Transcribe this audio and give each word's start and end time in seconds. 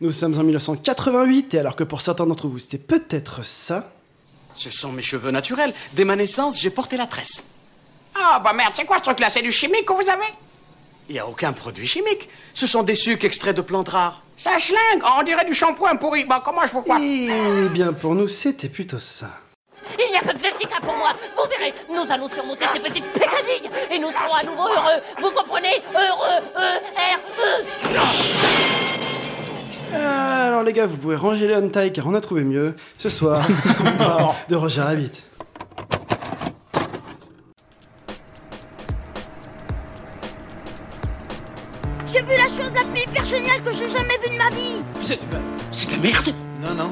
Nous 0.00 0.12
sommes 0.12 0.38
en 0.38 0.42
1988 0.42 1.54
et 1.54 1.58
alors 1.58 1.74
que 1.74 1.84
pour 1.84 2.02
certains 2.02 2.26
d'entre 2.26 2.48
vous 2.48 2.58
c'était 2.58 2.78
peut-être 2.78 3.44
ça, 3.44 3.92
Ce 4.54 4.70
sont 4.70 4.90
mes 4.92 5.02
cheveux 5.02 5.30
naturels. 5.30 5.74
Dès 5.92 6.04
ma 6.04 6.16
naissance, 6.16 6.60
j'ai 6.60 6.70
porté 6.70 6.96
la 6.96 7.06
tresse. 7.06 7.44
Ah 8.14 8.40
bah 8.42 8.52
merde, 8.54 8.72
c'est 8.74 8.84
quoi 8.86 8.96
ce 8.98 9.02
truc-là? 9.02 9.28
C'est 9.30 9.42
du 9.42 9.52
chimique 9.52 9.84
que 9.86 9.92
vous 9.92 10.08
avez? 10.08 10.32
Il 11.08 11.12
n'y 11.12 11.18
a 11.18 11.26
aucun 11.26 11.52
produit 11.52 11.86
chimique. 11.86 12.28
Ce 12.54 12.66
sont 12.66 12.82
des 12.82 12.94
sucs 12.94 13.24
extraits 13.24 13.54
de 13.56 13.60
plantes 13.62 13.90
rares. 13.90 14.22
Ça 14.38 14.58
schlingue, 14.58 15.02
on 15.18 15.22
dirait 15.22 15.44
du 15.44 15.54
shampoing 15.54 15.96
pourri. 15.96 16.24
Bah 16.24 16.42
comment 16.44 16.66
je 16.66 16.72
vous 16.72 16.82
crois? 16.82 16.98
Eh 17.00 17.68
bien 17.70 17.92
pour 17.92 18.14
nous 18.14 18.28
c'était 18.28 18.68
plutôt 18.68 18.98
ça. 18.98 19.30
Il 19.98 20.10
n'y 20.10 20.16
a 20.16 20.20
que 20.20 20.36
Jessica 20.38 20.80
pour 20.82 20.94
moi. 20.96 21.14
Vous 21.36 21.44
verrez, 21.48 21.72
nous 21.88 22.10
allons 22.12 22.28
surmonter 22.28 22.64
ces 22.72 22.80
petites 22.80 23.04
pécadilles 23.12 23.70
et 23.90 23.98
nous 23.98 24.08
serons 24.08 24.34
à 24.34 24.42
nouveau 24.44 24.66
heureux. 24.68 25.00
Vous 25.20 25.30
comprenez? 25.30 25.82
Heureux, 25.94 26.42
E-R-E. 26.56 27.64
Ah, 29.98 30.44
alors 30.48 30.62
les 30.62 30.72
gars, 30.72 30.86
vous 30.86 30.96
pouvez 30.96 31.16
ranger 31.16 31.48
les 31.48 31.56
hentai 31.56 31.92
car 31.92 32.06
on 32.06 32.14
a 32.14 32.20
trouvé 32.20 32.44
mieux. 32.44 32.74
Ce 32.98 33.08
soir, 33.08 33.46
on 33.80 33.98
parle 33.98 34.34
de 34.48 34.56
Roger 34.56 34.82
Rabbit. 34.82 35.24
J'ai 42.12 42.22
vu 42.22 42.36
la 42.36 42.46
chose 42.46 42.72
la 42.74 42.84
plus 42.84 43.00
hyper 43.02 43.24
géniale 43.24 43.62
que 43.62 43.72
j'ai 43.72 43.88
jamais 43.88 44.16
vue 44.24 44.32
de 44.32 44.38
ma 44.38 44.48
vie 44.50 44.82
C'est 45.02 45.86
de 45.86 45.92
la 45.92 45.98
merde 45.98 46.34
Non, 46.64 46.74
non. 46.74 46.90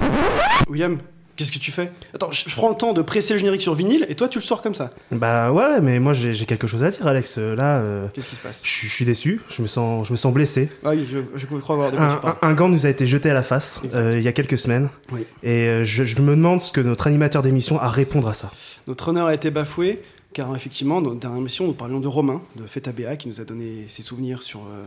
William, 0.68 0.98
qu'est-ce 1.36 1.52
que 1.52 1.58
tu 1.58 1.72
fais? 1.72 1.90
Attends, 2.14 2.30
je, 2.30 2.44
prends 2.54 2.68
le 2.70 2.76
temps 2.76 2.92
de 2.92 3.02
presser 3.02 3.34
le 3.34 3.38
générique 3.40 3.62
sur 3.62 3.74
vinyle 3.74 4.06
et 4.08 4.14
toi 4.14 4.28
tu 4.28 4.38
le 4.38 4.44
sors 4.44 4.62
comme 4.62 4.74
ça. 4.74 4.92
Bah 5.10 5.52
ouais, 5.52 5.80
mais 5.80 5.98
moi 6.00 6.12
j'ai 6.12 6.34
j'ai 6.34 6.46
quelque 6.46 6.66
chose 6.66 6.82
à 6.84 6.90
dire, 6.90 7.06
Alex. 7.06 7.36
Euh, 7.38 7.54
Là, 7.56 7.78
euh, 7.78 8.06
Qu'est-ce 8.12 8.28
qui 8.30 8.36
se 8.36 8.40
passe? 8.40 8.60
je 8.64 8.68
suis- 8.70 8.88
je 8.88 8.92
suis 8.92 9.04
déçu, 9.04 9.40
je 9.50 9.62
me 9.62 9.66
sens, 9.66 10.06
je 10.06 10.12
me 10.12 10.16
sens 10.16 10.32
blessé. 10.32 10.70
Ah 10.84 10.90
oui, 10.90 11.06
je, 11.10 11.18
je 11.36 11.46
crois 11.46 11.76
voir 11.76 11.90
de 11.92 11.96
quoi 11.96 12.06
tu 12.06 12.12
Un, 12.12 12.16
parles. 12.16 12.36
un- 12.42 12.48
un 12.48 12.54
gant 12.54 12.68
nous 12.68 12.86
a 12.86 12.88
été 12.88 13.06
jeté 13.06 13.30
à 13.30 13.34
la 13.34 13.42
face 13.42 13.80
Exact. 13.84 13.98
euh, 13.98 14.14
il 14.18 14.22
y 14.22 14.28
a 14.28 14.32
quelques 14.32 14.58
semaines. 14.58 14.88
Oui. 15.12 15.26
Et 15.42 15.68
euh, 15.68 15.84
je, 15.84 16.04
je 16.04 16.20
me 16.22 16.30
demande 16.36 16.60
ce 16.62 16.70
que 16.72 16.80
notre 16.80 17.06
animateur 17.06 17.42
d'émission 17.42 17.78
a 17.80 17.84
à 17.84 17.88
répondre 17.90 18.28
à 18.28 18.34
ça. 18.34 18.50
Notre 18.86 19.08
honneur 19.08 19.26
a 19.26 19.34
été 19.34 19.50
bafoué 19.50 20.00
car 20.32 20.54
effectivement, 20.56 21.00
dans 21.00 21.10
notre 21.10 21.20
dernière 21.20 21.38
émission, 21.40 21.66
nous 21.66 21.74
parlions 21.74 22.00
de 22.00 22.08
Romain, 22.08 22.42
de 22.56 22.66
Feta 22.66 22.90
BA, 22.90 23.16
qui 23.16 23.28
nous 23.28 23.40
a 23.40 23.44
donné 23.44 23.84
ses 23.88 24.02
souvenirs 24.02 24.42
sur 24.42 24.60
euh, 24.60 24.84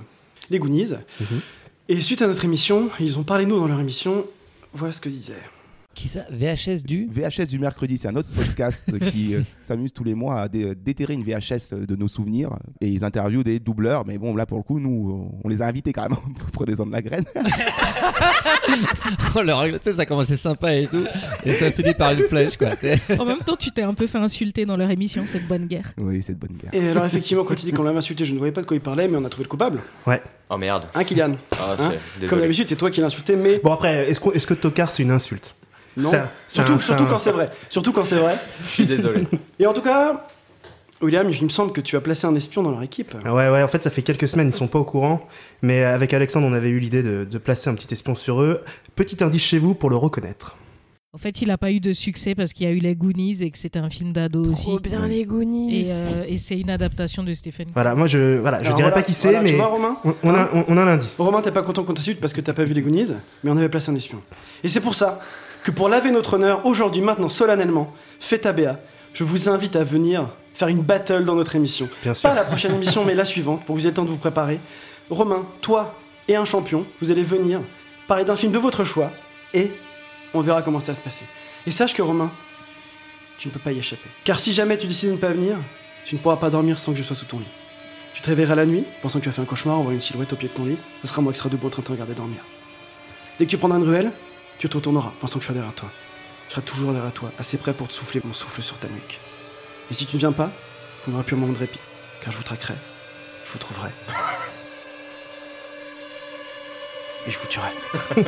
les 0.49 0.59
Goonies. 0.59 0.93
Et 1.89 2.01
suite 2.01 2.21
à 2.21 2.27
notre 2.27 2.43
émission, 2.43 2.89
ils 2.99 3.17
ont 3.17 3.23
parlé 3.23 3.45
de 3.45 3.49
nous 3.51 3.59
dans 3.59 3.67
leur 3.67 3.79
émission. 3.79 4.25
Voilà 4.73 4.91
ce 4.91 4.99
que 4.99 5.07
disaient. 5.07 5.33
Qui 5.97 6.07
ça 6.09 6.25
VHS 6.29 6.83
du 6.85 7.09
VHS 7.11 7.47
du 7.49 7.57
mercredi, 7.57 7.97
c'est 7.97 8.07
un 8.07 8.15
autre 8.15 8.29
podcast 8.29 8.85
qui 9.11 9.33
euh, 9.33 9.41
s'amuse 9.67 9.91
tous 9.91 10.03
les 10.03 10.13
mois 10.13 10.41
à 10.41 10.47
dé- 10.47 10.75
déterrer 10.75 11.15
une 11.15 11.23
VHS 11.23 11.73
de 11.73 11.95
nos 11.95 12.07
souvenirs 12.07 12.51
et 12.81 12.87
ils 12.87 13.03
interviewent 13.03 13.43
des 13.43 13.59
doubleurs. 13.59 14.05
Mais 14.05 14.19
bon, 14.19 14.35
là 14.35 14.45
pour 14.45 14.59
le 14.59 14.63
coup, 14.63 14.79
nous, 14.79 15.31
on 15.43 15.49
les 15.49 15.63
a 15.63 15.65
invités 15.65 15.93
carrément 15.93 16.19
pour 16.53 16.65
des 16.65 16.79
ans 16.79 16.85
de 16.85 16.91
la 16.91 17.01
graine. 17.01 17.25
Oh, 19.35 19.41
le 19.41 19.53
règle, 19.53 19.79
tu 19.79 19.85
sais, 19.85 19.93
ça 19.93 20.05
commençait 20.05 20.35
sympa 20.37 20.73
et 20.75 20.87
tout. 20.87 21.03
Et 21.45 21.53
ça 21.53 21.71
finit 21.71 21.93
par 21.93 22.11
une 22.11 22.23
flèche, 22.23 22.57
quoi. 22.57 22.69
En 23.17 23.25
même 23.25 23.39
temps, 23.39 23.55
tu 23.55 23.71
t'es 23.71 23.81
un 23.81 23.93
peu 23.93 24.07
fait 24.07 24.17
insulter 24.17 24.65
dans 24.65 24.75
leur 24.77 24.89
émission, 24.89 25.25
cette 25.25 25.47
bonne 25.47 25.65
guerre. 25.67 25.93
oui, 25.97 26.21
c'est 26.21 26.33
de 26.33 26.37
bonne 26.39 26.57
guerre. 26.57 26.71
Et 26.73 26.89
alors, 26.89 27.05
effectivement, 27.05 27.43
quand 27.43 27.61
il 27.61 27.65
dit 27.65 27.71
qu'on 27.71 27.83
l'avait 27.83 27.97
insulté, 27.97 28.25
je 28.25 28.33
ne 28.33 28.37
voyais 28.37 28.51
pas 28.51 28.61
de 28.61 28.65
quoi 28.67 28.75
il 28.75 28.81
parlait, 28.81 29.07
mais 29.07 29.17
on 29.17 29.23
a 29.25 29.29
trouvé 29.29 29.45
le 29.45 29.49
coupable. 29.49 29.79
Ouais. 30.05 30.21
Oh 30.49 30.57
merde. 30.57 30.83
Hein, 30.93 31.03
Kylian 31.03 31.35
Ah, 31.53 31.75
Hein 31.79 31.93
Comme 32.27 32.39
d'habitude, 32.41 32.67
c'est 32.67 32.75
toi 32.75 32.91
qui 32.91 32.99
l'as 32.99 33.07
insulté, 33.07 33.35
mais 33.35 33.59
Bon 33.63 33.71
après, 33.73 34.09
est-ce 34.09 34.19
qu'on- 34.19 34.31
est-ce 34.33 34.47
que 34.47 34.53
tocard 34.53 34.91
c'est 34.91 35.03
une 35.03 35.11
insulte? 35.11 35.55
Non. 35.97 36.11
Surtout 36.47 37.05
quand 37.05 37.19
c'est 37.19 37.31
vrai. 37.31 37.49
Surtout 37.69 37.91
quand 37.91 38.05
c'est 38.05 38.15
vrai. 38.19 38.37
Je 38.65 38.69
suis 38.69 38.85
désolé. 38.85 39.23
Et 39.59 39.65
en 39.65 39.73
tout 39.73 39.81
cas, 39.81 40.27
William, 41.01 41.29
il 41.29 41.43
me 41.43 41.49
semble 41.49 41.73
que 41.73 41.81
tu 41.81 41.95
as 41.95 42.01
placé 42.01 42.25
un 42.25 42.35
espion 42.35 42.63
dans 42.63 42.71
leur 42.71 42.81
équipe. 42.83 43.13
Ouais, 43.25 43.49
ouais, 43.49 43.61
en 43.63 43.67
fait, 43.67 43.81
ça 43.81 43.89
fait 43.89 44.01
quelques 44.01 44.27
semaines, 44.27 44.47
ils 44.47 44.53
sont 44.53 44.67
pas 44.67 44.79
au 44.79 44.83
courant. 44.85 45.19
Mais 45.61 45.83
avec 45.83 46.13
Alexandre, 46.13 46.47
on 46.47 46.53
avait 46.53 46.69
eu 46.69 46.79
l'idée 46.79 47.03
de, 47.03 47.27
de 47.29 47.37
placer 47.37 47.69
un 47.69 47.75
petit 47.75 47.93
espion 47.93 48.15
sur 48.15 48.41
eux. 48.41 48.61
Petit 48.95 49.23
indice 49.23 49.43
chez 49.43 49.59
vous 49.59 49.73
pour 49.75 49.89
le 49.89 49.95
reconnaître. 49.95 50.55
En 51.13 51.19
fait, 51.19 51.41
il 51.41 51.49
a 51.49 51.57
pas 51.57 51.71
eu 51.71 51.79
de 51.79 51.93
succès 51.93 52.35
parce 52.35 52.53
qu'il 52.53 52.67
y 52.67 52.69
a 52.69 52.73
eu 52.73 52.79
les 52.79 52.95
Goonies 52.95 53.41
et 53.41 53.49
que 53.49 53.57
c'était 53.57 53.79
un 53.79 53.89
film 53.89 54.11
d'ado 54.13 54.41
aussi. 54.41 54.61
Trop 54.63 54.79
bien 54.79 55.07
les 55.07 55.25
Goonies 55.25 55.81
Et, 55.81 55.91
euh, 55.91 56.25
et 56.27 56.37
c'est 56.37 56.59
une 56.59 56.69
adaptation 56.69 57.23
de 57.23 57.33
Stephen 57.33 57.65
King. 57.67 57.73
Voilà, 57.73 57.95
moi 57.95 58.05
je, 58.05 58.37
voilà, 58.37 58.59
je 58.59 58.65
Alors 58.65 58.75
dirais 58.75 58.89
voilà, 58.89 59.01
pas 59.01 59.03
qui 59.03 59.13
c'est, 59.13 59.29
voilà, 59.29 59.41
mais 59.41 59.49
Tu 59.49 59.55
vois, 59.55 59.67
Romain 59.67 59.97
on, 60.03 60.13
on 60.21 60.33
a, 60.35 60.49
on, 60.53 60.65
on 60.67 60.77
a 60.77 60.85
l'indice. 60.85 61.19
Romain, 61.19 61.41
t'es 61.41 61.51
pas 61.51 61.63
content 61.63 61.83
qu'on 61.83 61.93
t'insulte 61.93 62.19
parce 62.19 62.33
que 62.33 62.41
t'as 62.41 62.53
pas 62.53 62.65
vu 62.65 62.73
les 62.75 62.81
Goonies, 62.81 63.13
mais 63.43 63.49
on 63.49 63.57
avait 63.57 63.69
placé 63.69 63.89
un 63.91 63.95
espion. 63.95 64.21
Et 64.63 64.67
c'est 64.67 64.81
pour 64.81 64.93
ça 64.93 65.19
que 65.67 65.71
pour 65.73 65.89
laver 65.89 66.11
notre 66.11 66.35
honneur, 66.35 66.65
aujourd'hui, 66.65 67.01
maintenant, 67.01 67.27
solennellement, 67.27 67.93
faites 68.21 68.45
ABA, 68.45 68.79
je 69.13 69.25
vous 69.25 69.49
invite 69.49 69.75
à 69.75 69.83
venir 69.83 70.29
faire 70.53 70.69
une 70.69 70.81
battle 70.81 71.25
dans 71.25 71.35
notre 71.35 71.57
émission. 71.57 71.89
Bien 72.03 72.13
sûr. 72.13 72.29
Pas 72.29 72.33
la 72.33 72.45
prochaine 72.45 72.73
émission, 72.73 73.03
mais 73.03 73.15
la 73.15 73.25
suivante, 73.25 73.65
pour 73.65 73.75
que 73.75 73.81
vous 73.81 73.85
ayez 73.85 73.89
le 73.89 73.93
temps 73.93 74.05
de 74.05 74.09
vous 74.09 74.15
préparer. 74.15 74.61
Romain, 75.09 75.45
toi 75.59 75.93
et 76.29 76.37
un 76.37 76.45
champion, 76.45 76.85
vous 77.01 77.11
allez 77.11 77.21
venir 77.21 77.59
parler 78.07 78.23
d'un 78.23 78.37
film 78.37 78.53
de 78.53 78.57
votre 78.57 78.85
choix, 78.85 79.11
et 79.53 79.69
on 80.33 80.39
verra 80.39 80.61
comment 80.61 80.79
ça 80.79 80.93
va 80.93 80.95
se 80.95 81.01
passer. 81.01 81.25
Et 81.65 81.71
sache 81.71 81.93
que 81.93 82.01
Romain, 82.01 82.31
tu 83.37 83.49
ne 83.49 83.53
peux 83.53 83.59
pas 83.59 83.73
y 83.73 83.79
échapper. 83.79 84.07
Car 84.23 84.39
si 84.39 84.53
jamais 84.53 84.77
tu 84.77 84.87
décides 84.87 85.09
de 85.09 85.15
ne 85.15 85.19
pas 85.19 85.31
venir, 85.31 85.57
tu 86.05 86.15
ne 86.15 86.21
pourras 86.21 86.37
pas 86.37 86.49
dormir 86.49 86.79
sans 86.79 86.93
que 86.93 86.97
je 86.97 87.03
sois 87.03 87.17
sous 87.17 87.25
ton 87.25 87.39
lit. 87.39 87.45
Tu 88.13 88.21
te 88.21 88.27
réveilleras 88.27 88.55
la 88.55 88.65
nuit, 88.65 88.85
pensant 89.01 89.19
que 89.19 89.25
tu 89.25 89.29
as 89.29 89.33
fait 89.33 89.41
un 89.41 89.45
cauchemar 89.45 89.77
en 89.77 89.81
voyant 89.81 89.95
une 89.95 90.01
silhouette 90.01 90.31
au 90.31 90.37
pied 90.37 90.47
de 90.47 90.53
ton 90.53 90.63
lit. 90.63 90.77
Ce 91.01 91.07
sera 91.07 91.21
moi 91.21 91.33
qui 91.33 91.39
serai 91.39 91.49
debout 91.49 91.67
en 91.67 91.71
train 91.71 91.81
de 91.81 91.87
te 91.87 91.91
regarder 91.91 92.13
dormir. 92.13 92.39
Dès 93.37 93.45
que 93.45 93.49
tu 93.49 93.57
prendras 93.57 93.79
une 93.79 93.83
ruelle, 93.83 94.11
tu 94.59 94.69
te 94.69 94.77
retourneras, 94.77 95.11
pensant 95.19 95.39
que 95.39 95.45
je 95.45 95.51
suis 95.51 95.53
derrière 95.53 95.73
toi. 95.75 95.89
Je 96.47 96.53
serai 96.53 96.61
toujours 96.63 96.93
derrière 96.93 97.11
toi, 97.13 97.31
assez 97.39 97.57
prêt 97.57 97.73
pour 97.73 97.87
te 97.87 97.93
souffler 97.93 98.21
mon 98.23 98.33
souffle 98.33 98.61
sur 98.61 98.77
ta 98.77 98.87
nuque. 98.87 99.19
Et 99.91 99.93
si 99.93 100.05
tu 100.05 100.15
ne 100.15 100.19
viens 100.19 100.31
pas, 100.31 100.49
on 101.07 101.11
n'aura 101.11 101.23
plus 101.23 101.35
un 101.35 101.39
moment 101.39 101.53
de 101.53 101.59
répit, 101.59 101.79
car 102.21 102.31
je 102.31 102.37
vous 102.37 102.43
traquerai, 102.43 102.73
je 103.45 103.51
vous 103.51 103.59
trouverai. 103.59 103.89
Et 107.27 107.31
je 107.31 107.39
vous 107.39 107.47
tuerai. 107.47 107.67
De 108.15 108.21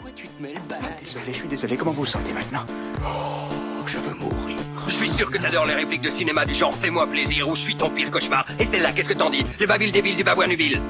quoi 0.00 0.10
tu 0.14 0.28
te 0.28 0.42
mêles, 0.42 0.54
Désolé, 1.02 1.24
je 1.26 1.32
suis 1.32 1.48
désolé. 1.48 1.76
Comment 1.76 1.90
vous 1.90 2.02
vous 2.04 2.06
sentez 2.06 2.32
maintenant 2.32 2.64
Je 3.86 3.98
veux 3.98 4.14
mourir. 4.14 4.56
Je 4.86 4.92
suis 4.94 5.10
sûr 5.10 5.28
que 5.30 5.38
t'adores 5.38 5.66
les 5.66 5.74
répliques 5.74 6.02
de 6.02 6.10
cinéma 6.10 6.44
du 6.44 6.54
genre 6.54 6.72
Fais-moi 6.76 7.08
plaisir 7.08 7.48
ou 7.48 7.54
Je 7.54 7.62
suis 7.62 7.76
ton 7.76 7.90
pire 7.90 8.10
cauchemar. 8.12 8.46
Et 8.60 8.66
celle-là, 8.66 8.92
qu'est-ce 8.92 9.08
que 9.08 9.14
t'en 9.14 9.30
dis? 9.30 9.44
Le 9.58 9.66
babil 9.66 9.90
débile 9.90 10.16
du 10.16 10.22
babouanuville. 10.22 10.80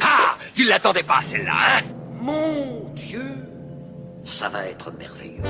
Ah 0.00 0.36
Tu 0.54 0.64
l'attendais 0.64 1.02
pas, 1.02 1.20
celle-là, 1.22 1.52
hein? 1.54 1.82
Mon 2.26 2.82
Dieu 2.96 3.22
Ça 4.24 4.48
va 4.48 4.66
être 4.66 4.90
merveilleux. 4.90 5.44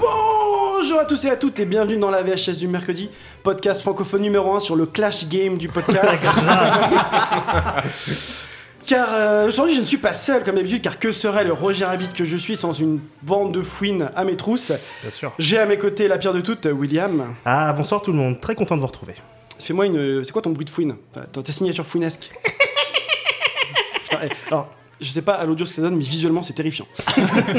Bonjour 0.00 0.98
à 0.98 1.04
tous 1.04 1.26
et 1.26 1.30
à 1.30 1.36
toutes 1.36 1.60
et 1.60 1.66
bienvenue 1.66 1.98
dans 1.98 2.10
la 2.10 2.22
VHS 2.22 2.56
du 2.58 2.68
mercredi, 2.68 3.10
podcast 3.42 3.82
francophone 3.82 4.22
numéro 4.22 4.54
1 4.54 4.60
sur 4.60 4.76
le 4.76 4.86
Clash 4.86 5.28
Game 5.28 5.58
du 5.58 5.68
podcast. 5.68 6.24
car 8.88 9.12
euh, 9.12 9.46
aujourd'hui 9.46 9.74
je 9.74 9.80
ne 9.80 9.86
suis 9.86 9.98
pas 9.98 10.14
seul 10.14 10.42
comme 10.42 10.56
d'habitude, 10.56 10.82
car 10.82 10.98
que 10.98 11.12
serait 11.12 11.44
le 11.44 11.52
Roger 11.52 11.84
Rabbit 11.84 12.08
que 12.08 12.24
je 12.24 12.36
suis 12.36 12.56
sans 12.56 12.72
une 12.72 12.98
bande 13.22 13.52
de 13.52 13.62
fouines 13.62 14.10
à 14.16 14.24
mes 14.24 14.36
trousses 14.36 14.72
Bien 15.02 15.10
sûr. 15.10 15.32
J'ai 15.38 15.58
à 15.58 15.66
mes 15.66 15.76
côtés 15.76 16.08
la 16.08 16.18
pire 16.18 16.32
de 16.32 16.40
toutes, 16.40 16.66
William. 16.66 17.34
Ah, 17.44 17.72
bonsoir 17.74 18.02
tout 18.02 18.10
le 18.10 18.18
monde, 18.18 18.40
très 18.40 18.54
content 18.54 18.74
de 18.74 18.80
vous 18.80 18.86
retrouver. 18.86 19.14
Fais-moi 19.60 19.86
une. 19.86 20.24
C'est 20.24 20.32
quoi 20.32 20.42
ton 20.42 20.50
bruit 20.50 20.64
de 20.64 20.70
fouine 20.70 20.96
ta, 21.12 21.42
ta 21.42 21.52
signature 21.52 21.86
fouinesque 21.86 22.30
Putain, 24.04 24.18
eh, 24.24 24.28
Alors, 24.48 24.72
je 25.00 25.10
sais 25.10 25.22
pas 25.22 25.34
à 25.34 25.44
l'audio 25.44 25.66
ce 25.66 25.72
que 25.72 25.76
ça 25.76 25.82
donne, 25.82 25.96
mais 25.96 26.04
visuellement 26.04 26.42
c'est 26.42 26.54
terrifiant. 26.54 26.86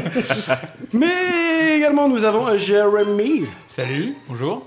mais 0.94 1.78
également 1.78 2.10
nous 2.10 2.26
avons 2.26 2.48
euh, 2.48 2.58
Jeremy. 2.58 3.46
Salut, 3.68 4.16
bonjour. 4.28 4.66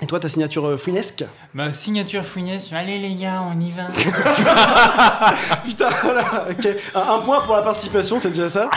Et 0.00 0.06
toi, 0.06 0.20
ta 0.20 0.28
signature 0.28 0.64
euh, 0.64 0.76
fouinesque 0.76 1.24
Ma 1.54 1.72
signature 1.72 2.24
fouinesque, 2.24 2.72
allez 2.72 2.98
les 3.00 3.16
gars, 3.16 3.42
on 3.42 3.58
y 3.58 3.72
va. 3.72 3.88
Putain, 5.64 5.88
voilà, 6.04 6.46
ok. 6.50 6.68
Un, 6.94 7.00
un 7.00 7.18
point 7.18 7.40
pour 7.40 7.56
la 7.56 7.62
participation, 7.62 8.20
c'est 8.20 8.28
déjà 8.30 8.48
ça. 8.48 8.70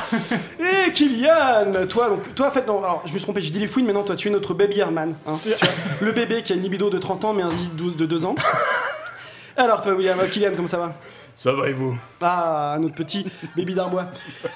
Et 0.59 0.91
Kylian, 0.93 1.85
toi, 1.87 2.09
donc, 2.09 2.33
toi, 2.33 2.47
en 2.47 2.51
fait, 2.51 2.65
non, 2.65 2.79
alors, 2.83 3.03
je 3.05 3.11
me 3.13 3.17
suis 3.17 3.23
trompé, 3.25 3.39
j'ai 3.41 3.51
dit 3.51 3.59
les 3.59 3.67
fouines, 3.67 3.85
mais 3.85 3.93
non, 3.93 4.01
toi, 4.03 4.15
tu 4.15 4.29
es 4.29 4.31
notre 4.31 4.55
baby 4.55 4.79
Herman. 4.79 5.13
hein. 5.27 5.37
Tu 5.43 5.49
vois, 5.49 5.57
le 6.01 6.11
bébé 6.11 6.41
qui 6.41 6.53
a 6.53 6.55
une 6.55 6.63
libido 6.63 6.89
de 6.89 6.97
30 6.97 7.23
ans, 7.25 7.33
mais 7.33 7.43
un 7.43 7.51
zizi 7.51 7.69
de 7.75 8.05
2 8.07 8.25
ans. 8.25 8.33
Alors, 9.57 9.79
toi, 9.81 9.93
William, 9.93 10.19
euh, 10.19 10.27
Kylian, 10.27 10.51
comment 10.55 10.67
ça 10.67 10.79
va? 10.79 10.93
Ça 11.35 11.51
va 11.51 11.69
et 11.69 11.73
vous? 11.73 11.95
Ah, 12.19 12.77
notre 12.79 12.95
petit 12.95 13.27
baby 13.55 13.75
d'arbois. 13.75 14.07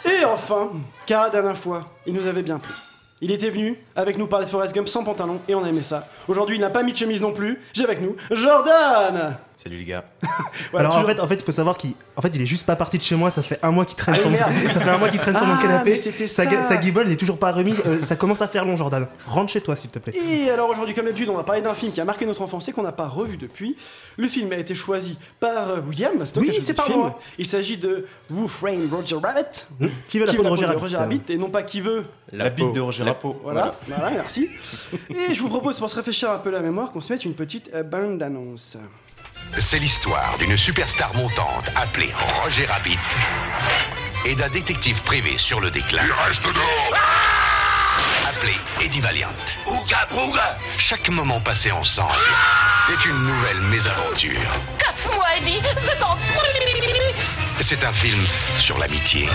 Et 0.06 0.26
enfin, 0.26 0.70
car 1.06 1.24
la 1.26 1.30
dernière 1.30 1.58
fois, 1.58 1.82
il 2.08 2.14
nous 2.16 2.26
avait 2.26 2.42
bien 2.44 2.58
plu. 2.58 2.74
Il 3.22 3.32
était 3.32 3.50
venu 3.50 3.78
avec 3.96 4.18
nous 4.18 4.28
parler 4.28 4.46
de 4.46 4.52
Forrest 4.52 4.76
Gump 4.76 4.90
sans 4.90 5.06
pantalon 5.06 5.40
et 5.48 5.56
on 5.56 5.64
a 5.64 5.84
ça. 5.84 6.06
Aujourd'hui, 6.28 6.58
il 6.58 6.60
n'a 6.60 6.70
pas 6.70 6.84
mis 6.84 6.92
de 6.92 6.98
chemise 6.98 7.22
non 7.22 7.32
plus. 7.32 7.62
J'ai 7.72 7.86
avec 7.86 8.02
nous 8.02 8.18
Jordan 8.30 9.38
Salut 9.58 9.78
les 9.78 9.86
gars. 9.86 10.04
Voilà, 10.72 10.90
Alors 10.90 11.02
en 11.02 11.06
fait, 11.06 11.20
en 11.20 11.28
fait, 11.28 11.36
il 11.36 11.42
faut 11.44 11.52
savoir 11.52 11.78
qu'il, 11.78 11.94
en 12.16 12.22
fait, 12.22 12.32
il 12.34 12.42
est 12.42 12.46
juste 12.46 12.66
pas 12.66 12.76
parti 12.76 12.98
de 12.98 13.04
chez 13.04 13.16
moi. 13.16 13.30
Ça 13.30 13.42
fait 13.44 13.60
un 13.62 13.72
mois 13.72 13.86
qu'il 13.86 13.96
traîne 13.96 14.16
Ah, 14.18 14.22
sur, 14.22 14.30
mon... 14.30 14.38
merde. 14.38 14.52
ça 14.72 14.80
fait 14.82 14.90
un 14.90 14.98
mois 14.98 15.10
qu'il 15.10 15.20
traîne 15.20 15.36
sur 15.36 15.46
mon 15.46 15.56
Ah, 15.58 15.62
canapé. 15.62 15.96
sa, 15.96 16.12
ça. 16.28 16.64
sa 16.64 16.78
guibole 16.78 17.08
n'est 17.08 17.16
toujours 17.16 17.38
pas 17.38 17.52
remise. 17.52 17.82
Euh, 17.86 18.02
ça 18.02 18.16
commence 18.16 18.42
à 18.42 18.48
faire 18.48 18.66
long, 18.66 18.76
Jordan. 18.78 19.08
Rentre 19.28 19.52
chez 19.52 19.62
toi, 19.62 19.76
s'il 19.76 19.90
te 19.90 20.00
plaît. 20.00 20.14
Et 20.16 20.50
alors 20.50 20.70
aujourd'hui, 20.70 20.94
comme 20.96 21.06
d'habitude, 21.06 21.30
on 21.30 21.36
va 21.36 21.44
parler 21.44 21.62
d'un 21.62 21.74
film 21.74 21.92
qui 21.92 22.02
a 22.02 22.06
marqué 22.06 22.26
notre 22.26 22.42
enfance 22.42 22.68
et 22.68 22.72
qu'on 22.74 22.84
n'a 22.84 22.92
pas 22.92 23.08
revu 23.08 23.38
depuis. 23.38 23.78
Le 24.18 24.28
film 24.28 24.52
a 24.52 24.58
été 24.58 24.76
choisi 24.76 25.18
par 25.40 25.70
euh, 25.70 25.80
William 25.88 26.26
Stock. 26.26 26.42
Oui, 26.44 26.50
qui 26.50 26.52
a 26.52 26.54
choisi 26.56 26.66
c'est 26.66 26.74
par 26.74 26.86
film. 26.86 27.00
moi. 27.00 27.20
Il 27.38 27.46
s'agit 27.46 27.78
de 27.78 28.06
Who 28.30 28.48
Framed 28.48 28.92
Roger 28.92 29.18
Rabbit. 29.22 29.68
Qui 30.08 30.20
veut 30.20 30.26
la 30.26 30.34
peau 30.34 30.44
de 30.44 30.48
Roger 30.50 30.66
Rabbit 30.66 30.96
Rabbit 30.96 31.22
et 31.30 31.38
non 31.38 31.50
pas 31.50 31.64
qui 31.64 31.82
veut 31.82 32.04
La, 32.32 32.50
bite 32.50 32.74
de 32.74 32.80
Roger 32.80 33.04
Rapo. 33.04 33.40
Voilà, 33.44 33.76
voilà, 33.88 34.12
merci. 34.12 34.50
Et 35.10 35.34
je 35.34 35.42
vous 35.42 35.50
propose, 35.50 35.80
pour 35.80 35.90
se 35.90 35.96
rafraîchir 35.96 36.32
un 36.32 36.38
peu 36.40 36.50
la 36.50 36.62
mémoire, 36.62 36.92
qu'on 36.92 37.02
se 37.02 37.12
mette 37.12 37.26
une 37.26 37.34
petite 37.36 37.70
euh, 37.74 37.84
bande 37.84 38.18
d'annonce. 38.18 38.78
C'est 39.60 39.80
l'histoire 39.80 40.38
d'une 40.38 40.58
superstar 40.58 41.14
montante 41.14 41.70
appelée 41.76 42.14
Roger 42.16 42.66
Rabbit 42.66 43.00
et 44.26 44.36
d'un 44.36 44.50
détective 44.50 45.02
privé 45.04 45.38
sur 45.38 45.60
le 45.60 45.72
déclin. 45.72 46.04
Il 46.06 46.12
reste 46.12 46.44
Appelé 48.28 48.56
Eddie 48.82 49.00
Valiant. 49.00 49.34
Ouga 49.68 50.06
bouga 50.10 50.58
Chaque 50.78 51.08
moment 51.10 51.40
passé 51.40 51.72
ensemble 51.72 52.20
est 52.90 53.06
une 53.06 53.24
nouvelle 53.24 53.62
mésaventure. 53.62 54.42
Casse-moi, 54.78 55.26
Eddie. 55.38 55.62
Je 55.64 56.00
t'en 56.00 56.16
prie 56.16 57.62
C'est 57.62 57.84
un 57.84 57.94
film 57.94 58.26
sur 58.60 58.78
l'amitié, 58.78 59.30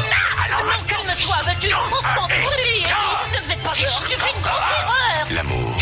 Alors 0.44 0.64
non, 0.64 0.84
calme-toi, 0.86 1.36
veux-tu 1.46 1.74
On 1.74 2.14
s'en 2.14 2.28
prie, 2.28 2.46
Eddie? 2.58 2.86
Ne 3.32 3.44
vous 3.44 3.50
êtes 3.52 3.62
pas 3.62 3.72
peur, 3.72 4.04
tu 4.08 4.18
fais 4.18 4.32
une 4.36 4.42
grosse 4.42 4.70
erreur 4.78 5.26
l'amour, 5.30 5.76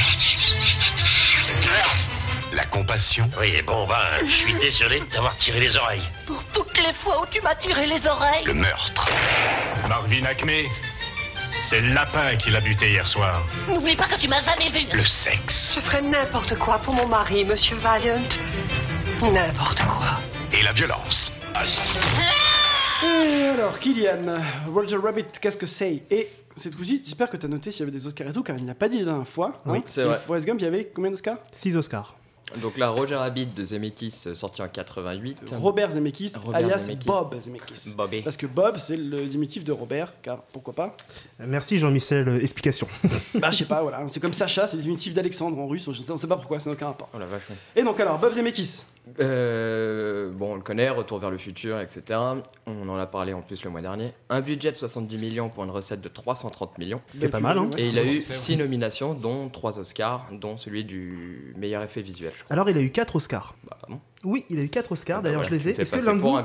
la 2.58 2.66
compassion. 2.66 3.31
Oui, 3.40 3.62
bon, 3.62 3.87
ben, 3.87 4.26
je 4.26 4.32
suis 4.32 4.55
désolé 4.55 4.99
de 5.00 5.05
t'avoir 5.06 5.37
tiré 5.37 5.60
les 5.60 5.76
oreilles. 5.76 6.02
Pour 6.26 6.43
toutes 6.52 6.76
les 6.76 6.93
fois 6.94 7.22
où 7.22 7.26
tu 7.31 7.40
m'as 7.40 7.55
tiré 7.55 7.87
les 7.87 8.05
oreilles 8.05 8.44
le 8.44 8.55
meurtre. 8.55 9.08
Marvin 9.88 10.25
Acme, 10.25 10.50
c'est 11.70 11.81
le 11.81 11.94
lapin 11.94 12.37
qui 12.37 12.50
l'a 12.50 12.60
buté 12.60 12.90
hier 12.90 13.06
soir. 13.06 13.44
N'oublie 13.69 13.94
pas 13.94 14.08
que 14.08 14.19
tu 14.19 14.26
m'as 14.26 14.43
jamais 14.43 14.70
vu 14.70 14.87
Le 14.93 15.05
sexe 15.05 15.75
Je 15.76 15.81
ferais 15.82 16.02
n'importe 16.02 16.58
quoi 16.58 16.81
pour 16.81 16.94
mon 16.94 17.06
mari, 17.06 17.44
Monsieur 17.44 17.76
Valiant. 17.76 18.28
N'importe 19.22 19.78
quoi. 19.84 20.19
et 20.52 20.62
la 20.62 20.72
violence. 20.72 21.31
Et 23.04 23.49
alors, 23.54 23.78
Kylian, 23.78 24.40
Roger 24.75 24.96
Rabbit, 24.96 25.26
qu'est-ce 25.40 25.56
que 25.56 25.66
c'est? 25.66 26.02
Et 26.11 26.26
cette 26.56 26.75
fois-ci, 26.75 27.00
j'espère 27.04 27.31
que 27.31 27.37
tu 27.37 27.46
as 27.46 27.49
noté 27.49 27.70
s'il 27.70 27.81
y 27.81 27.82
avait 27.88 27.96
des 27.96 28.04
Oscars 28.06 28.26
et 28.28 28.32
tout, 28.32 28.43
car 28.43 28.56
il 28.56 28.64
n'a 28.64 28.75
pas 28.75 28.88
dit 28.88 28.99
la 28.99 29.04
dernière 29.04 29.28
fois. 29.28 29.50
hein? 29.66 29.70
Oui, 29.72 29.82
c'est 29.84 30.00
Et 30.00 30.04
vrai. 30.04 30.16
Forrest 30.19 30.46
Gump, 30.46 30.58
il 30.61 30.64
y 30.64 30.66
avait 30.66 30.90
combien 30.93 31.11
d'Oscars? 31.12 31.38
6 31.52 31.76
Oscars. 31.76 32.14
Donc 32.56 32.79
là, 32.79 32.89
Roger 32.91 33.17
Rabbit 33.17 33.47
de 33.47 33.62
Zemeckis, 33.65 34.23
euh, 34.27 34.35
sorti 34.35 34.62
en 34.62 34.69
88. 34.69 35.55
Robert 35.56 35.93
Zemeckis, 35.93 36.33
Robert 36.43 36.56
alias 36.56 36.79
Zemeckis. 36.79 37.06
Bob 37.06 37.39
Zemeckis. 37.41 37.91
Bobby. 37.97 38.23
Parce 38.23 38.37
que 38.37 38.47
Bob, 38.47 38.79
c'est 38.79 38.97
le 38.97 39.21
diminutif 39.27 39.65
de 39.65 39.73
Robert, 39.73 40.12
car 40.23 40.43
pourquoi 40.43 40.75
pas 40.75 40.97
Merci 41.39 41.79
Jean-Michel. 41.79 42.29
euh, 42.29 42.41
explication. 42.41 42.89
Bah, 43.35 43.50
je 43.50 43.59
sais 43.59 43.65
pas, 43.67 43.83
voilà. 43.83 44.03
C'est 44.09 44.21
comme 44.21 44.33
Sacha, 44.33 44.67
c'est 44.67 44.77
le 44.77 44.83
diminutif 44.83 45.15
d'Alexandre 45.15 45.59
en 45.59 45.67
russe, 45.67 45.87
on 45.87 45.93
sait, 45.93 46.11
on 46.11 46.17
sait 46.17 46.27
pas 46.27 46.37
pourquoi, 46.37 46.59
ça 46.59 46.71
n'a 46.71 46.75
aucun 46.75 46.87
rapport. 46.87 47.09
Oh 47.15 47.19
la 47.19 47.27
vache. 47.27 47.43
oui. 47.50 47.56
Et 47.77 47.83
donc, 47.83 48.00
alors, 48.00 48.19
Bob 48.19 48.33
Zemeckis. 48.33 48.83
Euh, 49.20 50.31
bon, 50.31 50.52
on 50.52 50.55
le 50.55 50.60
connaît, 50.62 50.88
Retour 50.90 51.19
vers 51.19 51.31
le 51.31 51.38
futur, 51.38 51.81
etc. 51.81 52.19
On 52.66 52.88
en 52.88 52.96
a 52.96 53.06
parlé 53.06 53.32
en 53.32 53.43
plus 53.43 53.64
le 53.64 53.70
mois 53.70 53.81
dernier. 53.81 54.12
Un 54.28 54.40
budget 54.40 54.72
de 54.72 54.76
70 54.76 55.19
millions 55.19 55.49
pour 55.49 55.64
une 55.64 55.70
recette 55.70 56.00
de 56.00 56.08
330 56.08 56.78
millions. 56.78 57.00
Ce 57.12 57.19
qui 57.19 57.25
est 57.25 57.28
pas 57.28 57.40
mal, 57.40 57.58
hein. 57.58 57.70
Et 57.76 57.87
il 57.87 57.99
a 57.99 58.02
C'est 58.02 58.08
eu 58.08 58.22
succès, 58.22 58.34
6 58.34 58.56
nominations, 58.56 59.14
dont 59.14 59.49
3 59.49 59.78
Oscars, 59.78 60.28
dont 60.32 60.56
celui 60.56 60.84
du 60.84 61.55
meilleur 61.56 61.82
effet 61.82 62.02
visuel, 62.02 62.32
je 62.37 62.44
crois. 62.44 62.52
Alors, 62.52 62.69
il 62.70 62.76
a 62.76 62.81
eu 62.81 62.90
4 62.90 63.16
Oscars. 63.16 63.55
Bah, 63.69 63.78
bon. 63.88 64.00
Oui, 64.25 64.44
il 64.50 64.58
a 64.58 64.62
eu 64.62 64.69
4 64.69 64.93
Oscars. 64.93 65.22
D'ailleurs, 65.22 65.43
Voilà, 65.43 65.56
je 65.56 65.69
les 65.69 65.69
ai. 65.70 65.81
Est-ce 65.81 65.93
que 65.93 66.04
l'un 66.04 66.14
de 66.14 66.20
vous 66.20 66.32
que-. 66.32 66.40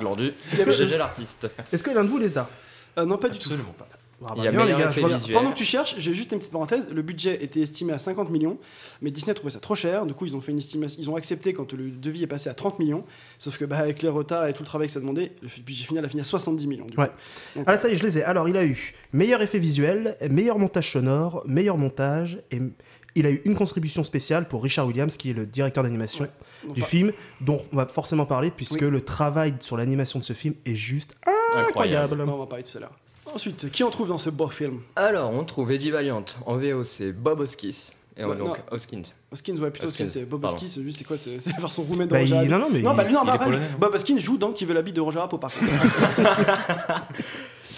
Est-ce 1.74 1.83
que 1.83 1.92
l'un 1.92 2.04
de 2.04 2.09
vous 2.09 2.18
les 2.18 2.38
a? 2.38 2.50
Euh, 2.98 3.06
non, 3.06 3.18
pas 3.18 3.30
du 3.30 3.39
tout. 3.39 3.50
Absolument 3.50 3.74
pas. 3.77 3.88
Ah 4.25 4.34
bah 4.36 4.36
Il 4.38 4.44
y 4.46 4.48
a 4.48 4.52
bien, 4.52 4.66
les 4.66 4.72
gars, 4.72 4.88
vois. 4.88 5.20
Pendant 5.34 5.52
que 5.52 5.58
tu 5.58 5.64
cherches, 5.66 5.96
j'ai 5.98 6.14
juste 6.14 6.31
une 6.31 6.40
petite 6.40 6.52
parenthèse. 6.52 6.90
Le 6.94 7.02
budget 7.02 7.44
était 7.44 7.62
estimé 7.62 7.94
à 7.94 8.00
50 8.00 8.30
millions, 8.30 8.58
mais 9.02 9.12
Disney 9.12 9.34
trouvait 9.34 9.52
ça 9.52 9.60
trop 9.60 9.75
cher. 9.75 10.06
Du 10.06 10.14
coup, 10.14 10.25
ils 10.25 10.36
ont 10.36 10.42
fait 10.42 10.52
une 10.52 10.58
estimation. 10.60 11.00
Ils 11.02 11.10
ont 11.10 11.16
accepté 11.16 11.54
quand 11.54 11.74
le 11.74 11.90
devis 11.92 12.24
est 12.24 12.28
passé 12.28 12.50
à 12.50 12.54
30 12.54 12.80
millions. 12.80 13.04
Sauf 13.38 13.58
que, 13.58 13.66
bah, 13.66 13.78
avec 13.78 14.02
les 14.02 14.10
retards 14.10 14.48
et 14.48 14.54
tout 14.54 14.64
le 14.64 14.68
travail 14.68 14.88
que 14.88 14.94
ça 14.94 15.00
demandait, 15.00 15.31
le 15.42 15.48
budget 15.64 15.86
final 15.86 16.06
a 16.06 16.10
fini 16.10 16.22
à 16.22 16.24
70 16.25 16.68
millions. 16.68 16.86
Du. 16.86 16.98
Ouais. 16.98 17.10
Donc, 17.56 17.66
Ah, 17.68 17.78
ça 17.78 17.90
y 17.90 17.94
est, 17.94 17.96
je 17.96 18.04
les 18.04 18.18
ai. 18.20 18.24
Alors, 18.24 18.48
il 18.50 18.58
a 18.58 18.66
eu 18.66 18.94
meilleur 19.12 19.42
effet 19.42 19.60
visuel, 19.60 20.18
meilleur 20.30 20.60
montage 20.60 20.92
sonore, 20.92 21.44
meilleur 21.46 21.78
montage, 21.78 22.40
et 22.52 22.60
il 23.16 23.26
a 23.26 23.30
eu 23.31 23.42
une 23.46 23.56
contribution 23.56 24.04
spéciale 24.04 24.48
pour 24.48 24.64
Richard 24.64 24.88
Williams, 24.88 25.18
qui 25.18 25.30
est 25.30 25.34
le 25.34 25.46
directeur 25.46 25.84
d'animation 25.84 26.28
du 26.74 26.81
pas- 26.81 26.88
film, 26.88 27.12
dont 27.42 27.62
on 27.72 27.76
va 27.78 27.86
forcément 27.86 28.26
parler, 28.26 28.50
puisque 28.50 28.81
Oui. 28.81 28.90
le 28.90 29.02
travail 29.02 29.54
sur 29.60 29.78
l'animation 29.78 30.18
de 30.19 30.24
ce 30.24 30.34
film 30.34 30.56
est 30.66 30.76
juste 30.76 31.16
Incroyable. 31.26 31.68
incroyable. 32.14 32.22
on 32.28 32.38
va 32.38 32.46
parler 32.48 32.64
tout 32.64 32.78
à 32.78 32.81
l'heure. 32.81 32.98
Ensuite, 33.33 33.71
qui 33.71 33.83
on 33.83 33.89
trouve 33.89 34.09
dans 34.09 34.18
ce 34.18 34.30
beau 34.30 34.47
film 34.47 34.81
Alors, 34.95 35.31
on 35.31 35.44
trouve 35.44 35.71
Eddie 35.71 35.89
Valiant. 35.91 36.24
En 36.45 36.56
VO, 36.57 36.83
c'est 36.83 37.12
Bob 37.12 37.39
Hoskins. 37.39 37.69
Et 38.15 38.24
en- 38.24 38.30
Ouais, 38.30 38.35
donc, 38.38 38.47
non. 38.50 38.56
Hoskins. 38.69 39.01
Hoskins, 39.31 39.56
ouais, 39.57 39.71
plutôt 39.71 39.88
Hoskins, 39.88 40.03
Hoskins, 40.03 40.19
c'est 40.19 40.25
Bob. 40.25 40.45
Hoskins, 40.45 40.68
lui, 40.81 40.94
c'est 40.94 41.03
quoi 41.03 41.18
C'est 41.18 41.39
c'est 41.39 41.51
faire 41.51 41.71
son 41.71 41.81
roumain 41.81 42.06
de 42.06 42.12
Bah, 42.12 42.19
Roger 42.19 42.35
non, 42.47 42.59
non, 42.59 42.68
mais 42.71 42.81
bah, 42.81 42.94
non, 42.94 43.03
il 43.03 43.13
bah, 43.13 43.21
est 43.25 43.30
après, 43.35 43.45
polonais. 43.45 43.65
Bob 43.80 43.95
Hoskins 43.95 44.19
joue 44.19 44.38
dans 44.38 44.51
Qui 44.51 44.65
veut 44.65 44.75
la 44.75 44.83
bite 44.83 44.95
de 44.95 45.01
Roger 45.01 45.18
Rabbit, 45.19 45.38
par 45.39 45.51
contre. 45.51 45.71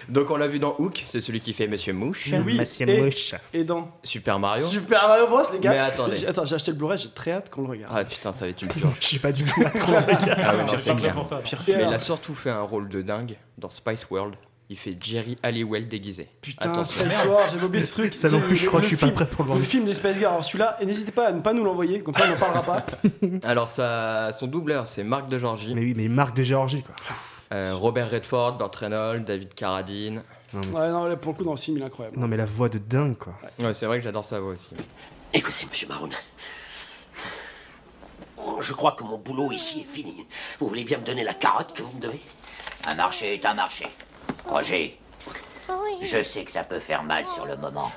Donc, 0.09 0.29
on 0.29 0.35
l'a 0.37 0.45
vu 0.47 0.59
dans 0.59 0.75
Hook, 0.77 1.03
c'est 1.07 1.21
celui 1.21 1.39
qui 1.39 1.51
fait 1.53 1.67
Monsieur 1.67 1.91
Mouche. 1.93 2.29
Oui, 2.45 2.57
Monsieur 2.59 2.87
et- 2.87 3.01
Mouche. 3.01 3.33
Et 3.53 3.63
dans 3.63 3.89
Super 4.03 4.37
Mario. 4.37 4.63
Super 4.63 5.07
Mario 5.07 5.27
Bros, 5.27 5.41
les 5.53 5.59
gars. 5.59 5.71
Mais 5.71 5.79
attendez. 5.79 6.15
J'ai- 6.17 6.27
Attends, 6.27 6.45
j'ai 6.45 6.55
acheté 6.55 6.71
le 6.71 6.77
Blu-ray, 6.77 6.97
j'ai 6.99 7.09
très 7.09 7.31
hâte 7.31 7.49
qu'on 7.49 7.61
le 7.63 7.69
regarde. 7.69 7.91
Ah 7.95 8.03
putain, 8.03 8.31
ça 8.31 8.45
va 8.45 8.51
être 8.51 8.61
une 8.61 8.67
purge. 8.67 8.91
Je 8.99 9.07
sais 9.07 9.19
pas 9.19 9.31
du 9.31 9.43
tout. 9.43 9.61
à 9.65 9.69
quoi 9.71 9.83
on 9.87 10.01
regarde. 10.01 10.39
Ah 10.43 10.51
ouais, 10.55 10.61
non, 10.61 10.67
Pire 10.67 10.79
c'est 10.79 10.83
film, 10.89 10.99
clair. 10.99 11.15
Mais 11.69 11.83
il 11.87 11.93
a 11.93 11.97
surtout 11.99 12.35
fait 12.35 12.51
un 12.51 12.61
rôle 12.61 12.87
de 12.89 13.01
dingue 13.01 13.35
dans 13.57 13.69
Spice 13.69 14.05
World. 14.11 14.35
Il 14.69 14.77
fait 14.77 14.97
Jerry 15.00 15.38
Halliwell 15.44 15.88
déguisé. 15.88 16.27
Putain, 16.41 16.71
Attention. 16.71 17.01
Space 17.06 17.25
War, 17.27 17.50
j'avais 17.51 17.65
oublié 17.65 17.85
ce 17.85 17.91
truc. 17.91 18.15
Ça 18.15 18.29
non 18.31 18.39
plus, 18.41 18.56
je 18.56 18.63
le- 18.63 18.67
crois 18.69 18.79
que 18.79 18.85
je 18.85 18.88
suis 18.89 18.97
pas 18.97 19.06
film- 19.06 19.13
prêt 19.15 19.27
pour 19.29 19.44
le 19.44 19.47
voir. 19.50 19.59
Le 19.59 19.63
film 19.63 19.85
des 19.85 19.94
Space 19.94 20.17
Girls. 20.17 20.31
Alors 20.31 20.44
celui-là, 20.44 20.77
et 20.81 20.85
n'hésitez 20.88 21.12
pas 21.12 21.27
à 21.27 21.31
ne 21.33 21.41
pas 21.41 21.53
nous 21.53 21.63
l'envoyer, 21.63 22.01
comme 22.01 22.15
ça 22.15 22.23
on 22.25 22.29
n'en 22.31 22.35
parlera 22.38 22.63
pas. 22.63 22.85
Alors, 23.44 23.67
ça, 23.69 24.31
son 24.33 24.47
doubleur, 24.47 24.88
c'est 24.88 25.03
Marc 25.03 25.27
de 25.27 25.38
Georgie. 25.38 25.75
Mais 25.75 25.81
oui, 25.81 25.94
mais 25.95 26.07
Marc 26.07 26.35
de 26.35 26.41
Géorgie, 26.41 26.81
quoi. 26.81 26.95
Euh, 27.53 27.75
Robert 27.75 28.09
Redford, 28.09 28.57
Burt 28.57 28.75
Reynolds, 28.75 29.23
David 29.23 29.53
Carradine. 29.53 30.23
Non, 30.51 30.62
mais, 30.71 30.79
Ouais, 30.79 30.89
non, 30.89 31.03
là, 31.06 31.15
pour 31.15 31.33
le 31.33 31.38
coup, 31.38 31.44
dans 31.44 31.51
le 31.51 31.57
film, 31.57 31.77
il 31.77 31.83
est 31.83 31.85
incroyable. 31.85 32.17
non, 32.17 32.27
mais 32.27 32.38
la 32.38 32.45
voix 32.45 32.67
de 32.69 32.79
dingue, 32.79 33.17
quoi. 33.19 33.33
Ouais, 33.59 33.71
c'est 33.73 33.85
vrai 33.85 34.00
que 34.00 34.03
j'adore 34.03 34.23
sa 34.25 34.39
voix 34.39 34.53
aussi. 34.53 34.71
Écoutez, 35.31 35.67
monsieur 35.69 35.88
Maroon. 35.88 36.09
Je 38.62 38.73
crois 38.73 38.94
que 38.94 39.03
mon 39.03 39.17
boulot 39.17 39.51
ici 39.51 39.81
est 39.88 39.94
fini. 39.94 40.25
Vous 40.59 40.67
voulez 40.67 40.83
bien 40.83 40.97
me 40.97 41.03
donner 41.06 41.23
la 41.23 41.33
carotte 41.33 41.73
que 41.75 41.83
vous 41.83 41.91
me 41.95 42.01
devez? 42.01 42.19
Un 42.88 42.95
marché 42.95 43.33
est 43.35 43.45
un 43.45 43.53
marché. 43.53 43.85
Roger, 44.45 44.98
je 46.01 46.22
sais 46.24 46.44
que 46.45 46.51
ça 46.51 46.63
peut 46.63 46.80
faire 46.80 47.04
mal 47.04 47.25
sur 47.27 47.45
le 47.45 47.57
moment, 47.57 47.92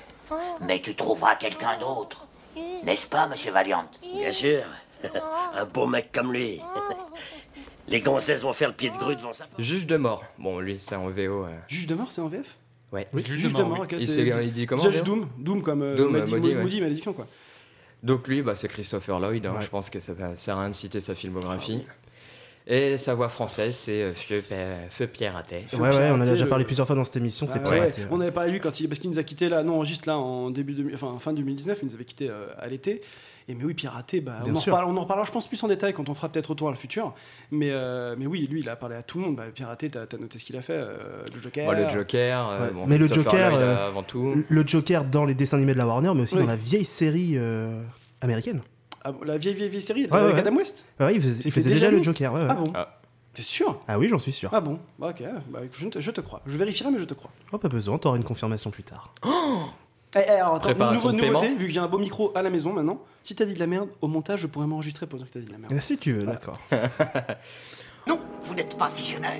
mais 0.60 0.80
tu 0.80 0.94
trouveras 0.94 1.36
quelqu'un 1.36 1.78
d'autre. 1.78 2.26
N'est-ce 2.84 3.06
pas, 3.06 3.26
monsieur 3.28 3.52
Valiant? 3.52 3.88
Bien 4.02 4.32
sûr. 4.32 4.62
Un 5.54 5.64
beau 5.64 5.86
mec 5.86 6.10
comme 6.12 6.32
lui. 6.32 6.60
Les 7.88 8.00
gonzesses 8.00 8.42
vont 8.42 8.52
faire 8.52 8.68
le 8.68 8.74
pied 8.74 8.90
de 8.90 8.96
grue 8.96 9.16
devant 9.16 9.32
sa 9.32 9.44
porte. 9.46 9.62
Juge 9.62 9.86
de 9.86 9.96
mort. 9.96 10.22
Bon, 10.38 10.58
lui, 10.60 10.78
c'est 10.78 10.94
en 10.96 11.08
VO. 11.08 11.44
euh, 11.44 11.48
Juge 11.68 11.86
de 11.86 11.94
mort, 11.94 12.10
c'est 12.12 12.20
en 12.20 12.28
VF 12.28 12.58
Ouais. 12.92 13.06
Juge, 13.24 13.52
de 13.52 13.62
mort, 13.62 13.80
ok. 13.80 13.92
Il 13.92 14.06
c'est- 14.06 14.14
s'est- 14.30 14.44
il 14.44 14.52
dit 14.52 14.66
comment, 14.66 14.82
Judge 14.82 14.92
d'ailleurs 14.92 15.04
Doom, 15.06 15.28
Doom 15.38 15.62
comme 15.62 15.82
euh, 15.82 15.94
Doom, 15.96 16.12
Maudit- 16.18 16.30
Maudit, 16.30 16.48
ouais. 16.48 16.62
Maudit 16.62 16.80
Malédiction, 16.80 17.12
quoi. 17.12 17.26
Donc 18.02 18.26
lui, 18.28 18.42
bah, 18.42 18.54
c'est 18.54 18.68
Christopher 18.68 19.20
Lloyd. 19.20 19.44
hein. 19.46 19.54
Ouais. 19.56 19.62
Je 19.62 19.68
pense 19.68 19.88
que 19.90 20.00
ça 20.00 20.12
ne 20.14 20.34
sert 20.34 20.56
à 20.56 20.60
rien 20.60 20.70
de 20.70 20.74
citer 20.74 21.00
sa 21.00 21.14
filmographie. 21.14 21.86
Et 22.70 22.98
sa 22.98 23.14
voix 23.14 23.30
française, 23.30 23.74
c'est 23.74 24.02
euh, 24.02 24.12
Feu, 24.14 24.42
Feu 24.90 25.06
Pierre 25.06 25.42
Ouais, 25.50 25.78
ouais, 25.88 26.10
on 26.10 26.16
en 26.16 26.20
a 26.20 26.26
déjà 26.26 26.44
parlé 26.46 26.66
plusieurs 26.66 26.86
fois 26.86 26.94
dans 26.96 27.04
cette 27.04 27.16
émission. 27.16 27.46
Ah, 27.48 27.54
C'est 27.54 27.68
ouais. 27.70 27.92
On 28.10 28.20
avait 28.20 28.30
parlé 28.30 28.50
de 28.50 28.52
lui 28.54 28.60
quand 28.60 28.78
il, 28.78 28.88
parce 28.88 28.98
qu'il 29.00 29.08
nous 29.08 29.18
a 29.18 29.22
quitté 29.22 29.48
là, 29.48 29.62
non, 29.62 29.84
juste 29.84 30.04
là 30.04 30.18
en 30.18 30.50
début, 30.50 30.74
de, 30.74 30.94
enfin 30.94 31.16
fin 31.18 31.32
2019, 31.32 31.78
il 31.80 31.86
nous 31.86 31.94
avait 31.94 32.04
quitté 32.04 32.28
euh, 32.28 32.46
à 32.58 32.68
l'été. 32.68 33.00
Et 33.50 33.54
mais 33.54 33.64
oui, 33.64 33.72
piraté, 33.72 34.20
bah, 34.20 34.40
on, 34.46 34.54
en 34.54 34.60
reparle- 34.60 34.84
on 34.90 34.96
en 34.98 35.00
reparlera, 35.00 35.24
je 35.26 35.32
pense, 35.32 35.46
plus 35.48 35.62
en 35.62 35.68
détail 35.68 35.94
quand 35.94 36.10
on 36.10 36.14
fera 36.14 36.28
peut-être 36.28 36.48
retour 36.50 36.68
à 36.68 36.70
le 36.70 36.76
futur. 36.76 37.14
Mais, 37.50 37.70
euh, 37.70 38.14
mais 38.18 38.26
oui, 38.26 38.46
lui, 38.50 38.60
il 38.60 38.68
a 38.68 38.76
parlé 38.76 38.94
à 38.96 39.02
tout 39.02 39.18
le 39.18 39.24
monde. 39.24 39.36
Bah, 39.36 39.44
piraté, 39.54 39.88
t'as 39.88 40.02
as 40.02 40.18
noté 40.20 40.38
ce 40.38 40.44
qu'il 40.44 40.54
a 40.58 40.60
fait, 40.60 40.74
euh, 40.74 41.24
le 41.34 41.40
Joker. 41.40 41.64
Bon, 41.64 41.72
le 41.82 41.88
Joker, 41.88 42.48
euh, 42.50 42.66
Ouais. 42.66 42.72
bon, 42.74 42.84
mais 42.86 42.98
le 42.98 43.06
Joker, 43.08 43.54
euh, 43.54 43.88
avant 43.88 44.02
tout. 44.02 44.44
le 44.46 44.66
Joker 44.66 45.04
dans 45.04 45.24
les 45.24 45.32
dessins 45.32 45.56
animés 45.56 45.72
de 45.72 45.78
la 45.78 45.86
Warner, 45.86 46.12
mais 46.14 46.24
aussi 46.24 46.34
Oui. 46.34 46.42
dans 46.42 46.46
la 46.46 46.56
vieille 46.56 46.84
série 46.84 47.38
euh, 47.38 47.80
américaine. 48.20 48.60
Ah 49.08 49.24
la 49.24 49.38
vieille, 49.38 49.54
vieille, 49.54 49.68
vieille 49.70 49.82
série 49.82 50.06
Ouais, 50.06 50.18
avec 50.18 50.34
ouais. 50.34 50.40
Adam 50.40 50.56
West. 50.56 50.86
Ouais, 51.00 51.14
il 51.14 51.22
faisait, 51.22 51.42
il 51.44 51.52
déjà, 51.52 51.68
déjà 51.70 51.90
le 51.90 52.02
Joker. 52.02 52.32
ouais, 52.32 52.40
ouais. 52.40 52.46
Ah 52.50 52.54
bon 52.54 52.72
Ah. 52.74 52.94
T'es 53.34 53.42
sûr 53.42 53.78
Ah 53.86 53.98
oui, 53.98 54.08
j'en 54.08 54.18
suis 54.18 54.32
sûr. 54.32 54.50
Ah 54.52 54.60
bon 54.60 54.78
Bah, 54.98 55.10
Ok, 55.10 55.22
bah, 55.50 55.60
je, 55.70 55.86
te, 55.86 56.00
je 56.00 56.10
te 56.10 56.20
crois. 56.20 56.40
Je 56.46 56.56
vérifierai, 56.58 56.90
mais 56.90 56.98
je 56.98 57.04
te 57.04 57.14
crois. 57.14 57.30
Oh, 57.52 57.58
pas 57.58 57.68
besoin, 57.68 57.96
t'auras 57.98 58.16
une 58.16 58.24
confirmation 58.24 58.70
plus 58.70 58.82
tard. 58.84 59.14
Eh, 60.16 60.20
eh, 60.26 60.30
alors 60.30 60.54
attends, 60.54 60.60
Préparation 60.70 61.12
nouveau, 61.12 61.20
de 61.20 61.26
nouveauté, 61.26 61.46
paiement. 61.48 61.58
vu 61.60 61.66
que 61.66 61.72
j'ai 61.74 61.80
un 61.80 61.86
beau 61.86 61.98
micro 61.98 62.32
à 62.34 62.40
la 62.42 62.48
maison 62.48 62.72
maintenant. 62.72 62.98
Si 63.22 63.34
t'as 63.34 63.44
dit 63.44 63.52
de 63.52 63.58
la 63.58 63.66
merde, 63.66 63.90
au 64.00 64.08
montage, 64.08 64.40
je 64.40 64.46
pourrais 64.46 64.66
m'enregistrer 64.66 65.06
pour 65.06 65.18
dire 65.18 65.28
que 65.28 65.34
t'as 65.34 65.40
dit 65.40 65.44
de 65.44 65.52
la 65.52 65.58
merde. 65.58 65.74
Eh, 65.76 65.80
si 65.82 65.98
tu 65.98 66.14
veux, 66.14 66.22
d'accord. 66.22 66.58
Non, 68.06 68.18
vous 68.42 68.54
n'êtes 68.54 68.78
pas 68.78 68.88
visionnaire. 68.88 69.38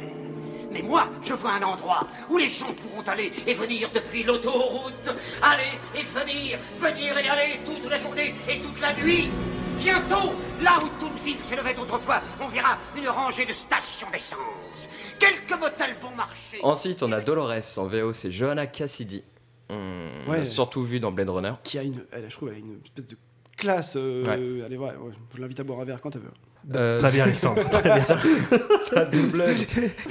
Mais 0.71 0.83
moi, 0.83 1.09
je 1.23 1.33
veux 1.33 1.49
un 1.49 1.63
endroit 1.63 2.07
où 2.29 2.37
les 2.37 2.47
gens 2.49 2.67
pourront 2.67 3.03
aller 3.11 3.33
et 3.47 3.55
venir 3.55 3.89
depuis 3.95 4.23
l'autoroute. 4.25 5.09
Aller 5.41 5.63
et 5.97 6.03
venir, 6.03 6.59
venir 6.79 7.17
et 7.17 7.29
aller 7.29 7.61
toute 7.65 7.89
la 7.91 7.97
journée 7.97 8.35
et 8.47 8.59
toute 8.59 8.79
la 8.83 8.93
nuit. 9.03 9.31
Bientôt, 9.79 10.35
là 10.63 10.73
où 10.83 10.89
toute 11.01 11.23
ville 11.23 11.39
s'élevait 11.39 11.77
autrefois, 11.79 12.21
on 12.41 12.49
verra 12.49 12.79
une 12.97 13.09
rangée 13.09 13.45
de 13.45 13.53
stations 13.53 14.09
d'essence. 14.11 14.89
Quelques 15.19 15.59
motels 15.61 15.97
bon 16.03 16.11
marché. 16.17 16.59
Ensuite, 16.63 17.03
on 17.03 17.13
a 17.13 17.21
Dolores 17.21 17.53
en 17.79 17.87
VO, 17.87 18.13
c'est 18.13 18.31
Johanna 18.31 18.67
Cassidy. 18.67 19.23
On 19.71 20.09
Ouais. 20.29 20.39
l'a 20.39 20.47
surtout 20.47 20.83
vu 20.85 20.99
dans 21.01 21.13
Blade 21.13 21.29
Runner. 21.29 21.53
Qui 21.63 21.79
a 21.79 21.83
une, 21.83 22.05
elle, 22.13 22.25
je 22.29 22.35
trouve, 22.35 22.49
elle 22.49 22.57
a 22.57 22.59
une 22.59 22.81
espèce 22.85 23.07
de 23.07 23.17
classe. 23.57 23.95
euh, 23.97 24.25
Ouais. 24.25 24.65
Allez, 24.65 24.77
ouais, 24.77 24.89
ouais, 24.97 25.13
je 25.35 25.41
l'invite 25.41 25.61
à 25.61 25.65
boire 25.65 25.81
un 25.81 25.85
verre 25.85 26.01
quand 26.01 26.15
elle 26.17 26.23
veut. 26.23 26.31
Euh, 26.75 26.99
Très 26.99 27.13
bien, 27.13 27.25
Alexandre, 27.25 27.63
très 27.71 27.83
bien. 27.83 27.99
Ça 28.01 29.05
double. 29.05 29.45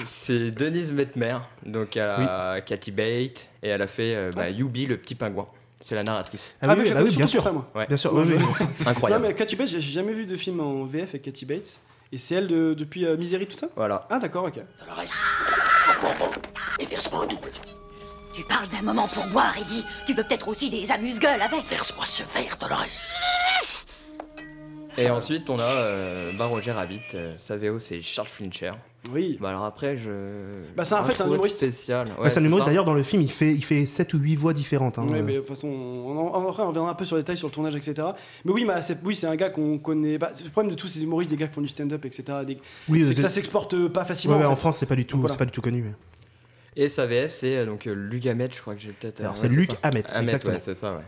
C'est 0.05 0.51
Denise 0.51 0.91
Metmer, 0.93 1.37
donc 1.65 1.97
elle 1.97 2.03
a 2.09 2.61
Cathy 2.61 2.91
Bate 2.91 3.47
et 3.61 3.67
elle 3.69 3.81
a 3.81 3.87
fait 3.87 4.15
euh, 4.15 4.31
bah, 4.35 4.49
Yubi 4.49 4.85
le 4.85 4.97
petit 4.97 5.13
pingouin. 5.15 5.47
C'est 5.79 5.95
la 5.95 6.03
narratrice. 6.03 6.51
Ah 6.61 6.67
oui, 6.69 6.75
mais 6.77 6.83
oui, 6.83 6.91
bah 6.93 7.01
oui, 7.03 7.15
bien 7.15 7.27
sûr. 7.27 7.41
ça, 7.41 7.51
moi. 7.51 7.69
Ouais. 7.75 7.85
Bien 7.87 7.97
sûr, 7.97 8.25
je- 8.25 8.33
oui. 8.33 8.41
Incroyable. 8.85 9.21
Non, 9.23 9.29
mais 9.29 9.35
Cathy 9.35 9.55
Bates, 9.55 9.67
j'ai 9.67 9.81
jamais 9.81 10.13
vu 10.13 10.25
de 10.25 10.35
film 10.35 10.59
en 10.59 10.85
VF 10.85 11.09
avec 11.09 11.21
Cathy 11.21 11.45
Bates. 11.45 11.79
Et 12.11 12.17
c'est 12.17 12.35
elle 12.35 12.47
de- 12.47 12.73
depuis 12.73 13.05
euh, 13.05 13.17
Misery, 13.17 13.45
tout 13.47 13.57
ça? 13.57 13.67
Voilà. 13.75 14.07
Ah, 14.09 14.17
d'accord, 14.17 14.45
ok. 14.45 14.57
Un 14.57 15.99
bourbon 15.99 16.31
et 16.79 16.85
verse-moi 16.85 17.23
un 17.23 17.27
double. 17.27 17.51
Tu 18.33 18.43
parles 18.43 18.67
d'un 18.69 18.81
moment 18.83 19.07
pour 19.07 19.25
boire, 19.27 19.55
Eddie. 19.59 19.83
Tu 20.05 20.13
veux 20.13 20.23
peut-être 20.23 20.47
aussi 20.47 20.69
des 20.69 20.91
amuse-gueules 20.91 21.41
avec. 21.41 21.65
Verse-moi 21.65 22.05
ce 22.05 22.23
verre, 22.33 22.55
Dolores. 22.59 22.85
Et 24.97 25.09
ensuite, 25.09 25.49
on 25.49 25.59
a 25.59 25.63
euh, 25.63 26.31
bah, 26.37 26.45
Roger 26.45 26.71
Rabbit. 26.71 26.99
euh, 27.13 27.33
sa 27.37 27.55
VO, 27.57 27.79
c'est 27.79 28.01
Charles 28.01 28.27
Flincher. 28.29 28.71
Oui. 29.13 29.37
Bah 29.39 29.49
alors 29.49 29.63
après, 29.63 29.95
je. 29.97 30.09
Bah, 30.75 30.83
c'est- 30.83 30.95
en 30.95 31.03
fait, 31.05 31.13
c'est 31.13 31.23
un 31.23 31.27
humoriste. 31.27 31.57
spécial. 31.57 32.07
Ouais, 32.19 32.29
c'est 32.29 32.39
un 32.39 32.43
humoriste. 32.43 32.65
ça. 32.65 32.71
D'ailleurs, 32.71 32.83
dans 32.83 32.93
le 32.95 33.03
film, 33.03 33.21
il 33.21 33.31
fait, 33.31 33.53
il 33.53 33.63
fait 33.63 33.85
7 33.85 34.13
ou 34.15 34.17
8 34.17 34.35
voix 34.35 34.53
différentes. 34.53 34.97
hein. 34.99 35.05
Ouais, 35.09 35.21
mais 35.21 35.33
de 35.35 35.39
toute 35.39 35.47
façon, 35.47 35.67
on, 35.69 36.17
en- 36.17 36.49
après, 36.49 36.63
on 36.63 36.67
reviendra 36.67 36.91
un 36.91 36.95
peu 36.95 37.05
sur 37.05 37.15
les 37.15 37.21
détails 37.21 37.37
sur 37.37 37.47
le 37.47 37.53
tournage, 37.53 37.75
etc. 37.75 37.95
Mais 38.43 38.51
oui, 38.51 38.65
bah, 38.65 38.81
c'est 38.81 38.97
oui, 39.05 39.15
c'est 39.15 39.27
un 39.27 39.35
gars 39.37 39.49
qu'on 39.49 39.77
connaît. 39.77 40.17
Bah, 40.17 40.31
c'est 40.33 40.43
le 40.43 40.49
problème 40.49 40.71
de 40.71 40.77
tous 40.77 40.87
ces 40.87 41.03
humoristes, 41.03 41.31
des 41.31 41.37
gars 41.37 41.47
qui 41.47 41.53
font 41.53 41.61
du 41.61 41.67
stand-up, 41.69 42.03
etc. 42.03 42.23
des- 42.45 42.57
Oui, 42.89 43.05
c'est 43.05 43.11
euh, 43.11 43.13
que 43.13 43.21
ça 43.21 43.29
s'exporte 43.29 43.87
pas 43.87 44.03
facilement. 44.03 44.37
Ouais, 44.39 44.45
en. 44.45 44.55
France, 44.57 44.77
c'est 44.79 44.87
pas 44.87 44.95
du 44.95 45.05
tout, 45.05 45.17
voilà. 45.19 45.31
c'est 45.33 45.37
pas 45.39 45.45
du 45.45 45.51
tout 45.51 45.61
connu. 45.61 45.83
mais- 45.83 45.93
Et 46.83 46.89
sa 46.89 47.05
VF, 47.05 47.31
c'est 47.31 47.55
euh, 47.57 47.65
donc 47.65 47.87
euh, 47.87 47.93
Luc 47.93 48.25
Hamet, 48.25 48.49
je 48.53 48.59
crois 48.61 48.75
que 48.75 48.81
j'ai 48.81 48.91
peut-être. 48.91 49.21
Alors, 49.21 49.31
euh, 49.33 49.35
c'est 49.35 49.47
Luc 49.47 49.71
ça. 49.71 49.77
Hamet, 49.83 50.03
exactement. 50.19 50.53
ouais, 50.53 50.59
c'est 50.59 50.73
ça, 50.75 50.93
ouais. 50.93 51.01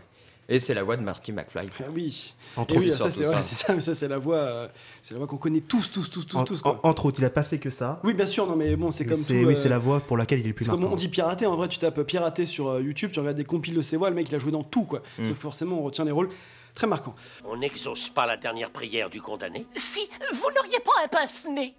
Et 0.51 0.59
c'est 0.59 0.73
la 0.73 0.81
voix 0.83 0.97
de 0.97 1.03
Marty 1.03 1.31
McFly. 1.31 1.67
Ah 1.79 1.83
oui. 1.93 2.33
Entre 2.57 2.75
oui, 2.77 2.87
autres. 2.89 2.97
ça 2.97 3.11
c'est 3.11 3.25
ouais, 3.27 3.35
ça. 3.35 3.41
c'est 3.43 3.55
ça, 3.55 3.73
mais 3.75 3.81
ça 3.81 3.93
c'est 3.93 4.07
la 4.07 4.17
voix, 4.17 4.37
euh, 4.37 4.67
c'est 5.03 5.13
la 5.13 5.19
voix 5.19 5.27
qu'on 5.27 5.37
connaît 5.37 5.61
tous, 5.61 5.91
tous, 5.91 6.09
tous, 6.09 6.25
tous, 6.25 6.37
En- 6.37 6.43
tous. 6.43 6.61
Quoi. 6.61 6.79
en- 6.83 6.89
entre 6.89 7.05
autres, 7.05 7.19
il 7.19 7.25
a 7.25 7.29
pas 7.29 7.43
fait 7.43 7.59
que 7.59 7.69
ça. 7.69 7.99
Oui, 8.03 8.13
bien 8.15 8.25
sûr, 8.25 8.47
non, 8.47 8.55
mais 8.55 8.75
bon, 8.75 8.89
c'est 8.91 9.05
comme 9.05 9.15
c'est- 9.21 9.41
tout. 9.41 9.47
Oui, 9.47 9.53
euh, 9.53 9.55
c'est 9.55 9.69
la 9.69 9.77
voix 9.77 9.99
pour 9.99 10.17
laquelle 10.17 10.39
il 10.39 10.45
est 10.45 10.47
le 10.49 10.53
plus 10.55 10.65
C'est 10.65 10.71
comme 10.71 10.79
marquant. 10.81 10.93
on 10.95 10.97
dit 10.97 11.07
pirater, 11.07 11.45
en 11.45 11.55
vrai, 11.55 11.67
tu 11.67 11.77
tapes 11.77 12.01
pirater 12.01 12.47
sur 12.47 12.67
euh, 12.69 12.81
YouTube, 12.81 13.11
tu 13.13 13.19
regardes 13.19 13.37
des 13.37 13.43
compiles 13.45 13.75
de 13.75 13.81
ses 13.83 13.95
voix, 13.95 14.09
le 14.09 14.15
mec 14.15 14.27
il 14.29 14.35
a 14.35 14.39
joué 14.39 14.51
dans 14.51 14.63
tout, 14.63 14.83
quoi. 14.85 14.99
Mm. 15.19 15.25
Sauf 15.25 15.35
que 15.35 15.41
forcément, 15.41 15.79
on 15.79 15.83
retient 15.83 16.03
les 16.03 16.11
rôles 16.11 16.29
très 16.73 16.87
marquants. 16.87 17.13
On 17.45 17.55
n'exauce 17.57 18.09
pas 18.09 18.25
la 18.25 18.35
dernière 18.35 18.71
prière 18.71 19.09
du 19.11 19.21
condamné? 19.21 19.67
Si 19.75 20.01
vous 20.33 20.49
n'auriez 20.55 20.79
pas 20.83 20.91
un 21.03 21.07
pince-nez. 21.09 21.75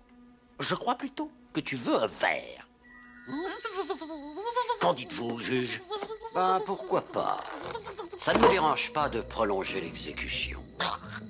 Je 0.61 0.75
crois 0.77 0.95
plutôt 0.95 1.31
que 1.53 1.61
tu 1.61 1.75
veux 1.75 1.97
un 1.97 2.07
verre. 2.07 2.69
Qu'en 4.81 4.93
dites-vous, 4.95 5.39
juge 5.39 5.83
Bah, 6.35 6.61
pourquoi 6.65 7.03
pas 7.03 7.39
Ça 8.19 8.33
ne 8.33 8.39
me 8.39 8.49
dérange 8.49 8.93
pas 8.93 9.09
de 9.09 9.21
prolonger 9.21 9.81
l'exécution. 9.81 10.63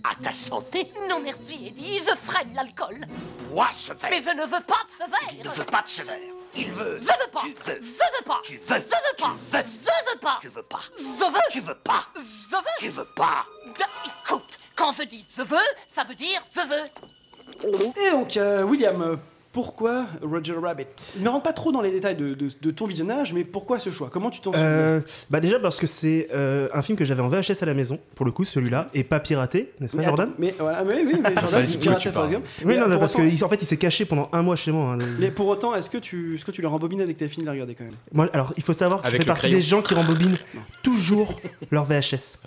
À 0.02 0.14
ta 0.22 0.32
santé 0.32 0.90
Non 1.08 1.20
merci, 1.20 1.66
Eddie. 1.66 1.98
Je 1.98 2.16
freine 2.16 2.54
l'alcool. 2.54 3.04
Bois 3.50 3.68
ce 3.72 3.92
verre 3.92 4.10
Mais 4.10 4.22
je 4.22 4.30
ne 4.30 4.42
veux 4.44 4.62
pas 4.62 4.82
de 4.84 4.90
ce 4.90 4.98
verre. 5.10 5.30
Il 5.32 5.44
ne 5.44 5.48
veut 5.52 5.64
pas 5.64 5.82
de 5.82 5.88
ce 5.88 6.02
verre. 6.02 6.18
Il 6.54 6.70
veut. 6.72 6.98
Je 6.98 7.04
veux 7.04 7.30
pas. 7.30 7.40
Tu 7.42 7.54
veux. 7.64 7.80
Je 7.80 8.18
veux 8.18 8.24
pas. 8.24 8.40
Tu 8.42 8.56
veux. 8.56 8.66
Je 8.66 8.74
veux 8.74 9.18
pas. 9.18 9.18
Tu 9.20 9.28
veux. 9.48 9.60
Je 9.60 10.10
veux 10.10 10.18
pas. 10.18 10.38
Tu 10.40 10.48
veux 10.48 10.62
pas. 10.62 10.80
Je 10.96 11.24
veux. 11.24 11.40
Tu 11.50 11.60
veux 11.60 11.74
pas. 11.74 12.06
Je 12.16 12.56
veux. 12.56 12.62
Tu 12.78 12.88
veux 12.88 13.04
pas. 13.16 13.46
Ben, 13.78 13.86
Écoute, 14.24 14.58
quand 14.74 14.92
je 14.92 15.02
dis 15.02 15.26
je 15.36 15.42
veux, 15.42 15.58
ça 15.88 16.04
veut 16.04 16.14
dire 16.14 16.42
je 16.54 16.60
veux. 16.60 18.00
Et 18.06 18.10
donc, 18.10 18.36
euh, 18.36 18.62
William, 18.62 19.18
pourquoi 19.52 20.06
Roger 20.22 20.54
Rabbit 20.62 20.86
Ne 21.18 21.28
rentre 21.28 21.42
pas 21.42 21.52
trop 21.52 21.72
dans 21.72 21.80
les 21.80 21.90
détails 21.90 22.14
de, 22.16 22.34
de- 22.34 22.48
de 22.60 22.70
ton 22.70 22.86
visionnage, 22.86 23.32
mais 23.32 23.42
pourquoi 23.44 23.78
ce 23.80 23.90
choix? 23.90 24.08
Comment 24.12 24.30
tu 24.30 24.40
t'en 24.40 24.52
souviens? 24.52 24.66
Euh, 24.68 25.00
bah 25.28 25.40
déjà 25.40 25.58
parce 25.58 25.78
que 25.78 25.86
c'est 25.88 26.28
euh, 26.32 26.68
un 26.72 26.82
film 26.82 26.96
que 26.96 27.04
j'avais 27.04 27.20
en 27.22 27.28
VHS 27.28 27.62
à 27.62 27.66
la 27.66 27.74
maison 27.74 27.98
pour 28.14 28.24
le 28.26 28.30
coup 28.32 28.44
celui-là 28.44 28.88
et 28.94 29.02
pas 29.02 29.18
piraté 29.18 29.72
n'est-ce 29.80 29.96
pas 29.96 30.02
Mais 30.02 30.04
Jordan? 30.08 30.28
attends, 30.28 30.36
Mais 30.38 30.54
voilà, 30.58 30.84
mais 30.84 31.02
oui, 31.04 31.14
mais 31.22 31.34
Jordan, 31.40 31.50
Bah, 31.50 31.66
il 31.68 31.78
piratait 31.78 32.10
par 32.12 32.24
exemple. 32.26 32.46
Oui 32.60 32.64
Mais 32.66 32.74
non, 32.76 32.82
non, 32.82 32.90
pour 32.92 33.00
parce 33.00 33.14
qu'en 33.14 33.48
fait 33.48 33.62
il 33.62 33.66
s'est 33.66 33.76
caché 33.76 34.04
pendant 34.04 34.28
un 34.32 34.42
mois 34.42 34.54
chez 34.56 34.70
moi. 34.70 34.92
hein. 34.94 34.98
Mais 35.18 35.30
pour 35.32 35.48
autant, 35.48 35.74
est-ce 35.74 35.90
que 35.90 35.98
tu, 35.98 36.36
est-ce 36.36 36.44
que 36.44 36.52
tu 36.52 36.62
l'as 36.62 36.68
rembobiné 36.68 37.04
dès 37.04 37.14
que 37.14 37.18
t'avais 37.18 37.30
fini 37.30 37.42
de 37.42 37.46
la 37.46 37.52
regarder 37.52 37.74
quand 37.74 37.84
même? 37.84 37.94
Moi, 38.12 38.28
alors 38.32 38.52
il 38.56 38.62
faut 38.62 38.72
savoir 38.72 39.02
que 39.02 39.08
Avec 39.08 39.20
je 39.20 39.24
fais 39.24 39.28
le 39.28 39.32
partie 39.32 39.40
crayon. 39.42 39.56
des 39.58 39.62
gens 39.62 39.82
qui 39.82 39.94
rembobinent 39.94 40.38
toujours 40.84 41.40
leur 41.72 41.84
VHS. 41.86 42.38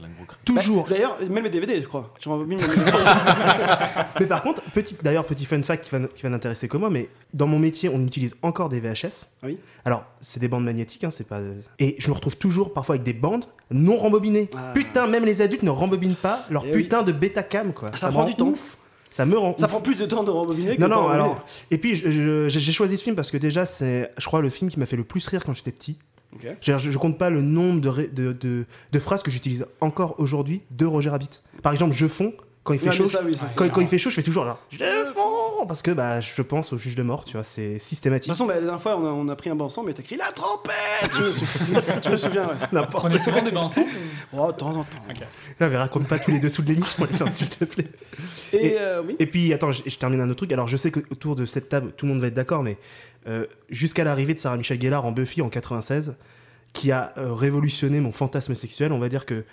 Toujours. 0.45 0.83
Bah, 0.83 0.89
D'ailleurs, 0.95 1.17
même 1.29 1.43
les 1.43 1.49
DVD, 1.49 1.81
je 1.81 1.87
crois. 1.87 2.13
Tu 2.19 2.29
rembobines 2.29 2.59
les 2.59 2.67
DVD. 2.75 2.91
Mais 4.19 4.25
par 4.25 4.41
contre, 4.43 4.61
petit, 4.73 4.95
d'ailleurs, 5.01 5.25
petit 5.25 5.45
fun 5.45 5.61
fact 5.63 5.83
qui 5.83 5.91
va, 5.91 5.99
qui 6.07 6.23
va 6.23 6.29
n'intéresser 6.29 6.67
que 6.67 6.77
moi, 6.77 6.89
mais 6.93 7.09
dans 7.33 7.47
mon 7.47 7.59
métier, 7.59 7.89
on 7.89 7.99
utilise 8.05 8.35
encore 8.43 8.69
des 8.69 8.79
VHS. 8.79 9.27
Oui. 9.43 9.57
Alors, 9.85 10.05
c'est 10.21 10.39
des 10.39 10.47
bandes 10.47 10.63
magnétiques, 10.63 11.03
hein, 11.03 11.11
c'est 11.11 11.27
pas. 11.27 11.41
Et 11.79 11.95
je 11.99 12.07
me 12.09 12.13
retrouve 12.13 12.37
toujours 12.37 12.73
parfois 12.73 12.95
avec 12.95 13.03
des 13.03 13.13
bandes 13.13 13.45
non 13.71 13.97
rembobinées. 13.97 14.49
Putain, 14.73 15.07
même 15.07 15.25
les 15.25 15.41
adultes 15.41 15.63
ne 15.63 15.71
rembobinent 15.71 16.15
pas 16.15 16.45
leur 16.49 16.63
Ah. 16.63 16.67
Eh 16.69 16.75
oui. 16.75 16.83
putain 16.83 17.01
de 17.03 17.11
Betacam, 17.11 17.73
quoi. 17.73 17.89
Ça 17.97 18.09
prend 18.09 18.19
rend 18.21 18.25
du 18.27 18.35
temps. 18.35 18.47
ouf. 18.49 18.77
Ça 19.09 19.25
me 19.25 19.37
rend 19.37 19.55
Ça 19.57 19.65
ouf. 19.65 19.71
prend 19.71 19.81
plus 19.81 19.97
de 19.97 20.05
temps 20.05 20.23
de 20.23 20.29
rembobiner 20.31 20.75
que 20.77 20.81
Non, 20.81 20.87
non, 20.87 21.07
alors. 21.09 21.43
Et 21.71 21.77
puis, 21.77 21.95
j'ai 21.95 22.71
choisi 22.71 22.97
ce 22.97 23.03
film 23.03 23.15
parce 23.15 23.29
que 23.31 23.37
déjà, 23.37 23.65
c'est, 23.65 24.11
je 24.17 24.25
crois, 24.25 24.41
le 24.41 24.49
film 24.49 24.69
qui 24.71 24.79
m'a 24.79 24.85
fait 24.85 24.95
le 24.95 25.03
plus 25.03 25.27
rire 25.27 25.43
quand 25.43 25.53
j'étais 25.53 25.71
petit. 25.71 25.97
Ok. 26.35 26.47
Je, 26.61 26.77
je- 26.79 26.97
compte 26.97 27.19
pas 27.19 27.29
le 27.29 27.41
nombre 27.43 27.79
de, 27.79 27.89
ré- 27.89 28.07
de, 28.07 28.31
de- 28.33 28.65
de 28.91 28.99
phrases 28.99 29.21
que 29.21 29.29
j'utilise 29.29 29.67
encore 29.81 30.15
aujourd'hui 30.19 30.61
de 30.71 30.85
Roger 30.87 31.11
Rabbit. 31.11 31.29
Par 31.61 31.73
exemple, 31.73 31.93
je 31.93 32.07
fonds. 32.07 32.33
Quand 32.63 32.73
il 32.73 32.79
fait 32.79 32.91
chaud, 32.91 33.05
ça, 33.07 33.21
oui, 33.25 33.35
ça, 33.35 33.47
c'est 33.47 33.57
quand, 33.57 33.67
quand 33.69 33.81
il 33.81 33.87
fait 33.87 33.97
chaud, 33.97 34.09
je 34.09 34.15
fais 34.15 34.23
toujours 34.23 34.45
là. 34.45 34.57
Je 34.71 34.77
fonds 35.13 35.65
parce 35.67 35.81
que 35.81 35.91
bah, 35.91 36.21
je 36.21 36.41
pense 36.41 36.71
au 36.73 36.77
juge 36.77 36.95
de 36.95 37.03
mort, 37.03 37.25
tu 37.25 37.33
vois, 37.33 37.43
c'est 37.43 37.73
De 37.73 37.79
systématique. 37.79 38.29
toute 38.31 38.37
façon, 38.37 38.47
bah, 38.47 38.55
la 38.55 38.61
dernière 38.61 38.81
fois, 38.81 38.97
on 38.97 39.05
a, 39.05 39.09
on 39.09 39.27
a 39.27 39.35
pris 39.35 39.49
un 39.49 39.55
bain 39.55 39.65
ensemble 39.65 39.91
et 39.91 39.93
t'as 39.93 40.03
crié 40.03 40.17
la 40.17 40.31
trompette 40.31 41.09
Tu 41.11 41.21
me 41.21 41.31
souviens, 41.33 41.81
tu 42.01 42.09
me 42.09 42.15
souviens, 42.15 42.47
ouais. 42.47 42.55
N'importe 42.71 42.91
Prenez 43.07 43.19
souvent 43.19 43.41
des 43.41 43.51
bains 43.51 43.61
ensemble 43.61 43.87
Oh, 44.33 44.51
de 44.51 44.57
temps 44.57 44.69
en 44.69 44.83
temps. 44.83 44.97
Non, 45.59 45.69
mais 45.69 45.77
raconte 45.77 46.07
pas 46.07 46.19
tous 46.19 46.31
les 46.31 46.39
dessous 46.39 46.61
de 46.61 46.69
l'émission, 46.69 47.03
Alexandre, 47.03 47.31
s'il 47.33 47.49
te 47.49 47.65
plaît. 47.65 47.87
Et, 48.53 48.77
euh, 48.79 49.01
oui. 49.05 49.15
et 49.19 49.25
puis, 49.25 49.53
attends, 49.53 49.71
je, 49.71 49.83
je 49.85 49.97
termine 49.97 50.21
un 50.21 50.25
autre 50.29 50.37
truc. 50.37 50.51
Alors, 50.53 50.67
je 50.67 50.77
sais 50.77 50.91
qu'autour 50.91 51.35
de 51.35 51.45
cette 51.45 51.69
table, 51.69 51.91
tout 51.97 52.05
le 52.05 52.13
monde 52.13 52.21
va 52.21 52.27
être 52.27 52.33
d'accord, 52.33 52.63
mais 52.63 52.77
euh, 53.27 53.45
jusqu'à 53.69 54.03
l'arrivée 54.03 54.33
de 54.33 54.39
Sarah 54.39 54.57
Michelle 54.57 54.81
Gellar 54.81 55.05
en 55.05 55.11
Buffy 55.11 55.41
en 55.41 55.49
96, 55.49 56.15
qui 56.73 56.91
a 56.91 57.13
euh, 57.17 57.33
révolutionné 57.33 57.99
mon 57.99 58.11
fantasme 58.11 58.55
sexuel, 58.55 58.91
on 58.91 58.99
va 58.99 59.09
dire 59.09 59.25
que 59.25 59.43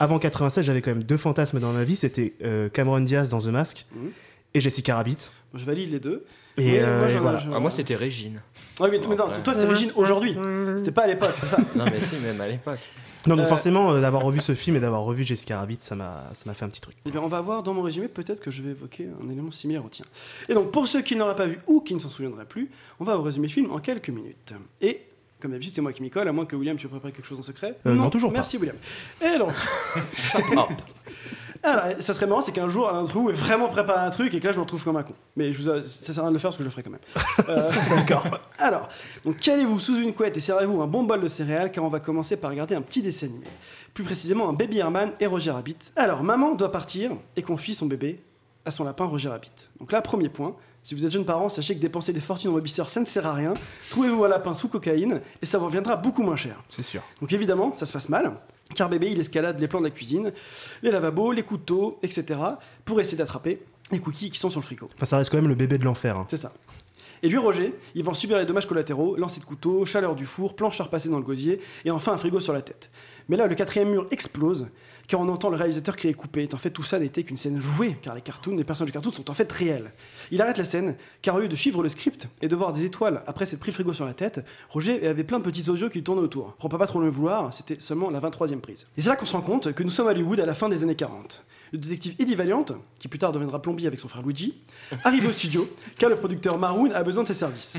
avant 0.00 0.18
96, 0.18 0.64
j'avais 0.64 0.82
quand 0.82 0.90
même 0.92 1.02
deux 1.04 1.16
fantasmes 1.16 1.60
dans 1.60 1.72
ma 1.72 1.84
vie. 1.84 1.96
C'était 1.96 2.34
euh, 2.44 2.68
Cameron 2.68 3.00
Diaz 3.00 3.28
dans 3.28 3.40
The 3.40 3.46
Mask 3.48 3.86
Mhm. 3.94 4.10
et 4.54 4.60
Jessica 4.60 4.96
Rabbit. 4.96 5.18
Je 5.54 5.64
valide 5.64 5.90
les 5.90 6.00
deux. 6.00 6.24
Et, 6.56 6.80
euh, 6.80 6.98
moi, 7.00 7.10
et 7.10 7.16
voilà. 7.18 7.42
Ah, 7.54 7.60
moi, 7.60 7.70
c'était 7.70 7.94
Régine. 7.94 8.42
Ah 8.80 8.84
oui, 8.84 8.88
mais, 8.92 8.98
mais 9.08 9.14
non, 9.16 9.28
Ouais. 9.28 9.42
toi, 9.44 9.54
c'est 9.54 9.66
Régine 9.66 9.92
aujourd'hui. 9.94 10.36
C'était 10.76 10.90
pas 10.90 11.02
à 11.02 11.06
l'époque, 11.06 11.34
c'est 11.36 11.46
ça. 11.46 11.58
Non, 11.76 11.84
mais 11.84 12.00
si, 12.00 12.16
même 12.16 12.40
à 12.40 12.48
l'époque. 12.48 12.80
Non, 13.26 13.36
donc 13.36 13.46
Euh, 13.46 13.48
forcément, 13.48 13.92
euh, 13.92 14.00
d'avoir 14.00 14.22
revu 14.22 14.40
ce 14.40 14.54
film 14.54 14.76
et 14.76 14.80
d'avoir 14.80 15.02
revu 15.02 15.22
Jessica 15.24 15.58
Rabbit, 15.58 15.76
ça 15.80 15.94
m'a 15.94 16.30
ça 16.32 16.44
m'a 16.46 16.54
fait 16.54 16.64
un 16.64 16.68
petit 16.68 16.80
truc. 16.80 16.96
Eh 17.06 17.10
bien, 17.10 17.20
on 17.20 17.26
va 17.28 17.40
voir 17.40 17.62
dans 17.62 17.74
mon 17.74 17.82
résumé, 17.82 18.08
peut-être 18.08 18.40
que 18.40 18.50
je 18.50 18.62
vais 18.62 18.70
évoquer 18.70 19.08
un 19.22 19.28
élément 19.28 19.50
similaire 19.50 19.84
au 19.84 19.88
tien. 19.88 20.04
Et 20.48 20.54
donc, 20.54 20.70
pour 20.72 20.86
ceux 20.88 21.02
qui 21.02 21.14
ne 21.14 21.20
l'auraient 21.20 21.36
pas 21.36 21.46
vu 21.46 21.58
ou 21.66 21.80
qui 21.80 21.94
ne 21.94 21.98
s'en 21.98 22.10
souviendraient 22.10 22.46
plus, 22.46 22.70
on 23.00 23.04
va 23.04 23.16
vous 23.16 23.22
résumer 23.22 23.48
le 23.48 23.52
film 23.52 23.70
en 23.70 23.78
quelques 23.80 24.08
minutes. 24.10 24.54
Et, 24.80 25.02
comme 25.40 25.52
d'habitude, 25.52 25.72
c'est 25.74 25.80
moi 25.80 25.92
qui 25.92 26.02
m'y 26.02 26.10
colle, 26.10 26.28
à 26.28 26.32
moins 26.32 26.46
que 26.46 26.56
William, 26.56 26.76
tu 26.76 26.88
préparé 26.88 27.12
quelque 27.12 27.26
chose 27.26 27.38
en 27.38 27.42
secret. 27.42 27.76
Euh, 27.86 27.94
non, 27.94 28.10
toujours 28.10 28.30
pas. 28.30 28.38
Merci, 28.38 28.56
William. 28.58 28.76
Et 29.22 29.38
donc. 29.38 29.52
Alors, 31.62 31.84
ça 31.98 32.14
serait 32.14 32.26
marrant, 32.28 32.40
c'est 32.40 32.52
qu'un 32.52 32.68
jour, 32.68 32.88
Alain 32.88 33.04
Trou 33.04 33.30
ait 33.30 33.32
vraiment 33.32 33.68
préparé 33.68 34.06
un 34.06 34.10
truc 34.10 34.32
et 34.32 34.38
que 34.38 34.46
là, 34.46 34.52
je 34.52 34.58
me 34.58 34.62
retrouve 34.62 34.82
comme 34.84 34.96
un 34.96 35.02
con. 35.02 35.14
Mais 35.34 35.52
je 35.52 35.60
vous 35.60 35.68
a- 35.68 35.82
ça 35.82 36.12
sert 36.12 36.18
à 36.20 36.26
rien 36.26 36.30
de 36.30 36.34
le 36.34 36.38
faire 36.38 36.50
parce 36.50 36.56
que 36.56 36.62
je 36.62 36.68
le 36.68 36.70
ferai 36.70 36.82
quand 36.84 36.90
même. 36.90 37.00
Euh, 37.48 37.70
D'accord. 37.96 38.24
Alors, 38.58 38.88
donc, 39.24 39.38
calez-vous 39.38 39.78
sous 39.80 39.96
une 39.96 40.12
couette 40.14 40.36
et 40.36 40.40
servez-vous 40.40 40.80
un 40.82 40.86
bon 40.86 41.02
bol 41.02 41.20
de 41.20 41.26
céréales 41.28 41.72
car 41.72 41.82
on 41.84 41.88
va 41.88 41.98
commencer 41.98 42.36
par 42.36 42.50
regarder 42.50 42.74
un 42.76 42.82
petit 42.82 43.02
dessin 43.02 43.26
animé. 43.26 43.46
Plus 43.94 44.04
précisément, 44.04 44.48
un 44.48 44.52
Baby 44.52 44.78
Herman 44.78 45.10
et 45.18 45.26
Roger 45.26 45.50
Rabbit. 45.50 45.78
Alors, 45.96 46.22
maman 46.22 46.54
doit 46.54 46.70
partir 46.70 47.10
et 47.36 47.42
confie 47.42 47.74
son 47.74 47.86
bébé 47.86 48.20
à 48.64 48.70
son 48.70 48.84
lapin 48.84 49.06
Roger 49.06 49.28
Rabbit. 49.30 49.50
Donc 49.80 49.90
là, 49.92 50.00
premier 50.02 50.28
point. 50.28 50.54
Si 50.88 50.94
vous 50.94 51.04
êtes 51.04 51.12
jeune 51.12 51.26
parent, 51.26 51.50
sachez 51.50 51.74
que 51.74 51.80
dépenser 51.80 52.14
des 52.14 52.20
fortunes 52.20 52.48
en 52.50 52.54
babysitter, 52.54 52.88
ça 52.88 53.00
ne 53.00 53.04
sert 53.04 53.26
à 53.26 53.34
rien. 53.34 53.52
Trouvez-vous 53.90 54.24
un 54.24 54.28
lapin 54.28 54.54
sous 54.54 54.68
cocaïne 54.68 55.20
et 55.42 55.44
ça 55.44 55.58
vous 55.58 55.66
reviendra 55.66 55.96
beaucoup 55.96 56.22
moins 56.22 56.34
cher. 56.34 56.62
C'est 56.70 56.82
sûr. 56.82 57.02
Donc 57.20 57.30
évidemment, 57.34 57.74
ça 57.74 57.84
se 57.84 57.92
passe 57.92 58.08
mal, 58.08 58.32
car 58.74 58.88
bébé, 58.88 59.10
il 59.12 59.20
escalade 59.20 59.60
les 59.60 59.68
plans 59.68 59.80
de 59.80 59.84
la 59.84 59.90
cuisine, 59.90 60.32
les 60.80 60.90
lavabos, 60.90 61.32
les 61.32 61.42
couteaux, 61.42 61.98
etc., 62.02 62.40
pour 62.86 63.02
essayer 63.02 63.18
d'attraper 63.18 63.60
les 63.92 63.98
cookies 63.98 64.30
qui 64.30 64.38
sont 64.38 64.48
sur 64.48 64.60
le 64.60 64.64
frigo. 64.64 64.88
Enfin, 64.96 65.04
ça 65.04 65.18
reste 65.18 65.30
quand 65.30 65.36
même 65.36 65.48
le 65.48 65.54
bébé 65.54 65.76
de 65.76 65.84
l'enfer. 65.84 66.16
hein. 66.16 66.26
C'est 66.30 66.38
ça. 66.38 66.54
Et 67.22 67.28
lui, 67.28 67.38
Roger, 67.38 67.74
il 67.94 68.04
va 68.04 68.10
en 68.10 68.14
subir 68.14 68.38
les 68.38 68.44
dommages 68.44 68.66
collatéraux, 68.66 69.16
lancer 69.16 69.40
de 69.40 69.44
couteau, 69.44 69.84
chaleur 69.84 70.14
du 70.14 70.24
four, 70.24 70.54
planche 70.54 70.80
à 70.80 70.84
repasser 70.84 71.08
dans 71.08 71.18
le 71.18 71.24
gosier, 71.24 71.60
et 71.84 71.90
enfin 71.90 72.12
un 72.12 72.18
frigo 72.18 72.40
sur 72.40 72.52
la 72.52 72.62
tête. 72.62 72.90
Mais 73.28 73.36
là, 73.36 73.46
le 73.46 73.54
quatrième 73.54 73.90
mur 73.90 74.06
explose, 74.10 74.68
car 75.06 75.20
on 75.20 75.28
entend 75.28 75.50
le 75.50 75.56
réalisateur 75.56 75.96
crier 75.96 76.14
coupé. 76.14 76.48
En 76.52 76.58
fait, 76.58 76.70
tout 76.70 76.82
ça 76.82 76.98
n'était 76.98 77.22
qu'une 77.22 77.36
scène 77.36 77.60
jouée, 77.60 77.96
car 78.00 78.14
les 78.14 78.20
cartoons, 78.20 78.56
les 78.56 78.64
personnages 78.64 78.88
du 78.88 78.92
cartoon 78.92 79.10
sont 79.10 79.30
en 79.30 79.34
fait 79.34 79.50
réels. 79.50 79.92
Il 80.30 80.40
arrête 80.40 80.58
la 80.58 80.64
scène, 80.64 80.96
car 81.22 81.34
au 81.34 81.40
lieu 81.40 81.48
de 81.48 81.56
suivre 81.56 81.82
le 81.82 81.88
script 81.88 82.28
et 82.42 82.48
de 82.48 82.56
voir 82.56 82.72
des 82.72 82.84
étoiles 82.84 83.22
après 83.26 83.46
s'être 83.46 83.60
pris 83.60 83.70
le 83.70 83.74
frigo 83.74 83.92
sur 83.92 84.06
la 84.06 84.14
tête, 84.14 84.44
Roger 84.70 85.06
avait 85.06 85.24
plein 85.24 85.38
de 85.38 85.44
petits 85.44 85.68
audios 85.70 85.88
qui 85.88 85.98
lui 85.98 86.04
tournaient 86.04 86.22
autour. 86.22 86.54
Pour 86.54 86.68
pas 86.68 86.86
trop 86.86 87.00
le 87.00 87.08
vouloir, 87.08 87.52
c'était 87.52 87.80
seulement 87.80 88.10
la 88.10 88.20
23e 88.20 88.60
prise. 88.60 88.86
Et 88.96 89.02
c'est 89.02 89.08
là 89.08 89.16
qu'on 89.16 89.26
se 89.26 89.32
rend 89.32 89.42
compte 89.42 89.72
que 89.72 89.82
nous 89.82 89.90
sommes 89.90 90.08
à 90.08 90.10
Hollywood 90.10 90.40
à 90.40 90.46
la 90.46 90.54
fin 90.54 90.68
des 90.68 90.82
années 90.82 90.94
40. 90.94 91.44
Le 91.72 91.78
détective 91.78 92.14
Eddie 92.18 92.34
Valiant, 92.34 92.64
qui 92.98 93.08
plus 93.08 93.18
tard 93.18 93.32
deviendra 93.32 93.60
plombier 93.60 93.86
avec 93.86 94.00
son 94.00 94.08
frère 94.08 94.22
Luigi, 94.22 94.58
arrive 95.04 95.26
au 95.26 95.32
studio 95.32 95.68
car 95.98 96.08
le 96.10 96.16
producteur 96.16 96.58
Maroon 96.58 96.90
a 96.92 97.02
besoin 97.02 97.22
de 97.24 97.28
ses 97.28 97.34
services. 97.34 97.76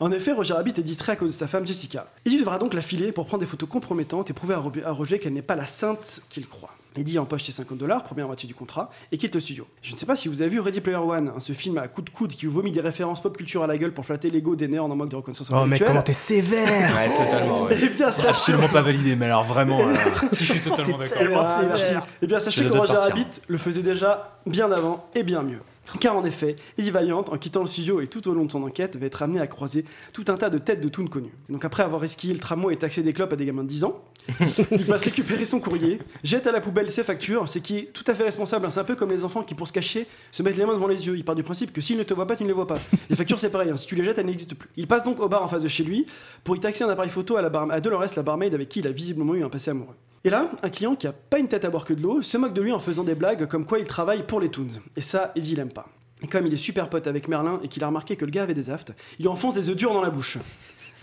En 0.00 0.10
effet, 0.10 0.32
Roger 0.32 0.54
Rabbit 0.54 0.72
est 0.78 0.82
distrait 0.82 1.12
à 1.12 1.16
cause 1.16 1.32
de 1.32 1.36
sa 1.36 1.46
femme 1.46 1.64
Jessica. 1.66 2.10
Eddie 2.26 2.38
devra 2.38 2.58
donc 2.58 2.74
la 2.74 2.82
filer 2.82 3.12
pour 3.12 3.26
prendre 3.26 3.40
des 3.40 3.46
photos 3.46 3.68
compromettantes 3.68 4.30
et 4.30 4.32
prouver 4.32 4.54
à 4.54 4.58
Ro- 4.58 4.72
à 4.84 4.90
Roger 4.90 5.18
qu'elle 5.20 5.32
n'est 5.34 5.42
pas 5.42 5.54
la 5.56 5.66
sainte 5.66 6.22
qu'il 6.28 6.48
croit. 6.48 6.74
Eddie 6.96 7.18
empoche 7.18 7.44
ses 7.44 7.52
50 7.52 7.78
dollars, 7.78 8.02
première 8.02 8.26
moitié 8.26 8.46
du 8.46 8.54
contrat, 8.54 8.90
et 9.12 9.16
quitte 9.18 9.34
le 9.34 9.40
studio. 9.40 9.66
Je 9.82 9.92
ne 9.92 9.96
sais 9.96 10.06
pas 10.06 10.16
si 10.16 10.28
vous 10.28 10.42
avez 10.42 10.50
vu 10.50 10.60
Ready 10.60 10.80
Player 10.80 10.98
One, 10.98 11.28
hein, 11.28 11.40
ce 11.40 11.52
film 11.52 11.78
à 11.78 11.88
coups 11.88 12.10
de 12.10 12.16
coude 12.16 12.32
qui 12.32 12.46
vous 12.46 12.52
vomit 12.52 12.72
des 12.72 12.80
références 12.80 13.22
pop 13.22 13.36
culture 13.36 13.62
à 13.62 13.66
la 13.66 13.78
gueule 13.78 13.92
pour 13.92 14.04
flatter 14.04 14.30
l'ego 14.30 14.56
des 14.56 14.68
nerds 14.68 14.84
en 14.84 14.94
manque 14.94 15.08
de 15.08 15.16
reconnaissance 15.16 15.50
Oh, 15.54 15.64
mec, 15.64 15.82
comment 15.84 16.02
t'es 16.02 16.12
sévère 16.12 16.94
Ouais, 16.96 17.08
totalement. 17.16 17.62
ouais. 17.62 17.76
Eh 17.82 17.88
bien, 17.88 18.10
sachez... 18.12 18.28
absolument 18.28 18.68
pas 18.68 18.82
validé, 18.82 19.16
mais 19.16 19.26
alors 19.26 19.44
vraiment. 19.44 19.80
euh, 19.80 19.94
Si, 20.32 20.44
je 20.44 20.52
suis 20.52 20.60
totalement 20.60 20.98
d'accord. 20.98 21.16
Eh 21.20 21.26
bien, 21.28 21.40
merci, 21.42 21.60
merci. 21.66 21.92
Eh 22.22 22.26
bien, 22.26 22.40
sachez 22.40 22.64
que 22.64 22.72
Roger. 22.72 22.92
Rabbit 22.94 23.26
le 23.48 23.58
faisait 23.58 23.82
déjà 23.82 24.38
bien 24.46 24.70
avant 24.70 25.06
et 25.14 25.22
bien 25.22 25.42
mieux. 25.42 25.60
Car 26.00 26.16
en 26.16 26.24
effet, 26.24 26.56
Eddie 26.78 26.90
Valiant, 26.90 27.24
en 27.30 27.38
quittant 27.38 27.60
le 27.60 27.66
studio 27.66 28.00
et 28.00 28.06
tout 28.06 28.26
au 28.28 28.34
long 28.34 28.44
de 28.44 28.52
son 28.52 28.62
enquête, 28.62 28.96
va 28.96 29.06
être 29.06 29.22
amené 29.22 29.40
à 29.40 29.46
croiser 29.46 29.84
tout 30.12 30.24
un 30.28 30.36
tas 30.36 30.48
de 30.50 30.58
têtes 30.58 30.80
de 30.80 30.88
toons 30.88 31.06
connues. 31.06 31.32
Et 31.48 31.52
donc 31.52 31.64
après 31.64 31.82
avoir 31.82 32.02
esquillé 32.04 32.32
le 32.32 32.40
tramway 32.40 32.74
et 32.74 32.78
taxé 32.78 33.02
des 33.02 33.12
clopes 33.12 33.32
à 33.32 33.36
des 33.36 33.44
gamins 33.46 33.62
de 33.64 33.68
10 33.68 33.84
ans, 33.84 34.02
il 34.70 34.86
passe 34.86 35.02
récupérer 35.02 35.44
son 35.44 35.58
courrier, 35.60 35.98
jette 36.22 36.46
à 36.46 36.52
la 36.52 36.60
poubelle 36.60 36.90
ses 36.92 37.02
factures, 37.02 37.48
ce 37.48 37.58
qui 37.58 37.78
est 37.78 37.84
tout 37.92 38.04
à 38.06 38.14
fait 38.14 38.22
responsable. 38.22 38.64
hein. 38.66 38.70
C'est 38.70 38.78
un 38.80 38.84
peu 38.84 38.94
comme 38.94 39.10
les 39.10 39.24
enfants 39.24 39.42
qui, 39.42 39.54
pour 39.56 39.66
se 39.66 39.72
cacher, 39.72 40.06
se 40.30 40.42
mettent 40.44 40.56
les 40.56 40.64
mains 40.64 40.74
devant 40.74 40.86
les 40.86 41.06
yeux. 41.06 41.16
Il 41.16 41.24
part 41.24 41.34
du 41.34 41.42
principe 41.42 41.72
que 41.72 41.80
s'ils 41.80 41.98
ne 41.98 42.04
te 42.04 42.14
voient 42.14 42.26
pas, 42.26 42.36
tu 42.36 42.44
ne 42.44 42.48
les 42.48 42.54
vois 42.54 42.68
pas. 42.68 42.78
Les 43.10 43.16
factures, 43.16 43.40
c'est 43.40 43.50
pareil. 43.50 43.70
hein. 43.70 43.76
Si 43.76 43.86
tu 43.86 43.96
les 43.96 44.04
jettes, 44.04 44.18
elles 44.18 44.26
n'existent 44.26 44.54
plus. 44.56 44.70
Il 44.76 44.86
passe 44.86 45.02
donc 45.04 45.18
au 45.20 45.28
bar 45.28 45.42
en 45.42 45.48
face 45.48 45.62
de 45.64 45.68
chez 45.68 45.82
lui 45.82 46.06
pour 46.44 46.54
y 46.56 46.60
taxer 46.60 46.84
un 46.84 46.88
appareil 46.88 47.10
photo 47.10 47.36
à, 47.36 47.42
la 47.42 47.48
bar 47.50 47.68
à 47.70 47.80
Dolores, 47.80 48.06
la 48.16 48.22
barmaid 48.22 48.54
avec 48.54 48.68
qui 48.68 48.78
il 48.78 48.86
a 48.86 48.92
visiblement 48.92 49.34
eu 49.34 49.42
un 49.42 49.48
passé 49.48 49.70
amoureux. 49.72 49.96
Et 50.24 50.30
là, 50.30 50.50
un 50.62 50.70
client 50.70 50.94
qui 50.94 51.06
a 51.06 51.12
pas 51.12 51.38
une 51.38 51.48
tête 51.48 51.64
à 51.64 51.70
boire 51.70 51.84
que 51.84 51.92
de 51.92 52.00
l'eau 52.00 52.22
se 52.22 52.38
moque 52.38 52.54
de 52.54 52.62
lui 52.62 52.72
en 52.72 52.78
faisant 52.78 53.02
des 53.02 53.16
blagues 53.16 53.46
comme 53.48 53.66
quoi 53.66 53.80
il 53.80 53.86
travaille 53.86 54.22
pour 54.24 54.40
les 54.40 54.50
Toons. 54.50 54.68
Et 54.96 55.02
ça, 55.02 55.32
Eddie 55.34 55.52
il 55.52 55.58
aime 55.58 55.72
pas. 55.72 55.88
Et 56.22 56.28
comme 56.28 56.46
il 56.46 56.54
est 56.54 56.58
super 56.58 56.88
pote 56.88 57.08
avec 57.08 57.26
Merlin 57.26 57.58
et 57.64 57.68
qu'il 57.68 57.82
a 57.82 57.88
remarqué 57.88 58.14
que 58.14 58.24
le 58.24 58.30
gars 58.30 58.44
avait 58.44 58.54
des 58.54 58.70
aftes, 58.70 58.92
il 59.18 59.22
lui 59.22 59.28
enfonce 59.28 59.54
des 59.54 59.68
œufs 59.68 59.76
durs 59.76 59.92
dans 59.92 60.00
la 60.00 60.10
bouche. 60.10 60.38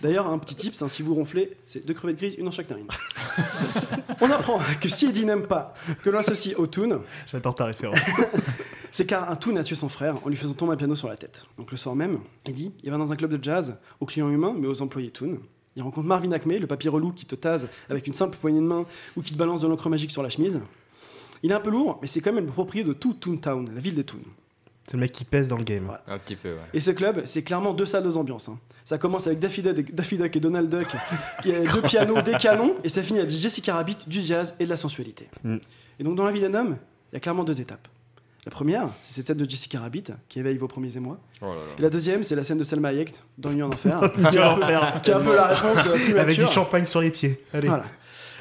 D'ailleurs, 0.02 0.28
un 0.30 0.38
petit 0.38 0.56
tips, 0.56 0.82
hein, 0.82 0.88
si 0.88 1.02
vous 1.02 1.14
ronflez, 1.14 1.58
c'est 1.66 1.86
deux 1.86 1.94
crevettes 1.94 2.16
grises, 2.16 2.36
une 2.38 2.46
dans 2.46 2.52
chaque 2.52 2.70
narine. 2.70 2.88
On 4.22 4.32
apprend 4.32 4.62
que 4.80 4.88
si 4.88 5.08
Eddie 5.08 5.26
n'aime 5.26 5.46
pas 5.46 5.74
que 6.02 6.10
l'on 6.10 6.20
associe 6.20 6.58
au 6.58 6.68
Toon, 6.68 7.02
J'adore 7.30 7.56
ta 7.56 7.66
référence. 7.66 8.10
c'est 8.92 9.06
car 9.06 9.30
un 9.30 9.36
Toon 9.36 9.58
a 9.58 9.64
tué 9.64 9.76
son 9.76 9.90
frère 9.90 10.16
en 10.26 10.30
lui 10.30 10.38
faisant 10.38 10.54
tomber 10.54 10.74
un 10.74 10.78
piano 10.78 10.96
sur 10.96 11.10
la 11.10 11.18
tête. 11.18 11.44
Donc 11.58 11.72
le 11.72 11.78
soir 11.78 11.96
même, 11.96 12.20
Eddie, 12.46 12.72
il 12.84 12.92
va 12.92 12.98
dans 12.98 13.12
un 13.12 13.16
club 13.18 13.34
de 13.34 13.44
jazz, 13.44 13.78
aux 14.00 14.06
clients 14.06 14.30
humains, 14.30 14.56
mais 14.58 14.68
aux 14.68 14.82
employés 14.82 15.12
Toon. 15.12 15.40
Il 15.76 15.84
rencontre 15.84 16.08
Marvin 16.08 16.32
Acme, 16.32 16.54
le 16.58 16.68
papier 16.68 16.90
relou 16.90 17.12
qui 17.12 17.26
te 17.26 17.36
tase 17.36 17.70
avec 17.90 18.08
une 18.08 18.14
simple 18.14 18.38
poignée 18.38 18.60
de 18.60 18.66
main 18.66 18.86
ou 19.16 19.22
qui 19.22 19.34
te 19.34 19.38
balance 19.38 19.62
de 19.62 19.68
l'encre 19.68 19.90
magique 19.90 20.12
sur 20.12 20.24
la 20.24 20.30
chemise. 20.30 20.62
Il 21.44 21.52
est 21.52 21.54
un 21.54 21.60
peu 21.60 21.70
lourd, 21.70 22.00
mais 22.02 22.08
c'est 22.08 22.22
quand 22.22 22.34
même 22.34 22.46
le 22.48 22.52
propriétaire 22.52 22.90
de 22.90 22.98
tout 22.98 23.14
Toontown, 23.14 23.70
la 23.74 23.80
ville 23.80 23.96
des 23.96 24.04
Toons. 24.04 24.20
C'est 24.88 24.94
le 24.96 25.02
mec 25.02 25.12
qui 25.12 25.24
pèse 25.24 25.48
dans 25.48 25.58
le 25.58 25.64
game. 25.64 25.96
Un 26.08 26.18
petit 26.18 26.36
peu, 26.36 26.54
ouais. 26.54 26.62
Et 26.74 26.80
ce 26.80 26.92
club, 26.92 27.22
c'est 27.26 27.44
clairement 27.44 27.74
deux 27.74 27.86
salles, 27.86 28.04
deux 28.04 28.18
ambiances. 28.18 28.50
hein. 28.50 28.60
Ça 28.84 28.98
commence 28.98 29.28
avec 29.28 29.38
Daffy 29.38 29.62
Duck, 29.62 29.94
Daffy 29.94 30.18
Duck 30.18 30.36
et 30.36 30.40
Donald 30.40 30.68
Duck, 30.68 30.88
qui 31.44 31.54
a 31.54 31.64
deux 31.72 31.84
pianos, 31.84 32.22
des 32.24 32.34
canons, 32.34 32.76
et 32.84 32.90
ça 32.90 33.04
finit 33.04 33.20
avec 33.20 33.30
Jessica 33.30 33.76
Rabbit, 33.76 33.98
du 34.08 34.20
jazz 34.22 34.56
et 34.60 34.66
de 34.66 34.70
la 34.70 34.78
sensualité. 34.78 35.30
Mm. 35.44 35.58
Et 36.00 36.04
donc 36.04 36.16
dans 36.16 36.26
la 36.26 36.32
vie 36.32 36.42
d'un 36.42 36.56
homme, 36.56 36.78
il 37.12 37.16
y 37.16 37.18
a 37.18 37.20
clairement 37.20 37.44
deux 37.44 37.62
étapes. 37.62 37.88
La 38.50 38.56
première, 38.56 38.90
c'est 39.04 39.18
cette 39.18 39.28
scène 39.28 39.38
de 39.38 39.48
Jessica 39.48 39.80
Rabbit, 39.80 40.06
qui 40.28 40.40
éveille 40.40 40.58
vos 40.58 40.68
premiers 40.68 40.98
émois. 40.98 41.20
Oh 41.40 41.46
là 41.46 41.54
là. 41.54 41.62
Et 41.78 41.82
la 41.84 41.90
deuxième, 41.92 42.24
c'est 42.24 42.36
la 42.36 42.44
scène 42.44 42.58
de 42.58 42.64
Selma 42.64 42.88
Hayek 42.90 43.12
dans 43.38 43.52
Nuit 43.52 43.62
en 43.62 43.70
Enfer, 43.72 44.02
Nuit 44.18 44.26
qui, 44.32 44.38
est 44.38 44.40
en 44.40 44.54
un 44.54 44.56
peu, 44.56 44.64
Enfer. 44.64 45.02
qui 45.04 45.12
est 45.12 45.14
un 45.14 45.20
peu 45.20 45.36
la 45.36 45.46
réponse 45.50 45.86
euh, 45.86 45.94
plus 45.94 46.18
Avec 46.18 46.40
du 46.40 46.48
champagne 46.48 46.88
sur 46.88 47.00
les 47.00 47.12
pieds. 47.12 47.44
Allez. 47.54 47.68
Voilà. 47.68 47.86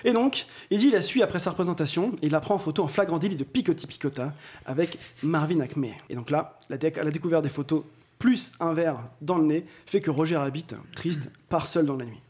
Et 0.07 0.15
donc, 0.15 0.47
Eddie 0.71 0.91
la 0.91 1.03
suit 1.03 1.23
après 1.23 1.39
sa 1.39 1.51
représentation 1.51 2.13
et 2.23 2.27
il 2.27 2.33
la 2.33 2.41
prend 2.41 2.55
en 2.55 2.59
photo 2.59 2.83
en 2.83 2.89
flagrant 2.89 3.19
délit 3.19 3.37
de 3.37 3.45
picotti 3.45 3.87
picota 3.87 4.33
avec 4.65 4.99
Marvin 5.23 5.61
Acme. 5.61 5.89
Et 6.09 6.17
donc 6.17 6.31
là, 6.31 6.59
la, 6.71 6.79
déc- 6.79 6.97
la 7.05 7.11
découverte 7.11 7.43
des 7.45 7.51
photos 7.51 7.83
plus 8.19 8.53
un 8.61 8.73
verre 8.73 9.01
dans 9.21 9.37
le 9.37 9.45
nez 9.45 9.67
fait 9.85 10.01
que 10.01 10.11
Roger 10.11 10.39
Rabbit, 10.39 10.69
triste, 10.97 11.29
part 11.51 11.67
seul 11.67 11.85
dans 11.85 11.97
la 11.97 12.07
nuit. 12.07 12.23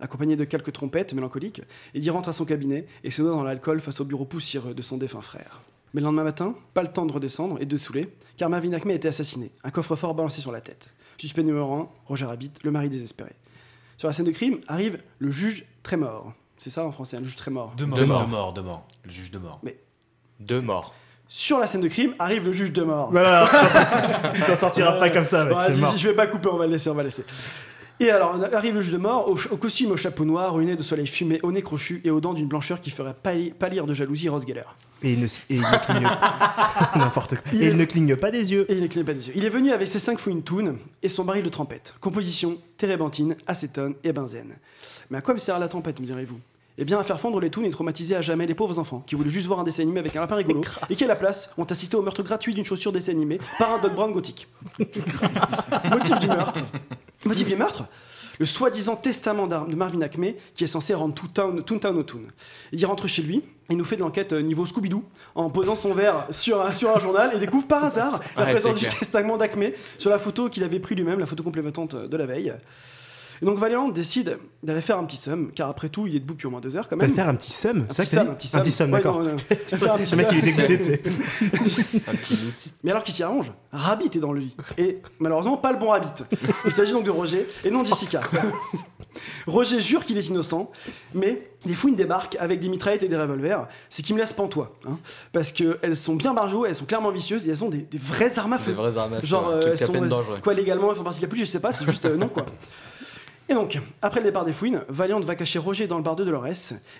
Accompagné 0.00 0.34
de 0.34 0.42
quelques 0.42 0.72
trompettes 0.72 1.12
mélancoliques, 1.14 1.62
Eddie 1.94 2.10
rentre 2.10 2.28
à 2.28 2.32
son 2.32 2.44
cabinet 2.44 2.86
et 3.04 3.12
se 3.12 3.22
noie 3.22 3.30
dans 3.30 3.44
l'alcool 3.44 3.80
face 3.80 4.00
au 4.00 4.04
bureau 4.04 4.24
poussiéreux 4.24 4.74
de 4.74 4.82
son 4.82 4.96
défunt 4.96 5.20
frère. 5.20 5.60
Mais 5.94 6.00
le 6.00 6.04
lendemain 6.06 6.24
matin, 6.24 6.54
pas 6.74 6.82
le 6.82 6.88
temps 6.88 7.06
de 7.06 7.12
redescendre 7.12 7.56
et 7.60 7.66
de 7.66 7.76
saouler, 7.76 8.14
car 8.36 8.48
Marvin 8.48 8.72
Acme 8.72 8.90
a 8.90 8.94
été 8.94 9.08
assassiné, 9.08 9.50
un 9.64 9.70
coffre-fort 9.70 10.14
balancé 10.14 10.40
sur 10.40 10.52
la 10.52 10.60
tête. 10.60 10.92
Suspect 11.18 11.42
numéro 11.42 11.72
1, 11.74 11.88
Roger 12.06 12.26
Rabbit, 12.26 12.52
le 12.64 12.70
mari 12.70 12.88
désespéré. 12.88 13.32
Sur 13.98 14.08
la 14.08 14.14
scène 14.14 14.26
de 14.26 14.30
crime 14.30 14.60
arrive 14.68 15.02
le 15.18 15.30
juge 15.30 15.64
très 15.82 15.96
mort. 15.96 16.32
C'est 16.56 16.70
ça 16.70 16.84
en 16.86 16.92
français, 16.92 17.16
un 17.16 17.22
juge 17.22 17.36
très 17.36 17.50
mort. 17.50 17.74
De 17.76 17.84
mort, 17.84 17.98
De 17.98 18.04
de 18.04 18.08
mort. 18.08 18.28
mort, 18.28 18.52
de 18.52 18.60
mort. 18.60 18.86
Le 19.04 19.10
juge 19.10 19.30
de 19.30 19.38
mort. 19.38 19.58
Mais 19.62 19.76
Deux 20.38 20.60
morts. 20.62 20.94
sur 21.28 21.58
la 21.58 21.66
scène 21.66 21.80
de 21.82 21.88
crime 21.88 22.14
arrive 22.18 22.44
le 22.46 22.52
juge 22.52 22.72
de 22.72 22.82
mort. 22.82 23.10
Voilà, 23.10 23.48
tu 24.34 24.42
t'en 24.42 24.56
sortiras 24.56 24.98
pas 24.98 25.10
comme 25.10 25.24
ça, 25.26 25.44
mec. 25.44 25.52
Mort. 25.54 25.92
si, 25.92 25.98
je 25.98 26.08
vais 26.08 26.14
pas 26.14 26.26
couper, 26.26 26.48
on 26.50 26.56
va 26.56 26.66
le 26.66 26.72
laisser, 26.72 26.88
on 26.88 26.94
va 26.94 27.02
le 27.02 27.08
laisser. 27.08 27.24
Et 28.00 28.10
alors, 28.10 28.36
arrive 28.54 28.74
le 28.76 28.80
juge 28.80 28.92
de 28.94 28.98
mort, 28.98 29.28
au, 29.28 29.56
costume 29.56 29.92
au 29.92 29.96
chapeau 29.96 30.24
noir, 30.24 30.54
au 30.54 30.62
nez 30.62 30.74
de 30.74 30.82
soleil 30.82 31.06
fumé, 31.06 31.38
au 31.42 31.52
nez 31.52 31.60
crochu 31.62 32.00
et 32.02 32.10
aux 32.10 32.20
dents 32.20 32.32
d'une 32.32 32.48
blancheur 32.48 32.80
qui 32.80 32.88
ferait 32.90 33.14
pâli- 33.22 33.52
pâlir 33.52 33.86
de 33.86 33.92
jalousie 33.94 34.28
Ross 34.30 34.46
Geller. 34.46 34.62
Et 35.02 35.12
il 35.12 35.20
ne, 35.20 35.26
et 35.26 35.30
il 35.50 35.60
ne 35.60 35.84
cligne 35.86 36.08
n'importe 36.96 37.34
quoi. 37.36 37.44
Il 37.52 37.62
Et 37.62 37.66
est- 37.66 37.70
il 37.70 37.76
ne 37.76 37.84
cligne 37.84 38.16
pas 38.16 38.30
des 38.30 38.52
yeux. 38.52 38.64
Et 38.70 38.74
il 38.74 38.82
ne 38.82 38.86
cligne 38.86 39.04
pas 39.04 39.14
des 39.14 39.28
yeux. 39.28 39.34
Il 39.36 39.44
est 39.44 39.48
venu 39.50 39.70
avec 39.70 39.86
ses 39.86 39.98
5 39.98 40.18
fouines 40.18 40.42
toon 40.42 40.76
et 41.02 41.08
son 41.10 41.24
baril 41.24 41.42
de 41.42 41.48
trempette. 41.50 41.94
Composition, 42.00 42.58
térébenthine, 42.78 43.36
acétone 43.46 43.94
et 44.02 44.12
benzène. 44.12 44.56
Mais 45.10 45.18
à 45.18 45.20
quoi 45.20 45.34
me 45.34 45.38
sert 45.38 45.58
la 45.58 45.68
trempette, 45.68 46.00
me 46.00 46.06
direz-vous? 46.06 46.40
Eh 46.82 46.84
bien, 46.84 46.98
à 46.98 47.04
faire 47.04 47.20
fondre 47.20 47.38
les 47.40 47.50
toons 47.50 47.62
et 47.64 47.70
traumatiser 47.70 48.16
à 48.16 48.22
jamais 48.22 48.46
les 48.46 48.54
pauvres 48.54 48.78
enfants 48.78 49.04
qui 49.06 49.14
voulaient 49.14 49.28
juste 49.30 49.46
voir 49.46 49.60
un 49.60 49.64
dessin 49.64 49.82
animé 49.82 50.00
avec 50.00 50.16
un 50.16 50.20
lapin 50.20 50.36
rigolo 50.36 50.62
et 50.88 50.96
qui, 50.96 51.04
à 51.04 51.06
la 51.06 51.14
place, 51.14 51.50
ont 51.58 51.64
assisté 51.64 51.94
au 51.96 52.02
meurtre 52.02 52.22
gratuit 52.22 52.54
d'une 52.54 52.64
chaussure 52.64 52.90
dessin 52.90 53.12
animé 53.12 53.38
par 53.58 53.72
un 53.74 53.78
Doc 53.78 53.94
Brown 53.94 54.10
gothique. 54.12 54.48
Motif 55.90 56.18
du 56.18 56.26
meurtre 56.26 56.60
Motif 57.24 57.46
du 57.46 57.56
meurtre 57.56 57.84
le 58.38 58.46
soi-disant 58.46 58.96
testament 58.96 59.46
de 59.46 59.76
Marvin 59.76 60.00
Acme 60.00 60.28
qui 60.54 60.64
est 60.64 60.66
censé 60.66 60.94
rendre 60.94 61.14
Toontown 61.14 61.62
Toontown 61.62 61.98
au 61.98 62.02
Toon. 62.02 62.22
Il 62.72 62.86
rentre 62.86 63.06
chez 63.06 63.20
lui, 63.20 63.44
il 63.68 63.76
nous 63.76 63.84
fait 63.84 63.96
de 63.96 64.00
l'enquête 64.00 64.32
euh, 64.32 64.40
niveau 64.40 64.64
Scooby-Doo 64.64 65.04
en 65.34 65.50
posant 65.50 65.76
son 65.76 65.92
verre 65.92 66.26
sur 66.30 66.62
un, 66.62 66.72
sur 66.72 66.96
un 66.96 66.98
journal 66.98 67.32
et 67.34 67.38
découvre 67.38 67.66
par 67.66 67.84
hasard 67.84 68.18
la 68.38 68.44
Ouais, 68.44 68.52
présence 68.52 68.78
du 68.78 68.86
testament 68.86 69.36
d'Acme 69.36 69.66
sur 69.98 70.08
la 70.08 70.18
photo 70.18 70.48
qu'il 70.48 70.64
avait 70.64 70.80
pris 70.80 70.94
lui-même, 70.94 71.18
la 71.20 71.26
photo 71.26 71.42
complémentante 71.42 71.94
de 71.94 72.16
la 72.16 72.24
veille. 72.24 72.54
Et 73.42 73.46
donc 73.46 73.58
Valiant 73.58 73.88
décide 73.88 74.38
d'aller 74.62 74.82
faire 74.82 74.98
un 74.98 75.04
petit 75.04 75.16
somme, 75.16 75.50
car 75.54 75.68
après 75.68 75.88
tout, 75.88 76.06
il 76.06 76.14
est 76.14 76.20
debout 76.20 76.34
depuis 76.34 76.46
au 76.46 76.50
moins 76.50 76.60
deux 76.60 76.76
heures 76.76 76.88
quand 76.88 76.96
même. 76.96 77.14
faire 77.14 77.28
un 77.28 77.34
petit 77.34 77.52
sum 77.52 77.86
Un 77.88 77.92
c'est 77.92 78.02
petit 78.02 78.10
somme, 78.10 78.28
un 78.28 78.34
petit 78.34 78.48
dit 78.48 78.56
Un 78.56 78.60
petit 78.60 78.72
somme. 78.72 78.90
d'accord. 78.90 79.22
fait 79.48 79.88
un 79.88 79.98
petit 79.98 80.10
Le 80.10 80.16
mec, 80.18 80.26
il 80.32 80.38
est 80.38 80.50
somme. 80.52 80.66
dégoûté, 80.66 80.78
tu 80.78 80.84
sais. 80.84 81.02
Un 82.06 82.14
petit 82.14 82.34
lousse. 82.44 82.74
Mais 82.84 82.90
alors 82.90 83.02
qu'il 83.02 83.14
s'y 83.14 83.22
arrange, 83.22 83.52
Rabbit 83.72 84.10
est 84.14 84.20
dans 84.20 84.32
le 84.32 84.40
lit. 84.40 84.56
Et 84.76 84.96
malheureusement, 85.18 85.56
pas 85.56 85.72
le 85.72 85.78
bon 85.78 85.88
Rabbit. 85.88 86.24
Il 86.66 86.72
s'agit 86.72 86.92
donc 86.92 87.04
de 87.04 87.10
Roger 87.10 87.46
et 87.64 87.70
non 87.70 87.82
de 87.82 87.88
Jessica. 87.88 88.20
Roger 89.46 89.80
jure 89.80 90.04
qu'il 90.04 90.16
est 90.18 90.28
innocent, 90.28 90.70
mais 91.14 91.50
les 91.66 91.74
fouines 91.74 91.96
débarquent 91.96 92.36
avec 92.38 92.60
des 92.60 92.68
mitraillettes 92.68 93.02
et 93.02 93.08
des 93.08 93.16
revolvers, 93.16 93.66
ce 93.88 94.02
qui 94.02 94.14
me 94.14 94.18
laisse 94.18 94.32
pantois. 94.32 94.72
Hein, 94.86 94.98
parce 95.32 95.52
qu'elles 95.52 95.96
sont 95.96 96.14
bien 96.14 96.32
barjots, 96.32 96.64
elles 96.66 96.74
sont 96.74 96.84
clairement 96.84 97.10
vicieuses 97.10 97.48
et 97.48 97.50
elles 97.50 97.64
ont 97.64 97.68
des, 97.68 97.78
des 97.82 97.98
vraies 97.98 98.38
armes 98.38 98.52
à 98.52 98.58
feu. 98.58 98.70
Des 98.72 98.76
vraies 98.76 98.96
armes 98.96 99.14
à 99.14 99.20
feu, 99.20 99.26
Genre, 99.26 99.48
euh, 99.48 99.62
elles 99.66 99.72
à 99.72 99.76
sont 99.76 99.94
euh, 99.94 100.40
quoi 100.42 100.54
légalement, 100.54 100.90
elles 100.90 100.96
font 100.96 101.02
partie 101.02 101.20
de 101.20 101.24
la 101.26 101.30
police, 101.30 101.46
je 101.46 101.50
sais 101.50 101.60
pas, 101.60 101.72
c'est 101.72 101.84
juste 101.86 102.06
euh, 102.06 102.16
non 102.16 102.28
quoi. 102.28 102.46
Et 103.50 103.54
donc, 103.54 103.80
après 104.00 104.20
le 104.20 104.26
départ 104.26 104.44
des 104.44 104.52
fouines, 104.52 104.84
Valiant 104.88 105.18
va 105.18 105.34
cacher 105.34 105.58
Roger 105.58 105.88
dans 105.88 105.96
le 105.96 106.04
bar 106.04 106.14
de 106.14 106.22
Dolores 106.24 106.46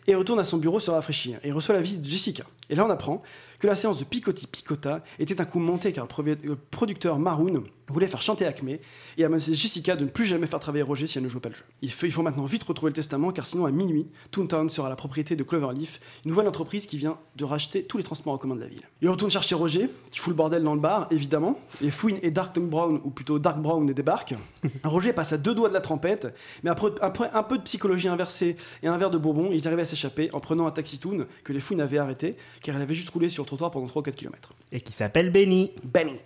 et 0.09 0.17
retourne 0.17 0.41
à 0.41 0.45
son 0.45 0.59
bureau 0.59 0.81
se 0.81 0.91
rafraîchir. 0.91 1.39
Et 1.45 1.53
reçoit 1.53 1.77
la 1.77 1.81
visite 1.81 2.03
de 2.03 2.09
Jessica. 2.09 2.43
Et 2.69 2.75
là, 2.75 2.85
on 2.85 2.91
apprend 2.91 3.23
que 3.61 3.67
la 3.67 3.77
séance 3.77 3.99
de 3.99 4.05
Picotti 4.05 4.47
Picota 4.47 5.05
était 5.19 5.41
un 5.41 5.45
coup 5.45 5.61
monté 5.61 5.93
car 5.93 6.09
le 6.25 6.57
producteur 6.57 7.19
Maroon 7.19 7.63
voulait 7.93 8.07
faire 8.07 8.23
chanter 8.23 8.47
Acme 8.47 8.79
et 9.19 9.25
a 9.25 9.29
menacé 9.29 9.55
Jessica 9.55 9.97
de 9.97 10.05
ne 10.05 10.11
plus 10.11 10.27
jamais 10.27 10.47
faire 10.47 10.61
travailler 10.61 10.83
Roger 10.83 11.07
si 11.07 11.19
elle 11.19 11.25
ne 11.25 11.29
joue 11.29 11.41
pas 11.41 11.49
le 11.49 11.55
jeu. 11.55 11.65
Il 11.83 11.93
faut, 11.93 12.07
il 12.07 12.13
faut 12.13 12.23
maintenant 12.23 12.45
vite 12.45 12.63
retrouver 12.63 12.91
le 12.91 12.95
testament 12.95 13.33
car 13.33 13.47
sinon 13.47 13.67
à 13.67 13.71
minuit, 13.71 14.07
Toontown 14.31 14.69
sera 14.71 14.89
la 14.89 14.97
propriété 14.97 15.37
de 15.37 15.43
Cloverleaf, 15.43 16.01
une 16.25 16.31
nouvelle 16.31 16.49
entreprise 16.49 16.87
qui 16.87 16.97
vient 16.99 17.19
de 17.37 17.45
racheter 17.45 17.85
tous 17.85 17.99
les 17.99 18.05
transports 18.05 18.33
en 18.33 18.39
commun 18.39 18.55
de 18.55 18.61
la 18.61 18.69
ville. 18.69 18.83
Il 19.03 19.09
retourne 19.09 19.31
chercher 19.31 19.55
Roger, 19.55 19.91
qui 20.11 20.19
fout 20.19 20.31
le 20.31 20.37
bordel 20.37 20.63
dans 20.63 20.75
le 20.75 20.81
bar, 20.81 21.09
évidemment. 21.11 21.59
Les 21.81 21.91
fouines 21.91 22.19
et 22.23 22.31
Dark 22.31 22.59
Brown, 22.59 23.01
ou 23.05 23.11
plutôt 23.11 23.39
Dark 23.39 23.61
Brown, 23.61 23.87
débarquent. 23.87 24.35
Roger 24.85 25.13
passe 25.13 25.33
à 25.33 25.39
deux 25.39 25.55
doigts 25.55 25.69
de 25.69 25.75
la 25.75 25.81
trompette, 25.81 26.35
mais 26.63 26.71
après, 26.71 26.91
après 27.01 27.31
un 27.33 27.43
peu 27.43 27.59
de 27.59 27.63
psychologie 27.63 28.09
inversée 28.09 28.57
et 28.83 28.89
un 28.89 28.97
verre 28.97 29.11
de 29.11 29.19
bourbon, 29.19 29.51
il 29.53 29.67
arrive 29.67 29.81
à 29.81 29.85
s'échapper 29.85 30.31
en 30.33 30.41
prenant 30.41 30.67
un 30.67 30.71
taxi 30.71 30.99
Toon 30.99 31.27
que 31.45 31.53
les 31.53 31.61
fouines 31.61 31.81
avaient 31.81 31.99
arrêté, 31.99 32.37
car 32.63 32.77
elle 32.77 32.83
avait 32.83 32.95
juste 32.95 33.11
roulé 33.11 33.29
sur 33.29 33.47
trottoir 33.51 33.71
pendant 33.71 33.87
3 33.87 34.01
ou 34.01 34.05
4 34.05 34.15
km. 34.15 34.55
Et 34.73 34.81
qui 34.81 34.93
s'appelle 34.93 35.31
Benny. 35.31 35.73
Benny. 35.85 36.17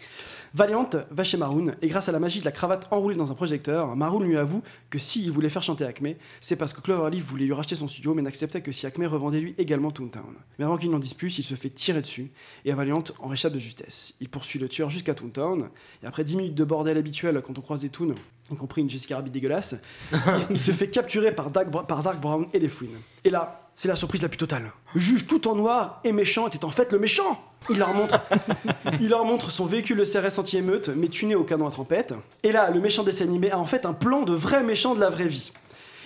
Valiant 0.53 0.89
va 1.11 1.25
chez 1.25 1.37
Maroon 1.37 1.73
et 1.83 1.89
grâce 1.89 2.09
à 2.09 2.13
la 2.13 2.21
magie 2.21 2.41
de 2.41 2.45
la 2.45 2.53
cravate 2.53 2.87
enroulée 2.91 3.17
dans 3.17 3.33
un 3.33 3.35
projecteur, 3.35 3.97
Maroon 3.97 4.21
lui 4.21 4.37
avoue 4.37 4.63
que 4.91 4.99
s'il 4.99 5.31
voulait 5.33 5.49
faire 5.49 5.63
chanter 5.63 5.85
Acme, 5.85 6.15
c'est 6.41 6.57
parce 6.57 6.73
que 6.73 6.81
Cloverleaf 6.81 7.25
voulait 7.25 7.47
lui 7.47 7.53
racheter 7.55 7.75
son 7.75 7.89
studio 7.89 8.15
mais 8.15 8.23
n'acceptait 8.23 8.61
que 8.61 8.71
si 8.71 8.87
Acme 8.87 9.05
revendait 9.07 9.41
lui 9.41 9.55
également 9.59 9.91
Toontown. 9.91 10.35
Mais 10.59 10.65
avant 10.65 10.77
qu'il 10.77 10.91
n'en 10.91 10.99
dise 10.99 11.15
il 11.21 11.43
se 11.43 11.55
fait 11.55 11.71
tirer 11.71 12.03
dessus 12.03 12.31
et 12.65 12.73
Valiant 12.73 13.03
en 13.19 13.29
réchappe 13.29 13.55
de 13.55 13.59
justesse. 13.59 14.15
Il 14.21 14.29
poursuit 14.29 14.59
le 14.59 14.69
tueur 14.69 14.91
jusqu'à 14.91 15.15
Toontown 15.15 15.71
et 16.03 16.07
après 16.07 16.23
10 16.23 16.37
minutes 16.37 16.55
de 16.55 16.65
bordel 16.65 16.99
habituel 16.99 17.41
quand 17.43 17.59
on 17.59 17.63
croise 17.63 17.81
des 17.81 17.89
Toons 17.89 18.15
y 18.53 18.57
compris 18.57 18.83
une 18.83 18.91
Jessica 18.91 19.17
Rabbit 19.17 19.31
dégueulasse. 19.31 19.77
il, 20.13 20.19
il 20.51 20.59
se 20.59 20.73
fait 20.73 20.89
capturer 20.89 21.35
par 21.35 21.51
Dark, 21.51 21.71
par 21.87 22.03
Dark 22.03 22.21
Brown 22.21 22.47
et 22.53 22.59
les 22.59 22.69
Fouines. 22.69 23.01
Et 23.25 23.31
là, 23.31 23.64
c'est 23.75 23.89
la 23.89 23.97
surprise 23.97 24.23
la 24.23 24.29
plus 24.29 24.39
totale. 24.39 24.73
Le 24.95 25.01
juge 25.01 25.27
tout 25.27 25.49
en 25.49 25.55
noir 25.55 26.01
et 26.05 26.13
méchant 26.13 26.47
était 26.47 26.65
en 26.65 26.71
fait 26.71 26.93
le 26.93 26.99
méchant 26.99 27.41
il 27.71 27.79
leur 27.79 27.95
montre, 27.95 28.21
il 29.01 29.09
leur 29.09 29.25
montre 29.25 29.51
son 29.51 29.65
véhicule 29.65 29.97
de 29.99 30.05
CRS 30.05 30.39
anti-émeute, 30.39 30.91
mais 30.95 31.09
tuné 31.09 31.35
au 31.35 31.45
canon 31.45 31.67
à 31.67 31.71
trempette. 31.71 32.15
Et 32.43 32.53
là, 32.53 32.71
le 32.71 32.81
méchant 32.81 33.03
dessin 33.03 33.25
animé 33.25 33.51
a 33.51 33.59
en 33.59 33.65
fait 33.65 33.87
un 33.87 33.95
plan 33.95 34.23
de 34.23 34.35
vrai 34.35 34.63
méchant 34.63 34.95
de 34.95 35.01
la 35.01 35.11
vraie 35.11 35.29
vie. 35.29 35.53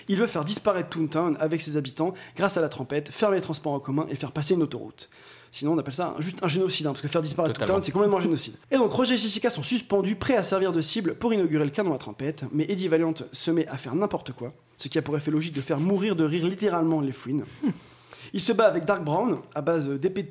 Il 0.07 0.17
veut 0.17 0.27
faire 0.27 0.43
disparaître 0.43 0.89
Toontown 0.89 1.37
avec 1.39 1.61
ses 1.61 1.77
habitants 1.77 2.13
grâce 2.35 2.57
à 2.57 2.61
la 2.61 2.69
trempette, 2.69 3.13
fermer 3.13 3.37
les 3.37 3.41
transports 3.41 3.73
en 3.73 3.79
commun 3.79 4.07
et 4.09 4.15
faire 4.15 4.31
passer 4.31 4.55
une 4.55 4.63
autoroute. 4.63 5.09
Sinon, 5.51 5.73
on 5.73 5.77
appelle 5.77 5.93
ça 5.93 6.15
un- 6.17 6.21
juste 6.21 6.39
un 6.43 6.47
génocide, 6.47 6.85
hein, 6.87 6.91
parce 6.91 7.01
que 7.01 7.07
faire 7.07 7.21
disparaître 7.21 7.53
Totalement. 7.53 7.73
Toontown, 7.75 7.81
c'est 7.85 7.91
complètement 7.91 8.17
un 8.17 8.21
génocide. 8.21 8.53
Et 8.71 8.75
donc, 8.77 8.91
Roger 8.91 9.15
et 9.15 9.17
Jessica 9.17 9.49
sont 9.49 9.63
suspendus, 9.63 10.15
prêts 10.15 10.35
à 10.35 10.43
servir 10.43 10.71
de 10.73 10.81
cible 10.81 11.15
pour 11.15 11.33
inaugurer 11.33 11.65
le 11.65 11.71
canon 11.71 11.93
à 11.93 11.97
trempette, 11.97 12.45
mais 12.51 12.65
Eddie 12.69 12.87
Valiant 12.87 13.13
se 13.31 13.51
met 13.51 13.67
à 13.67 13.77
faire 13.77 13.95
n'importe 13.95 14.31
quoi, 14.31 14.53
ce 14.77 14.87
qui 14.87 14.97
a 14.97 15.01
pour 15.01 15.17
effet 15.17 15.31
logique 15.31 15.53
de 15.55 15.61
faire 15.61 15.79
mourir 15.79 16.15
de 16.15 16.23
rire 16.23 16.45
littéralement 16.45 17.01
les 17.01 17.11
fouines. 17.11 17.45
Il 18.33 18.41
se 18.41 18.51
bat 18.53 18.67
avec 18.67 18.85
Dark 18.85 19.03
Brown 19.03 19.39
à 19.55 19.61
base 19.61 19.89
d'épée 19.89 20.21
de 20.23 20.29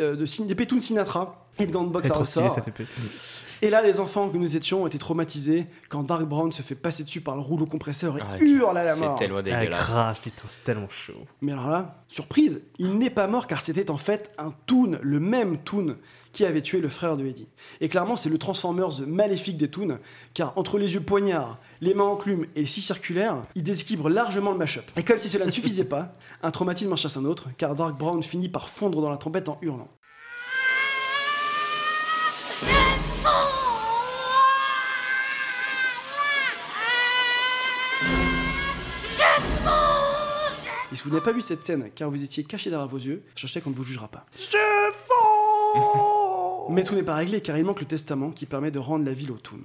euh, 0.00 0.16
de 0.16 0.24
Sinatra 0.24 1.46
et 1.58 1.66
de 1.66 1.72
gants 1.72 1.84
de 1.84 1.90
boxe 1.90 2.10
à 2.10 2.14
ressort. 2.14 2.56
Et 3.66 3.70
là, 3.70 3.82
les 3.82 3.98
enfants 3.98 4.28
que 4.28 4.36
nous 4.36 4.56
étions 4.56 4.86
étaient 4.86 4.96
traumatisés 4.96 5.66
quand 5.88 6.04
Dark 6.04 6.22
Brown 6.24 6.52
se 6.52 6.62
fait 6.62 6.76
passer 6.76 7.02
dessus 7.02 7.20
par 7.20 7.34
le 7.34 7.40
rouleau 7.40 7.66
compresseur 7.66 8.16
et 8.16 8.20
Ah, 8.24 8.38
hurle 8.38 8.78
à 8.78 8.84
la 8.84 8.94
c'est 8.94 9.00
mort. 9.00 9.18
tellement 9.18 9.38
Ah, 9.38 9.42
dégueulasse. 9.42 9.80
grave, 9.88 10.20
putain, 10.22 10.44
c'est 10.46 10.62
tellement 10.62 10.88
chaud. 10.88 11.14
Mais 11.40 11.50
alors 11.50 11.68
là, 11.70 12.04
surprise, 12.06 12.62
il 12.78 12.96
n'est 12.96 13.10
pas 13.10 13.26
mort 13.26 13.48
car 13.48 13.62
c'était 13.62 13.90
en 13.90 13.96
fait 13.96 14.30
un 14.38 14.52
Toon, 14.66 14.98
le 15.02 15.18
même 15.18 15.58
Toon 15.58 15.96
qui 16.32 16.44
avait 16.44 16.62
tué 16.62 16.80
le 16.80 16.88
frère 16.88 17.16
de 17.16 17.26
Eddie. 17.26 17.48
Et 17.80 17.88
clairement, 17.88 18.14
c'est 18.14 18.28
le 18.28 18.38
Transformers 18.38 19.00
maléfique 19.04 19.56
des 19.56 19.68
Toons, 19.68 19.98
car 20.32 20.56
entre 20.56 20.78
les 20.78 20.94
yeux 20.94 21.00
poignards, 21.00 21.58
les 21.80 21.92
mains 21.94 22.04
enclumes 22.04 22.46
et 22.54 22.60
les 22.60 22.66
six 22.66 22.82
circulaires, 22.82 23.42
il 23.56 23.64
déséquilibre 23.64 24.08
largement 24.08 24.52
le 24.52 24.58
mashup. 24.58 24.84
Et 24.96 25.02
comme 25.02 25.18
si 25.18 25.28
cela 25.28 25.44
ne 25.46 25.50
suffisait 25.50 25.86
pas, 25.86 26.14
un 26.44 26.52
traumatisme 26.52 26.92
en 26.92 26.96
chasse 26.96 27.16
un 27.16 27.24
autre, 27.24 27.48
car 27.56 27.74
Dark 27.74 27.96
Brown 27.98 28.22
finit 28.22 28.48
par 28.48 28.68
fondre 28.68 29.02
dans 29.02 29.10
la 29.10 29.16
trompette 29.16 29.48
en 29.48 29.58
hurlant. 29.62 29.88
Et 40.92 40.96
si 40.96 41.02
vous 41.02 41.10
n'avez 41.10 41.24
pas 41.24 41.32
vu 41.32 41.40
cette 41.40 41.64
scène, 41.64 41.90
car 41.94 42.10
vous 42.10 42.22
étiez 42.22 42.44
caché 42.44 42.70
derrière 42.70 42.88
vos 42.88 42.98
yeux, 42.98 43.22
sachez 43.34 43.60
qu'on 43.60 43.70
ne 43.70 43.74
vous 43.74 43.84
jugera 43.84 44.08
pas. 44.08 44.24
Mais 46.68 46.82
tout 46.84 46.94
n'est 46.94 47.02
pas 47.02 47.14
réglé, 47.14 47.40
car 47.40 47.56
il 47.56 47.64
manque 47.64 47.80
le 47.80 47.86
testament 47.86 48.30
qui 48.30 48.46
permet 48.46 48.70
de 48.70 48.78
rendre 48.78 49.04
la 49.04 49.12
ville 49.12 49.30
aux 49.30 49.38
Toons. 49.38 49.58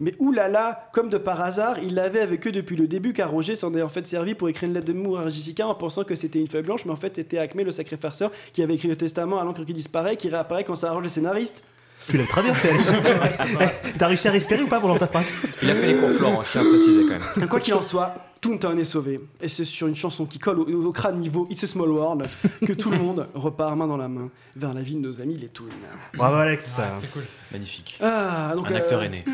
Mais 0.00 0.14
oulala, 0.18 0.88
comme 0.92 1.08
de 1.08 1.18
par 1.18 1.40
hasard, 1.40 1.78
il 1.82 1.94
l'avait 1.94 2.20
avec 2.20 2.46
eux 2.46 2.52
depuis 2.52 2.76
le 2.76 2.86
début, 2.86 3.12
car 3.12 3.30
Roger 3.30 3.56
s'en 3.56 3.74
est 3.74 3.82
en 3.82 3.88
fait 3.88 4.06
servi 4.06 4.34
pour 4.34 4.48
écrire 4.48 4.68
une 4.68 4.74
lettre 4.74 4.86
de 4.86 4.92
d'amour 4.92 5.18
à 5.18 5.28
Jessica 5.28 5.66
en 5.66 5.74
pensant 5.74 6.04
que 6.04 6.14
c'était 6.14 6.38
une 6.40 6.46
feuille 6.46 6.62
blanche, 6.62 6.84
mais 6.84 6.92
en 6.92 6.96
fait 6.96 7.16
c'était 7.16 7.38
Acme, 7.38 7.62
le 7.62 7.72
sacré 7.72 7.96
farceur, 7.96 8.30
qui 8.52 8.62
avait 8.62 8.74
écrit 8.74 8.88
le 8.88 8.96
testament 8.96 9.40
à 9.40 9.44
l'encre 9.44 9.64
qui 9.64 9.72
disparaît, 9.72 10.16
qui 10.16 10.28
réapparaît 10.28 10.64
quand 10.64 10.76
ça 10.76 10.90
arrange 10.90 11.04
les 11.04 11.08
scénaristes. 11.08 11.64
Tu 12.08 12.18
l'as 12.18 12.26
très 12.26 12.42
bien 12.42 12.54
fait, 12.54 12.70
Alex. 12.70 12.92
T'as 13.98 14.06
réussi 14.06 14.28
à 14.28 14.30
respirer 14.30 14.62
ou 14.62 14.68
pas 14.68 14.78
pendant 14.78 14.96
ta 14.96 15.06
phrase 15.06 15.32
Il 15.62 15.70
a 15.70 15.74
fait 15.74 15.86
les 15.86 15.96
cours 15.96 16.10
Florent, 16.10 16.42
je 16.44 16.50
tiens 16.50 16.60
à 16.60 16.64
préciser 16.64 17.02
quand 17.08 17.40
même. 17.40 17.48
Quoi 17.48 17.60
qu'il 17.60 17.74
en 17.74 17.82
soit, 17.82 18.14
Toontown 18.44 18.78
est 18.78 18.84
sauvé. 18.84 19.20
Et 19.40 19.48
c'est 19.48 19.64
sur 19.64 19.86
une 19.86 19.94
chanson 19.94 20.26
qui 20.26 20.38
colle 20.38 20.58
au, 20.60 20.64
au 20.84 20.92
crâne 20.92 21.16
niveau 21.16 21.46
It's 21.50 21.64
a 21.64 21.66
Small 21.66 21.88
World 21.88 22.26
que 22.66 22.74
tout 22.74 22.90
le 22.90 22.98
monde 23.04 23.26
repart 23.34 23.74
main 23.74 23.86
dans 23.86 23.96
la 23.96 24.06
main 24.08 24.28
vers 24.54 24.74
la 24.74 24.82
vie 24.82 24.96
de 24.96 25.00
nos 25.00 25.18
amis 25.22 25.38
les 25.38 25.48
Toons. 25.48 25.64
Bravo, 26.12 26.36
Alex. 26.36 26.76
Ah, 26.78 26.90
c'est 26.90 27.10
cool. 27.10 27.22
Magnifique. 27.50 27.98
Ah, 28.02 28.52
donc, 28.54 28.70
Un 28.70 28.74
euh, 28.74 28.76
acteur 28.76 29.02
aîné. 29.02 29.24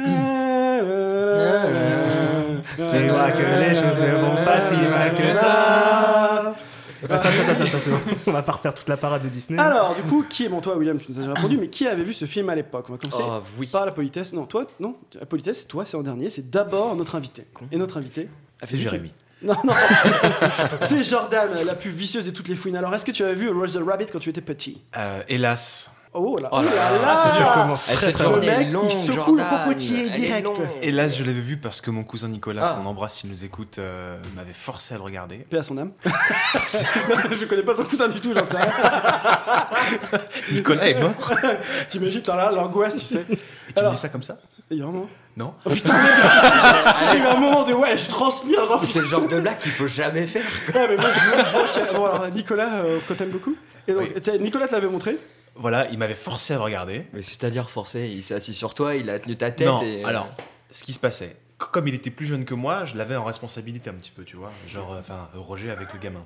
Tu 2.76 3.08
vois 3.08 3.30
que 3.32 3.42
les 3.42 3.74
choses 3.74 4.00
ne 4.00 4.16
vont 4.20 4.44
pas 4.44 4.60
si 4.60 4.76
mal 4.76 5.12
que 5.14 5.32
ça. 5.34 6.54
Attends, 7.02 7.14
attends, 7.14 7.28
attends, 7.28 7.64
attends, 7.64 7.78
c'est 7.80 7.90
bon. 7.90 7.98
On 8.28 8.32
va 8.32 8.42
pas 8.42 8.52
refaire 8.52 8.74
toute 8.74 8.88
la 8.88 8.96
parade 8.96 9.22
de 9.24 9.28
Disney. 9.28 9.58
Alors, 9.60 9.96
du 9.96 10.02
coup, 10.02 10.22
qui 10.28 10.44
est 10.44 10.48
bon, 10.48 10.60
toi, 10.60 10.76
William, 10.76 10.98
tu 11.00 11.06
nous 11.10 11.18
as 11.18 11.22
déjà 11.22 11.32
répondu, 11.34 11.56
mais 11.58 11.68
qui 11.68 11.86
avait 11.88 12.04
vu 12.04 12.12
ce 12.12 12.26
film 12.26 12.48
à 12.50 12.54
l'époque? 12.54 12.86
On 12.90 12.92
va 12.92 12.98
commencer 12.98 13.22
Oh, 13.26 13.40
oui. 13.58 13.66
par 13.66 13.86
la 13.86 13.92
politesse. 13.92 14.34
Non, 14.34 14.44
toi, 14.44 14.66
non, 14.78 14.94
la 15.18 15.26
politesse, 15.26 15.66
toi, 15.66 15.84
c'est 15.84 15.96
en 15.96 16.02
dernier, 16.02 16.30
c'est 16.30 16.48
d'abord 16.50 16.94
notre 16.94 17.16
invité. 17.16 17.46
Et 17.72 17.76
notre 17.78 17.96
invité 17.96 18.28
C'est 18.62 18.78
Jérémy. 18.78 19.12
Non, 19.42 19.54
non, 19.64 19.72
c'est 20.82 21.02
Jordan, 21.02 21.48
la 21.64 21.74
plus 21.74 21.88
vicieuse 21.88 22.26
de 22.26 22.30
toutes 22.30 22.48
les 22.48 22.54
fouines. 22.56 22.76
Alors, 22.76 22.94
est-ce 22.94 23.06
que 23.06 23.10
tu 23.10 23.24
avais 23.24 23.34
vu 23.34 23.48
Roger 23.48 23.78
Rabbit 23.80 24.04
quand 24.12 24.18
tu 24.18 24.28
étais 24.28 24.42
petit? 24.42 24.82
Euh, 24.98 25.22
hélas. 25.30 25.96
Oh 26.12 26.36
là, 26.38 26.48
Oh 26.52 26.56
oh 26.58 26.62
là 26.62 26.70
là 26.74 26.74
là, 26.74 27.02
là 27.06 27.20
c'est 27.24 27.36
sûr, 27.38 27.52
commence 27.54 27.86
Elle 27.88 28.12
très, 28.12 28.24
Le 28.28 28.40
mec, 28.40 28.68
il 28.84 28.92
secoue 28.92 29.36
le 29.36 29.44
cocotier 29.44 30.10
direct. 30.10 30.46
Hélas, 30.82 31.16
je 31.16 31.24
l'avais 31.24 31.40
vu 31.40 31.56
parce 31.56 31.80
que 31.80 31.90
mon 31.90 32.04
cousin 32.04 32.28
Nicolas, 32.28 32.72
Ah. 32.72 32.74
qu'on 32.82 32.86
embrasse 32.86 33.14
s'il 33.20 33.30
nous 33.30 33.42
écoute, 33.42 33.78
euh, 33.78 34.18
m'avait 34.36 34.52
forcé 34.52 34.92
à 34.92 34.98
le 34.98 35.04
regarder. 35.04 35.38
Paix 35.38 35.56
à 35.56 35.62
son 35.62 35.78
âme. 35.78 35.92
je 36.04 37.44
connais 37.46 37.62
pas 37.62 37.72
son 37.72 37.84
cousin 37.84 38.08
du 38.08 38.20
tout, 38.20 38.34
j'en 38.34 38.44
sais 38.44 38.58
rien. 38.58 38.72
Nicolas 40.52 40.86
est 40.86 41.00
mort. 41.00 41.32
T'imagines, 41.88 42.20
t'as 42.20 42.36
là 42.36 42.50
l'angoisse, 42.50 42.98
tu 42.98 43.04
sais. 43.06 43.24
Et 43.30 43.72
tu 43.72 43.78
Alors- 43.78 43.92
me 43.92 43.96
dis 43.96 44.02
ça 44.02 44.10
comme 44.10 44.22
ça? 44.22 44.38
vraiment 44.70 45.06
Non 45.36 45.54
Oh 45.64 45.70
putain, 45.70 45.94
j'ai 47.10 47.18
eu 47.18 47.22
un 47.22 47.36
moment 47.36 47.62
de 47.64 47.72
ouais, 47.72 47.96
je 47.96 48.08
transpire, 48.08 48.66
genre. 48.66 48.82
C'est 48.84 48.98
le 49.00 49.06
genre 49.06 49.28
de 49.28 49.40
blague 49.40 49.58
qu'il 49.58 49.70
faut 49.72 49.88
jamais 49.88 50.26
faire. 50.26 50.44
Ouais, 50.74 50.88
mais 50.88 50.96
moi, 50.96 51.10
je... 51.14 51.96
bon, 51.96 52.04
alors 52.04 52.28
Nicolas, 52.30 52.80
euh, 52.82 52.98
que 53.08 53.14
t'aimes 53.14 53.30
beaucoup. 53.30 53.54
Et 53.88 53.92
donc, 53.92 54.10
Oui. 54.14 54.20
t'as- 54.20 54.38
Nicolas 54.38 54.66
te 54.68 54.72
l'avait 54.74 54.88
montré. 54.88 55.16
Voilà, 55.54 55.86
il 55.90 55.98
m'avait 55.98 56.14
forcé 56.14 56.54
à 56.54 56.56
le 56.56 56.62
regarder. 56.62 57.06
Mais 57.12 57.22
c'est-à-dire 57.22 57.70
forcé, 57.70 58.08
il 58.08 58.22
s'est 58.22 58.34
assis 58.34 58.54
sur 58.54 58.74
toi, 58.74 58.94
il 58.96 59.08
a 59.10 59.18
tenu 59.18 59.36
ta 59.36 59.50
tête 59.50 59.66
non, 59.68 59.82
et... 59.82 60.04
alors, 60.04 60.28
ce 60.70 60.82
qui 60.84 60.92
se 60.92 61.00
passait, 61.00 61.36
comme 61.58 61.86
il 61.88 61.94
était 61.94 62.10
plus 62.10 62.26
jeune 62.26 62.44
que 62.44 62.54
moi, 62.54 62.84
je 62.84 62.96
l'avais 62.96 63.16
en 63.16 63.24
responsabilité 63.24 63.90
un 63.90 63.94
petit 63.94 64.10
peu, 64.10 64.24
tu 64.24 64.36
vois. 64.36 64.50
Genre, 64.66 64.92
euh, 64.94 65.00
enfin, 65.00 65.28
euh, 65.34 65.38
Roger 65.40 65.70
avec 65.70 65.92
le 65.92 65.98
gamin. 65.98 66.24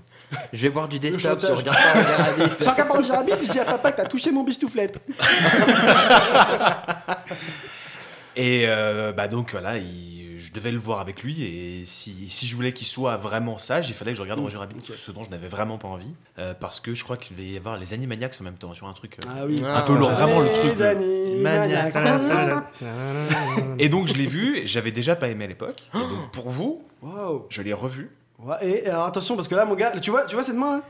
Je 0.52 0.62
vais 0.62 0.70
boire 0.70 0.88
du 0.88 0.98
desktop 0.98 1.40
chantage. 1.40 1.58
regarde 1.58 1.76
pas 1.76 1.92
Roger 1.92 2.14
Rabbit. 2.14 2.64
Sans 2.64 2.74
qu'à 2.74 2.84
Roger 2.84 3.12
Rabbit, 3.12 3.32
je 3.46 3.50
dis 3.52 3.58
à 3.60 3.64
papa 3.64 3.92
que 3.92 3.96
t'as 3.98 4.06
touché 4.06 4.30
mon 4.30 4.44
bistouflette. 4.44 4.98
Et 8.36 8.64
euh, 8.66 9.12
bah 9.12 9.28
donc 9.28 9.52
voilà, 9.52 9.78
il- 9.78 10.12
je 10.38 10.52
devais 10.52 10.72
le 10.72 10.78
voir 10.78 10.98
avec 11.00 11.22
lui 11.22 11.42
et 11.44 11.84
si, 11.86 12.28
si 12.28 12.46
je 12.46 12.54
voulais 12.54 12.72
qu'il 12.72 12.86
soit 12.86 13.16
vraiment 13.16 13.56
sage, 13.56 13.88
il 13.88 13.94
fallait 13.94 14.10
que 14.10 14.16
je 14.18 14.22
regarde 14.22 14.40
Roger 14.40 14.58
Rabbit, 14.58 14.76
ce 14.84 15.10
dont 15.10 15.22
je 15.22 15.30
n'avais 15.30 15.46
vraiment 15.48 15.78
pas 15.78 15.88
envie, 15.88 16.12
euh, 16.38 16.52
parce 16.54 16.80
que 16.80 16.94
je 16.94 17.02
crois 17.02 17.16
qu'il 17.16 17.36
devait 17.36 17.48
y 17.48 17.56
avoir 17.56 17.78
les 17.78 17.94
Animaniacs 17.94 18.34
en 18.40 18.44
même 18.44 18.56
temps 18.56 18.74
sur 18.74 18.86
un 18.86 18.92
truc 18.92 19.16
euh, 19.24 19.28
Ah 19.28 19.46
oui. 19.46 19.54
un 19.64 19.80
peu 19.82 19.94
lourd, 19.96 20.10
vraiment 20.10 20.40
le 20.40 20.50
truc. 20.52 20.74
Les 20.76 20.94
le- 20.94 21.46
Animaniacs. 21.46 21.94
Maniacs. 21.94 22.64
Et 23.78 23.88
donc 23.88 24.08
je 24.08 24.14
l'ai 24.14 24.26
vu, 24.26 24.62
j'avais 24.66 24.90
déjà 24.92 25.16
pas 25.16 25.28
aimé 25.28 25.44
à 25.44 25.48
l'époque. 25.48 25.82
Et 25.94 25.98
donc 25.98 26.30
pour 26.32 26.50
vous, 26.50 26.82
Wow. 27.02 27.46
je 27.50 27.62
l'ai 27.62 27.72
revu 27.72 28.10
Ouais, 28.40 28.56
et 28.62 28.86
alors 28.88 29.04
attention, 29.06 29.36
parce 29.36 29.46
que 29.48 29.54
là, 29.54 29.64
mon 29.64 29.74
gars, 29.76 29.92
tu 30.00 30.10
vois, 30.10 30.24
tu 30.24 30.34
vois 30.34 30.44
cette 30.44 30.56
main 30.56 30.78
là? 30.78 30.82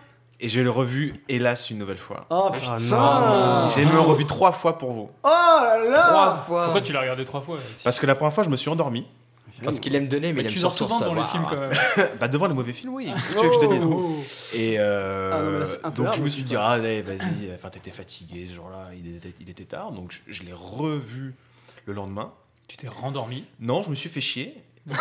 Et 0.45 0.49
je 0.49 0.61
l'ai 0.61 0.69
revu 0.69 1.15
hélas 1.29 1.71
une 1.71 1.79
nouvelle 1.79 1.97
fois. 1.99 2.27
Oh 2.29 2.51
putain 2.53 2.77
non. 2.91 3.69
J'ai 3.71 3.83
même 3.85 3.99
revu 3.99 4.27
trois 4.27 4.53
fois 4.53 4.77
pour 4.77 4.93
vous. 4.93 5.11
Oh 5.23 5.27
là 5.29 5.79
là 5.83 6.03
Trois 6.03 6.45
fois. 6.47 6.65
Pourquoi 6.65 6.83
tu 6.83 6.93
l'as 6.93 7.01
regardé 7.01 7.25
trois 7.25 7.41
fois 7.41 7.59
si- 7.73 7.83
Parce 7.83 7.99
que 7.99 8.05
la 8.05 8.15
première 8.15 8.35
fois 8.35 8.45
je 8.45 8.51
me 8.51 8.57
suis 8.57 8.69
endormi. 8.69 9.07
Parce 9.63 9.81
qu'il 9.81 9.95
aime 9.95 10.09
donner, 10.09 10.33
mais, 10.35 10.43
Mais 10.43 10.49
il 10.49 10.53
tu 10.53 10.55
aime 10.57 10.61
surtout 10.61 10.85
souvent 10.85 11.01
dans 11.01 11.15
les 11.15 11.25
films 11.25 11.47
quand 11.49 11.57
même. 11.59 11.71
bah 12.21 12.29
devant 12.29 12.47
les 12.47 12.55
mauvais 12.55 12.73
films, 12.75 12.93
oui. 12.93 13.11
Qu'est-ce 13.15 13.29
que 13.29 13.39
tu 13.39 13.45
veux 13.45 13.49
que 13.49 13.55
je 13.55 13.61
te 13.61 13.73
dise 13.73 13.85
Oh. 13.87 14.17
Et 14.53 14.75
euh, 14.79 15.65
Ah 15.83 15.87
là, 15.87 15.91
donc 15.91 16.13
je 16.13 16.23
me 16.23 16.29
suis 16.29 16.43
dit, 16.43 16.57
ah, 16.57 16.71
allez, 16.71 17.01
vas-y, 17.03 17.51
enfin 17.55 17.71
t'étais 17.71 17.91
fatigué 17.91 18.45
ce 18.47 18.53
jour-là, 18.53 18.89
il 18.99 19.17
était, 19.17 19.33
il 19.41 19.49
était 19.49 19.65
tard, 19.65 19.93
donc 19.93 20.13
je, 20.13 20.33
je 20.35 20.43
l'ai 20.43 20.53
revu 20.53 21.35
le 21.87 21.93
lendemain. 21.95 22.33
Tu 22.69 22.77
t'es 22.77 22.89
rendormi. 22.89 23.47
Non, 23.61 23.83
je 23.83 23.89
me 23.91 23.95
suis 23.95 24.11
fait 24.11 24.21
chier. 24.21 24.63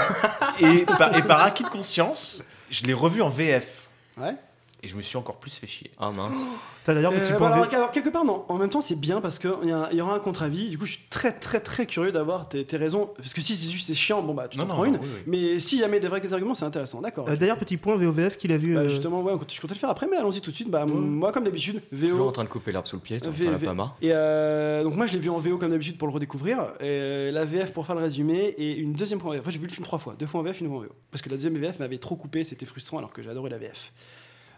et, 0.62 0.86
par, 0.86 1.18
et 1.18 1.24
par 1.24 1.42
acquis 1.44 1.64
de 1.64 1.70
conscience, 1.70 2.44
je 2.70 2.84
l'ai 2.86 2.94
revu 2.94 3.22
en 3.22 3.30
VF. 3.30 3.90
Ouais. 4.18 4.36
Et 4.84 4.88
je 4.90 4.98
me 4.98 5.02
suis 5.02 5.16
encore 5.18 5.38
plus 5.38 5.58
fait 5.58 5.66
chier. 5.68 5.92
Ah 5.98 6.12
mince. 6.12 6.38
T'as 6.84 6.94
d'ailleurs 6.94 7.14
petit 7.14 7.32
Euh, 7.32 7.38
point 7.38 7.50
bah, 7.50 7.56
alors, 7.56 7.74
alors, 7.74 7.92
quelque 7.92 8.10
part, 8.10 8.26
non. 8.26 8.44
En 8.50 8.58
même 8.58 8.70
temps, 8.70 8.82
c'est 8.82 9.00
bien 9.00 9.22
parce 9.22 9.40
qu'il 9.40 9.50
y, 9.94 10.02
aura 10.02 10.16
un 10.16 10.20
contre-avis. 10.20 10.70
Du 10.70 10.78
coup, 10.78 10.86
je 10.86 10.92
suis 10.98 11.04
très, 11.10 11.32
très, 11.32 11.62
très 11.62 11.86
curieux 11.86 12.12
d'avoir 12.12 12.50
tes, 12.50 12.66
tes 12.66 12.76
raisons. 12.76 13.10
Parce 13.16 13.34
que 13.34 13.40
si 13.40 13.56
c'est 13.56 13.72
juste 13.72 13.88
c'est 13.88 13.94
chiant, 13.94 14.22
bon 14.22 14.34
bah 14.34 14.50
tu 14.50 14.58
Non, 14.58 14.66
t'en 14.66 14.68
non, 14.68 14.76
prends 14.76 14.86
non, 14.92 14.98
une. 14.98 15.00
oui, 15.02 15.08
oui. 15.16 15.24
Mais 15.26 15.60
si 15.62 15.80
jamais 15.80 16.02
des 16.02 16.10
vrais 16.10 16.34
arguments, 16.34 16.54
c'est 16.56 16.66
intéressant. 16.66 17.00
D'accord. 17.00 17.30
Euh, 17.30 17.38
D'ailleurs, 17.38 17.58
petit 17.58 17.78
point 17.78 17.96
VOVF 17.96 18.36
qu'il 18.38 18.52
a 18.52 18.58
vu. 18.58 18.74
Bah, 18.74 18.82
euh, 18.82 18.90
justement, 18.90 19.22
ouais, 19.22 19.32
je 19.50 19.62
comptais 19.62 19.74
le 19.76 19.80
faire 19.80 19.90
après, 19.90 20.08
mais 20.12 20.18
allons-y 20.18 20.42
tout 20.42 20.52
de 20.52 20.56
suite. 20.56 20.70
Bah, 20.70 20.86
moi, 20.86 21.32
comme 21.32 21.46
d'habitude, 21.46 21.82
Toujours 21.90 22.20
en 22.20 22.26
VO. 22.26 22.32
train 22.32 22.44
de 22.44 22.50
couper 22.50 22.74
l'herbe 22.74 22.86
sous 22.86 22.98
le 22.98 23.02
pied, 23.02 23.22
t'en 23.22 23.30
V- 23.30 23.48
V- 23.48 23.66
pas 23.66 23.74
marre. 23.74 23.96
Et 24.02 24.10
euh, 24.12 24.84
donc 24.84 24.98
moi 24.98 25.08
je 25.08 25.14
l'ai 25.14 25.20
vu 25.20 25.30
en 25.30 25.38
VO 25.38 25.58
comme 25.58 25.72
d'habitude 25.72 25.98
pour 25.98 26.10
le 26.10 26.14
redécouvrir, 26.14 26.74
et 26.82 27.32
la 27.32 27.46
VF 27.46 27.72
pour 27.72 27.86
faire 27.86 27.96
le 27.96 28.02
résumé 28.02 28.54
et 28.58 28.76
une 28.78 28.92
deuxième 28.92 29.22
fois 29.22 29.30
en 29.30 29.34
VF. 29.34 29.42
Enfin 29.42 29.52
j'ai 29.52 29.60
vu 29.60 29.68
le 29.68 29.72
film 29.72 29.86
trois 29.86 30.00
fois, 30.00 30.16
deux 30.20 30.26
fois 30.26 30.42
en 30.42 30.44
VF, 30.44 30.60
une 30.60 30.68
fois 30.68 30.78
en 30.80 30.82
VO. 30.82 30.90
Parce 31.12 31.22
que 31.22 31.30
la 31.30 31.38
deuxième 31.38 31.58
VF 31.58 31.80
m'avait 31.80 31.98
trop 32.00 32.18
coupé, 32.18 32.44
c'était 32.44 32.66
frustrant 32.66 32.98
alors 32.98 33.14
que 33.14 33.22
j'ai 33.22 33.30
adoré 33.30 33.50
la 33.50 33.58
VF. 33.58 33.94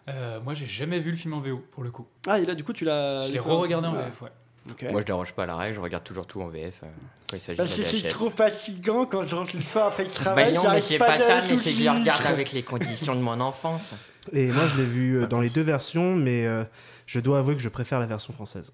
Euh, 0.08 0.40
moi, 0.42 0.54
j'ai 0.54 0.68
jamais 0.68 1.00
vu 1.00 1.12
le 1.12 1.18
film 1.18 1.34
en 1.34 1.40
VO 1.40 1.64
pour 1.72 1.84
le 1.84 1.92
coup. 1.92 2.06
Ah 2.28 2.40
et 2.40 2.46
là 2.46 2.54
du 2.54 2.64
coup 2.64 2.74
tu 2.74 2.86
l'as... 2.86 3.24
Je 3.24 3.32
l'ai 3.32 3.40
re-regardé 3.40 3.88
en 3.88 3.94
VF, 3.94 4.22
ouais. 4.22 4.30
Moi, 4.92 5.02
je 5.02 5.06
déroge 5.06 5.34
pas 5.34 5.44
à 5.44 5.46
la 5.46 5.56
règle, 5.56 5.76
je 5.76 5.80
regarde 5.80 6.04
toujours 6.04 6.26
tout 6.26 6.42
en 6.42 6.48
VF 6.48 6.82
euh, 6.84 6.88
quand 7.30 7.38
il 7.38 7.40
s'agit 7.40 7.58
de 7.58 7.64
Parce 7.64 7.76
que 7.76 7.82
la 7.84 7.88
c'est 7.88 8.08
trop 8.08 8.30
fatigant 8.32 9.06
quand 9.06 9.26
je 9.26 9.36
rentre 9.36 9.56
le 9.56 9.62
soir 9.62 9.88
après 9.88 10.04
le 10.04 10.10
Bah 10.10 10.16
travail, 10.16 10.54
non, 10.56 10.64
mais 10.72 10.82
c'est 10.82 10.98
pas, 10.98 11.20
ça, 11.20 11.42
mais 11.42 11.58
c'est 11.58 11.72
que 11.72 11.78
je 11.78 11.90
regarde 11.90 12.26
avec 12.26 12.52
les 12.52 12.64
conditions 12.64 13.16
de 13.16 13.22
mon 13.22 13.40
enfance. 13.42 13.94
Et 14.34 14.48
moi, 14.48 14.66
je 14.68 14.76
l'ai 14.78 14.86
vu 14.86 15.18
euh, 15.18 15.28
dans 15.28 15.40
les 15.40 15.50
deux 15.50 15.62
versions, 15.62 16.16
mais 16.16 16.48
euh, 16.48 16.64
je 17.06 17.20
dois 17.20 17.40
avouer 17.40 17.56
que 17.56 17.62
je 17.62 17.70
préfère 17.70 18.00
la 18.00 18.08
version 18.08 18.34
française. 18.34 18.74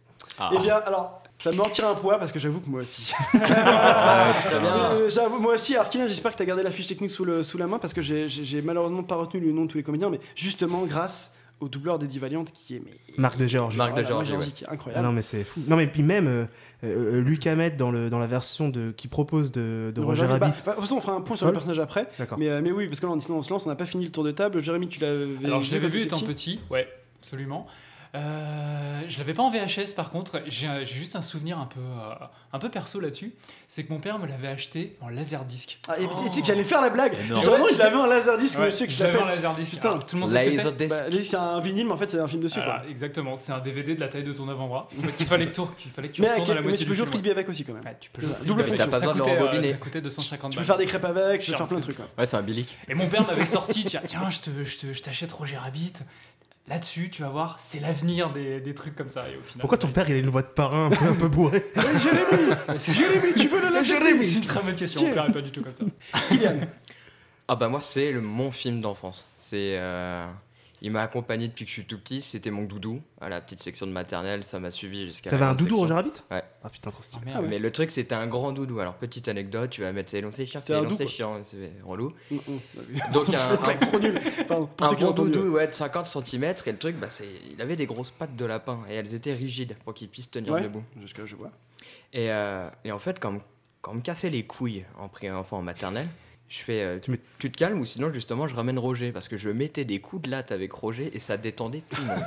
Eh 0.53 0.57
bien, 0.59 0.75
alors, 0.85 1.21
ça 1.37 1.51
me 1.51 1.61
retire 1.61 1.87
un 1.87 1.95
poids 1.95 2.17
parce 2.19 2.31
que 2.31 2.39
j'avoue 2.39 2.59
que 2.59 2.69
moi 2.69 2.81
aussi. 2.81 3.11
Ah, 3.33 4.33
très 4.45 4.59
bien. 4.59 4.75
Euh, 4.75 5.09
j'avoue, 5.09 5.39
moi 5.39 5.55
aussi, 5.55 5.75
Kylian, 5.89 6.07
j'espère 6.07 6.31
que 6.31 6.37
tu 6.37 6.43
as 6.43 6.45
gardé 6.45 6.63
la 6.63 6.71
fiche 6.71 6.87
technique 6.87 7.11
sous, 7.11 7.25
le, 7.25 7.43
sous 7.43 7.57
la 7.57 7.67
main 7.67 7.79
parce 7.79 7.93
que 7.93 8.01
j'ai- 8.01 8.27
j'ai 8.29 8.43
j'ai 8.45 8.61
malheureusement 8.61 9.03
pas 9.03 9.15
retenu 9.15 9.39
le 9.41 9.51
nom 9.51 9.65
de 9.65 9.71
tous 9.71 9.77
les 9.77 9.83
comédiens, 9.83 10.09
mais 10.09 10.19
justement 10.35 10.83
grâce 10.85 11.33
au 11.59 11.67
doubleur 11.69 11.99
d'Eddie 11.99 12.17
Valiant 12.19 12.43
qui 12.43 12.75
est 12.77 12.81
mais, 12.83 12.91
Marc 13.17 13.37
de 13.37 13.45
Géorgie. 13.45 13.77
Marc 13.77 13.95
de 13.95 14.03
Géorgie 14.03 14.33
ouais. 14.33 14.45
qui 14.47 14.63
est 14.63 14.67
Ah 14.67 14.73
incroyable. 14.73 15.05
non 15.05 15.11
mais 15.11 15.21
c'est 15.21 15.43
fou. 15.43 15.61
Non 15.67 15.75
mais 15.75 15.85
puis 15.87 16.01
même 16.01 16.27
euh, 16.27 16.45
euh, 16.83 17.21
Luc 17.21 17.45
Hamet 17.45 17.69
dans, 17.71 17.91
le, 17.91 18.09
dans 18.09 18.17
la 18.17 18.25
version 18.25 18.69
de, 18.69 18.91
qui 18.97 19.07
propose 19.07 19.51
de, 19.51 19.91
de 19.93 20.01
Roger 20.01 20.23
Bah, 20.23 20.39
Rabbit. 20.39 20.39
bah, 20.65 20.71
de 20.71 20.75
toute 20.75 20.81
façon, 20.81 20.95
on 20.97 21.01
fera 21.01 21.13
un 21.13 21.21
point 21.21 21.35
sur 21.35 21.45
le 21.45 21.53
personnage 21.53 21.79
après. 21.79 22.07
D'accord. 22.17 22.39
Mais, 22.39 22.49
euh, 22.49 22.61
mais 22.63 22.71
oui, 22.71 22.87
parce 22.87 22.99
que 22.99 23.05
là, 23.05 23.13
sinon, 23.19 23.37
on 23.37 23.41
se 23.43 23.51
lance, 23.51 23.67
on 23.67 23.69
n'a 23.69 23.75
pas 23.75 23.85
fini 23.85 24.05
le 24.05 24.11
tour 24.11 24.23
de 24.23 24.31
table. 24.31 24.63
Jérémy, 24.63 24.87
tu 24.87 24.99
l'avais 24.99 25.27
Alors, 25.45 25.61
je 25.61 25.71
l'avais 25.71 25.87
vu 25.87 26.01
étant 26.01 26.19
petit, 26.19 26.59
ouais, 26.71 26.87
absolument. 27.19 27.67
Euh, 28.13 29.01
je 29.07 29.17
l'avais 29.19 29.33
pas 29.33 29.41
en 29.43 29.49
VHS 29.49 29.93
par 29.95 30.09
contre, 30.09 30.41
j'ai 30.47 30.85
juste 30.85 31.15
un 31.15 31.21
souvenir 31.21 31.57
un 31.59 31.65
peu, 31.65 31.79
euh, 31.79 32.13
un 32.51 32.59
peu 32.59 32.69
perso 32.69 32.99
là-dessus. 32.99 33.33
C'est 33.69 33.83
que 33.85 33.93
mon 33.93 33.99
père 33.99 34.19
me 34.19 34.27
l'avait 34.27 34.49
acheté 34.49 34.97
en 34.99 35.07
laserdisc. 35.07 35.79
Ah, 35.87 35.97
et 35.97 36.05
tu 36.07 36.29
sais 36.29 36.41
que 36.41 36.47
j'allais 36.47 36.65
faire 36.65 36.81
la 36.81 36.89
blague. 36.89 37.15
Genre, 37.27 37.57
non, 37.57 37.65
il 37.71 37.77
l'avait 37.77 37.91
sais- 37.91 37.95
en 37.95 38.05
laserdisc, 38.05 38.59
Ouais, 38.59 38.65
monsieur, 38.65 38.85
que 38.85 38.91
je 38.91 38.97
je 38.97 39.03
l'avais 39.03 39.13
l'appelle. 39.17 39.29
en 39.31 39.35
laserdisc. 39.35 39.71
Putain. 39.71 39.89
Alors, 39.91 40.05
tout 40.05 40.15
le 40.17 40.19
monde 40.21 40.29
sait 40.29 40.51
ce 40.51 40.57
que 40.57 40.61
c'est. 40.77 40.87
Bah, 40.87 40.95
c'est 41.19 41.35
un 41.37 41.59
vinyle, 41.61 41.85
mais 41.85 41.93
en 41.93 41.97
fait, 41.97 42.11
c'est 42.11 42.19
un 42.19 42.27
film 42.27 42.41
dessus. 42.43 42.59
Quoi. 42.61 42.81
exactement, 42.89 43.37
c'est 43.37 43.53
un 43.53 43.59
DVD 43.59 43.95
de 43.95 44.01
la 44.01 44.09
taille 44.09 44.23
de 44.25 44.33
ton 44.33 44.47
avant-bras. 44.49 44.87
Donc, 45.01 45.13
il 45.19 45.25
fallait 45.25 45.47
que, 45.47 45.55
tour- 45.55 45.73
qu'il 45.75 45.91
fallait 45.91 46.09
que 46.09 46.13
tu 46.15 46.21
Mais, 46.21 46.31
retournes 46.31 46.51
à 46.51 46.55
la 46.55 46.61
mais 46.61 46.67
moitié 46.67 46.83
tu 46.83 46.89
peux 46.89 46.95
jouer 46.95 47.03
au 47.05 47.09
frisbee 47.09 47.31
avec 47.31 47.47
aussi, 47.47 47.63
quand 47.63 47.73
même. 47.73 47.83
ouais. 47.85 47.97
Tu 47.99 48.09
peux 48.09 48.21
jouer 48.21 48.33
double 48.45 48.61
frisbee 48.63 48.77
T'as 48.77 48.83
avec. 48.83 48.91
pas 48.91 48.99
Ça 48.99 49.05
besoin 49.07 49.13
de 49.13 49.17
le 49.19 49.23
coûtait, 49.23 49.37
euh, 49.37 49.45
rembobiner. 49.45 49.71
Ça 49.71 49.77
coûtait 49.77 50.01
250 50.01 50.51
Tu 50.51 50.57
peux 50.57 50.63
faire 50.65 50.77
des 50.77 50.85
crêpes 50.85 51.05
avec, 51.05 51.41
tu 51.41 51.51
peux 51.51 51.57
faire 51.57 51.67
plein 51.67 51.77
de 51.77 51.83
trucs. 51.83 51.99
Ouais, 51.99 52.25
c'est 52.25 52.35
un 52.35 52.41
bilic. 52.41 52.77
Et 52.89 52.93
mon 52.93 53.07
père 53.07 53.25
m'avait 53.25 53.45
sorti, 53.45 53.85
tiens, 53.85 54.01
tiens 54.05 54.29
je, 54.29 54.39
te, 54.41 54.49
je, 54.65 54.77
te- 54.77 54.93
je 54.93 55.01
t'achète 55.01 55.31
Roger 55.31 55.57
Rabbit. 55.57 55.93
Là-dessus, 56.71 57.09
tu 57.09 57.21
vas 57.21 57.27
voir, 57.27 57.57
c'est 57.59 57.81
l'avenir 57.81 58.31
des, 58.31 58.61
des 58.61 58.73
trucs 58.73 58.95
comme 58.95 59.09
ça. 59.09 59.27
Et 59.29 59.35
au 59.35 59.41
final, 59.41 59.59
Pourquoi 59.59 59.77
ton 59.77 59.89
père 59.89 60.09
il 60.09 60.15
a 60.15 60.19
une 60.19 60.29
voix 60.29 60.41
de 60.41 60.47
parrain 60.47 60.85
un 60.85 60.89
peu, 60.89 61.05
un 61.05 61.13
peu 61.15 61.27
bourrée 61.27 61.65
C'est 62.77 62.93
Jérémy, 62.93 63.33
tu 63.35 63.49
veux 63.49 63.59
le 63.59 63.73
lâcher 63.73 64.23
C'est 64.23 64.39
une 64.39 64.45
très 64.45 64.61
bonne 64.63 64.75
question. 64.75 65.11
Père 65.13 65.25
est 65.25 65.33
pas 65.33 65.41
du 65.41 65.51
tout 65.51 65.61
comme 65.61 65.73
ça. 65.73 65.83
Kylian. 66.29 66.61
Ah 67.49 67.55
bah 67.57 67.67
moi 67.67 67.81
c'est 67.81 68.13
le- 68.13 68.21
mon 68.21 68.51
film 68.51 68.79
d'enfance. 68.79 69.27
C'est 69.41 69.77
euh, 69.81 70.25
il 70.83 70.91
m'a 70.91 71.01
accompagné 71.03 71.47
depuis 71.47 71.65
que 71.65 71.69
je 71.69 71.73
suis 71.75 71.85
tout 71.85 71.99
petit. 71.99 72.21
C'était 72.21 72.49
mon 72.51 72.63
doudou 72.63 73.01
à 73.19 73.29
la 73.29 73.39
petite 73.41 73.61
section 73.61 73.85
de 73.85 73.91
maternelle. 73.91 74.43
Ça 74.43 74.59
m'a 74.59 74.71
suivi 74.71 75.05
jusqu'à. 75.05 75.29
T'avais 75.29 75.45
un 75.45 75.53
doudou. 75.53 75.77
Roger 75.77 75.93
Rabbit 75.93 76.13
Ouais. 76.31 76.43
Ah 76.63 76.69
putain 76.69 76.89
trop 76.91 77.03
stylé. 77.03 77.25
merde. 77.25 77.45
Mais 77.49 77.59
le 77.59 77.71
truc 77.71 77.91
c'était 77.91 78.15
un 78.15 78.25
grand 78.27 78.51
doudou. 78.51 78.79
Alors 78.79 78.95
petite 78.95 79.27
anecdote, 79.27 79.69
tu 79.69 79.81
vas 79.81 79.91
mettre 79.93 80.09
c'est 80.11 80.21
long 80.21 80.31
c'est 80.31 80.45
chiant, 80.45 80.59
c'est 80.65 80.73
un 80.73 80.81
long 80.81 80.89
c'est 80.89 81.03
quoi. 81.05 81.11
chiant, 81.11 81.39
c'est 81.43 81.71
relou. 81.83 82.13
Mm, 82.31 82.35
mm. 82.35 82.59
Donc 83.13 83.29
un, 83.29 83.51
un- 83.69 83.75
trop 83.75 83.99
nul. 83.99 84.19
Pardon, 84.47 84.67
pour 84.75 84.87
un 84.87 84.89
ceux 84.89 84.95
qui 84.95 85.03
ont 85.03 85.07
bon 85.07 85.11
entendu. 85.11 85.31
doudou 85.31 85.49
ouais, 85.55 85.67
de 85.67 85.73
50 85.73 86.05
cm 86.07 86.43
et 86.65 86.71
le 86.71 86.77
truc 86.77 86.95
bah 86.97 87.07
c'est 87.09 87.27
il 87.51 87.61
avait 87.61 87.75
des 87.75 87.85
grosses 87.85 88.11
pattes 88.11 88.35
de 88.35 88.45
lapin 88.45 88.79
et 88.89 88.95
elles 88.95 89.13
étaient 89.13 89.33
rigides 89.33 89.75
pour 89.85 89.93
qu'il 89.93 90.09
puisse 90.09 90.31
tenir 90.31 90.53
Ouais, 90.53 90.61
debout. 90.63 90.83
jusque-là, 90.99 91.25
je 91.25 91.35
vois. 91.35 91.51
Et, 92.13 92.31
euh, 92.31 92.69
et 92.83 92.91
en 92.91 92.99
fait 92.99 93.19
quand, 93.19 93.37
quand 93.81 93.91
on 93.91 93.95
me 93.95 94.01
cassait 94.01 94.29
les 94.29 94.43
couilles 94.43 94.83
en 94.99 95.07
pré-enfant 95.09 95.59
en 95.59 95.61
maternelle, 95.61 96.07
je 96.53 96.57
fais 96.65 96.81
euh, 96.81 96.99
tu, 96.99 97.17
tu 97.39 97.49
te 97.49 97.57
calmes 97.57 97.79
ou 97.79 97.85
sinon 97.85 98.11
justement 98.11 98.45
je 98.45 98.53
ramène 98.55 98.77
Roger 98.77 99.13
parce 99.13 99.29
que 99.29 99.37
je 99.37 99.47
mettais 99.49 99.85
des 99.85 99.99
coups 100.01 100.23
de 100.23 100.29
latte 100.29 100.51
avec 100.51 100.73
Roger 100.73 101.09
et 101.13 101.19
ça 101.19 101.37
détendait 101.37 101.81
tout 101.89 102.01
le 102.01 102.07
monde. 102.07 102.23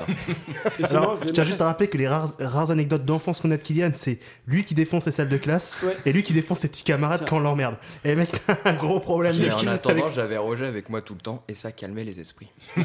Alors, 0.91 1.03
marrant, 1.03 1.17
je 1.27 1.29
tiens 1.33 1.45
juste 1.45 1.61
à 1.61 1.67
rappeler 1.67 1.89
que 1.89 1.99
les 1.99 2.09
rares, 2.09 2.33
rares 2.41 2.71
anecdotes 2.71 3.05
d'enfance 3.05 3.43
qu'on 3.43 3.51
a 3.51 3.59
de 3.59 3.63
Kylian, 3.63 3.91
c'est 3.93 4.19
lui 4.47 4.65
qui 4.65 4.75
défonce 4.75 5.05
ses 5.05 5.11
salles 5.11 5.29
de 5.29 5.37
classe 5.37 5.83
Ouais. 5.85 5.95
et 6.07 6.13
lui 6.15 6.23
qui 6.23 6.33
défonce 6.33 6.61
ses 6.61 6.69
petits 6.69 6.85
camarades 6.85 7.27
quand 7.29 7.37
on 7.37 7.41
l'emmerde. 7.41 7.77
Et 8.03 8.15
mec, 8.15 8.31
t'as 8.47 8.57
un 8.65 8.73
gros 8.73 8.99
problème. 8.99 9.37
Et 9.37 9.41
de- 9.47 9.53
en 9.53 9.67
attendant 9.69 10.05
avec- 10.05 10.15
j'avais 10.15 10.39
Roger 10.39 10.65
avec 10.67 10.89
moi 10.89 11.03
tout 11.03 11.13
le 11.15 11.21
temps 11.21 11.45
et 11.47 11.55
ça 11.55 11.71
calmait 11.71 12.05
les 12.05 12.19
esprits. 12.19 12.49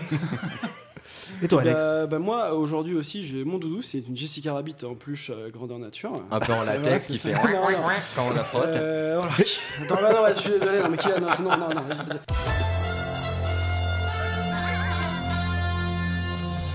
Et 1.44 1.48
toi, 1.48 1.62
Alex 1.62 1.78
Bah, 1.80 2.08
bah, 2.08 2.20
moi, 2.20 2.54
aujourd'hui 2.54 2.96
aussi, 2.96 3.26
j'ai 3.26 3.44
mon 3.44 3.58
doudou, 3.58 3.82
c'est 3.82 4.00
une 4.00 4.16
Jessica 4.16 4.54
Rabbit 4.54 4.76
en 4.84 4.96
peluche 4.96 5.30
euh, 5.34 5.50
grandeur 5.50 5.80
nature. 5.80 6.12
Un 6.32 6.40
peu 6.40 6.54
en 6.54 6.64
latex 6.64 7.08
qui 7.08 7.18
ça. 7.18 7.30
fait 7.30 7.36
Non, 7.36 7.62
non. 7.62 7.68
quand 8.16 8.28
on 8.32 8.34
la 8.36 8.44
frotte. 8.44 8.66
Euh, 8.76 9.16
voilà. 9.22 9.34
Attends, 9.84 10.02
bah, 10.02 10.14
non, 10.14 10.24
ouais, 10.24 10.34
je 10.36 10.40
suis 10.40 10.52
désolé, 10.52 10.80
non, 10.80 10.90
mais 10.90 10.98
Kylian, 10.98 11.29
non, 11.42 11.58
non, 11.58 11.58
non, 11.58 11.76
non. 11.76 11.82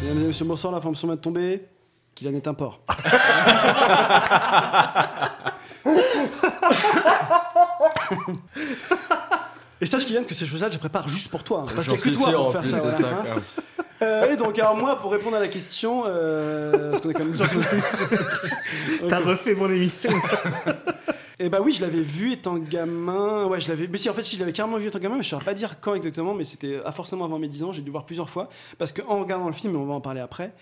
Mesdames 0.02 0.22
et 0.22 0.26
messieurs, 0.26 0.44
bonsoir, 0.44 0.72
la 0.72 0.80
formation 0.80 1.08
vient 1.08 1.16
de 1.16 1.20
tomber. 1.20 1.66
Kylian 2.14 2.34
est 2.34 2.46
un 2.46 2.54
porc. 2.54 2.80
Et 9.80 9.86
sache 9.86 10.06
Kylian 10.06 10.24
que 10.24 10.34
ces 10.34 10.46
choses-là, 10.46 10.68
je 10.68 10.74
les 10.74 10.78
prépare 10.78 11.08
juste 11.08 11.30
pour 11.30 11.42
toi. 11.44 11.62
hein, 11.62 11.72
parce 11.74 11.88
qu'il 11.88 11.96
n'y 11.96 12.00
a 12.00 12.02
que 12.02 12.10
toi 12.10 12.32
pour 12.32 12.46
en 12.46 12.50
faire 12.50 12.62
plus, 12.62 12.70
ça. 12.70 12.78
voilà, 12.78 13.08
hein. 13.08 13.40
Euh, 14.02 14.32
et 14.32 14.36
donc, 14.36 14.58
alors 14.58 14.76
moi, 14.76 14.96
pour 14.96 15.12
répondre 15.12 15.36
à 15.36 15.40
la 15.40 15.48
question, 15.48 16.04
euh, 16.06 16.90
parce 16.90 17.00
qu'on 17.02 17.10
est 17.10 17.14
quand 17.14 17.24
même 17.24 17.36
T'as 19.08 19.18
refait 19.20 19.54
mon 19.54 19.68
émission. 19.68 20.10
Et 21.40 21.48
bah 21.48 21.60
oui, 21.60 21.72
je 21.72 21.80
l'avais 21.82 22.02
vu 22.02 22.32
étant 22.32 22.56
gamin. 22.56 23.46
Ouais, 23.46 23.60
je 23.60 23.68
l'avais. 23.68 23.88
Mais 23.88 23.98
si, 23.98 24.08
en 24.08 24.14
fait, 24.14 24.22
si, 24.22 24.36
je 24.36 24.40
l'avais 24.40 24.52
carrément 24.52 24.78
vu 24.78 24.86
étant 24.88 24.98
gamin, 25.00 25.16
mais 25.16 25.22
je 25.24 25.28
saurais 25.30 25.44
pas 25.44 25.54
dire 25.54 25.80
quand 25.80 25.94
exactement, 25.94 26.32
mais 26.34 26.44
c'était 26.44 26.80
ah, 26.84 26.92
forcément 26.92 27.24
avant 27.24 27.38
mes 27.38 27.48
10 27.48 27.64
ans. 27.64 27.72
J'ai 27.72 27.82
dû 27.82 27.90
voir 27.90 28.04
plusieurs 28.06 28.30
fois. 28.30 28.48
Parce 28.78 28.92
qu'en 28.92 29.18
regardant 29.20 29.46
le 29.46 29.52
film, 29.52 29.74
et 29.74 29.76
on 29.76 29.86
va 29.86 29.94
en 29.94 30.00
parler 30.00 30.20
après, 30.20 30.52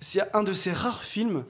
c'est 0.00 0.20
un 0.34 0.42
de 0.42 0.52
ces 0.52 0.72
rares 0.72 1.02
films 1.02 1.44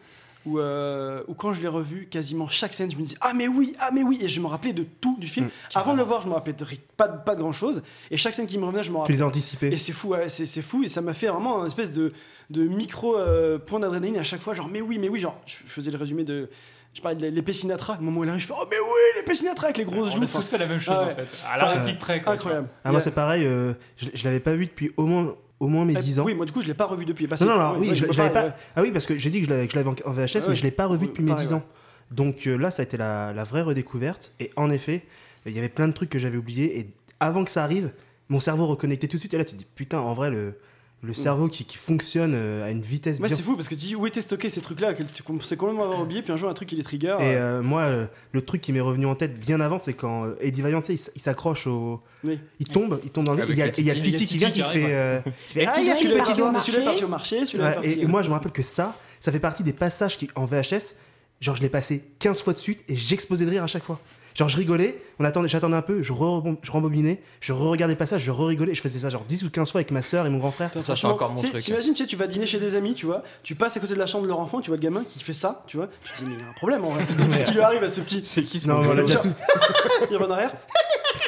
où, 0.47 0.59
euh, 0.59 1.23
où 1.29 1.35
quand 1.35 1.53
je 1.53 1.61
l'ai 1.61 1.69
revu, 1.69 2.07
quasiment 2.11 2.47
chaque 2.47 2.73
scène, 2.73 2.91
je 2.91 2.97
me 2.97 3.03
disais 3.03 3.17
Ah, 3.21 3.33
mais 3.35 3.49
oui, 3.49 3.75
ah, 3.81 3.91
mais 3.93 4.03
oui. 4.05 4.19
Et 4.23 4.29
je 4.29 4.41
me 4.41 4.47
rappelais 4.47 4.73
de 4.73 4.85
tout 5.01 5.17
du 5.19 5.27
film. 5.27 5.49
avant 5.75 5.93
de 5.93 5.99
le 5.99 6.05
voir, 6.05 6.23
je 6.23 6.29
me 6.29 6.35
rappelais 6.35 6.53
de 6.55 6.65
pas, 6.97 7.09
de- 7.09 7.23
pas 7.25 7.35
de 7.35 7.41
grand 7.41 7.53
chose. 7.53 7.83
Et 8.11 8.17
chaque 8.17 8.35
scène 8.35 8.47
qui 8.47 8.57
me 8.57 8.65
revenait, 8.65 8.85
je 8.85 8.91
me 8.91 8.95
Tu 8.95 9.01
rappelais. 9.01 9.17
les 9.17 9.23
as 9.23 9.27
anticipés. 9.27 9.67
Et 9.73 9.79
c'est 9.79 9.93
fou, 9.93 10.09
ouais, 10.11 10.29
c'est, 10.29 10.47
c'est 10.47 10.63
fou, 10.63 10.85
et 10.85 10.89
ça 10.89 11.01
m'a 11.01 11.13
fait 11.13 11.27
vraiment 11.27 11.63
un 11.63 11.67
espèce 11.67 11.91
de, 11.91 12.13
de 12.51 12.69
micro 12.69 13.19
euh, 13.19 13.59
point 13.59 13.81
d'adrénaline 13.81 14.17
à 14.17 14.23
chaque 14.23 14.41
fois, 14.43 14.55
genre 14.55 14.69
mais 14.69 14.81
oui, 14.81 14.99
mais 14.99 15.09
oui, 15.09 15.19
genre 15.21 15.37
je, 15.45 15.57
je 15.67 15.73
faisais 15.73 15.91
le 15.91 15.99
résumé 15.99 16.23
de. 16.25 16.49
Je 16.93 17.01
parlais 17.01 17.17
de 17.17 17.35
l'épée 17.35 17.53
Sinatra, 17.53 17.97
au 18.01 18.03
moment 18.03 18.21
où 18.21 18.25
il 18.25 18.31
arrive, 18.31 18.43
je 18.43 18.47
fais 18.49 18.55
Oh 18.57 18.65
mais 18.69 18.77
oui, 18.77 19.21
l'épée 19.21 19.35
Sinatra 19.35 19.67
avec 19.67 19.79
les 19.79 19.85
grosses 19.85 20.09
On 20.13 20.17
joues. 20.17 20.25
a 20.25 20.27
tous 20.27 20.49
fait 20.49 20.59
la 20.59 20.67
même 20.67 20.81
chose, 20.81 20.97
Ah 20.99 21.05
en 21.05 21.15
fait. 21.15 21.29
À 21.49 21.57
la 21.57 21.65
Enfin, 21.71 21.79
réplique 21.81 21.99
près, 22.01 22.21
quoi, 22.21 22.33
Incroyable. 22.33 22.69
Ah, 22.85 22.91
moi 22.91 23.01
c'est 23.01 23.13
pareil, 23.13 23.45
euh, 23.47 23.75
je, 23.97 24.07
je 24.13 24.25
l'avais 24.25 24.41
pas 24.41 24.55
vu 24.55 24.67
depuis 24.67 24.91
au 24.97 25.07
moins, 25.07 25.35
au 25.61 25.69
moins 25.69 25.85
mes 25.85 25.95
Eh, 25.97 26.03
10 26.03 26.19
ans. 26.21 26.25
Oui, 26.25 26.35
moi 26.35 26.47
du 26.47 26.53
coup 26.53 26.63
je 26.63 26.67
l'ai 26.67 26.75
pas 26.75 26.87
revu 26.87 27.05
depuis. 27.05 27.27
Bah, 27.29 27.37
non, 27.41 27.47
non, 27.59 27.77
oui, 27.79 27.91
ouais, 27.91 27.95
je, 27.95 28.07
peux 28.07 28.13
je 28.13 28.19
l'avais 28.19 28.33
pas. 28.33 28.45
ouais. 28.47 28.53
Ah 28.75 28.83
oui, 28.83 28.91
parce 28.91 29.07
que 29.07 29.17
j'ai 29.17 29.31
dit 29.31 29.41
que 29.41 29.47
je 29.47 29.51
l'avais, 29.51 29.89
en 29.89 29.91
en 30.05 30.13
VHS, 30.13 30.35
Ouais, 30.37 30.41
mais 30.49 30.57
je 30.57 30.63
l'ai 30.65 30.71
pas 30.73 30.87
revu 30.87 31.07
depuis 31.07 31.23
mes 31.23 31.31
pareil, 31.31 31.47
10 31.47 31.53
ans. 31.55 31.63
Donc 32.11 32.47
euh, 32.49 32.57
là, 32.57 32.73
ça 32.73 32.83
a 32.83 32.85
été 32.85 32.97
la, 32.97 33.33
la 33.33 33.45
vraie 33.45 33.63
redécouverte. 33.63 34.33
Et 34.41 34.51
en 34.57 34.69
effet, 34.71 35.05
il 35.47 35.53
y 35.53 35.59
avait 35.61 35.69
plein 35.69 35.87
de 35.87 35.93
trucs 35.93 36.11
que 36.11 36.19
j'avais 36.19 36.39
oubliés. 36.39 36.77
Et 36.81 36.91
avant 37.21 37.45
que 37.45 37.51
ça 37.53 37.63
arrive, 37.63 37.93
mon 38.29 38.41
cerveau 38.41 38.67
reconnectait 38.67 39.07
tout 39.07 39.17
de 39.17 39.21
suite. 39.21 39.35
Et 39.35 39.39
là, 39.39 39.45
tu 39.45 39.53
te 39.53 39.59
dis, 39.59 39.67
putain, 39.77 40.01
en 40.01 40.13
vrai, 40.15 40.31
le, 40.31 40.59
le 41.03 41.15
cerveau 41.15 41.49
qui, 41.49 41.65
qui 41.65 41.79
fonctionne 41.79 42.35
euh, 42.35 42.67
à 42.67 42.71
une 42.71 42.83
vitesse 42.83 43.19
Ouais, 43.19 43.29
bien 43.29 43.37
c'est 43.37 43.43
fou 43.43 43.55
parce 43.57 43.69
que 43.69 43.75
tu 43.75 43.87
dis 43.87 43.97
où 43.97 44.07
étaient 44.07 44.21
stockés 44.21 44.51
ces 44.51 44.61
trucs-là 44.61 44.93
que 44.93 45.03
tu 45.03 45.23
pensais 45.23 45.57
complètement 45.57 45.85
avoir 45.85 46.03
oublié, 46.03 46.21
puis 46.23 46.33
un 46.33 46.37
jour 46.37 46.51
un 46.51 46.55
truc 46.55 46.71
il 46.73 46.81
est 46.81 46.83
trigger. 46.83 47.17
Et 47.21 47.23
euh, 47.37 47.59
euh, 47.59 47.63
moi, 47.63 47.83
euh, 47.83 48.07
le 48.33 48.43
truc 48.43 48.61
qui 48.61 48.73
m'est 48.73 48.81
revenu 48.81 49.07
en 49.07 49.15
tête 49.15 49.41
bien 49.41 49.61
avant, 49.61 49.81
c'est 49.81 49.95
quand 49.95 50.27
euh, 50.27 50.37
Eddie 50.41 50.61
Valiant, 50.61 50.83
tu 50.83 50.95
sais, 50.97 51.11
il 51.13 51.13
il 51.17 51.21
s'accroche 51.23 51.67
au. 51.67 52.03
Oui. 52.23 52.39
Il 52.59 52.69
tombe, 52.69 53.01
il 53.03 53.11
tombe 53.11 53.25
dans 53.25 53.35
le. 53.35 53.49
Il 53.49 53.57
y 53.57 53.63
a, 53.63 53.69
il 53.79 53.85
y 53.85 53.91
a 53.91 53.95
Titi. 53.95 54.27
Qui 54.27 54.37
vient 54.37 54.51
qui 54.51 54.63
fait. 54.63 55.23
Et 55.57 55.67
Ah, 55.67 55.81
il 55.81 55.87
y 55.87 55.91
a 55.91 55.97
celui-là, 55.97 56.17
est 56.17 56.85
parti 56.85 57.05
au 57.05 57.09
marché, 57.09 57.47
celui-là 57.47 57.77
et 57.83 58.07
moi, 58.07 58.23
je 58.23 58.29
me 58.29 58.35
rappelle 58.35 58.53
que 58.53 58.63
ça, 58.63 58.95
ça 59.21 59.33
fait 59.33 59.41
partie 59.41 59.63
des 59.63 59.73
passages 59.73 60.19
qui, 60.19 60.29
en 60.35 60.45
VHS, 60.45 60.95
genre, 61.41 61.57
je 61.57 61.63
l'ai 61.63 61.69
passé 61.69 62.05
15 62.19 62.43
fois 62.43 62.53
de 62.53 62.59
suite 62.59 62.85
et 62.89 62.97
j'explosais 62.97 63.45
de 63.47 63.51
rire 63.51 63.63
à 63.63 63.67
chaque 63.67 63.85
fois. 63.85 63.99
Genre, 64.35 64.49
je 64.49 64.57
rigolais, 64.57 65.01
on 65.19 65.25
attendait, 65.25 65.49
j'attendais 65.49 65.77
un 65.77 65.83
peu, 65.83 66.03
je, 66.03 66.13
re- 66.13 66.57
je 66.63 66.71
rembobinais, 66.71 67.21
je 67.41 67.53
re-regardais 67.53 67.95
le 67.95 67.99
passage, 67.99 68.23
je 68.23 68.31
re-rigolais. 68.31 68.75
Je 68.75 68.81
faisais 68.81 69.01
ça 69.01 69.11
genre 69.11 69.25
10 69.27 69.43
ou 69.45 69.51
15 69.51 69.71
fois 69.73 69.79
avec 69.81 69.91
ma 69.91 70.03
soeur 70.03 70.27
et 70.27 70.31
mon 70.31 70.39
grand 70.39 70.51
frère. 70.51 70.71
Ça, 70.83 70.95
c'est 70.97 71.07
encore 71.07 71.31
mon 71.31 71.41
truc. 71.43 71.57
T'imagines, 71.61 71.95
tu 71.95 72.03
sais, 72.03 72.07
tu 72.09 72.17
vas 72.17 72.27
dîner 72.27 72.47
chez 72.47 72.59
des 72.59 72.75
amis, 72.77 72.95
tu 72.95 73.07
vois, 73.07 73.23
tu 73.43 73.55
passes 73.55 73.77
à 73.77 73.81
côté 73.81 73.95
de 73.95 73.99
la 73.99 74.07
chambre 74.07 74.25
de 74.25 74.29
leur 74.29 74.41
enfant, 74.41 74.61
tu 74.61 74.71
vois 74.71 74.77
le 74.77 74.83
gamin 74.83 75.03
qui 75.05 75.21
fait 75.23 75.33
ça, 75.33 75.65
tu 75.67 75.77
vois, 75.77 75.89
tu 76.05 76.13
te 76.13 76.19
dis, 76.19 76.25
mais 76.31 76.37
il 76.37 76.41
y 76.41 76.45
a 76.45 76.49
un 76.49 76.53
problème 76.55 76.85
en 76.85 76.93
vrai. 76.93 77.05
Qu'est-ce 77.31 77.45
qui 77.45 77.53
lui 77.53 77.61
arrive 77.61 77.83
à 77.83 77.89
ce 77.89 78.01
petit 78.01 78.23
C'est 78.25 78.43
qui 78.45 78.61
ce 78.61 78.69
Non, 78.69 78.81
voilà, 78.81 79.03
déjà 79.03 79.15
Genre- 79.15 79.23
tout. 79.25 79.31
Il 80.11 80.17
va 80.17 80.27
en 80.27 80.31
arrière 80.31 80.53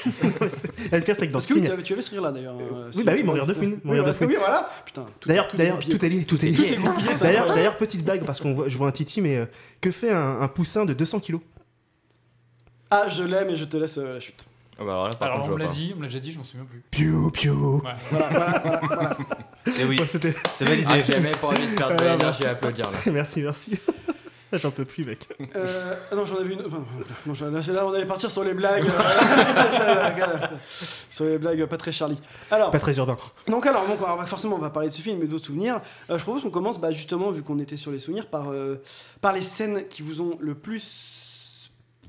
le 0.04 1.00
pire, 1.00 1.14
c'est 1.16 1.26
que 1.26 1.32
dans 1.32 1.32
Parce 1.34 1.44
ce 1.44 1.48
que 1.48 1.54
oui, 1.54 1.60
film. 1.60 1.66
tu 1.66 1.72
avais, 1.72 1.82
tu 1.82 1.92
avais 1.92 2.02
ce 2.02 2.10
rire 2.10 2.22
là 2.22 2.32
d'ailleurs. 2.32 2.54
euh, 2.54 2.86
Oui, 2.88 2.92
si- 3.00 3.04
bah 3.04 3.12
oui, 3.14 3.22
mon 3.22 3.32
rire 3.32 3.46
de 3.46 3.54
fouine. 3.54 3.78
Mon 3.84 3.92
Oui, 3.92 3.98
rire 4.00 4.04
de 4.04 4.12
voilà, 4.12 4.12
fouine. 4.12 4.28
oui, 4.30 4.36
voilà. 4.38 4.70
Putain, 4.84 5.06
tout, 5.20 5.28
D'ailleurs, 5.28 5.48
tout 5.48 5.56
d'ailleurs, 5.56 5.78
tout 5.78 6.04
est 6.04 6.08
lié, 6.08 6.24
tout 6.24 6.44
est 6.44 6.50
lié. 6.50 6.78
D'ailleurs, 7.20 7.46
d'ailleurs, 7.46 7.76
petite 7.76 8.04
blague 8.04 8.24
parce 8.24 8.40
qu'on 8.40 8.54
voit, 8.54 8.68
je 8.68 8.76
vois 8.76 8.88
un 8.88 8.92
titi, 8.92 9.20
mais 9.20 9.36
euh, 9.36 9.46
que 9.80 9.90
fait 9.90 10.10
un, 10.10 10.40
un 10.40 10.48
poussin 10.48 10.84
de 10.84 10.92
200 10.92 11.20
kilos? 11.20 11.40
Ah, 12.94 13.08
je 13.08 13.22
l'aime 13.24 13.48
et 13.50 13.56
je 13.56 13.64
te 13.64 13.76
laisse 13.78 13.96
euh, 13.98 14.14
la 14.14 14.20
chute. 14.20 14.44
Ah 14.78 14.84
bah 14.84 14.92
alors 14.92 15.04
là, 15.04 15.10
par 15.18 15.28
Alors, 15.28 15.38
contre, 15.40 15.50
on 15.50 15.54
me 15.54 15.58
je 15.58 15.62
l'a 15.62 15.68
pas. 15.68 15.74
dit, 15.74 15.92
on 15.94 15.96
me 15.98 16.02
l'a 16.02 16.08
déjà 16.08 16.18
dit, 16.18 16.32
je 16.32 16.38
m'en 16.38 16.44
souviens 16.44 16.66
plus. 16.66 16.82
Piou 16.90 17.30
piou. 17.30 17.82
Ouais. 17.84 17.90
Voilà, 18.10 18.28
voilà, 18.28 18.58
voilà, 18.64 18.80
voilà. 18.86 19.16
Eh 19.78 19.84
oui, 19.84 19.98
Ouais, 20.00 20.06
c'était. 20.06 20.34
c'est 20.52 20.66
validé. 20.68 20.86
Ah, 20.90 20.96
j'ai 21.06 21.20
même 21.20 21.32
pas 21.36 21.46
envie 21.48 21.66
de 21.66 21.74
perdre 21.74 21.96
de 21.96 22.02
l'énergie 22.02 22.24
merci. 22.24 22.46
à 22.46 22.50
applaudir 22.50 22.90
là. 22.90 22.98
merci, 23.12 23.40
merci. 23.42 23.78
J'en 24.54 24.70
peux 24.70 24.84
plus, 24.84 25.06
mec. 25.06 25.26
Euh, 25.56 25.94
ah 26.10 26.14
non, 26.14 26.26
j'en 26.26 26.36
avais 26.36 26.52
une. 26.52 26.60
Enfin, 26.66 26.84
non, 27.24 27.32
j'en- 27.32 27.50
là, 27.50 27.62
c'est 27.62 27.72
là, 27.72 27.86
on 27.86 27.92
allait 27.94 28.04
partir 28.04 28.30
sur 28.30 28.44
les 28.44 28.52
blagues. 28.52 28.84
euh, 28.86 29.52
ça, 29.54 30.10
regarde. 30.10 30.50
sur 31.08 31.24
les 31.24 31.38
blagues 31.38 31.64
pas 31.64 31.78
très 31.78 31.90
Charlie. 31.90 32.20
Alors, 32.50 32.70
Pas 32.70 32.78
très 32.78 32.94
urbain. 32.98 33.16
donc, 33.48 33.64
alors, 33.66 33.86
donc, 33.86 33.96
alors, 34.02 34.22
forcément, 34.28 34.56
on 34.56 34.58
va 34.58 34.68
parler 34.68 34.90
de 34.90 34.92
ce 34.92 35.00
film 35.00 35.22
et 35.22 35.26
d'autres 35.26 35.46
souvenirs. 35.46 35.80
Euh, 36.10 36.18
je 36.18 36.22
propose 36.22 36.42
qu'on 36.42 36.50
commence, 36.50 36.78
bah, 36.78 36.90
justement, 36.90 37.30
vu 37.30 37.42
qu'on 37.42 37.58
était 37.60 37.78
sur 37.78 37.92
les 37.92 37.98
souvenirs, 37.98 38.26
par, 38.26 38.50
euh, 38.50 38.82
par 39.22 39.32
les 39.32 39.40
scènes 39.40 39.88
qui 39.88 40.02
vous 40.02 40.20
ont 40.20 40.36
le 40.38 40.54
plus 40.54 41.21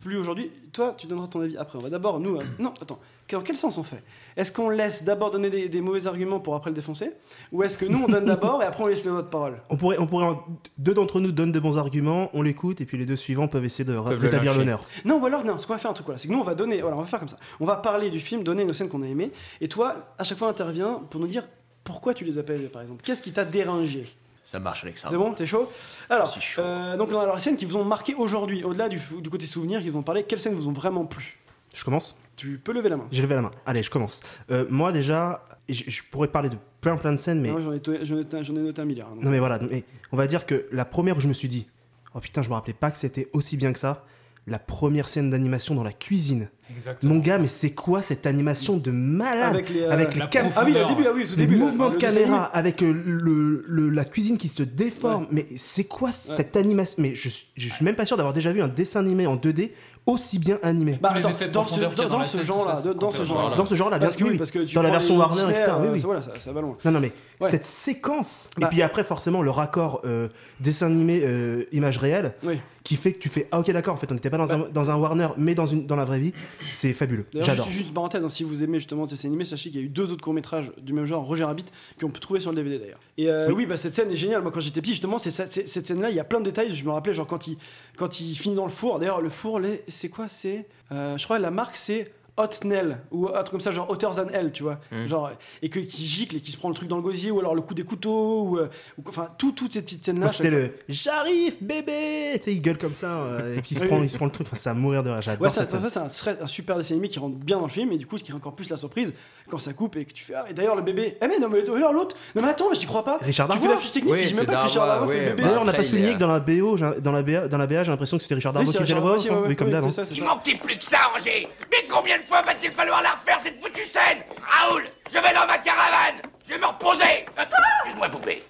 plu 0.04 0.18
aujourd'hui. 0.18 0.52
Toi, 0.74 0.94
tu 0.98 1.08
donneras 1.08 1.28
ton 1.28 1.42
avis 1.42 1.58
après. 1.58 1.78
On 1.80 1.82
va 1.82 1.90
d'abord, 1.90 2.20
nous. 2.20 2.38
hein. 2.40 2.44
Non, 2.60 2.74
attends. 2.82 3.00
Dans 3.32 3.42
quel 3.42 3.56
sens 3.56 3.78
on 3.80 3.84
fait? 3.84 4.04
Est-ce 4.38 4.52
qu'on 4.54 4.70
laisse 4.70 5.04
d'abord 5.06 5.32
donner 5.32 5.50
des, 5.50 5.68
des 5.70 5.82
mauvais 5.82 6.06
arguments 6.06 6.40
pour 6.40 6.54
après 6.56 6.70
le 6.70 6.76
défoncer? 6.76 7.12
Ou 7.52 7.64
est-ce 7.64 7.78
que 7.78 7.86
nous, 7.86 8.04
on 8.04 8.08
donne 8.08 8.26
d'abord 8.26 8.62
et 8.62 8.66
après 8.66 8.84
on 8.84 8.88
laisse 8.88 9.06
notre 9.06 9.30
parole 9.30 9.60
On 9.72 9.78
pourrait, 9.78 9.98
on 9.98 10.06
pourrait 10.06 10.36
deux 10.78 10.94
d'entre 10.94 11.20
nous 11.20 11.32
donnent 11.32 11.52
de 11.54 11.60
bons 11.60 11.78
arguments, 11.80 12.30
on 12.34 12.42
l'écoute 12.44 12.80
et 12.82 12.86
puis 12.86 12.98
les 12.98 13.06
deux 13.08 13.16
suivants 13.16 13.48
peuvent 13.48 13.66
essayer 13.66 13.86
de 13.86 13.96
rétablir 13.96 14.54
l'honneur. 14.56 14.86
Non, 15.06 15.20
ou 15.20 15.26
alors, 15.26 15.44
non, 15.46 15.58
ce 15.58 15.66
qu'on 15.66 15.74
va 15.74 15.80
faire 15.80 15.90
un 15.92 15.96
truc, 15.96 16.06
voilà, 16.06 16.20
c'est 16.20 16.28
que 16.28 16.34
nous, 16.34 16.40
on 16.40 16.44
va 16.44 16.54
donner, 16.54 16.82
voilà, 16.82 16.96
on 16.98 17.02
va 17.02 17.08
faire 17.08 17.20
comme 17.20 17.30
ça. 17.30 17.40
On 17.60 17.66
va 17.66 17.78
parler 17.78 18.12
du 18.12 18.20
film, 18.20 18.44
donner 18.44 18.64
une 18.64 18.74
scène 18.74 18.90
qu'on 18.90 19.02
a 19.02 19.08
aimée, 19.08 19.32
et 19.62 19.68
toi, 19.68 20.14
à 20.20 20.24
chaque 20.24 20.38
fois, 20.38 20.50
interviens 20.50 21.02
pour 21.10 21.20
nous 21.22 21.28
dire 21.28 21.48
pourquoi 21.84 22.14
tu 22.14 22.26
les 22.26 22.38
as 22.38 22.44
pas 22.44 22.54
aimés, 22.54 22.68
par 22.68 22.82
exemple. 22.84 23.02
Qu'est-ce 23.04 23.24
qui 23.24 23.32
t'a 23.32 23.46
dérangé? 23.46 24.08
Ça 24.44 24.60
marche, 24.60 24.84
Alexa. 24.84 25.08
C'est 25.10 25.16
bon, 25.18 25.34
t'es 25.34 25.46
chaud 25.48 25.72
Alors, 26.10 26.36
euh, 26.60 26.98
donc, 26.98 27.10
alors, 27.10 27.36
les 27.36 27.42
scènes 27.42 27.56
qui 27.56 27.66
vous 27.66 27.78
ont 27.78 27.86
marqué 27.86 28.14
aujourd'hui, 28.14 28.64
au-delà 28.64 28.90
du, 28.90 29.00
du 29.22 29.30
côté 29.30 29.46
souvenir, 29.46 29.82
qui 29.82 29.90
vous 29.90 30.00
ont 30.00 30.04
parlé, 30.04 30.24
quelles 30.24 30.40
scènes 30.40 30.54
vous 30.56 30.68
ont 30.68 30.74
vraiment 30.74 31.06
plu? 31.06 31.38
Je 31.74 31.84
commence? 31.84 32.18
Tu 32.36 32.58
peux 32.58 32.74
lever 32.74 32.90
la 32.90 32.98
main. 32.98 33.08
J'ai 33.12 33.22
levé 33.22 33.36
la 33.36 33.42
main. 33.42 33.52
Allez, 33.66 33.84
je 33.84 33.90
commence. 33.90 34.20
Euh, 34.52 34.66
moi 34.70 34.92
déjà, 34.92 35.46
je, 35.70 35.84
je 35.88 36.02
pourrais 36.12 36.28
parler 36.28 36.50
de 36.50 36.58
plein 36.82 36.98
plein 36.98 37.12
de 37.14 37.18
scènes, 37.18 37.40
mais 37.42 37.52
Moi, 37.52 37.62
j'en 37.62 37.72
ai, 37.74 37.80
to- 37.80 37.94
j'en 38.04 38.18
ai, 38.18 38.44
j'en 38.44 38.56
ai 38.56 38.60
noté 38.60 38.82
un 38.82 38.86
milliard. 38.86 39.10
donc. 39.12 39.24
non 39.24 39.30
mais 39.32 39.40
voilà. 39.40 39.60
Mais 39.70 39.84
on 40.12 40.18
va 40.18 40.28
dire 40.28 40.46
que 40.46 40.66
la 40.72 40.84
première 40.84 41.16
où 41.18 41.22
je 41.22 41.28
me 41.28 41.34
suis 41.34 41.48
dit, 41.48 41.68
oh 42.14 42.20
putain, 42.20 42.42
je 42.42 42.50
me 42.50 42.54
rappelais 42.56 42.74
pas 42.74 42.92
que 42.92 42.98
c'était 42.98 43.30
aussi 43.34 43.56
bien 43.56 43.72
que 43.72 43.80
ça. 43.80 44.04
La 44.46 44.60
première 44.60 45.08
scène 45.08 45.30
d'animation 45.30 45.74
dans 45.74 45.84
la 45.86 45.94
cuisine. 45.94 46.50
Exactement. 46.76 47.14
Mon 47.14 47.20
gars, 47.22 47.38
mais 47.38 47.48
c'est 47.48 47.72
quoi 47.72 48.02
cette 48.02 48.26
animation 48.26 48.76
de 48.78 48.92
malade 48.92 49.54
Avec 49.54 49.70
les, 49.70 49.82
euh, 49.84 49.96
les 49.96 50.06
cam- 50.30 50.50
Ah 50.56 50.64
oui, 50.66 50.76
au 50.76 50.88
début, 50.88 51.04
ah 51.08 51.12
oui, 51.16 51.26
tout 51.26 51.36
début, 51.36 51.56
le 51.58 51.92
de 51.92 51.98
caméra, 51.98 52.44
avec 52.46 52.82
euh, 52.82 52.92
le, 53.06 53.64
le- 53.66 53.90
la 53.90 54.04
cuisine 54.04 54.38
qui 54.38 54.50
se 54.50 54.64
déforme. 54.64 55.28
Mais 55.32 55.46
c'est 55.56 55.86
quoi 55.86 56.12
cette 56.12 56.58
animation? 56.58 56.96
Mais 56.98 57.16
je, 57.16 57.30
suis- 57.30 57.48
je 57.56 57.70
suis 57.70 57.86
même 57.86 57.96
pas 57.96 58.06
sûr 58.06 58.18
d'avoir 58.18 58.34
déjà 58.34 58.52
vu 58.52 58.62
un 58.62 58.68
dessin 58.68 59.00
animé 59.00 59.28
en 59.28 59.38
2D 59.38 59.72
aussi 60.06 60.40
bien 60.40 60.60
animé. 60.62 60.98
Bah, 61.02 61.14
attends, 61.16 61.30
dans 61.52 61.66
ce, 61.66 61.80
dans, 61.80 62.10
dans 62.10 62.26
ce 62.26 62.42
genre-là, 62.44 62.76
dans 63.00 63.12
ce 63.12 63.24
genre-là. 63.24 63.56
Dans 63.56 63.66
ce 63.66 63.76
genre-là, 63.76 63.98
bien 64.00 64.08
Parce 64.08 64.18
sûr, 64.18 64.26
que 64.26 64.30
oui, 64.32 64.34
oui. 64.34 64.38
parce 64.40 64.52
que 64.52 64.60
tu 64.60 64.76
Dans 64.76 64.82
la 64.82 64.90
version 64.92 65.16
Warner, 65.18 65.36
Disney, 65.36 65.54
etc., 65.54 65.72
oui, 65.80 65.88
euh, 65.88 65.92
oui. 65.94 66.00
ça, 66.02 66.06
Voilà, 66.08 66.22
ça, 66.22 66.32
ça 66.38 66.52
va 66.52 66.60
loin. 66.62 66.78
Non, 66.84 66.92
non, 66.92 67.00
mais 67.00 67.14
Ouais. 67.40 67.50
cette 67.50 67.66
séquence, 67.66 68.50
Bah. 68.58 68.68
et 68.68 68.70
puis 68.70 68.82
après, 68.82 69.04
forcément, 69.06 69.42
le 69.42 69.50
raccord 69.52 70.02
euh, 70.06 70.28
dessin 70.60 70.88
animé, 70.88 71.22
euh, 71.24 71.64
image 71.72 71.98
réelle, 71.98 72.34
Oui. 72.44 72.60
Qui 72.84 72.96
fait 72.98 73.14
que 73.14 73.20
tu 73.20 73.30
fais 73.30 73.48
Ah, 73.52 73.60
ok, 73.60 73.72
d'accord, 73.72 73.94
en 73.94 73.98
fait, 73.98 74.12
on 74.12 74.16
n'était 74.16 74.30
pas 74.30 74.38
dans, 74.38 74.52
un, 74.52 74.68
dans 74.70 74.92
un 74.92 74.96
Warner, 74.98 75.30
mais 75.38 75.56
dans, 75.56 75.66
une, 75.66 75.86
dans 75.88 75.96
la 75.96 76.04
vraie 76.06 76.20
vie, 76.20 76.34
c'est 76.70 76.92
fabuleux. 76.94 77.26
J'adore. 77.34 77.66
juste, 77.66 77.78
juste 77.78 77.94
parenthèse, 77.94 78.26
hein, 78.26 78.30
si 78.30 78.44
vous 78.44 78.64
aimez 78.64 78.80
justement 78.80 79.08
ces 79.08 79.26
animés, 79.26 79.46
sachez 79.46 79.70
qu'il 79.70 79.80
y 79.80 79.84
a 79.84 79.86
eu 79.86 79.90
deux 79.90 80.12
autres 80.12 80.22
courts-métrages 80.24 80.72
du 80.82 80.92
même 80.94 81.06
genre, 81.06 81.26
Roger 81.26 81.46
Rabbit, 81.46 81.66
qu'on 82.00 82.10
peut 82.10 82.20
trouver 82.20 82.40
sur 82.42 82.52
le 82.52 82.58
DVD 82.58 82.80
d'ailleurs. 82.80 83.00
Et 83.18 83.30
euh, 83.30 83.52
oui. 83.52 83.66
bah 83.66 83.78
cette 83.78 83.94
scène 83.94 84.12
est 84.12 84.16
géniale. 84.18 84.42
Moi, 84.42 84.52
quand 84.52 84.60
j'étais 84.60 84.82
petit, 84.82 84.92
justement, 84.92 85.18
c'est 85.18 85.32
cette 85.32 85.88
scène-là, 85.88 86.10
il 86.10 86.16
y 86.16 86.20
a 86.20 86.26
plein 86.26 86.40
de 86.40 86.46
détails. 86.46 86.74
Je 86.74 86.84
me 86.84 86.92
rappelais, 86.92 87.14
genre, 87.14 87.28
quand 87.28 87.48
il, 87.48 87.58
quand 87.98 88.20
il 88.20 88.36
finit 88.36 88.56
dans 88.56 88.66
le 88.66 88.72
four. 88.72 89.00
D'ailleurs, 89.00 89.22
le 89.22 89.30
four, 89.30 89.62
c'est 89.88 90.10
quoi 90.10 90.28
C'est. 90.28 90.66
euh, 90.92 91.18
je 91.18 91.24
crois 91.24 91.40
la 91.40 91.52
marque, 91.52 91.78
c'est. 91.78 92.12
Hot 92.36 92.66
Nell 92.66 92.98
ou 93.12 93.28
un 93.28 93.32
truc 93.34 93.50
comme 93.52 93.62
ça 93.62 93.72
genre 93.72 93.88
Hotter 93.92 94.08
Than 94.16 94.28
Hell 94.34 94.52
tu 94.52 94.64
vois 94.64 94.80
Mm. 94.92 95.06
genre 95.08 95.32
et 95.62 95.70
que 95.70 95.80
qui 95.80 96.06
gicle 96.08 96.36
et 96.38 96.42
qui 96.42 96.50
se 96.52 96.58
prend 96.58 96.68
le 96.70 96.74
truc 96.74 96.88
dans 96.90 96.96
le 96.96 97.04
gosier 97.04 97.30
ou 97.30 97.40
alors 97.40 97.54
le 97.54 97.62
coup 97.62 97.76
des 97.76 97.84
couteaux 97.84 98.42
ou, 98.44 98.58
euh, 98.58 98.70
ou- 98.98 99.04
enfin 99.08 99.30
tout, 99.38 99.52
toutes 99.52 99.72
ces 99.74 99.84
petites 99.84 100.04
scènes 100.04 100.20
là 100.20 100.30
c'était 100.30 100.50
le 100.50 100.74
J'arrive, 100.90 101.58
bébé 101.62 102.32
Tu 102.38 102.44
sais, 102.46 102.54
il 102.54 102.62
gueule 102.62 102.78
comme 102.80 102.94
ça, 102.94 103.08
euh, 103.08 103.56
et 103.58 103.62
puis 103.62 103.70
il 103.72 103.78
se, 103.78 103.84
prend, 103.84 104.02
il 104.02 104.10
se 104.10 104.16
prend 104.18 104.26
le 104.26 104.32
truc, 104.32 104.48
enfin, 104.48 104.56
c'est 104.56 104.70
à 104.70 104.74
mourir 104.74 105.04
de. 105.04 105.12
J'adore 105.22 105.44
Ouais, 105.44 105.50
ça, 105.50 105.62
cette 105.62 105.72
scène. 105.72 105.90
ça, 105.90 106.08
c'est 106.10 106.42
un, 106.42 106.48
super 106.48 106.78
dessin 106.78 106.94
animé 106.96 107.08
qui 107.08 107.20
rentre 107.20 107.36
bien 107.36 107.58
dans 107.58 107.66
le 107.66 107.70
film 107.72 107.92
et 107.92 107.98
du 107.98 108.08
coup 108.08 108.18
ce 108.18 108.24
qui 108.24 108.32
rend 108.32 108.38
encore 108.40 108.56
plus 108.56 108.70
la 108.70 108.78
surprise 108.78 109.14
quand 109.50 109.60
ça 109.60 109.74
coupe 109.74 109.96
et 109.98 110.06
que 110.06 110.14
tu 110.14 110.24
fais 110.24 110.34
ah, 110.36 110.46
et 110.50 110.54
d'ailleurs 110.54 110.76
le 110.76 110.82
bébé 110.82 111.18
eh 111.22 111.28
mais 111.28 111.38
non 111.40 111.50
mais 111.50 111.60
alors 111.76 111.94
l'autre 111.94 112.16
non 112.36 112.42
mais 112.42 112.50
attends 112.50 112.70
mais 112.70 112.76
j'y 112.76 112.86
crois 112.88 113.04
pas 113.04 113.20
Richard 113.22 113.48
tu 113.48 113.54
fais 113.54 113.60
Darbois. 113.60 113.76
la 113.76 113.82
fiche 113.82 113.92
technique 113.92 114.14
Oui, 114.14 114.24
je 114.24 114.28
dis 114.30 114.34
même 114.36 114.46
pas 114.46 114.56
que 114.56 114.64
Richard 114.64 114.88
Darbois, 114.88 115.08
Darbois 115.08 115.14
fait 115.14 115.30
le 115.30 115.36
bébé 115.36 115.44
D'ailleurs, 115.44 115.62
on 115.62 115.66
n'a 115.66 115.74
pas 115.74 115.84
souligné 115.84 116.10
est- 116.10 116.14
que 116.16 116.20
dans 116.20 116.28
la 116.28 116.40
BO, 116.40 116.78
j'ai- 116.78 117.02
dans 117.02 117.12
la 117.12 117.22
BA, 117.24 117.48
dans 117.48 117.58
la 117.58 117.68
BA, 117.68 117.84
j'ai 117.84 117.92
l'impression 117.92 118.18
que 118.18 118.24
c'était 118.24 118.36
Richard 118.36 118.54
Darbois 118.54 118.72
qui 118.72 118.78
faisait 118.80 118.94
la 118.96 119.00
voix, 119.02 119.18
Darbois, 119.18 119.56
comme 119.56 119.70
d'hab. 119.70 119.84
hein. 119.86 119.90
ça. 119.92 120.04
manquait 120.26 120.56
plus 120.56 120.78
que 120.78 120.84
ça, 120.86 120.98
Roger 121.14 121.48
Mais 121.72 121.86
combien 121.90 122.18
de 122.24 122.28
fois 122.28 122.42
va-t-il 122.42 122.72
falloir 122.72 123.02
la 123.04 123.12
refaire, 123.12 123.40
cette 123.40 123.62
foutue 123.62 123.86
scène? 123.86 124.20
Raoul, 124.42 124.84
je 125.10 125.14
vais 125.16 125.34
dans 125.34 125.46
ma 125.48 125.58
caravane 125.60 126.22
Je 126.46 126.54
vais 126.54 126.60
me 126.60 126.66
reposer 126.66 127.26
Excuse-moi, 127.38 128.10
poupée 128.10 128.44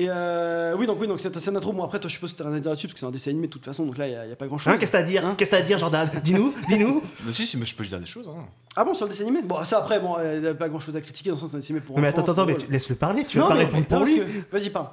et 0.00 0.08
euh, 0.10 0.74
oui 0.76 0.84
donc 0.86 1.00
oui 1.00 1.06
donc 1.06 1.20
cette 1.20 1.38
scène 1.38 1.54
d'intro 1.54 1.72
bon 1.72 1.84
après 1.84 1.98
toi 2.00 2.08
je 2.10 2.14
suppose 2.14 2.32
que 2.32 2.38
t'as 2.38 2.44
rien 2.44 2.54
à 2.56 2.58
dire 2.58 2.70
là-dessus 2.70 2.88
parce 2.88 2.94
que 2.94 3.00
c'est 3.00 3.06
un 3.06 3.10
dessin 3.10 3.30
animé 3.30 3.46
de 3.46 3.52
toute 3.52 3.64
façon 3.64 3.86
donc 3.86 3.96
là 3.96 4.06
il 4.08 4.12
y, 4.12 4.32
a- 4.32 4.36
pas 4.36 4.46
grand 4.48 4.58
chose 4.58 4.74
Hein, 4.74 4.76
Qu'est-ce 4.78 4.90
que 4.92 4.96
t'as 4.96 5.02
à 5.02 5.06
dire 5.06 5.22
Qu'est-ce 5.38 5.50
que 5.52 5.56
t'as 5.56 5.62
à 5.62 5.64
dire, 5.64 5.78
Jordan? 5.78 6.10
Dis-nous, 6.22 6.54
dis-nous 6.68 7.02
Mais 7.24 7.32
si, 7.32 7.46
si, 7.46 7.56
mais 7.56 7.64
je 7.64 7.74
peux 7.74 7.84
dire 7.84 7.98
des 8.00 8.04
choses. 8.04 8.28
Hein. 8.28 8.44
ah 8.74 8.84
bon 8.84 8.92
sur 8.94 9.06
le 9.06 9.12
dessin 9.12 9.22
animé? 9.22 9.40
Bon 9.42 9.64
ça 9.64 9.78
après 9.78 10.00
bon 10.00 10.16
il 10.34 10.42
y 10.42 10.48
a 10.48 10.54
pas 10.54 10.68
grand 10.68 10.80
chose 10.80 10.96
à 10.96 11.00
critiquer 11.00 11.30
dans 11.30 11.36
le 11.36 11.40
sens 11.40 11.50
c'est 11.50 11.56
un 11.56 11.60
dessin 11.60 11.72
animé 11.72 11.86
pour 11.86 11.98
Mais 12.00 12.08
enfants, 12.08 12.20
attends, 12.20 12.32
attends, 12.32 12.46
mais 12.46 12.56
laisse-le 12.68 12.96
parler, 12.96 13.24
tu 13.24 13.38
vas 13.38 13.44
non 13.44 13.48
pas 13.50 13.54
mais 13.54 13.64
répondre 13.64 13.86
pour 13.86 14.04
lui. 14.04 14.18
que 14.18 14.24
vas-y 14.52 14.70
parle 14.70 14.88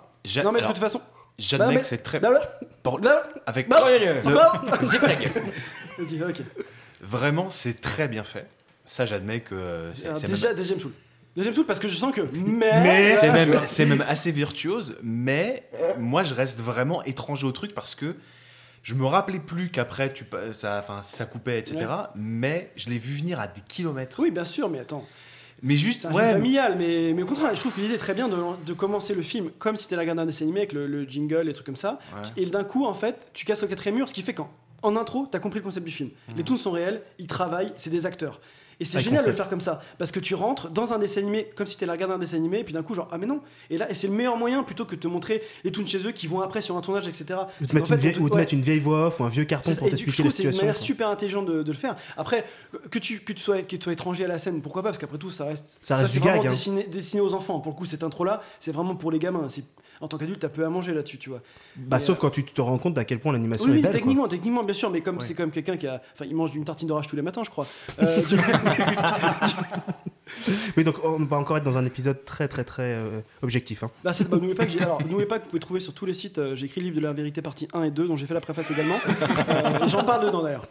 non 0.46 0.52
mais 0.54 0.62
de 0.62 0.68
toute 0.68 0.80
façon 0.80 1.02
J'admets 1.40 1.80
que 1.82 1.86
c'est 1.88 1.98
très. 2.04 2.20
Là, 2.20 2.30
là, 2.30 2.42
Por- 2.84 3.00
là, 3.00 3.24
Avec. 3.48 3.68
Zip 4.84 5.02
ta 5.02 5.16
gueule. 5.16 5.32
Vas-y, 5.98 6.24
ok 6.24 6.42
Vraiment, 7.04 7.50
c'est 7.52 7.82
très 7.82 8.08
bien 8.08 8.24
fait. 8.24 8.48
Ça, 8.86 9.06
j'admets 9.06 9.40
que 9.42 9.56
euh, 9.56 9.94
c'est 9.94 10.08
Alors, 10.08 10.18
c'est 10.18 10.28
déjà 10.28 10.48
même- 10.50 10.58
déjà 10.58 10.76
me 10.76 10.80
saoule 10.80 10.92
déjà 11.36 11.50
me 11.50 11.56
saoule 11.56 11.66
parce 11.66 11.80
que 11.80 11.88
je 11.88 11.96
sens 11.96 12.14
que 12.14 12.22
Mais- 12.34 13.10
c'est 13.16 13.28
Tu 13.28 13.32
même, 13.34 13.52
vois. 13.52 13.66
c'est 13.66 13.86
même 13.86 14.04
assez 14.08 14.32
virtuose, 14.32 14.98
mais 15.04 15.64
moi 15.98 16.24
je 16.24 16.34
reste 16.34 16.60
vraiment 16.62 17.02
étranger 17.04 17.46
au 17.48 17.52
truc 17.52 17.74
parce 17.74 17.96
que 17.96 18.16
je 18.84 18.94
me 18.96 19.06
rappelais 19.06 19.40
plus 19.40 19.70
qu'après 19.70 20.12
tu 20.14 20.26
ça, 20.52 20.80
enfin, 20.84 21.02
ça 21.02 21.26
coupait, 21.26 21.58
etc. 21.60 21.78
Ouais. 21.80 21.86
Mais 22.16 22.72
je 22.76 22.90
l'ai 22.90 22.98
vu 23.00 23.16
venir 23.16 23.40
à 23.40 23.48
des 23.48 23.62
kilomètres. 23.62 24.20
oui 24.20 24.30
bien 24.32 24.46
sûr 24.46 24.70
mais 24.70 24.80
attends 24.80 25.06
Mais 25.64 25.78
juste, 25.78 26.02
C'est 26.02 26.08
un 26.08 26.12
ouais, 26.14 26.24
film 26.28 26.34
familial, 26.42 26.76
mais, 26.78 27.14
mais 27.16 27.24
au 27.24 27.26
contraire, 27.26 27.56
je 27.56 27.60
trouve 27.62 27.74
que 27.74 27.80
l'idée 27.82 27.94
est 27.96 27.98
très 27.98 28.14
bien 28.14 28.28
de, 28.28 28.36
de 28.66 28.74
commencer 28.74 29.16
le 29.16 29.24
film 29.24 29.50
comme 29.60 29.78
si 29.78 29.86
t'étais 29.86 29.96
la 29.96 30.06
garde 30.06 30.18
d'un 30.18 30.26
dessin 30.26 30.44
animé 30.44 30.60
avec 30.60 30.74
le, 30.74 30.86
le 30.88 31.06
jingle 31.06 31.48
et 31.50 31.54
trucs 31.54 31.66
comme 31.66 31.78
ça. 31.78 32.00
Ouais. 32.16 32.44
Et 32.44 32.46
d'un 32.46 32.66
coup, 32.66 32.86
en 32.86 32.94
fait, 32.94 33.30
tu 33.34 33.46
casses 33.46 33.62
le 33.62 33.70
quatrième 33.70 33.96
mur, 33.96 34.10
ce 34.10 34.14
qui 34.14 34.22
fait 34.24 34.34
qu'en 34.34 34.52
en 34.84 34.96
intro, 34.96 35.28
t'as 35.32 35.40
compris 35.40 35.60
le 35.60 35.64
concept 35.66 35.86
du 35.86 35.92
film. 35.92 36.10
Les 36.38 36.44
toons 36.44 36.58
sont 36.58 36.72
réels, 36.72 37.02
ils 37.20 37.28
travaillent, 37.28 37.74
c'est 37.78 37.90
des 37.90 38.06
acteurs. 38.06 38.40
Et 38.80 38.86
c'est 38.86 38.98
Un 38.98 39.02
génial 39.02 39.24
de 39.24 39.30
le 39.30 39.36
faire 39.36 39.50
comme 39.50 39.62
ça, 39.62 39.82
parce 40.00 40.12
que 40.12 40.20
tu 40.20 40.34
rentres 40.34 40.68
dans 40.70 40.94
un 40.94 41.00
dessin 41.00 41.22
animé 41.22 41.48
comme 41.56 41.68
si 41.68 41.76
t'étais 41.78 41.86
la 41.86 41.96
garde 41.96 42.12
d'un 42.12 42.18
dessin 42.18 42.38
animé, 42.38 42.60
et 42.60 42.64
puis 42.64 42.74
d'un 42.74 42.82
coup, 42.82 42.96
genre, 42.96 43.08
ah 43.12 43.20
mais 43.20 43.28
non. 43.28 43.40
Et 43.70 43.78
là, 43.78 43.90
et 43.90 43.94
c'est 43.94 44.08
le 44.08 44.14
meilleur 44.14 44.36
moyen 44.36 44.64
plutôt 44.64 44.84
que 44.84 44.96
de 44.96 45.00
te 45.00 45.08
montrer 45.08 45.44
les 45.64 45.72
toons 45.72 45.86
chez 45.86 46.06
eux 46.08 46.12
qui 46.12 46.26
vont 46.26 46.42
après 46.42 46.60
sur 46.60 46.76
un 46.76 46.82
tournage, 46.82 47.08
etc. 47.08 47.24
Ou 47.62 47.66
te 47.68 47.76
mettre 47.76 47.88
fait, 47.88 47.94
une 47.94 48.00
vieille- 48.02 48.14
te- 48.14 48.20
ou 48.20 48.30
te 48.30 48.34
ouais. 48.34 48.40
mettre 48.42 48.54
une 48.56 48.64
vieille 48.64 48.80
voix 48.80 49.06
off 49.08 49.20
ou 49.20 49.24
un 49.26 49.30
vieux 49.30 49.46
carton 49.46 49.74
pour 49.76 49.88
t'expliquer 49.90 50.24
la 50.24 50.30
que 50.30 50.34
c'est 50.36 50.44
une 50.44 50.52
situation. 50.52 50.62
manière 50.64 50.76
quoi. 50.76 50.84
super 50.84 51.08
intelligente 51.10 51.46
de, 51.46 51.62
de 51.62 51.72
le 51.72 51.78
faire. 51.78 51.96
Après, 52.18 52.46
que 52.90 52.98
tu, 53.00 53.20
que 53.20 53.32
tu, 53.32 53.42
sois, 53.44 53.62
que 53.62 53.76
tu 53.76 53.82
sois 53.82 53.94
étranger 53.94 54.26
à 54.26 54.28
la 54.28 54.40
scène, 54.40 54.60
pourquoi 54.62 54.82
pas 54.82 54.90
Parce 54.90 54.98
qu'après 54.98 55.20
tout, 55.20 55.30
ça 55.30 55.46
reste. 55.46 55.78
Ça 55.84 55.96
reste 55.96 56.08
c'est 56.08 56.20
du 56.20 56.26
vraiment 56.28 56.40
gag, 56.42 56.48
hein. 56.48 56.52
destiné, 56.52 56.84
destiné 56.86 57.22
aux 57.22 57.36
enfants. 57.36 57.60
Pour 57.60 57.74
le 57.74 57.78
coup, 57.78 57.86
cette 57.86 58.04
intro-là, 58.04 58.42
c'est 58.60 58.72
vraiment 58.72 58.96
pour 58.96 59.12
les 59.12 59.20
gamins. 59.20 59.48
C'est- 59.50 59.64
En 60.04 60.08
tant 60.10 60.18
qu'adulte, 60.18 60.40
t'as 60.40 60.50
peu 60.50 60.66
à 60.66 60.70
manger 60.70 60.94
là-dessus, 60.94 61.18
tu 61.18 61.30
vois. 61.30 61.40
Bah, 61.78 62.00
sauf 62.02 62.18
euh, 62.18 62.22
quand 62.22 62.30
tu 62.30 62.44
te 62.44 62.60
rends 62.60 62.78
compte 62.78 62.94
d'à 62.94 63.06
quel 63.06 63.20
point 63.20 63.32
l'animation 63.32 63.66
Oui, 63.70 63.72
est 63.80 63.82
belle. 63.82 63.84
quoi. 63.84 63.92
techniquement, 63.92 64.28
techniquement, 64.28 64.64
bien 64.64 64.74
sûr, 64.74 64.90
mais 64.90 65.00
comme 65.00 65.22
c'est 65.22 65.34
comme 65.34 65.50
quelqu'un 65.50 65.78
qui 65.78 65.88
a. 65.88 66.02
Enfin, 66.14 66.26
il 66.30 66.36
mange 66.36 66.54
une 66.56 66.66
tartine 66.66 66.90
d'orage 66.90 67.08
tous 67.08 67.16
les 67.16 67.22
matins, 67.22 67.42
je 67.46 67.50
crois. 67.50 67.66
Euh, 68.02 68.22
Oui, 70.78 70.84
donc 70.84 70.96
on 71.04 71.24
va 71.26 71.38
encore 71.38 71.58
être 71.58 71.64
dans 71.64 71.78
un 71.78 71.86
épisode 71.86 72.24
très 72.24 72.48
très 72.48 72.64
très 72.64 72.94
euh, 72.96 73.20
objectif. 73.44 73.84
hein. 73.84 73.92
Bah, 74.04 74.14
c'est- 74.14 74.28
bah, 74.30 74.38
n'oubliez 74.38 74.56
pas 74.56 74.66
que. 74.66 74.82
Alors, 74.82 74.98
pas 74.98 75.38
que 75.40 75.44
vous 75.44 75.50
pouvez 75.50 75.60
trouver 75.60 75.80
sur 75.80 75.94
tous 75.94 76.06
les 76.06 76.14
sites. 76.14 76.38
euh, 76.40 76.56
j'ai 76.56 76.66
écrit 76.66 76.82
le 76.82 76.86
livre 76.86 76.98
de 76.98 77.04
la 77.04 77.14
vérité 77.14 77.42
partie 77.42 77.68
1 77.74 77.84
et 77.84 77.92
2, 77.92 78.08
dont 78.08 78.16
j'ai 78.16 78.26
fait 78.26 78.34
la 78.34 78.42
préface 78.42 78.72
également. 78.72 78.96
Euh, 79.50 79.88
j'en 79.88 80.04
parle 80.04 80.26
dedans 80.26 80.42
d'ailleurs. 80.42 80.66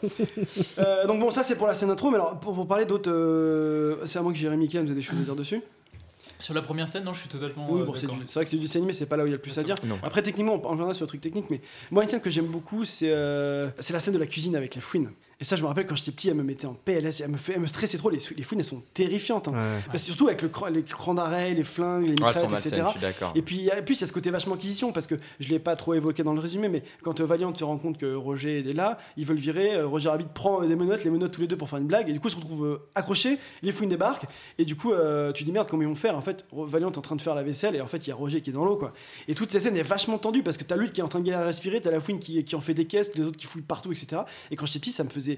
Euh, 0.78 1.06
donc 1.06 1.20
bon, 1.20 1.30
ça 1.30 1.42
c'est 1.42 1.56
pour 1.56 1.66
la 1.66 1.74
scène 1.74 1.90
intro, 1.90 2.10
mais 2.10 2.16
alors 2.16 2.38
pour, 2.40 2.54
pour 2.54 2.66
parler 2.66 2.84
d'autres, 2.84 4.00
c'est 4.06 4.18
à 4.18 4.22
moi 4.22 4.32
que 4.32 4.38
Jérémy 4.38 4.66
Kiel, 4.68 4.82
vous 4.84 4.90
avez 4.90 4.94
des 5.00 5.02
choses 5.06 5.18
à 5.20 5.22
dire 5.22 5.36
dessus. 5.36 5.60
Sur 6.42 6.54
la 6.54 6.62
première 6.62 6.88
scène, 6.88 7.04
non, 7.04 7.12
je 7.12 7.20
suis 7.20 7.28
totalement. 7.28 7.66
Oui, 7.70 7.80
euh, 7.80 7.84
bon, 7.84 7.94
c'est 7.94 8.02
d'accord. 8.02 8.16
du- 8.16 8.26
c'est 8.26 8.34
vrai 8.34 8.44
que 8.44 8.50
c'est 8.50 8.56
du 8.56 8.62
dessin 8.62 8.78
animé, 8.80 8.92
c'est 8.92 9.06
pas 9.06 9.16
là 9.16 9.22
où 9.22 9.26
il 9.26 9.30
y 9.30 9.32
a 9.32 9.36
le 9.36 9.42
plus 9.42 9.56
à 9.58 9.62
dire. 9.62 9.76
Non. 9.84 9.98
Après, 10.02 10.22
techniquement, 10.22 10.60
on 10.64 10.68
reviendra 10.68 10.92
sur 10.94 11.04
le 11.04 11.08
truc 11.08 11.20
technique, 11.20 11.46
mais 11.50 11.60
moi, 11.90 12.02
une 12.02 12.08
scène 12.08 12.20
que 12.20 12.30
j'aime 12.30 12.46
beaucoup, 12.46 12.84
c'est 12.84 13.12
euh, 13.12 13.70
c'est 13.78 13.92
la 13.92 14.00
scène 14.00 14.14
de 14.14 14.18
la 14.18 14.26
cuisine 14.26 14.56
avec 14.56 14.74
les 14.74 14.80
fouines. 14.80 15.10
Et 15.42 15.44
ça, 15.44 15.56
je 15.56 15.62
me 15.62 15.66
rappelle 15.66 15.86
quand 15.86 15.96
j'étais 15.96 16.12
petit, 16.12 16.28
elle 16.28 16.36
me 16.36 16.44
mettait 16.44 16.66
en 16.68 16.74
PLS, 16.74 17.20
elle 17.20 17.28
me, 17.32 17.36
fait, 17.36 17.54
elle 17.54 17.60
me 17.60 17.66
stressait 17.66 17.98
trop. 17.98 18.08
Les, 18.10 18.20
les 18.36 18.42
fouines, 18.44 18.60
elles 18.60 18.64
sont 18.64 18.82
terrifiantes. 18.94 19.48
hein. 19.48 19.52
Ouais. 19.52 19.80
Parce 19.88 20.04
que 20.04 20.06
surtout 20.06 20.28
avec 20.28 20.40
le, 20.40 20.48
cran- 20.48 20.68
les 20.68 20.84
crans 20.84 21.14
d'arrêt, 21.14 21.52
les 21.52 21.64
flingues, 21.64 22.04
les 22.06 22.14
mitraillettes, 22.36 22.50
etc. 22.68 22.82
Et 23.34 23.42
puis, 23.42 23.66
et 23.66 23.82
puis, 23.82 23.94
il 23.96 24.00
y 24.00 24.04
a 24.04 24.06
ce 24.06 24.12
côté 24.12 24.30
vachement 24.30 24.54
acquisition, 24.54 24.92
parce 24.92 25.08
que 25.08 25.16
je 25.40 25.48
l'ai 25.48 25.58
pas 25.58 25.74
trop 25.74 25.94
évoqué 25.94 26.22
dans 26.22 26.32
le 26.32 26.38
résumé, 26.40 26.68
mais 26.68 26.84
quand 27.02 27.20
euh, 27.20 27.24
Valiant 27.24 27.52
se 27.54 27.64
rend 27.64 27.76
compte 27.76 27.98
que 27.98 28.14
Roger 28.14 28.60
est 28.60 28.72
là, 28.72 28.98
ils 29.16 29.26
veulent 29.26 29.36
virer. 29.36 29.74
euh, 29.74 29.86
Roger 29.88 30.10
Rabbit 30.10 30.26
prend 30.32 30.62
euh, 30.62 30.68
des 30.68 30.76
menottes, 30.76 31.02
les 31.02 31.10
menottes 31.10 31.32
tous 31.32 31.40
les 31.40 31.48
deux 31.48 31.56
pour 31.56 31.68
faire 31.68 31.80
une 31.80 31.88
blague, 31.88 32.08
et 32.08 32.12
du 32.12 32.20
coup, 32.20 32.28
ils 32.28 32.32
se 32.32 32.36
retrouvent 32.36 32.64
euh, 32.66 32.88
accrochés, 32.94 33.38
les 33.62 33.72
fouines 33.72 33.88
débarquent, 33.88 34.26
et 34.58 34.64
du 34.64 34.76
coup, 34.76 34.92
euh, 34.92 35.32
tu 35.32 35.42
dis 35.42 35.50
merde, 35.50 35.66
comment 35.68 35.82
ils 35.82 35.88
vont 35.88 35.94
faire? 35.96 36.16
En 36.16 36.22
fait, 36.22 36.46
Valiant 36.52 36.90
est 36.92 36.98
en 36.98 37.02
train 37.02 37.16
de 37.16 37.22
faire 37.22 37.34
la 37.34 37.42
vaisselle, 37.42 37.74
et 37.74 37.80
en 37.80 37.86
fait, 37.88 38.06
il 38.06 38.10
y 38.10 38.12
a 38.12 38.14
Roger 38.14 38.40
qui 38.42 38.50
est 38.50 38.52
dans 38.52 38.64
l'eau, 38.64 38.76
quoi. 38.76 38.92
Et 39.26 39.34
toute 39.34 39.50
cette 39.50 39.62
scène 39.62 39.76
est 39.76 39.82
vachement 39.82 40.18
tendue, 40.18 40.42
parce 40.44 40.56
que 40.56 40.62
t'as 40.64 40.76
lui 40.76 40.90
qui 40.92 41.00
est 41.00 41.04
en 41.04 41.08
train 41.08 41.18
de 41.20 41.24
galérer 41.24 41.42
à 41.42 41.46
respirer, 41.46 41.80
t'as 41.80 41.90
la 41.90 41.98
fouine 42.00 42.18
qui, 42.20 42.44
qui 42.44 42.54
en 42.54 42.60
fait 42.60 42.74
des 42.74 42.84
caisses, 42.86 43.14
les 43.16 43.24
autres 43.24 43.36
qui 43.38 43.46
fouillent 43.46 43.62
partout, 43.62 43.90
etc. 43.92 44.22
Et 44.50 44.56
quand 44.56 44.66
j'étais 44.66 44.78
petit, 44.78 44.92
ça 44.92 45.04
me 45.04 45.08
faisait. 45.08 45.31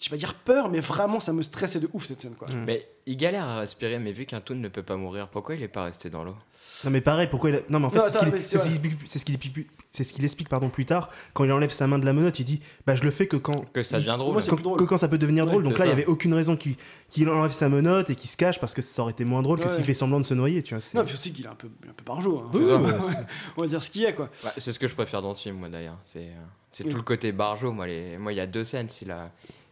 Je 0.00 0.04
vais 0.04 0.10
pas 0.10 0.16
dire 0.16 0.34
peur, 0.34 0.68
mais 0.68 0.78
vraiment, 0.80 1.18
ça 1.18 1.32
me 1.32 1.42
stressait 1.42 1.80
de 1.80 1.88
ouf 1.92 2.06
cette 2.06 2.20
scène, 2.20 2.34
quoi. 2.36 2.46
Mais 2.66 2.86
il 3.06 3.16
galère 3.16 3.44
à 3.44 3.58
respirer, 3.60 3.98
mais 3.98 4.12
vu 4.12 4.26
qu'un 4.26 4.40
toon 4.40 4.54
ne 4.54 4.68
peut 4.68 4.84
pas 4.84 4.96
mourir, 4.96 5.26
pourquoi 5.28 5.56
il 5.56 5.62
est 5.62 5.66
pas 5.68 5.82
resté 5.84 6.08
dans 6.08 6.22
l'eau? 6.22 6.36
Non 6.84 6.90
mais 6.90 7.00
pareil, 7.00 7.26
pourquoi 7.28 7.50
il 7.50 7.56
a- 7.56 7.60
Non 7.68 7.80
mais 7.80 7.86
en 7.86 7.90
fait, 7.90 7.98
c'est 8.04 8.12
ce 8.12 8.18
qu'il 8.20 8.28
ce 8.40 8.56
explique- 8.58 9.68
c'est 9.90 10.04
ce 10.04 10.12
qu'il 10.12 10.22
explique, 10.24 10.48
pardon 10.48 10.68
plus 10.68 10.84
tard 10.84 11.10
quand 11.34 11.44
il 11.44 11.52
enlève 11.52 11.70
sa 11.70 11.86
main 11.86 11.98
de 11.98 12.04
la 12.04 12.12
menotte, 12.12 12.38
il 12.40 12.44
dit 12.44 12.60
bah 12.86 12.94
je 12.94 13.02
le 13.04 13.10
fais 13.10 13.26
que 13.26 13.36
quand 13.36 13.72
Que 13.72 13.82
ça 13.82 13.98
devient 13.98 14.16
drôle. 14.18 14.42
Quand- 14.44 14.76
que 14.76 14.84
quand 14.84 14.96
ça 14.98 15.08
peut 15.08 15.18
devenir 15.18 15.44
Ouais, 15.44 15.50
drôle. 15.50 15.62
Donc 15.64 15.78
là, 15.78 15.86
il 15.86 15.88
y 15.88 15.92
avait 15.92 16.06
aucune 16.06 16.34
raison 16.34 16.56
qu'il 16.56 16.74
qu'il 17.08 17.28
enlève 17.28 17.52
sa 17.52 17.68
menotte 17.68 18.10
et 18.10 18.14
qu'il 18.14 18.28
se 18.28 18.36
cache 18.36 18.60
parce 18.60 18.74
que 18.74 18.82
ça 18.82 19.02
aurait 19.02 19.12
été 19.12 19.24
moins 19.24 19.42
drôle 19.42 19.58
que 19.60 19.64
Ouais. 19.64 19.70
s'il 19.70 19.84
fait 19.84 19.94
semblant 19.94 20.20
de 20.20 20.24
se 20.26 20.34
noyer, 20.34 20.62
tu 20.62 20.74
vois. 20.74 20.80
c'est- 20.82 20.96
Non, 20.98 21.04
puis 21.04 21.14
aussi 21.14 21.32
qu'il 21.32 21.44
est 21.46 21.48
un 21.48 21.54
peu, 21.54 21.68
un 21.88 21.92
peu 21.92 22.04
barjot. 22.04 22.44
Hein. 22.46 22.50
C'est 22.52 22.64
ça. 22.66 22.76
Ouais, 22.76 22.92
On 23.56 23.62
va 23.62 23.66
dire 23.68 23.82
ce 23.82 23.90
qu'il 23.90 24.02
y 24.02 24.06
a, 24.06 24.12
quoi. 24.12 24.28
Bah, 24.44 24.52
c'est 24.58 24.72
ce 24.72 24.78
que 24.78 24.88
je 24.88 24.94
préfère 24.94 25.22
dans 25.22 25.34
ce 25.34 25.42
film, 25.42 25.56
moi 25.56 25.68
d'ailleurs. 25.68 25.98
C'est 26.04 26.20
euh, 26.20 26.44
c'est 26.70 26.84
Oui. 26.84 26.90
tout 26.90 26.96
le 26.96 27.02
côté 27.02 27.32
barjo. 27.32 27.72
Moi, 27.72 27.86
les... 27.86 28.18
moi, 28.18 28.32
il 28.32 28.36
y 28.36 28.40
a 28.40 28.46
deux 28.46 28.64
scènes. 28.64 28.88
C'est 28.90 29.06
la... 29.06 29.30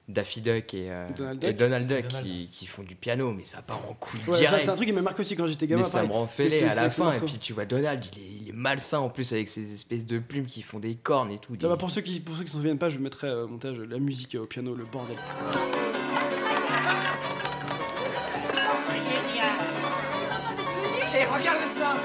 Daffy 0.08 0.40
Duck 0.40 0.72
et, 0.74 0.90
euh, 0.90 1.08
Donald 1.16 1.42
et 1.44 1.48
Duck. 1.48 1.56
Donald 1.58 1.86
Duck 1.88 2.02
Donald. 2.08 2.24
Qui, 2.26 2.48
qui 2.52 2.66
font 2.66 2.82
du 2.84 2.94
piano, 2.94 3.32
mais 3.32 3.44
ça 3.44 3.60
part 3.62 3.80
en 3.88 3.94
couille 3.94 4.20
Ouais, 4.28 4.38
direct. 4.38 4.62
c'est 4.62 4.70
un 4.70 4.76
truc 4.76 4.86
qui 4.86 4.92
m'a 4.92 5.02
marqué 5.02 5.20
aussi 5.20 5.34
quand 5.36 5.46
j'étais 5.48 5.66
gamin. 5.66 5.82
Mais 5.82 5.88
ça 5.88 6.04
me 6.04 6.12
rend 6.12 6.26
fêlé 6.26 6.62
à 6.62 6.74
la 6.74 6.90
fin. 6.90 7.12
Et 7.12 7.18
puis 7.20 7.38
tu 7.40 7.52
vois 7.52 7.64
Donald, 7.64 8.04
il 8.16 8.22
est, 8.22 8.26
il 8.42 8.48
est 8.50 8.52
malsain 8.52 8.98
en 9.00 9.08
plus 9.08 9.32
avec 9.32 9.48
ses 9.48 9.72
espèces 9.74 10.06
de 10.06 10.18
plumes 10.20 10.46
qui 10.46 10.62
font 10.62 10.78
des 10.78 10.94
cornes 10.94 11.32
et 11.32 11.38
tout. 11.38 11.54
Pour 11.76 11.90
ceux 11.90 12.02
qui 12.02 12.20
pour 12.20 12.36
ceux 12.36 12.44
qui 12.44 12.50
s'en 12.50 12.58
souviennent 12.58 12.78
pas, 12.78 12.88
je 12.88 12.98
mettrai 12.98 13.26
euh, 13.28 13.44
au 13.44 13.48
montage 13.48 13.76
la 13.78 13.98
musique 13.98 14.34
euh, 14.36 14.42
au 14.42 14.46
piano, 14.46 14.74
le 14.74 14.84
bordel. 14.84 15.16
Et 21.18 21.24
regardez 21.24 21.68
ça 21.68 21.96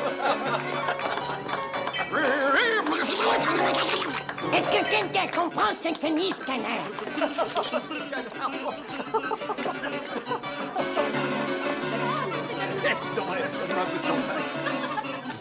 Est-ce 4.54 4.68
que 4.68 4.90
quelqu'un 4.90 5.28
comprend 5.28 5.74
ce 5.74 5.90
que 5.90 6.16
dit 6.16 6.34
ce 6.34 6.42
canard? 6.42 7.92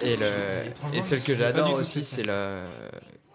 Et, 0.03 0.17
le, 0.17 0.95
et 0.95 1.03
celle 1.03 1.23
que 1.23 1.35
j'adore 1.37 1.75
aussi, 1.75 2.05
c'est 2.05 2.23
le 2.23 2.63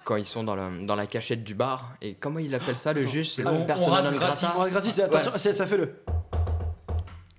quand 0.03 0.17
ils 0.17 0.25
sont 0.25 0.43
dans, 0.43 0.55
la 0.55 0.69
dans 0.83 0.95
la 0.95 1.07
cachette 1.07 1.43
du 1.43 1.55
bar. 1.55 1.91
Et 2.01 2.13
comment 2.13 2.37
il 2.39 2.53
appelle 2.53 2.75
ça, 2.77 2.93
le 2.93 3.01
juge? 3.07 3.31
C'est 3.31 3.43
Ah, 3.45 3.51
le 3.51 3.57
on- 3.57 3.61
on 3.61 3.65
personnage 3.65 4.13
gratis. 4.13 4.49
gratis, 4.71 4.99
attention, 4.99 5.31
c'est- 5.35 5.53
ça 5.53 5.65
fait 5.65 5.77
le. 5.77 5.95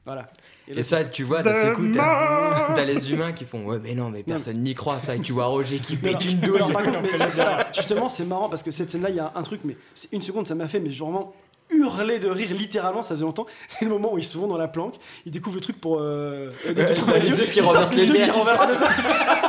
Voilà. 0.07 0.29
Et 0.69 0.83
ça, 0.83 1.05
tu 1.05 1.23
vois, 1.25 1.43
d'un 1.43 1.53
seul 1.55 1.73
coup, 1.75 1.87
t'as 1.93 2.73
t'as 2.75 2.85
les 2.85 3.13
humains 3.13 3.33
qui 3.33 3.45
font 3.45 3.65
Ouais, 3.67 3.79
mais 3.83 3.95
non, 3.95 4.09
mais 4.11 4.23
personne 4.23 4.59
n'y 4.63 4.75
croit, 4.75 4.99
ça. 5.01 5.15
Et 5.15 5.21
tu 5.21 5.33
vois 5.33 5.47
Roger 5.47 5.79
qui 5.79 5.97
pète 5.97 6.25
une 6.25 6.39
douille. 6.39 6.57
alors, 6.57 6.73
par 6.73 6.83
contre, 6.85 7.03
mais 7.03 7.13
c'est 7.13 7.31
ça, 7.31 7.69
justement, 7.75 8.09
c'est 8.09 8.25
marrant 8.25 8.49
parce 8.49 8.63
que 8.63 8.71
cette 8.71 8.91
scène-là, 8.91 9.11
il 9.11 9.17
y 9.17 9.21
a 9.21 9.31
un 9.35 9.43
truc, 9.43 9.61
mais 9.65 9.77
c'est 9.95 10.13
une 10.13 10.23
seconde, 10.23 10.47
ça 10.47 10.55
m'a 10.55 10.67
fait, 10.69 10.81
mais 10.81 10.89
vraiment 10.91 11.33
hurler 11.71 12.21
de 12.21 12.29
rire 12.29 12.49
littéralement, 12.53 13.03
ça 13.03 13.15
faisait 13.15 13.25
longtemps. 13.25 13.47
C'est 13.69 13.85
le 13.85 13.91
moment 13.91 14.13
où 14.13 14.19
ils 14.19 14.25
se 14.25 14.37
vont 14.39 14.47
dans 14.47 14.57
la 14.57 14.69
planque, 14.69 14.95
ils 15.25 15.33
découvrent 15.33 15.57
le 15.57 15.61
truc 15.63 15.81
pour. 15.81 15.99
Euh, 15.99 16.51
euh, 16.67 16.73
des 16.73 16.83
Euh, 16.83 16.95
trucs 16.95 17.15
les 17.23 17.29
yeux 17.29 17.47
qui 17.47 17.61
renversent 17.61 17.91
les 17.95 18.03
les 18.03 18.07
yeux 18.09 18.13
qui 18.15 18.21
bières, 18.23 18.33
qui 18.35 18.39
renversent 18.41 18.59
sortent. 18.59 18.71
les- 18.73 19.46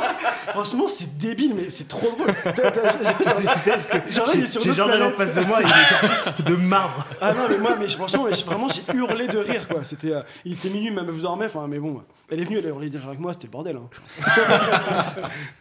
Franchement, 0.50 0.88
c'est 0.88 1.18
débile, 1.18 1.54
mais 1.54 1.70
c'est 1.70 1.88
trop 1.88 2.10
drôle. 2.16 2.34
J'ai 4.62 4.72
Jordan 4.72 5.02
en 5.02 5.10
face 5.10 5.34
de 5.34 5.40
moi, 5.42 5.58
il 5.60 5.66
est 5.66 5.68
genre 5.68 6.34
de 6.46 6.56
marbre. 6.56 7.06
Ah 7.20 7.34
non, 7.34 7.42
mais 7.48 7.58
moi, 7.58 7.76
mais 7.78 7.88
franchement, 7.88 8.24
mais 8.28 8.36
vraiment, 8.42 8.66
j'ai 8.68 8.82
hurlé 8.96 9.28
de 9.28 9.38
rire, 9.38 9.68
quoi. 9.68 9.84
C'était, 9.84 10.12
euh, 10.12 10.22
il 10.44 10.54
était 10.54 10.70
minuit, 10.70 10.90
ma 10.90 11.02
meuf 11.02 11.20
dormait, 11.20 11.46
enfin, 11.46 11.66
mais 11.68 11.78
bon, 11.78 12.02
elle 12.30 12.40
est 12.40 12.44
venue, 12.44 12.58
elle 12.58 12.66
a 12.66 12.70
hurlé 12.70 12.90
de 12.90 12.98
rire 12.98 13.08
avec 13.08 13.20
moi, 13.20 13.32
c'était 13.32 13.46
le 13.46 13.52
bordel. 13.52 13.76
Hein. 13.76 13.88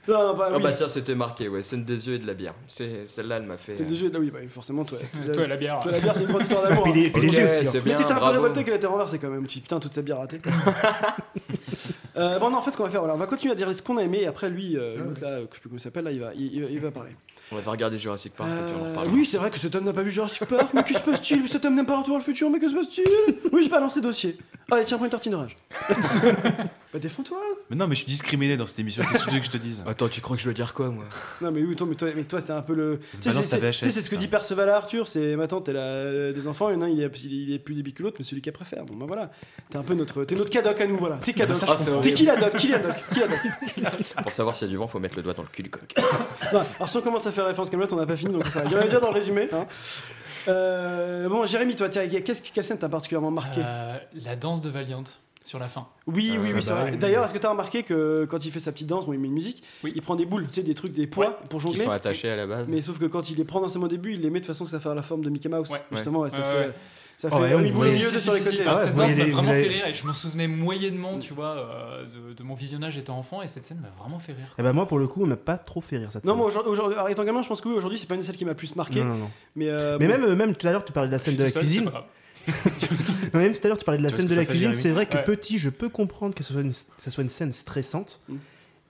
non, 0.08 0.18
non, 0.30 0.34
bah, 0.36 0.52
Ah 0.56 0.60
bah 0.60 0.72
tiens, 0.74 0.88
c'était 0.88 1.16
marqué, 1.16 1.48
ouais, 1.50 1.62
scène 1.62 1.84
des 1.84 2.08
yeux 2.08 2.16
et 2.16 2.20
de 2.20 2.28
la 2.28 2.34
bière. 2.34 2.54
C'est- 2.68 3.06
Celle-là, 3.08 3.38
elle 3.38 3.44
m'a 3.44 3.58
fait. 3.58 3.76
T'es 3.76 3.84
euh, 3.84 3.88
deux 3.88 3.96
yeux, 3.96 4.12
là, 4.12 4.20
oui, 4.20 4.32
bah, 4.32 4.40
forcément, 4.50 4.84
toi. 4.84 4.98
Toi 5.34 5.44
et 5.44 5.48
la 5.48 5.58
bière. 5.58 5.80
Toi 5.80 5.92
et 5.92 5.96
la 5.96 6.00
bière, 6.02 6.16
c'est 6.16 6.24
une 6.24 6.30
grande 6.30 6.42
histoire 6.44 6.64
d'amour. 6.68 6.88
Hein. 6.88 6.92
puis 6.92 7.02
les 7.02 7.10
Ok, 7.10 7.22
yeux 7.24 7.46
aussi, 7.46 7.68
hein. 7.68 7.70
c'est 7.72 7.82
bien, 7.82 7.94
Mais 7.94 7.96
t'étais 7.96 8.12
un 8.12 8.20
peu 8.20 8.26
révolté 8.26 8.64
qu'elle 8.64 8.76
était 8.76 8.88
renversée 8.88 9.20
quand 9.20 9.30
même. 9.30 9.46
Tu 9.48 9.56
dis, 9.56 9.62
putain, 9.62 9.80
toute 9.80 9.94
cette 9.94 10.06
bière 10.06 10.18
ratée. 10.20 10.40
Euh, 12.18 12.40
bon, 12.40 12.50
non, 12.50 12.58
en 12.58 12.62
fait, 12.62 12.72
ce 12.72 12.78
qu'on 12.78 12.84
va 12.84 12.90
faire, 12.90 13.02
voilà, 13.02 13.16
on 13.16 13.18
va 13.20 13.28
continuer 13.28 13.52
à 13.54 13.56
dire 13.56 13.74
ce 13.76 13.82
qu'on 13.82 13.98
a 13.98 14.04
aimé, 14.04 14.20
et 14.22 14.28
après, 14.28 14.50
lui, 14.50 14.78
euh, 14.78 14.98
l'autre, 14.98 15.22
là, 15.22 15.40
que 15.42 15.48
je 15.52 15.56
sais 15.56 15.60
plus 15.62 15.70
comment 15.70 15.78
il 15.78 15.82
s'appelle, 15.82 16.04
là, 16.06 16.12
il 16.12 16.20
va, 16.20 16.34
il, 16.36 16.54
il 16.54 16.62
va- 16.64 16.70
il 16.70 16.80
va 16.80 16.92
parler. 16.92 17.12
On 17.52 17.56
va 17.56 17.72
regarder 17.72 17.98
Jurassic 17.98 18.34
Park 18.34 18.50
et 18.50 18.54
puis 18.54 18.74
on 18.78 18.82
en 18.82 18.86
Euh, 18.88 18.90
reparle. 18.92 19.08
oui, 19.14 19.26
c'est 19.26 19.38
vrai 19.38 19.50
que 19.50 19.58
cet 19.58 19.74
homme 19.74 19.86
n'a 19.86 19.94
pas 19.94 20.02
vu 20.02 20.12
Jurassic 20.12 20.46
Park, 20.46 20.74
mais 20.74 20.84
que 20.84 20.94
se 20.94 21.00
passe-t-il? 21.00 21.48
Cet 21.48 21.64
homme 21.64 21.76
n'aime 21.76 21.86
pas 21.86 21.98
Retour 21.98 22.14
vers 22.14 22.20
le 22.20 22.24
futur, 22.26 22.50
mais 22.50 22.60
que 22.60 22.68
se 22.68 22.74
passe-t-il? 22.76 23.36
Oui, 23.54 23.64
je 23.64 23.70
balance 23.70 23.96
les 23.96 24.02
dossiers. 24.02 24.36
Allez, 24.70 24.84
tiens, 24.84 24.98
prends 24.98 25.06
une 25.06 25.12
tartine 25.12 25.32
de 25.32 25.38
rage. 25.38 25.56
bah, 26.94 27.00
défends-toi 27.00 27.38
Mais 27.70 27.78
non, 27.78 27.88
mais 27.88 27.96
je 27.96 28.02
suis 28.02 28.10
discriminé 28.12 28.58
dans 28.58 28.66
cette 28.66 28.80
émission. 28.80 29.02
Qu'est-ce 29.10 29.24
que 29.24 29.30
tu 29.30 29.36
veux 29.36 29.40
que 29.40 29.46
je 29.46 29.52
te 29.52 29.56
dise? 29.58 29.82
Attends, 29.88 30.10
tu 30.10 30.20
crois 30.20 30.36
que 30.36 30.42
je 30.42 30.48
dois 30.48 30.54
dire 30.54 30.74
quoi, 30.74 30.90
moi? 30.90 31.06
Non, 31.42 31.52
mais 31.52 31.62
oui, 31.62 31.74
toi, 31.78 31.88
mais 31.90 31.96
toi, 31.96 32.10
mais 32.14 32.24
toi 32.26 32.42
c'est 32.42 32.52
un 32.52 32.62
peu 32.62 32.74
le. 32.76 33.00
Tu 33.22 33.32
sais, 33.32 33.44
c'est- 33.44 34.02
ce 34.02 34.10
que 34.10 34.16
dit 34.18 34.28
Perceval 34.28 34.70
à 34.70 34.76
Arthur 34.76 35.08
c'est 35.08 35.38
ma 35.38 35.48
tante, 35.48 35.70
elle 35.70 35.78
a 35.78 35.82
euh, 35.82 36.34
des 36.34 36.48
enfants, 36.50 36.70
il 36.70 36.74
y 36.74 36.78
en 36.78 36.82
a 36.82 36.86
un, 36.86 36.90
il 36.90 37.02
est, 37.02 37.24
il 37.24 37.54
est 37.54 37.60
plus 37.60 37.76
débile 37.76 37.94
que 37.94 38.04
l'autre, 38.04 38.18
mais 38.20 38.26
celui 38.26 38.42
qu'elle 38.42 38.52
préfère. 38.54 38.84
Bon, 38.84 38.96
bah 38.98 39.06
voilà. 39.08 39.32
T'es 39.70 39.78
un 39.78 39.84
peu 39.84 39.94
notre. 39.94 40.26
T'es 40.26 40.36
notre 40.36 40.52
cadoc 40.52 40.82
à 40.82 40.86
nous, 40.86 40.98
voilà. 40.98 41.16
T'es 41.24 41.32
cadoc. 41.34 41.58
Ah, 41.66 41.76
c'est 41.80 42.02
T'es 42.02 42.14
qui 42.14 42.26
la 42.26 42.36
doc? 42.36 42.58
Qui 42.58 42.68
la 42.68 42.80
doc? 42.80 42.96
Qui 43.14 43.20
la 43.22 43.28
doc? 43.28 43.40
Pour 44.24 44.32
savoir 44.34 44.54
s'il 44.56 44.68
y 44.68 44.70
a 44.70 44.72
du 44.72 44.78
vent, 44.78 44.88
faut 44.88 45.00
mettre 45.00 45.16
le 45.16 45.24
doigt 45.24 45.34
dans 45.34 45.44
le 45.44 45.50
cul 45.50 45.64
du 45.64 45.70
coq. 45.70 45.94
Non, 46.54 46.62
alors 46.78 46.90
si 46.90 46.98
on 46.98 47.02
commence 47.02 47.26
à 47.26 47.32
faire 47.32 47.46
référence 47.46 47.70
Camelot, 47.70 47.88
on 47.94 47.96
n'a 47.98 48.06
pas 48.06 48.18
fini, 48.18 48.34
donc 48.34 48.46
ça 48.48 48.64
va. 48.64 48.82
Déjà 48.84 49.00
dans 49.00 49.08
le 49.10 49.14
résumé. 49.14 49.48
hein. 49.54 49.66
Euh, 50.48 51.28
bon, 51.30 51.46
Jérémy, 51.46 51.76
toi, 51.76 51.90
tiens, 51.90 52.08
qu'est-ce 52.08 52.42
quelle 52.52 52.64
scène 52.64 52.78
t'a 52.78 52.90
particulièrement 52.90 53.32
marqué? 53.32 53.62
Euh, 53.64 53.98
la 54.26 54.36
danse 54.36 54.62
de 54.62 54.70
Valiant 54.70 55.04
sur 55.44 55.60
la 55.60 55.68
fin. 55.68 55.88
Oui, 56.08 56.38
oui, 56.42 56.50
Euh, 56.52 56.54
oui, 56.56 56.62
c'est 56.62 56.72
bah 56.74 56.82
vrai. 56.82 56.98
D'ailleurs, 56.98 57.24
est-ce 57.24 57.34
que 57.34 57.40
t'as 57.40 57.50
remarqué 57.50 57.84
que 57.84 58.26
quand 58.30 58.46
il 58.46 58.52
fait 58.52 58.60
sa 58.60 58.72
petite 58.72 58.88
danse, 58.88 59.06
bon, 59.06 59.14
il 59.14 59.20
met 59.20 59.28
une 59.28 59.34
musique, 59.34 59.64
il 59.84 60.02
prend 60.02 60.16
des 60.16 60.26
boules, 60.26 60.46
tu 60.48 60.54
sais, 60.54 60.64
des 60.64 60.74
trucs, 60.74 60.92
des 60.94 61.08
poids 61.08 61.40
pour 61.50 61.60
Qui 61.62 61.68
jongler. 61.68 61.84
sont 61.86 61.92
attachés 61.92 62.30
à 62.30 62.36
la 62.36 62.46
base. 62.48 62.68
Mais 62.68 62.82
sauf 62.82 63.00
que 63.00 63.06
quand 63.06 63.30
il 63.30 63.38
les 63.38 63.46
prend 63.46 63.62
dans 63.62 63.70
ses 63.70 63.80
mots 63.80 63.86
au 63.86 63.90
début, 63.90 64.14
il 64.14 64.22
les 64.22 64.30
met 64.30 64.42
de 64.42 64.46
façon 64.46 64.66
que 64.66 64.72
ça 64.72 64.80
fait 64.80 64.94
la 64.94 65.02
forme 65.02 65.24
de 65.24 65.30
Mickey 65.30 65.48
Mouse. 65.50 65.70
Justement, 65.92 66.20
ouais, 66.20 66.30
ça 66.30 66.40
Ouais, 66.40 66.44
fait. 66.66 66.74
Ouais. 67.24 67.30
Ça 67.30 67.30
Oh, 67.32 67.38
fait 67.44 67.56
ouais, 67.56 67.64
yeux 67.70 67.76
Si, 67.76 68.20
sur 68.22 68.34
si, 68.34 68.40
les 68.40 68.44
côtés. 68.46 68.56
si, 68.58 68.62
Ah 68.68 68.76
ouais, 68.76 68.84
cette 68.84 68.96
danse 68.96 69.16
m'a 69.16 69.26
vraiment 69.26 69.50
avez- 69.50 69.62
fait 69.64 69.68
rire 69.70 69.86
et 69.88 69.94
je 69.94 70.06
m'en 70.06 70.14
souvenais 70.14 70.48
moyennement, 70.48 71.18
tu 71.18 71.34
vois, 71.34 71.58
euh, 71.58 72.06
de, 72.06 72.34
de 72.34 72.44
mon 72.44 72.54
visionnage 72.54 72.98
étant 73.00 73.18
enfant 73.18 73.42
et 73.42 73.48
cette 73.48 73.66
scène 73.66 73.80
m'a 73.82 73.90
vraiment 74.02 74.20
fait 74.20 74.34
rire. 74.34 74.54
Et 74.60 74.62
bah, 74.64 74.72
moi, 74.72 74.88
pour 74.88 75.00
le 75.00 75.08
coup, 75.08 75.24
on 75.24 75.26
m'a 75.26 75.36
pas 75.36 75.58
trop 75.58 75.82
fait 75.82 75.98
rire 75.98 76.12
cette 76.12 76.26
Non, 76.26 76.34
scène. 76.34 76.38
moi 76.38 76.46
aujourd'hui, 76.48 76.96
étant 77.12 77.24
gamin, 77.26 77.42
je 77.42 77.48
pense 77.48 77.60
que 77.62 77.70
oui, 77.70 77.76
aujourd'hui, 77.76 77.98
c'est 77.98 78.08
pas 78.08 78.14
une 78.16 78.22
celle 78.24 78.36
qui 78.38 78.46
m'a 78.46 78.54
plus 78.54 78.76
marqué. 78.76 79.00
Non, 79.00 79.06
non, 79.06 79.16
non. 79.18 79.30
Mais, 79.56 79.68
euh, 79.70 79.98
Mais 80.00 80.06
bon. 80.08 80.14
même, 80.14 80.24
euh, 80.26 80.36
même 80.36 80.56
tout 80.56 80.68
à 80.68 80.72
l'heure, 80.72 80.86
tu 80.86 80.94
parlais 80.94 81.08
de 81.10 81.14
la 81.14 81.20
scène 81.20 81.36
de 81.38 81.44
la 81.44 81.50
seul, 81.50 81.64
cuisine. 81.64 81.92
même 83.34 83.52
tout 83.54 83.60
à 83.64 83.68
l'heure, 83.68 83.78
tu 83.78 83.86
parlais 83.86 83.98
de 83.98 84.04
la 84.04 84.10
scène 84.10 84.28
de 84.28 84.36
la 84.36 84.46
cuisine. 84.46 84.74
C'est 84.74 84.92
vrai 84.92 85.06
que 85.06 85.18
Ouais. 85.18 85.24
petit, 85.24 85.58
je 85.58 85.70
peux 85.70 85.90
comprendre 85.90 86.36
que 86.36 86.44
ce 86.44 86.54
soit 86.54 86.62
une, 86.62 86.72
que 86.72 86.78
ça 87.00 87.12
soit 87.12 87.24
une 87.24 87.30
scène 87.30 87.52
stressante. 87.54 88.22
Mm. 88.30 88.36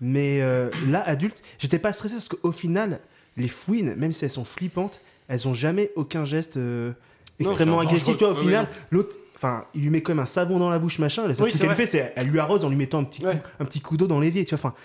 Mais 0.01 0.41
euh, 0.41 0.69
là, 0.89 1.01
adulte, 1.07 1.41
j'étais 1.57 1.79
pas 1.79 1.91
stressé 1.93 2.15
parce 2.15 2.27
qu'au 2.27 2.51
final, 2.51 2.99
les 3.35 3.47
fouines, 3.47 3.95
même 3.95 4.11
si 4.13 4.25
elles 4.25 4.31
sont 4.31 4.45
flippantes, 4.45 5.01
elles 5.27 5.47
ont 5.47 5.53
jamais 5.55 5.91
aucun 5.95 6.23
geste 6.23 6.57
euh, 6.57 6.91
extrêmement 7.39 7.79
agressif. 7.79 8.17
Tu 8.17 8.23
vois, 8.23 8.33
au 8.33 8.35
oui, 8.37 8.41
final, 8.45 8.67
l'autre. 8.91 9.15
Enfin, 9.35 9.65
il 9.75 9.83
lui 9.83 9.89
met 9.91 10.01
quand 10.01 10.13
même 10.13 10.23
un 10.23 10.25
savon 10.25 10.57
dans 10.57 10.69
la 10.71 10.79
bouche, 10.79 10.97
machin. 10.97 11.27
Le 11.27 11.35
seul 11.35 11.45
Oui, 11.45 11.51
c'est 11.53 11.67
qu'elle 11.67 11.75
fait, 11.75 11.85
c'est 11.85 12.11
elle 12.15 12.27
lui 12.27 12.39
arrose 12.39 12.65
en 12.65 12.69
lui 12.69 12.75
mettant 12.75 12.99
un 12.99 13.03
petit 13.03 13.21
coup, 13.21 13.27
Ouais. 13.27 13.39
un 13.59 13.65
petit 13.65 13.81
coup 13.81 13.95
d'eau 13.95 14.07
dans 14.07 14.19
l'évier. 14.19 14.45
Tu 14.45 14.55
vois, 14.55 14.59
enfin, 14.69 14.75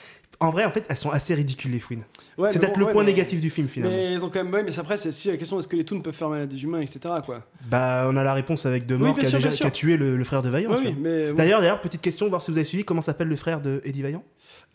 en 0.42 0.50
vrai, 0.50 0.64
en 0.64 0.70
fait, 0.70 0.84
elles 0.88 0.96
sont 0.96 1.10
assez 1.10 1.34
ridicules 1.34 1.70
les 1.70 1.78
fouines. 1.80 2.02
Ouais, 2.38 2.50
c'est 2.52 2.58
peut-être 2.58 2.74
bon, 2.74 2.80
le 2.80 2.86
ouais, 2.86 2.92
point 2.92 3.04
mais- 3.04 3.10
négatif 3.12 3.40
du 3.40 3.50
film 3.50 3.68
finalement. 3.68 3.94
Mais 3.96 4.12
ils 4.14 4.24
ont 4.24 4.28
quand 4.30 4.42
même. 4.42 4.52
Ouais, 4.52 4.62
mais 4.62 4.78
après, 4.78 4.96
c'est 4.96 5.08
aussi 5.10 5.28
la 5.30 5.36
question 5.36 5.58
est-ce 5.58 5.68
que 5.68 5.76
les 5.76 5.84
toons 5.84 6.00
peuvent 6.00 6.14
faire 6.14 6.28
mal 6.28 6.42
à 6.42 6.46
des 6.46 6.62
humains, 6.64 6.80
etc. 6.80 7.00
Quoi. 7.24 7.42
Bah, 7.70 8.06
on 8.08 8.16
a 8.16 8.24
la 8.24 8.34
réponse 8.34 8.66
avec 8.66 8.86
De 8.86 8.94
Oui, 8.94 9.02
Mort 9.02 9.14
bien 9.14 9.20
qui, 9.22 9.26
a 9.26 9.30
sûr, 9.30 9.38
déjà, 9.38 9.50
qui 9.50 9.66
a 9.66 9.70
tué 9.70 9.96
le, 9.96 10.16
le 10.16 10.24
frère 10.24 10.42
de 10.42 10.48
Vaillant. 10.50 10.70
Oui. 10.76 10.94
D'ailleurs, 11.36 11.60
d'ailleurs, 11.60 11.80
petite 11.80 12.02
question, 12.02 12.28
voir 12.28 12.42
si 12.42 12.50
vous 12.50 12.58
avez 12.58 12.64
suivi, 12.64 12.84
comment 12.84 13.00
s'appelle 13.00 13.28
le 13.28 13.36
frère 13.36 13.60
de 13.60 13.80
Eddie 13.84 14.02
Vaillant? 14.02 14.24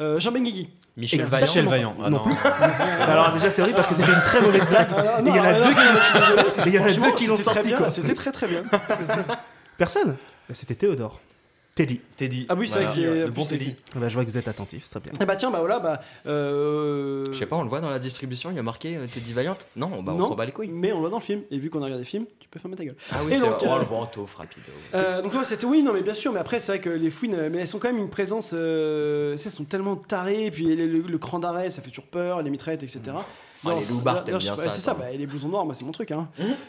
Euh, 0.01 0.20
Jean 0.20 0.32
Benguigui. 0.32 0.70
Michel. 0.95 1.24
Vaillant. 1.26 1.45
Michel 1.45 1.65
Vaillant. 1.65 1.95
Ah 2.03 2.09
Non 2.09 2.18
non. 2.18 2.24
plus. 2.24 2.36
Alors 3.01 3.34
déjà 3.34 3.49
c'est 3.49 3.61
horrible 3.61 3.76
parce 3.76 3.88
que 3.88 3.95
c'était 3.95 4.11
une 4.11 4.20
très 4.22 4.41
mauvaise 4.41 4.68
blague. 4.68 4.88
Ah, 4.95 5.22
non, 5.22 5.32
il 5.32 5.36
y 5.36 5.39
en 5.39 5.43
a 5.43 5.53
deux 5.53 5.74
qui 5.74 5.80
je 5.80 6.03
suis 6.03 6.20
désolé. 6.20 6.41
Et 6.41 6.68
il 6.70 6.74
y 6.74 6.80
en 6.80 6.82
a 6.84 6.88
Franchement, 6.89 7.05
deux 7.05 7.15
qui 7.15 7.26
l'ont 7.28 7.38
c'était 7.38 7.49
très 7.51 7.70
sorti. 7.70 7.93
C'était 8.01 8.13
très 8.15 8.32
très 8.32 8.47
bien. 8.47 8.63
Personne? 9.78 10.15
Bah, 10.49 10.53
C'était 10.55 10.76
Théodore. 10.76 11.20
Teddy. 11.78 12.01
Teddy. 12.17 12.45
Ah 12.49 12.55
oui, 12.55 12.67
c'est 12.67 12.80
vrai 12.80 12.86
que 12.88 12.91
c'est. 12.91 13.01
Le 13.03 13.25
en 13.28 13.30
bon 13.30 13.45
Teddy. 13.45 13.75
bah, 13.95 14.09
je 14.09 14.13
vois 14.15 14.25
que 14.25 14.30
vous 14.32 14.38
êtes 14.38 14.47
attentif, 14.47 14.84
c'est 14.84 14.89
très 14.89 14.99
bien. 14.99 15.13
Ah 15.21 15.25
bah 15.25 15.36
tiens, 15.36 15.51
bah 15.51 15.59
voilà, 15.59 15.80
bah. 15.80 16.01
Euh... 16.25 17.25
Je 17.32 17.38
sais 17.38 17.45
pas, 17.45 17.55
on 17.55 17.63
le 17.63 17.69
voit 17.69 17.80
dans 17.82 17.89
la 17.89 17.99
distribution, 17.99 18.49
il 18.49 18.55
y 18.55 18.59
a 18.59 18.63
marqué 18.63 18.97
euh, 18.97 19.05
Teddy 19.07 19.32
Valiant 19.34 19.57
Non, 19.75 20.01
bah 20.01 20.13
on 20.15 20.19
s'en 20.28 20.36
bat 20.36 20.45
les 20.45 20.51
couilles. 20.51 20.69
Mais 20.71 20.91
on 20.91 20.95
le 20.95 21.01
voit 21.01 21.09
dans 21.09 21.19
le 21.19 21.23
film, 21.23 21.41
et 21.51 21.59
vu 21.59 21.69
qu'on 21.69 21.82
a 21.82 21.86
regardé 21.86 22.03
le 22.03 22.07
film, 22.09 22.25
tu 22.39 22.47
peux 22.49 22.59
fermer 22.59 22.75
ta 22.75 22.84
gueule. 22.86 22.95
Ah 23.11 23.17
oui, 23.23 23.32
c'est 23.34 23.39
donc, 23.41 23.57
oh, 23.61 23.65
euh, 23.67 23.80
le 23.80 23.86
ventouf 23.86 24.36
rapido. 24.36 24.65
Euh, 24.95 25.21
donc 25.21 25.34
ouais, 25.34 25.39
c'est 25.45 25.63
oui, 25.65 25.84
non 25.84 25.93
mais 25.93 26.01
bien 26.01 26.13
sûr, 26.13 26.32
mais 26.34 26.39
après 26.39 26.59
c'est 26.59 26.71
vrai 26.73 26.82
que 26.82 26.89
les 26.89 27.09
fouines, 27.11 27.49
mais 27.49 27.59
elles 27.59 27.67
sont 27.67 27.80
quand 27.80 27.89
même 27.91 28.01
une 28.01 28.09
présence, 28.09 28.51
euh, 28.53 29.34
tu 29.34 29.38
sais, 29.38 29.49
elles 29.49 29.55
sont 29.55 29.65
tellement 29.65 29.95
tarées, 29.95 30.45
et 30.47 30.51
puis 30.51 30.75
le, 30.75 30.88
le- 30.88 31.01
le 31.01 31.17
cran 31.17 31.39
d'arrêt, 31.39 31.69
ça 31.69 31.82
fait 31.82 31.89
toujours 31.89 32.07
peur, 32.07 32.41
les 32.41 32.49
mitraillettes, 32.49 32.84
etc. 32.84 33.01
Ah, 33.76 33.80
les 33.80 33.86
d'ailleurs, 34.26 34.39
bien 34.39 34.55
je- 34.55 34.61
ça, 34.61 34.70
C'est 34.70 34.82
ça, 34.82 34.93
bah, 34.93 35.05
les 35.18 35.26
blousons 35.26 35.49
noirs, 35.49 35.65
moi 35.65 35.74
c'est 35.76 35.86
mon 35.86 35.91
truc. 35.91 36.11
Hein. 36.11 36.28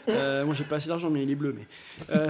Euh, 0.09 0.45
moi 0.45 0.53
j'ai 0.55 0.63
pas 0.63 0.77
assez 0.77 0.89
d'argent, 0.89 1.09
mais 1.09 1.23
il 1.23 1.31
est 1.31 1.35
bleu, 1.35 1.55
mais. 1.57 1.67
Euh, 2.15 2.29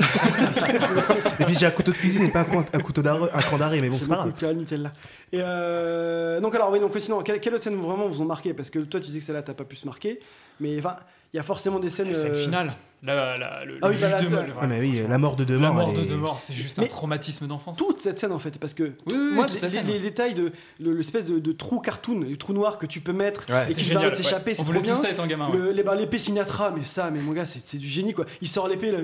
Et 1.40 1.46
puis 1.46 1.56
j'ai 1.58 1.66
un 1.66 1.72
couteau 1.72 1.92
de 1.92 1.98
cuisine 1.98 2.26
et 2.26 2.32
pas 2.32 2.42
un, 2.74 2.80
couteau 2.80 3.02
d'arrêt, 3.02 3.30
un 3.34 3.40
cran 3.42 3.58
d'arrêt, 3.58 3.82
mais 3.82 3.90
bon, 3.90 3.98
c'est 4.00 4.08
pas 4.08 4.16
grave. 4.16 4.28
le 4.28 4.32
cas 4.34 4.54
Nutella. 4.54 4.92
Et 5.32 5.40
euh, 5.42 6.40
donc 6.40 6.56
alors 6.56 6.72
oui, 6.72 6.80
donc 6.80 6.94
sinon, 6.98 7.22
quelle, 7.22 7.40
quelle 7.40 7.54
autre 7.54 7.64
scène 7.64 7.76
vraiment 7.76 8.08
vous 8.08 8.22
ont 8.22 8.26
marqué? 8.26 8.54
Parce 8.54 8.70
que 8.70 8.80
toi 8.80 9.00
tu 9.00 9.08
disais 9.08 9.20
que 9.20 9.26
celle-là 9.26 9.42
t'as 9.42 9.54
pas 9.54 9.64
pu 9.66 9.76
se 9.76 9.86
marquer, 9.86 10.20
mais 10.60 10.78
enfin, 10.80 10.96
il 11.34 11.38
y 11.38 11.40
a 11.40 11.44
forcément 11.44 11.80
des 11.80 11.90
scènes. 11.90 12.14
Scène 12.14 12.32
euh, 12.34 12.44
finale, 12.44 12.74
la- 13.02 13.34
la- 13.36 13.64
le, 13.66 13.80
Ah 13.82 13.88
le 13.88 13.94
oui, 13.96 14.02
bah, 14.02 14.08
juge 14.08 14.12
la- 14.12 14.22
de 14.22 14.36
la- 14.36 14.48
mort. 14.48 14.62
Ouais, 14.62 14.68
mais 14.68 14.80
oui, 14.82 15.02
la 15.08 15.18
mort 15.18 15.36
de 15.38 15.44
La 15.44 15.50
Demort. 15.50 15.74
mort 15.74 15.90
elle 15.92 15.98
de 15.98 16.02
est- 16.04 16.10
Demort, 16.12 16.40
c'est 16.40 16.54
juste 16.54 16.78
Mais- 16.80 16.84
un 16.84 16.88
traumatisme 16.88 17.48
d'enfance. 17.48 17.78
toute 17.78 18.02
cette 18.02 18.20
scène 18.20 18.34
en 18.34 18.40
fait 18.40 18.58
parce 18.60 18.74
que 18.74 18.84
tout- 18.84 18.96
Oui, 19.08 19.14
oui, 19.16 19.36
moi 19.36 19.48
les, 19.48 19.60
la 19.60 19.70
scène. 19.70 19.88
les- 19.88 19.94
les 19.94 20.00
détails 20.00 20.34
de 20.34 20.52
le- 20.82 20.94
l'espèce 20.94 21.28
de, 21.28 21.40
de 21.40 21.52
trou 21.54 21.80
cartoon 21.80 22.20
le 22.20 22.36
trou 22.36 22.52
noir 22.52 22.78
que 22.78 22.86
tu 22.86 23.00
peux 23.00 23.14
mettre 23.14 23.46
Ouais. 23.50 23.72
et 23.72 23.74
qui 23.74 23.86
génial, 23.86 24.02
permet 24.04 24.12
de 24.12 24.16
s'échapper 24.22 24.52
ouais. 24.52 24.56
c'est 24.56 24.62
On 24.62 24.66
trop 24.66 24.74
voulait 24.74 24.84
bien 24.86 24.96
tout 24.96 25.02
ça 25.02 25.10
étant 25.12 25.28
gamin, 25.28 25.50
Le- 25.54 25.72
les- 25.72 25.84
bah, 25.84 25.96
l'épée 25.96 26.20
Sinatra 26.20 26.72
mais 26.76 26.84
ça 26.84 27.10
mais 27.10 27.20
mon 27.22 27.32
gars 27.32 27.46
c'est 27.46 27.60
c'est 27.66 27.78
du 27.78 27.88
génie 27.88 28.14
quoi 28.14 28.26
il 28.42 28.48
sort 28.50 28.68
l'épée 28.68 28.92
là 28.92 29.00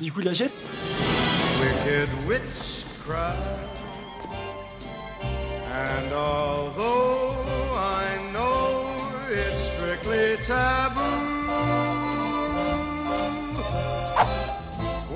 du 0.00 0.10
coup 0.12 0.20
il 0.20 0.24
la 0.24 0.32
jette 0.32 0.52
Wicked 1.60 2.08
witch 2.28 2.84
cry. 3.06 3.34
And 5.70 6.12
although 6.12 7.34
I 7.76 8.32
know 8.32 8.84
it's 9.30 9.72
strictly 9.72 10.36
taboo, 10.46 11.35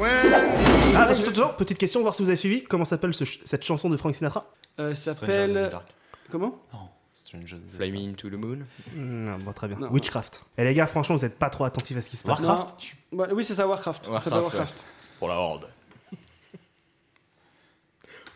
Ah, 0.02 1.02
attends, 1.04 1.28
attends, 1.28 1.48
petite 1.56 1.78
question, 1.78 2.00
voir 2.02 2.14
si 2.14 2.22
vous 2.22 2.28
avez 2.28 2.36
suivi. 2.36 2.64
Comment 2.64 2.84
s'appelle 2.84 3.14
ce 3.14 3.24
ch- 3.24 3.40
cette 3.44 3.62
chanson 3.64 3.88
de 3.90 3.96
Frank 3.96 4.14
Sinatra? 4.14 4.46
Euh, 4.78 4.92
in 4.92 4.94
s'appelle 4.94 5.50
the 5.52 5.70
Dark. 5.70 5.86
comment? 6.30 6.58
Stranger 7.12 7.58
Fly 7.76 7.92
Me 7.92 7.98
into 8.10 8.28
the 8.28 8.34
Moon. 8.34 8.58
Non, 8.96 9.36
bon, 9.38 9.52
très 9.52 9.68
bien. 9.68 9.76
Non. 9.78 9.90
Witchcraft. 9.90 10.44
Et 10.58 10.64
les 10.64 10.74
gars, 10.74 10.86
franchement, 10.86 11.16
vous 11.16 11.24
êtes 11.24 11.38
pas 11.38 11.50
trop 11.50 11.64
attentifs 11.64 11.96
à 11.96 12.00
ce 12.00 12.10
qui 12.10 12.16
se 12.16 12.24
passe. 12.24 12.40
Non, 12.42 12.66
je- 12.78 13.16
ouais, 13.16 13.28
oui, 13.32 13.44
c'est 13.44 13.54
ça, 13.54 13.66
Warcraft. 13.68 14.06
Ça 14.06 14.18
s'appelle 14.20 14.40
Warcraft, 14.40 14.56
Warcraft. 14.58 14.84
Pour 15.18 15.28
la 15.28 15.34
Horde. 15.34 15.66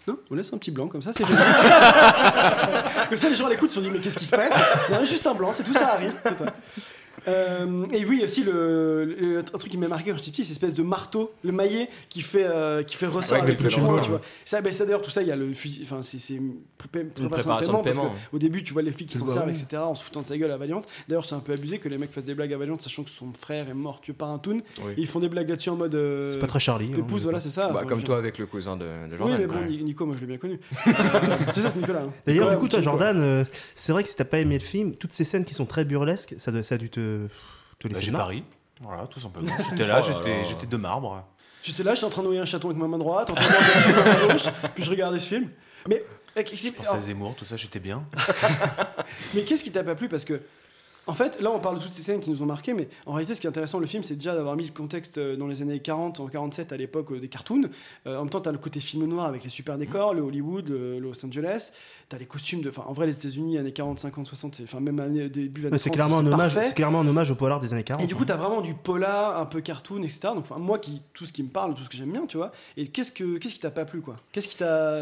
Non, 0.07 0.19
on 0.31 0.35
laisse 0.35 0.53
un 0.53 0.59
petit 0.59 0.71
blanc 0.71 0.87
comme 0.89 1.01
ça, 1.01 1.13
c'est 1.15 1.25
génial. 1.25 1.43
comme 3.09 3.17
ça, 3.17 3.31
les 3.31 3.35
gens 3.37 3.47
à 3.47 3.49
l'écoute 3.49 3.71
se 3.71 3.77
sont 3.77 3.81
dit, 3.81 3.89
mais 3.91 4.01
qu'est-ce 4.01 4.19
qui 4.19 4.27
se 4.27 4.37
passe? 4.37 4.55
Il 4.91 4.93
y 4.93 4.99
a 4.99 5.05
juste 5.07 5.27
un 5.27 5.33
blanc, 5.35 5.51
c'est 5.55 5.65
tout, 5.65 5.73
ça 5.73 5.95
arrive. 5.95 6.13
c'est 6.23 6.39
ça. 6.45 6.45
Euh, 7.29 7.87
et 7.93 8.05
oui, 8.05 8.21
aussi, 8.25 8.43
le, 8.45 9.05
le- 9.05 9.39
un 9.39 9.59
truc 9.59 9.71
qui 9.71 9.79
m'a 9.79 9.89
marqué 9.89 10.11
quand 10.11 10.17
j'étais 10.19 10.31
petit, 10.31 10.45
c'est 10.45 10.55
cette 10.55 10.63
espèce 10.63 10.75
de 10.75 10.83
marteau, 10.83 11.33
le 11.43 11.53
maillet 11.53 11.89
qui 12.09 12.21
fait, 12.21 12.45
euh, 12.47 12.83
qui 12.83 12.97
fait 12.97 13.07
ressort 13.07 13.39
Ouais, 13.39 13.43
avec 13.43 13.57
qui 13.59 13.63
le 13.65 13.69
ressort, 13.71 14.01
tu 14.03 14.11
vois. 14.11 14.21
Ça, 14.45 14.61
ben, 14.61 14.73
ça 14.73 14.85
d'ailleurs, 14.85 15.03
tout 15.03 15.11
ça, 15.11 15.23
il 15.23 15.29
y 15.29 15.33
a 15.33 15.37
le 15.37 15.53
fusil, 15.53 15.81
enfin, 15.85 16.01
c'est 16.03 16.19
pré- 16.79 17.05
préparation, 17.05 17.29
préparation 17.29 17.79
de 17.79 17.83
paiement, 17.85 18.15
qu'au 18.31 18.39
début, 18.39 18.63
tu 18.63 18.73
vois 18.73 18.83
les 18.83 18.93
flics 18.93 19.09
qui 19.09 19.19
s'en 19.19 19.29
servent, 19.29 19.49
etc., 19.49 19.67
en 19.79 19.95
se 19.95 20.03
foutant 20.05 20.21
de 20.21 20.27
sa 20.27 20.37
gueule 20.37 20.51
à 20.51 20.57
Valiant. 20.57 20.83
D'ailleurs, 21.09 21.25
c'est 21.25 21.35
un 21.35 21.41
peu 21.41 21.53
abusé 21.53 21.79
que 21.79 21.89
les 21.89 21.99
mecs 21.99 22.13
fassent 22.13 22.25
des 22.27 22.35
blagues 22.35 22.53
à 22.53 22.59
Valiant, 22.59 22.79
sachant 22.79 23.03
que 23.05 23.11
son 23.11 23.33
frère 23.33 23.69
est 23.69 23.75
mort 23.75 24.01
tué 24.01 24.13
par 24.13 24.31
un 24.31 24.39
toon. 24.39 24.61
Oui. 24.85 24.93
Ils 24.97 25.07
font 25.07 25.21
des 25.21 25.29
blagues 25.29 25.49
là-dessus 25.49 25.71
en 25.71 25.77
mode. 25.77 25.95
euh, 25.95 26.35
C'est 26.35 26.39
pas 26.41 26.47
très 26.47 26.61
Charlie, 26.61 26.91
hein, 26.93 26.99
Épouse, 26.99 27.21
mais 27.21 27.25
voilà, 27.25 27.41
c'est 27.41 27.51
ça. 27.51 27.69
Bah, 27.69 27.75
Enfin, 27.81 27.87
comme 27.87 28.03
toi 28.03 28.19
avec 28.19 28.39
le 28.39 28.47
cousin 28.47 28.77
de, 28.77 28.85
de 28.85 29.13
Oui, 29.13 29.19
Jordan. 29.19 29.39
mais 29.41 29.47
bon. 29.47 29.85
Nico, 29.85 30.07
moi 30.07 30.15
je 30.17 30.21
l'ai 30.23 30.27
bien 30.27 30.39
connu. 30.39 30.59
Euh, 30.87 31.37
c'est 31.53 31.61
ça, 31.61 31.71
c'est 31.71 31.79
Nicolas. 31.81 32.03
hein. 32.03 32.13
D'ailleurs, 32.27 32.51
du 32.51 32.57
coup, 32.57 32.69
toi. 32.69 32.81
Jordan, 32.81 33.47
c'est 33.75 33.93
vrai 33.93 34.03
que 34.03 34.09
si 34.09 34.17
t'as 34.17 34.25
pas 34.25 34.39
aimé 34.39 34.59
le 34.59 34.65
film, 34.65 34.95
toutes 34.95 35.13
ces 35.13 35.25
scènes 35.25 35.45
qui 35.45 35.55
sont 35.55 35.67
très 35.67 35.85
burlesques, 35.85 36.35
ça 36.39 36.51
a 36.71 36.77
dû 36.79 36.91
te, 36.91 37.14
te 37.79 37.89
Bah, 37.89 37.95
laisser 37.95 38.03
j'ai 38.03 38.11
marre. 38.11 38.23
pari. 38.27 38.45
Voilà, 38.81 39.07
tout 39.07 39.21
simplement. 39.21 39.51
J'étais 39.71 39.87
là, 39.87 40.01
Oh 40.03 40.07
j'étais 40.07 40.37
là. 40.39 40.45
j'étais 40.45 40.67
de 40.67 40.77
marbre. 40.77 41.25
J'étais 41.63 41.83
là, 41.83 41.95
j'étais 41.95 42.07
en 42.07 42.11
train 42.11 42.23
de 42.23 42.27
noyer 42.27 42.41
un 42.41 42.45
chaton 42.45 42.69
avec 42.69 42.79
ma 42.81 42.89
main 42.89 42.99
droite, 42.99 43.31
en 43.31 43.35
train 43.35 43.47
de 43.47 43.53
manger 43.53 43.67
un 43.75 43.81
chaton 43.81 44.01
avec 44.01 44.19
ma 44.21 44.27
main 44.27 44.33
gauche, 44.35 44.43
puis 44.75 44.85
je 44.85 44.91
regardais 44.91 45.19
ce 45.19 45.29
film. 45.29 45.49
Mais, 45.89 46.03
Je 46.37 46.71
pensais 46.73 46.97
à 46.97 47.01
Zemmour, 47.01 47.35
tout 47.37 47.45
ça, 47.45 47.57
j'étais 47.57 47.79
bien. 47.79 48.05
mais 49.35 49.43
qu'est-ce 49.45 49.65
qui 49.65 49.73
t'a 49.73 49.85
pas 49.85 49.95
plu? 49.95 50.09
Parce 50.09 50.25
que, 50.25 50.41
en 51.07 51.15
fait, 51.15 51.41
là, 51.41 51.51
on 51.51 51.59
parle 51.61 51.79
de 51.79 51.83
toutes 51.83 51.93
ces 51.93 52.03
scènes 52.03 52.21
qui 52.21 52.31
nous 52.31 52.43
ont 52.43 52.47
marqué, 52.47 52.73
mais 52.75 52.89
en 53.07 53.13
réalité, 53.13 53.35
ce 53.35 53.41
qui 53.41 53.47
est 53.47 53.51
intéressant, 53.51 53.79
le 53.79 53.87
film, 53.87 54.03
c'est 54.03 54.15
déjà 54.17 54.35
d'avoir 54.35 54.57
mis 54.57 54.65
le 54.65 54.73
contexte 54.73 55.19
euh, 55.19 55.37
dans 55.37 55.47
les 55.47 55.61
années 55.63 55.81
40, 55.81 56.21
en 56.21 56.27
47, 56.29 56.73
à 56.73 56.77
l'époque 56.77 57.13
euh, 57.13 57.21
des 57.21 57.29
cartoons. 57.29 57.69
Euh, 58.07 58.17
en 58.17 58.21
même 58.21 58.31
temps, 58.31 58.41
t'as 58.41 58.53
le 58.53 58.59
côté 58.59 58.81
film 58.81 59.05
noir 59.05 59.27
avec 59.27 59.45
les 59.45 59.51
super 59.51 59.77
décors, 59.79 60.15
le 60.15 60.23
Hollywood, 60.23 60.69
le 60.69 60.99
Los 60.99 61.25
Angeles. 61.27 61.73
T'as 62.09 62.19
les 62.19 62.27
costumes 62.27 62.63
de. 62.63 62.69
Enfin, 62.71 62.85
en 62.87 62.93
vrai, 62.93 63.07
les 63.07 63.15
États-Unis, 63.17 63.59
années 63.59 63.73
40, 63.73 63.99
50, 63.99 64.27
60, 64.27 64.55
c'est- 64.55 64.63
enfin, 64.65 64.81
même 64.81 64.99
année, 65.01 65.29
début 65.29 65.67
années 65.67 65.79
C'est 65.79 65.91
30, 65.91 65.95
clairement, 65.97 66.19
un 66.19 66.27
hommage, 66.27 66.75
clairement 66.75 67.01
un 67.01 67.07
hommage 67.07 67.31
au 67.31 67.35
polar 67.35 67.61
des 67.61 67.73
années 67.73 67.85
40. 67.85 68.03
Et 68.03 68.07
du 68.07 68.15
coup, 68.15 68.25
t'as 68.25 68.37
vraiment 68.37 68.61
du 68.63 68.75
polar, 68.75 69.41
un 69.41 69.47
peu 69.47 69.61
cartoon, 69.61 70.03
etc. 70.03 70.21
Donc, 70.35 70.45
moi, 70.59 70.79
qui, 70.79 71.03
tout 71.13 71.27
ce 71.27 71.33
qui 71.33 71.43
me 71.43 71.49
parle, 71.49 71.75
tout 71.75 71.83
ce 71.83 71.89
que 71.91 71.97
j'aime 71.97 72.13
bien, 72.13 72.27
tu 72.27 72.37
vois. 72.37 72.53
Et 72.77 72.89
qu'est-ce 72.89 73.13
que, 73.13 73.39
qu'est-ce 73.39 73.55
qui 73.55 73.61
t'a 73.61 73.71
pas 73.71 73.85
plu, 73.85 74.01
quoi? 74.01 74.17
Qu'est-ce 74.33 74.49
qui 74.49 74.57
t'a. 74.57 75.01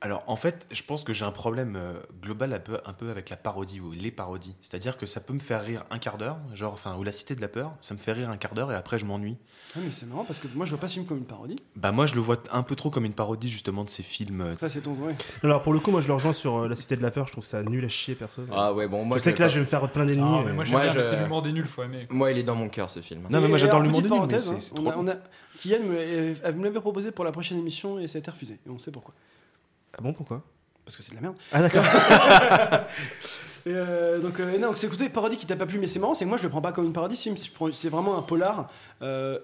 Alors, 0.00 0.22
en 0.26 0.36
fait, 0.36 0.66
je 0.70 0.82
pense 0.82 1.04
que 1.04 1.12
j'ai 1.12 1.24
un 1.24 1.30
problème 1.30 1.78
global 2.22 2.52
un 2.52 2.58
peu, 2.60 2.78
un 2.84 2.92
peu 2.92 3.10
avec 3.10 3.28
la 3.30 3.36
parodie 3.36 3.80
ou 3.80 3.92
les 3.92 4.10
parodies. 4.10 4.54
C'est-à-dire 4.62 4.96
que 4.96 5.06
ça 5.06 5.20
peut 5.20 5.32
me 5.32 5.40
faire 5.42 5.62
rire 5.62 5.84
un 5.90 5.98
quart 5.98 6.16
d'heure, 6.16 6.38
genre, 6.54 6.72
enfin, 6.72 6.96
ou 6.96 7.02
La 7.04 7.12
Cité 7.12 7.34
de 7.34 7.40
la 7.42 7.48
Peur, 7.48 7.72
ça 7.80 7.92
me 7.94 7.98
fait 7.98 8.12
rire 8.12 8.30
un 8.30 8.36
quart 8.36 8.54
d'heure 8.54 8.72
et 8.72 8.74
après 8.74 8.98
je 8.98 9.04
m'ennuie. 9.04 9.36
Ah, 9.76 9.78
mais 9.84 9.90
c'est 9.90 10.06
marrant 10.06 10.24
parce 10.24 10.38
que 10.38 10.46
moi, 10.54 10.64
je 10.66 10.70
vois 10.70 10.80
pas 10.80 10.88
ce 10.88 10.94
film 10.94 11.06
comme 11.06 11.18
une 11.18 11.24
parodie. 11.24 11.56
Bah, 11.76 11.92
moi, 11.92 12.06
je 12.06 12.14
le 12.14 12.20
vois 12.20 12.36
un 12.52 12.62
peu 12.62 12.74
trop 12.76 12.90
comme 12.90 13.04
une 13.04 13.12
parodie 13.14 13.48
justement 13.48 13.84
de 13.84 13.90
ces 13.90 14.02
films. 14.02 14.40
euh, 14.40 14.56
Ça, 14.60 14.68
c'est 14.68 14.80
ton. 14.82 14.92
Ouais. 14.94 15.14
Alors, 15.42 15.62
pour 15.62 15.72
le 15.72 15.80
coup, 15.80 15.90
moi, 15.90 16.00
je 16.00 16.08
le 16.08 16.14
rejoins 16.14 16.32
sur 16.32 16.56
euh, 16.58 16.68
La 16.68 16.76
Cité 16.76 16.96
de 16.96 17.02
la 17.02 17.10
Peur, 17.10 17.26
je 17.26 17.32
trouve 17.32 17.44
ça 17.44 17.62
nul 17.62 17.84
à 17.84 17.88
chier, 17.88 18.14
perso. 18.14 18.42
Ah 18.52 18.72
ouais, 18.74 18.86
bon, 18.88 19.04
moi 19.04 19.18
je 19.18 19.22
sais 19.22 19.32
que 19.34 19.40
là, 19.40 19.48
je 19.48 19.54
vais 19.54 19.60
me 19.60 19.66
faire 19.66 19.90
plein 19.90 20.04
d'ennemis. 20.06 20.22
Ah, 20.26 20.42
mais 20.44 20.50
euh. 20.50 20.54
moi, 20.54 20.64
j'aime 20.64 20.78
mais 20.78 20.92
je- 20.92 21.00
c'est 21.02 21.20
l'humour 21.20 21.42
des 21.42 21.52
nuls, 21.52 21.66
faut 21.66 21.82
aimer. 21.82 22.06
Moi, 22.10 22.32
il 22.32 22.38
est 22.38 22.42
dans 22.42 22.54
mon 22.56 22.68
cœur 22.68 22.90
ce 22.90 23.00
film. 23.00 23.22
Non, 23.30 23.40
mais 23.40 23.48
moi, 23.48 23.58
j'adore 23.58 23.80
l'humour 23.80 24.02
des 24.02 24.10
nuls, 24.10 24.20
mais 24.30 24.38
c'est 24.40 24.74
trop. 24.74 24.92
Kylian 25.58 25.80
me, 25.84 25.96
euh, 25.98 26.52
me 26.54 26.64
l'avait 26.64 26.80
proposé 26.80 27.10
pour 27.12 27.24
la 27.24 27.30
prochaine 27.32 27.58
émission 27.58 27.98
et 27.98 28.08
ça 28.08 28.16
a 28.16 28.20
été 28.20 28.30
refusé. 28.30 28.58
Et 28.66 28.70
on 28.70 28.78
sait 28.78 28.90
pourquoi. 28.90 29.12
Ah 29.96 30.00
bon, 30.02 30.12
pourquoi? 30.14 30.42
Parce 30.84 30.96
que 30.96 31.02
c'est 31.02 31.10
de 31.12 31.16
la 31.16 31.20
merde. 31.22 31.36
Ah, 31.52 31.60
d'accord. 31.60 31.84
Et 33.66 33.70
euh, 33.74 34.18
donc, 34.20 34.40
euh, 34.40 34.58
non, 34.58 34.72
c'est 34.74 34.86
écoutez, 34.88 35.08
parodie 35.08 35.36
qui 35.36 35.46
t'a 35.46 35.56
pas 35.56 35.66
plu, 35.66 35.78
mais 35.78 35.86
c'est 35.86 35.98
marrant, 36.00 36.14
c'est 36.14 36.24
que 36.24 36.28
moi 36.28 36.36
je 36.38 36.42
le 36.42 36.48
prends 36.48 36.60
pas 36.60 36.72
comme 36.72 36.84
une 36.86 36.92
parodie 36.92 37.16
ce 37.16 37.22
film, 37.24 37.36
c'est 37.72 37.88
vraiment 37.88 38.18
un 38.18 38.22
polar 38.22 38.68
euh, 39.02 39.38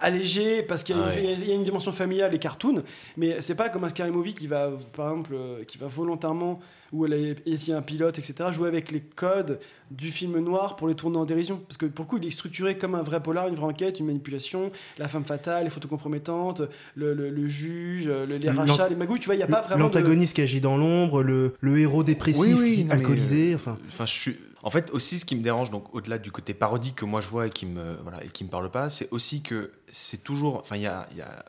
allégé 0.00 0.62
parce 0.62 0.84
qu'il 0.84 0.96
y, 0.96 0.98
a 0.98 1.02
une- 1.02 1.08
Ouais. 1.08 1.36
il 1.40 1.48
y 1.48 1.52
a- 1.52 1.54
une 1.54 1.62
dimension 1.64 1.90
familiale 1.92 2.32
et 2.34 2.38
cartoon, 2.38 2.82
mais 3.16 3.40
c'est 3.40 3.54
pas 3.56 3.68
comme 3.70 3.84
un 3.84 3.88
Scary 3.88 4.10
Movie 4.10 4.34
qui 4.34 4.46
va, 4.46 4.70
par 4.96 5.10
exemple, 5.10 5.36
qui 5.66 5.78
va 5.78 5.86
volontairement, 5.88 6.60
où 6.94 7.04
elle 7.06 7.12
est- 7.12 7.36
il 7.46 7.68
y 7.68 7.72
a 7.72 7.76
un 7.76 7.82
pilote, 7.82 8.18
etc., 8.18 8.50
jouer 8.52 8.68
avec 8.68 8.92
les 8.92 9.00
codes 9.00 9.58
du 9.90 10.10
film 10.10 10.38
noir 10.38 10.76
pour 10.76 10.86
les 10.88 10.94
tourner 10.94 11.18
en 11.18 11.24
dérision. 11.24 11.60
Parce 11.68 11.76
que 11.76 11.86
pour 11.86 12.04
le 12.04 12.08
coup, 12.08 12.18
il 12.18 12.26
est 12.26 12.30
structuré 12.30 12.78
comme 12.78 12.94
un 12.94 13.02
vrai 13.02 13.22
polar, 13.22 13.48
une 13.48 13.54
vraie 13.56 13.66
enquête, 13.66 13.98
une 14.00 14.06
manipulation, 14.06 14.70
la 14.98 15.08
femme 15.08 15.24
fatale, 15.24 15.64
les 15.64 15.70
photos 15.70 15.90
compromettantes, 15.90 16.62
le, 16.94 17.12
le- 17.14 17.30
le 17.30 17.48
juge, 17.48 18.06
le- 18.08 18.24
les 18.36 18.48
rachats, 18.50 18.88
les 18.88 18.96
magouilles, 18.96 19.18
tu 19.20 19.26
vois, 19.26 19.34
il 19.34 19.38
n'y 19.38 19.44
a 19.44 19.48
pas 19.48 19.60
vraiment. 19.62 19.88
de- 19.88 19.94
L'antagoniste 19.98 20.36
qui 20.36 20.42
agit 20.42 20.60
dans 20.60 20.76
l'ombre, 20.76 21.22
le, 21.22 21.54
le 21.60 21.78
héros 21.78 22.02
dépressif, 22.04 22.42
qui- 22.76 22.84
non, 22.84 22.88
mais, 22.88 22.92
alcoolisé, 22.94 23.52
euh, 23.52 23.56
enfin. 23.56 23.76
Enfin, 23.88 24.06
je 24.06 24.12
suis. 24.12 24.36
En 24.62 24.70
fait, 24.70 24.90
aussi, 24.92 25.18
ce 25.18 25.24
qui 25.26 25.36
me 25.36 25.42
dérange, 25.42 25.70
donc 25.70 25.94
au-delà 25.94 26.16
du 26.18 26.30
côté 26.30 26.54
parodique 26.54 26.94
que 26.94 27.04
moi 27.04 27.20
je 27.20 27.28
vois 27.28 27.48
et 27.48 27.50
qui 27.50 27.66
me 27.66 27.96
voilà 28.02 28.24
et 28.24 28.28
qui 28.28 28.44
me 28.44 28.48
parle 28.48 28.70
pas, 28.70 28.88
c'est 28.88 29.08
aussi 29.10 29.42
que 29.42 29.70
c'est 29.88 30.24
toujours. 30.24 30.56
Enfin, 30.60 30.76
il 30.76 30.82
y 30.82 30.86
a, 30.86 31.06
il 31.12 31.18
y 31.18 31.22
a- 31.22 31.44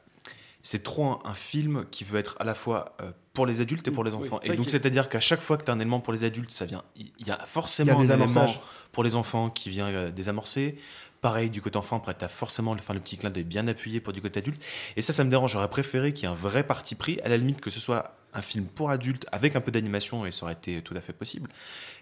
c'est 0.66 0.82
trop 0.82 1.06
un, 1.06 1.20
un 1.26 1.36
film 1.36 1.86
qui 1.92 2.04
veut 2.04 2.18
être 2.18 2.36
à 2.40 2.44
la 2.44 2.56
fois 2.56 2.96
euh, 3.00 3.12
pour 3.34 3.46
les 3.46 3.62
adultes 3.62 3.88
et 3.88 3.92
pour 3.92 4.04
les 4.04 4.16
enfants. 4.16 4.40
et 4.42 4.56
donc, 4.56 4.68
c'est-à-dire 4.70 5.10
qu'à 5.10 5.20
chaque 5.20 5.42
fois 5.42 5.58
que 5.58 5.64
tu 5.64 5.70
as 5.70 5.74
un 5.76 5.80
élément 5.80 6.00
pour 6.00 6.12
les 6.12 6.24
adultes, 6.24 6.50
ça 6.50 6.66
vient. 6.66 6.84
Il 6.96 7.28
y 7.28 7.30
a 7.30 7.38
forcément 7.38 8.04
y 8.04 8.10
a 8.10 8.16
un 8.16 8.20
élément 8.20 8.48
pour 8.92 9.04
les 9.04 9.14
enfants 9.14 9.52
qui 9.52 9.70
vient 9.70 9.88
euh, 9.90 10.12
désamorcer. 10.12 10.76
Pareil, 11.22 11.52
du 11.52 11.62
côté 11.62 11.78
enfant, 11.78 11.98
après, 11.98 12.16
tu 12.16 12.26
as 12.26 12.30
forcément 12.30 12.74
le, 12.74 12.80
enfin, 12.80 12.96
le 12.96 13.00
petit 13.00 13.16
clin 13.16 13.30
d'œil 13.30 13.44
bien 13.44 13.68
appuyé 13.68 14.00
pour 14.00 14.12
du 14.12 14.24
côté 14.24 14.40
adulte. 14.40 14.60
Et 14.96 15.04
ça, 15.04 15.14
ça 15.14 15.24
me 15.24 15.30
dérange. 15.30 15.52
J'aurais 15.52 15.70
préféré 15.70 16.14
qu'il 16.14 16.24
y 16.24 16.26
ait 16.26 16.32
un 16.32 16.36
vrai 16.36 16.64
parti 16.64 16.96
pris, 16.96 17.20
à 17.24 17.30
la 17.30 17.38
limite 17.38 17.62
que 17.62 17.70
ce 17.70 17.80
soit 17.80 18.16
un 18.34 18.42
film 18.42 18.66
pour 18.66 18.90
adultes 18.90 19.28
avec 19.32 19.56
un 19.56 19.62
peu 19.62 19.72
d'animation, 19.72 20.26
et 20.26 20.32
ça 20.32 20.46
aurait 20.46 20.54
été 20.54 20.82
tout 20.82 20.96
à 20.98 21.02
fait 21.02 21.14
possible, 21.14 21.50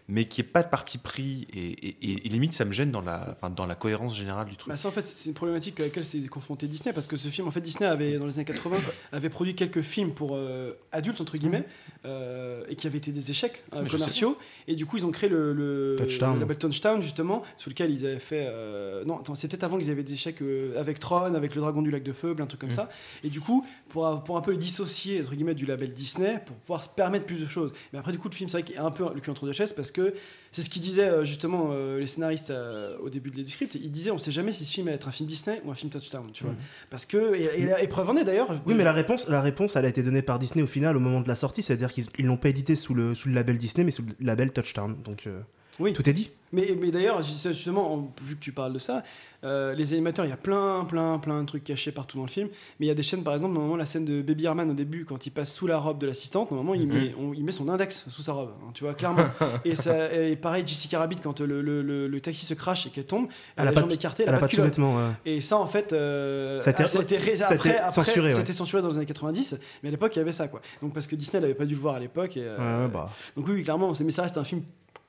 mais 0.07 0.23
n'y 0.23 0.39
ait 0.39 0.43
pas 0.43 0.63
de 0.63 0.69
parti 0.69 0.97
pris. 0.97 1.47
Et, 1.53 1.71
et- 1.87 2.25
et- 2.25 2.29
limite, 2.29 2.53
ça 2.53 2.65
me 2.65 2.71
gêne 2.73 2.91
dans 2.91 3.01
la, 3.01 3.27
enfin, 3.31 3.49
dans 3.49 3.65
la 3.65 3.75
cohérence 3.75 4.15
générale 4.17 4.47
du 4.49 4.55
truc. 4.57 4.69
Bah 4.69 4.77
ça 4.77 4.87
en 4.89 4.91
fait 4.91 5.01
c'est 5.01 5.29
une 5.29 5.35
problématique 5.35 5.79
à 5.79 5.83
laquelle 5.83 6.05
s'est 6.05 6.19
confronté 6.27 6.67
Disney 6.67 6.93
parce 6.93 7.07
que 7.07 7.15
ce 7.17 7.27
film 7.29 7.47
en 7.47 7.51
fait 7.51 7.61
Disney 7.61 7.85
avait 7.89 8.17
dans 8.17 8.25
les 8.25 8.35
années 8.35 8.45
80 8.45 8.77
avait 9.11 9.29
produit 9.29 9.55
quelques 9.55 9.81
films 9.81 10.13
pour 10.13 10.35
euh, 10.35 10.73
adultes 10.91 11.21
entre 11.21 11.37
guillemets 11.37 11.65
euh, 12.05 12.63
et 12.69 12.75
qui 12.75 12.87
avaient 12.87 12.97
été 12.97 13.11
des 13.11 13.31
échecs 13.31 13.63
euh, 13.73 13.85
commerciaux 13.85 14.37
et 14.67 14.75
du 14.75 14.85
coup 14.85 14.97
ils 14.97 15.05
ont 15.05 15.11
créé 15.11 15.29
le, 15.29 15.53
le, 15.53 15.95
Touchdown. 15.97 16.33
le 16.35 16.39
label 16.41 16.57
Touchdown 16.57 17.01
justement 17.01 17.43
sur 17.55 17.69
lequel 17.69 17.91
ils 17.91 18.05
avaient 18.05 18.19
fait 18.19 18.45
euh, 18.47 19.03
non 19.05 19.19
attends, 19.19 19.35
c'est 19.35 19.47
peut-être 19.47 19.63
avant 19.63 19.77
qu'ils 19.77 19.89
avaient 19.91 20.03
des 20.03 20.13
échecs 20.13 20.41
euh, 20.41 20.79
avec 20.79 20.99
Tron 20.99 21.33
avec 21.35 21.55
le 21.55 21.61
dragon 21.61 21.81
du 21.81 21.91
lac 21.91 22.03
de 22.03 22.11
feu 22.13 22.33
plein 22.33 22.45
de 22.45 22.49
trucs 22.49 22.61
comme 22.61 22.69
Mm. 22.69 22.71
ça 22.73 22.89
et 23.23 23.29
du 23.29 23.41
coup 23.41 23.65
pour, 23.89 24.23
pour 24.23 24.37
un 24.37 24.41
peu 24.41 24.51
les 24.51 24.57
dissocier 24.57 25.21
entre 25.21 25.33
guillemets 25.35 25.53
du 25.55 25.65
label 25.65 25.93
Disney 25.93 26.41
pour 26.45 26.55
pouvoir 26.57 26.83
se 26.83 26.89
permettre 26.89 27.25
plus 27.25 27.39
de 27.41 27.45
choses 27.47 27.71
mais 27.91 27.99
après 27.99 28.11
du 28.11 28.17
coup 28.19 28.29
le 28.29 28.33
film 28.35 28.49
c'est 28.49 28.57
vrai 28.57 28.63
qu'il 28.63 28.75
est 28.75 28.79
un 28.79 28.89
peu 28.91 29.05
le 29.13 29.19
cul 29.21 29.29
entre 29.29 29.45
deux 29.45 29.51
chaises 29.53 29.73
parce 29.73 29.91
que 29.93 30.13
c'est 30.51 30.61
ce 30.61 30.69
qu'ils 30.69 30.81
disaient 30.81 31.07
euh, 31.09 31.23
justement 31.25 31.69
euh, 31.71 31.99
les 31.99 32.05
scénaristes 32.07 32.49
euh, 32.51 32.97
au 33.01 33.09
début 33.09 33.31
de 33.31 33.43
script 33.45 33.75
ils 33.75 33.89
disaient 33.89 34.11
on 34.11 34.17
sait 34.19 34.31
jamais 34.31 34.51
si 34.51 34.65
ce 34.65 34.73
film 34.73 34.87
allait 34.87 34.97
être 34.97 35.07
un 35.07 35.11
film 35.11 35.27
Disney 35.27 35.61
ou 35.65 35.71
un 35.71 35.75
film 35.75 35.89
Touchdown 35.91 36.25
tu 36.33 36.43
vois 36.43 36.53
Mhm. 36.53 36.59
parce 36.91 37.05
que 37.05 37.33
et, 37.35 37.83
et 37.83 37.87
preuve 37.87 38.09
en 38.09 38.17
est 38.17 38.23
d'ailleurs 38.25 38.61
Oui, 38.65 38.73
mais 38.75 38.83
la 38.83 38.91
réponse, 38.93 39.27
la 39.29 39.41
réponse, 39.41 39.75
elle 39.77 39.85
a 39.85 39.89
été 39.89 40.03
donnée 40.03 40.21
par 40.21 40.37
Disney 40.39 40.61
au 40.63 40.67
final, 40.67 40.97
au 40.97 40.99
moment 40.99 41.21
de 41.21 41.27
la 41.27 41.35
sortie, 41.35 41.63
c'est-à-dire 41.63 41.91
qu'ils 41.91 42.05
ils 42.19 42.25
l'ont 42.25 42.37
pas 42.37 42.49
édité 42.49 42.75
sous 42.75 42.93
le, 42.93 43.15
sous 43.15 43.29
le 43.29 43.35
label 43.35 43.57
Disney, 43.57 43.83
mais 43.85 43.91
sous 43.91 44.03
le 44.03 44.13
label 44.25 44.51
Touchdown. 44.51 44.95
Donc, 45.03 45.25
euh, 45.27 45.39
Oui. 45.79 45.93
tout 45.93 46.07
est 46.09 46.13
dit. 46.13 46.29
Mais, 46.53 46.77
mais 46.79 46.91
d'ailleurs, 46.91 47.21
justement, 47.21 47.93
en- 47.93 48.13
vu 48.23 48.35
que 48.35 48.39
tu 48.41 48.51
parles 48.53 48.71
de 48.73 48.79
ça, 48.79 49.03
euh, 49.43 49.73
les 49.73 49.91
animateurs, 49.93 50.23
il 50.23 50.29
y 50.29 50.31
a 50.33 50.37
plein, 50.37 50.85
plein, 50.85 51.19
plein 51.19 51.41
de 51.41 51.45
trucs 51.45 51.65
cachés 51.65 51.91
partout 51.91 52.15
dans 52.15 52.23
le 52.23 52.29
film. 52.29 52.47
Mais 52.79 52.85
il 52.85 52.87
y 52.87 52.91
a 52.91 52.95
des 52.95 53.03
chaînes, 53.03 53.23
par 53.23 53.33
exemple, 53.33 53.53
normalement, 53.55 53.75
la 53.75 53.85
scène 53.85 54.05
de 54.05 54.21
Baby 54.21 54.45
Herman 54.45 54.69
au 54.71 54.73
début, 54.73 55.03
quand 55.03 55.25
il 55.25 55.31
passe 55.31 55.53
sous 55.53 55.67
la 55.67 55.77
robe 55.79 55.97
de 55.99 56.07
l'assistante, 56.07 56.51
normalement, 56.51 56.75
il, 56.75 56.87
Mhm. 56.87 56.93
met, 56.93 57.15
on- 57.19 57.33
il 57.33 57.43
met 57.43 57.51
son 57.51 57.67
index 57.67 58.05
sous 58.07 58.21
sa 58.21 58.31
robe, 58.33 58.53
hein, 58.61 58.69
tu 58.73 58.85
vois, 58.85 58.93
clairement. 58.93 59.25
et, 59.65 59.75
ça, 59.75 60.13
et 60.13 60.37
pareil, 60.37 60.63
Jessica 60.65 60.99
Rabbit, 60.99 61.17
quand 61.21 61.41
le, 61.41 61.61
le, 61.61 61.81
le- 61.81 62.07
le 62.07 62.21
taxi 62.21 62.45
se 62.45 62.53
crache 62.53 62.85
et 62.87 62.89
qu'elle 62.91 63.05
tombe, 63.05 63.25
Elle 63.57 63.63
elle 63.63 63.67
a 63.67 63.71
les 63.71 63.77
jambes 63.81 63.91
écartées, 63.91 64.23
elle 64.23 64.29
elle 64.29 64.35
a 64.35 64.39
pas 64.39 64.47
de 64.47 64.51
sous-vêtements, 64.53 64.95
ouais. 64.95 65.11
Et 65.25 65.41
ça, 65.41 65.57
en 65.57 65.67
fait, 65.67 65.91
euh, 65.91 66.61
Ça 66.61 66.69
a 66.69 66.73
été- 66.73 66.83
après, 66.83 67.77
après, 67.79 67.91
censuré, 67.91 68.29
ça 68.31 68.35
a 68.35 68.39
ouais. 68.39 68.43
été 68.43 68.53
censuré 68.53 68.81
dans 68.81 68.87
les 68.89 68.95
années 68.97 69.05
90, 69.05 69.59
mais 69.81 69.89
à 69.89 69.91
l'époque, 69.91 70.15
il 70.15 70.19
y 70.19 70.21
avait 70.21 70.31
ça, 70.31 70.47
quoi. 70.47 70.61
Donc, 70.81 70.93
parce 70.93 71.07
que 71.07 71.15
Disney 71.17 71.41
n'avait 71.41 71.53
pas 71.53 71.65
dû 71.65 71.73
le 71.75 71.81
voir 71.81 71.95
à 71.95 71.99
l'époque. 71.99 72.37
euh, 72.37 72.85
Ouais, 72.85 72.91
bah. 72.93 73.09
Donc, 73.35 73.45
oui, 73.49 73.61
clairement, 73.63 73.91
mais 73.99 74.11
ça 74.11 74.21
reste 74.21 74.37
un 74.37 74.43
film 74.45 74.61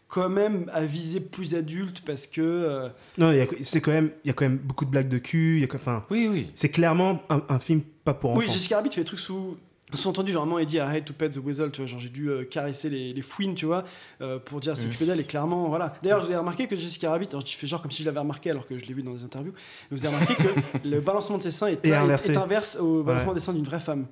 quand 0.08 0.28
même 0.28 0.70
à 0.72 0.84
viser 0.84 1.20
plus 1.20 1.54
adulte 1.54 2.02
parce 2.06 2.26
que. 2.26 2.40
euh, 2.40 2.88
Non, 3.18 3.32
il 3.32 3.38
y 3.38 3.40
a- 3.40 3.46
c'est 3.62 3.80
quand 3.80 3.92
même, 3.92 4.10
il 4.24 4.28
y 4.28 4.30
a 4.30 4.34
quand 4.34 4.44
même 4.44 4.58
beaucoup 4.58 4.84
de 4.84 4.90
blagues 4.90 5.08
de 5.08 5.18
cul. 5.18 5.56
il 5.56 5.60
y 5.60 5.64
a 5.64 5.66
que- 5.66 5.76
Enfin, 5.76 6.04
Oui, 6.10 6.28
oui. 6.30 6.50
c'est 6.54 6.68
clairement 6.68 7.22
un, 7.30 7.42
un 7.48 7.58
film 7.58 7.80
pas 8.04 8.14
pour 8.14 8.30
enfants. 8.30 8.40
Oui, 8.40 8.46
Jessica 8.50 8.76
Rabbit 8.76 8.90
fait 8.92 9.00
des 9.00 9.06
trucs 9.06 9.20
sous. 9.20 9.56
Sous-entendu, 9.92 10.32
genre, 10.32 10.60
il 10.60 10.66
dit 10.66 10.76
I 10.76 10.80
had 10.80 11.04
to 11.04 11.12
pet 11.12 11.28
the 11.30 11.36
weasel, 11.36 11.70
tu 11.70 11.80
vois, 11.82 11.86
genre 11.86 12.00
j'ai 12.00 12.08
dû 12.08 12.28
euh, 12.28 12.42
caresser 12.44 12.88
les, 12.90 13.12
les 13.12 13.22
fouines, 13.22 13.54
tu 13.54 13.64
vois, 13.66 13.84
euh, 14.22 14.40
pour 14.40 14.58
dire 14.58 14.76
s'occuper 14.76 15.04
d'elle, 15.06 15.20
et 15.20 15.24
clairement, 15.24 15.68
voilà. 15.68 15.94
D'ailleurs, 16.02 16.18
vous 16.20 16.26
avez 16.26 16.36
remarqué 16.38 16.66
que 16.66 16.74
Jessica 16.74 17.10
Rabbit, 17.10 17.28
alors 17.30 17.46
je 17.46 17.54
fais 17.54 17.68
genre 17.68 17.80
comme 17.80 17.92
si 17.92 18.02
je 18.02 18.06
l'avais 18.08 18.18
remarqué 18.18 18.50
alors 18.50 18.66
que 18.66 18.76
je 18.76 18.86
l'ai 18.86 18.94
vu 18.94 19.02
dans 19.04 19.12
des 19.12 19.22
interviews, 19.22 19.52
mais 19.90 19.96
vous 19.96 20.04
avez 20.04 20.16
remarqué 20.16 20.34
que 20.42 20.48
le 20.88 21.00
balancement 21.00 21.38
de 21.38 21.42
ses 21.44 21.52
seins 21.52 21.68
est, 21.68 21.84
est- 21.86 21.92
inversé. 21.92 22.32
est 22.32 22.36
inverse 22.36 22.76
au 22.80 23.04
balancement 23.04 23.28
Ouais. 23.28 23.34
des 23.34 23.40
seins 23.40 23.52
d'une 23.52 23.64
vraie 23.64 23.78
femme. 23.78 24.06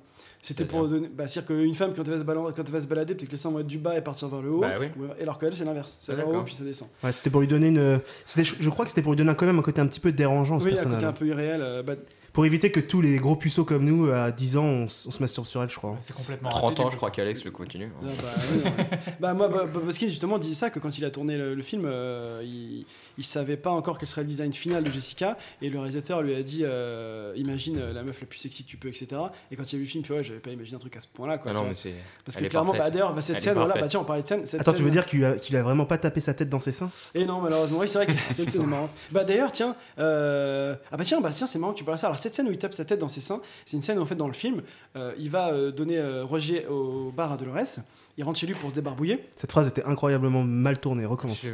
C'était 0.45 0.65
pour 0.65 0.87
donner. 0.89 1.07
Bah, 1.07 1.25
c'est-à-dire 1.27 1.55
qu'une 1.55 1.73
femme, 1.73 1.93
quand 1.95 2.03
elle, 2.03 2.11
va 2.11 2.19
se 2.19 2.23
balan- 2.25 2.51
quand 2.53 2.63
elle 2.65 2.71
va 2.71 2.81
se 2.81 2.85
balader, 2.85 3.15
peut-être 3.15 3.29
que 3.29 3.31
les 3.31 3.37
seins 3.37 3.49
vont 3.49 3.59
être 3.59 3.65
du 3.67 3.77
bas 3.79 3.97
et 3.97 4.01
partir 4.01 4.27
vers 4.27 4.41
le 4.41 4.51
haut. 4.51 4.59
Bah 4.59 4.73
oui. 4.77 4.87
alors 5.21 5.39
qu'elle, 5.39 5.55
c'est 5.55 5.63
l'inverse. 5.63 5.95
C'est 6.01 6.13
vers 6.15 6.29
le 6.29 6.37
haut, 6.37 6.43
puis 6.43 6.53
ça 6.53 6.65
descend. 6.65 6.89
Ouais, 7.01 7.13
c'était 7.13 7.29
pour 7.29 7.39
lui 7.39 7.47
donner 7.47 7.67
une. 7.69 8.01
c'était- 8.25 8.43
Je 8.43 8.69
crois 8.69 8.83
que 8.83 8.89
c'était 8.91 9.01
pour 9.01 9.13
lui 9.13 9.17
donner 9.17 9.33
quand 9.35 9.45
même 9.45 9.57
un 9.59 9.63
côté 9.63 9.79
un 9.79 9.87
petit 9.87 10.01
peu 10.01 10.11
dérangeant 10.11 10.59
ce 10.59 10.65
Oui, 10.65 10.71
personnage. 10.71 10.97
côté 10.99 11.05
un 11.07 11.13
peu 11.13 11.25
irréel. 11.27 11.61
euh, 11.63 11.81
bah, 11.81 11.93
pour 12.33 12.45
éviter 12.45 12.71
que 12.71 12.79
tous 12.79 13.01
les 13.01 13.17
gros 13.17 13.35
puceaux 13.35 13.63
comme 13.63 13.85
nous, 13.85 14.11
à 14.11 14.31
10 14.31 14.57
ans, 14.57 14.65
on, 14.65 14.87
se 14.89 15.19
masturbe 15.21 15.45
sur 15.45 15.61
elle, 15.61 15.69
je 15.69 15.75
crois. 15.75 15.95
C'est 15.99 16.15
complètement 16.15 16.49
30 16.49 16.79
ans, 16.79 16.89
je 16.89 16.97
crois 16.97 17.11
qu'Alex 17.11 17.45
le 17.45 17.51
continue. 17.51 17.91
Ah, 18.01 18.05
bah, 18.05 18.41
oui, 18.51 18.61
non. 18.63 18.71
bah, 19.19 19.33
moi, 19.35 19.47
bah, 19.49 19.65
Bobowski 19.65 20.07
justement 20.07 20.39
disait 20.39 20.55
ça 20.55 20.69
que 20.71 20.79
quand 20.79 20.97
il 20.97 21.05
a 21.05 21.11
tourné 21.11 21.37
le, 21.37 21.53
le 21.53 21.61
film, 21.61 21.83
euh, 21.85 22.41
il, 22.43 22.85
il 23.19 23.23
savait 23.23 23.55
pas 23.57 23.69
encore 23.69 23.99
quel 23.99 24.09
serait 24.09 24.21
le 24.21 24.27
design 24.27 24.51
final 24.51 24.83
de 24.83 24.91
Jessica 24.91 25.37
et 25.61 25.69
le 25.69 25.77
réalisateur 25.77 26.23
lui 26.23 26.33
a 26.33 26.41
dit 26.41 26.61
euh, 26.63 27.33
imagine 27.35 27.77
euh, 27.77 27.93
la 27.93 28.01
meuf 28.03 28.19
la 28.19 28.25
plus 28.25 28.39
sexy 28.39 28.63
que 28.63 28.69
tu 28.69 28.77
peux, 28.77 28.87
etc. 28.87 29.07
Et 29.51 29.55
quand 29.55 29.71
il 29.71 29.75
a 29.75 29.77
vu 29.77 29.83
le 29.83 29.89
film, 29.89 30.03
il 30.03 30.07
fait 30.07 30.13
ouais, 30.15 30.23
j'avais 30.23 30.39
pas 30.39 30.49
imaginé 30.49 30.75
un 30.75 30.79
truc 30.79 30.95
à 30.95 31.01
ce 31.01 31.07
point-là. 31.07 31.37
Quoi, 31.37 31.51
Ah 31.51 31.53
non, 31.53 31.65
mais 31.69 31.75
c'est- 31.75 31.93
Parce 32.25 32.37
elle 32.37 32.45
que 32.45 32.49
clairement, 32.49 32.73
bah, 32.73 32.89
d'ailleurs, 32.89 33.13
bah, 33.13 33.21
cette 33.21 33.35
Elle 33.35 33.41
scène, 33.43 33.53
voilà, 33.53 33.75
bah, 33.75 33.87
tiens, 33.87 33.99
on 33.99 34.05
parlait 34.05 34.23
de 34.23 34.27
scène. 34.27 34.45
Cette 34.47 34.61
Attends, 34.61 34.73
tu 34.73 34.81
veux 34.81 34.89
dire 34.91 35.05
qu'il 35.05 35.23
a, 35.23 35.33
qu'il 35.33 35.55
a 35.55 35.61
vraiment 35.61 35.85
pas 35.85 35.99
tapé 35.99 36.19
sa 36.19 36.33
tête 36.33 36.49
dans 36.49 36.59
ses 36.59 36.71
seins? 36.71 36.89
Et 37.13 37.25
non, 37.25 37.41
malheureusement, 37.41 37.79
oui, 37.79 37.87
c'est 37.87 38.03
vrai 38.03 38.07
que 38.07 38.19
cette 38.29 38.49
scène 38.49 38.63
est 38.63 38.65
marrante. 38.65 38.91
Bah 39.11 39.23
d'ailleurs, 39.23 39.51
tiens, 39.51 39.75
euh, 39.99 40.75
ah 40.91 40.97
bah 40.97 41.03
tiens, 41.03 41.21
bah 41.21 41.29
tiens, 41.31 41.45
c'est 41.45 41.59
marrant 41.59 41.73
que 41.73 41.77
tu 41.77 41.83
parles 41.83 41.99
ça. 41.99 42.07
Alors 42.07 42.17
cette 42.23 42.33
scène 42.35 42.47
où 42.47 42.51
il 42.51 42.57
tape 42.57 42.73
sa 42.73 42.85
tête 42.85 42.99
dans 42.99 43.07
ses 43.07 43.21
seins, 43.21 43.41
c'est 43.65 43.77
une 43.77 43.83
scène 43.83 43.99
en 43.99 44.05
fait 44.05 44.15
dans 44.15 44.27
le 44.27 44.33
film. 44.33 44.61
euh, 44.95 45.13
il 45.19 45.29
va 45.29 45.53
euh, 45.53 45.71
donner 45.71 45.97
euh, 45.97 46.23
Roger 46.25 46.65
au 46.67 47.11
bar 47.11 47.31
à 47.31 47.37
Dolores. 47.37 47.79
Il 48.17 48.23
rentre 48.23 48.37
chez 48.39 48.45
lui 48.45 48.53
pour 48.53 48.69
se 48.69 48.75
débarbouiller. 48.75 49.23
Cette 49.37 49.51
phrase 49.51 49.67
était 49.67 49.83
incroyablement 49.85 50.43
mal 50.43 50.79
tournée, 50.79 51.03
recommence. 51.03 51.45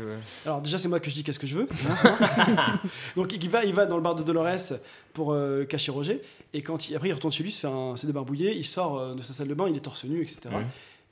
Alors 0.45 0.61
déjà, 0.61 0.78
c'est 0.78 0.89
moi 0.89 0.99
que 0.99 1.09
je 1.09 1.15
dis 1.15 1.24
qu'est-ce 1.24 1.39
que 1.39 1.47
je 1.47 1.55
veux. 1.59 1.67
hein. 1.89 2.80
Donc 3.15 3.32
il 3.34 3.49
va, 3.49 3.63
il 3.63 3.74
va 3.74 3.86
dans 3.86 3.95
le 3.95 4.01
bar 4.03 4.15
de 4.15 4.24
Dolores 4.24 4.74
pour 5.13 5.32
euh, 5.34 5.63
cacher 5.65 5.91
Roger. 5.91 6.22
Et 6.53 6.61
quand 6.61 6.89
il, 6.89 6.95
après, 6.97 7.09
il 7.09 7.13
retourne 7.13 7.32
chez 7.32 7.43
lui, 7.43 7.51
se, 7.53 7.61
faire 7.61 7.72
un- 7.74 7.95
se 7.95 8.05
débarbouiller. 8.05 8.53
Il 8.55 8.65
sort 8.65 8.97
euh, 8.99 9.15
de 9.15 9.22
sa 9.22 9.32
salle 9.34 9.47
de 9.47 9.53
bain, 9.53 9.67
il 9.70 9.76
est 9.78 9.80
torse 9.80 10.03
nu, 10.03 10.22
etc. 10.22 10.39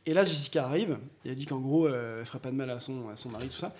Et 0.05 0.14
là, 0.14 0.26
Jessica 0.26 0.66
arrive. 0.66 0.97
Et 1.26 1.30
elle 1.30 1.36
dit 1.36 1.45
qu'en 1.45 1.60
gros, 1.60 1.88
euh, 1.88 2.20
elle 2.20 2.26
ferait 2.26 2.39
pas 2.39 2.51
de 2.51 2.55
mal 2.55 2.70
à 2.70 2.80
son, 2.82 3.08
à 3.10 3.16
son 3.16 3.30
mari, 3.30 3.47
tout 3.47 3.58
ça. 3.58 3.74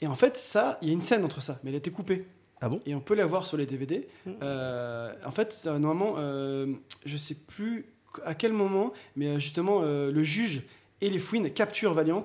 Et 0.00 0.06
en 0.08 0.14
fait, 0.14 0.36
ça, 0.36 0.78
il 0.82 0.88
y 0.88 0.90
a 0.90 0.94
une 0.94 1.02
scène 1.02 1.24
entre 1.24 1.40
ça, 1.42 1.60
mais 1.62 1.70
elle 1.70 1.76
a 1.76 1.78
été 1.78 1.90
coupée. 1.90 2.26
Ah 2.60 2.68
bon? 2.68 2.80
Et 2.86 2.94
on 2.94 3.00
peut 3.00 3.14
la 3.14 3.26
voir 3.26 3.46
sur 3.46 3.56
les 3.56 3.66
DVD. 3.66 4.06
Euh, 4.42 5.12
en 5.24 5.30
fait, 5.30 5.66
normalement, 5.66 6.14
euh, 6.18 6.66
je 7.06 7.16
sais 7.16 7.36
plus 7.46 7.86
à 8.24 8.34
quel 8.34 8.52
moment, 8.52 8.92
mais 9.16 9.28
euh, 9.28 9.34
justement, 9.38 9.80
euh, 9.82 10.10
le 10.10 10.22
juge 10.22 10.62
et 11.00 11.08
les 11.08 11.18
fouines 11.18 11.50
capturent 11.50 11.94
Valiant. 11.94 12.24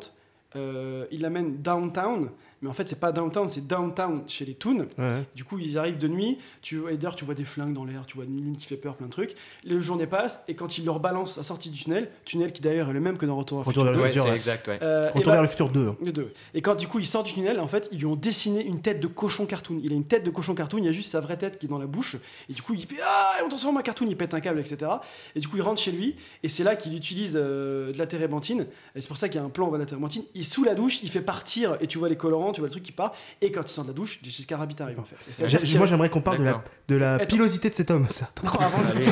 Ils 0.56 1.22
l'amènent 1.22 1.58
downtown, 1.58 2.30
mais 2.66 2.72
en 2.72 2.74
fait, 2.74 2.90
c'est 2.90 3.00
pas 3.00 3.12
downtown, 3.12 3.48
c'est 3.52 3.68
downtown 3.68 4.24
chez 4.28 4.44
les 4.44 4.56
Toons. 4.56 4.88
Ouais. 4.98 5.24
Du 5.36 5.44
coup, 5.44 5.60
ils 5.60 5.78
arrivent 5.78 6.00
de 6.00 6.08
nuit. 6.08 6.40
Tu, 6.64 6.80
et 6.90 6.98
d'ailleurs, 6.98 7.16
tu 7.16 7.24
vois 7.26 7.36
des 7.36 7.46
flingues 7.46 7.74
dans 7.76 7.86
l'air, 7.86 8.06
tu 8.08 8.16
vois 8.16 8.26
une 8.26 8.42
lune 8.42 8.58
qui 8.58 8.66
fait 8.66 8.76
peur, 8.76 8.96
plein 8.96 9.06
de 9.06 9.12
trucs. 9.12 9.36
Les 9.64 9.80
journées 9.82 10.08
passent, 10.08 10.44
et 10.48 10.56
quand 10.56 10.80
ils 10.80 10.86
leur 10.86 11.00
balancent 11.00 11.38
la 11.38 11.44
sortie 11.44 11.70
du 11.70 11.78
tunnel, 11.84 12.10
tunnel 12.26 12.52
qui 12.52 12.62
d'ailleurs 12.64 12.90
est 12.90 12.94
le 12.94 13.00
même 13.00 13.18
que 13.20 13.28
dans 13.28 13.36
Retour 13.36 13.60
vers 13.60 13.68
Retour 13.68 13.84
le 13.84 13.92
vers 13.92 14.00
le 14.02 14.08
futur. 14.08 14.24
futur, 14.24 14.34
c'est 14.34 14.38
exact, 14.40 14.68
ouais. 14.68 14.80
Euh, 14.82 15.04
et 15.04 15.08
Retour 15.10 15.24
bah- 15.26 15.32
vers 15.34 15.42
le 15.44 15.48
futur 15.48 15.70
2. 15.70 15.88
hein. 15.90 15.96
les 16.02 16.12
deux. 16.12 16.34
Et 16.56 16.62
quand 16.64 16.74
du 16.76 16.88
coup 16.88 16.98
il 16.98 17.06
sort 17.06 17.24
du 17.24 17.34
tunnel, 17.34 17.60
en 17.60 17.68
fait, 17.68 17.88
ils 17.92 18.00
lui 18.00 18.08
ont 18.08 18.16
dessiné 18.16 18.66
une 18.66 18.82
tête 18.82 19.00
de 19.00 19.08
cochon 19.08 19.46
cartoon. 19.46 19.80
Il 19.84 19.92
a 19.92 19.96
une 19.96 20.06
tête 20.06 20.24
de 20.24 20.32
cochon 20.32 20.56
cartoon, 20.56 20.80
il 20.80 20.86
y 20.86 20.90
a 20.90 20.92
juste 20.92 21.12
sa 21.12 21.20
vraie 21.20 21.38
tête 21.38 21.60
qui 21.60 21.68
est 21.68 21.70
dans 21.70 21.78
la 21.78 21.86
bouche. 21.86 22.18
Et 22.50 22.54
du 22.54 22.62
coup, 22.64 22.74
il 22.74 22.82
fait 22.82 22.96
Ah, 23.06 23.34
on 23.46 23.50
transforme 23.50 23.78
en 23.78 23.82
cartoon, 23.82 24.08
il 24.10 24.18
pète 24.18 24.34
un 24.34 24.40
câble, 24.40 24.60
etc. 24.60 24.92
Et 25.36 25.40
du 25.40 25.48
coup, 25.48 25.58
il 25.58 25.62
rentre 25.62 25.80
chez 25.82 25.92
lui, 25.92 26.16
et 26.42 26.50
c'est 26.50 26.64
là 26.64 26.76
qu'il 26.76 26.96
utilise 26.96 27.34
euh, 27.40 27.92
de 27.92 27.98
la 27.98 28.08
térébenthine. 28.08 28.66
Et 28.96 29.02
c'est 29.02 29.08
pour 29.08 29.18
ça 29.18 29.28
qu'il 29.30 29.40
y 29.40 29.44
a 29.44 29.46
un 29.46 29.50
plan 29.50 29.70
de 29.70 29.78
la 29.78 29.86
térébenthine. 29.86 30.24
Il 30.34 30.46
sous 30.46 30.64
la 30.64 30.74
douche, 30.74 31.04
il 31.04 31.10
fait 31.10 31.22
partir, 31.22 31.78
et 31.82 31.88
tu 31.88 31.98
vois 31.98 32.10
les 32.10 32.16
colorants, 32.18 32.52
tu 32.56 32.62
vois 32.62 32.68
le 32.68 32.72
truc 32.72 32.84
qui 32.84 32.92
part. 32.92 33.14
Et 33.42 33.52
quand 33.52 33.62
il 33.62 33.68
sort 33.68 33.84
de 33.84 33.90
la 33.90 33.94
douche, 33.94 34.20
Jessica 34.24 34.58
Rabbit 34.58 34.76
arrive 34.80 35.00
en 35.00 35.04
fait. 35.04 35.16
Et 35.46 35.50
J'ai- 35.50 35.78
Moi, 35.78 35.86
j'aimerais 35.88 36.10
qu'on 36.10 36.22
parle 36.22 36.40
de 36.40 36.44
la, 36.44 36.64
de 36.88 36.96
la 36.96 37.14
Attends. 37.16 37.26
pilosité 37.28 37.70
de 37.70 37.76
cet 37.76 37.92
homme. 37.92 38.08
Ça. 38.10 38.30
Non, 38.44 38.52
avant- 38.52 38.78
déjà, 38.96 39.12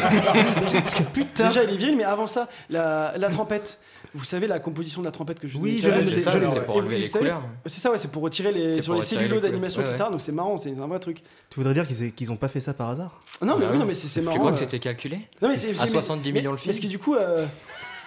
parce 0.81 0.95
que 0.95 1.03
putain. 1.03 1.47
Déjà, 1.49 1.63
il 1.63 1.69
est 1.71 1.77
viril, 1.77 1.95
mais 1.97 2.03
avant 2.03 2.27
ça, 2.27 2.47
la, 2.69 3.13
la 3.17 3.29
trompette. 3.29 3.79
Vous 4.15 4.25
savez 4.25 4.45
la 4.47 4.59
composition 4.59 5.01
de 5.01 5.05
la 5.07 5.11
trompette 5.11 5.39
que 5.39 5.47
je 5.47 5.53
vous 5.57 5.63
Oui, 5.63 5.77
ai 5.77 5.79
je 5.79 5.89
l'ai 5.89 6.19
c'est 6.21 6.65
pour 6.65 6.75
enlever 6.75 6.97
vous- 6.97 7.01
les 7.03 7.09
couleurs. 7.09 7.41
C'est 7.65 7.79
ça, 7.79 7.89
ouais, 7.89 7.97
c'est 7.97 8.11
pour 8.11 8.21
retirer 8.21 8.51
les 8.51 8.81
sur 8.81 8.93
pour 8.93 8.95
les 8.95 8.99
retirer 9.01 9.21
cellulos 9.21 9.23
les 9.23 9.27
couleurs. 9.39 9.41
d'animation, 9.51 9.81
Ouais, 9.81 9.87
etc. 9.89 10.03
ouais. 10.05 10.11
Donc 10.11 10.21
c'est 10.21 10.31
marrant, 10.31 10.57
c'est 10.57 10.69
un 10.77 10.87
vrai 10.87 10.99
truc. 10.99 11.17
Tu 11.49 11.55
voudrais 11.59 11.73
dire 11.73 11.87
qu'ils 11.87 12.03
aient- 12.03 12.11
qu'ils 12.11 12.31
ont 12.31 12.35
pas 12.35 12.47
fait 12.49 12.59
ça 12.59 12.73
par 12.75 12.89
hasard? 12.91 13.21
Non, 13.41 13.57
mais 13.57 13.65
Ah 13.65 13.67
oui, 13.69 13.73
oui. 13.73 13.79
non, 13.79 13.85
mais 13.85 13.95
c'est 13.95 14.07
c'est 14.07 14.19
Tu 14.19 14.25
marrant. 14.25 14.37
crois 14.37 14.51
que 14.51 14.57
euh. 14.57 14.59
c'était 14.59 14.79
calculé 14.79 15.17
Non, 15.41 15.49
mais 15.49 15.55
c'est 15.57 15.71
À 15.71 15.73
c'est- 15.73 15.81
mais- 15.85 15.87
70 15.89 16.31
mais- 16.31 16.39
millions 16.39 16.51
le 16.51 16.57
film 16.57 16.73
ce 16.75 16.81
qui 16.81 16.87
du 16.89 16.99
coup. 16.99 17.15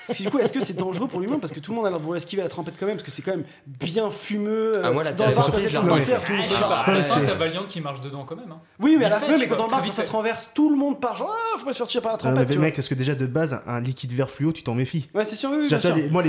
Parce 0.06 0.18
que 0.18 0.22
du 0.24 0.30
coup, 0.30 0.38
est-ce 0.38 0.52
que 0.52 0.60
c'est 0.60 0.76
dangereux 0.76 1.08
pour 1.08 1.20
l'humain 1.20 1.38
Parce 1.40 1.52
que 1.52 1.60
tout 1.60 1.72
le 1.72 1.76
monde 1.76 1.86
a 1.86 1.90
l'air 1.90 1.98
de 1.98 2.02
vouloir 2.02 2.16
esquiver 2.18 2.42
la 2.42 2.48
trompette 2.48 2.74
quand 2.78 2.86
même, 2.86 2.96
parce 2.96 3.04
que 3.06 3.10
c'est 3.10 3.22
quand 3.22 3.32
même 3.32 3.44
bien 3.66 4.10
fumeux. 4.10 4.80
Ah, 4.84 4.90
moi, 4.92 5.04
la 5.04 5.12
dans 5.12 5.26
le 5.26 5.34
bar, 5.34 5.46
le 5.46 5.52
faire, 6.02 6.22
tout 6.24 6.32
le 6.32 6.38
monde 6.38 6.46
Ah, 6.86 7.02
se 7.02 7.26
t'as 7.26 7.34
Valiant 7.34 7.64
qui 7.68 7.80
marche 7.80 8.00
dedans 8.00 8.24
quand 8.24 8.36
même. 8.36 8.50
hein. 8.52 8.60
Oui, 8.80 8.96
mais 8.98 9.06
à 9.06 9.10
la 9.10 9.18
fin, 9.18 9.36
mais 9.38 9.46
quand 9.48 9.60
embarque, 9.60 9.82
vite 9.84 9.92
quand 9.92 9.96
ça 10.02 10.04
se 10.04 10.12
renverse, 10.12 10.50
tout 10.54 10.70
le 10.70 10.76
monde 10.76 11.00
part 11.00 11.16
genre, 11.16 11.34
ah, 11.34 11.58
faut 11.58 11.66
pas 11.66 11.72
se 11.72 11.78
faire 11.78 11.86
tirer 11.88 12.02
par 12.02 12.12
la 12.12 12.16
Non, 12.16 12.18
trompette. 12.18 12.38
mais 12.40 12.46
tu 12.46 12.58
vois. 12.58 12.64
mec, 12.66 12.74
parce 12.76 12.88
que 12.88 12.94
déjà 12.94 13.14
de 13.14 13.26
base, 13.26 13.60
un 13.66 13.80
liquide 13.80 14.12
vert 14.12 14.30
fluo, 14.30 14.52
tu 14.52 14.62
t'en 14.62 14.74
méfies. 14.74 15.08
Ouais, 15.14 15.24
c'est 15.24 15.36
sûr, 15.36 15.50
oui, 15.50 15.68
moi, 16.10 16.22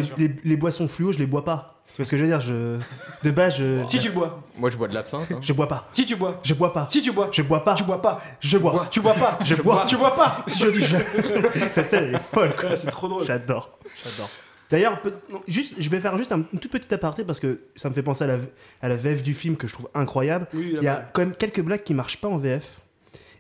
les 0.44 0.58
boissons 0.58 0.88
fluo, 0.88 1.12
je 1.12 1.20
les 1.20 1.28
bois 1.28 1.46
pas. 1.46 1.77
Tu 1.94 2.04
vois 2.04 2.06
ce 2.06 2.12
que 2.12 2.18
je 2.18 2.24
veux 2.24 2.30
dire 2.30 2.42
je... 2.42 2.78
De 3.24 3.32
base, 3.32 3.58
je. 3.58 3.82
Si 3.88 4.00
tu 4.00 4.12
bois. 4.12 4.44
Moi, 4.58 4.70
je 4.70 4.78
bois 4.78 4.88
de 4.88 4.94
l'absinthe. 4.94 5.32
hein. 5.32 5.40
Je 5.42 5.52
bois 5.54 5.68
pas. 5.68 5.88
Si 5.92 6.06
tu 6.06 6.16
bois. 6.16 6.40
Je 6.44 6.54
bois 6.54 6.72
pas. 6.72 6.88
Si 6.90 7.02
tu 7.02 7.12
bois. 7.12 7.30
Je 7.32 7.42
bois 7.42 7.64
pas. 7.64 7.74
Tu 7.76 7.84
bois 7.84 8.02
pas. 8.02 8.22
Je 8.40 8.58
bois. 8.58 8.88
Tu 8.92 9.02
bois 9.02 9.16
pas. 9.16 9.40
Je 9.44 9.56
bois. 9.56 9.84
Tu 9.88 9.98
bois 9.98 10.16
pas. 10.16 10.44
Si 10.48 10.60
je 10.64 10.70
dis 10.70 10.84
je. 10.84 10.98
Cette 11.72 11.90
scène, 11.90 12.04
elle 12.10 12.16
est 12.16 12.20
folle. 12.20 12.56
quoi. 12.56 12.70
Ouais, 12.70 12.76
c'est 12.76 12.92
trop 12.92 13.08
drôle. 13.08 13.26
J'adore. 13.26 13.78
J'adore. 14.04 14.30
D'ailleurs, 14.70 15.02
peut- 15.02 15.14
non, 15.32 15.42
juste, 15.48 15.76
je 15.80 15.90
vais 15.90 16.00
faire 16.02 16.16
juste 16.18 16.32
un 16.34 16.42
tout 16.42 16.68
petit 16.70 16.94
aparté 16.94 17.24
parce 17.24 17.40
que 17.40 17.62
ça 17.78 17.90
me 17.90 17.96
fait 17.96 18.04
penser 18.04 18.26
à 18.26 18.28
la, 18.28 18.38
à 18.82 18.90
la 18.90 18.96
VF 18.98 19.24
du 19.24 19.34
film 19.34 19.56
que 19.56 19.66
je 19.66 19.74
trouve 19.74 19.88
incroyable. 19.96 20.46
Oui, 20.54 20.74
la 20.74 20.80
Il 20.82 20.84
y 20.84 20.88
a 20.90 20.96
blague. 20.96 21.08
quand 21.14 21.22
même 21.22 21.36
quelques 21.36 21.62
blagues 21.62 21.84
qui 21.84 21.94
marchent 21.94 22.18
pas 22.22 22.28
en 22.28 22.38
VF. 22.38 22.74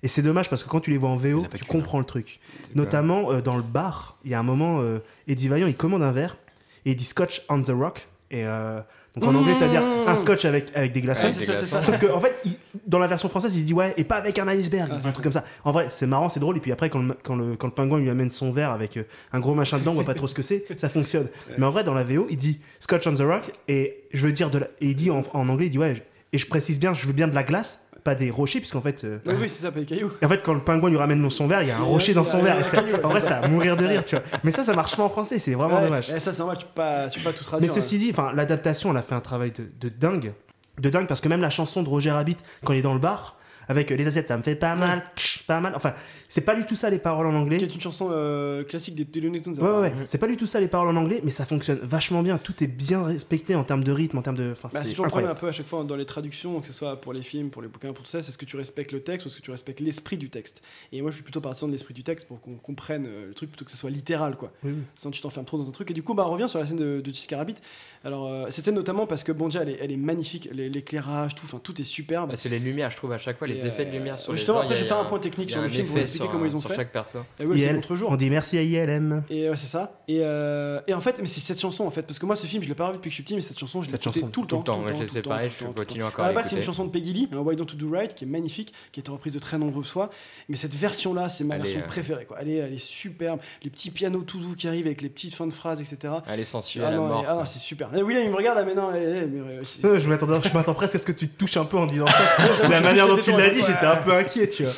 Et 0.03 0.07
c'est 0.07 0.21
dommage 0.21 0.49
parce 0.49 0.63
que 0.63 0.69
quand 0.69 0.79
tu 0.79 0.89
les 0.91 0.97
vois 0.97 1.09
en 1.09 1.17
VO, 1.17 1.45
tu 1.53 1.65
comprends 1.65 1.99
le 1.99 2.05
truc. 2.05 2.39
Notamment 2.75 3.31
euh, 3.31 3.41
dans 3.41 3.57
le 3.57 3.61
bar, 3.63 4.15
il 4.23 4.31
y 4.31 4.35
a 4.35 4.39
un 4.39 4.43
moment, 4.43 4.79
euh, 4.81 4.99
Eddie 5.27 5.47
Vaillant 5.49 5.67
il 5.67 5.75
commande 5.75 6.01
un 6.01 6.11
verre 6.11 6.37
et 6.85 6.91
il 6.91 6.95
dit 6.95 7.03
Scotch 7.05 7.43
on 7.49 7.61
the 7.61 7.69
rock. 7.71 8.07
Et 8.29 8.45
euh, 8.45 8.79
donc 9.15 9.29
en 9.29 9.35
anglais, 9.35 9.55
ça 9.55 9.65
veut 9.65 9.71
dire 9.71 9.81
un 9.83 10.15
scotch 10.15 10.43
avec, 10.45 10.71
avec 10.75 10.91
des 10.91 11.01
glaçons. 11.01 11.27
Ouais, 11.27 11.31
c'est 11.33 11.45
ça, 11.45 11.53
c'est 11.55 11.65
ça. 11.65 11.81
Sauf 11.81 11.97
qu'en 11.99 12.19
fait, 12.19 12.35
il- 12.45 12.57
dans 12.85 12.99
la 12.99 13.07
version 13.07 13.29
française, 13.29 13.55
il 13.57 13.63
dit 13.65 13.73
ouais, 13.73 13.93
et 13.97 14.03
pas 14.03 14.17
avec 14.17 14.37
un 14.37 14.47
iceberg, 14.49 14.89
Ah, 14.91 15.07
un 15.07 15.11
truc 15.11 15.23
comme 15.23 15.31
ça. 15.31 15.43
En 15.63 15.71
vrai, 15.71 15.87
c'est 15.89 16.07
marrant, 16.07 16.27
c'est 16.29 16.39
drôle. 16.39 16.57
Et 16.57 16.59
puis 16.59 16.71
après, 16.71 16.89
quand 16.89 17.01
le, 17.01 17.15
quand 17.23 17.35
le, 17.35 17.55
quand 17.55 17.67
le 17.67 17.73
pingouin 17.73 17.99
lui 17.99 18.09
amène 18.09 18.29
son 18.29 18.51
verre 18.51 18.71
avec 18.71 18.97
euh, 18.97 19.03
un 19.31 19.39
gros 19.39 19.53
machin 19.55 19.77
dedans, 19.79 19.91
on 19.91 19.95
voit 19.95 20.03
pas 20.03 20.13
trop 20.13 20.27
ce 20.27 20.33
que 20.35 20.41
c'est, 20.41 20.65
ça 20.77 20.89
fonctionne. 20.89 21.27
Mais 21.57 21.65
en 21.65 21.71
vrai, 21.71 21.83
dans 21.85 21.93
la 21.93 22.03
VO, 22.03 22.27
il 22.29 22.37
dit 22.37 22.59
Scotch 22.81 23.07
on 23.07 23.13
the 23.13 23.21
rock, 23.21 23.51
et 23.69 24.03
je 24.13 24.25
veux 24.27 24.33
dire 24.33 24.49
de 24.49 24.59
la... 24.59 24.65
et 24.81 24.87
il 24.87 24.95
dit 24.95 25.09
en, 25.09 25.23
en 25.33 25.47
anglais, 25.49 25.67
il 25.67 25.69
dit 25.71 25.79
ouais, 25.79 25.95
et 26.33 26.37
je 26.37 26.45
précise 26.47 26.79
bien, 26.79 26.93
je 26.93 27.07
veux 27.07 27.13
bien 27.13 27.27
de 27.29 27.35
la 27.35 27.43
glace, 27.43 27.86
pas 28.07 28.15
des 28.15 28.31
rochers, 28.31 28.59
puisqu'en 28.59 28.79
fait. 28.81 29.03
euh, 29.03 29.19
Oui, 29.25 29.33
oui, 29.41 29.49
c'est 29.49 29.63
ça, 29.63 29.71
pas 29.71 29.79
les 29.81 29.85
cailloux. 29.85 30.09
en 30.23 30.27
fait, 30.29 30.41
quand 30.43 30.53
le 30.53 30.61
pingouin 30.63 30.89
lui 30.89 30.97
ramène 30.97 31.29
son 31.29 31.45
verre, 31.45 31.61
il 31.61 31.67
y 31.67 31.71
a 31.71 31.77
un 31.77 31.83
rocher 31.83 32.13
dans 32.13 32.23
son 32.25 32.41
verre. 32.41 32.55
en 33.03 33.07
vrai, 33.09 33.19
ça 33.19 33.39
à 33.39 33.47
mourir 33.49 33.75
de 33.75 33.85
rire, 33.85 34.05
tu 34.05 34.15
vois. 34.15 34.23
Mais 34.45 34.51
ça, 34.51 34.63
ça 34.63 34.73
marche 34.73 34.95
pas 34.95 35.03
en 35.03 35.09
français, 35.09 35.39
c'est 35.39 35.53
vraiment 35.55 35.75
Ouais, 35.79 35.83
dommage. 35.83 36.09
et 36.09 36.19
ça, 36.21 36.31
c'est 36.31 36.39
normal, 36.39 36.57
tu 36.57 36.65
peux 36.65 36.71
pas, 36.73 37.09
tu 37.09 37.19
peux 37.19 37.25
pas 37.25 37.33
tout 37.33 37.43
Mais 37.43 37.47
traduire. 37.49 37.73
ceci 37.73 37.97
dit, 37.97 38.09
enfin, 38.11 38.31
l'adaptation, 38.33 38.91
elle 38.91 38.97
a 38.97 39.01
fait 39.01 39.15
un 39.15 39.19
travail 39.19 39.51
de, 39.51 39.69
de 39.79 39.89
dingue. 39.89 40.31
De 40.79 40.89
dingue, 40.89 41.07
parce 41.07 41.19
que 41.21 41.27
même 41.27 41.41
la 41.41 41.49
chanson 41.49 41.83
de 41.83 41.89
Roger 41.89 42.11
Rabbit, 42.11 42.37
quand 42.63 42.71
il 42.73 42.79
est 42.79 42.83
dans 42.83 42.93
le 42.93 42.99
bar, 42.99 43.35
avec 43.67 43.91
euh, 43.91 43.95
les 43.95 44.07
assiettes, 44.07 44.29
ça 44.29 44.37
me 44.37 44.43
fait 44.43 44.55
pas 44.55 44.75
mal, 44.75 45.03
pas 45.47 45.59
mal. 45.59 45.73
Enfin, 45.75 45.93
c'est 46.29 46.41
pas 46.41 46.55
du 46.55 46.65
tout 46.65 46.75
ça 46.75 46.89
les 46.89 46.99
paroles 46.99 47.27
en 47.27 47.33
anglais. 47.35 47.57
Qui 47.57 47.63
est 47.63 47.73
une 47.73 47.81
chanson 47.81 48.09
euh, 48.11 48.63
classique 48.63 48.95
des, 48.95 49.05
des 49.05 49.21
Looney 49.21 49.41
Tunes. 49.41 49.55
Ouais, 49.59 49.79
ouais, 49.79 49.93
c'est 50.05 50.17
pas 50.17 50.27
du 50.27 50.37
tout 50.37 50.45
ça 50.45 50.59
les 50.59 50.67
paroles 50.67 50.89
en 50.89 50.95
anglais, 50.99 51.21
mais 51.23 51.31
ça 51.31 51.45
fonctionne 51.45 51.79
vachement 51.81 52.21
bien. 52.23 52.37
Tout 52.37 52.63
est 52.63 52.67
bien 52.67 53.03
respecté 53.03 53.55
en 53.55 53.63
termes 53.63 53.83
de 53.83 53.91
rythme, 53.91 54.17
en 54.17 54.21
termes 54.21 54.37
de. 54.37 54.51
Enfin, 54.51 54.69
Bah, 54.73 54.79
c'est 54.79 54.85
c'est 54.85 54.91
toujours 54.91 55.05
le 55.05 55.11
problème 55.11 55.31
un 55.31 55.35
peu 55.35 55.47
à 55.47 55.51
chaque 55.51 55.67
fois 55.67 55.83
dans 55.83 55.95
les 55.95 56.05
traductions, 56.05 56.59
que 56.61 56.67
ce 56.67 56.73
soit 56.73 56.99
pour 56.99 57.13
les 57.13 57.21
films, 57.23 57.49
pour 57.49 57.61
les 57.61 57.67
bouquins, 57.67 57.93
pour 57.93 58.03
tout 58.03 58.11
ça, 58.11 58.21
c'est 58.21 58.31
ce 58.31 58.37
que 58.37 58.45
tu 58.45 58.57
respectes 58.57 58.91
le 58.91 59.01
texte 59.01 59.25
ou 59.25 59.29
est-ce 59.29 59.37
que 59.37 59.41
tu 59.41 59.51
respectes 59.51 59.79
l'esprit 59.79 60.17
du 60.17 60.29
texte. 60.29 60.61
Et 60.91 61.01
moi 61.01 61.11
je 61.11 61.15
suis 61.15 61.23
plutôt 61.23 61.41
partisan 61.41 61.67
de 61.67 61.71
l'esprit 61.71 61.93
du 61.93 62.03
texte 62.03 62.27
pour 62.27 62.41
qu'on 62.41 62.55
comprenne 62.55 63.05
euh, 63.07 63.27
le 63.27 63.33
truc 63.33 63.49
plutôt 63.49 63.65
que 63.65 63.71
ce 63.71 63.77
soit 63.77 63.89
littéral 63.89 64.35
quoi. 64.35 64.51
Oui, 64.63 64.71
oui. 64.75 64.81
Sinon 64.97 65.11
tu 65.11 65.21
t'enfermes 65.21 65.45
trop 65.45 65.57
dans 65.57 65.67
un 65.67 65.71
truc. 65.71 65.91
Et 65.91 65.93
du 65.93 66.03
coup 66.03 66.13
bah 66.13 66.25
on 66.27 66.31
revient 66.31 66.49
sur 66.49 66.59
la 66.59 66.65
scène 66.65 66.77
de, 66.77 67.01
de 67.01 67.05
Jessica 67.05 67.37
Rabbit. 67.37 67.55
Alors 68.03 68.27
euh, 68.27 68.45
cette 68.49 68.65
scène 68.65 68.75
notamment 68.75 69.07
parce 69.07 69.23
que 69.23 69.31
bon 69.31 69.45
déjà 69.45 69.61
elle 69.61 69.69
est, 69.69 69.77
elle 69.81 69.91
est 69.91 69.97
magnifique, 69.97 70.49
l'éclairage, 70.53 71.35
tout, 71.35 71.45
enfin 71.45 71.59
tout 71.63 71.79
est 71.79 71.83
superbe. 71.83 72.29
Bah, 72.29 72.35
c'est 72.35 72.49
les 72.49 72.59
lumières, 72.59 72.91
je 72.91 72.97
trouve, 72.97 73.11
à 73.11 73.17
chaque 73.17 73.37
fois, 73.37 73.47
les 73.47 73.63
Et, 73.63 73.67
effets 73.67 73.85
de 73.85 73.89
euh, 73.89 73.93
lumière 73.93 74.19
sur 74.19 74.31
les 74.31 74.37
justement, 74.37 74.59
gens, 74.59 74.63
après, 74.63 74.75
je 74.75 74.79
a 74.79 74.83
vais 74.83 74.87
faire 74.89 74.99
un 74.99 75.05
point 75.05 75.19
technique 75.19 75.49
sur 75.51 75.61
le 75.61 75.69
film 75.69 75.85
effet 75.85 76.16
expliquer 76.17 76.23
sur 76.23 76.31
comment 76.31 76.45
ils 76.45 76.55
ont 76.55 76.59
sur 76.59 76.69
fait. 76.69 76.75
chaque 76.75 76.91
perso. 76.91 77.19
Et 77.39 77.45
ouais, 77.45 77.57
c'est 77.57 77.65
IL, 77.65 77.75
contre-jour. 77.75 78.11
on 78.11 78.15
dit 78.15 78.29
merci 78.29 78.57
à 78.57 78.63
ILM. 78.63 79.23
Et 79.29 79.49
ouais, 79.49 79.55
c'est 79.55 79.67
ça. 79.67 80.01
Et, 80.07 80.19
euh, 80.21 80.79
et 80.87 80.93
en 80.93 80.99
fait, 80.99 81.19
mais 81.19 81.27
c'est 81.27 81.39
cette 81.39 81.59
chanson 81.59 81.85
en 81.85 81.91
fait, 81.91 82.03
parce 82.03 82.19
que 82.19 82.25
moi 82.25 82.35
ce 82.35 82.45
film 82.45 82.63
je 82.63 82.67
l'ai 82.67 82.75
pas 82.75 82.87
revu 82.87 82.97
depuis 82.97 83.09
que 83.09 83.11
je 83.11 83.15
suis 83.15 83.23
petit, 83.23 83.35
mais 83.35 83.41
cette 83.41 83.59
chanson 83.59 83.81
je 83.81 83.87
l'ai 83.87 83.93
Cette 83.93 84.01
écouté 84.01 84.19
chanson, 84.19 84.31
tout 84.31 84.41
le 84.41 84.47
temps. 84.47 84.61
tout 84.61 84.71
le 84.71 84.77
temps, 84.77 84.87
je 84.87 85.19
tout 85.19 85.29
le 85.29 85.49
je 85.49 85.73
continue 85.73 86.03
encore 86.03 86.25
À 86.25 86.29
la 86.29 86.33
base, 86.33 86.49
c'est 86.49 86.57
une 86.57 86.63
chanson 86.63 86.85
de 86.85 86.91
Peggy 86.91 87.13
Lee, 87.13 87.29
Why 87.31 87.55
Don't 87.55 87.67
You 87.71 87.77
Do 87.77 87.89
Right, 87.91 88.13
qui 88.13 88.25
est 88.25 88.27
magnifique, 88.27 88.73
qui 88.91 88.99
a 88.99 89.01
été 89.01 89.11
reprise 89.11 89.33
de 89.33 89.39
très 89.39 89.57
nombreuses 89.57 89.89
fois. 89.89 90.09
Mais 90.49 90.57
cette 90.57 90.75
version 90.75 91.13
là, 91.13 91.29
c'est 91.29 91.43
ma 91.43 91.55
Elle 91.55 91.61
version 91.61 91.79
euh, 91.81 91.87
préférée. 91.87 92.25
Quoi. 92.25 92.37
Elle, 92.41 92.49
est, 92.49 92.55
elle 92.55 92.73
est 92.73 92.83
superbe. 92.83 93.39
Les 93.63 93.69
petits 93.69 93.91
pianos 93.91 94.21
tout 94.21 94.39
doux 94.39 94.55
qui 94.55 94.67
arrivent 94.67 94.85
avec 94.85 95.01
les 95.01 95.09
petites 95.09 95.35
fins 95.35 95.47
de 95.47 95.53
phrases, 95.53 95.81
etc. 95.81 96.13
Elle 96.27 96.39
est 96.39 96.45
sensuelle 96.45 96.85
Ah 96.87 96.91
non, 96.91 97.23
ah, 97.27 97.45
c'est 97.45 97.59
super. 97.59 97.93
Et 97.95 98.01
William, 98.01 98.23
il 98.23 98.31
me 98.31 98.35
regarde 98.35 98.57
eh, 98.59 98.71
eh, 98.71 99.25
mais, 99.25 99.39
euh, 99.39 99.63
Euh, 99.83 99.99
Je 99.99 100.09
m'attends 100.09 100.73
presque 100.73 100.95
à 100.95 100.99
ce 100.99 101.05
que 101.05 101.11
tu 101.11 101.27
te 101.27 101.37
touches 101.37 101.57
un 101.57 101.65
peu 101.65 101.77
en 101.77 101.85
disant 101.85 102.07
ça. 102.07 102.63
la 102.69 102.81
manière 102.81 103.07
dont 103.07 103.17
tu 103.17 103.31
l'as 103.31 103.49
dit, 103.49 103.59
j'étais 103.65 103.85
un 103.85 103.97
peu 103.97 104.13
inquiet, 104.13 104.47
tu 104.49 104.63
vois. 104.63 104.73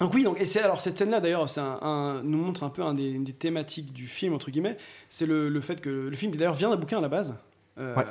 Donc 0.00 0.12
oui, 0.14 0.24
donc, 0.24 0.40
et 0.40 0.58
alors 0.58 0.80
cette 0.80 0.98
scène-là 0.98 1.20
d'ailleurs, 1.20 1.46
un, 1.58 1.78
un- 1.82 2.22
nous 2.22 2.38
montre 2.38 2.62
un 2.64 2.70
peu 2.70 2.82
un 2.82 2.94
des, 2.94 3.10
une 3.10 3.24
des 3.24 3.32
thématiques 3.32 3.92
du 3.92 4.06
film 4.06 4.34
entre 4.34 4.50
guillemets. 4.50 4.76
C'est 5.08 5.26
le, 5.26 5.48
le 5.48 5.60
fait 5.60 5.80
que 5.80 5.88
le 5.90 6.16
film 6.16 6.32
d'ailleurs 6.34 6.54
vient 6.54 6.70
d'un 6.70 6.76
bouquin 6.76 6.98
à 6.98 7.02
la 7.02 7.08
base. 7.08 7.34
Euh, 7.78 7.94
Ouais. 7.96 8.04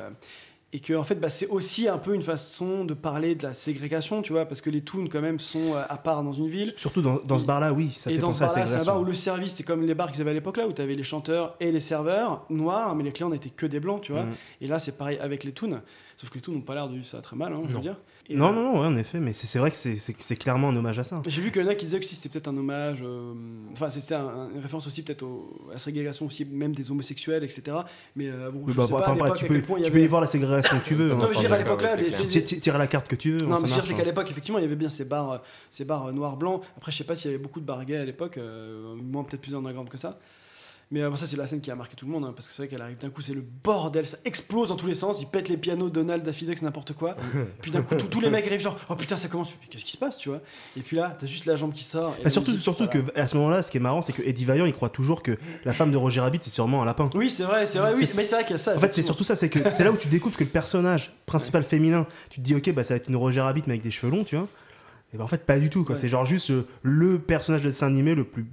et 0.74 0.80
que 0.80 0.94
en 0.94 1.04
fait 1.04 1.16
bah, 1.16 1.30
c'est 1.30 1.48
aussi 1.48 1.88
un 1.88 1.98
peu 2.00 2.14
une 2.16 2.22
façon 2.24 2.84
de 2.84 2.94
parler 2.94 3.34
de 3.36 3.44
la 3.44 3.54
ségrégation 3.54 4.22
tu 4.22 4.34
vois 4.34 4.46
parce 4.46 4.60
que 4.60 4.70
les 4.70 4.82
toons 4.82 5.08
quand 5.08 5.22
même 5.22 5.40
sont 5.40 5.74
euh, 5.76 5.84
à 5.88 5.98
part 5.98 6.22
dans 6.24 6.34
une 6.34 6.48
ville 6.50 6.74
Surtout 6.76 7.02
dans, 7.02 7.20
dans 7.24 7.38
ce 7.40 7.46
bar-là, 7.46 7.72
oui, 7.72 7.92
ça 7.96 8.10
et 8.12 8.16
fait 8.16 8.20
dans 8.20 8.32
ce 8.32 8.40
penser 8.44 8.56
à 8.56 8.60
la 8.60 8.66
bar-là, 8.66 8.80
c'est 8.80 8.90
un 8.90 8.92
bar 8.94 9.00
où 9.02 9.06
le 9.06 9.14
service, 9.14 9.54
c'est 9.54 9.64
comme 9.64 9.86
les 9.86 9.94
bars 9.94 10.12
qu'ils 10.12 10.20
avaient 10.22 10.32
à 10.32 10.34
l'époque 10.34 10.58
là, 10.58 10.68
où 10.68 10.74
tu 10.74 10.82
avais 10.82 10.96
les 10.96 11.04
chanteurs 11.04 11.56
et 11.62 11.72
les 11.72 11.80
serveurs 11.80 12.46
noirs, 12.50 12.94
mais 12.96 13.04
les 13.06 13.12
clients 13.14 13.30
n'étaient 13.30 13.50
que 13.52 13.66
des 13.68 13.80
blancs, 13.80 14.02
tu 14.02 14.12
vois. 14.12 14.24
Mhm. 14.24 14.34
Et 14.62 14.68
là, 14.68 14.80
c'est 14.80 14.98
pareil 14.98 15.18
avec 15.22 15.44
les 15.46 15.52
toons. 15.54 15.80
Sauf 16.18 16.30
que 16.30 16.36
les 16.36 16.42
toons 16.42 16.54
n'ont 16.54 16.62
pas 16.62 16.74
l'air 16.76 16.88
de 16.90 16.94
vivre 16.96 17.06
ça 17.06 17.22
très 17.22 17.36
mal, 17.36 17.54
hein, 17.54 17.62
je 17.70 17.74
veux 17.74 17.80
dire. 17.80 17.96
Et, 18.30 18.36
non, 18.38 18.50
euh, 18.50 18.52
non, 18.54 18.64
non, 18.74 18.80
ouais, 18.80 18.88
en 18.88 18.96
effet, 18.96 19.20
mais 19.20 19.34
c'est 19.34 19.60
vrai 19.60 19.70
que 19.70 19.76
c'est- 19.76 20.36
clairement 20.38 20.70
un 20.70 20.76
hommage 20.78 20.98
à 20.98 21.04
ça. 21.04 21.22
J'ai 21.28 21.42
vu 21.42 21.52
qu'il 21.52 21.62
y 21.62 21.66
en 21.66 21.68
a 21.68 21.76
qui 21.76 21.86
disaient 21.86 22.00
que 22.00 22.06
si 22.06 22.16
c'était 22.16 22.30
peut-être 22.30 22.48
un 22.48 22.56
hommage, 22.58 23.00
euh, 23.04 23.34
enfin 23.74 23.90
c'était 23.90 24.16
un- 24.16 24.26
un- 24.26 24.50
une 24.52 24.62
référence 24.62 24.88
aussi 24.88 25.04
peut-être 25.04 25.26
à 25.70 25.74
la 25.74 25.78
ségrégation 25.78 26.26
aussi, 26.28 26.46
même 26.46 26.74
des 26.74 26.90
homosexuels, 26.90 27.44
etc. 27.44 27.78
Mais 28.16 28.30
euh, 28.30 28.50
bon, 28.50 28.64
je 28.66 28.74
bah, 28.74 28.88
sais 28.88 28.94
enfin, 28.94 29.04
pas 29.16 29.26
à 29.26 29.28
après, 29.28 29.40
tu 29.40 29.46
peux, 29.46 29.62
point 29.62 29.78
il 29.78 29.82
y 29.82 29.86
tu 29.86 29.92
peux 29.92 30.00
y 30.00 30.08
voir 30.08 30.22
la 30.22 30.28
ségrégation 30.28 30.80
que 30.80 30.86
tu 30.86 30.96
veux. 30.96 31.10
Non, 31.10 31.16
hein, 31.16 31.18
mais 31.22 31.28
je 31.28 31.34
veux 31.34 31.40
dire, 31.42 31.54
à 31.54 31.58
l'époque 31.58 31.82
là, 31.82 31.98
Tire 31.98 32.78
la 32.78 32.88
carte 32.88 33.08
que 33.10 33.16
tu 33.16 33.32
veux. 33.32 33.46
Non, 33.46 33.60
mais 33.60 33.68
je 33.68 33.74
veux 33.74 33.82
dire, 33.82 33.86
c'est 33.86 33.94
qu'à 33.94 34.06
l'époque, 34.06 34.32
effectivement, 34.32 34.60
il 34.60 34.64
y 34.64 34.66
avait 34.66 34.78
bien 34.78 34.90
ces 34.90 35.06
bars, 35.06 35.44
ces 35.70 35.84
bars 35.84 36.14
noirs 36.14 36.38
blancs. 36.38 36.62
Après, 36.78 36.94
je 36.94 36.98
sais 36.98 37.04
pas 37.04 37.16
s'il 37.16 37.30
y 37.30 37.34
avait 37.34 37.44
beaucoup 37.44 37.60
de 37.60 37.66
bars 37.66 37.84
gays 37.84 37.98
à 37.98 38.06
l'époque, 38.06 38.40
moins 39.04 39.24
peut-être 39.24 39.42
plus 39.42 39.54
underground 39.54 39.90
que 39.90 39.98
ça. 39.98 40.18
Mais 40.94 41.02
euh, 41.02 41.10
bon, 41.10 41.16
ça, 41.16 41.26
c'est 41.26 41.38
la 41.38 41.48
scène 41.48 41.60
qui 41.60 41.72
a 41.72 41.76
marqué 41.76 41.96
tout 41.96 42.06
le 42.06 42.12
monde, 42.12 42.24
hein, 42.24 42.34
parce 42.36 42.48
que 42.48 42.54
c'est 42.54 42.62
vrai 42.62 42.68
qu'elle 42.70 42.82
arrive 42.84 42.98
d'un 43.00 43.10
coup, 43.10 43.24
c'est 43.24 43.34
le 43.34 43.42
bordel, 43.64 44.06
ça 44.06 44.18
explose 44.26 44.70
dans 44.70 44.76
tous 44.76 44.86
les 44.86 44.94
sens, 44.94 45.20
ils 45.20 45.26
pètent 45.26 45.50
les 45.50 45.58
pianos, 45.58 45.90
Donald, 45.90 46.22
Daffy 46.24 46.46
Duck, 46.46 46.62
n'importe 46.62 46.94
quoi. 46.94 47.18
puis 47.64 47.72
d'un 47.72 47.82
coup, 47.82 47.96
tous- 47.96 48.22
les 48.22 48.30
mecs 48.30 48.46
arrivent 48.46 48.62
genre, 48.62 48.78
oh 48.90 48.96
putain, 48.96 49.18
ça 49.18 49.28
commence, 49.28 49.50
mais 49.60 49.68
qu'est-ce 49.70 49.86
qui 49.86 49.94
se 49.94 49.98
passe, 49.98 50.20
tu 50.20 50.30
vois? 50.30 50.42
Et 50.78 50.82
puis 50.82 50.96
là, 50.96 51.12
t'as 51.18 51.26
juste 51.26 51.46
la 51.48 51.56
jambe 51.56 51.74
qui 51.74 51.84
sort. 51.84 52.16
et 52.20 52.24
Bah, 52.26 52.30
surtout, 52.30 52.52
musique, 52.52 52.64
surtout 52.64 52.86
voilà. 52.86 53.10
que 53.12 53.20
à 53.20 53.28
ce 53.28 53.36
moment-là, 53.38 53.64
ce 53.64 53.72
qui 53.72 53.78
est 53.78 53.80
marrant, 53.80 54.04
c'est 54.04 54.14
que 54.14 54.22
Eddie 54.22 54.46
Vaillant, 54.46 54.66
il 54.68 54.74
croit 54.74 54.90
toujours 54.90 55.24
que 55.24 55.36
la 55.66 55.74
femme 55.74 55.92
de 55.92 55.98
Roger 55.98 56.22
Rabbit, 56.22 56.40
c'est 56.44 56.52
sûrement 56.52 56.84
un 56.84 56.86
lapin. 56.86 57.10
Oui, 57.16 57.32
c'est 57.32 57.44
vrai, 57.44 57.66
c'est 57.66 57.80
vrai, 57.80 57.94
oui, 57.96 58.08
mais 58.16 58.24
c'est 58.24 58.36
vrai 58.36 58.44
qu'il 58.44 58.52
y 58.52 58.54
a 58.54 58.58
ça. 58.60 58.76
En 58.78 58.80
fait, 58.80 58.94
c'est 58.94 59.02
surtout 59.02 59.24
ça, 59.24 59.36
c'est 59.36 59.50
que 59.50 59.72
c'est 59.72 59.84
là 59.84 59.92
où 59.92 59.98
tu 59.98 60.10
découvres 60.10 60.38
que 60.38 60.44
le 60.44 60.50
personnage 60.52 61.12
principal 61.26 61.64
féminin, 61.64 62.06
tu 62.30 62.40
te 62.40 62.46
dis, 62.46 62.54
ok, 62.54 62.72
bah 62.72 62.84
ça 62.84 62.94
va 62.94 62.98
être 63.00 63.10
une 63.10 63.16
Roger 63.16 63.42
Rabbit, 63.42 63.64
mais 63.66 63.74
avec 63.74 63.82
des 63.82 63.90
cheveux 63.92 64.12
longs, 64.12 64.24
tu 64.24 64.36
vois. 64.36 64.48
Et 65.12 65.18
bah 65.18 65.24
en 65.24 65.28
fait, 65.28 65.44
pas 65.46 65.58
du 65.60 65.70
tout, 65.72 65.84
quoi. 65.84 65.96
Ouais. 65.96 66.02
C'est 66.02 66.08
genre 66.10 66.26
juste 66.26 66.52
euh, 66.52 66.68
le 66.84 67.18
personnage 67.20 67.62
de 67.64 67.70
dessin 67.70 67.88
animé 67.88 68.14
le 68.16 68.24
plus, 68.24 68.46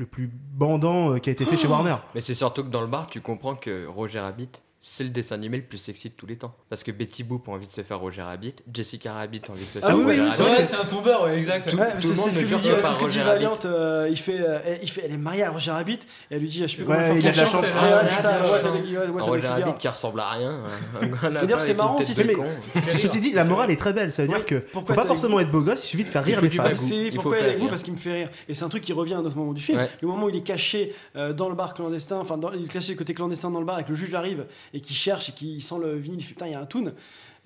le 0.00 0.06
plus 0.06 0.30
bandant 0.32 1.12
euh, 1.12 1.18
qui 1.18 1.28
a 1.28 1.32
été 1.32 1.44
fait 1.44 1.56
chez 1.56 1.68
Warner. 1.68 1.96
Mais 2.14 2.22
c'est 2.22 2.34
surtout 2.34 2.64
que 2.64 2.70
dans 2.70 2.80
le 2.80 2.86
bar, 2.86 3.06
tu 3.06 3.20
comprends 3.20 3.54
que 3.54 3.86
Roger 3.86 4.20
Rabbit, 4.20 4.50
c'est 4.82 5.04
le 5.04 5.10
dessin 5.10 5.34
animé 5.34 5.58
le 5.58 5.62
plus 5.64 5.76
sexy 5.76 6.08
de 6.08 6.14
tous 6.14 6.24
les 6.26 6.36
temps. 6.36 6.54
Parce 6.70 6.82
que 6.82 6.90
Betty 6.90 7.22
Boop 7.22 7.48
a 7.48 7.52
envie 7.52 7.66
de 7.66 7.72
se 7.72 7.82
faire 7.82 7.98
Roger 8.00 8.22
Rabbit, 8.22 8.54
Jessica 8.72 9.12
Rabbit 9.12 9.42
a 9.46 9.50
envie 9.52 9.60
de 9.60 9.66
se 9.66 9.78
faire 9.78 9.82
Ah 9.84 9.94
oui, 9.94 10.04
Roger 10.04 10.16
oui, 10.20 10.24
Rabbit. 10.24 10.36
c'est 10.36 10.42
vrai, 10.42 10.64
c'est 10.64 10.76
un 10.76 10.84
tombeur, 10.86 11.22
ouais, 11.24 11.36
exact. 11.36 11.70
Tout- 11.70 11.76
Ouais, 11.76 11.92
tout 11.92 12.00
c'est 12.00 12.08
le 12.08 12.14
c'est 12.14 12.20
monde 12.22 12.30
ce 12.30 12.34
que 12.36 12.44
lui 12.46 12.56
dit, 12.56 12.68
c'est 12.82 12.92
ce 12.94 12.98
que 12.98 13.10
dit. 13.10 13.18
Valiant. 13.18 13.58
euh, 13.66 14.06
il 14.10 14.16
fait, 14.16 14.40
euh, 14.40 14.58
il 14.82 14.90
fait, 14.90 15.02
elle 15.04 15.12
est 15.12 15.18
mariée 15.18 15.42
à 15.42 15.50
Roger 15.50 15.70
Rabbit. 15.72 15.98
Et 16.30 16.34
elle 16.34 16.40
lui 16.40 16.48
dit, 16.48 16.62
je 16.62 16.66
sais 16.66 16.76
plus 16.76 16.84
comment 16.86 16.98
Ouais, 16.98 17.04
faire 17.04 17.16
il 17.16 17.28
a 17.28 17.30
de 17.32 17.36
la 17.36 17.46
chance. 17.46 17.64
c'est- 17.66 17.78
Ah, 17.78 18.06
c'est 18.06 19.20
Roger. 19.20 19.46
Rabbit 19.48 19.74
qui 19.78 19.88
ressemble 19.88 20.20
à 20.20 20.30
rien. 20.30 20.60
D'ailleurs, 21.22 21.60
c'est 21.60 21.70
avec 21.70 21.70
une 21.70 21.76
marrant 21.76 21.96
de 21.96 22.04
c'est-. 22.04 22.96
Ceci 22.98 23.20
dit, 23.20 23.32
la 23.32 23.44
morale 23.44 23.70
est 23.70 23.76
très 23.76 23.92
belle. 23.92 24.12
Ça 24.12 24.22
veut 24.22 24.28
dire 24.28 24.46
que 24.46 24.54
pourquoi 24.56 24.94
faut 24.94 25.00
pas 25.02 25.06
forcément 25.06 25.40
être 25.40 25.50
beau 25.50 25.60
gosse, 25.60 25.84
il 25.84 25.88
suffit 25.88 26.04
de 26.04 26.08
faire 26.08 26.24
rire 26.24 26.40
les 26.40 26.48
du 26.48 26.56
femmes. 26.56 26.68
bagou. 26.68 26.80
C'est 26.88 26.94
Il 26.96 27.08
faut 27.10 27.14
pourquoi 27.16 27.32
elle 27.36 27.38
est 27.38 27.42
faire 27.42 27.50
avec 27.50 27.62
vous 27.62 27.68
parce 27.68 27.82
qu'il 27.82 27.92
me 27.92 27.98
fait 27.98 28.12
rire. 28.12 28.30
Et 28.48 28.54
c'est 28.54 28.64
un 28.64 28.68
truc 28.68 28.82
qui 28.82 28.92
revient 28.92 29.14
à 29.14 29.18
un 29.18 29.24
autre 29.24 29.36
moment 29.36 29.52
du 29.52 29.60
film. 29.62 29.86
Le 30.00 30.08
moment 30.08 30.24
où 30.26 30.28
il 30.30 30.36
est 30.36 30.40
caché 30.42 30.94
euh, 31.16 31.32
dans 31.32 31.48
le 31.48 31.54
bar 31.54 31.74
clandestin, 31.74 32.16
enfin, 32.18 32.38
il 32.54 32.64
est 32.64 32.68
caché 32.72 32.96
côté 32.96 33.14
clandestin 33.14 33.50
dans 33.50 33.60
le 33.60 33.66
bar 33.66 33.78
et 33.78 33.84
que 33.84 33.90
le 33.90 33.94
juge 33.94 34.14
arrive 34.14 34.46
et 34.74 34.80
qui 34.80 34.94
cherche 34.94 35.28
et 35.28 35.32
qui 35.32 35.60
sent 35.60 35.74
le 35.80 35.96
vinyle, 35.96 36.20
il 36.20 36.22
fait 36.22 36.34
putain, 36.34 36.46
il 36.46 36.52
y 36.52 36.54
a 36.54 36.60
un 36.60 36.66
toon. 36.66 36.92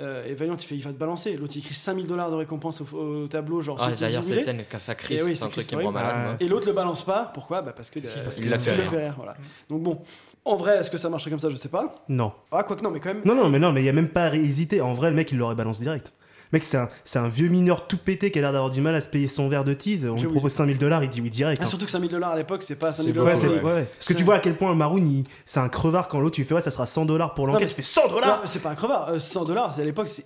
Euh, 0.00 0.24
et 0.26 0.34
Valiant, 0.34 0.56
il 0.56 0.64
fait 0.64 0.74
il 0.74 0.82
va 0.82 0.92
te 0.92 0.98
balancer. 0.98 1.36
L'autre, 1.36 1.52
il 1.54 1.60
écrit 1.60 1.72
5000 1.72 2.08
dollars 2.08 2.28
de 2.28 2.34
récompense 2.34 2.80
au, 2.80 2.96
au 2.96 3.28
tableau. 3.28 3.62
Genre, 3.62 3.78
Ah, 3.80 3.92
d'ailleurs, 3.92 4.24
cette 4.24 4.42
scène, 4.42 4.64
quand 4.68 4.80
ça 4.80 4.96
crie, 4.96 5.14
Et 5.14 5.22
oui, 5.22 5.36
c'est 5.36 5.44
un 5.44 5.48
truc 5.50 5.64
qui 5.64 5.76
me 5.76 5.84
rend 5.84 5.92
malade. 5.92 6.36
Et 6.40 6.48
l'autre 6.48 6.66
le 6.66 6.72
balance 6.72 7.04
pas. 7.04 7.30
Pourquoi? 7.32 7.62
Bah 7.62 7.72
parce 7.76 7.90
que 7.90 8.00
Si, 8.00 8.06
euh, 8.08 8.24
parce 8.24 8.34
qu'il 8.34 8.44
qu'il 8.44 8.50
l'a 8.50 8.58
fait 8.58 8.74
le 8.74 8.82
rire. 8.82 8.90
fait 8.90 9.04
rire. 9.04 9.14
Voilà. 9.16 9.36
Donc 9.68 9.82
bon, 9.84 10.00
en 10.44 10.56
vrai, 10.56 10.78
est-ce 10.78 10.90
que 10.90 10.98
ça 10.98 11.08
marcherait 11.08 11.30
comme 11.30 11.38
ça? 11.38 11.48
Je 11.48 11.54
sais 11.54 11.68
pas. 11.68 12.04
Non. 12.08 12.32
Ah, 12.50 12.64
quoi 12.64 12.74
que 12.74 12.82
non, 12.82 12.90
mais 12.90 12.98
quand 12.98 13.14
même. 13.14 13.22
Non, 13.24 13.36
non, 13.36 13.48
mais 13.48 13.60
non, 13.60 13.70
mais 13.70 13.82
il 13.82 13.86
y 13.86 13.88
a 13.88 13.92
même 13.92 14.08
pas 14.08 14.24
à 14.26 14.34
hésiter. 14.34 14.80
En 14.80 14.94
vrai, 14.94 15.10
le 15.10 15.16
mec, 15.16 15.30
il 15.30 15.38
l'aurait 15.38 15.54
balancé 15.54 15.84
direct. 15.84 16.12
Mec, 16.54 16.62
c'est 16.62 16.76
un, 16.76 16.88
c'est 17.04 17.18
un 17.18 17.26
vieux 17.26 17.48
mineur 17.48 17.88
tout 17.88 17.98
pété 17.98 18.30
qui 18.30 18.38
a 18.38 18.42
l'air 18.42 18.52
d'avoir 18.52 18.70
du 18.70 18.80
mal 18.80 18.94
à 18.94 19.00
se 19.00 19.08
payer 19.08 19.26
son 19.26 19.48
verre 19.48 19.64
de 19.64 19.74
tease. 19.74 20.06
On 20.08 20.14
lui 20.14 20.28
propose 20.28 20.52
5000 20.52 20.78
dollars, 20.78 21.02
il 21.02 21.10
dit 21.10 21.20
oui 21.20 21.28
direct. 21.28 21.58
Ah, 21.60 21.64
hein. 21.64 21.68
surtout 21.68 21.84
que 21.84 21.90
5000 21.90 22.08
dollars 22.10 22.30
à 22.30 22.36
l'époque, 22.36 22.62
c'est 22.62 22.76
pas 22.78 22.92
5000 22.92 23.10
Ouais, 23.10 23.24
dollars. 23.24 23.36
c'est- 23.38 23.48
ouais, 23.48 23.60
ouais. 23.60 23.88
Parce 23.92 24.06
que 24.06 24.12
tu 24.14 24.22
vois 24.22 24.36
à 24.36 24.38
quel 24.38 24.56
point 24.56 24.70
le 24.70 24.76
Maroon, 24.76 24.98
il- 25.04 25.24
c'est 25.46 25.58
un 25.58 25.68
crevard 25.68 26.06
quand 26.06 26.20
l'autre, 26.20 26.36
tu 26.36 26.42
lui 26.42 26.48
fais 26.48 26.54
ouais, 26.54 26.60
ça 26.62 26.70
sera 26.70 26.86
100 26.86 27.06
dollars 27.06 27.34
pour 27.34 27.48
Non, 27.48 27.54
l'enquête. 27.54 27.66
mais- 27.68 27.74
Tu 27.74 27.82
fais 27.82 27.82
100 27.82 28.08
dollars 28.08 28.42
c'est 28.46 28.62
pas 28.62 28.70
un 28.70 28.74
crevard. 28.76 29.08
euh, 29.08 29.18
100 29.18 29.44
dollars, 29.44 29.74
c'est 29.74 29.82
à 29.82 29.84
l'époque, 29.84 30.06
c'est 30.06 30.24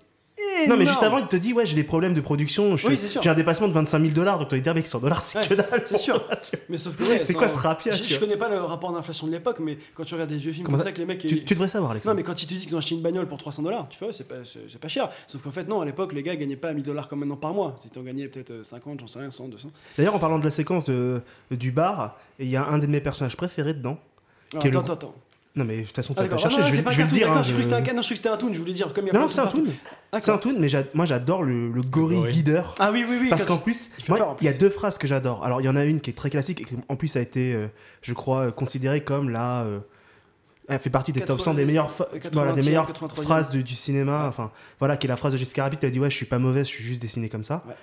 Non, 0.69 0.77
mais 0.77 0.87
juste 0.87 1.03
avant, 1.03 1.19
il 1.19 1.27
te 1.27 1.37
dit 1.37 1.53
ouais, 1.53 1.67
j'ai 1.67 1.75
des 1.77 1.85
problèmes 1.85 2.15
de 2.15 2.21
production, 2.21 2.77
je 2.77 2.87
Oui, 2.89 2.97
fais- 2.97 3.03
c'est 3.03 3.09
sûr. 3.09 3.23
j'ai 3.23 3.31
un 3.31 3.35
dépassement 3.35 3.69
de 3.69 3.73
25 3.73 4.01
000 4.01 4.13
dollars, 4.13 4.39
donc 4.39 4.49
tu 4.49 4.55
vas 4.57 4.61
dire, 4.61 4.75
mec, 4.75 4.87
100 4.87 4.99
dollars, 5.01 5.23
c'est 5.23 5.47
que 5.49 5.55
dalle. 5.55 5.83
C'est 5.87 5.99
sûr. 5.99 6.25
Mais 6.69 6.77
sauf 6.79 6.97
que 6.97 7.05
ouais, 7.05 7.25
C'est 7.25 7.35
quoi 7.35 7.49
ce 7.49 7.59
rapia, 7.59 7.93
je, 7.93 8.03
tu 8.03 8.09
je 8.09 8.19
vois 8.19 8.27
connais 8.27 8.39
pas 8.39 8.49
le 8.49 8.61
rapport 8.61 8.93
d'inflation 8.93 9.27
de 9.27 9.33
l'époque, 9.33 9.59
mais 9.61 9.79
quand 9.95 10.05
tu 10.05 10.15
regardes 10.15 10.31
des 10.31 10.37
vieux 10.37 10.53
films 10.53 10.65
Comment 10.67 10.79
comme 10.79 10.83
ça 10.85 10.91
ça, 10.91 10.93
que 10.93 10.99
les 10.99 11.07
mecs. 11.07 11.19
Tu- 11.21 11.29
ils- 11.29 11.45
tu 11.45 11.55
devrais 11.55 11.69
savoir, 11.69 11.93
Alexandre. 11.93 12.15
Non, 12.15 12.17
mais 12.17 12.23
quand 12.25 12.41
ils 12.43 12.47
te 12.47 12.53
disent 12.55 12.67
qu'ils 12.67 12.75
ont 12.75 12.79
acheté 12.79 12.95
une 12.95 13.03
bagnole 13.03 13.27
pour 13.27 13.39
300 13.39 13.63
dollars, 13.63 13.89
tu 13.89 13.99
vois, 14.03 14.13
c'est 14.13 14.27
pas, 14.29 14.37
c'est, 14.45 14.61
c'est 14.69 14.81
pas 14.81 14.89
cher. 14.89 15.09
Sauf 15.27 15.43
qu'en 15.43 15.51
fait, 15.51 15.69
non, 15.69 15.81
à 15.81 15.85
l'époque, 15.85 16.13
les 16.13 16.23
gars 16.23 16.35
gagnaient 16.37 16.57
pas 16.57 16.73
1000 16.73 16.85
dollars 16.85 17.09
comme 17.09 17.21
maintenant 17.21 17.37
par 17.37 17.55
mois. 17.55 17.77
C'était 17.83 17.99
en 17.99 18.03
gagnait 18.03 18.29
peut-être 18.29 18.51
euh, 18.51 18.65
50, 18.65 19.01
j'en 19.01 19.07
sais 19.07 19.19
rien, 19.21 19.31
100, 19.31 19.49
200. 19.49 19.71
D'ailleurs, 19.97 20.15
en 20.15 20.19
parlant 20.19 20.39
de 20.39 20.45
la 20.45 20.51
séquence 20.51 20.85
de- 20.87 21.21
du 21.51 21.71
bar, 21.73 22.17
il 22.39 22.49
y 22.49 22.57
a 22.57 22.65
un 22.67 22.79
de 22.79 22.87
mes 22.87 23.01
personnages 23.01 23.37
préférés 23.37 23.75
dedans. 23.75 23.99
Alors, 24.55 24.67
attends, 24.81 24.93
attends. 24.93 25.15
Non, 25.59 25.65
mais 25.65 25.79
de 25.81 25.87
toute 25.87 25.97
façon, 25.97 26.15
tu 26.15 26.21
Ah, 26.21 26.23
vas 26.23 26.29
pas 26.37 26.49
non, 26.49 26.67
je 26.67 26.73
vais, 26.77 26.83
pas 26.83 26.91
je 26.93 26.97
vais 26.99 27.03
le 27.05 27.11
dire. 27.11 27.33
hein, 27.33 27.43
je 27.43 27.51
croyais 27.51 27.53
que 27.53 27.59
je- 27.59 27.63
c'était 27.65 27.75
un 27.75 27.83
can- 27.83 27.95
non, 27.95 28.03
je 28.03 28.07
croyais 28.07 28.09
que 28.09 28.15
c'était 28.17 28.29
un 28.29 28.37
toon, 28.37 28.55
je 28.55 28.59
voulais 28.61 28.73
dire, 28.73 28.93
comme 28.95 29.05
il 29.07 29.13
y 29.13 29.17
a 29.17 29.19
Non, 29.19 29.29
c'est 29.29 29.41
un 29.41 29.47
toon. 29.49 29.65
C'est 30.21 30.31
un 30.31 30.39
toon, 30.39 30.55
mais 30.59 30.69
moi 30.95 31.05
j'adore 31.05 31.43
le, 31.43 31.71
le 31.71 31.81
gorille 31.83 32.17
gorille. 32.19 32.33
guideur. 32.33 32.75
Ah 32.79 32.91
oui, 32.93 33.05
oui, 33.09 33.17
oui. 33.21 33.29
Parce 33.29 33.45
qu'en 33.45 33.59
plus, 33.59 33.91
il 33.99 34.05
moi, 34.09 34.37
y 34.41 34.49
a 34.49 34.53
deux 34.53 34.71
phrases 34.71 34.97
que 34.99 35.07
j'adore. 35.09 35.45
Alors, 35.45 35.61
il 35.61 35.65
y 35.65 35.69
en 35.69 35.77
a 35.77 35.85
une 35.85 36.01
qui 36.01 36.11
est 36.11 36.15
très 36.15 36.31
classique 36.31 36.61
et 36.61 36.65
qui 36.65 36.75
en 36.89 36.97
plus 36.97 37.17
a 37.17 37.21
été, 37.21 37.53
euh, 37.55 37.67
je 38.03 38.13
crois, 38.15 38.51
considérée 38.53 39.03
comme 39.03 39.29
la. 39.31 39.63
euh, 39.65 39.81
elle 40.69 40.79
fait 40.81 40.91
partie 40.91 41.13
des 41.13 41.23
top 41.23 41.41
100 41.41 41.55
des 41.55 41.65
meilleures, 41.65 41.91
fa- 41.91 42.09
80e, 42.15 42.31
voilà, 42.35 42.53
des 42.53 42.63
meilleures 42.63 42.87
83e. 42.87 43.23
phrases 43.23 43.51
du, 43.51 43.63
du 43.65 43.75
cinéma. 43.75 44.27
Enfin, 44.29 44.51
voilà, 44.79 44.97
qui 44.97 45.07
est 45.07 45.09
la 45.09 45.17
phrase 45.17 45.33
de 45.33 45.39
Jessica 45.39 45.63
Rabbit. 45.65 45.79
Elle 45.83 45.91
dit 45.91 45.99
Ouais, 46.01 46.11
je 46.11 46.17
suis 46.17 46.27
pas 46.27 46.39
mauvaise, 46.39 46.67
je 46.69 46.73
suis 46.75 46.85
juste 46.85 47.03
dessinée 47.03 47.29
comme 47.29 47.43
ça. 47.43 47.65
Ouais. 47.67 47.75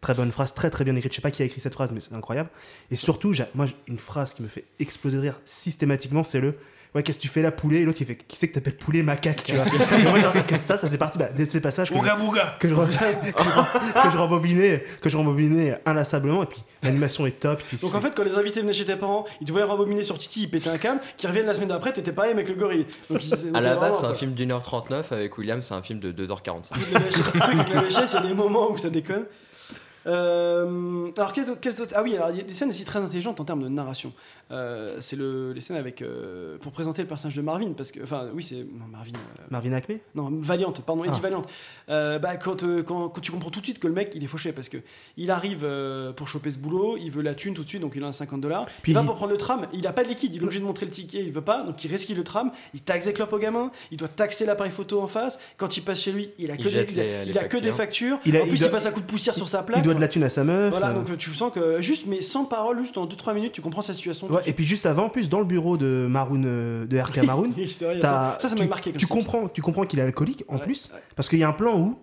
Très 0.00 0.14
bonne 0.14 0.32
phrase, 0.32 0.52
très 0.52 0.68
très 0.68 0.82
bien 0.84 0.96
écrite. 0.96 1.12
Je 1.12 1.16
sais 1.16 1.22
pas 1.22 1.30
qui 1.30 1.42
a 1.42 1.44
écrit 1.44 1.60
cette 1.60 1.74
phrase, 1.74 1.92
mais 1.92 2.00
c'est 2.00 2.12
incroyable. 2.14 2.48
Et 2.90 2.96
surtout, 2.96 3.32
moi, 3.54 3.66
une 3.86 3.98
phrase 3.98 4.34
qui 4.34 4.42
me 4.42 4.48
fait 4.48 4.64
exploser 4.80 5.16
de 5.18 5.22
rire 5.22 5.40
systématiquement, 5.44 6.24
c'est 6.24 6.40
le 6.40 6.56
Ouais, 6.94 7.02
qu'est-ce 7.02 7.16
que 7.16 7.22
tu 7.22 7.28
fais 7.28 7.40
là, 7.40 7.50
poulet? 7.50 7.78
Et 7.80 7.84
l'autre, 7.84 7.98
il 8.02 8.06
fait 8.06 8.16
Qui 8.16 8.36
c'est 8.36 8.48
que 8.48 8.54
t'appelles 8.54 8.76
poulet 8.76 9.02
macaque 9.02 9.44
tu 9.44 9.54
vois? 9.54 9.64
Et 9.98 10.02
moi, 10.02 10.18
j'ai 10.18 10.26
envie 10.26 10.44
que 10.44 10.56
ça, 10.58 10.76
ça 10.76 10.88
fait 10.88 10.98
partie 10.98 11.16
bah, 11.18 11.28
de 11.34 11.44
ces 11.46 11.62
passages 11.62 11.90
que, 11.90 11.94
Ouga 11.96 12.16
que 12.60 12.68
je, 12.68 12.74
que 12.74 14.10
je, 14.12 14.16
rembobinais, 14.18 14.84
que 15.00 15.08
je 15.08 15.16
rembobinais 15.16 15.80
inlassablement. 15.86 16.42
Et 16.42 16.46
puis, 16.46 16.62
l'animation 16.82 17.26
est 17.26 17.40
top. 17.40 17.62
puis 17.66 17.78
Donc 17.78 17.94
en 17.94 18.00
fait, 18.02 18.14
quand 18.14 18.24
les 18.24 18.36
invités 18.36 18.60
venaient 18.60 18.74
chez 18.74 18.84
tes 18.84 18.96
parents, 18.96 19.24
ils 19.40 19.46
devaient 19.46 19.62
rembobiner 19.62 20.04
sur 20.04 20.18
Titi, 20.18 20.42
ils 20.42 20.50
pétaient 20.50 20.68
un 20.68 20.76
câble, 20.76 21.00
qu'ils 21.16 21.30
reviennent 21.30 21.46
la 21.46 21.54
semaine 21.54 21.68
d'après, 21.70 21.94
t'étais 21.94 22.12
pareil 22.12 22.32
avec 22.32 22.48
le 22.48 22.56
gorille. 22.56 22.86
Donc, 23.08 23.24
ils- 23.26 23.56
À 23.56 23.60
la 23.62 23.76
base, 23.76 24.00
c'est 24.00 24.06
un 24.06 24.14
film 24.14 24.32
d'une 24.34 24.52
heure 24.52 24.62
39, 24.62 25.12
avec 25.12 25.38
William, 25.38 25.62
c'est 25.62 25.74
un 25.74 25.82
film 25.82 25.98
de 25.98 26.12
2h45. 26.12 26.72
Le 26.92 27.10
truc 27.22 27.42
avec 27.42 27.68
la 27.70 27.80
VHS, 27.80 28.12
il 28.12 28.14
y 28.14 28.16
a 28.16 28.20
des 28.28 28.34
moments 28.34 28.70
où 28.70 28.76
ça 28.76 28.90
déconne. 28.90 29.24
Euh, 30.06 31.10
alors, 31.16 31.32
quelles, 31.32 31.56
quelles 31.60 31.80
autres. 31.80 31.94
Ah 31.96 32.02
oui, 32.02 32.14
alors 32.16 32.30
il 32.30 32.38
y 32.38 32.40
a 32.40 32.44
des 32.44 32.54
scènes 32.54 32.70
aussi 32.70 32.84
très 32.84 32.98
intelligentes 32.98 33.40
en 33.40 33.44
termes 33.44 33.62
de 33.62 33.68
narration. 33.68 34.12
Euh, 34.52 34.96
c'est 35.00 35.16
le, 35.16 35.52
les 35.52 35.60
scènes 35.60 35.76
avec. 35.78 36.02
euh, 36.02 36.58
pour 36.58 36.72
présenter 36.72 37.00
le 37.02 37.08
personnage 37.08 37.36
de 37.36 37.42
Marvin, 37.42 37.72
parce 37.72 37.90
que. 37.90 38.02
Enfin, 38.02 38.28
oui, 38.34 38.42
c'est. 38.42 38.66
Marvin. 38.90 39.12
euh, 39.14 39.42
Marvin 39.50 39.72
Acme 39.72 39.94
non, 40.14 40.28
Valiant, 40.30 40.72
pardon, 40.84 41.04
Eddie 41.04 41.14
Ah. 41.16 41.22
Valiant. 41.22 41.42
Euh, 41.88 42.18
bah, 42.18 42.36
quand, 42.36 42.62
euh, 42.62 42.82
quand, 42.82 43.08
quand 43.08 43.20
tu 43.20 43.32
comprends 43.32 43.50
tout 43.50 43.60
de 43.60 43.64
suite 43.64 43.78
que 43.78 43.86
le 43.86 43.94
mec 43.94 44.12
il 44.14 44.22
est 44.22 44.26
fauché 44.28 44.52
parce 44.52 44.68
que 44.68 44.76
il 45.16 45.30
arrive 45.30 45.62
euh, 45.64 46.12
pour 46.12 46.28
choper 46.28 46.50
ce 46.50 46.58
boulot, 46.58 46.96
il 47.00 47.10
veut 47.10 47.22
la 47.22 47.34
thune 47.34 47.54
tout 47.54 47.64
de 47.64 47.68
suite 47.68 47.80
donc 47.82 47.92
il 47.96 48.04
a 48.04 48.06
un 48.06 48.12
50 48.12 48.40
dollars. 48.40 48.66
Puis 48.82 48.92
il 48.92 48.94
va 48.94 49.02
pour 49.02 49.14
prendre 49.16 49.32
le 49.32 49.36
tram, 49.38 49.66
il 49.72 49.86
a 49.86 49.92
pas 49.92 50.04
de 50.04 50.08
liquide, 50.08 50.34
il 50.34 50.40
est 50.40 50.44
obligé 50.44 50.60
de 50.60 50.64
montrer 50.64 50.86
le 50.86 50.92
ticket, 50.92 51.20
il 51.24 51.32
veut 51.32 51.40
pas 51.40 51.62
donc 51.64 51.82
il 51.84 51.90
resquille 51.90 52.14
le 52.14 52.24
tram, 52.24 52.52
il 52.74 52.80
taxe 52.82 53.06
des 53.06 53.12
clopes 53.12 53.32
au 53.32 53.38
gamin, 53.38 53.70
il 53.90 53.96
doit 53.96 54.08
taxer 54.08 54.44
l'appareil 54.46 54.72
photo 54.72 55.00
en 55.00 55.06
face. 55.06 55.38
Quand 55.56 55.76
il 55.76 55.82
passe 55.82 56.00
chez 56.02 56.12
lui, 56.12 56.30
il 56.38 56.50
a 56.50 56.54
Il 56.54 56.58
que, 56.64 56.68
des, 56.68 56.92
il 56.92 57.00
a, 57.00 57.24
les- 57.24 57.38
a 57.38 57.44
que 57.44 57.56
des 57.56 57.72
factures. 57.72 58.18
Il 58.26 58.36
a- 58.36 58.42
en 58.42 58.46
plus, 58.46 58.60
il 58.60 58.70
passe 58.70 58.86
un 58.86 58.92
coup 58.92 59.00
de 59.00 59.06
poussière 59.06 59.34
sur 59.34 59.48
sa 59.48 59.62
plaque. 59.62 59.78
Il 59.80 59.84
doit 59.84 59.94
de 59.94 60.00
la 60.00 60.08
thune 60.08 60.22
à 60.24 60.28
sa 60.28 60.44
meuf. 60.44 60.70
Voilà, 60.70 60.90
euh. 60.90 60.94
donc 60.94 61.16
tu 61.18 61.30
sens 61.30 61.52
que 61.52 61.80
juste, 61.80 62.04
mais 62.06 62.20
sans 62.22 62.44
parole, 62.44 62.78
juste 62.80 62.96
en 62.98 63.06
2-3 63.06 63.34
minutes, 63.34 63.52
tu 63.52 63.60
comprends 63.60 63.82
sa 63.82 63.94
situation. 63.94 64.28
Ouais, 64.44 64.50
et 64.50 64.52
puis 64.52 64.64
juste 64.64 64.86
avant, 64.86 65.04
en 65.04 65.08
plus, 65.08 65.28
dans 65.28 65.38
le 65.40 65.44
bureau 65.46 65.76
de 65.76 66.06
Maroon, 66.10 66.42
euh, 66.44 66.86
de 66.86 66.98
RK 66.98 67.18
Maroon, 67.24 67.50
vrai, 67.56 67.66
ça- 68.00 68.36
ça, 68.38 68.54
m'a 68.54 68.64
marqué 68.66 68.90
comme 68.90 68.98
Tu 69.00 69.06
comprends, 69.06 69.48
tu 69.48 69.62
comprends 69.62 69.84
qu'il 69.84 69.98
est 69.98 70.02
alcoolique 70.02 70.44
en 70.48 70.56
Ouais, 70.56 70.62
plus, 70.64 70.90
ouais. 70.92 71.00
parce 71.16 71.28
qu'il 71.28 71.38
y 71.38 71.44
a 71.44 71.48
un 71.48 71.52
plan 71.52 71.78
où 71.78 71.98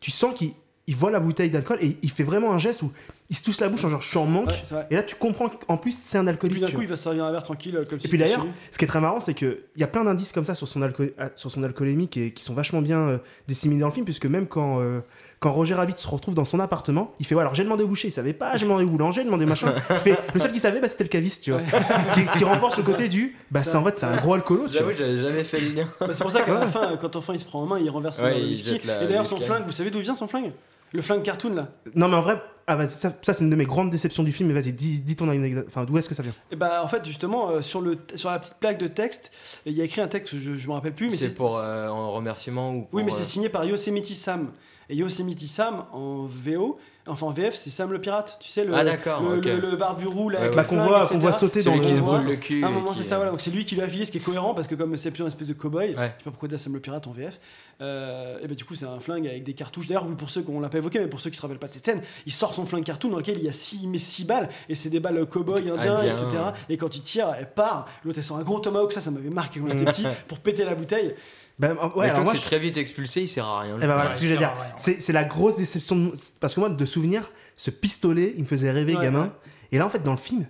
tu 0.00 0.10
sens 0.10 0.34
qu'il 0.34 0.52
il 0.86 0.94
voit 0.96 1.10
la 1.10 1.18
bouteille 1.18 1.48
d'alcool 1.48 1.78
et 1.80 1.96
il 2.02 2.10
fait 2.10 2.24
vraiment 2.24 2.52
un 2.52 2.58
geste 2.58 2.82
où 2.82 2.92
il 3.30 3.36
se 3.36 3.42
touche 3.42 3.58
la 3.58 3.70
bouche 3.70 3.82
en 3.86 3.88
genre 3.88 4.02
je 4.02 4.08
suis 4.10 4.18
en 4.18 4.26
manque. 4.26 4.48
Ouais, 4.48 4.86
et 4.90 4.94
là, 4.96 5.02
tu 5.02 5.14
comprends 5.14 5.48
qu'en 5.48 5.78
plus 5.78 5.96
c'est 5.98 6.18
un 6.18 6.26
Et 6.26 6.28
alcoolique. 6.28 6.58
puis 6.58 6.70
d'un 6.70 6.76
coup, 6.76 6.82
il 6.82 6.88
va 6.88 6.96
se 6.96 7.04
servir 7.04 7.24
un 7.24 7.32
verre 7.32 7.42
tranquille, 7.42 7.74
euh, 7.74 7.86
comme 7.86 7.98
si 7.98 8.06
Et 8.06 8.10
puis 8.10 8.18
d'ailleurs, 8.18 8.44
ce 8.70 8.76
qui 8.76 8.84
est 8.84 8.88
très 8.88 9.00
marrant, 9.00 9.18
c'est 9.18 9.32
qu'il 9.32 9.56
y 9.78 9.82
a 9.82 9.86
plein 9.86 10.04
d'indices 10.04 10.30
comme 10.32 10.44
ça 10.44 10.54
sur 10.54 10.68
son, 10.68 10.82
alco- 10.82 11.10
ah, 11.18 11.30
sur 11.36 11.50
son 11.50 11.62
alcoolémie 11.62 12.08
qui, 12.08 12.20
est- 12.20 12.30
qui 12.32 12.44
sont 12.44 12.52
vachement 12.52 12.82
bien 12.82 12.98
euh, 12.98 13.18
disséminés 13.48 13.80
dans 13.80 13.86
le 13.86 13.94
film, 13.94 14.04
puisque 14.04 14.26
même 14.26 14.46
quand, 14.46 14.78
euh, 14.80 15.00
quand 15.44 15.52
Roger 15.52 15.74
Rabbit 15.74 15.92
se 15.98 16.08
retrouve 16.08 16.32
dans 16.32 16.46
son 16.46 16.58
appartement, 16.58 17.12
il 17.20 17.26
fait 17.26 17.34
ouais, 17.34 17.42
alors 17.42 17.54
j'ai 17.54 17.64
demandé 17.64 17.84
au 17.84 17.86
boucher, 17.86 18.08
il 18.08 18.10
savait 18.10 18.32
pas, 18.32 18.56
j'ai 18.56 18.64
demandé 18.64 18.84
au 18.84 18.88
boulanger, 18.88 19.20
j'ai 19.20 19.26
demandé 19.26 19.44
machin. 19.44 19.74
Il 19.90 19.98
fait, 19.98 20.18
le 20.32 20.40
seul 20.40 20.52
qui 20.52 20.58
savait, 20.58 20.80
bah, 20.80 20.88
c'était 20.88 21.04
le 21.04 21.10
caviste, 21.10 21.44
tu 21.44 21.50
vois. 21.50 21.60
ce, 22.08 22.12
qui, 22.14 22.26
ce 22.26 22.38
qui 22.38 22.44
renforce 22.44 22.78
le 22.78 22.82
côté 22.82 23.08
du 23.08 23.36
bah, 23.50 23.60
c'est 23.62 23.76
en 23.76 23.84
fait, 23.84 23.98
c'est 23.98 24.06
un 24.06 24.16
gros 24.16 24.32
alcoolo, 24.32 24.68
tu 24.68 24.72
J'avoue, 24.72 24.86
vois. 24.86 24.94
j'avais 24.96 25.18
jamais 25.18 25.44
fait 25.44 25.60
le 25.60 25.74
lien. 25.74 25.88
Bah, 26.00 26.08
c'est 26.12 26.22
pour 26.22 26.32
ça 26.32 26.40
qu'à 26.40 26.54
la 26.54 26.66
fin, 26.66 26.96
quand 26.96 27.14
enfin 27.14 27.34
il 27.34 27.38
se 27.38 27.44
prend 27.44 27.62
en 27.62 27.66
main, 27.66 27.78
il 27.78 27.90
renverse 27.90 28.20
Ouais, 28.20 28.30
le 28.36 28.40
il 28.40 28.48
whisky. 28.52 28.76
Et 28.76 29.06
d'ailleurs, 29.06 29.24
le 29.24 29.28
son 29.28 29.36
flingue, 29.38 29.64
vous 29.66 29.72
savez 29.72 29.90
d'où 29.90 30.00
vient 30.00 30.14
son 30.14 30.28
flingue? 30.28 30.52
Le 30.94 31.02
flingue 31.02 31.22
cartoon 31.22 31.54
là. 31.54 31.68
Non, 31.94 32.08
mais 32.08 32.16
en 32.16 32.22
vrai, 32.22 32.40
ah, 32.66 32.86
ça, 32.86 33.12
ça, 33.20 33.34
c'est 33.34 33.44
une 33.44 33.50
de 33.50 33.56
mes 33.56 33.64
grandes 33.64 33.90
déceptions 33.90 34.22
du 34.22 34.32
film. 34.32 34.48
Mais 34.50 34.58
vas-y, 34.58 34.72
dis, 34.72 35.00
dis 35.00 35.16
ton 35.16 35.28
anecdote. 35.28 35.66
Enfin, 35.68 35.84
d'où 35.84 35.98
est-ce 35.98 36.08
que 36.08 36.14
ça 36.14 36.22
vient? 36.22 36.32
Et 36.50 36.56
bah 36.56 36.82
en 36.82 36.86
fait 36.86 37.04
justement 37.04 37.50
euh, 37.50 37.60
sur 37.60 37.82
le 37.82 37.98
sur 38.14 38.30
la 38.30 38.38
petite 38.38 38.54
plaque 38.54 38.78
de 38.78 38.86
texte, 38.86 39.30
il 39.66 39.72
y 39.72 39.82
a 39.82 39.84
écrit 39.84 40.00
un 40.00 40.08
texte, 40.08 40.36
je, 40.38 40.54
je 40.54 40.68
me 40.68 40.72
rappelle 40.72 40.94
plus, 40.94 41.10
mais 41.10 41.16
C'est 41.16 41.34
pour 41.34 41.58
euh, 41.58 41.88
en 41.88 42.12
remerciement 42.12 42.74
ou 42.74 42.82
pour, 42.82 42.94
Oui, 42.94 43.02
mais 43.04 43.10
c'est 43.10 43.20
euh, 43.20 43.24
signé 43.24 43.48
par 43.50 43.64
Yosemite 43.64 44.06
Sam. 44.06 44.48
Et 44.90 44.96
Yosemite 44.96 45.40
Sam 45.48 45.84
en 45.92 46.24
VO, 46.24 46.78
enfin 47.06 47.26
en 47.26 47.30
VF, 47.32 47.54
c'est 47.54 47.70
Sam 47.70 47.90
le 47.92 48.00
pirate. 48.00 48.36
Tu 48.40 48.48
sais 48.50 48.64
le 48.64 48.74
Ah, 48.74 48.82
le, 48.84 48.92
ok. 48.92 49.44
le- 49.44 49.58
le 49.60 49.76
barbu 49.76 50.06
roux 50.06 50.28
là, 50.28 50.38
Ouais, 50.40 50.44
avec 50.46 50.56
Bah, 50.56 50.64
qu'on 50.64 50.76
flingue, 50.76 51.20
voit- 51.20 51.32
sauter 51.32 51.62
dans 51.62 51.78
qui 51.78 51.90
le- 51.90 51.96
se 51.96 52.00
brûle 52.02 52.24
le 52.26 52.36
cul 52.36 52.62
À 52.62 52.68
un 52.68 52.70
moment, 52.70 52.92
c'est 52.94 53.02
ça 53.02 53.14
euh, 53.14 53.18
voilà. 53.18 53.30
Donc 53.30 53.40
c'est 53.40 53.50
lui 53.50 53.64
qui 53.64 53.74
lui 53.76 53.82
a 53.82 53.88
filé, 53.88 54.04
ce 54.04 54.12
qui 54.12 54.18
est 54.18 54.20
cohérent 54.24 54.52
parce 54.54 54.66
que 54.68 54.74
comme 54.74 54.96
c'est 54.96 55.10
plus 55.10 55.20
une 55.22 55.26
espèce 55.26 55.48
de 55.48 55.54
cowboy, 55.54 55.88
je 55.92 55.92
sais 55.92 55.96
pas 55.96 56.30
pourquoi 56.30 56.48
dire 56.48 56.60
Sam 56.60 56.74
le 56.74 56.80
pirate 56.80 57.06
en 57.06 57.12
VF. 57.12 57.40
euh, 57.80 58.38
et 58.42 58.46
ben 58.46 58.54
du 58.54 58.64
coup 58.64 58.74
c'est 58.74 58.84
un 58.86 59.00
flingue 59.00 59.26
avec 59.26 59.42
des 59.42 59.54
cartouches. 59.54 59.86
D'ailleurs 59.88 60.06
pour 60.16 60.30
ceux 60.30 60.42
qu'on 60.42 60.60
l'a 60.60 60.68
pas 60.68 60.78
évoqué, 60.78 60.98
mais 61.00 61.06
pour 61.08 61.20
ceux 61.20 61.30
qui 61.30 61.36
se 61.36 61.42
rappellent 61.42 61.58
pas 61.58 61.66
de 61.68 61.72
cette 61.74 61.84
scène, 61.84 62.02
il 62.26 62.32
sort 62.32 62.54
son 62.54 62.64
flingue 62.66 62.84
cartoon 62.84 63.08
dans 63.10 63.18
lequel 63.18 63.38
il 63.38 63.44
y 63.44 63.48
a 63.48 63.52
6 63.52 63.86
mais 63.86 63.98
six 63.98 64.24
balles 64.24 64.48
et 64.68 64.74
c'est 64.74 64.90
des 64.90 65.00
balles 65.00 65.24
cowboy 65.26 65.70
indiens, 65.70 65.96
Indien. 65.96 66.02
etc. 66.12 66.24
Et 66.68 66.76
quand 66.76 66.94
il 66.94 67.02
tire, 67.02 67.34
elle 67.38 67.50
part. 67.50 67.86
L'autre 68.04 68.18
elle 68.18 68.24
sort 68.24 68.36
un 68.38 68.42
gros 68.42 68.60
tomahawk, 68.60 68.92
ça 68.92 69.00
ça 69.00 69.10
m'avait 69.10 69.30
marqué 69.30 69.60
quand 69.60 69.68
j'étais 69.68 69.82
Mm. 69.82 69.86
petit 69.86 70.04
pour 70.28 70.38
péter 70.40 70.64
la 70.64 70.74
bouteille. 70.74 71.14
Ben, 71.58 71.72
ouais, 71.72 71.78
mais 71.96 72.08
je 72.08 72.14
que 72.14 72.20
moi, 72.20 72.32
c'est 72.32 72.38
je- 72.38 72.44
très 72.44 72.58
vite 72.58 72.76
expulsé, 72.76 73.22
il 73.22 73.28
sert 73.28 73.46
à 73.46 73.60
rien. 73.60 73.76
Eh 73.76 73.80
ben 73.80 73.86
voilà, 73.94 74.08
Ouais, 74.10 74.14
ce 74.14 74.20
que 74.20 74.36
dire. 74.36 74.52
C'est 74.76 75.12
la 75.12 75.24
grosse 75.24 75.56
déception. 75.56 75.96
de- 75.96 76.12
Parce 76.40 76.54
que 76.54 76.60
moi, 76.60 76.68
de 76.68 76.84
souvenir, 76.84 77.30
ce 77.56 77.70
pistolet, 77.70 78.34
il 78.36 78.42
me 78.42 78.48
faisait 78.48 78.70
rêver 78.72 78.96
Ouais, 78.96 79.02
gamin. 79.04 79.24
ouais. 79.24 79.30
Et 79.72 79.78
là, 79.78 79.86
en 79.86 79.88
fait, 79.88 80.02
dans 80.02 80.10
le 80.10 80.16
film, 80.16 80.46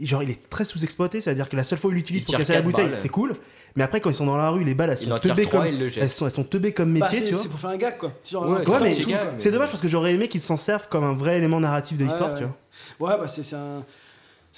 genre, 0.00 0.22
il 0.24 0.30
est 0.30 0.48
très 0.50 0.64
sous-exploité. 0.64 1.20
C'est-à-dire 1.20 1.48
que 1.48 1.54
la 1.56 1.62
seule 1.64 1.78
fois 1.78 1.90
où 1.90 1.92
il 1.92 1.96
l'utilise 1.96 2.22
Il 2.22 2.26
pour 2.26 2.34
casser 2.36 2.54
la 2.54 2.62
bouteille, 2.62 2.90
c'est 2.94 3.08
cool. 3.08 3.36
Mais 3.76 3.84
après, 3.84 4.00
quand 4.00 4.10
ils 4.10 4.14
sont 4.14 4.26
dans 4.26 4.36
la 4.36 4.50
rue, 4.50 4.64
les 4.64 4.74
balles, 4.74 4.90
elles 4.90 4.98
sont 4.98 5.18
teubées 5.20 5.46
comme. 5.46 5.64
Elles 5.64 6.10
sont, 6.10 6.26
elles 6.26 6.32
sont 6.32 6.42
teubées 6.42 6.72
comme 6.72 6.92
Bah, 6.98 7.06
métier, 7.06 7.20
c'est 7.20 7.26
tu 7.26 7.32
vois. 7.34 7.42
c'est 7.42 7.48
pour 7.48 7.60
faire 7.60 7.70
un 7.70 7.76
gag 7.76 7.96
quoi. 7.98 8.08
Ouais, 8.32 8.68
un 8.68 9.38
c'est 9.38 9.50
dommage 9.52 9.68
parce 9.70 9.80
que 9.80 9.86
j'aurais 9.88 10.14
aimé 10.14 10.26
qu'ils 10.26 10.40
s'en 10.40 10.56
servent 10.56 10.88
comme 10.88 11.04
un 11.04 11.12
vrai 11.12 11.36
élément 11.38 11.60
narratif 11.60 11.96
de 11.98 12.04
l'histoire, 12.04 12.30
Ouais, 12.32 12.38
tu 12.38 12.44
ouais. 12.44 12.50
vois. 12.98 13.10
Ouais, 13.12 13.18
bah 13.20 13.28
c'est 13.28 13.44
c'est 13.44 13.54
un. 13.56 13.84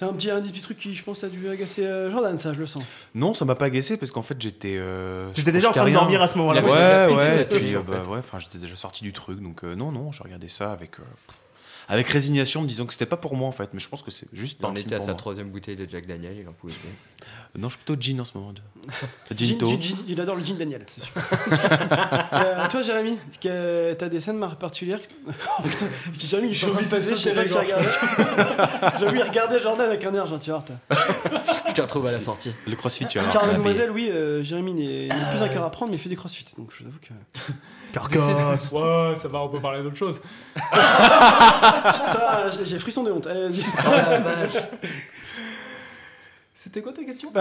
C'est 0.00 0.06
un 0.06 0.14
petit, 0.14 0.30
un 0.30 0.40
des 0.40 0.48
petits 0.48 0.62
trucs 0.62 0.78
qui, 0.78 0.94
je 0.94 1.02
pense, 1.04 1.24
a 1.24 1.28
dû 1.28 1.46
agacer 1.50 1.84
euh, 1.84 2.10
Jordan, 2.10 2.38
ça, 2.38 2.54
je 2.54 2.58
le 2.60 2.64
sens. 2.64 2.82
Non, 3.14 3.34
ça 3.34 3.44
m'a 3.44 3.54
pas 3.54 3.66
agacé 3.66 3.98
parce 3.98 4.10
qu'en 4.10 4.22
fait 4.22 4.40
j'étais. 4.40 4.78
euh, 4.78 5.30
J'étais 5.34 5.52
déjà 5.52 5.68
en 5.68 5.72
train 5.72 5.84
de 5.84 5.92
dormir 5.92 6.22
à 6.22 6.26
ce 6.26 6.38
moment-là. 6.38 6.62
Ouais, 6.62 7.14
ouais, 7.14 7.42
et 7.42 7.44
puis, 7.44 7.76
euh, 7.76 7.80
bah, 7.86 8.02
ouais, 8.08 8.18
enfin 8.20 8.38
j'étais 8.38 8.56
déjà 8.56 8.76
sorti 8.76 9.04
du 9.04 9.12
truc, 9.12 9.42
donc 9.42 9.62
euh, 9.62 9.74
non, 9.74 9.92
non, 9.92 10.10
j'ai 10.10 10.24
regardé 10.24 10.48
ça 10.48 10.72
avec, 10.72 10.98
euh, 11.00 11.02
avec 11.86 12.08
résignation, 12.08 12.62
me 12.62 12.66
disant 12.66 12.86
que 12.86 12.94
c'était 12.94 13.04
pas 13.04 13.18
pour 13.18 13.36
moi 13.36 13.46
en 13.46 13.52
fait, 13.52 13.68
mais 13.74 13.78
je 13.78 13.90
pense 13.90 14.02
que 14.02 14.10
c'est 14.10 14.28
juste 14.32 14.58
pas 14.58 14.68
On 14.68 14.74
était 14.74 14.94
à 14.94 15.02
sa 15.02 15.12
troisième 15.12 15.50
bouteille 15.50 15.76
de 15.76 15.86
Jack 15.86 16.06
Daniel, 16.06 16.34
il 16.40 16.48
en 16.48 16.52
pouvait 16.52 16.72
plus. 16.72 17.26
Non, 17.58 17.68
je 17.68 17.74
suis 17.76 17.84
plutôt 17.84 18.00
gin 18.00 18.20
en 18.20 18.24
ce 18.24 18.36
moment. 18.38 18.52
Gin- 18.52 19.96
il 20.08 20.20
adore 20.20 20.36
le 20.36 20.44
gin 20.44 20.56
Daniel, 20.56 20.84
c'est 20.90 21.02
sûr. 21.04 21.12
Euh, 22.32 22.68
toi, 22.68 22.80
Jérémy, 22.82 23.18
t'as 23.40 24.08
des 24.08 24.20
scènes 24.20 24.40
particulières 24.58 25.00
Oh 25.28 25.62
putain, 25.62 25.86
Jérémy, 26.18 26.52
il 26.52 26.64
envie 26.70 26.84
de 26.84 26.90
passer, 26.90 27.10
je 27.10 27.16
sais 27.16 27.34
pas 27.34 27.44
si. 27.44 27.52
J'ai 28.98 29.06
envie 29.06 29.18
de 29.18 29.24
regarder 29.24 29.60
Jordan 29.60 29.86
avec 29.86 30.04
un 30.04 30.14
air, 30.14 30.26
genre, 30.26 30.38
tu 30.40 30.50
vois. 30.50 30.64
Je 31.68 31.72
te 31.74 31.80
retrouve 31.82 32.06
à 32.06 32.12
la 32.12 32.20
sortie. 32.20 32.52
Le 32.66 32.76
crossfit, 32.76 33.06
tu 33.06 33.18
vas 33.18 33.24
voir. 33.24 33.36
Car 33.36 33.46
mademoiselle, 33.48 33.90
oui, 33.90 34.08
euh, 34.10 34.42
Jérémy 34.44 34.72
n'est 34.74 35.08
plus 35.08 35.42
un 35.42 35.48
cœur 35.48 35.64
à 35.64 35.70
prendre, 35.70 35.90
mais 35.90 35.96
il 35.98 36.00
fait 36.00 36.08
du 36.08 36.16
crossfit. 36.16 36.46
Donc 36.56 36.70
je 36.72 36.84
vous 36.84 36.88
avoue 36.88 36.98
que. 37.00 37.12
Carcasse. 37.92 38.70
Ouais, 38.72 39.14
ça 39.18 39.28
va, 39.28 39.40
on 39.42 39.48
peut 39.48 39.60
parler 39.60 39.82
d'autre 39.82 39.96
chose. 39.96 40.20
Ça, 40.72 42.50
j'ai- 42.56 42.64
j'ai 42.64 42.78
frisson 42.78 43.02
de 43.02 43.10
honte. 43.10 43.26
Allez, 43.26 43.48
vas-y. 43.48 43.64
C'était 46.62 46.82
quoi 46.82 46.92
ta 46.92 47.02
question 47.02 47.32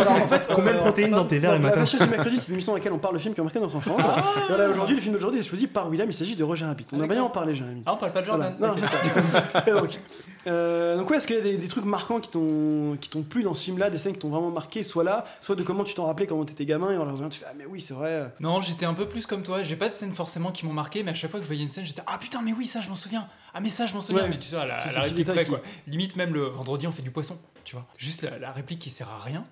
Alors, 0.00 0.12
en 0.14 0.28
fait, 0.28 0.48
Combien 0.54 0.72
de 0.72 0.78
euh, 0.78 0.80
protéines 0.80 1.10
dans 1.10 1.26
tes 1.26 1.38
verres 1.38 1.52
le 1.52 1.58
La 1.58 1.64
matin 1.64 1.80
Vacheuse 1.80 2.00
du 2.00 2.08
mercredi, 2.08 2.38
c'est 2.38 2.48
une 2.48 2.54
émission 2.54 2.72
dans 2.72 2.78
laquelle 2.78 2.94
on 2.94 2.98
parle 2.98 3.12
de 3.12 3.18
films 3.18 3.34
qui 3.34 3.40
ont 3.42 3.44
marqué 3.44 3.60
notre 3.60 3.76
enfance. 3.76 4.02
Ah. 4.08 4.24
Et 4.34 4.48
voilà, 4.48 4.70
aujourd'hui, 4.70 4.96
le 4.96 5.02
film 5.02 5.12
d'aujourd'hui 5.12 5.40
est 5.40 5.42
choisi 5.42 5.66
par 5.66 5.90
William. 5.90 6.08
Il 6.08 6.14
s'agit 6.14 6.36
de 6.36 6.42
Roger 6.42 6.64
Rabbit. 6.64 6.86
On 6.94 7.00
a 7.00 7.06
bien 7.06 7.22
en 7.22 7.28
parlé, 7.28 7.54
Jérémy. 7.54 7.82
Ah, 7.84 7.92
on 7.92 7.96
parle 7.98 8.14
pas 8.14 8.22
de 8.22 8.26
Jordan. 8.26 8.54
Voilà. 8.58 8.74
Non, 8.74 8.80
donc, 9.80 9.98
euh, 10.46 10.96
donc 10.96 11.10
ouais, 11.10 11.18
est-ce 11.18 11.26
qu'il 11.26 11.36
y 11.36 11.38
a 11.38 11.42
des, 11.42 11.58
des 11.58 11.68
trucs 11.68 11.84
marquants 11.84 12.18
qui 12.18 12.30
t'ont 12.30 12.96
qui 12.98 13.10
t'ont 13.10 13.24
plu 13.24 13.42
dans 13.42 13.54
ce 13.54 13.62
film-là, 13.64 13.90
des 13.90 13.98
scènes 13.98 14.14
qui 14.14 14.20
t'ont 14.20 14.30
vraiment 14.30 14.50
marqué, 14.50 14.84
soit 14.84 15.04
là, 15.04 15.24
soit 15.42 15.54
de 15.54 15.62
comment 15.62 15.84
tu 15.84 15.92
t'en 15.92 16.06
rappelais 16.06 16.26
quand 16.26 16.42
t'étais 16.46 16.64
gamin 16.64 16.92
et 16.92 16.96
en 16.96 17.04
la 17.04 17.10
revoyant, 17.10 17.28
tu 17.28 17.40
fais 17.40 17.46
ah 17.50 17.54
mais 17.58 17.66
oui 17.66 17.82
c'est 17.82 17.92
vrai. 17.92 18.32
Non, 18.40 18.62
j'étais 18.62 18.86
un 18.86 18.94
peu 18.94 19.06
plus 19.06 19.26
comme 19.26 19.42
toi. 19.42 19.62
J'ai 19.64 19.76
pas 19.76 19.88
de 19.88 19.92
scènes 19.92 20.14
forcément 20.14 20.50
qui 20.50 20.64
m'ont 20.64 20.72
marqué, 20.72 21.02
mais 21.02 21.10
à 21.10 21.14
chaque 21.14 21.30
fois 21.30 21.40
que 21.40 21.44
je 21.44 21.48
voyais 21.48 21.62
une 21.62 21.68
scène, 21.68 21.84
j'étais 21.84 22.02
ah 22.06 22.16
putain, 22.16 22.40
mais 22.42 22.54
oui, 22.54 22.66
ça 22.66 22.80
je 22.80 22.88
m'en 22.88 22.94
souviens. 22.94 23.28
Ah 23.52 23.60
mais 23.60 23.68
ça 23.68 23.84
je 23.84 23.92
m'en 23.92 24.00
souviens. 24.00 24.22
Ouais. 24.22 24.30
Mais 24.30 24.38
tu 24.38 24.48
sais, 24.48 24.56
à 24.56 24.64
la, 24.64 24.78
à 24.78 24.92
la 24.92 25.00
réplique 25.02 25.46
quoi. 25.46 25.60
Limite 25.86 26.16
même 26.16 26.32
le 26.32 26.46
vendredi 26.46 26.86
on 26.86 26.92
fait 26.92 27.02
du 27.02 27.10
poisson, 27.10 27.36
tu 27.66 27.76
vois. 27.76 27.86
Juste 27.98 28.22
la, 28.22 28.38
la 28.38 28.52
réplique 28.52 28.78
qui 28.78 28.88
sert 28.88 29.10
à 29.10 29.18
rien. 29.18 29.44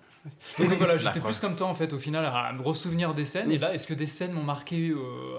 Donc 0.59 0.71
voilà, 0.79 0.97
j'étais 0.97 1.21
plus 1.21 1.39
comme 1.39 1.55
toi 1.55 1.67
en 1.67 1.75
fait 1.75 1.93
au 1.93 1.99
final 1.99 2.25
à 2.25 2.51
me 2.55 2.63
ressouvenir 2.63 3.13
des 3.13 3.27
scènes. 3.27 3.53
Et 3.53 3.59
là, 3.59 3.75
est-ce 3.75 3.87
que 3.87 3.93
des 3.93 4.07
scènes 4.07 4.33
m'ont 4.33 4.43
marqué 4.43 4.89
euh, 4.89 4.97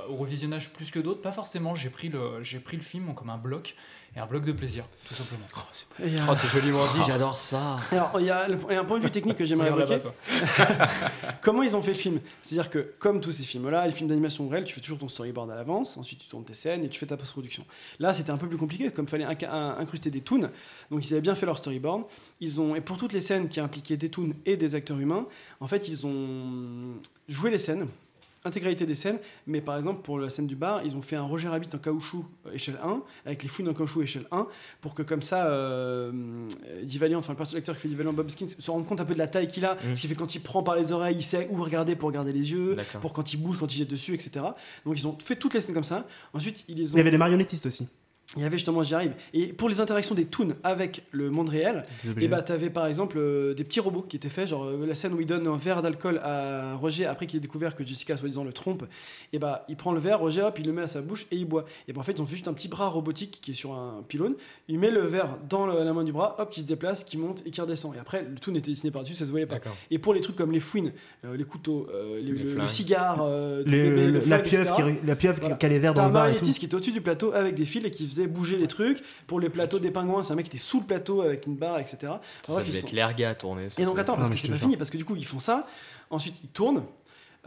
au 0.09 0.15
revisionnage 0.15 0.71
plus 0.73 0.91
que 0.91 0.99
d'autres? 0.99 1.23
Pas 1.23 1.31
forcément. 1.31 1.73
J'ai 1.73 1.89
pris 1.89 2.09
le 2.09 2.43
j'ai 2.43 2.59
pris 2.59 2.77
le 2.77 2.83
film 2.83 3.15
comme 3.15 3.31
un 3.31 3.37
bloc 3.37 3.75
et 4.15 4.19
un 4.19 4.25
bloc 4.25 4.45
de 4.45 4.51
plaisir, 4.53 4.85
tout 5.07 5.13
simplement. 5.13 5.45
Oh, 6.29 6.33
c'est 6.39 6.47
joliment 6.47 6.79
dit, 6.93 7.01
j'adore 7.05 7.37
ça. 7.37 7.75
Alors, 7.91 8.11
il 8.19 8.25
y 8.27 8.29
a 8.29 8.47
le- 8.47 8.57
il 8.69 8.73
y 8.73 8.77
a 8.77 8.79
un 8.81 8.85
point 8.85 8.97
de 8.99 9.03
vue 9.03 9.11
technique 9.11 9.37
que 9.37 9.43
j'aimerais 9.45 9.67
évoquer. 9.83 9.99
Comment 11.41 11.63
ils 11.63 11.75
ont 11.75 11.81
fait 11.81 11.91
le 11.91 11.97
film? 11.97 12.19
C'est-à-dire 12.41 12.69
que, 12.69 12.93
comme 12.99 13.19
tous 13.21 13.31
ces 13.33 13.43
films-là, 13.43 13.85
les 13.85 13.91
films 13.91 14.07
d'animation 14.09 14.47
réels, 14.47 14.63
tu 14.63 14.73
fais 14.73 14.81
toujours 14.81 14.99
ton 14.99 15.07
storyboard 15.07 15.51
à 15.51 15.55
l'avance, 15.55 15.97
ensuite 15.97 16.19
tu 16.19 16.27
tournes 16.27 16.45
tes 16.45 16.53
scènes 16.53 16.83
et 16.83 16.89
tu 16.89 16.99
fais 16.99 17.05
ta 17.05 17.17
post-production. 17.17 17.65
Là, 17.99 18.13
c'était 18.13 18.31
un 18.31 18.37
peu 18.37 18.47
plus 18.47 18.57
compliqué, 18.57 18.89
comme 18.91 19.05
il 19.05 19.09
fallait 19.09 19.25
incruster 19.25 20.09
des 20.11 20.21
toons. 20.21 20.49
Donc, 20.91 21.05
ils 21.05 21.11
avaient 21.13 21.21
bien 21.21 21.35
fait 21.35 21.45
leur 21.45 21.57
storyboard. 21.57 22.03
Ils 22.39 22.61
ont, 22.61 22.75
et 22.75 22.81
pour 22.81 22.97
toutes 22.97 23.13
les 23.13 23.21
scènes 23.21 23.47
qui 23.49 23.59
impliquaient 23.59 23.97
des 23.97 24.09
toons 24.09 24.31
et 24.45 24.55
des 24.57 24.75
acteurs 24.75 24.97
humains, 24.99 25.25
en 25.59 25.67
fait, 25.67 25.87
ils 25.87 26.05
ont 26.07 26.95
joué 27.27 27.51
les 27.51 27.57
scènes. 27.57 27.87
Intégralité 28.45 28.85
des 28.85 28.95
scènes, 28.95 29.19
mais 29.47 29.59
par 29.59 29.75
exemple 29.75 30.01
pour 30.01 30.19
la 30.19 30.29
scène 30.29 30.47
du 30.47 30.55
bar, 30.55 30.81
ils 30.85 30.95
ont 30.95 31.01
fait 31.01 31.15
un 31.15 31.23
Roger 31.23 31.47
Rabbit 31.47 31.69
en 31.73 31.79
caoutchouc 31.79 32.25
euh, 32.45 32.53
échelle 32.53 32.77
1, 32.83 33.01
avec 33.25 33.43
les 33.43 33.49
fouines 33.49 33.67
en 33.67 33.73
caoutchouc 33.73 34.03
échelle 34.03 34.25
1, 34.31 34.47
pour 34.81 34.93
que 34.93 35.01
comme 35.01 35.21
ça, 35.21 35.47
euh, 35.47 36.11
euh, 36.13 36.81
Eddie 36.81 36.97
Valiant, 36.99 37.19
enfin 37.19 37.33
le 37.33 37.37
personnage 37.37 37.59
acteur 37.59 37.75
qui 37.75 37.81
fait 37.81 37.87
Eddie 37.87 37.97
Valiant, 37.97 38.13
Bob 38.13 38.29
Skins, 38.29 38.47
se 38.47 38.71
rende 38.71 38.85
compte 38.85 39.01
un 39.01 39.05
peu 39.05 39.13
de 39.13 39.19
la 39.19 39.27
taille 39.27 39.47
qu'il 39.47 39.65
a, 39.65 39.75
Mm. 39.75 39.95
ce 39.95 40.01
qui 40.01 40.07
fait 40.07 40.15
quand 40.15 40.35
il 40.35 40.41
prend 40.41 40.63
par 40.63 40.75
les 40.75 40.91
oreilles, 40.91 41.15
il 41.17 41.23
sait 41.23 41.47
où 41.51 41.61
regarder 41.63 41.95
pour 41.95 42.07
regarder 42.07 42.31
les 42.31 42.51
yeux, 42.51 42.77
pour 43.01 43.13
quand 43.13 43.33
il 43.33 43.37
bouge, 43.37 43.57
quand 43.57 43.73
il 43.73 43.79
jette 43.79 43.89
dessus, 43.89 44.13
etc. 44.13 44.45
Donc 44.85 44.97
ils 44.99 45.07
ont 45.07 45.17
fait 45.23 45.35
toutes 45.35 45.53
les 45.53 45.61
scènes 45.61 45.73
comme 45.75 45.83
ça. 45.83 46.05
Ensuite, 46.33 46.63
ils 46.67 46.77
les 46.77 46.91
ont. 46.91 46.93
Il 46.93 46.97
y 46.97 47.01
avait 47.01 47.11
des 47.11 47.17
marionnettistes 47.17 47.65
aussi. 47.65 47.87
Il 48.37 48.41
y 48.43 48.45
avait 48.45 48.57
justement, 48.57 48.83
j'y 48.83 48.93
arrive. 48.95 49.13
Et 49.33 49.53
pour 49.53 49.69
les 49.69 49.79
interactions 49.81 50.13
des 50.15 50.25
toons 50.25 50.55
avec 50.63 51.03
le 51.11 51.29
monde 51.29 51.49
réel, 51.49 51.85
et 52.19 52.27
bah 52.27 52.41
t'avais 52.41 52.69
par 52.69 52.85
exemple 52.87 53.17
euh, 53.17 53.53
des 53.53 53.63
petits 53.63 53.79
robots 53.79 54.01
qui 54.01 54.15
étaient 54.17 54.29
faits, 54.29 54.47
genre 54.49 54.65
euh, 54.65 54.85
la 54.85 54.95
scène 54.95 55.13
où 55.13 55.21
il 55.21 55.25
donne 55.25 55.47
un 55.47 55.57
verre 55.57 55.81
d'alcool 55.81 56.19
à 56.23 56.75
Roger 56.75 57.05
après 57.05 57.27
qu'il 57.27 57.37
ait 57.37 57.41
découvert 57.41 57.75
que 57.75 57.85
Jessica 57.85 58.17
soi-disant 58.17 58.43
le 58.43 58.51
trompe, 58.53 58.83
et 59.33 59.39
bah 59.39 59.65
il 59.69 59.75
prend 59.77 59.91
le 59.93 59.99
verre, 59.99 60.19
Roger 60.19 60.41
hop, 60.41 60.57
il 60.59 60.65
le 60.65 60.73
met 60.73 60.81
à 60.81 60.87
sa 60.87 61.01
bouche 61.01 61.25
et 61.31 61.37
il 61.37 61.45
boit. 61.45 61.65
Et 61.87 61.93
bah 61.93 61.99
en 62.01 62.03
fait 62.03 62.11
ils 62.13 62.21
ont 62.21 62.25
fait 62.25 62.35
juste 62.35 62.47
un 62.47 62.53
petit 62.53 62.67
bras 62.67 62.87
robotique 62.89 63.39
qui 63.41 63.51
est 63.51 63.55
sur 63.55 63.73
un 63.73 64.03
pylône, 64.07 64.35
il 64.67 64.79
met 64.79 64.91
le 64.91 65.01
verre 65.01 65.37
dans 65.49 65.65
le- 65.65 65.83
la 65.83 65.93
main 65.93 66.03
du 66.03 66.11
bras, 66.11 66.35
hop, 66.39 66.49
qui 66.51 66.61
se 66.61 66.65
déplace, 66.65 67.03
qui 67.03 67.17
monte 67.17 67.41
et 67.45 67.51
qui 67.51 67.61
redescend. 67.61 67.95
Et 67.95 67.99
après 67.99 68.21
le 68.23 68.35
toon 68.35 68.55
était 68.55 68.71
dessiné 68.71 68.91
par-dessus, 68.91 69.13
ça 69.15 69.25
se 69.25 69.31
voyait 69.31 69.45
pas. 69.45 69.59
Et 69.91 69.99
pour 69.99 70.13
les 70.13 70.21
trucs 70.21 70.35
comme 70.35 70.51
les 70.51 70.59
fouines, 70.59 70.91
euh, 71.23 71.37
les 71.37 71.43
couteaux, 71.45 71.87
les- 72.15 72.21
Les 72.21 72.43
le, 72.53 72.67
cigare, 72.67 73.25
Le- 73.27 73.63
bébé, 73.63 74.19
la 74.27 74.39
pieuvre 74.39 74.75
qui, 74.75 74.81
la 75.05 75.15
pieuvre 75.15 75.39
Voilà. 75.39 75.55
qui 75.55 75.65
a 75.65 75.69
les 75.69 75.79
verres 75.79 75.93
dans 75.93 76.07
le 76.07 76.11
bar 76.13 76.27
et 76.29 76.35
tout. 76.35 76.45
qui 76.45 76.65
était 76.65 76.75
au-dessus 76.75 76.91
du 76.91 77.01
plateau 77.01 77.31
avec 77.33 77.55
des 77.55 77.65
fils 77.65 77.85
et 77.85 77.91
qui 77.91 78.07
faisait 78.07 78.24
bouger 78.27 78.57
les 78.57 78.67
trucs. 78.67 79.01
Pour 79.27 79.39
les 79.39 79.49
plateaux 79.49 79.79
des 79.79 79.91
pingouins, 79.91 80.23
c'est 80.23 80.33
un 80.33 80.35
mec 80.35 80.45
qui 80.49 80.55
était 80.57 80.63
sous 80.63 80.79
le 80.81 80.85
plateau 80.85 81.21
avec 81.21 81.45
une 81.47 81.55
barre, 81.55 81.79
etc. 81.79 81.97
Enfin, 82.03 82.19
Ça 82.47 82.51
bref, 82.53 82.65
devait 82.67 82.77
ils 82.77 82.81
sont- 82.81 82.87
être 82.87 82.93
l'erga 82.93 83.29
à 83.29 83.35
tourner. 83.35 83.67
Et 83.77 83.85
donc 83.85 83.97
attends, 83.99 84.15
parce 84.15 84.29
Non, 84.29 84.35
que 84.35 84.39
c'est 84.41 84.47
pas 84.49 84.57
fini, 84.57 84.77
parce 84.77 84.89
que 84.89 84.97
du 84.97 85.05
coup 85.05 85.15
ils 85.15 85.25
font 85.25 85.39
ça, 85.39 85.67
ensuite 86.09 86.35
ils 86.43 86.49
tournent. 86.49 86.83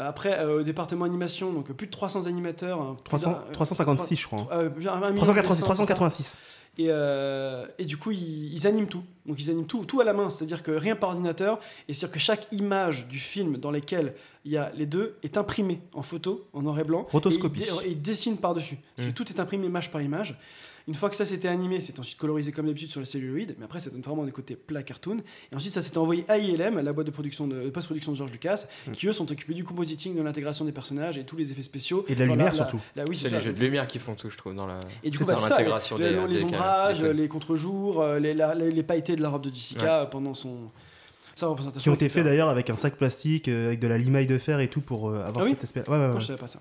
Après, 0.00 0.38
euh, 0.38 0.60
au 0.60 0.62
département 0.62 1.06
animation, 1.06 1.52
donc 1.52 1.72
plus 1.72 1.88
de 1.88 1.90
300 1.90 2.26
animateurs. 2.28 2.80
hein, 2.80 2.94
plus 2.94 3.02
300 3.04 3.30
d'un- 3.32 3.36
euh, 3.48 3.52
356, 3.52 4.14
je 4.16 4.26
crois. 4.28 4.46
euh, 4.52 4.68
un 4.68 4.70
million 5.10 5.16
386, 5.16 5.62
200, 5.62 5.64
386. 5.64 6.38
et, 6.78 6.86
euh, 6.88 7.66
et 7.80 7.84
du 7.84 7.96
coup, 7.96 8.12
ils, 8.12 8.54
ils 8.54 8.66
animent 8.68 8.86
tout. 8.86 9.02
Donc, 9.26 9.40
ils 9.42 9.50
animent 9.50 9.66
tout, 9.66 9.84
tout 9.86 10.00
à 10.00 10.04
la 10.04 10.12
main. 10.12 10.30
C'est-à-dire 10.30 10.62
que 10.62 10.70
rien 10.70 10.94
par 10.94 11.08
ordinateur. 11.10 11.58
Et 11.88 11.94
c'est-à-dire 11.94 12.14
que 12.14 12.20
chaque 12.20 12.46
image 12.52 13.08
du 13.08 13.18
film 13.18 13.56
dans 13.56 13.72
lequel 13.72 14.14
il 14.44 14.52
y 14.52 14.56
a 14.56 14.70
les 14.76 14.86
deux 14.86 15.16
est 15.24 15.36
imprimée 15.36 15.80
en 15.92 16.02
photo, 16.02 16.46
en 16.52 16.62
noir 16.62 16.78
et 16.78 16.84
blanc. 16.84 17.04
Rotoscopie. 17.10 17.62
Et 17.62 17.66
ils, 17.66 17.70
dé- 17.80 17.86
et 17.86 17.90
ils 17.90 18.00
dessinent 18.00 18.38
par-dessus. 18.38 18.78
Mm. 18.98 19.06
que 19.06 19.10
Tout 19.10 19.28
est 19.30 19.40
imprimé 19.40 19.66
image 19.66 19.90
par 19.90 20.00
image. 20.00 20.38
Une 20.88 20.94
fois 20.94 21.10
que 21.10 21.16
ça 21.16 21.24
s'était 21.26 21.46
animé, 21.48 21.80
c'est 21.82 21.98
ensuite 22.00 22.18
colorisé 22.18 22.50
comme 22.50 22.64
d'habitude 22.66 22.88
sur 22.90 22.98
le 22.98 23.04
celluloïd, 23.06 23.54
mais 23.58 23.66
après 23.66 23.78
ça 23.78 23.90
donne 23.90 24.00
vraiment 24.00 24.24
des 24.24 24.32
côtés 24.32 24.56
plats 24.56 24.82
cartoon. 24.82 25.18
Et 25.52 25.54
ensuite 25.54 25.72
ça 25.72 25.82
s'était 25.82 25.98
envoyé 25.98 26.24
à 26.28 26.38
ILM, 26.38 26.80
la 26.80 26.92
boîte 26.94 27.06
de 27.06 27.10
production 27.12 27.46
de, 27.46 27.60
de 27.62 27.68
post-production 27.70 28.12
de 28.12 28.16
George 28.16 28.32
Lucas, 28.32 28.66
qui 28.94 29.06
eux 29.06 29.12
sont 29.12 29.30
occupés 29.30 29.52
du 29.54 29.64
compositing, 29.64 30.16
de 30.16 30.22
l'intégration 30.22 30.64
des 30.64 30.72
personnages 30.72 31.18
et 31.18 31.24
tous 31.24 31.36
les 31.36 31.52
effets 31.52 31.60
spéciaux. 31.62 32.06
Et 32.08 32.14
de 32.14 32.20
la 32.20 32.26
lumière, 32.26 32.46
la- 32.46 32.54
surtout. 32.54 32.80
la- 32.96 33.04
oui, 33.04 33.16
C'est 33.16 33.28
les 33.28 33.40
jeux 33.42 33.52
de 33.52 33.60
lumière 33.60 33.86
qui 33.86 33.98
font 33.98 34.14
tout, 34.14 34.30
je 34.30 34.36
trouve, 34.38 34.54
dans 34.54 34.66
la. 34.66 34.80
Et 35.04 35.10
du 35.10 35.18
coup, 35.18 35.24
C'est 35.24 35.32
bah, 35.32 35.36
ça, 35.36 35.50
l'intégration 35.50 35.98
les, 35.98 36.10
des, 36.10 36.26
les 36.26 36.36
des 36.38 36.44
ombrages, 36.44 37.00
des- 37.00 37.12
les 37.12 37.28
contre-jours, 37.28 38.00
euh, 38.02 38.18
les, 38.18 38.32
la- 38.32 38.54
les, 38.54 38.70
les 38.72 38.82
pailletés 38.82 39.14
de 39.14 39.20
la 39.22 39.28
robe 39.28 39.42
de 39.44 39.54
Jessica 39.54 40.02
euh, 40.02 40.06
pendant 40.06 40.32
son 40.32 40.70
sa 41.34 41.48
représentation. 41.48 41.82
Qui 41.82 41.88
ont 41.90 41.94
été 41.94 42.08
faits 42.08 42.24
d'ailleurs 42.24 42.48
avec 42.48 42.70
un 42.70 42.76
sac 42.76 42.96
plastique, 42.96 43.46
euh, 43.48 43.66
avec 43.68 43.78
de 43.78 43.86
la 43.88 43.98
limaille 43.98 44.26
de 44.26 44.38
fer 44.38 44.58
et 44.58 44.68
tout 44.68 44.80
pour 44.80 45.10
euh, 45.10 45.22
avoir 45.24 45.40
Ah 45.40 45.42
oui 45.44 45.50
cet 45.50 45.64
aspect. 45.64 45.84
Ouais, 45.88 45.96
ouais, 45.98 46.06
ouais. 46.14 46.20
je 46.20 46.24
savais 46.26 46.38
pas 46.38 46.48
ça. 46.48 46.60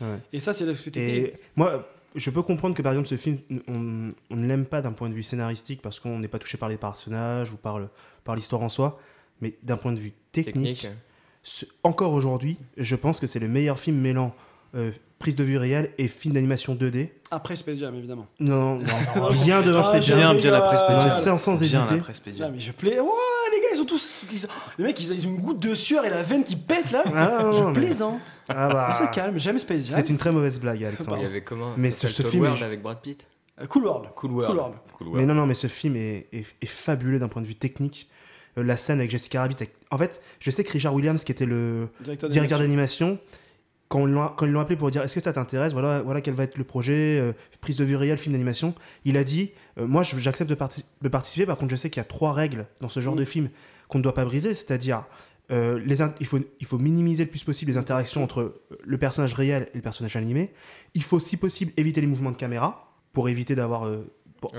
Ouais. 0.00 0.18
Et 0.32 0.40
ça, 0.40 0.52
c'est 0.52 0.66
l'aspect 0.66 0.90
Et 1.00 1.32
moi, 1.56 1.88
je 2.14 2.30
peux 2.30 2.42
comprendre 2.42 2.74
que 2.74 2.82
par 2.82 2.92
exemple 2.92 3.08
ce 3.08 3.16
film, 3.16 3.38
on, 3.68 4.12
on 4.30 4.36
ne 4.36 4.46
l'aime 4.46 4.64
pas 4.64 4.82
d'un 4.82 4.92
point 4.92 5.08
de 5.08 5.14
vue 5.14 5.22
scénaristique 5.22 5.82
parce 5.82 6.00
qu'on 6.00 6.18
n'est 6.18 6.28
pas 6.28 6.38
touché 6.38 6.56
par 6.58 6.68
les 6.68 6.76
personnages 6.76 7.52
ou 7.52 7.56
par 7.56 7.78
le- 7.78 7.88
par 8.24 8.34
l'histoire 8.34 8.62
en 8.62 8.68
soi, 8.68 8.98
mais 9.40 9.54
d'un 9.62 9.76
point 9.76 9.92
de 9.92 9.98
vue 9.98 10.12
technique, 10.32 10.80
Technique. 10.82 10.96
ce- 11.42 11.66
encore 11.82 12.12
aujourd'hui, 12.12 12.58
je 12.76 12.96
pense 12.96 13.20
que 13.20 13.26
c'est 13.26 13.38
le 13.38 13.48
meilleur 13.48 13.78
film 13.78 13.98
mêlant 13.98 14.34
euh, 14.74 14.90
prise 15.18 15.34
de 15.34 15.44
vue 15.44 15.56
réelle 15.56 15.90
et 15.96 16.08
film 16.08 16.34
d'animation 16.34 16.74
2D. 16.74 17.08
Après 17.30 17.56
Space 17.56 17.78
Jam, 17.78 17.94
évidemment. 17.94 18.26
Non, 18.38 18.76
non, 18.76 18.84
non, 19.16 19.30
bien 19.32 19.62
devant 19.62 19.80
Ah, 19.80 19.84
Space 19.84 20.04
Jam. 20.06 20.18
bien, 20.18 20.34
bien 20.34 20.52
après 20.52 20.76
Space 20.76 21.02
Jam. 21.04 21.10
Sans, 21.10 21.38
sans 21.38 21.52
Bien 21.54 21.62
hésiter. 21.62 21.94
après 22.00 22.12
Space 22.12 22.36
Jam. 22.36 22.52
mais 22.52 22.60
je 22.60 22.72
plais. 22.72 23.00
Ouais, 23.00 23.08
tous. 23.88 24.22
ils- 24.32 24.46
Les 24.78 24.84
mecs, 24.84 25.00
ils 25.00 25.12
ils 25.12 25.26
ont 25.26 25.30
une 25.30 25.40
goutte 25.40 25.58
de 25.60 25.74
sueur 25.74 26.04
et 26.04 26.10
la 26.10 26.22
veine 26.22 26.44
qui 26.44 26.54
pète 26.56 26.92
là. 26.92 27.02
Ah, 27.06 27.40
non, 27.42 27.52
je 27.52 27.62
mais- 27.64 27.72
plaisante. 27.72 28.20
Ah 28.48 28.68
bah. 28.68 28.88
On 28.92 28.94
se 29.06 29.12
calme, 29.14 29.38
jamais 29.38 29.58
Space 29.58 29.86
Jam. 29.88 29.96
C'est 30.00 30.08
une 30.10 30.18
très 30.18 30.30
mauvaise 30.32 30.60
blague, 30.60 30.84
Alexandre. 30.84 31.16
Il 31.18 31.22
y 31.24 31.26
avait 31.26 31.40
comment 31.42 31.72
Mais 31.76 31.90
ce, 31.90 32.06
film. 32.06 32.42
World 32.44 32.60
est- 32.60 32.64
avec 32.64 32.82
Brad 32.82 33.00
Pitt 33.00 33.26
Euh, 33.60 33.66
Cool 33.66 33.84
World. 33.86 34.10
Cool 34.14 34.30
World. 34.30 34.46
Cool 34.50 34.56
World. 34.58 34.74
Cool 34.98 35.08
Mais 35.14 35.26
non, 35.26 35.34
non, 35.34 35.44
mais 35.46 35.54
ce 35.54 35.66
film 35.66 35.96
est, 35.96 36.28
est- 36.32 36.46
est 36.62 36.66
fabuleux 36.66 37.18
d'un 37.18 37.26
point 37.28 37.42
de 37.42 37.46
vue 37.48 37.56
technique. 37.56 38.08
Euh, 38.56 38.62
la 38.62 38.76
scène 38.76 38.98
avec 39.00 39.10
Jessica 39.10 39.40
Rabbit. 39.40 39.56
avec- 39.56 39.74
En 39.90 39.98
fait, 39.98 40.20
je 40.38 40.50
sais 40.52 40.62
que 40.62 40.70
Richard 40.72 40.94
Williams, 40.94 41.24
qui 41.24 41.32
était 41.32 41.44
le 41.46 41.88
Directeur 42.30 42.60
d'animation, 42.60 43.18
quand 43.88 44.06
ils 44.06 44.12
l'ont 44.12 44.28
quand 44.36 44.44
ils 44.46 44.52
l'ont 44.52 44.60
appelé 44.60 44.76
pour 44.76 44.90
dire 44.90 45.02
est-ce 45.02 45.14
que 45.14 45.20
ça 45.20 45.32
t'intéresse, 45.32 45.72
voilà, 45.72 46.02
voilà 46.02 46.20
quel 46.20 46.34
va 46.34 46.44
être 46.44 46.58
le 46.58 46.64
projet, 46.64 47.18
euh, 47.20 47.32
prise 47.60 47.76
de 47.78 47.84
vue 47.84 47.96
réelle, 47.96 48.18
film 48.18 48.32
d'animation, 48.34 48.74
il 49.06 49.16
a 49.16 49.24
dit 49.24 49.50
euh, 49.78 49.86
moi 49.86 50.02
j'accepte 50.02 50.48
de, 50.50 50.54
parti- 50.54 50.84
de 51.00 51.08
participer, 51.08 51.46
par 51.46 51.56
contre 51.56 51.70
je 51.70 51.76
sais 51.76 51.88
qu'il 51.88 51.98
y 52.00 52.04
a 52.04 52.04
trois 52.04 52.32
règles 52.34 52.66
dans 52.82 52.88
ce 52.90 53.00
genre 53.00 53.14
Mm. 53.14 53.18
de 53.20 53.24
film 53.24 53.48
qu'on 53.88 53.98
ne 53.98 54.02
doit 54.02 54.14
pas 54.14 54.24
briser, 54.24 54.54
c'est-à-dire 54.54 55.04
euh, 55.50 55.78
les 55.84 55.96
il, 56.20 56.26
faut, 56.26 56.38
il 56.60 56.66
faut 56.66 56.78
minimiser 56.78 57.24
le 57.24 57.30
plus 57.30 57.42
possible 57.42 57.70
les 57.70 57.78
interactions 57.78 58.22
entre 58.22 58.40
euh, 58.42 58.62
le 58.84 58.98
personnage 58.98 59.32
réel 59.34 59.68
et 59.72 59.76
le 59.76 59.82
personnage 59.82 60.14
animé, 60.16 60.52
il 60.94 61.02
faut 61.02 61.18
si 61.20 61.36
possible 61.38 61.72
éviter 61.78 62.00
les 62.02 62.06
mouvements 62.06 62.30
de 62.32 62.36
caméra 62.36 62.92
pour 63.14 63.28
éviter 63.30 63.54
d'avoir 63.54 63.86
euh, 63.86 64.04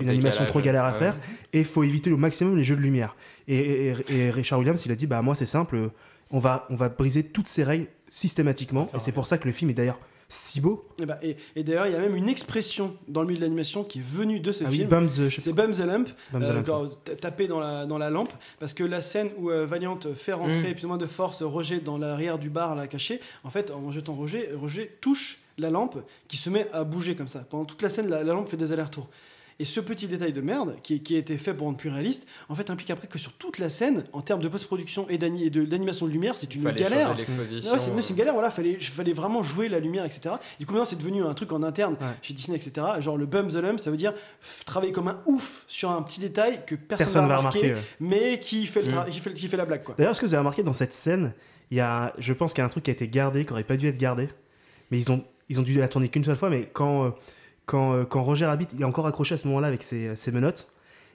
une 0.01 0.09
animation 0.09 0.43
trop 0.49 0.59
galère 0.61 0.83
à 0.85 0.93
faire. 0.93 1.15
Et 1.53 1.59
il 1.59 1.65
faut 1.65 1.83
éviter 1.83 2.11
au 2.11 2.17
maximum 2.17 2.57
les 2.57 2.63
jeux 2.63 2.75
de 2.75 2.81
lumière. 2.81 3.15
Et, 3.47 3.57
et- 3.89 3.95
et 4.17 4.29
Richard 4.31 4.59
Williams, 4.59 4.83
il 4.85 4.91
a 4.91 4.95
dit 4.95 5.05
bah 5.07 5.21
moi 5.21 5.35
c'est 5.35 5.45
simple, 5.45 5.91
on 6.31 6.39
va 6.39 6.65
on 6.71 6.75
va 6.75 6.89
briser 6.89 7.23
toutes 7.23 7.47
ces 7.47 7.63
règles 7.63 7.85
systématiquement. 8.09 8.89
Et 8.95 8.99
c'est 8.99 9.11
pour 9.11 9.27
ça 9.27 9.37
que 9.37 9.45
le 9.47 9.53
film 9.53 9.69
est 9.69 9.75
d'ailleurs 9.75 9.99
si 10.31 10.61
beau. 10.61 10.85
Et, 11.01 11.05
bah, 11.07 11.17
et, 11.23 11.35
et 11.55 11.63
d'ailleurs, 11.63 11.87
il 11.87 11.93
y 11.93 11.95
a 11.95 11.99
même 11.99 12.15
une 12.15 12.29
expression 12.29 12.95
dans 13.07 13.21
le 13.21 13.27
milieu 13.27 13.39
de 13.39 13.43
l'animation 13.45 13.83
qui 13.83 13.97
est 13.99 14.03
venue 14.05 14.39
de 14.39 14.51
ce 14.51 14.63
Ah 14.63 14.69
film. 14.69 14.87
The- 14.87 15.29
c'est 15.39 15.53
Bum 15.53 15.71
the 15.71 15.79
Lamp, 15.79 16.05
Bum 16.31 16.41
the 16.43 16.45
euh, 16.45 16.53
Lamp, 16.53 16.63
quand 16.65 16.89
t- 17.03 17.15
taper 17.15 17.47
dans 17.47 17.59
la, 17.59 17.85
dans 17.87 17.97
la 17.97 18.09
lampe, 18.11 18.31
parce 18.59 18.73
que 18.75 18.83
la 18.83 19.01
scène 19.01 19.29
où 19.37 19.49
euh, 19.49 19.65
Valiant 19.65 19.97
fait 20.15 20.33
rentrer 20.33 20.71
Mm. 20.71 20.73
plus 20.75 20.85
ou 20.85 20.87
moins 20.87 20.97
de 20.97 21.07
force 21.07 21.41
Roger 21.41 21.79
dans 21.79 21.97
l'arrière 21.97 22.37
du 22.37 22.49
bar, 22.51 22.75
là 22.75 22.85
caché, 22.87 23.19
en 23.43 23.49
fait, 23.49 23.71
en 23.71 23.89
jetant 23.91 24.13
Roger, 24.13 24.51
Roger 24.55 24.97
touche 25.01 25.39
la 25.57 25.69
lampe 25.71 25.97
qui 26.27 26.37
se 26.37 26.49
met 26.49 26.69
à 26.73 26.83
bouger 26.83 27.15
comme 27.15 27.27
ça. 27.27 27.39
Pendant 27.49 27.65
toute 27.65 27.81
la 27.81 27.89
scène, 27.89 28.07
la, 28.07 28.23
la 28.23 28.33
lampe 28.33 28.47
fait 28.49 28.55
des 28.57 28.71
allers-retours. 28.71 29.09
Et 29.61 29.65
ce 29.65 29.81
petit 29.81 30.07
détail 30.07 30.31
de 30.31 30.39
merde, 30.39 30.77
qui, 30.81 31.03
qui 31.03 31.15
a 31.15 31.19
été 31.19 31.37
fait 31.37 31.53
pour 31.53 31.65
rendre 31.67 31.77
plus 31.77 31.89
réaliste, 31.89 32.25
en 32.47 32.55
fait 32.55 32.69
implique 32.69 32.89
après 32.91 33.07
que 33.07 33.19
sur 33.19 33.33
toute 33.33 33.57
la 33.59 33.69
scène, 33.69 34.05
en 34.13 34.21
termes 34.21 34.39
de 34.39 34.47
post-production 34.47 35.05
et 35.09 35.17
de- 35.17 35.65
d'animation 35.65 36.07
de 36.07 36.11
lumière, 36.13 36.37
c'est 36.37 36.55
une 36.55 36.63
Fallait 36.63 36.79
galère. 36.81 37.09
Ouais, 37.17 37.77
c'est 37.79 38.09
une 38.09 38.15
galère, 38.15 38.33
voilà, 38.33 38.51
fallait, 38.51 38.79
fallait 38.79 39.11
vraiment 39.11 39.43
jouer 39.43 39.67
la 39.67 39.79
lumière, 39.79 40.05
etc. 40.05 40.35
Du 40.59 40.65
coup, 40.65 40.71
maintenant, 40.71 40.85
c'est 40.85 40.95
devenu 40.97 41.23
un 41.23 41.33
truc 41.33 41.51
en 41.51 41.61
interne 41.61 41.97
chez 42.21 42.33
Disney, 42.33 42.55
etc. 42.57 42.85
Genre 42.99 43.17
le 43.17 43.25
bum 43.25 43.49
the 43.49 43.55
lump, 43.55 43.79
ça 43.81 43.91
veut 43.91 43.97
dire 43.97 44.13
travailler 44.65 44.93
comme 44.93 45.09
un 45.09 45.17
ouf 45.25 45.65
sur 45.67 45.91
un 45.91 46.01
petit 46.03 46.21
détail 46.21 46.61
que 46.65 46.75
personne, 46.75 47.25
remarquer, 47.25 47.73
ouais. 47.73 47.81
mais 47.99 48.39
qui 48.39 48.65
fait, 48.65 48.81
le 48.83 48.87
tra- 48.91 49.09
qui, 49.09 49.19
fait, 49.19 49.33
qui 49.33 49.47
fait 49.49 49.57
la 49.57 49.65
blague, 49.65 49.83
quoi. 49.83 49.95
D'ailleurs, 49.97 50.11
est-ce 50.11 50.21
que 50.21 50.25
vous 50.25 50.33
avez 50.35 50.39
remarqué 50.39 50.63
dans 50.63 50.71
cette 50.73 50.93
scène, 50.93 51.33
il 51.69 51.77
y 51.77 51.81
a, 51.81 52.13
je 52.17 52.31
pense 52.31 52.53
qu'il 52.53 52.61
y 52.61 52.63
a 52.63 52.65
un 52.65 52.69
truc 52.69 52.85
qui 52.85 52.91
a 52.91 52.93
été 52.93 53.09
gardé, 53.09 53.43
qui 53.43 53.51
aurait 53.51 53.63
pas 53.65 53.75
dû 53.75 53.87
être 53.87 53.97
gardé, 53.97 54.29
mais 54.89 54.99
ils 54.99 55.11
ont, 55.11 55.21
ils 55.49 55.59
ont 55.59 55.63
dû 55.63 55.73
la 55.73 55.89
tourner 55.89 56.07
qu'une 56.07 56.23
seule 56.23 56.37
fois. 56.37 56.49
Mais 56.49 56.69
quand, 56.71 57.05
euh, 57.07 57.09
quand, 57.69 57.93
euh, 57.93 58.03
quand 58.05 58.23
Roger 58.23 58.45
Rabbit, 58.47 58.67
il 58.73 58.81
est 58.81 58.85
encore 58.85 59.05
accroché 59.07 59.35
à 59.35 59.37
ce 59.37 59.47
moment-là 59.47 59.67
avec 59.67 59.83
ses, 59.83 60.15
ses 60.15 60.31
menottes, 60.31 60.71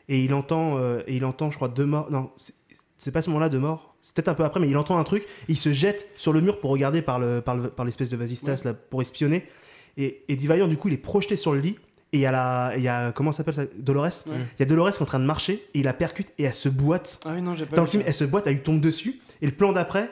et 0.08 0.22
il 0.22 0.32
entend, 0.34 0.78
euh, 0.78 1.02
et 1.06 1.16
il 1.16 1.24
entend, 1.24 1.50
je 1.50 1.56
crois, 1.56 1.68
deux 1.68 1.86
morts. 1.86 2.08
Non, 2.10 2.30
c'est- 2.38 3.10
pas 3.12 3.20
ce 3.22 3.28
moment-là 3.30 3.48
deux 3.50 3.58
morts. 3.58 3.94
C'est 4.00 4.14
peut-être 4.14 4.28
un 4.28 4.34
peu 4.34 4.44
après, 4.44 4.60
mais 4.60 4.68
il 4.68 4.76
entend 4.78 4.98
un 4.98 5.04
truc. 5.04 5.26
il 5.48 5.56
se 5.58 5.72
jette 5.72 6.08
sur 6.14 6.32
le 6.32 6.40
mur 6.40 6.58
pour 6.60 6.70
regarder 6.70 7.02
par 7.02 7.18
le, 7.18 7.40
par 7.40 7.56
le- 7.56 7.68
par 7.68 7.84
l'espèce 7.84 8.08
de 8.10 8.16
vasistas 8.16 8.52
Ouais. 8.64 8.70
là 8.70 8.74
pour 8.74 9.00
espionner. 9.02 9.46
Et, 9.96 10.22
et 10.28 10.36
Divaillon, 10.36 10.68
du 10.68 10.76
coup, 10.76 10.88
il 10.88 10.94
est 10.94 10.98
projeté 10.98 11.36
sur 11.36 11.52
le 11.52 11.60
lit. 11.60 11.76
Et 12.12 12.18
il 12.18 12.20
y 12.20 12.26
a 12.26 12.32
la, 12.32 12.72
il 12.76 12.82
y 12.82 12.88
a 12.88 13.10
comment 13.12 13.32
s'appelle 13.32 13.54
ça, 13.54 13.64
Dolores. 13.76 14.08
Il 14.26 14.32
Ouais. 14.32 14.38
y 14.60 14.62
a 14.62 14.66
Dolores 14.66 14.90
qui 14.92 14.98
est 14.98 15.02
en 15.02 15.06
train 15.06 15.18
de 15.18 15.24
marcher 15.26 15.54
et 15.74 15.80
il 15.80 15.84
la 15.84 15.92
percute 15.92 16.28
et 16.38 16.44
elle 16.44 16.52
se 16.54 16.68
boite. 16.68 17.18
Ah 17.26 17.32
oui, 17.34 17.42
non, 17.42 17.54
j'ai 17.56 17.66
pas 17.66 17.74
Dans 17.76 17.82
le 17.82 17.88
film, 17.88 18.02
ça. 18.02 18.08
elle 18.08 18.14
se 18.14 18.24
boite, 18.24 18.46
elle 18.46 18.54
lui 18.54 18.62
tombe 18.62 18.80
dessus. 18.80 19.20
Et 19.42 19.46
le 19.46 19.52
plan 19.52 19.72
d'après, 19.72 20.08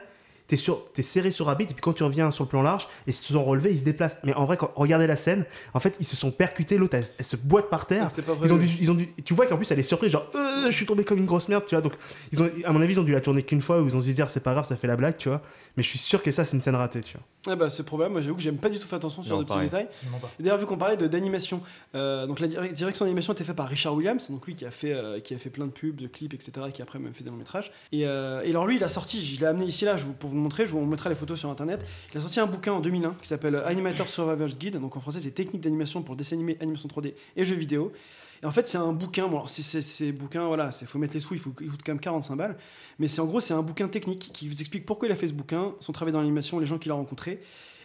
t'es 0.52 0.58
sur, 0.58 0.84
t'es 0.92 1.00
serré 1.00 1.30
sur 1.30 1.46
Rabbit. 1.46 1.64
Et 1.64 1.66
puis 1.68 1.76
quand 1.80 1.94
tu 1.94 2.02
reviens 2.02 2.30
sur 2.30 2.44
le 2.44 2.48
plan 2.50 2.60
large, 2.60 2.86
et 3.06 3.12
se 3.12 3.32
sont 3.32 3.42
relevés, 3.42 3.72
ils 3.72 3.78
se 3.78 3.84
déplacent. 3.84 4.18
Mais 4.22 4.34
en 4.34 4.44
vrai, 4.44 4.58
quand 4.58 4.70
regardez 4.76 5.06
la 5.06 5.16
scène, 5.16 5.46
en 5.72 5.80
fait, 5.80 5.96
ils 5.98 6.04
se 6.04 6.14
sont 6.14 6.30
percutés. 6.30 6.76
L'autre, 6.76 6.94
elle, 6.96 7.06
elle 7.18 7.24
se 7.24 7.36
boite 7.36 7.70
par 7.70 7.86
terre. 7.86 8.02
Ah, 8.06 8.08
c'est 8.10 8.20
pas 8.20 8.34
ils 8.44 8.52
ont 8.52 8.58
dû, 8.58 8.66
ils 8.80 8.90
ont 8.90 8.94
dû, 8.94 9.08
tu 9.24 9.32
vois 9.32 9.46
qu'en 9.46 9.56
plus, 9.56 9.70
elle 9.70 9.78
est 9.78 9.82
surprise, 9.82 10.12
genre, 10.12 10.26
Euh, 10.34 10.66
je 10.70 10.76
suis 10.76 10.84
tombé 10.86 11.04
comme 11.04 11.18
une 11.18 11.24
grosse 11.24 11.48
merde, 11.48 11.64
tu 11.66 11.74
vois. 11.74 11.80
Donc, 11.80 11.94
ils 12.32 12.42
ont, 12.42 12.50
à 12.64 12.72
mon 12.72 12.82
avis, 12.82 12.92
ils 12.94 13.00
ont 13.00 13.04
dû 13.04 13.12
la 13.12 13.22
tourner 13.22 13.42
qu'une 13.42 13.62
fois, 13.62 13.80
où 13.80 13.86
ils 13.86 13.96
ont 13.96 14.00
dû 14.00 14.10
se 14.10 14.14
dire, 14.14 14.28
c'est 14.28 14.42
pas 14.42 14.52
grave, 14.52 14.66
ça 14.66 14.76
fait 14.76 14.86
la 14.88 14.96
blague, 14.96 15.16
tu 15.16 15.30
vois. 15.30 15.40
Mais 15.78 15.82
je 15.82 15.88
suis 15.88 15.98
sûr 15.98 16.22
que 16.22 16.30
ça, 16.30 16.44
c'est 16.44 16.54
une 16.54 16.60
scène 16.60 16.74
ratée, 16.76 17.00
tu 17.00 17.16
vois. 17.16 17.26
Ah 17.54 17.56
bah, 17.56 17.68
c'est 17.70 17.82
probable, 17.82 18.12
moi 18.12 18.20
j'avoue 18.22 18.36
que 18.36 18.42
j'aime 18.42 18.58
pas 18.58 18.68
du 18.68 18.78
tout 18.78 18.86
faire 18.86 18.98
attention 18.98 19.22
sur 19.22 19.34
Non, 19.36 19.42
de 19.42 19.48
petits 19.48 19.58
détails. 19.60 19.88
D'ailleurs, 20.38 20.58
vu 20.58 20.66
qu'on 20.66 20.76
parlait 20.76 20.96
de- 20.96 21.08
d'animation, 21.08 21.60
euh, 21.96 22.26
donc 22.28 22.38
la 22.40 22.46
dir- 22.46 22.72
direction 22.72 23.04
d'animation 23.04 23.32
était 23.32 23.42
faite 23.42 23.56
par 23.56 23.68
Richard 23.68 23.94
Williams, 23.94 24.30
donc 24.30 24.46
lui 24.46 24.54
qui 24.54 24.64
a 24.64 24.70
fait, 24.70 24.92
euh, 24.92 25.18
qui 25.18 25.34
a 25.34 25.38
fait 25.38 25.50
plein 25.50 25.66
de 25.66 25.72
pubs, 25.72 25.96
de 25.96 26.06
clips, 26.06 26.34
etc., 26.34 26.52
et 26.68 26.72
qui 26.72 26.82
après 26.82 26.98
même 27.00 27.14
fait 27.14 27.24
des 27.24 27.30
longs 27.30 27.36
métrages. 27.36 27.72
Et, 27.90 28.06
euh, 28.06 28.42
et 28.44 28.50
alors 28.50 28.66
lui, 28.66 28.76
il 28.76 28.84
a 28.84 28.88
sorti, 28.88 29.24
je 29.26 29.40
l'ai 29.40 29.46
amené 29.46 29.64
ici 29.64 29.84
là, 29.84 29.96
je 29.96 30.04
vous, 30.04 30.12
pour 30.14 30.30
vous 30.30 30.36
le 30.36 30.41
montrer, 30.42 30.66
je 30.66 30.72
vous 30.72 30.84
mettrai 30.84 31.08
les 31.08 31.14
photos 31.14 31.38
sur 31.38 31.48
internet. 31.48 31.84
Il 32.12 32.18
a 32.18 32.20
sorti 32.20 32.40
un 32.40 32.46
bouquin 32.46 32.72
en 32.72 32.80
2001 32.80 33.14
qui 33.20 33.28
s'appelle 33.28 33.56
Animator 33.64 34.08
Survivor's 34.08 34.58
Guide, 34.58 34.78
donc 34.78 34.96
en 34.96 35.00
français 35.00 35.20
c'est 35.20 35.30
techniques 35.30 35.62
d'animation 35.62 36.02
pour 36.02 36.16
dessin 36.16 36.36
animé, 36.36 36.56
animation 36.60 36.88
3D 36.88 37.14
et 37.36 37.44
jeux 37.44 37.56
vidéo. 37.56 37.92
Et 38.42 38.46
en 38.46 38.50
fait, 38.50 38.66
c'est 38.66 38.78
un 38.78 38.92
bouquin. 38.92 39.28
Bon, 39.28 39.36
alors, 39.36 39.50
c'est, 39.50 40.10
bouquin, 40.12 40.46
voilà, 40.46 40.70
il 40.80 40.86
faut 40.86 40.98
mettre 40.98 41.14
les 41.14 41.20
sous, 41.20 41.34
il, 41.34 41.40
faut, 41.40 41.54
il 41.60 41.68
coûte 41.70 41.80
quand 41.86 41.92
même 41.92 42.00
45 42.00 42.34
balles. 42.36 42.56
Mais 42.98 43.06
c'est 43.06 43.20
en 43.20 43.26
gros, 43.26 43.40
c'est 43.40 43.54
un 43.54 43.62
bouquin 43.62 43.86
technique 43.86 44.30
qui 44.32 44.48
vous 44.48 44.60
explique 44.60 44.84
pourquoi 44.84 45.06
il 45.08 45.12
a 45.12 45.16
fait 45.16 45.28
ce 45.28 45.32
bouquin, 45.32 45.74
son 45.78 45.92
travail 45.92 46.12
dans 46.12 46.18
l'animation, 46.18 46.58
les 46.58 46.66
gens 46.66 46.78
qu'il 46.78 46.90
a 46.90 46.94
rencontrés. 46.94 47.40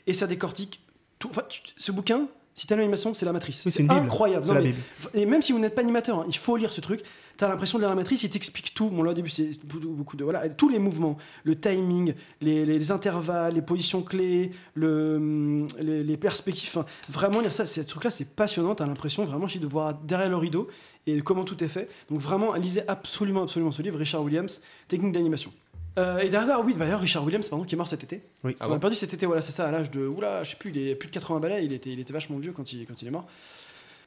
Et 0.07 0.13
ça 0.13 0.25
décortique 0.25 0.81
tout. 1.19 1.29
Enfin, 1.29 1.43
tu- 1.47 1.61
ce 1.77 1.91
bouquin, 1.91 2.27
si 2.55 2.65
t'aimes 2.65 2.79
l'animation, 2.79 3.13
c'est 3.13 3.27
la 3.27 3.33
matrice. 3.33 3.63
Oui, 3.65 3.71
c'est 3.71 3.87
incroyable. 3.91 4.47
Non, 4.47 4.55
mais-. 4.55 4.73
Et 5.13 5.27
même 5.27 5.43
si 5.43 5.51
vous 5.51 5.59
n'êtes 5.59 5.75
pas 5.75 5.81
animateur, 5.81 6.19
hein, 6.21 6.25
il 6.27 6.37
faut 6.37 6.57
lire 6.57 6.73
ce 6.73 6.81
truc. 6.81 7.01
T'as 7.37 7.47
l'impression 7.47 7.77
de 7.77 7.83
lire 7.83 7.89
la 7.89 7.95
matrice, 7.95 8.23
il 8.23 8.29
t'explique 8.29 8.73
tout. 8.73 8.89
Bon, 8.89 9.03
là, 9.03 9.11
au 9.11 9.13
début, 9.13 9.29
c'est 9.29 9.51
beaucoup 9.65 10.17
de. 10.17 10.23
Voilà, 10.23 10.49
tous 10.49 10.69
les 10.69 10.79
mouvements, 10.79 11.17
le 11.43 11.59
timing, 11.59 12.15
les, 12.41 12.65
les 12.65 12.91
intervalles, 12.91 13.53
les 13.53 13.61
positions 13.61 14.01
clés, 14.01 14.51
le, 14.73 15.15
hum, 15.17 15.67
les, 15.79 16.03
les 16.03 16.17
perspectives. 16.17 16.69
Enfin, 16.69 16.85
vraiment, 17.09 17.39
lire 17.39 17.53
ça, 17.53 17.65
ce 17.65 17.81
truc-là, 17.81 18.09
c'est 18.09 18.35
passionnant. 18.35 18.75
T'as 18.75 18.87
l'impression 18.87 19.23
vraiment 19.25 19.45
de 19.47 19.67
voir 19.67 19.93
derrière 19.93 20.29
le 20.29 20.37
rideau 20.37 20.67
et 21.05 21.21
comment 21.21 21.43
tout 21.45 21.63
est 21.63 21.67
fait. 21.69 21.89
Donc, 22.09 22.19
vraiment, 22.19 22.53
lisez 22.53 22.81
absolument, 22.87 23.43
absolument 23.43 23.71
ce 23.71 23.81
livre, 23.81 23.97
Richard 23.97 24.23
Williams, 24.23 24.61
Technique 24.87 25.13
d'animation. 25.13 25.51
Euh, 25.97 26.19
et 26.19 26.29
d'ailleurs, 26.29 26.63
oui, 26.63 26.75
d'ailleurs, 26.75 26.99
Richard 26.99 27.23
Williams, 27.23 27.47
pardon, 27.47 27.65
qui 27.65 27.75
est 27.75 27.77
mort 27.77 27.87
cet 27.87 28.03
été. 28.03 28.21
Oui. 28.43 28.53
On 28.59 28.65
Ah 28.65 28.67
l'a 28.67 28.73
bon 28.75 28.79
perdu 28.79 28.95
cet 28.95 29.13
été, 29.13 29.25
voilà, 29.25 29.41
c'est 29.41 29.51
ça, 29.51 29.67
à 29.67 29.71
l'âge 29.71 29.89
de. 29.89 30.05
Oula, 30.05 30.43
je 30.43 30.51
sais 30.51 30.57
plus, 30.57 30.69
il 30.69 30.77
est 30.77 30.95
plus 30.95 31.07
de 31.07 31.13
80 31.13 31.39
balais, 31.39 31.65
il 31.65 31.73
était, 31.73 31.89
il 31.89 31.99
était 31.99 32.13
vachement 32.13 32.37
vieux 32.37 32.51
quand 32.51 32.71
il, 32.71 32.85
quand 32.85 33.01
il 33.01 33.07
est 33.07 33.11
mort. 33.11 33.25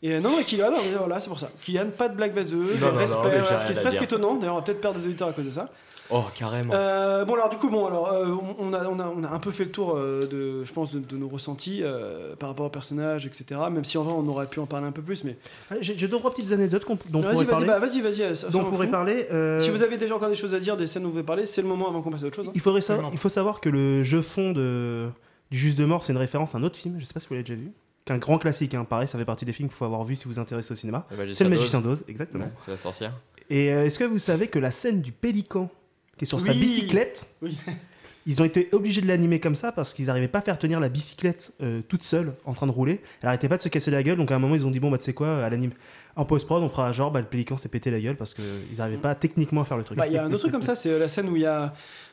Et 0.02 0.12
euh, 0.14 0.20
non, 0.20 0.38
et 0.40 0.44
Kylian, 0.44 0.70
non, 0.70 0.78
mais 0.90 0.96
voilà, 0.98 1.20
c'est 1.20 1.28
pour 1.28 1.38
ça. 1.38 1.50
Kylian, 1.62 1.88
pas 1.96 2.08
de 2.08 2.16
blague 2.16 2.34
vaseuse, 2.34 2.80
Non, 2.80 2.86
non, 2.86 2.92
non, 2.92 2.98
respect, 2.98 3.38
voilà, 3.40 3.58
ce 3.58 3.66
qui 3.66 3.72
est 3.72 3.80
presque 3.80 3.98
dire. 3.98 4.02
étonnant. 4.04 4.34
D'ailleurs, 4.36 4.54
on 4.54 4.58
va 4.58 4.64
peut-être 4.64 4.80
perdre 4.80 4.98
des 4.98 5.04
auditeurs 5.06 5.28
à 5.28 5.32
cause 5.32 5.44
de 5.44 5.50
ça. 5.50 5.68
Oh, 6.12 6.24
carrément. 6.34 6.72
Euh, 6.74 7.24
bon, 7.24 7.34
alors, 7.34 7.50
du 7.50 7.56
coup, 7.56 7.70
bon, 7.70 7.86
alors, 7.86 8.10
euh, 8.12 8.34
on, 8.58 8.72
a, 8.72 8.84
on, 8.88 8.98
a, 8.98 9.06
on 9.16 9.22
a 9.22 9.28
un 9.28 9.38
peu 9.38 9.52
fait 9.52 9.62
le 9.64 9.70
tour, 9.70 9.94
euh, 9.94 10.26
de, 10.26 10.64
je 10.64 10.72
pense, 10.72 10.90
de, 10.92 10.98
de 10.98 11.16
nos 11.16 11.28
ressentis 11.28 11.82
euh, 11.84 12.34
par 12.34 12.48
rapport 12.48 12.66
au 12.66 12.70
personnage, 12.70 13.26
etc. 13.26 13.60
Même 13.70 13.84
si 13.84 13.96
en 13.96 14.02
vrai, 14.02 14.14
on 14.16 14.26
aurait 14.26 14.46
pu 14.48 14.58
en 14.58 14.66
parler 14.66 14.86
un 14.88 14.92
peu 14.92 15.02
plus, 15.02 15.22
mais. 15.22 15.36
Ah, 15.70 15.74
J'ai 15.80 15.94
deux, 16.08 16.18
trois 16.18 16.32
petites 16.32 16.50
anecdotes 16.50 16.84
dont 16.88 16.94
on 16.94 17.22
pourrait 17.22 17.34
vas-y, 17.34 17.46
parler. 17.46 17.66
bah, 17.66 17.78
vas-y, 17.78 18.00
vas-y. 18.00 18.50
dont 18.50 18.60
on 18.62 18.70
pourrait 18.70 18.88
parler. 18.90 19.26
euh, 19.30 19.60
Si 19.60 19.70
vous 19.70 19.82
avez 19.84 19.98
déjà 19.98 20.16
encore 20.16 20.30
des 20.30 20.34
choses 20.34 20.54
à 20.54 20.58
dire, 20.58 20.76
des 20.76 20.88
scènes 20.88 21.04
où 21.04 21.08
vous 21.08 21.12
voulez 21.12 21.22
parler, 21.22 21.46
c'est 21.46 21.62
le 21.62 21.68
moment 21.68 21.88
avant 21.88 22.02
qu'on 22.02 22.10
passe 22.10 22.24
à 22.24 22.26
autre 22.26 22.36
chose. 22.36 22.48
hein. 22.48 22.52
Il, 22.56 22.60
faudrait 22.60 22.80
savoir, 22.80 23.10
il 23.12 23.18
faut 23.18 23.28
savoir 23.28 23.60
que 23.60 23.68
le 23.68 24.02
jeu 24.02 24.22
fond 24.22 24.50
de, 24.50 25.10
du 25.52 25.58
Juste 25.58 25.78
de 25.78 25.84
Mort, 25.84 26.04
c'est 26.04 26.12
une 26.12 26.18
référence 26.18 26.56
à 26.56 26.58
un 26.58 26.64
autre 26.64 26.76
film, 26.76 26.96
je 26.98 27.04
sais 27.04 27.12
pas 27.14 27.20
si 27.20 27.28
vous 27.28 27.34
l'avez 27.34 27.44
déjà 27.44 27.54
vu, 27.60 27.70
qu'un 28.04 28.18
grand 28.18 28.38
classique, 28.38 28.74
hein, 28.74 28.84
pareil, 28.84 29.08
ça 29.08 29.18
fait 29.18 29.24
partie 29.24 29.44
des 29.44 29.52
films 29.52 29.68
qu'il 29.68 29.76
faut 29.76 29.84
avoir 29.84 30.04
vu 30.04 30.16
si 30.16 30.24
vous 30.24 30.32
vous 30.32 30.38
intéressez 30.38 30.72
au 30.72 30.76
cinéma. 30.76 31.06
C'est 31.30 31.44
le. 31.44 31.50
Magicien 31.50 31.80
d'Oz, 31.80 32.04
exactement. 32.08 32.44
Ouais, 32.46 32.52
c'est 32.64 32.70
la 32.70 32.76
sorcière. 32.76 33.14
Et 33.50 33.72
euh, 33.72 33.84
est-ce 33.84 33.98
que 33.98 34.04
vous 34.04 34.18
savez 34.18 34.48
que 34.48 34.58
la 34.58 34.70
scène 34.70 35.00
du 35.00 35.12
pélican, 35.12 35.68
qui 36.16 36.24
est 36.24 36.28
sur 36.28 36.40
sa 36.40 36.52
bicyclette, 36.52 37.34
Oui. 37.42 37.56
ils 38.26 38.40
ont 38.40 38.44
été 38.44 38.68
obligés 38.72 39.00
de 39.00 39.08
l'animer 39.08 39.40
comme 39.40 39.54
ça 39.56 39.72
parce 39.72 39.92
qu'ils 39.94 40.06
n'arrivaient 40.06 40.28
pas 40.28 40.38
à 40.38 40.42
faire 40.42 40.58
tenir 40.58 40.78
la 40.78 40.88
bicyclette 40.88 41.52
euh, 41.62 41.80
toute 41.88 42.04
seule 42.04 42.34
en 42.44 42.52
train 42.54 42.66
de 42.66 42.72
rouler. 42.72 43.00
Elle 43.22 43.28
arrêtait 43.28 43.48
pas 43.48 43.56
de 43.56 43.62
se 43.62 43.68
casser 43.68 43.90
la 43.90 44.02
gueule, 44.02 44.16
donc 44.18 44.30
à 44.30 44.36
un 44.36 44.38
moment 44.38 44.54
ils 44.54 44.66
ont 44.66 44.70
dit 44.70 44.78
bon 44.80 44.90
bah 44.90 44.98
tu 44.98 45.04
sais 45.04 45.14
quoi, 45.14 45.44
à 45.44 45.50
l'anime 45.50 45.72
en 46.16 46.24
post-prod 46.24 46.62
on 46.62 46.68
fera 46.68 46.92
genre 46.92 47.10
bah 47.10 47.20
le 47.20 47.26
pélican 47.26 47.56
s'est 47.56 47.68
pété 47.68 47.90
la 47.90 48.00
gueule 48.00 48.16
parce 48.16 48.34
qu'ils 48.34 48.78
n'arrivaient 48.78 48.96
pas 48.96 49.14
techniquement 49.14 49.62
à 49.62 49.64
faire 49.64 49.76
le 49.76 49.84
truc. 49.84 49.98
Bah, 49.98 50.06
il 50.06 50.12
y 50.12 50.18
a 50.18 50.24
un 50.24 50.32
autre 50.32 50.40
truc 50.40 50.52
comme 50.52 50.62
ça, 50.62 50.74
c'est 50.74 50.98
la 50.98 51.08
scène 51.08 51.28
où 51.28 51.36
il 51.36 51.42
y 51.42 51.46
a 51.46 51.72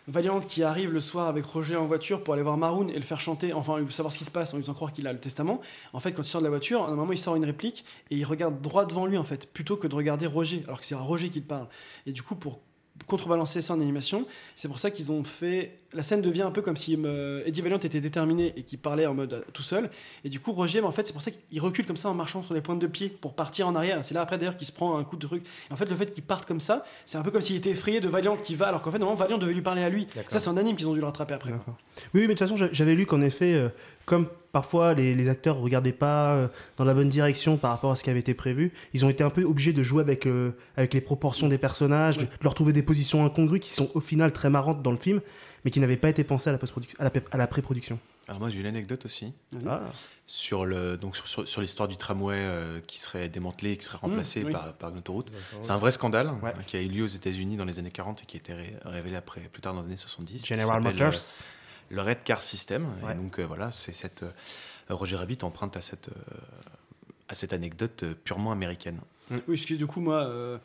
Valiant 0.10 0.40
qui 0.40 0.64
arrive 0.64 0.94
le 0.94 1.02
soir 1.02 1.28
avec 1.28 1.44
Roger 1.44 1.76
en 1.76 1.86
voiture 1.86 2.24
pour 2.24 2.34
aller 2.34 2.44
voir 2.44 2.56
Maroon 2.56 2.88
et 2.88 2.96
le 2.96 3.02
faire 3.02 3.20
chanter, 3.20 3.52
enfin 3.52 3.78
savoir 3.90 4.14
ce 4.14 4.18
qui 4.18 4.24
se 4.24 4.32
passe 4.32 4.54
en 4.54 4.58
lui 4.58 4.64
faisant 4.64 4.74
croire 4.74 4.94
qu'il 4.94 5.06
a 5.06 5.12
le 5.12 5.20
testament. 5.20 5.60
En 5.92 6.00
fait, 6.00 6.14
quand 6.14 6.22
il 6.22 6.30
sort 6.30 6.40
de 6.40 6.46
la 6.46 6.50
voiture, 6.50 6.84
à 6.84 6.88
un 6.88 6.96
moment 6.96 7.12
il 7.12 7.18
sort 7.18 7.36
une 7.36 7.44
réplique 7.44 7.84
et 8.10 8.16
il 8.16 8.24
regarde 8.24 8.62
droit 8.62 8.86
devant 8.86 9.06
lui 9.06 9.18
en 9.18 9.26
fait, 9.26 9.52
plutôt 9.52 9.76
que 9.76 9.86
de 9.86 9.94
regarder 9.94 10.26
Roger, 10.26 10.64
alors 10.66 10.80
que 10.80 10.86
c'est 10.86 10.96
à 10.96 11.00
Roger 11.00 11.30
qui 11.30 11.42
parle. 11.42 11.68
Et 12.06 12.14
du 12.14 12.24
coup, 12.24 12.36
pour 12.36 12.62
contrebalancer 13.08 13.62
ça 13.62 13.74
en 13.74 13.80
animation, 13.82 14.26
c'est 14.56 14.68
pour 14.68 14.80
ça 14.80 14.92
qu'ils 14.92 15.12
ont 15.12 15.24
fait. 15.24 15.80
La 15.94 16.04
scène 16.04 16.22
devient 16.22 16.42
un 16.42 16.52
peu 16.52 16.62
comme 16.62 16.76
si 16.76 16.98
euh, 17.06 17.42
Eddie 17.46 17.62
Valiant 17.62 17.78
était 17.78 18.02
déterminé 18.02 18.54
et 18.58 18.64
qu'il 18.64 18.78
parlait 18.78 19.06
en 19.06 19.14
mode 19.14 19.34
euh, 19.34 19.42
tout 19.54 19.64
seul. 19.64 19.90
Et 20.26 20.30
du 20.30 20.40
coup, 20.42 20.52
Roger, 20.52 20.82
bah, 20.82 20.88
en 20.88 20.92
fait, 20.92 21.08
c'est 21.08 21.14
pour 21.14 21.22
ça 21.22 21.32
qu'il 21.32 21.62
recule 21.62 21.86
comme 21.86 21.96
ça 21.98 22.10
en 22.10 22.14
marchant 22.14 22.44
sur 22.44 22.54
les 22.54 22.60
pointes 22.62 22.80
de 22.80 22.88
pied 22.88 23.08
pour 23.10 23.34
partir 23.34 23.68
en 23.70 23.76
arrière. 23.76 23.98
C'est 24.04 24.14
là 24.14 24.22
après 24.22 24.38
d'ailleurs 24.38 24.58
qu'il 24.58 24.68
se 24.68 24.74
prend 24.74 24.98
un 24.98 25.04
coup 25.06 25.16
de 25.16 25.26
truc. 25.26 25.44
Et 25.70 25.74
en 25.74 25.78
fait, 25.78 25.90
le 25.90 25.96
fait 25.96 26.12
qu'il 26.12 26.24
parte 26.24 26.46
comme 26.46 26.60
ça, 26.60 26.86
c'est 27.06 27.18
un 27.18 27.24
peu 27.24 27.32
comme 27.32 27.42
s'il 27.42 27.56
était 27.56 27.70
effrayé 27.70 28.02
de 28.02 28.10
Valiant 28.10 28.36
qui 28.36 28.56
va, 28.56 28.68
alors 28.68 28.82
qu'en 28.82 28.92
fait, 28.92 29.00
normalement, 29.00 29.18
Valiant 29.20 29.38
devait 29.38 29.54
lui 29.54 29.62
parler 29.62 29.84
à 29.84 29.90
lui. 29.90 30.08
Ça, 30.28 30.40
c'est 30.40 30.50
un 30.50 30.58
anime 30.58 30.76
qu'ils 30.76 30.90
ont 30.90 30.94
dû 30.94 31.00
le 31.00 31.06
rattraper 31.06 31.34
après. 31.34 31.52
Oui, 32.14 32.22
mais 32.22 32.22
de 32.22 32.28
toute 32.34 32.40
façon, 32.40 32.58
j'a- 32.58 32.70
j'avais 32.74 32.94
lu 32.96 33.06
qu'en 33.06 33.22
effet, 33.22 33.54
euh, 33.54 33.70
comme 34.08 34.28
parfois 34.54 34.94
les, 34.96 35.14
les 35.14 35.30
acteurs 35.30 35.58
regardaient 35.58 35.92
pas 35.92 36.34
euh, 36.34 36.48
dans 36.78 36.86
la 36.86 36.94
bonne 36.96 37.10
direction 37.10 37.58
par 37.58 37.70
rapport 37.72 37.92
à 37.92 37.96
ce 37.96 38.04
qui 38.04 38.10
avait 38.10 38.22
été 38.22 38.34
prévu. 38.34 38.72
Ils 38.94 39.06
ont 39.06 39.10
été 39.10 39.24
un 39.24 39.30
peu 39.30 39.44
obligés 39.44 39.74
de 39.74 39.84
jouer 39.84 40.02
avec, 40.02 40.26
euh, 40.26 40.52
avec 40.78 40.94
les 40.96 41.02
proportions 41.02 41.48
des 41.48 41.58
personnages, 41.60 42.18
de, 42.18 42.24
de 42.24 42.30
leur 42.42 42.56
trouver 42.56 42.74
des 42.74 42.82
positions 42.82 43.24
incongrues 43.26 43.60
qui 43.60 43.72
sont 43.74 43.92
au 43.94 44.00
final 44.02 44.32
très 44.32 44.50
marrantes 44.50 44.82
dans 44.82 44.92
le 44.92 44.98
film, 44.98 45.22
mais 45.66 45.70
qui 45.72 45.80
n'avaient 45.80 45.98
pas 45.98 46.10
été 46.10 46.24
pensées 46.24 46.50
à 46.50 46.54
la, 46.54 46.60
à 47.00 47.04
la, 47.04 47.12
à 47.32 47.38
la 47.38 47.48
pré-production. 47.48 48.00
Alors 48.30 48.40
moi 48.42 48.50
j'ai 48.50 48.60
une 48.60 48.66
anecdote 48.66 49.06
aussi 49.06 49.34
Ah. 49.70 49.82
sur 50.26 50.66
le 50.66 50.98
donc 50.98 51.16
sur, 51.16 51.28
sur- 51.28 51.48
sur 51.48 51.62
l'histoire 51.62 51.88
du 51.88 51.96
tramway 51.96 52.36
euh, 52.38 52.82
qui 52.86 53.00
serait 53.00 53.30
démantelé 53.30 53.72
et 53.72 53.78
qui 53.78 53.86
serait 53.86 54.00
remplacé 54.00 54.42
Mmh, 54.42 54.46
oui. 54.48 54.52
par, 54.52 54.74
par 54.74 54.90
une 54.90 54.98
autoroute. 54.98 55.32
C'est 55.62 55.72
un 55.72 55.78
vrai 55.78 55.92
scandale 55.92 56.28
Ouais. 56.44 56.52
hein, 56.56 56.62
qui 56.66 56.76
a 56.78 56.82
eu 56.82 56.88
lieu 56.90 57.04
aux 57.04 57.08
États-Unis 57.08 57.56
dans 57.58 57.64
les 57.66 57.80
années 57.80 57.92
40 57.92 58.24
et 58.24 58.26
qui 58.26 58.36
a 58.38 58.40
été 58.40 58.54
ré- 58.54 58.76
révélé 58.84 59.16
après 59.16 59.42
plus 59.52 59.62
tard 59.62 59.74
dans 59.74 59.82
les 59.82 59.88
années 59.88 59.96
70. 59.98 60.42
qui 60.42 60.48
General 60.48 60.82
Motors. 60.82 61.08
euh, 61.14 61.44
le 61.90 62.02
Red 62.02 62.24
Car 62.24 62.44
System. 62.44 62.86
Ouais. 63.04 63.12
Et 63.12 63.16
donc 63.16 63.40
euh, 63.40 63.46
voilà, 63.46 63.72
c'est 63.72 63.94
cette 63.94 64.24
euh, 64.24 64.32
Roger 64.90 65.16
Rabbit 65.18 65.40
emprunte 65.44 65.76
à 65.78 65.82
cette 65.82 66.10
euh, 66.10 66.38
à 67.30 67.36
cette 67.36 67.54
anecdote 67.54 68.06
purement 68.24 68.52
américaine. 68.52 69.00
Oui, 69.32 69.40
parce 69.48 69.66
que 69.66 69.74
du 69.74 69.86
coup, 69.88 70.00
moi. 70.00 70.24
euh, 70.24 70.58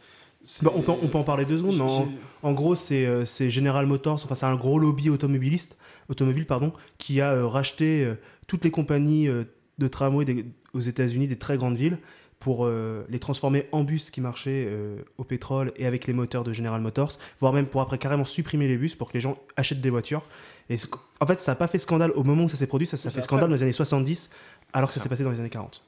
Bah, 0.62 0.70
on, 0.74 0.82
peut, 0.82 0.92
on 0.92 1.08
peut 1.08 1.18
en 1.18 1.24
parler 1.24 1.44
deux 1.44 1.58
secondes. 1.58 1.76
mais 1.76 2.16
en, 2.42 2.52
gros, 2.52 2.74
c'est 2.74 3.06
euh, 3.06 3.24
c'est 3.24 3.50
General 3.50 3.86
Motors, 3.86 4.20
enfin 4.24 4.34
c'est 4.34 4.46
un 4.46 4.56
gros 4.56 4.78
lobby 4.78 5.08
automobiliste, 5.10 5.76
automobile 6.08 6.46
pardon, 6.46 6.72
qui 6.98 7.20
a 7.20 7.32
euh, 7.32 7.46
racheté 7.46 8.04
euh, 8.04 8.14
toutes 8.46 8.64
les 8.64 8.70
compagnies 8.70 9.28
euh, 9.28 9.44
de 9.78 9.88
tramway 9.88 10.24
des- 10.24 10.44
aux 10.74 10.80
États-Unis, 10.80 11.26
des 11.28 11.38
très 11.38 11.56
grandes 11.56 11.76
villes, 11.76 11.98
pour 12.42 12.66
euh, 12.66 13.04
les 13.08 13.20
transformer 13.20 13.68
en 13.70 13.84
bus 13.84 14.10
qui 14.10 14.20
marchaient 14.20 14.66
euh, 14.66 14.96
au 15.16 15.22
pétrole 15.22 15.72
et 15.76 15.86
avec 15.86 16.08
les 16.08 16.12
moteurs 16.12 16.42
de 16.42 16.52
General 16.52 16.80
Motors, 16.80 17.12
voire 17.40 17.52
même 17.52 17.66
pour 17.66 17.80
après 17.80 17.98
carrément 17.98 18.24
supprimer 18.24 18.66
les 18.66 18.76
bus 18.76 18.96
pour 18.96 19.08
que 19.08 19.14
les 19.14 19.20
gens 19.20 19.38
achètent 19.56 19.80
des 19.80 19.90
voitures. 19.90 20.24
Et 20.68 20.76
en 21.20 21.26
fait, 21.26 21.38
ça 21.38 21.52
n'a 21.52 21.56
pas 21.56 21.68
fait 21.68 21.78
scandale 21.78 22.10
au 22.16 22.24
moment 22.24 22.42
où 22.44 22.48
ça 22.48 22.56
s'est 22.56 22.66
produit, 22.66 22.86
ça, 22.86 22.96
ça 22.96 23.10
fait 23.10 23.22
scandale 23.22 23.48
dans 23.48 23.54
les 23.54 23.62
années 23.62 23.70
70, 23.70 24.30
alors 24.72 24.88
que 24.88 24.94
ça 24.94 25.00
s'est 25.00 25.08
passé 25.08 25.22
dans 25.22 25.30
les 25.30 25.38
années 25.38 25.50
40. 25.50 25.82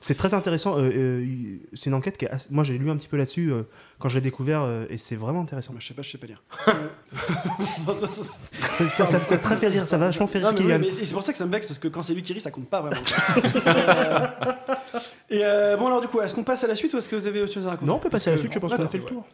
C'est 0.00 0.16
très 0.16 0.34
intéressant. 0.34 0.76
euh, 0.78 0.90
euh, 0.94 1.56
c'est 1.72 1.86
une 1.86 1.94
enquête 1.94 2.18
qui 2.18 2.26
est 2.26 2.30
assez- 2.30 2.48
Moi, 2.52 2.62
j'ai 2.64 2.76
lu 2.76 2.90
un 2.90 2.96
petit 2.98 3.08
peu 3.08 3.16
là-dessus 3.16 3.50
euh, 3.50 3.62
quand 3.98 4.10
je 4.10 4.16
l'ai 4.16 4.20
découvert 4.20 4.68
et 4.90 4.98
c'est 4.98 5.16
vraiment 5.16 5.40
intéressant. 5.40 5.72
Je 5.78 5.86
sais 5.88 5.94
pas, 5.94 6.02
je 6.02 6.10
sais 6.10 6.18
pas 6.18 6.26
lire. 6.26 6.42
ça, 8.90 9.06
ça, 9.06 9.20
ça 9.24 9.38
très 9.38 9.56
fait 9.56 9.68
rire, 9.68 9.88
ça 9.88 9.96
va 9.96 10.06
vachement 10.06 10.26
faire 10.26 10.50
rire 10.50 10.78
oui, 10.82 10.92
c'est 10.92 11.14
pour 11.14 11.22
ça 11.22 11.32
que 11.32 11.38
ça 11.38 11.46
me 11.46 11.50
vexe 11.52 11.64
parce 11.66 11.78
que 11.78 11.88
quand 11.88 12.02
c'est 12.02 12.12
lui 12.12 12.22
qui 12.22 12.34
rit, 12.34 12.40
ça 12.42 12.50
compte 12.50 12.68
pas 12.68 12.82
vraiment. 12.82 13.00
Et 15.30 15.40
euh, 15.44 15.76
bon, 15.76 15.86
alors 15.86 16.00
du 16.00 16.08
coup, 16.08 16.20
est-ce 16.20 16.34
qu'on 16.34 16.44
passe 16.44 16.64
à 16.64 16.66
la 16.66 16.76
suite 16.76 16.92
ou 16.94 16.98
est-ce 16.98 17.08
que 17.08 17.16
vous 17.16 17.26
avez 17.26 17.40
autre 17.42 17.52
chose 17.52 17.66
à 17.66 17.70
raconter 17.70 17.86
Non, 17.88 17.96
on 17.96 17.98
peut 17.98 18.10
passer 18.10 18.30
à 18.30 18.32
la 18.34 18.38
suite, 18.38 18.52
je 18.52 18.58
pense 18.58 18.74
qu'on 18.74 18.82
a 18.82 18.86
fait 18.86 18.98
le 18.98 19.04
tour. 19.04 19.24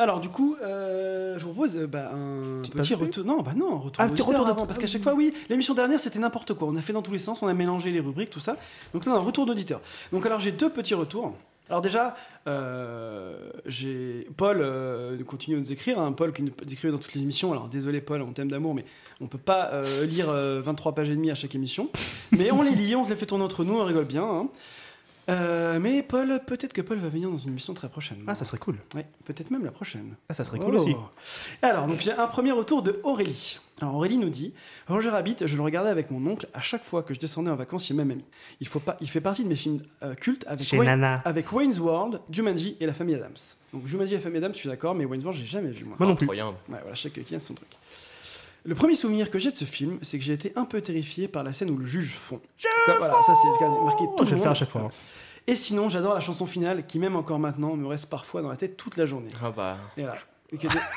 Alors 0.00 0.20
du 0.20 0.28
coup, 0.28 0.54
euh, 0.62 1.36
je 1.38 1.44
vous 1.44 1.52
propose 1.52 1.76
euh, 1.76 1.86
bah, 1.88 2.12
un 2.14 2.60
Petite 2.62 2.74
petit 2.74 2.94
retour. 2.94 3.24
Non, 3.24 3.42
bah 3.42 3.50
non, 3.56 3.78
retour 3.78 3.96
Ah, 3.98 4.04
un 4.04 4.08
petit 4.10 4.22
retour 4.22 4.46
avant, 4.46 4.64
parce 4.64 4.78
qu'à 4.78 4.86
chaque 4.86 5.02
fois, 5.02 5.14
oui, 5.14 5.34
l'émission 5.48 5.74
dernière 5.74 5.98
c'était 5.98 6.20
n'importe 6.20 6.54
quoi. 6.54 6.68
On 6.68 6.76
a 6.76 6.82
fait 6.82 6.92
dans 6.92 7.02
tous 7.02 7.12
les 7.12 7.18
sens, 7.18 7.42
on 7.42 7.48
a 7.48 7.54
mélangé 7.54 7.90
les 7.90 7.98
rubriques, 7.98 8.30
tout 8.30 8.38
ça. 8.38 8.56
Donc 8.94 9.06
là, 9.06 9.12
un 9.14 9.18
retour 9.18 9.44
d'auditeur. 9.44 9.80
Donc 10.12 10.24
alors 10.24 10.38
j'ai 10.38 10.52
deux 10.52 10.70
petits 10.70 10.94
retours. 10.94 11.34
Alors 11.68 11.82
déjà, 11.82 12.14
euh, 12.46 13.50
j'ai 13.66 14.26
Paul 14.36 14.58
euh, 14.60 15.22
continue 15.24 15.56
de 15.56 15.60
nous 15.60 15.72
écrire, 15.72 15.98
hein, 15.98 16.12
Paul 16.12 16.32
qui 16.32 16.42
nous 16.42 16.52
écrit 16.70 16.90
dans 16.90 16.98
toutes 16.98 17.14
les 17.14 17.22
émissions. 17.22 17.50
Alors 17.52 17.68
désolé 17.68 18.00
Paul, 18.00 18.22
on 18.22 18.32
t'aime 18.32 18.48
d'amour, 18.50 18.74
mais 18.74 18.84
on 19.20 19.26
peut 19.26 19.36
pas 19.36 19.70
euh, 19.72 20.06
lire 20.06 20.30
euh, 20.30 20.60
23 20.62 20.94
pages 20.94 21.10
et 21.10 21.14
demie 21.16 21.30
à 21.30 21.34
chaque 21.34 21.54
émission. 21.54 21.90
Mais 22.32 22.50
on 22.52 22.62
les 22.62 22.70
lit, 22.70 22.94
on 22.96 23.04
se 23.04 23.10
les 23.10 23.16
fait 23.16 23.26
tourner 23.26 23.44
entre 23.44 23.64
nous, 23.64 23.78
on 23.78 23.84
rigole 23.84 24.04
bien. 24.06 24.22
hein. 24.24 24.48
Euh, 25.28 25.78
mais 25.78 26.02
Paul, 26.02 26.40
peut-être 26.46 26.72
que 26.72 26.80
Paul 26.80 26.98
va 26.98 27.08
venir 27.08 27.30
dans 27.30 27.36
une 27.36 27.50
émission 27.50 27.74
très 27.74 27.88
prochaine. 27.88 28.18
Ah, 28.26 28.34
ça 28.34 28.44
serait 28.44 28.58
cool. 28.58 28.76
Ouais, 28.94 29.06
peut-être 29.24 29.50
même 29.50 29.64
la 29.64 29.70
prochaine. 29.70 30.14
Ah, 30.28 30.34
ça 30.34 30.44
serait 30.44 30.58
cool 30.58 30.74
aussi. 30.76 30.94
Alors, 31.62 31.86
donc 31.86 32.00
j'ai 32.00 32.12
un 32.12 32.26
premier 32.26 32.52
retour 32.52 32.82
de 32.82 33.00
Aurélie. 33.04 33.58
Alors 33.80 33.94
Aurélie 33.94 34.16
nous 34.16 34.30
dit 34.30 34.52
Roger 34.88 35.10
Rabbit, 35.10 35.36
je 35.44 35.54
le 35.56 35.62
regardais 35.62 35.90
avec 35.90 36.10
mon 36.10 36.26
oncle 36.28 36.48
à 36.52 36.60
chaque 36.60 36.82
fois 36.82 37.04
que 37.04 37.14
je 37.14 37.20
descendais 37.20 37.50
en 37.50 37.54
vacances 37.54 37.86
chez 37.86 37.94
ma 37.94 38.04
mamie. 38.04 38.24
Il, 38.60 38.66
faut 38.66 38.80
pas, 38.80 38.96
il 39.00 39.08
fait 39.08 39.20
partie 39.20 39.44
de 39.44 39.48
mes 39.48 39.54
films 39.54 39.80
euh, 40.02 40.14
cultes 40.14 40.44
avec, 40.48 40.66
Chez 40.66 40.76
Wayne- 40.78 40.88
Nana. 40.90 41.22
avec 41.24 41.52
Wayne's 41.52 41.78
World, 41.78 42.20
Jumanji 42.28 42.76
et 42.80 42.86
la 42.86 42.92
famille 42.94 43.14
Adams. 43.14 43.36
Donc 43.72 43.86
Jumanji 43.86 44.14
et 44.14 44.16
la 44.16 44.22
famille 44.22 44.38
Adams, 44.38 44.52
je 44.54 44.58
suis 44.58 44.68
d'accord, 44.68 44.96
mais 44.96 45.04
Wayne's 45.04 45.22
World, 45.24 45.38
j'ai 45.38 45.46
jamais 45.46 45.70
vu 45.70 45.84
moi. 45.84 45.96
Moi 45.96 46.08
non 46.08 46.16
plus. 46.16 46.26
Ouais, 46.28 46.36
voilà, 46.68 46.94
chaque 46.94 47.12
qui 47.22 47.34
a 47.34 47.38
son 47.38 47.54
truc. 47.54 47.68
Le 48.68 48.74
premier 48.74 48.94
souvenir 48.96 49.30
que 49.30 49.38
j'ai 49.38 49.50
de 49.50 49.56
ce 49.56 49.64
film, 49.64 49.98
c'est 50.02 50.18
que 50.18 50.24
j'ai 50.24 50.34
été 50.34 50.52
un 50.54 50.66
peu 50.66 50.82
terrifié 50.82 51.26
par 51.26 51.42
la 51.42 51.54
scène 51.54 51.70
où 51.70 51.78
le 51.78 51.86
juge 51.86 52.10
fond. 52.12 52.38
Quoi, 52.84 52.98
voilà, 52.98 53.14
ça 53.22 53.32
c'est 53.34 53.64
marqué 53.64 54.04
tout 54.04 54.10
Oh, 54.18 54.24
je 54.24 54.24
vais 54.24 54.30
le 54.32 54.36
le 54.36 54.42
faire 54.42 54.50
à 54.50 54.54
chaque 54.54 54.68
fois. 54.68 54.82
hein. 54.82 54.90
Et 55.46 55.56
sinon, 55.56 55.88
j'adore 55.88 56.12
la 56.12 56.20
chanson 56.20 56.44
finale 56.44 56.84
qui, 56.84 56.98
même 56.98 57.16
encore 57.16 57.38
maintenant, 57.38 57.74
me 57.76 57.86
reste 57.86 58.10
parfois 58.10 58.42
dans 58.42 58.50
la 58.50 58.56
tête 58.58 58.76
toute 58.76 58.98
la 58.98 59.06
journée. 59.06 59.30
Ah 59.42 59.50
bah. 59.50 59.78
Et 59.96 60.02
voilà. 60.02 60.18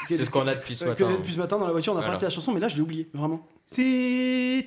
C'est 0.10 0.26
ce 0.26 0.30
qu'on 0.30 0.48
a 0.48 0.56
depuis 0.56 0.76
ce 0.76 0.84
matin. 0.84 1.06
que 1.06 1.12
depuis 1.18 1.32
ce 1.32 1.38
matin 1.38 1.58
dans 1.60 1.66
la 1.66 1.72
voiture, 1.72 1.94
on 1.94 1.96
a 1.96 2.00
Voilà. 2.02 2.16
pas 2.16 2.20
fait 2.20 2.26
la 2.26 2.30
chanson, 2.30 2.52
mais 2.52 2.60
là 2.60 2.68
je 2.68 2.76
l'ai 2.76 2.82
oublié, 2.82 3.08
vraiment. 3.14 3.48
Si 3.72 4.66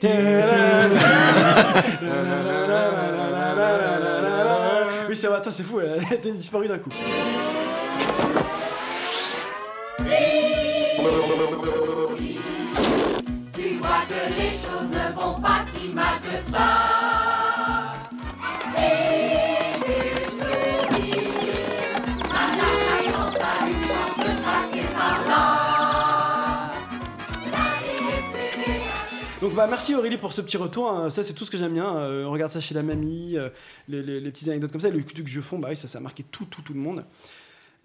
Oui, 5.08 5.16
c'est 5.16 5.26
vrai, 5.26 5.36
attends, 5.36 5.50
c'est 5.50 5.62
fou, 5.62 5.80
elle 5.80 6.04
a 6.04 6.14
été 6.14 6.32
disparue 6.32 6.68
d'un 6.68 6.78
coup. 6.78 6.90
Donc 29.42 29.54
bah 29.54 29.66
merci 29.68 29.94
Aurélie 29.94 30.16
pour 30.16 30.32
ce 30.32 30.40
petit 30.40 30.56
retour, 30.56 30.90
hein. 30.90 31.10
ça 31.10 31.22
c'est 31.22 31.34
tout 31.34 31.44
ce 31.44 31.50
que 31.50 31.58
j'aime 31.58 31.74
bien, 31.74 31.94
Euh, 31.96 32.24
on 32.24 32.30
regarde 32.30 32.50
ça 32.50 32.60
chez 32.60 32.74
la 32.74 32.82
mamie, 32.82 33.36
euh, 33.36 33.50
les, 33.88 34.02
les- 34.02 34.20
les 34.20 34.30
petites 34.30 34.48
anecdotes 34.48 34.72
comme 34.72 34.80
ça, 34.80 34.88
le 34.88 35.04
truc 35.04 35.24
que 35.24 35.30
je 35.30 35.40
fond, 35.42 35.58
bah 35.58 35.68
oui 35.70 35.76
ça, 35.76 35.86
ça 35.86 35.98
a 35.98 36.00
marqué 36.00 36.22
tout 36.22 36.46
tout 36.46 36.62
tout 36.62 36.72
le 36.72 36.80
monde. 36.80 37.04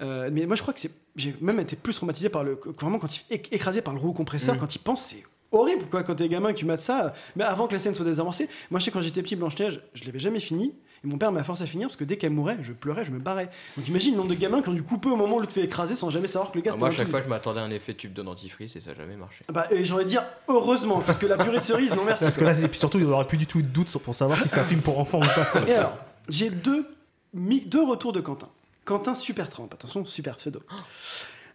Euh, 0.02 0.30
mais 0.32 0.46
moi 0.46 0.56
je 0.56 0.62
crois 0.62 0.74
que 0.74 0.80
c'est, 0.80 0.92
j'ai 1.18 1.36
même 1.42 1.60
été 1.60 1.76
plus 1.76 1.94
traumatisé 1.94 2.30
par 2.30 2.46
le, 2.46 2.58
vraiment 2.80 2.98
quand 2.98 3.14
il 3.18 3.24
est 3.34 3.52
écrasé 3.52 3.82
par 3.82 3.94
le 3.94 4.00
roue 4.00 4.14
compresseur, 4.14 4.56
Mm. 4.56 4.60
quand 4.60 4.74
il 4.76 4.80
pense 4.80 5.04
c'est 5.04 5.24
horrible 5.52 5.86
quoi 5.90 6.04
quand 6.04 6.16
t'es 6.16 6.28
gamin 6.30 6.50
et 6.50 6.54
que 6.54 6.60
tu 6.60 6.66
mates 6.66 6.80
ça, 6.80 7.14
mais 7.36 7.44
avant 7.44 7.68
que 7.68 7.74
la 7.74 7.80
scène 7.80 7.96
soit 7.96 8.06
désamorcée, 8.06 8.50
moi 8.72 8.80
je 8.80 8.86
sais 8.86 8.92
quand 8.92 9.02
j'étais 9.02 9.22
petit 9.22 9.36
Blanche-Neige, 9.36 9.82
je 9.94 10.04
l'avais 10.06 10.20
jamais 10.20 10.40
fini, 10.40 10.74
et 11.04 11.08
mon 11.08 11.18
père 11.18 11.32
m'a 11.32 11.44
forcé 11.44 11.64
à 11.64 11.66
finir 11.66 11.88
parce 11.88 11.96
que 11.96 12.04
dès 12.04 12.18
qu'elle 12.18 12.32
mourait, 12.32 12.58
je 12.62 12.74
pleurais, 12.74 13.06
je 13.06 13.12
me 13.12 13.20
barrais. 13.20 13.50
Donc 13.78 13.88
imagine 13.88 14.12
le 14.12 14.18
nombre 14.18 14.30
de 14.32 14.36
gamins 14.36 14.62
qui 14.62 14.68
ont 14.70 14.74
dû 14.74 14.84
couper 14.84 15.10
au 15.10 15.16
moment 15.16 15.38
où 15.38 15.40
le 15.40 15.48
te 15.48 15.54
fait 15.54 15.64
écraser 15.64 15.96
sans 15.96 16.10
jamais 16.10 16.28
savoir 16.28 16.52
que 16.52 16.58
le 16.58 16.62
gars 16.64 16.72
Ah, 16.72 16.74
c'était 16.74 16.80
moi, 16.80 16.88
à 16.90 16.92
chaque 16.92 17.00
truc- 17.04 17.12
fois, 17.12 17.22
je 17.24 17.30
m'attendais 17.30 17.60
à 17.62 17.64
un 17.64 17.72
effet 17.72 17.94
tube 17.94 18.14
de 18.14 18.22
dentifrice 18.22 18.76
et 18.76 18.82
ça 18.82 18.90
n'a 18.92 18.98
jamais 18.98 19.16
marché. 19.16 19.46
Bah, 19.48 19.66
et 19.72 19.86
j'ai 19.86 19.94
envie 19.94 20.04
de 20.04 20.10
dire 20.10 20.24
heureusement, 20.50 21.00
parce 21.06 21.18
que 21.18 21.26
la 21.26 21.38
purée 21.38 21.58
de 21.60 21.64
cerise, 21.64 21.96
non 21.96 22.04
merci. 22.04 22.26
Parce 22.26 22.36
que 22.38 22.44
là, 22.44 22.52
et 22.60 22.68
puis 22.68 22.78
surtout, 22.78 22.98
il 23.00 23.06
n'y 23.06 23.12
aura 23.12 23.26
plus 23.26 23.38
du 23.38 23.48
tout 23.48 23.62
de 23.62 23.68
doute 23.68 23.96
pour 24.00 24.14
savoir 24.14 24.42
si 24.42 24.50
c'est 24.50 24.60
un 24.60 24.66
film 24.66 24.82
pour 24.82 25.00
enfants 25.00 25.20
ou 25.20 25.22
pas. 25.22 25.48
Et 25.68 25.74
alors, 25.74 25.98
j'ai 26.28 26.50
deux, 26.50 26.86
deux 27.34 27.84
retours 27.86 28.12
de 28.12 28.20
Quentin. 28.20 28.50
Quentin 28.84 29.16
super 29.16 29.50
trempe, 29.50 29.74
attention, 29.74 30.04
super 30.04 30.36
pseudo. 30.36 30.60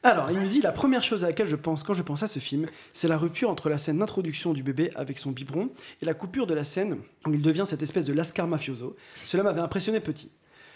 Alors, 0.04 0.30
il 0.30 0.38
me 0.38 0.46
dit 0.46 0.60
la 0.60 0.70
première 0.70 1.02
chose 1.02 1.24
à 1.24 1.28
laquelle 1.28 1.46
je 1.46 1.56
pense 1.56 1.82
quand 1.82 1.94
je 1.94 2.02
pense 2.02 2.22
à 2.22 2.26
ce 2.26 2.38
film, 2.38 2.66
c'est 2.92 3.08
la 3.08 3.16
rupture 3.16 3.48
entre 3.48 3.70
la 3.70 3.78
scène 3.78 3.98
d'introduction 3.98 4.52
du 4.52 4.62
bébé 4.62 4.90
avec 4.94 5.18
son 5.18 5.30
biberon 5.32 5.70
et 6.02 6.04
la 6.04 6.12
coupure 6.12 6.46
de 6.46 6.52
la 6.52 6.62
scène 6.62 6.98
où 7.26 7.32
il 7.32 7.40
devient 7.40 7.64
cette 7.66 7.82
espèce 7.82 8.04
de 8.04 8.12
lascar 8.12 8.46
mafioso. 8.46 8.96
Cela 9.24 9.42
m'avait 9.42 9.62
impressionné 9.62 10.00
petit. 10.00 10.30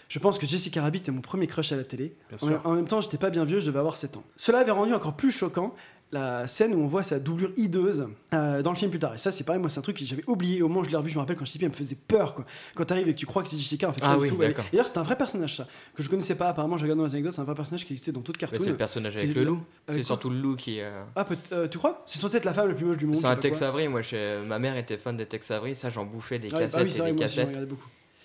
Je 0.07 0.17
pense 0.17 0.39
que 0.39 0.47
Jessica 0.47 0.81
Rabbit 0.81 1.03
est 1.07 1.11
mon 1.11 1.21
premier 1.21 1.45
crush 1.45 1.71
à 1.71 1.77
la 1.77 1.83
télé. 1.83 2.15
En, 2.41 2.71
en 2.71 2.73
même 2.73 2.87
temps, 2.87 2.99
j'étais 2.99 3.19
pas 3.19 3.29
bien 3.29 3.45
vieux, 3.45 3.59
je 3.59 3.67
devais 3.67 3.77
avoir 3.77 3.95
7 3.95 4.17
ans. 4.17 4.23
Cela 4.35 4.57
avait 4.59 4.71
rendu 4.71 4.91
encore 4.95 5.15
plus 5.15 5.29
choquant 5.31 5.75
la 6.11 6.47
scène 6.47 6.73
où 6.73 6.79
on 6.79 6.87
voit 6.87 7.03
sa 7.03 7.19
doublure 7.19 7.51
hideuse 7.55 8.07
euh, 8.33 8.61
dans 8.63 8.71
le 8.71 8.75
film 8.77 8.89
plus 8.89 8.99
tard. 8.99 9.13
Et 9.13 9.17
ça, 9.19 9.31
c'est 9.31 9.43
pareil, 9.43 9.59
moi, 9.61 9.69
c'est 9.69 9.77
un 9.79 9.83
truc 9.83 9.97
que 9.97 10.05
j'avais 10.05 10.23
oublié. 10.27 10.61
Au 10.63 10.67
moment 10.67 10.79
où 10.81 10.83
je 10.83 10.89
l'ai 10.89 10.95
revu, 10.97 11.09
je 11.09 11.15
me 11.15 11.19
rappelle 11.19 11.35
quand 11.35 11.45
j'étais 11.45 11.59
petit, 11.59 11.65
elle 11.65 11.71
me 11.71 11.75
faisait 11.75 11.97
peur. 12.07 12.33
Quoi. 12.33 12.45
Quand 12.75 12.85
t'arrives 12.85 13.07
et 13.07 13.13
que 13.13 13.19
tu 13.19 13.25
crois 13.27 13.43
que 13.43 13.49
c'est 13.49 13.57
Jessica, 13.57 13.89
en 13.89 13.93
fait, 13.93 14.01
Ah 14.03 14.17
oui, 14.17 14.27
tout. 14.29 14.41
Et 14.41 14.53
d'ailleurs, 14.71 14.87
c'est 14.87 14.97
un 14.97 15.03
vrai 15.03 15.17
personnage, 15.17 15.55
ça, 15.57 15.67
que 15.95 16.01
je 16.01 16.09
connaissais 16.09 16.35
pas. 16.35 16.49
Apparemment, 16.49 16.77
je 16.77 16.83
regarde 16.83 16.97
dans 16.99 17.05
les 17.05 17.13
anecdotes, 17.13 17.33
c'est 17.33 17.41
un 17.41 17.45
vrai 17.45 17.53
personnage 17.55 17.85
qui 17.85 17.93
existait 17.93 18.11
dans 18.11 18.21
toute 18.21 18.37
Mais 18.37 18.47
cartoon. 18.47 18.63
c'est 18.63 18.69
le 18.71 18.77
personnage 18.77 19.15
avec 19.15 19.35
le 19.35 19.43
loup. 19.43 19.61
C'est 19.89 20.03
surtout 20.03 20.29
le 20.31 20.39
loup 20.39 20.55
qui. 20.55 20.79
euh, 20.81 21.03
Ah, 21.15 21.25
peut- 21.25 21.37
euh, 21.51 21.67
tu 21.67 21.77
crois? 21.77 22.01
C'est 22.07 22.19
censé 22.19 22.37
être 22.37 22.45
la 22.45 22.53
femme 22.53 22.69
la 22.69 22.73
plus 22.75 22.85
moche 22.85 22.97
du 22.97 23.05
monde. 23.05 23.15
C'est 23.17 23.27
je 23.27 23.31
un 23.31 23.35
Tex. 23.35 23.61
Avery. 23.61 23.87
Moi, 23.87 24.01
je- 24.01 24.43
ma 24.43 24.57
mère 24.59 24.77
était 24.77 24.97
fan 24.97 25.15
des 25.15 25.25
Tex 25.27 25.51
Avery. 25.51 25.75
Ça, 25.75 25.89
j'en 25.89 26.05
bouffais 26.05 26.39
des 26.39 26.47
Ah 26.51 26.55
oui, 26.57 26.59
bah 26.59 26.65
cassettes 26.65 26.83
oui, 26.83 26.91
c'est 26.91 26.97
et 26.97 27.01
vrai, 27.01 27.11
des 27.11 27.23
aussi, 27.25 27.35
cassettes. 27.35 27.57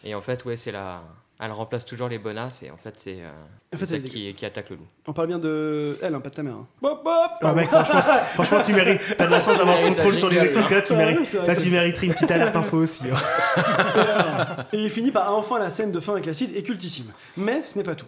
Et 0.05 0.15
en 0.15 0.21
fait, 0.21 0.45
ouais, 0.45 0.57
c'est 0.57 0.73
la. 0.73 1.03
Elle 1.45 1.53
remplace 1.53 1.85
toujours 1.85 2.09
les 2.09 2.19
bonasses 2.19 2.63
et 2.63 2.71
en 2.71 2.77
fait, 2.79 2.95
c'est 2.97 3.19
euh, 3.21 3.31
En 3.75 3.77
fait, 3.77 4.01
qui, 4.03 4.33
qui 4.35 4.47
attaque 4.47 4.71
le 4.71 4.77
loup. 4.77 4.87
On 5.07 5.13
parle 5.13 5.29
bien 5.29 5.39
de 5.39 5.99
elle, 6.01 6.15
hein, 6.15 6.21
pas 6.21 6.31
de 6.31 6.35
ta 6.35 6.43
mère. 6.43 6.55
hein. 6.55 6.67
Bop, 6.81 7.05
bop 7.05 7.13
Ah, 7.43 7.53
mec, 7.53 7.69
franchement, 7.69 8.01
franchement, 8.35 8.59
tu 8.65 8.73
mérites. 8.73 9.01
T'as 9.19 9.27
de 9.27 9.31
la 9.31 9.41
chance 9.41 9.59
d'avoir 9.59 9.79
contrôle 9.83 10.15
sur 10.15 10.31
les 10.31 10.37
jingle, 10.37 10.45
Nexus, 10.55 10.57
parce 10.59 10.69
que 10.71 10.75
là, 10.75 10.83
tu 10.83 10.93
mérites. 10.95 11.33
Là, 11.47 11.55
que- 11.55 11.61
tu 11.61 11.71
mériterais 11.71 12.07
une 12.07 12.13
petite 12.15 12.31
alerte 12.31 12.57
info 12.57 12.79
aussi. 12.79 13.03
hein. 13.13 14.57
Et 14.73 14.79
il 14.85 14.91
finit 14.91 15.11
par 15.13 15.35
enfin 15.35 15.59
la 15.59 15.69
scène 15.71 15.93
de 15.93 16.01
fin 16.01 16.13
avec 16.13 16.25
l'acide 16.27 16.57
est 16.57 16.63
cultissime. 16.63 17.13
Mais 17.37 17.63
ce 17.67 17.77
n'est 17.77 17.85
pas 17.85 17.95
tout. 17.95 18.07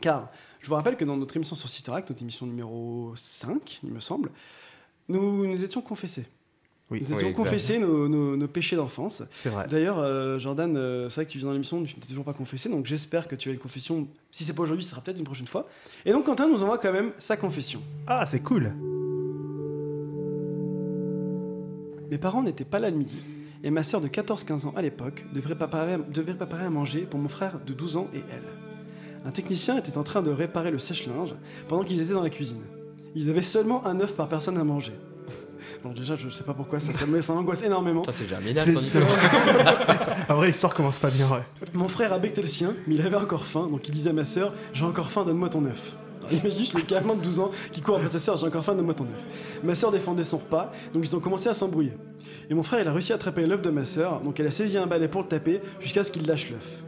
Car 0.00 0.28
je 0.60 0.68
vous 0.68 0.74
rappelle 0.74 0.96
que 0.96 1.04
dans 1.04 1.16
notre 1.16 1.36
émission 1.36 1.54
sur 1.56 1.68
Sister 1.68 1.92
Act, 1.92 2.08
notre 2.10 2.22
émission 2.22 2.46
numéro 2.46 3.12
5, 3.16 3.80
il 3.84 3.90
me 3.92 4.00
semble, 4.00 4.30
nous 5.08 5.46
nous 5.46 5.64
étions 5.64 5.80
confessés. 5.82 6.26
Oui, 6.90 7.00
nous 7.02 7.06
oui, 7.08 7.12
étions 7.14 7.28
exact. 7.28 7.34
confessés 7.44 7.78
nos, 7.78 8.08
nos- 8.08 8.36
nos 8.36 8.48
péchés 8.48 8.74
d'enfance. 8.76 9.22
C'est 9.38 9.50
vrai. 9.50 9.66
D'ailleurs, 9.68 9.98
euh, 9.98 10.38
Jordan, 10.38 10.74
euh, 10.76 11.08
c'est 11.10 11.16
vrai 11.16 11.26
que 11.26 11.30
tu 11.32 11.38
viens 11.38 11.48
dans 11.48 11.52
l'émission, 11.52 11.82
tu 11.84 11.94
n'es 11.94 12.06
toujours 12.06 12.24
pas 12.24 12.32
confessé, 12.32 12.68
donc 12.70 12.86
j'espère 12.86 13.28
que 13.28 13.36
tu 13.36 13.50
as 13.50 13.52
une 13.52 13.58
confession. 13.58 14.08
Si 14.32 14.42
c'est 14.44 14.54
pas 14.54 14.62
aujourd'hui, 14.62 14.84
ce 14.84 14.90
sera 14.90 15.02
peut-être 15.02 15.18
une 15.18 15.24
prochaine 15.24 15.46
fois. 15.46 15.68
Et 16.06 16.12
donc 16.12 16.24
Quentin 16.24 16.48
nous 16.48 16.62
envoie 16.62 16.78
quand 16.78 16.92
même 16.92 17.12
sa 17.18 17.36
confession. 17.36 17.82
Ah, 18.06 18.24
c'est 18.24 18.40
cool. 18.42 18.72
Mes 22.10 22.18
parents 22.18 22.42
n'étaient 22.42 22.64
pas 22.64 22.78
là 22.78 22.90
le 22.90 22.96
midi. 22.96 23.22
et 23.64 23.70
ma 23.70 23.82
sœur 23.82 24.00
de 24.00 24.06
14-15 24.08 24.66
ans 24.68 24.72
à 24.76 24.82
l'époque 24.82 25.26
devrait 25.34 25.56
préparer, 25.56 25.98
devait 26.14 26.32
préparer 26.34 26.64
à 26.64 26.70
manger 26.70 27.00
pour 27.02 27.18
mon 27.20 27.28
frère 27.28 27.58
de 27.66 27.72
12 27.74 27.96
ans 27.96 28.08
et 28.14 28.20
elle. 28.32 28.44
Un 29.26 29.30
technicien 29.32 29.76
était 29.76 29.98
en 29.98 30.04
train 30.04 30.22
de 30.22 30.30
réparer 30.30 30.70
le 30.70 30.78
sèche-linge 30.78 31.34
pendant 31.68 31.82
qu'ils 31.82 32.00
étaient 32.00 32.12
dans 32.14 32.22
la 32.22 32.30
cuisine. 32.30 32.62
Ils 33.16 33.28
avaient 33.28 33.42
seulement 33.42 33.84
un 33.84 33.98
œuf 34.00 34.14
par 34.14 34.28
personne 34.28 34.56
à 34.58 34.64
manger. 34.64 34.92
Bon, 35.84 35.92
déjà, 35.92 36.16
je 36.16 36.28
sais 36.28 36.44
pas 36.44 36.54
pourquoi, 36.54 36.80
ça, 36.80 36.92
ça 36.92 37.06
me 37.06 37.20
ça 37.20 37.32
m'angoisse 37.34 37.62
énormément. 37.62 38.02
Ça, 38.04 38.12
c'est 38.12 38.26
germinal, 38.28 38.72
son 38.72 38.82
histoire. 38.82 39.06
En 40.28 40.34
vrai, 40.34 40.48
l'histoire 40.48 40.74
commence 40.74 40.98
pas 40.98 41.08
bien, 41.08 41.26
ouais. 41.28 41.42
Mon 41.72 41.88
frère 41.88 42.12
a 42.12 42.18
becté 42.18 42.42
le 42.42 42.48
sien, 42.48 42.74
mais 42.86 42.96
il 42.96 43.00
avait 43.00 43.16
encore 43.16 43.46
faim, 43.46 43.66
donc 43.70 43.88
il 43.88 43.94
disait 43.94 44.10
à 44.10 44.12
ma 44.12 44.26
sœur 44.26 44.52
J'ai 44.74 44.84
encore 44.84 45.10
faim, 45.10 45.24
donne-moi 45.24 45.48
ton 45.48 45.64
œuf. 45.64 45.96
Imagine 46.30 46.58
juste 46.58 46.74
le 46.74 46.82
gamin 46.82 47.14
de 47.14 47.22
12 47.22 47.40
ans 47.40 47.50
qui 47.72 47.80
court 47.80 47.96
après 47.96 48.08
sa 48.08 48.18
sœur 48.18 48.36
J'ai 48.36 48.46
encore 48.46 48.62
faim, 48.62 48.74
donne-moi 48.74 48.92
ton 48.92 49.04
œuf. 49.04 49.24
Ma 49.64 49.74
sœur 49.74 49.90
défendait 49.90 50.24
son 50.24 50.36
repas, 50.36 50.70
donc 50.92 51.04
ils 51.06 51.16
ont 51.16 51.20
commencé 51.20 51.48
à 51.48 51.54
s'embrouiller. 51.54 51.92
Et 52.50 52.54
mon 52.54 52.62
frère, 52.62 52.80
il 52.82 52.88
a 52.88 52.92
réussi 52.92 53.12
à 53.12 53.16
attraper 53.16 53.46
l'œuf 53.46 53.62
de 53.62 53.70
ma 53.70 53.86
sœur, 53.86 54.20
donc 54.20 54.38
elle 54.38 54.46
a 54.46 54.50
saisi 54.50 54.76
un 54.76 54.86
balai 54.86 55.08
pour 55.08 55.22
le 55.22 55.28
taper 55.28 55.62
jusqu'à 55.80 56.04
ce 56.04 56.12
qu'il 56.12 56.26
lâche 56.26 56.50
l'œuf. 56.50 56.82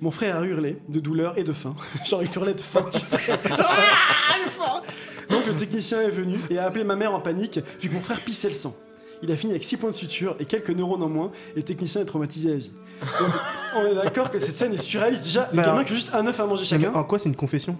Mon 0.00 0.10
frère 0.10 0.36
a 0.36 0.44
hurlé 0.44 0.78
de 0.88 1.00
douleur 1.00 1.36
et 1.38 1.44
de 1.44 1.52
faim. 1.52 1.74
Genre, 2.06 2.22
il 2.22 2.30
hurlait 2.34 2.54
de 2.54 2.60
faim. 2.60 2.84
Ah, 3.50 4.34
a 4.44 4.48
faim 4.48 4.82
Donc 5.30 5.46
le 5.46 5.54
technicien 5.54 6.00
est 6.02 6.10
venu 6.10 6.38
et 6.50 6.58
a 6.58 6.64
appelé 6.66 6.84
ma 6.84 6.96
mère 6.96 7.14
en 7.14 7.20
panique, 7.20 7.60
vu 7.80 7.88
que 7.88 7.94
mon 7.94 8.00
frère 8.00 8.20
pissait 8.20 8.48
le 8.48 8.54
sang. 8.54 8.74
Il 9.22 9.32
a 9.32 9.36
fini 9.36 9.52
avec 9.52 9.64
6 9.64 9.76
points 9.78 9.90
de 9.90 9.94
suture 9.94 10.36
et 10.38 10.44
quelques 10.44 10.70
neurones 10.70 11.02
en 11.02 11.08
moins, 11.08 11.32
et 11.52 11.56
le 11.56 11.62
technicien 11.64 12.00
est 12.02 12.04
traumatisé 12.04 12.52
à 12.52 12.54
vie. 12.54 12.72
Donc, 13.20 13.30
on 13.76 13.86
est 13.86 13.94
d'accord 13.94 14.30
que 14.30 14.38
cette 14.38 14.54
scène 14.54 14.72
est 14.72 14.76
surréaliste. 14.78 15.24
Déjà, 15.24 15.48
les 15.52 15.58
Mais 15.58 15.64
gamins 15.64 15.82
qui 15.84 15.92
ont 15.92 15.96
juste 15.96 16.14
un 16.14 16.26
œuf 16.26 16.38
à 16.38 16.46
manger 16.46 16.62
Mais 16.62 16.82
chacun. 16.84 16.94
En 16.96 17.02
quoi 17.04 17.18
c'est 17.18 17.28
une 17.28 17.36
confession? 17.36 17.76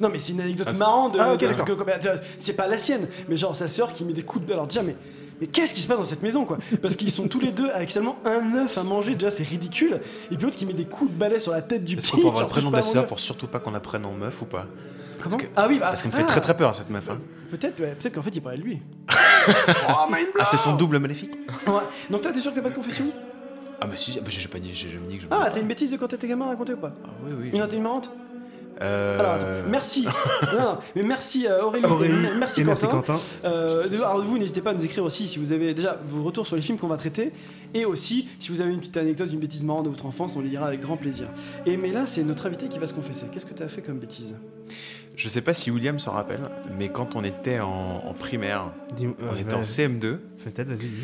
Non, 0.00 0.08
mais 0.10 0.18
c'est 0.18 0.32
une 0.32 0.40
anecdote 0.40 0.66
Ah, 0.68 0.72
c'est- 0.72 0.78
marrante. 0.78 1.14
De, 1.14 1.18
Ah, 1.20 1.36
de- 1.36 1.46
bah, 1.46 2.20
c'est 2.38 2.52
pas 2.54 2.66
la 2.68 2.78
sienne, 2.78 3.08
mais 3.28 3.36
genre 3.36 3.56
sa 3.56 3.66
sœur 3.68 3.92
qui 3.92 4.04
met 4.04 4.12
des 4.12 4.22
coups 4.22 4.46
de. 4.46 4.52
Alors 4.52 4.66
déjà, 4.66 4.82
mais. 4.82 4.94
Mais 5.40 5.46
qu'est-ce 5.48 5.74
qui 5.74 5.80
se 5.82 5.86
passe 5.86 5.98
dans 5.98 6.04
cette 6.04 6.22
maison 6.22 6.44
quoi? 6.46 6.58
Parce 6.80 6.96
qu'ils 6.96 7.10
sont 7.10 7.28
tous 7.28 7.40
les 7.40 7.52
deux 7.52 7.68
avec 7.70 7.90
seulement 7.90 8.18
un 8.24 8.54
œuf 8.56 8.78
à 8.78 8.82
manger, 8.84 9.12
déjà 9.14 9.30
c'est 9.30 9.42
ridicule. 9.42 10.00
Et 10.30 10.36
puis 10.36 10.44
l'autre 10.44 10.56
qui 10.56 10.64
met 10.66 10.72
des 10.72 10.86
coups 10.86 11.10
de 11.10 11.16
balai 11.16 11.38
sur 11.40 11.52
la 11.52 11.62
tête 11.62 11.84
du 11.84 11.96
Est-ce 11.96 12.06
petit. 12.06 12.16
qu'on 12.16 12.22
peut 12.22 12.28
avoir 12.28 12.42
le 12.44 12.48
prénom 12.48 12.70
de 12.70 12.76
la 12.76 12.82
sœur 12.82 13.06
pour 13.06 13.20
surtout 13.20 13.46
pas 13.46 13.58
qu'on 13.58 13.70
la 13.72 13.80
prenne 13.80 14.04
en 14.04 14.12
meuf 14.12 14.40
ou 14.42 14.46
pas? 14.46 14.66
Comment 15.18 15.30
Parce 15.36 15.36
que- 15.36 15.48
Ah 15.56 15.66
oui, 15.68 15.78
bah, 15.78 15.86
Parce 15.88 16.02
qu'elle 16.02 16.12
me 16.12 16.16
fait 16.16 16.22
ah. 16.22 16.26
très 16.26 16.40
très 16.40 16.56
peur 16.56 16.74
cette 16.74 16.90
meuf. 16.90 17.08
Hein. 17.10 17.18
Peut-être, 17.50 17.80
ouais, 17.80 17.94
peut-être 17.94 18.14
qu'en 18.14 18.22
fait 18.22 18.34
il 18.34 18.40
parlait 18.42 18.58
de 18.58 18.62
lui. 18.64 18.82
Ah, 19.88 20.44
c'est 20.44 20.56
son 20.56 20.74
double 20.74 20.98
maléfique 20.98 21.30
Ouais. 21.68 21.74
Donc 22.10 22.22
toi 22.22 22.32
t'es 22.32 22.40
sûr 22.40 22.50
que 22.50 22.56
t'as 22.56 22.62
pas 22.62 22.70
de 22.70 22.74
confession? 22.74 23.04
Ah, 23.80 23.86
mais 23.88 23.96
si, 23.96 24.18
bah, 24.18 24.26
j'ai 24.28 24.48
pas 24.48 24.58
dit, 24.58 24.70
j'ai 24.74 24.88
jamais 24.88 25.06
dit 25.06 25.16
que 25.16 25.22
je. 25.22 25.28
Ah, 25.30 25.50
t'as 25.52 25.60
une 25.60 25.66
bêtise 25.68 25.90
de 25.90 25.96
quand 25.96 26.08
t'étais 26.08 26.28
gamin 26.28 26.46
à 26.46 26.48
raconter 26.48 26.72
ou 26.72 26.78
pas? 26.78 26.92
Oui, 27.24 27.32
oui. 27.38 27.50
Une 27.52 27.68
une 27.76 27.82
marrante 27.82 28.10
Euh... 28.82 29.18
Alors 29.18 29.32
attends, 29.32 29.46
merci. 29.68 30.04
non, 30.52 30.60
non, 30.60 30.78
mais 30.94 31.02
merci 31.02 31.46
euh, 31.46 31.64
Aurélie, 31.64 31.86
Aurélie, 31.86 32.14
et 32.14 32.34
merci 32.38 32.60
et 32.60 32.64
Quentin. 32.64 32.86
merci 32.86 32.86
Quentin. 32.86 33.20
Euh, 33.44 33.86
alors 33.94 34.22
vous 34.22 34.36
n'hésitez 34.38 34.60
pas 34.60 34.70
à 34.70 34.74
nous 34.74 34.84
écrire 34.84 35.02
aussi 35.04 35.26
si 35.28 35.38
vous 35.38 35.52
avez 35.52 35.72
déjà 35.72 35.98
vos 36.06 36.22
retours 36.22 36.46
sur 36.46 36.56
les 36.56 36.62
films 36.62 36.76
qu'on 36.78 36.88
va 36.88 36.96
traiter 36.98 37.32
et 37.72 37.84
aussi 37.86 38.28
si 38.38 38.50
vous 38.50 38.60
avez 38.60 38.72
une 38.72 38.80
petite 38.80 38.96
anecdote, 38.98 39.30
une 39.32 39.40
bêtise 39.40 39.64
marrante 39.64 39.84
de 39.84 39.88
votre 39.90 40.04
enfance, 40.06 40.34
on 40.36 40.40
les 40.40 40.48
lira 40.50 40.66
avec 40.66 40.80
grand 40.80 40.96
plaisir. 40.98 41.28
Et 41.64 41.76
mais 41.78 41.90
là 41.90 42.06
c'est 42.06 42.22
notre 42.22 42.46
invité 42.46 42.68
qui 42.68 42.78
va 42.78 42.86
se 42.86 42.94
confesser. 42.94 43.26
Qu'est-ce 43.32 43.46
que 43.46 43.54
t'as 43.54 43.68
fait 43.68 43.80
comme 43.82 43.98
bêtise? 43.98 44.34
Je 45.16 45.28
sais 45.30 45.40
pas 45.40 45.54
si 45.54 45.70
William 45.70 45.98
s'en 45.98 46.10
rappelle, 46.12 46.42
mais 46.78 46.90
quand 46.90 47.16
on 47.16 47.24
était 47.24 47.60
en, 47.60 48.02
en 48.06 48.12
primaire, 48.12 48.72
Dis- 48.96 49.06
on 49.06 49.34
euh, 49.34 49.40
était 49.40 49.54
en 49.54 49.60
vas-y. 49.60 49.86
CM2, 49.88 50.00
Peut-être, 50.44 50.68
vas-y, 50.68 50.88
dis. 50.88 50.96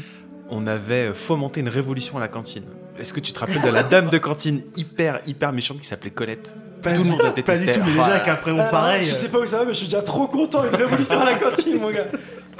on 0.50 0.66
avait 0.66 1.14
fomenté 1.14 1.60
une 1.60 1.70
révolution 1.70 2.18
à 2.18 2.20
la 2.20 2.28
cantine. 2.28 2.64
Est-ce 2.98 3.12
que 3.12 3.20
tu 3.20 3.32
te 3.32 3.38
rappelles 3.40 3.62
de 3.62 3.68
la 3.68 3.82
dame 3.82 4.08
de 4.10 4.18
cantine 4.18 4.62
hyper 4.76 5.20
hyper 5.26 5.52
méchante 5.52 5.80
qui 5.80 5.86
s'appelait 5.86 6.10
Colette 6.10 6.54
Pas 6.82 6.92
Tout 6.92 7.02
du- 7.02 7.08
le 7.08 7.10
monde 7.12 7.22
la 7.22 7.30
pas 7.30 7.34
du 7.34 7.42
détestait. 7.64 7.72
tout, 7.72 7.80
mais 7.84 7.90
déjà 7.90 8.04
avec 8.04 8.28
un 8.28 8.34
prénom 8.36 8.58
Alors, 8.58 8.70
pareil. 8.70 9.04
Je 9.06 9.12
euh, 9.12 9.14
sais 9.14 9.28
pas 9.28 9.38
où 9.38 9.46
ça 9.46 9.58
va, 9.58 9.64
mais 9.64 9.72
je 9.72 9.78
suis 9.78 9.86
déjà 9.86 10.02
trop 10.02 10.26
content 10.28 10.64
une 10.64 10.74
révolution 10.74 11.20
à 11.20 11.24
la 11.24 11.34
cantine, 11.34 11.78
mon 11.80 11.90
gars. 11.90 12.06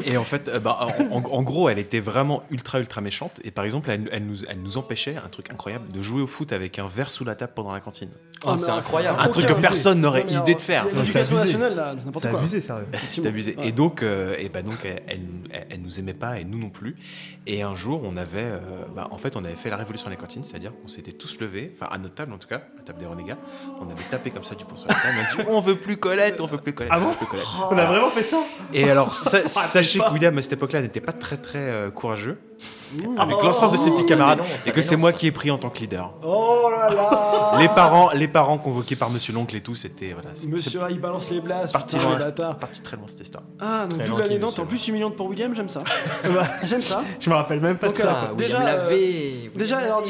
Et 0.07 0.17
en 0.17 0.25
fait, 0.25 0.49
euh, 0.49 0.59
bah, 0.61 0.79
en, 0.81 1.17
en- 1.17 1.23
en 1.33 1.43
gros, 1.43 1.69
elle 1.69 1.79
était 1.79 2.01
vraiment 2.01 2.43
ultra 2.51 2.81
ultra 2.81 3.01
méchante. 3.01 3.41
Et 3.45 3.51
par 3.51 3.65
exemple, 3.65 3.91
elle, 3.91 4.09
elle 4.13 4.25
nous, 4.27 4.45
elle 4.49 4.61
nous 4.63 4.77
empêchait, 4.79 5.17
un 5.17 5.29
truc 5.29 5.51
incroyable, 5.51 5.91
de 5.93 6.03
jouer 6.03 6.23
au 6.23 6.27
foot 6.27 6.53
avec 6.53 6.79
un 6.79 6.87
verre 6.87 7.11
sous 7.11 7.25
la 7.25 7.35
table 7.35 7.53
pendant 7.55 7.73
la 7.73 7.81
cantine. 7.81 8.11
Oh, 8.45 8.57
c'est 8.59 8.71
incroyable. 8.71 9.19
Un 9.21 9.29
truc 9.29 9.47
que 9.47 9.53
personne 9.53 10.01
n'aurait 10.01 10.23
idée 10.23 10.33
alors, 10.35 10.45
de 10.47 10.55
faire. 10.59 10.85
L'éducation 10.87 11.37
nationale 11.37 11.75
là, 11.77 11.95
c'est 11.97 12.07
n'importe 12.07 12.25
C'est 12.25 12.31
quoi. 12.31 12.41
abusé, 12.41 12.61
sérieux. 12.61 12.87
C'est 13.11 13.27
abusé. 13.27 13.57
Et 13.63 13.73
donc, 13.73 14.03
euh, 14.03 14.35
et 14.39 14.49
bah 14.49 14.63
donc 14.63 14.79
elle, 14.85 15.03
elle, 15.07 15.21
elle- 15.51 15.67
elle 15.71 15.83
nous 15.83 15.99
aimait 16.01 16.15
pas 16.15 16.39
et 16.41 16.45
nous 16.45 16.59
non 16.59 16.71
plus. 16.71 16.97
Et 17.47 17.63
un 17.63 17.75
jour, 17.75 18.01
on 18.05 18.17
avait, 18.17 18.39
euh, 18.43 18.59
bah, 18.95 19.09
en 19.11 19.19
fait, 19.19 19.37
on 19.37 19.45
avait 19.45 19.55
fait 19.57 19.71
la 19.71 19.77
révolution 19.77 20.07
à 20.09 20.11
la 20.11 20.17
cantine, 20.17 20.45
c'est-à-dire 20.45 20.73
qu'on 20.81 20.89
s'était 20.89 21.13
tous 21.13 21.41
levés, 21.41 21.73
enfin 21.75 21.89
à 21.93 21.99
notre 21.99 22.15
table 22.15 22.33
en 22.33 22.39
tout 22.39 22.49
cas, 22.49 22.63
la 22.77 22.83
table 22.83 22.99
des 22.99 23.07
renégats, 23.07 23.39
on 23.81 23.85
avait 23.91 24.03
tapé 24.11 24.31
comme 24.31 24.45
ça 24.45 24.55
du 24.55 24.65
poing 24.65 24.77
sur 24.77 24.89
la 24.89 24.95
table, 24.95 25.15
on 25.19 25.41
a 25.41 25.43
dit 25.43 25.49
on 25.51 25.61
veut 25.61 25.77
plus 25.77 25.97
Colette, 25.97 26.41
on 26.41 26.47
veut 26.47 26.59
plus 26.59 26.73
Colette, 26.73 26.93
Ah 26.95 26.99
on 26.99 27.03
bon 27.05 27.09
veut 27.11 27.17
plus 27.17 27.27
Colette. 27.27 27.47
On 27.71 27.79
a 27.79 27.85
vraiment 27.87 28.11
fait 28.11 28.23
ça? 28.23 28.39
Et 28.73 28.89
alors, 28.91 29.09
me 29.09 29.13
rappelle 29.61 29.85
sachez 29.93 29.99
pas. 30.01 30.09
que 30.09 30.13
William 30.15 30.37
à 30.39 30.43
cette 30.43 30.53
époque-là 30.55 30.83
n'était 30.83 31.01
pas 31.01 31.13
très 31.13 31.37
très 31.37 31.59
euh, 31.59 31.91
courageux 31.91 32.39
avec 33.17 33.37
Oh, 33.41 33.45
l'ensemble 33.47 33.73
de 33.73 33.79
ses 33.79 33.91
petits 33.91 34.03
ça 34.03 34.09
camarades 34.09 34.41
et 34.67 34.71
que 34.71 34.83
c'est 34.83 34.97
moi 34.97 35.13
qui 35.15 35.27
ai 35.27 35.33
pris 35.33 35.51
en 35.51 35.57
tant 35.59 35.71
que 35.71 35.79
leader. 35.81 36.13
Oh 36.23 36.69
là 36.71 36.91
là 36.95 37.59
Les 37.59 37.69
parents, 37.69 38.11
les 38.13 38.29
parents 38.29 38.59
convoqués 38.59 38.97
par 38.97 39.09
Monsieur 39.11 39.33
l'oncle 39.33 39.57
et 39.57 39.61
tout, 39.63 39.75
c'était 39.75 40.13
voilà. 40.13 40.29
Monsieur, 40.47 40.81
il 40.91 41.01
balance 41.01 41.31
les 41.31 41.41
blasts, 41.41 41.73
parti 41.73 41.97
loin, 41.99 42.19
parti 42.61 42.83
très 42.83 42.97
loin 42.99 43.07
cette 43.09 43.21
histoire. 43.23 43.45
Ah, 43.61 43.87
donc 43.89 43.99
Très 43.99 44.05
double 44.07 44.19
loin, 44.19 44.27
anecdote, 44.27 44.51
monsieur. 44.51 44.63
en 44.63 44.67
plus 44.67 44.89
humiliante 44.89 45.17
pour 45.17 45.27
William, 45.29 45.55
j'aime 45.55 45.71
ça. 45.71 45.83
j'aime 46.65 46.83
ça. 46.83 47.03
Je 47.19 47.31
me 47.31 47.35
rappelle 47.35 47.61
même 47.61 47.79
pas 47.79 47.87
Donc, 47.87 47.97
de 47.97 48.03
ça. 48.03 48.25
quoi. 48.27 48.35
déjà, 48.37 48.61
euh, 48.69 49.49
déjà, 49.57 49.79
alors 49.79 50.03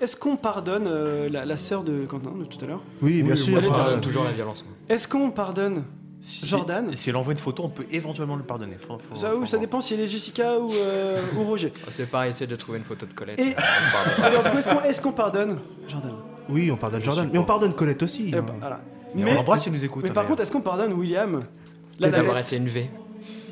est-ce 0.00 0.16
qu'on 0.16 0.36
pardonne 0.36 0.86
euh, 0.86 1.28
la, 1.30 1.44
la 1.46 1.56
sœur 1.56 1.82
de 1.84 2.04
Quentin 2.04 2.32
de 2.38 2.44
tout 2.44 2.62
à 2.62 2.68
l'heure? 2.68 2.82
Oui, 3.00 3.22
bien 3.22 3.34
sûr. 3.34 3.58
euh, 3.58 3.98
toujours 3.98 4.24
la 4.24 4.32
violence. 4.32 4.64
Est-ce 4.88 5.08
qu'on 5.08 5.30
pardonne 5.30 5.84
Si- 6.20 6.40
si- 6.40 6.48
Jordan 6.48 6.88
Et 6.92 6.96
si 6.96 7.10
elle 7.10 7.16
envoie 7.16 7.32
une 7.32 7.38
photo, 7.38 7.64
on 7.64 7.68
peut 7.68 7.86
éventuellement 7.90 8.36
le 8.36 8.42
pardonner. 8.42 8.76
Faut- 8.78 8.98
faut- 8.98 9.14
Ça, 9.14 9.30
faut- 9.30 9.38
ou 9.38 9.46
ça 9.46 9.58
dépend 9.58 9.80
si 9.80 9.94
elle 9.94 10.00
est 10.00 10.06
Jessica 10.06 10.58
ou, 10.58 10.72
euh, 10.74 11.20
ou 11.36 11.44
Roger. 11.44 11.72
C'est 11.90 12.06
pareil, 12.10 12.30
essayer 12.30 12.46
de 12.46 12.56
trouver 12.56 12.78
une 12.78 12.84
photo 12.84 13.06
de 13.06 13.12
Colette. 13.12 13.38
Et- 13.38 13.54
Pardon. 13.54 14.22
Alors, 14.22 14.42
du 14.42 14.50
coup, 14.50 14.58
est-ce 14.58 14.68
qu'on 14.68 14.80
est-ce 14.82 15.00
qu'on 15.02 15.12
pardonne 15.12 15.58
Jordan? 15.88 16.12
Oui, 16.48 16.70
on 16.70 16.76
pardonne 16.76 17.02
Jordan. 17.02 17.28
Mais 17.32 17.38
on 17.38 17.44
pardonne 17.44 17.74
Colette 17.74 18.02
aussi. 18.02 18.30
Eh 18.32 18.36
hein. 18.36 18.42
ben, 18.46 18.54
voilà. 18.58 18.80
Mais 19.14 19.30
on 19.32 19.34
l'embrasse 19.34 19.62
s'il 19.64 19.72
nous 19.72 19.84
écoute, 19.84 20.04
Mais 20.04 20.10
par 20.10 20.26
contre, 20.26 20.42
est-ce 20.42 20.52
qu'on 20.52 20.60
pardonne 20.60 20.92
William? 20.92 21.44
La 21.98 22.10
D'avoir 22.10 22.34
navette 22.34 22.46
été 22.46 22.56
élevé. 22.56 22.90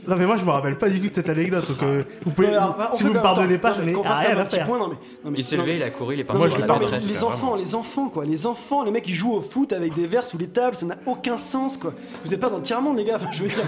Non, 0.07 0.17
mais 0.17 0.27
moi, 0.27 0.37
je 0.37 0.45
me 0.45 0.51
rappelle 0.51 0.77
pas 0.77 0.89
du 0.91 1.01
tout 1.01 1.09
de 1.09 1.13
cette 1.15 1.29
anecdote. 1.29 1.67
Donc, 1.69 1.83
euh, 1.83 2.03
vous 2.25 2.31
pouvez, 2.33 2.49
alors, 2.49 2.77
bah, 2.77 2.91
si 2.93 3.03
fait 3.03 3.09
vous 3.09 3.15
me 3.15 3.21
pardonnez 3.23 3.59
pas, 3.59 3.71
non, 3.71 3.77
j'en 3.77 3.83
mais 3.85 3.91
ai 3.93 3.95
qu'on 3.95 4.03
fasse 4.05 4.19
quand 4.21 4.27
rien 4.27 4.37
à 4.37 4.41
un 4.41 4.45
petit 4.45 4.57
faire. 4.57 4.67
point, 4.67 4.79
non, 4.79 4.89
mais, 4.89 4.95
non, 5.25 5.31
mais- 5.31 5.39
Il 5.39 5.45
s'est 5.45 5.57
levé, 5.57 5.77
il 5.77 5.83
a 5.83 5.91
couru, 5.91 6.15
il 6.15 6.21
est 6.21 6.25
parti 6.25 6.43
sur 6.43 6.61
je 6.61 6.67
la 6.67 6.79
maîtresse. 6.79 7.09
les 7.09 7.25
enfants, 7.25 7.55
les 7.57 7.75
enfants 7.75 8.09
quoi, 8.11 8.25
les 8.25 8.47
enfants, 8.47 8.85
les 8.85 8.91
mecs 8.91 9.05
qui 9.05 9.15
jouent 9.15 9.33
au 9.35 9.41
foot 9.43 9.73
avec 9.73 9.95
des 9.95 10.07
verres 10.07 10.27
sous 10.27 10.39
les 10.39 10.49
tables, 10.49 10.77
ça 10.77 10.87
n'a 10.87 10.97
aucun 11.07 11.37
sens 11.37 11.77
quoi. 11.77 11.93
Vous 12.25 12.35
êtes 12.35 12.41
pas 12.41 12.51
dans 12.51 12.57
le 12.59 12.63
tiers 12.63 12.81
monde 12.83 12.97
les 12.99 13.05
gars, 13.05 13.17
enfin, 13.17 13.29
je 13.33 13.43
veux 13.45 13.49
dire. 13.49 13.59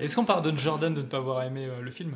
Est-ce 0.00 0.16
qu'on 0.16 0.24
pardonne 0.24 0.58
Jordan 0.58 0.92
de 0.92 1.00
ne 1.00 1.06
pas 1.06 1.16
avoir 1.18 1.42
aimé 1.42 1.66
euh, 1.66 1.82
le 1.82 1.90
film? 1.90 2.12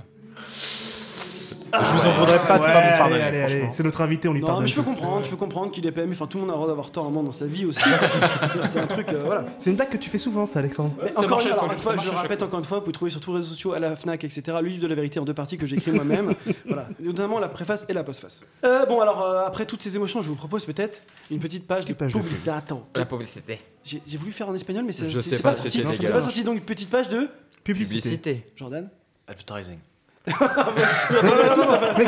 Je 1.73 1.93
vous 1.93 2.07
en 2.07 2.13
voudrais 2.19 2.39
pas 2.39 2.59
de 2.59 2.63
pas 2.65 2.69
me 2.69 2.77
allez, 2.77 2.99
pardonner, 2.99 3.23
allez, 3.23 3.39
allez, 3.39 3.49
franchement. 3.49 3.73
C'est 3.73 3.83
notre 3.85 4.01
invité, 4.03 4.29
on 4.29 4.33
lui 4.35 4.41
Non, 4.41 4.47
pardonne. 4.47 4.65
mais 4.65 4.69
je 4.71 4.75
peux 4.75 4.83
tout. 4.83 4.89
comprendre, 4.91 5.25
je 5.25 5.31
peux 5.31 5.37
comprendre 5.37 5.71
qu'il 5.71 5.87
ait 5.87 5.93
pas 5.93 6.03
aimé. 6.03 6.13
Enfin, 6.15 6.27
tout 6.27 6.37
le 6.39 6.43
monde 6.43 6.51
a 6.51 6.53
le 6.53 6.57
droit 6.59 6.69
d'avoir 6.69 6.91
tort 6.91 7.05
à 7.05 7.07
un 7.07 7.11
moment 7.11 7.23
dans 7.25 7.33
sa 7.33 7.47
vie 7.47 7.65
aussi. 7.65 7.81
c'est 8.65 8.81
un 8.81 8.87
truc, 8.87 9.09
euh, 9.09 9.23
voilà. 9.25 9.45
C'est 9.59 9.71
une 9.71 9.77
blague 9.77 9.89
que 9.89 9.97
tu 9.97 10.11
fais 10.11 10.19
souvent, 10.19 10.45
ça, 10.45 10.59
Alexandre. 10.59 10.93
Mais 11.03 11.13
Ça 11.13 11.21
encore 11.21 11.31
marche 11.39 11.45
une, 11.47 11.53
à 11.53 11.57
chaque 11.69 11.81
fois, 11.81 11.93
ça 11.97 12.03
je 12.03 12.07
marche 12.09 12.19
à 12.19 12.23
répète 12.23 12.43
encore 12.43 12.59
une 12.59 12.65
fois, 12.65 12.79
vous 12.79 12.85
pouvez 12.85 12.93
trouver 12.93 13.11
sur 13.11 13.21
tous 13.21 13.31
les 13.31 13.37
réseaux 13.37 13.49
sociaux, 13.49 13.73
à 13.73 13.79
la 13.79 13.97
Fnac, 13.97 14.23
etc. 14.25 14.43
Le 14.61 14.69
livre 14.69 14.83
de 14.83 14.89
la 14.89 14.95
vérité 14.95 15.19
en 15.19 15.25
deux 15.25 15.35
parties 15.35 15.57
que 15.59 15.67
j'ai 15.67 15.77
écrit 15.77 15.91
moi-même. 15.93 16.35
voilà, 16.67 16.89
notamment 17.01 17.39
la 17.39 17.49
préface 17.49 17.87
et 17.89 17.93
la 17.95 18.05
postface. 18.05 18.41
Euh, 18.65 18.85
bon, 18.87 19.01
alors 19.01 19.23
euh, 19.23 19.47
après 19.47 19.65
toutes 19.67 19.83
ces 19.83 19.97
émotions, 19.97 20.21
je 20.21 20.29
vous 20.29 20.35
propose 20.37 20.65
peut-être 20.65 21.03
une 21.31 21.39
petite 21.39 21.67
page 21.67 21.87
de 21.87 21.95
page 21.95 22.13
de 22.13 22.19
publicité. 22.19 22.51
Attends, 22.51 22.87
La 22.95 23.07
publicité. 23.07 23.61
j'ai 23.85 24.03
j'ai 24.07 24.19
voulu 24.19 24.33
faire 24.33 24.49
en 24.49 24.55
espagnol, 24.55 24.85
mais 24.85 24.93
c'est 24.93 25.09
Je 25.09 25.21
c'est- 25.21 25.31
sais 25.31 25.37
c'est 25.37 25.43
pas, 25.43 25.51
pas 25.51 25.55
c'était 25.57 25.83
sorti. 25.83 25.99
C'est 26.05 26.13
pas 26.13 26.21
sorti. 26.21 26.45
Donc 26.45 26.55
une 26.57 26.61
petite 26.61 26.91
page 26.91 27.09
de 27.09 27.29
Publicité. 27.65 28.01
Publicité. 28.01 28.47
Jordan. 28.57 28.89
Advertising. 29.29 29.79
Mec, 30.27 30.37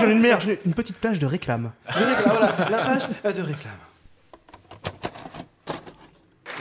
j'en 0.01 0.09
ai 0.09 0.13
une 0.13 0.21
meilleure, 0.21 0.41
j'en 0.41 0.51
ai 0.51 0.61
une 0.65 0.75
petite 0.75 0.99
plage 0.99 1.19
de 1.19 1.27
réclame. 1.27 1.73
De 1.89 2.05
réclame, 2.05 2.37
voilà, 2.37 2.57
la 2.71 2.79
page 2.79 3.03
euh, 3.25 3.33
de 3.33 3.43
réclame. 3.43 3.73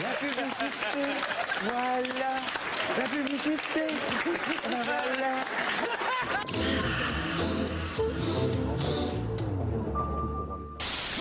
La 0.01 0.13
publicité, 0.19 1.05
voilà. 1.63 2.31
La 2.97 3.03
publicité, 3.03 3.85
voilà. 4.65 5.33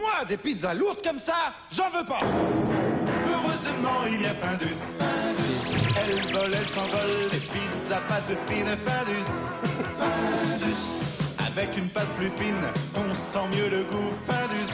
Moi, 0.01 0.25
des 0.29 0.37
pizzas 0.39 0.75
lourdes 0.75 1.03
comme 1.05 1.21
ça, 1.21 1.53
j'en 1.71 1.91
veux 1.91 2.07
pas. 2.07 2.23
Heureusement, 3.27 4.07
il 4.07 4.23
y 4.23 4.27
a 4.27 4.35
Elle 5.97 6.33
vole, 6.33 6.55
elle 6.55 6.69
s'envole, 6.71 7.31
les 7.33 7.41
pizzas 7.41 8.03
pâte 8.09 8.37
fine, 8.49 8.77
Findus. 8.85 9.29
Findus. 9.99 10.85
Avec 11.39 11.77
une 11.77 11.89
pâte 11.91 12.09
plus 12.17 12.31
fine, 12.39 12.65
on 12.95 13.15
sent 13.33 13.49
mieux 13.55 13.69
le 13.69 13.85
goût, 13.85 14.13
Findus. 14.27 14.73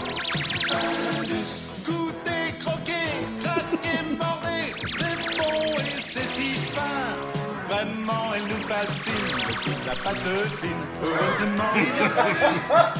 Findus. 0.68 1.50
Goûtez, 1.86 2.54
croquez, 2.60 3.10
craquez, 3.42 4.00
mordez, 4.18 4.72
c'est 4.98 5.18
bon 5.38 5.78
et 5.78 6.00
c'est 6.12 6.28
si 6.34 6.48
fin. 6.74 7.12
Vraiment, 7.68 8.34
elle 8.34 8.46
nous 8.48 8.62
fascine, 8.66 9.30
les 9.48 9.56
pizzas 9.64 9.98
pâte 10.02 10.28
fine. 10.60 10.84
Heureusement, 11.02 11.74
il 11.76 11.82
y 11.82 12.02
a 12.02 12.98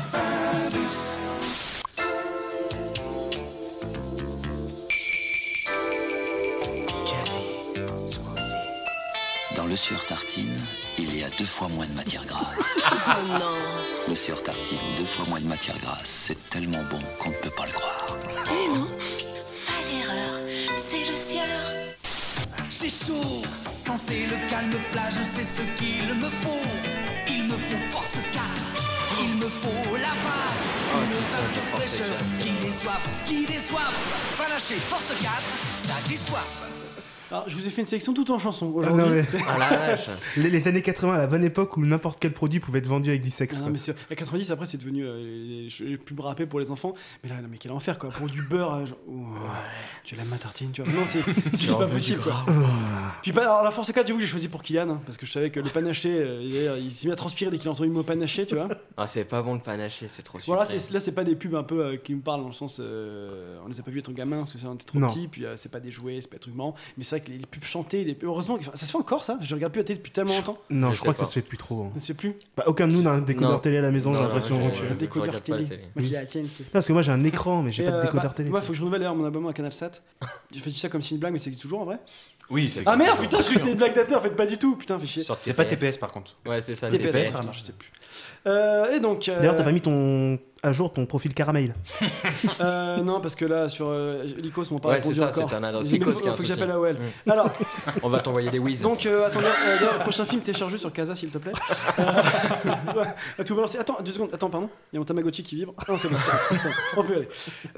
le 9.78 9.96
sur 9.96 10.06
tartine, 10.06 10.60
il 10.98 11.16
y 11.16 11.22
a 11.22 11.30
deux 11.38 11.44
fois 11.44 11.68
moins 11.68 11.86
de 11.86 11.92
matière 11.92 12.24
grasse. 12.26 12.78
Oh 13.06 13.38
non. 13.38 13.52
Monsieur 14.08 14.34
Tartine, 14.34 14.78
deux 14.98 15.04
fois 15.04 15.24
moins 15.28 15.40
de 15.40 15.46
matière 15.46 15.78
grasse. 15.78 16.24
C'est 16.26 16.50
tellement 16.50 16.82
bon 16.90 16.98
qu'on 17.18 17.30
ne 17.30 17.34
peut 17.36 17.50
pas 17.56 17.66
le 17.66 17.72
croire. 17.72 18.16
Eh 18.50 18.68
non, 18.76 18.86
pas 19.66 19.80
d'erreur, 19.88 20.40
c'est 20.90 21.04
le 21.10 21.16
sieur. 21.16 21.60
C'est 22.70 22.90
chaud 22.90 23.42
quand 23.86 23.96
c'est 23.96 24.26
le 24.26 24.36
calme 24.50 24.74
plage, 24.92 25.14
c'est 25.22 25.44
ce 25.44 25.62
qu'il 25.78 26.14
me 26.14 26.30
faut. 26.42 26.68
Il 27.28 27.44
me 27.44 27.54
faut 27.54 27.90
force 27.90 28.18
4, 28.32 28.42
il 29.22 29.36
me 29.36 29.48
faut 29.48 29.96
la 29.96 30.14
vague, 30.24 31.04
une 31.04 31.18
vague 31.32 31.54
de 31.54 31.76
fraîcheur 31.76 32.16
qui 32.38 32.50
déçoive, 32.66 33.06
qui 33.24 33.46
déçoive. 33.46 33.94
Panaché, 34.36 34.74
force 34.88 35.12
4, 35.20 35.30
ça 35.76 35.94
déçoive. 36.08 36.77
Alors, 37.30 37.44
je 37.48 37.54
vous 37.56 37.66
ai 37.66 37.70
fait 37.70 37.82
une 37.82 37.86
sélection 37.86 38.14
tout 38.14 38.30
en 38.30 38.38
chanson 38.38 38.72
Ah 38.74 38.78
aujourd'hui. 38.78 39.02
non, 39.02 39.10
mais- 39.10 39.24
Ah 39.46 39.96
les, 40.38 40.48
les 40.50 40.68
années 40.68 40.80
80, 40.82 41.14
à 41.14 41.18
la 41.18 41.26
bonne 41.26 41.44
époque 41.44 41.76
où 41.76 41.84
n'importe 41.84 42.18
quel 42.20 42.32
produit 42.32 42.58
pouvait 42.60 42.78
être 42.78 42.86
vendu 42.86 43.10
avec 43.10 43.20
du 43.22 43.30
sexe. 43.30 43.60
Ah 43.64 43.68
mais 43.70 43.76
c'est- 43.78 43.94
la 44.08 44.16
90 44.16 44.50
après 44.50 44.64
c'est 44.66 44.78
devenu 44.78 45.04
euh, 45.04 45.18
les, 45.18 45.68
les 45.86 45.96
pubs 45.98 46.20
râpées 46.20 46.46
pour 46.46 46.58
les 46.60 46.70
enfants 46.70 46.94
mais 47.22 47.28
là 47.30 47.40
non 47.42 47.48
mais 47.50 47.58
quel 47.58 47.72
enfer 47.72 47.98
quoi 47.98 48.10
pour 48.10 48.28
du 48.28 48.42
beurre 48.42 48.74
euh, 48.74 48.86
genre, 48.86 48.98
ouh, 49.08 49.26
tu 50.04 50.14
l'aimes 50.16 50.28
ma 50.28 50.38
tartine 50.38 50.70
tu 50.72 50.82
vois 50.82 50.92
non 50.92 51.06
c'est 51.06 51.20
c'est 51.52 51.62
juste 51.64 51.76
pas 51.78 51.86
possible 51.86 52.20
quoi 52.22 52.44
Ah. 52.48 53.14
puis 53.22 53.32
bah, 53.32 53.42
alors 53.42 53.62
la 53.62 53.70
force 53.70 53.92
4 53.92 54.06
j'avoue 54.06 54.18
que 54.18 54.24
j'ai 54.24 54.30
choisi 54.30 54.48
pour 54.48 54.62
Kylian 54.62 54.88
hein, 54.90 55.00
parce 55.04 55.16
que 55.18 55.26
je 55.26 55.32
savais 55.32 55.50
que 55.50 55.60
le 55.60 55.68
panaché 55.70 56.08
euh, 56.10 56.78
il, 56.80 56.90
s'est 56.90 57.08
mis 57.08 57.12
à 57.12 57.16
transpirer 57.16 57.50
dès 57.50 57.58
qu'il 57.58 57.68
a 57.68 57.72
entendu 57.72 57.88
le 57.88 57.94
mot 57.94 58.02
panaché 58.02 58.46
tu 58.46 58.54
vois 58.54 58.68
Ah, 58.96 59.06
c'est 59.06 59.24
pas 59.24 59.42
bon 59.42 59.56
de 59.56 59.62
panacher, 59.62 60.06
c'est 60.08 60.22
trop 60.22 60.38
sucré. 60.40 60.52
voilà 60.54 60.68
là 60.92 61.00
c'est 61.00 61.14
pas 61.14 61.24
des 61.24 61.36
pubs 61.36 61.54
un 61.54 61.62
peu 61.62 61.84
euh, 61.84 61.96
qui 61.96 62.14
me 62.14 62.20
parlent 62.20 62.40
dans 62.42 62.48
le 62.48 62.52
sens 62.54 62.78
euh, 62.80 63.58
on 63.64 63.68
les 63.68 63.78
a 63.78 63.82
pas 63.82 63.90
vu 63.90 63.98
être 63.98 64.12
gamin 64.12 64.38
parce 64.38 64.52
que 64.54 64.66
on 64.66 64.74
était 64.74 64.84
trop 64.86 64.98
Non. 64.98 65.08
petits 65.08 65.28
puis 65.28 65.44
euh, 65.44 65.56
c'est 65.56 65.70
pas 65.70 65.80
des 65.80 65.92
jouets 65.92 66.20
c'est 66.20 66.28
pas 66.30 66.36
des 66.36 66.40
trucs 66.40 66.54
marrants 66.54 66.74
mais 66.96 67.04
c'est 67.04 67.17
vrai 67.18 67.26
que 67.26 67.30
les, 67.30 67.38
les 67.38 67.46
pubs 67.46 67.64
chantées 67.64 68.04
les 68.04 68.14
pubs- 68.14 68.26
heureusement 68.28 68.56
enfin, 68.58 68.70
ça 68.74 68.86
se 68.86 68.90
fait 68.92 68.98
encore 68.98 69.24
ça? 69.24 69.38
Je 69.40 69.54
regarde 69.54 69.72
plus 69.72 69.80
la 69.80 69.84
télé 69.84 69.98
depuis 69.98 70.10
tellement 70.12 70.34
longtemps 70.34 70.58
Non, 70.70 70.90
Je 70.90 70.94
je, 70.96 71.00
crois 71.00 71.12
que 71.12 71.18
ça 71.20 71.26
se 71.26 71.32
fait 71.34 71.42
plus 71.42 71.58
trop. 71.58 71.82
hein. 71.84 71.90
ça 71.94 72.00
se 72.00 72.06
fait 72.08 72.14
plus? 72.14 72.34
Bah, 72.56 72.64
aucun 72.66 72.86
de 72.88 72.92
nous 72.92 73.02
n'a 73.02 73.10
un 73.10 73.20
décodeur 73.20 73.52
Non. 73.52 73.58
télé 73.58 73.78
à 73.78 73.82
la 73.82 73.90
maison, 73.90 74.14
j'ai 74.14 74.20
l'impression. 74.22 74.58
j'ai- 74.70 74.82
euh, 74.84 74.88
je 74.90 74.94
décodeur 74.94 75.40
télé 75.42 75.64
télé. 75.64 75.82
moi 75.94 76.04
la 76.14 76.26
TNT 76.26 76.64
Parce 76.72 76.86
que 76.86 76.92
moi 76.92 77.02
j'ai 77.02 77.12
un 77.12 77.24
écran, 77.24 77.62
mais 77.62 77.72
j'ai 77.72 77.84
pas 77.84 77.90
de 77.90 77.96
euh, 77.96 78.02
décodeur 78.02 78.30
bah, 78.30 78.34
télé. 78.36 78.50
Moi, 78.50 78.60
faut 78.62 78.68
que 78.72 78.74
je 78.74 78.80
renouvelle 78.80 79.02
mon 79.14 79.24
abonnement 79.24 79.48
à 79.48 79.52
CanalSat. 79.52 79.90
J'ai 80.52 80.60
fait 80.60 80.70
ça 80.70 80.88
comme 80.88 81.02
si 81.02 81.14
une 81.14 81.20
blague, 81.20 81.32
mais 81.32 81.38
ça 81.38 81.46
existe 81.48 81.62
toujours 81.62 81.80
en 81.80 81.84
vrai? 81.84 81.98
Oui, 82.50 82.68
c'est 82.70 82.82
Ah 82.86 82.96
merde, 82.96 83.20
putain, 83.20 83.38
je 83.42 83.48
que 83.48 83.54
c'était 83.54 83.70
une 83.72 83.76
blague 83.76 83.92
en 84.16 84.20
fait, 84.20 84.30
pas 84.30 84.46
du 84.46 84.56
tout. 84.56 84.76
Putain, 84.76 84.98
fais 84.98 85.06
chier. 85.06 85.22
C'est 85.42 85.52
pas 85.52 85.64
TPS. 85.64 85.80
TPS 85.80 85.98
par 85.98 86.12
contre. 86.12 86.36
Ouais, 86.46 86.62
c'est 86.62 86.74
ça, 86.74 86.88
TPS, 86.90 87.10
TPS. 87.12 87.30
ça 87.30 87.42
marche, 87.42 87.58
je 87.60 87.64
sais 87.66 87.72
plus. 87.72 87.90
Euh, 88.46 88.90
et 88.96 89.00
donc. 89.00 89.28
euh, 89.28 89.38
D'ailleurs, 89.38 89.56
t'as 89.56 89.64
pas 89.64 89.72
mis 89.72 89.80
ton 89.80 90.38
à 90.64 90.72
jour 90.72 90.92
ton 90.92 91.06
profil 91.06 91.34
caramel. 91.34 91.72
euh, 92.60 92.96
non, 93.02 93.20
parce 93.20 93.36
que 93.36 93.44
là, 93.44 93.68
sur 93.68 93.86
euh, 93.90 94.24
Lycos, 94.38 94.64
m'ont 94.72 94.80
pas 94.80 94.88
Ouais, 94.88 94.94
répondu 94.96 95.14
c'est 95.14 95.20
ça, 95.20 95.28
encore. 95.28 95.48
c'est 95.48 95.54
un 95.54 95.62
adresse 95.62 95.88
Lycos 95.88 96.10
faut, 96.12 96.26
faut 96.32 96.36
que 96.36 96.44
j'appelle 96.44 96.70
AOL. 96.72 96.94
Mm. 97.26 97.30
Alors, 97.30 97.50
On 98.02 98.08
va 98.08 98.18
t'envoyer 98.18 98.50
des 98.50 98.58
whiz. 98.58 98.82
donc, 98.82 99.06
euh, 99.06 99.26
attendez, 99.26 99.46
euh, 99.46 99.76
le 99.80 99.98
prochain 100.00 100.24
film, 100.24 100.40
télécharge 100.42 100.74
sur 100.76 100.92
Casa, 100.92 101.14
s'il 101.14 101.30
te 101.30 101.38
plaît. 101.38 101.52
Euh, 102.00 102.02
ouais, 103.38 103.44
tout 103.44 103.54
balancer. 103.54 103.78
Attends, 103.78 103.98
deux 104.04 104.12
secondes, 104.12 104.30
attends, 104.32 104.50
pardon. 104.50 104.68
Il 104.92 104.96
y 104.96 104.98
a 104.98 105.00
mon 105.00 105.04
Tamagotchi 105.04 105.44
qui 105.44 105.54
vibre. 105.56 105.74
Non, 105.88 105.96
c'est 105.96 106.08
bon, 106.08 106.16
on 106.96 107.02
peut 107.04 107.12
y 107.12 107.16
aller. 107.16 107.28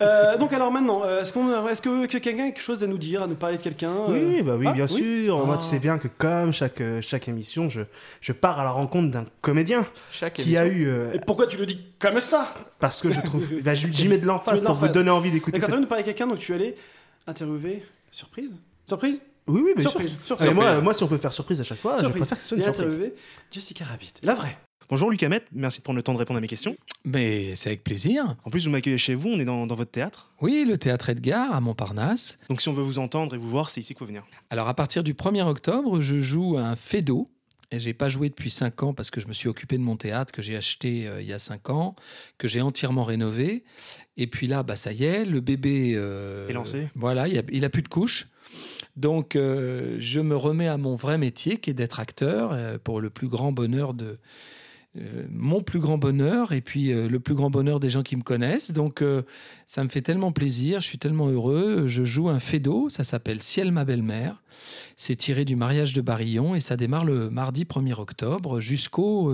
Euh, 0.00 0.38
donc, 0.38 0.52
alors 0.54 0.70
maintenant, 0.70 1.02
euh, 1.04 1.20
est-ce, 1.20 1.34
qu'on, 1.34 1.66
est-ce 1.68 1.82
que, 1.82 2.06
que 2.06 2.16
quelqu'un 2.18 2.44
a 2.44 2.50
quelque 2.50 2.62
chose 2.62 2.82
à 2.82 2.86
nous 2.86 2.98
dire, 2.98 3.22
à 3.22 3.26
nous 3.26 3.34
parler 3.34 3.58
de 3.58 3.62
quelqu'un 3.62 3.90
euh? 3.90 4.08
Oui, 4.36 4.42
bah 4.42 4.54
oui, 4.58 4.66
Ah, 4.68 4.72
bien 4.72 4.86
sûr. 4.86 5.44
Moi, 5.44 5.56
Ah. 5.58 5.62
tu 5.62 5.68
sais 5.68 5.78
bien 5.80 5.98
que 5.98 6.08
comme 6.08 6.52
chaque, 6.54 6.80
euh, 6.80 7.00
chaque 7.02 7.28
émission, 7.28 7.68
je, 7.68 7.82
je 8.22 8.32
pars 8.32 8.58
à 8.58 8.64
la 8.64 8.70
rencontre 8.70 9.10
d'un 9.10 9.24
comédien 9.42 9.84
Chaque 10.12 10.32
qui 10.34 10.49
a 10.56 10.66
émission. 10.66 10.82
eu. 10.84 10.88
euh, 10.88 11.12
Et 11.12 11.20
pourquoi 11.20 11.46
tu 11.46 11.56
le 11.56 11.66
dis 11.66 11.80
comme 11.98 12.20
ça 12.20 12.52
parce 12.78 13.00
que 13.00 13.10
je 13.10 13.20
trouve. 13.20 13.46
j'y 13.74 14.08
mets 14.08 14.16
de 14.16 14.20
Tu 14.22 14.26
l'emphase 14.26 14.62
pour 14.64 14.74
vous 14.74 14.88
donner 14.88 15.10
envie 15.10 15.30
d'écouter 15.30 15.58
D'accord, 15.58 15.66
cette 15.66 15.70
t'as 15.70 15.76
envie 15.76 15.84
de 15.84 15.88
parler 15.88 16.02
avec 16.04 16.16
quelqu'un, 16.16 16.30
donc 16.30 16.38
tu 16.40 16.52
allais 16.54 16.74
interviewer. 17.26 17.82
Surprise 18.10 18.62
Surprise 18.86 19.20
Oui, 19.46 19.62
oui, 19.64 19.72
bien 19.76 19.88
Surprise, 19.88 20.10
sûr. 20.10 20.26
surprise. 20.26 20.54
Moi, 20.54 20.80
moi, 20.80 20.94
si 20.94 21.02
on 21.04 21.08
peut 21.08 21.16
faire 21.18 21.32
surprise 21.32 21.60
à 21.60 21.64
chaque 21.64 21.78
fois, 21.78 21.96
je 21.98 22.02
Surprise. 22.04 22.20
préfère 22.22 22.38
que 22.38 22.42
ce 22.42 22.48
soit 22.48 22.56
une 22.58 22.62
a 22.64 22.74
surprise. 22.74 23.12
Jessica 23.50 23.84
Rabbit. 23.84 24.12
La 24.22 24.34
vraie. 24.34 24.56
Bonjour 24.88 25.08
Lucas 25.08 25.28
Met, 25.28 25.44
merci 25.52 25.78
de 25.78 25.84
prendre 25.84 25.98
le 25.98 26.02
temps 26.02 26.12
de 26.14 26.18
répondre 26.18 26.38
à 26.38 26.40
mes 26.40 26.48
questions. 26.48 26.74
Mais 27.04 27.54
c'est 27.54 27.68
avec 27.68 27.84
plaisir. 27.84 28.34
En 28.44 28.50
plus, 28.50 28.64
vous 28.64 28.72
m'accueillez 28.72 28.98
chez 28.98 29.14
vous, 29.14 29.28
on 29.28 29.38
est 29.38 29.44
dans, 29.44 29.64
dans 29.68 29.76
votre 29.76 29.92
théâtre. 29.92 30.32
Oui, 30.40 30.64
le 30.66 30.78
théâtre 30.78 31.10
Edgar 31.10 31.54
à 31.54 31.60
Montparnasse. 31.60 32.38
Donc 32.48 32.60
si 32.60 32.68
on 32.68 32.72
veut 32.72 32.82
vous 32.82 32.98
entendre 32.98 33.36
et 33.36 33.38
vous 33.38 33.48
voir, 33.48 33.70
c'est 33.70 33.80
ici 33.80 33.94
qu'il 33.94 33.98
faut 34.00 34.04
venir. 34.06 34.24
Alors 34.50 34.66
à 34.66 34.74
partir 34.74 35.04
du 35.04 35.14
1er 35.14 35.42
octobre, 35.44 36.00
je 36.00 36.18
joue 36.18 36.58
un 36.58 36.74
Fedo. 36.74 37.30
Et 37.72 37.78
j'ai 37.78 37.94
pas 37.94 38.08
joué 38.08 38.28
depuis 38.28 38.50
5 38.50 38.82
ans 38.82 38.94
parce 38.94 39.10
que 39.10 39.20
je 39.20 39.28
me 39.28 39.32
suis 39.32 39.48
occupé 39.48 39.78
de 39.78 39.82
mon 39.82 39.96
théâtre 39.96 40.32
que 40.32 40.42
j'ai 40.42 40.56
acheté 40.56 41.06
euh, 41.06 41.22
il 41.22 41.28
y 41.28 41.32
a 41.32 41.38
5 41.38 41.70
ans, 41.70 41.94
que 42.36 42.48
j'ai 42.48 42.60
entièrement 42.60 43.04
rénové. 43.04 43.64
Et 44.16 44.26
puis 44.26 44.46
là, 44.46 44.62
bah 44.62 44.76
ça 44.76 44.92
y 44.92 45.04
est, 45.04 45.24
le 45.24 45.40
bébé 45.40 45.92
euh, 45.94 46.48
Est 46.48 46.52
lancé. 46.52 46.88
Voilà, 46.94 47.28
il 47.28 47.38
a, 47.38 47.42
il 47.50 47.64
a 47.64 47.70
plus 47.70 47.82
de 47.82 47.88
couches. 47.88 48.26
Donc 48.96 49.36
euh, 49.36 49.96
je 49.98 50.20
me 50.20 50.36
remets 50.36 50.68
à 50.68 50.76
mon 50.76 50.94
vrai 50.94 51.18
métier 51.18 51.58
qui 51.58 51.70
est 51.70 51.74
d'être 51.74 52.00
acteur 52.00 52.50
euh, 52.52 52.78
pour 52.82 53.00
le 53.00 53.10
plus 53.10 53.28
grand 53.28 53.52
bonheur 53.52 53.94
de 53.94 54.18
euh, 54.96 55.26
mon 55.30 55.62
plus 55.62 55.78
grand 55.78 55.98
bonheur 55.98 56.52
et 56.52 56.60
puis 56.60 56.92
euh, 56.92 57.08
le 57.08 57.20
plus 57.20 57.34
grand 57.34 57.50
bonheur 57.50 57.80
des 57.80 57.90
gens 57.90 58.02
qui 58.02 58.16
me 58.16 58.22
connaissent. 58.22 58.72
Donc 58.72 59.02
euh, 59.02 59.22
ça 59.66 59.84
me 59.84 59.88
fait 59.88 60.02
tellement 60.02 60.32
plaisir, 60.32 60.80
je 60.80 60.86
suis 60.86 60.98
tellement 60.98 61.28
heureux. 61.28 61.86
Je 61.86 62.04
joue 62.04 62.28
un 62.28 62.40
Fedo, 62.40 62.88
ça 62.88 63.04
s'appelle 63.04 63.42
Ciel 63.42 63.72
ma 63.72 63.84
belle-mère. 63.84 64.42
C'est 64.96 65.16
tiré 65.16 65.44
du 65.44 65.56
mariage 65.56 65.94
de 65.94 66.00
Barillon 66.00 66.54
et 66.54 66.60
ça 66.60 66.76
démarre 66.76 67.04
le 67.04 67.30
mardi 67.30 67.64
1er 67.64 67.98
octobre 67.98 68.60
jusqu'au, 68.60 69.32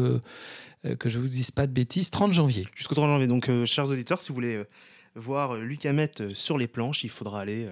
que 1.01 1.09
je 1.09 1.19
vous 1.19 1.27
dise 1.27 1.51
pas 1.51 1.67
de 1.67 1.73
bêtises, 1.73 2.11
30 2.11 2.33
janvier. 2.33 2.69
Jusqu'au 2.77 2.95
30 2.95 3.09
janvier. 3.09 3.27
Donc, 3.27 3.51
chers 3.65 3.91
auditeurs, 3.91 4.21
si 4.21 4.29
vous 4.29 4.37
voulez 4.37 4.63
voir 5.17 5.55
euh, 5.55 5.63
Lucas 5.63 5.93
Met 5.93 6.21
euh, 6.21 6.31
sur 6.35 6.59
les 6.59 6.69
planches, 6.69 7.03
il 7.03 7.11
faudra 7.11 7.41
aller 7.41 7.69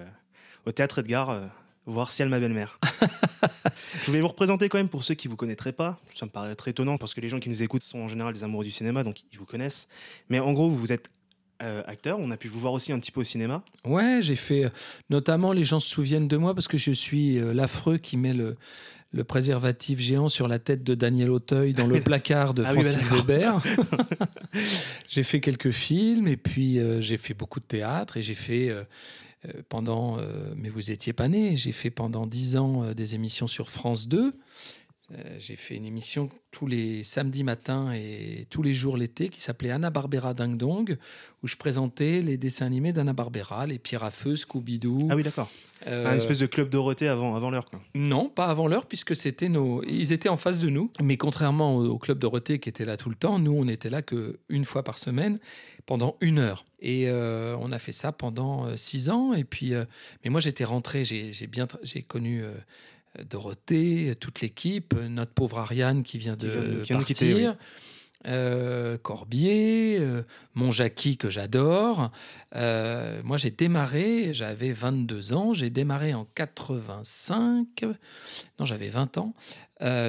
au 0.65 0.71
théâtre 0.71 0.99
Edgar 0.99 1.49
voir 1.85 2.11
Ciel 2.11 2.29
ma 2.29 2.39
belle-mère. 2.39 2.79
Je 4.01 4.07
voulais 4.07 4.21
vous 4.21 4.27
représenter 4.27 4.69
quand 4.69 4.77
même 4.77 4.89
pour 4.89 5.03
ceux 5.03 5.13
qui 5.15 5.27
vous 5.27 5.35
connaîtraient 5.35 5.71
pas. 5.71 5.99
Ça 6.15 6.25
me 6.25 6.31
paraît 6.31 6.55
très 6.55 6.71
étonnant 6.71 6.97
parce 6.97 7.13
que 7.13 7.21
les 7.21 7.29
gens 7.29 7.39
qui 7.39 7.49
nous 7.49 7.61
écoutent 7.63 7.83
sont 7.83 7.99
en 7.99 8.07
général 8.07 8.33
des 8.33 8.43
amoureux 8.43 8.65
du 8.65 8.71
cinéma, 8.71 9.03
donc 9.03 9.17
ils 9.31 9.37
vous 9.37 9.45
connaissent. 9.45 9.87
Mais 10.29 10.39
en 10.39 10.51
gros, 10.53 10.69
vous 10.69 10.91
êtes 10.91 11.07
euh, 11.63 11.83
acteur. 11.87 12.17
On 12.19 12.31
a 12.31 12.37
pu 12.37 12.47
vous 12.47 12.59
voir 12.59 12.73
aussi 12.73 12.91
un 12.91 12.99
petit 12.99 13.11
peu 13.11 13.21
au 13.21 13.23
cinéma. 13.23 13.63
Ouais, 13.85 14.19
j'ai 14.21 14.35
fait. 14.35 14.65
euh, 14.65 14.69
Notamment, 15.09 15.53
les 15.53 15.63
gens 15.63 15.79
se 15.79 15.89
souviennent 15.89 16.27
de 16.27 16.37
moi 16.37 16.53
parce 16.53 16.67
que 16.67 16.77
je 16.77 16.91
suis 16.91 17.37
euh, 17.37 17.53
l'affreux 17.53 17.97
qui 17.97 18.17
met 18.17 18.33
le, 18.33 18.57
le 19.13 19.23
préservatif 19.23 19.99
géant 19.99 20.27
sur 20.27 20.47
la 20.47 20.59
tête 20.59 20.83
de 20.83 20.95
Daniel 20.95 21.29
Auteuil 21.31 21.73
dans 21.73 21.87
le 21.87 21.99
placard 22.01 22.53
de 22.53 22.63
Ah 22.65 22.73
oui, 22.73 22.83
Francis 22.83 23.03
d'accord. 23.09 23.25
Weber. 23.25 23.61
j'ai 25.09 25.23
fait 25.23 25.39
quelques 25.39 25.71
films 25.71 26.27
et 26.27 26.37
puis 26.37 26.79
euh, 26.79 26.99
j'ai 27.01 27.17
fait 27.17 27.33
beaucoup 27.33 27.59
de 27.59 27.65
théâtre 27.65 28.17
et 28.17 28.21
j'ai 28.21 28.35
fait. 28.35 28.69
euh, 28.69 28.83
pendant, 29.69 30.17
euh, 30.19 30.53
mais 30.55 30.69
vous 30.69 30.91
étiez 30.91 31.13
pas 31.13 31.27
né, 31.27 31.55
j'ai 31.55 31.71
fait 31.71 31.89
pendant 31.89 32.27
dix 32.27 32.57
ans 32.57 32.83
euh, 32.83 32.93
des 32.93 33.15
émissions 33.15 33.47
sur 33.47 33.69
France 33.69 34.07
2. 34.07 34.33
Euh, 35.11 35.35
j'ai 35.37 35.55
fait 35.55 35.75
une 35.75 35.85
émission 35.85 36.29
tous 36.49 36.65
les 36.65 37.03
samedis 37.03 37.43
matins 37.43 37.91
et 37.93 38.47
tous 38.49 38.63
les 38.63 38.73
jours 38.73 38.97
l'été 38.97 39.29
qui 39.29 39.39
s'appelait 39.39 39.69
Anna 39.69 39.91
Barbera 39.91 40.33
Ding 40.33 40.57
Dong, 40.57 40.97
où 41.43 41.47
je 41.47 41.57
présentais 41.57 42.21
les 42.21 42.37
dessins 42.37 42.65
animés 42.65 42.91
d'Anna 42.91 43.13
Barbera, 43.13 43.67
les 43.67 43.77
Pierre 43.77 44.03
à 44.03 44.09
feu, 44.09 44.35
Scooby-Doo. 44.35 45.07
Ah 45.11 45.15
oui, 45.15 45.21
d'accord. 45.21 45.51
Euh, 45.85 46.07
Un 46.07 46.15
espèce 46.15 46.39
de 46.39 46.47
club 46.47 46.69
Dorothée 46.69 47.07
avant, 47.07 47.35
avant 47.35 47.51
l'heure. 47.51 47.69
quoi. 47.69 47.79
non, 47.93 48.29
pas 48.29 48.47
avant 48.47 48.67
l'heure, 48.67 48.87
puisque 48.87 49.15
c'était 49.15 49.49
nos. 49.49 49.83
Ils 49.83 50.11
étaient 50.11 50.29
en 50.29 50.37
face 50.37 50.59
de 50.59 50.69
nous. 50.69 50.89
Mais 50.99 51.17
contrairement 51.17 51.75
au, 51.75 51.99
club 51.99 52.17
Dorothée 52.17 52.57
qui 52.57 52.69
était 52.69 52.85
là 52.85 52.97
tout 52.97 53.09
le 53.09 53.15
temps, 53.15 53.37
nous, 53.37 53.53
on 53.53 53.67
était 53.67 53.91
là 53.91 54.01
que 54.01 54.39
une 54.49 54.65
fois 54.65 54.83
par 54.83 54.97
semaine 54.97 55.39
pendant 55.85 56.15
une 56.21 56.39
heure. 56.39 56.65
Et 56.87 57.09
euh, 57.09 57.57
on 57.59 57.71
a 57.71 57.79
fait 57.79 57.91
ça 57.91 58.11
pendant 58.11 58.67
euh, 58.67 58.77
six 58.77 59.09
ans. 59.09 59.33
Et 59.33 59.43
puis, 59.43 59.73
euh, 59.73 59.85
mais 60.23 60.29
moi, 60.29 60.39
j'étais 60.39 60.65
rentré. 60.65 61.03
J'ai 61.03 61.47
bien, 61.47 61.67
j'ai 61.83 62.03
connu. 62.03 62.43
euh, 62.43 62.53
Dorothée, 63.29 64.13
toute 64.19 64.41
l'équipe, 64.41 64.93
notre 64.93 65.31
pauvre 65.31 65.59
Ariane 65.59 66.03
qui 66.03 66.17
vient 66.17 66.35
de 66.35 66.49
Qui 66.49 66.83
vient 66.83 66.97
partir, 66.97 67.37
oui. 67.37 67.55
Euh, 68.27 68.97
Corbier, 68.97 69.97
euh, 69.99 70.23
mon 70.53 70.71
Jackie 70.71 71.17
que 71.17 71.29
j'adore. 71.29 72.11
Euh, 72.55 73.21
moi, 73.23 73.37
j'ai 73.37 73.51
démarré, 73.51 74.33
j'avais 74.33 74.71
22 74.71 75.33
ans, 75.33 75.53
j'ai 75.53 75.69
démarré 75.69 76.13
en 76.13 76.25
85. 76.35 77.67
Non, 78.59 78.65
j'avais 78.65 78.89
20 78.89 79.17
ans. 79.17 79.33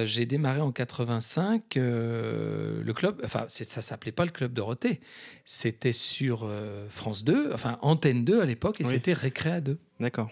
J'ai 0.05 0.25
démarré 0.25 0.61
en 0.61 0.71
85. 0.71 1.77
euh, 1.77 2.81
le 2.83 2.93
club, 2.93 3.21
enfin, 3.25 3.45
ça 3.47 3.81
s'appelait 3.81 4.11
pas 4.11 4.25
le 4.25 4.31
club 4.31 4.53
Dorothée. 4.53 5.01
C'était 5.45 5.93
sur 5.93 6.49
France 6.89 7.23
2, 7.23 7.51
enfin 7.53 7.77
Antenne 7.81 8.23
2 8.25 8.41
à 8.41 8.45
l'époque, 8.45 8.79
et 8.81 8.85
Oui. 8.85 8.89
c'était 8.91 9.13
Récréa 9.13 9.61
2. 9.61 9.77
D'accord. 9.99 10.29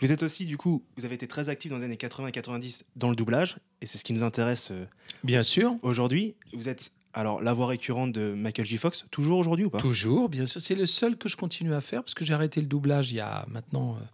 Vous 0.00 0.12
êtes 0.12 0.22
aussi, 0.22 0.44
du 0.46 0.56
coup, 0.58 0.84
vous 0.96 1.04
avez 1.04 1.14
été 1.14 1.26
très 1.26 1.48
actif 1.48 1.70
dans 1.70 1.78
les 1.78 1.84
années 1.84 1.96
80 1.96 2.28
et 2.28 2.32
90 2.32 2.84
dans 2.96 3.08
le 3.10 3.16
doublage, 3.16 3.56
et 3.80 3.86
c'est 3.86 3.96
ce 3.98 4.04
qui 4.04 4.12
nous 4.12 4.22
intéresse 4.22 4.68
euh, 4.70 4.84
Bien 5.24 5.42
sûr. 5.42 5.76
aujourd'hui. 5.82 6.34
Vous 6.52 6.68
êtes 6.68 6.92
alors 7.14 7.42
la 7.42 7.52
voix 7.52 7.66
récurrente 7.66 8.12
de 8.12 8.32
Michael 8.32 8.66
J. 8.66 8.78
Fox, 8.78 9.04
toujours 9.10 9.38
aujourd'hui 9.38 9.64
ou 9.66 9.70
pas? 9.70 9.78
Toujours, 9.78 10.28
bien 10.28 10.46
sûr. 10.46 10.60
C'est 10.60 10.74
le 10.74 10.86
seul 10.86 11.16
que 11.16 11.28
je 11.28 11.36
continue 11.36 11.74
à 11.74 11.80
faire 11.80 12.02
parce 12.02 12.14
que 12.14 12.24
j'ai 12.24 12.34
arrêté 12.34 12.60
le 12.60 12.66
doublage 12.66 13.12
il 13.12 13.16
y 13.16 13.20
a 13.20 13.44
maintenant 13.48 13.92
euh, 13.92 14.04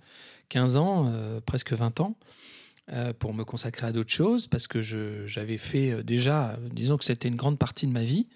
15 0.48 0.76
ans, 0.76 1.06
euh, 1.06 1.40
presque 1.44 1.72
20 1.72 2.00
ans, 2.00 2.16
euh, 2.90 3.12
pour 3.12 3.34
me 3.34 3.44
consacrer 3.44 3.86
à 3.86 3.92
d'autres 3.92 4.10
choses 4.10 4.46
parce 4.46 4.66
que 4.66 4.80
j'avais 4.80 5.58
fait 5.58 5.90
euh, 5.90 6.02
déjà, 6.02 6.52
euh, 6.52 6.56
disons 6.72 6.96
que 6.96 7.04
c'était 7.04 7.28
une 7.28 7.36
grande 7.36 7.58
partie 7.58 7.86
de 7.86 7.92
ma 7.92 8.02
vie. 8.02 8.26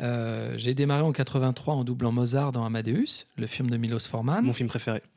Euh, 0.00 0.54
j'ai 0.56 0.74
démarré 0.74 1.02
en 1.02 1.12
83 1.12 1.74
en 1.74 1.84
doublant 1.84 2.12
Mozart 2.12 2.52
dans 2.52 2.64
Amadeus, 2.64 3.26
le 3.36 3.46
film 3.46 3.70
de 3.70 3.76
Milos 3.76 4.00
Forman. 4.08 4.44
Mon 4.44 4.52
film 4.52 4.68
préféré. 4.68 5.02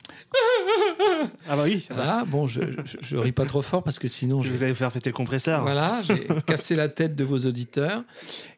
Ah 1.48 1.56
bah 1.56 1.64
oui, 1.66 1.82
ça 1.82 1.94
va. 1.94 2.04
Voilà, 2.04 2.26
bon, 2.26 2.48
je, 2.48 2.62
je, 2.86 2.98
je 3.02 3.16
ris 3.16 3.32
pas 3.32 3.46
trop 3.46 3.62
fort 3.62 3.84
parce 3.84 4.00
que 4.00 4.08
sinon 4.08 4.42
Je 4.42 4.50
vous 4.50 4.64
avais 4.64 4.74
fait 4.74 4.90
péter 4.90 5.10
le 5.10 5.16
compresseur. 5.16 5.62
Voilà, 5.62 6.02
j'ai 6.04 6.28
cassé 6.48 6.76
la 6.76 6.90
tête 6.90 7.16
de 7.16 7.24
vos 7.24 7.38
auditeurs. 7.40 8.04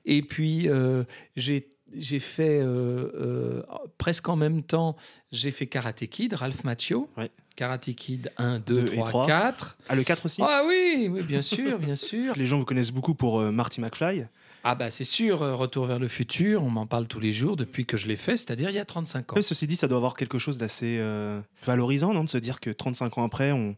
Et 0.06 0.22
puis, 0.22 0.70
euh, 0.70 1.04
j'ai 1.36 1.74
j'ai 1.96 2.20
fait 2.20 2.60
euh, 2.60 3.12
euh, 3.16 3.64
presque 3.98 4.28
en 4.30 4.36
même 4.36 4.64
temps, 4.64 4.96
j'ai 5.32 5.52
fait 5.52 5.68
Karate 5.68 6.06
Kid, 6.08 6.34
Ralph 6.34 6.64
Macchio. 6.64 7.10
Karate 7.56 7.94
Kid 7.94 8.32
1, 8.38 8.60
2, 8.60 8.82
Deux 8.82 8.94
et 8.94 8.98
3, 8.98 9.10
trois. 9.10 9.28
4. 9.28 9.78
Ah, 9.88 9.96
le 9.96 10.04
4 10.04 10.26
aussi 10.26 10.42
Ah 10.44 10.64
oui, 10.68 11.08
oui, 11.12 11.22
bien 11.22 11.42
sûr, 11.44 11.78
bien 11.78 11.96
sûr. 11.96 12.34
Les 12.38 12.48
gens 12.48 12.58
vous 12.58 12.66
connaissent 12.66 12.92
beaucoup 12.92 13.14
pour 13.14 13.40
euh, 13.40 13.52
Marty 13.52 13.80
McFly. 13.80 14.26
Ah 14.64 14.76
bah 14.76 14.90
c'est 14.90 15.04
sûr, 15.04 15.42
euh, 15.42 15.56
Retour 15.56 15.86
vers 15.86 16.00
le 16.00 16.08
futur, 16.08 16.64
on 16.64 16.70
m'en 16.70 16.88
parle 16.88 17.08
tous 17.08 17.20
les 17.20 17.34
jours 17.34 17.58
depuis 17.58 17.86
que 17.86 17.98
je 17.98 18.08
l'ai 18.08 18.16
fait, 18.16 18.38
c'est-à-dire 18.38 18.70
il 18.70 18.76
y 18.76 18.80
a 18.80 18.86
35 18.86 19.34
ans. 19.34 19.36
Mais 19.36 19.42
ceci 19.42 19.68
dit, 19.68 19.76
ça 19.76 19.90
doit 19.90 19.98
avoir 19.98 20.16
quelque 20.16 20.40
chose 20.40 20.58
d'assez 20.58 20.98
euh, 21.00 21.42
valorisant, 21.66 22.14
non 22.14 22.24
De 22.24 22.30
se 22.30 22.38
dire 22.38 22.62
que 22.62 22.70
35 22.70 23.18
ans 23.18 23.26
après, 23.26 23.52
on... 23.52 23.76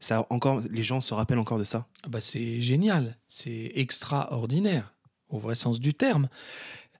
ça 0.00 0.26
encore... 0.30 0.62
les 0.68 0.82
gens 0.82 1.00
se 1.00 1.14
rappellent 1.14 1.38
encore 1.38 1.58
de 1.58 1.64
ça. 1.64 1.86
Ah 2.02 2.08
bah 2.08 2.20
c'est 2.20 2.60
génial, 2.60 3.16
c'est 3.28 3.70
extraordinaire, 3.76 4.94
au 5.28 5.38
vrai 5.38 5.54
sens 5.54 5.78
du 5.78 5.94
terme. 5.94 6.28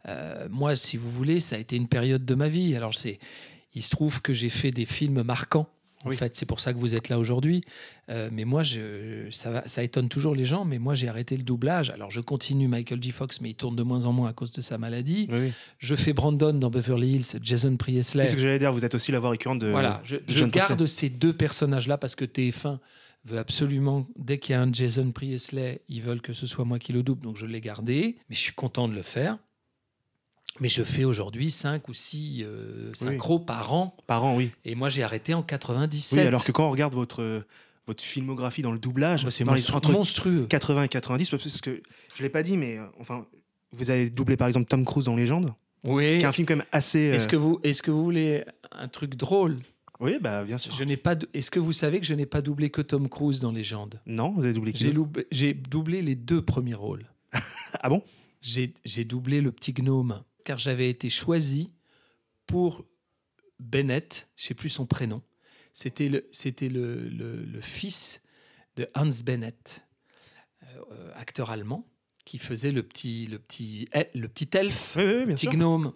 Euh, 0.09 0.47
moi, 0.51 0.77
si 0.77 0.97
vous 0.97 1.11
voulez, 1.11 1.41
ça 1.41 1.57
a 1.57 1.59
été 1.59 1.77
une 1.77 1.89
période 1.89 2.25
de 2.25 2.35
ma 2.35 2.49
vie. 2.49 2.77
Alors, 2.77 2.95
c'est, 2.95 3.19
il 3.75 3.83
se 3.83 3.91
trouve 3.91 4.23
que 4.23 4.33
j'ai 4.33 4.51
fait 4.51 4.71
des 4.71 4.87
films 4.87 5.23
marquants. 5.23 5.69
En 6.05 6.11
fait, 6.11 6.37
c'est 6.37 6.47
pour 6.47 6.61
ça 6.61 6.73
que 6.73 6.79
vous 6.79 6.95
êtes 6.95 7.09
là 7.09 7.19
aujourd'hui. 7.19 7.65
Euh, 8.11 8.29
mais 8.33 8.45
moi, 8.45 8.63
je, 8.63 9.29
ça, 9.31 9.83
étonne 9.83 10.09
toujours 10.09 10.35
les 10.35 10.45
gens. 10.45 10.65
Mais 10.65 10.79
moi, 10.79 10.95
j'ai 10.95 11.09
arrêté 11.09 11.37
le 11.37 11.43
doublage. 11.43 11.91
Alors, 11.91 12.11
je 12.11 12.21
continue 12.21 12.69
Michael 12.69 13.03
J. 13.03 13.11
Fox, 13.11 13.41
mais 13.41 13.51
il 13.51 13.55
tourne 13.55 13.75
de 13.75 13.83
moins 13.83 14.05
en 14.05 14.13
moins 14.13 14.29
à 14.29 14.33
cause 14.33 14.53
de 14.53 14.61
sa 14.61 14.79
maladie. 14.79 15.29
Je 15.79 15.95
fais 15.95 16.13
Brandon 16.13 16.53
dans 16.53 16.71
Beverly 16.71 17.15
Hills, 17.15 17.41
Jason 17.43 17.77
Priestley. 17.77 18.27
C'est 18.27 18.33
ce 18.33 18.37
que 18.37 18.43
j'allais 18.43 18.59
dire, 18.59 18.73
vous 18.73 18.85
êtes 18.85 18.95
aussi 18.95 19.11
la 19.13 19.21
voix 19.21 19.31
récurrente 19.31 19.59
de. 19.59 19.69
Voilà, 19.69 20.01
je, 20.05 20.17
de 20.17 20.23
je 20.29 20.39
John 20.39 20.51
garde 20.51 20.87
ces 20.87 21.09
deux 21.09 21.33
personnages-là 21.33 21.99
parce 21.99 22.15
que 22.15 22.25
TF1 22.25 22.79
veut 23.27 23.39
absolument, 23.39 24.07
dès 24.17 24.39
qu'il 24.39 24.53
y 24.53 24.57
a 24.57 24.63
un 24.63 24.73
Jason 24.73 25.11
Priestley, 25.11 25.83
ils 25.89 26.03
veulent 26.03 26.21
que 26.21 26.33
ce 26.33 26.47
soit 26.47 26.65
moi 26.65 26.79
qui 26.79 26.93
le 26.93 27.03
double, 27.03 27.23
donc 27.23 27.37
je 27.37 27.47
l'ai 27.47 27.61
gardé, 27.61 28.17
mais 28.29 28.37
je 28.37 28.41
suis 28.41 28.53
content 28.53 28.89
de 28.89 28.95
le 28.95 29.03
faire. 29.03 29.39
Mais 30.61 30.69
je 30.69 30.83
fais 30.83 31.05
aujourd'hui 31.05 31.51
5 31.51 31.89
ou 31.89 31.95
6 31.95 32.45
synchros 32.95 33.39
par 33.39 33.73
an. 33.73 33.95
Par 34.07 34.25
an, 34.25 34.37
oui. 34.37 34.51
Et 34.65 34.75
moi, 34.75 34.89
j'ai 34.89 35.03
arrêté 35.03 35.35
en 35.35 35.43
97. 35.43 36.19
Oui, 36.21 36.27
alors 36.27 36.45
que 36.45 36.53
quand 36.53 36.67
on 36.67 36.71
regarde 36.71 36.95
votre, 36.95 37.23
euh, 37.23 37.45
votre 37.87 38.03
filmographie 38.03 38.63
dans 38.63 38.73
le 38.73 38.79
doublage, 38.79 39.25
Bah, 39.25 39.31
c'est 39.31 39.45
monstru- 39.45 39.75
entre 39.75 39.93
monstrueux. 39.93 40.47
80 40.49 40.85
et 40.85 40.89
90, 40.89 41.31
parce 41.31 41.61
que 41.61 41.83
je 42.15 42.23
l'ai 42.23 42.29
pas 42.31 42.43
dit, 42.43 42.57
mais 42.57 42.79
euh, 42.79 42.85
enfin, 43.01 43.27
vous 43.73 43.91
avez 43.91 44.11
doublé 44.11 44.37
par 44.37 44.49
exemple 44.49 44.67
Tom 44.69 44.85
Cruise 44.85 45.05
dans 45.07 45.17
Légende. 45.17 45.53
Oui. 45.85 46.19
Qui 46.19 46.25
est 46.25 46.27
un 46.27 46.33
film 46.33 46.47
quand 46.47 46.57
même 46.57 46.67
assez. 46.73 46.99
Est-ce 47.01 47.27
euh, 47.27 47.31
que, 47.31 47.37
vous, 47.37 47.61
est 47.63 47.81
que 47.81 47.91
vous 47.91 48.03
voulez 48.03 48.45
un 48.73 48.89
truc 48.89 49.15
drôle? 49.15 49.57
Oui, 50.01 50.19
bah 50.21 50.43
bien 50.45 50.59
sûr. 50.59 50.73
Je 50.75 50.85
n'ai 50.85 50.97
pas. 50.97 51.15
dou- 51.15 51.27
Est-ce 51.33 51.51
que 51.51 51.61
vous 51.61 51.73
savez 51.73 52.01
que 52.01 52.07
je 52.07 52.15
n'ai 52.15 52.27
pas 52.27 52.43
doublé 52.43 52.71
que 52.71 52.83
Tom 52.83 53.09
Cruise 53.09 53.41
dans 53.41 53.53
Légende? 53.53 54.01
Non, 54.05 54.31
vous 54.33 54.45
avez 54.45 54.53
doublé 54.53 54.73
qui 54.73 54.83
J'ai 54.85 54.91
doublé, 54.91 55.27
j'ai 55.31 55.55
doublé 55.55 56.03
les 56.03 56.15
deux 56.17 56.43
premiers 56.43 56.75
rôles. 56.75 57.07
ah 57.81 57.89
bon? 57.89 58.03
J'ai 58.43 58.75
j'ai 58.85 59.05
doublé 59.05 59.41
le 59.41 59.53
petit 59.53 59.73
gnome, 59.73 60.23
car 60.47 60.59
j'avais 60.59 60.89
été 60.89 61.11
choisi 61.11 61.73
pour 62.47 62.87
Bennett, 63.59 64.29
je 64.37 64.45
sais 64.45 64.55
plus 64.55 64.69
son 64.69 64.87
prénom. 64.87 65.23
C'était 65.73 66.09
le, 66.09 66.29
c'était 66.33 66.69
le, 66.69 67.09
le- 67.09 67.45
le 67.45 67.61
fils 67.61 68.23
de 68.77 68.89
Hans 68.95 69.11
Bennett, 69.25 69.85
euh, 70.63 71.11
acteur 71.15 71.51
allemand, 71.51 71.87
qui 72.25 72.39
faisait 72.39 72.71
le 72.73 72.83
petit, 72.83 73.27
le 73.27 73.39
petit, 73.39 73.89
el- 73.93 74.09
le 74.15 74.29
petit 74.29 74.49
elfe, 74.57 74.95
Oui, 74.97 75.03
oui, 75.05 75.13
oui, 75.15 75.25
le 75.27 75.35
petit 75.35 75.47
sûr. 75.47 75.53
gnome. 75.55 75.93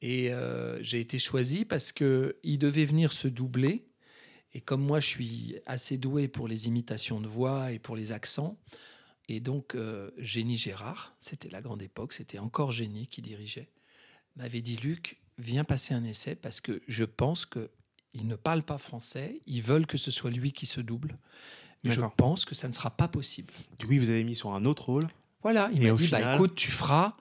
Et 0.00 0.32
euh, 0.32 0.82
j'ai 0.82 1.00
été 1.00 1.18
choisi 1.18 1.64
parce 1.64 1.90
que 1.92 2.36
il 2.42 2.58
devait 2.58 2.84
venir 2.84 3.12
se 3.12 3.26
doubler. 3.28 3.86
Et 4.52 4.60
comme 4.60 4.82
moi, 4.82 5.00
je 5.00 5.08
suis 5.08 5.56
assez 5.66 5.98
doué 5.98 6.28
pour 6.28 6.46
les 6.46 6.68
imitations 6.68 7.20
de 7.20 7.26
voix 7.26 7.72
et 7.72 7.78
pour 7.80 7.96
les 7.96 8.12
accents, 8.12 8.56
et 9.28 9.40
donc 9.40 9.74
euh, 9.74 10.10
Génie 10.18 10.56
Gérard, 10.56 11.14
c'était 11.18 11.48
la 11.48 11.62
grande 11.62 11.82
époque, 11.82 12.12
c'était 12.12 12.38
encore 12.38 12.72
Génie 12.72 13.06
qui 13.06 13.22
dirigeait, 13.22 13.68
m'avait 14.36 14.60
dit 14.60 14.76
Luc, 14.76 15.20
viens 15.38 15.64
passer 15.64 15.94
un 15.94 16.04
essai 16.04 16.34
parce 16.34 16.60
que 16.60 16.82
je 16.88 17.04
pense 17.04 17.46
que 17.46 17.70
il 18.12 18.26
ne 18.28 18.36
parle 18.36 18.62
pas 18.62 18.78
français, 18.78 19.40
ils 19.46 19.62
veulent 19.62 19.86
que 19.86 19.98
ce 19.98 20.12
soit 20.12 20.30
lui 20.30 20.52
qui 20.52 20.66
se 20.66 20.80
double, 20.80 21.18
mais 21.82 21.90
je 21.90 22.00
pense 22.16 22.44
que 22.44 22.54
ça 22.54 22.68
ne 22.68 22.72
sera 22.72 22.90
pas 22.90 23.08
possible. 23.08 23.52
Du 23.78 23.86
coup, 23.86 23.94
vous 23.94 24.10
avez 24.10 24.22
mis 24.22 24.36
sur 24.36 24.52
un 24.52 24.64
autre 24.64 24.86
rôle. 24.86 25.06
Voilà, 25.42 25.68
il 25.72 25.82
m'a 25.82 25.92
dit 25.92 26.08
bah 26.08 26.34
écoute, 26.34 26.54
tu 26.54 26.70
feras 26.70 27.14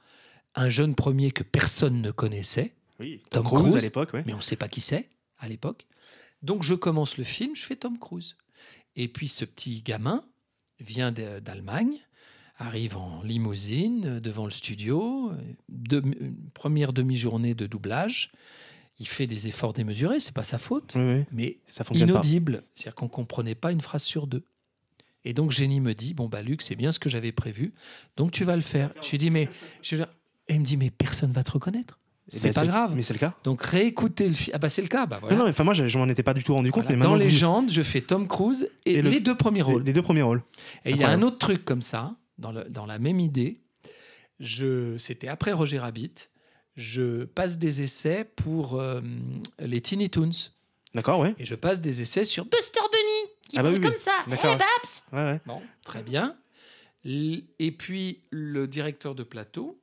un 0.56 0.70
jeune 0.70 0.94
premier 0.94 1.32
que 1.32 1.44
personne 1.44 2.02
ne 2.02 2.12
connaissait, 2.12 2.76
Oui, 3.00 3.24
Tom, 3.32 3.44
Tom 3.44 3.46
Cruise, 3.46 3.62
Cruise, 3.62 3.78
à 3.78 3.80
l'époque, 3.80 4.14
ouais. 4.14 4.24
mais 4.28 4.34
on 4.34 4.38
ne 4.38 4.42
sait 4.44 4.56
pas 4.56 4.68
qui 4.68 4.82
c'est 4.82 5.10
à 5.40 5.48
l'époque. 5.48 5.88
Donc 6.44 6.62
je 6.62 6.76
commence 6.76 7.18
le 7.18 7.24
film, 7.24 7.56
je 7.56 7.66
fais 7.66 7.76
Tom 7.76 7.98
Cruise. 7.98 8.38
Et 8.96 9.08
puis 9.08 9.28
ce 9.28 9.46
petit 9.46 9.82
gamin 9.82 10.24
vient 10.80 11.12
d'Allemagne, 11.12 11.98
arrive 12.58 12.98
en 12.98 13.22
limousine 13.24 14.06
euh, 14.06 14.20
devant 14.20 14.46
le 14.46 14.52
studio, 14.52 15.32
euh, 15.32 15.36
de- 15.70 16.02
une 16.20 16.36
première 16.54 16.94
demi-journée 16.94 17.54
de 17.56 17.66
doublage. 17.68 18.32
Il 19.00 19.08
fait 19.08 19.26
des 19.28 19.48
efforts 19.48 19.74
démesurés, 19.74 20.20
c'est 20.20 20.34
pas 20.36 20.44
sa 20.44 20.58
faute, 20.60 20.96
mais 21.32 21.58
Ça 21.68 21.84
inaudible, 22.14 22.64
c'est-à-dire 22.76 22.96
qu'on 22.96 23.08
comprenait 23.08 23.56
pas 23.56 23.72
une 23.72 23.82
phrase 23.82 24.04
sur 24.04 24.28
deux. 24.28 24.44
Et 25.26 25.34
donc 25.34 25.52
Génie 25.52 25.80
me 25.82 25.94
dit 25.94 26.14
bon 26.14 26.28
bah 26.30 26.42
Luc, 26.42 26.62
c'est 26.62 26.76
bien 26.76 26.92
ce 26.92 27.00
que 27.00 27.10
j'avais 27.10 27.32
prévu, 27.32 27.74
donc 28.18 28.32
tu 28.32 28.44
vas 28.44 28.56
le 28.56 28.62
faire. 28.62 28.94
Je 29.02 29.10
lui 29.12 29.18
dis 29.18 29.30
mais 29.32 29.50
je... 29.82 29.96
et 29.96 30.06
il 30.50 30.60
me 30.60 30.66
dit 30.66 30.78
mais 30.78 30.92
personne 30.92 31.32
va 31.32 31.44
te 31.44 31.52
reconnaître. 31.52 31.98
Eh 32.32 32.36
C'est 32.38 32.50
ben, 32.50 32.62
pas 32.62 32.66
grave. 32.68 32.94
mais 32.96 33.02
c'est 33.02 33.14
le 33.14 33.20
cas. 33.20 33.34
Donc 33.44 33.62
réécoutez 33.64 34.30
le 34.30 34.34
film. 34.34 34.52
Ah 34.56 34.58
bah 34.58 34.70
c'est 34.70 34.82
le 34.82 34.88
cas. 34.88 35.06
Bah 35.06 35.18
voilà. 35.22 35.36
Non, 35.36 35.48
enfin, 35.48 35.64
moi, 35.66 35.74
je, 35.74 35.98
m'en 35.98 36.08
étais 36.08 36.24
pas 36.24 36.34
du 36.34 36.44
tout 36.44 36.54
rendu 36.54 36.72
compte. 36.72 36.84
Voilà. 36.84 36.98
mais 36.98 37.04
Dans 37.04 37.16
Légende, 37.16 37.70
je 37.72 37.82
fais 37.82 38.02
Tom 38.02 38.28
Cruise 38.28 38.70
et, 38.86 38.94
Et 38.94 39.02
le- 39.02 39.10
les 39.10 39.20
deux 39.20 39.36
premiers 39.36 39.58
les- 39.58 39.64
rôles. 39.64 39.84
Les, 39.84 39.92
deux 39.94 40.02
premiers 40.02 40.22
rôles. 40.22 40.42
Et 40.86 40.92
il 40.92 40.98
y 40.98 41.04
a 41.04 41.10
un 41.10 41.22
autre 41.22 41.38
truc 41.38 41.66
comme 41.66 41.82
ça, 41.82 42.16
dans, 42.38 42.52
le- 42.54 42.64
dans 42.70 42.86
la 42.86 42.98
même 43.00 43.20
idée. 43.20 43.60
Je, 44.40 44.98
c'était 44.98 45.28
après 45.28 45.52
Roger 45.52 45.80
Rabbit. 45.80 46.14
Je 46.76 47.26
passe 47.26 47.60
des 47.60 47.82
essais 47.82 48.26
pour 48.36 48.80
euh, 48.80 49.02
les 49.60 49.82
Teeny 49.82 50.10
Toons. 50.10 50.32
D'accord, 50.96 51.20
ouais. 51.20 51.36
Et 51.40 51.46
je 51.46 51.56
passe 51.56 51.82
des 51.82 52.02
essais 52.02 52.24
sur 52.24 52.46
Buster 52.46 52.80
Bunny, 52.92 53.32
qui 53.50 53.58
Ah 53.58 53.64
bah 53.64 53.70
parle 53.70 53.74
oui, 53.76 53.80
oui. 53.80 53.88
comme 53.88 53.98
ça. 53.98 54.12
Hey 54.28 54.56
Babs 54.58 55.12
Ouais, 55.14 55.32
ouais. 55.34 55.42
Bon, 55.46 55.62
très 55.84 56.02
bien. 56.04 56.36
Et 57.06 57.72
puis, 57.78 58.22
le 58.32 58.66
directeur 58.68 59.14
de 59.14 59.24
plateau 59.24 59.80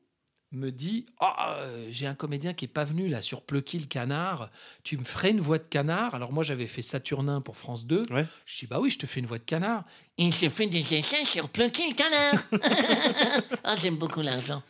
me 0.52 0.70
dit 0.70 1.06
Ah, 1.20 1.56
euh, 1.58 1.86
J'ai 1.90 2.06
un 2.06 2.14
comédien 2.14 2.54
qui 2.54 2.64
est 2.64 2.68
pas 2.68 2.84
venu 2.84 3.08
là 3.08 3.22
sur 3.22 3.42
Plucky 3.42 3.78
le 3.78 3.86
canard. 3.86 4.50
Tu 4.82 4.96
me 4.96 5.04
ferais 5.04 5.30
une 5.30 5.40
voix 5.40 5.58
de 5.58 5.64
canard? 5.64 6.14
Alors, 6.14 6.32
moi, 6.32 6.44
j'avais 6.44 6.66
fait 6.66 6.82
Saturnin 6.82 7.40
pour 7.40 7.56
France 7.56 7.86
2. 7.86 8.04
Je 8.46 8.58
dis 8.58 8.66
Bah 8.66 8.80
oui, 8.80 8.90
je 8.90 8.98
te 8.98 9.06
fais 9.06 9.20
une 9.20 9.26
voix 9.26 9.38
de 9.38 9.44
canard. 9.44 9.84
Il 10.18 10.34
se 10.34 10.48
fait 10.48 10.66
des 10.66 10.94
essais 10.94 11.24
sur 11.24 11.48
Plucky 11.48 11.88
le 11.88 11.94
canard. 11.94 12.42
Ah, 13.64 13.76
j'aime 13.76 13.96
beaucoup 13.96 14.20
l'argent. 14.20 14.62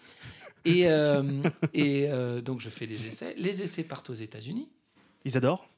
Et, 0.64 0.88
euh, 0.88 1.42
et 1.72 2.06
euh, 2.08 2.40
donc, 2.40 2.60
je 2.60 2.68
fais 2.68 2.86
des 2.86 3.06
essais. 3.06 3.34
Les 3.36 3.62
essais 3.62 3.84
partent 3.84 4.10
aux 4.10 4.14
États-Unis. 4.14 4.68
Ils 5.24 5.36
adorent? 5.36 5.68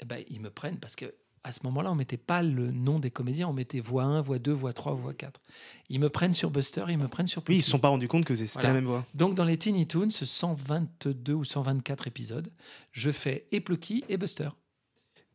Eh 0.00 0.04
ben, 0.04 0.24
ils 0.28 0.40
me 0.40 0.50
prennent 0.50 0.78
parce 0.78 0.96
que 0.96 1.14
à 1.44 1.50
ce 1.52 1.60
moment-là, 1.64 1.90
on 1.90 1.94
mettait 1.96 2.16
pas 2.16 2.42
le 2.42 2.70
nom 2.70 2.98
des 3.00 3.10
comédiens, 3.10 3.48
on 3.48 3.52
mettait 3.52 3.80
voix 3.80 4.04
1, 4.04 4.20
voix 4.20 4.38
2, 4.38 4.52
voix 4.52 4.72
3, 4.72 4.94
voix 4.94 5.12
4. 5.12 5.40
Ils 5.88 5.98
me 5.98 6.08
prennent 6.08 6.32
sur 6.32 6.50
Buster, 6.50 6.84
ils 6.88 6.98
me 6.98 7.08
prennent 7.08 7.26
sur 7.26 7.40
Oui, 7.40 7.44
ils 7.46 7.56
Plucky. 7.56 7.62
se 7.62 7.70
sont 7.70 7.78
pas 7.80 7.88
rendus 7.88 8.06
compte 8.08 8.24
que 8.24 8.34
c'était 8.34 8.52
Voilà. 8.54 8.68
la 8.68 8.74
même 8.74 8.84
voix. 8.84 9.04
Donc 9.14 9.34
dans 9.34 9.44
les 9.44 9.56
Teeny 9.56 9.86
Toons, 9.88 10.10
122 10.10 11.32
ou 11.32 11.44
124 11.44 12.06
épisodes, 12.06 12.48
je 12.92 13.10
fais 13.10 13.46
et 13.50 13.60
Plucky 13.60 14.04
et 14.08 14.16
Buster. 14.16 14.48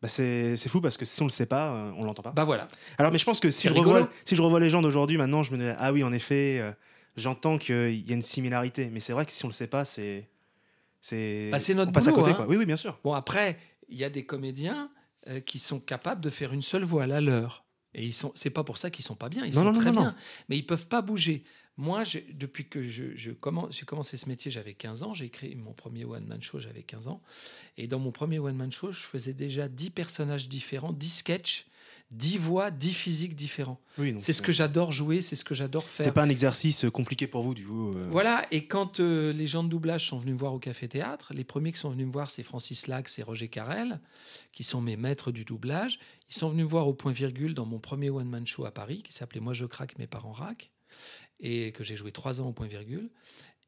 Bah 0.02 0.08
c'est 0.08 0.56
fou 0.70 0.80
parce 0.80 0.96
que 0.96 1.06
si 1.06 1.22
on 1.22 1.26
le 1.26 1.32
sait 1.32 1.48
pas, 1.48 1.72
euh, 1.74 1.92
on 1.98 2.04
l'entend 2.04 2.22
pas. 2.22 2.32
Bah 2.32 2.44
voilà. 2.46 2.68
Alors, 3.00 3.12
mais 3.12 3.18
je 3.18 3.26
pense 3.26 3.40
que 3.40 3.50
si 3.50 3.68
je, 3.68 3.74
revois, 3.74 4.10
si 4.26 4.36
je 4.36 4.42
revois 4.42 4.60
Légende 4.60 4.86
aujourd'hui, 4.86 5.18
maintenant, 5.18 5.42
je 5.44 5.52
me 5.52 5.58
dis 5.58 5.76
Ah 5.80 5.92
oui, 5.92 6.04
en 6.04 6.14
effet, 6.14 6.60
euh, 6.62 6.72
j'entends 7.16 7.58
qu'il 7.58 8.08
y 8.08 8.12
a 8.12 8.14
une 8.14 8.22
similarité. 8.22 8.90
Mais 8.92 9.00
c'est 9.00 9.12
vrai 9.14 9.26
que 9.26 9.32
si 9.32 9.44
on 9.44 9.48
le 9.48 9.54
sait 9.56 9.66
pas, 9.68 9.86
c'est. 9.86 10.30
C'est 11.02 11.50
Bah, 11.52 11.58
c'est 11.58 11.74
notre 11.74 11.90
on 11.90 11.94
passe 11.94 12.08
à 12.08 12.12
boulot, 12.12 12.24
côté, 12.24 12.34
hein. 12.34 12.38
quoi. 12.38 12.48
Oui, 12.48 12.58
oui, 12.58 12.66
bien 12.68 12.76
sûr. 12.76 13.00
Bon 13.04 13.14
après, 13.14 13.58
il 13.90 13.98
y 13.98 14.04
a 14.04 14.10
des 14.12 14.24
comédiens 14.24 14.90
euh, 15.28 15.40
qui 15.40 15.60
sont 15.60 15.80
capables 15.80 16.22
de 16.22 16.30
faire 16.30 16.54
une 16.54 16.62
seule 16.62 16.84
voix 16.84 17.04
à 17.04 17.08
la 17.08 17.22
leur. 17.22 17.66
Et 17.94 18.06
ils 18.06 18.14
sont, 18.14 18.32
c'est 18.36 18.50
pas 18.50 18.64
pour 18.64 18.78
ça 18.78 18.90
qu'ils 18.92 19.06
sont 19.06 19.16
pas 19.16 19.30
bien, 19.30 19.46
ils 19.46 19.54
Non, 19.56 19.62
sont 19.62 19.72
non, 19.72 19.74
très 19.74 19.92
non, 19.92 20.02
bien. 20.02 20.16
Mais 20.50 20.58
ils 20.58 20.66
peuvent 20.66 20.88
pas 20.88 21.02
bouger. 21.02 21.44
Moi, 21.78 22.04
depuis 22.34 22.68
que 22.68 22.82
je, 22.82 23.16
je 23.16 23.32
commence, 23.32 23.76
j'ai 23.78 23.86
commencé 23.86 24.18
ce 24.18 24.28
métier, 24.30 24.50
j'avais 24.50 24.74
15 24.74 25.04
ans. 25.04 25.14
J'ai 25.14 25.30
créé 25.30 25.54
mon 25.56 25.74
premier 25.74 26.06
one-man 26.06 26.42
show, 26.42 26.60
j'avais 26.60 26.82
15 26.84 27.08
ans. 27.08 27.22
Et 27.78 27.88
dans 27.88 28.00
mon 28.00 28.12
premier 28.12 28.40
one-man 28.40 28.72
show, 28.72 28.92
je 28.92 29.00
faisais 29.02 29.34
déjà 29.34 29.68
10 29.68 29.92
personnages 29.92 30.50
différents, 30.50 30.92
10 30.92 31.10
sketchs, 31.10 31.68
10 32.12 32.38
voix, 32.38 32.72
10 32.72 32.94
physiques 32.94 33.36
différents. 33.36 33.82
Oui, 33.98 34.16
c'est 34.18 34.32
ce 34.32 34.42
que 34.42 34.52
j'adore 34.54 34.92
jouer, 34.94 35.22
c'est 35.22 35.36
ce 35.36 35.44
que 35.44 35.54
j'adore 35.54 35.84
C'était 35.90 36.06
faire. 36.06 36.14
pas 36.14 36.24
un 36.24 36.30
exercice 36.30 36.86
euh, 36.86 36.90
compliqué 36.90 37.28
pour 37.28 37.42
vous, 37.42 37.54
du 37.54 37.66
coup. 37.66 37.94
euh. 37.96 38.08
Voilà, 38.10 38.46
et 38.52 38.66
quand 38.66 39.00
euh, 39.02 39.34
les 39.34 39.46
gens 39.46 39.64
de 39.64 39.70
doublage 39.70 40.08
sont 40.08 40.18
venus 40.18 40.34
me 40.36 40.40
voir 40.40 40.54
au 40.54 40.60
Café 40.60 40.88
Théâtre, 40.88 41.34
les 41.34 41.44
premiers 41.44 41.74
qui 41.74 41.80
sont 41.80 41.90
venus 41.90 42.08
me 42.08 42.12
voir, 42.12 42.30
c'est 42.30 42.44
Francis 42.44 42.88
Lax 42.88 43.20
et 43.20 43.24
Roger 43.24 43.50
Carrel, 43.50 44.00
qui 44.54 44.64
sont 44.64 44.80
mes 44.80 44.96
maîtres 44.96 45.32
du 45.32 45.44
doublage. 45.44 46.00
Ils 46.30 46.36
sont 46.36 46.50
venus 46.50 46.64
me 46.64 46.70
voir 46.70 46.88
au 46.88 46.94
point 46.94 47.12
virgule 47.12 47.54
dans 47.54 47.66
mon 47.66 47.80
premier 47.80 48.10
one-man 48.10 48.48
show 48.48 48.64
à 48.66 48.72
Paris, 48.72 49.02
qui 49.04 49.12
s'appelait 49.14 49.42
Moi 49.42 49.54
je 49.54 49.66
craque, 49.66 49.98
mes 50.00 50.08
parents 50.08 50.32
raquent, 50.32 50.70
et 51.42 51.72
que 51.74 51.84
j'ai 51.84 51.98
joué 51.98 52.12
trois 52.14 52.40
ans 52.40 52.48
au 52.48 52.54
point 52.54 52.68
virgule. 52.68 53.10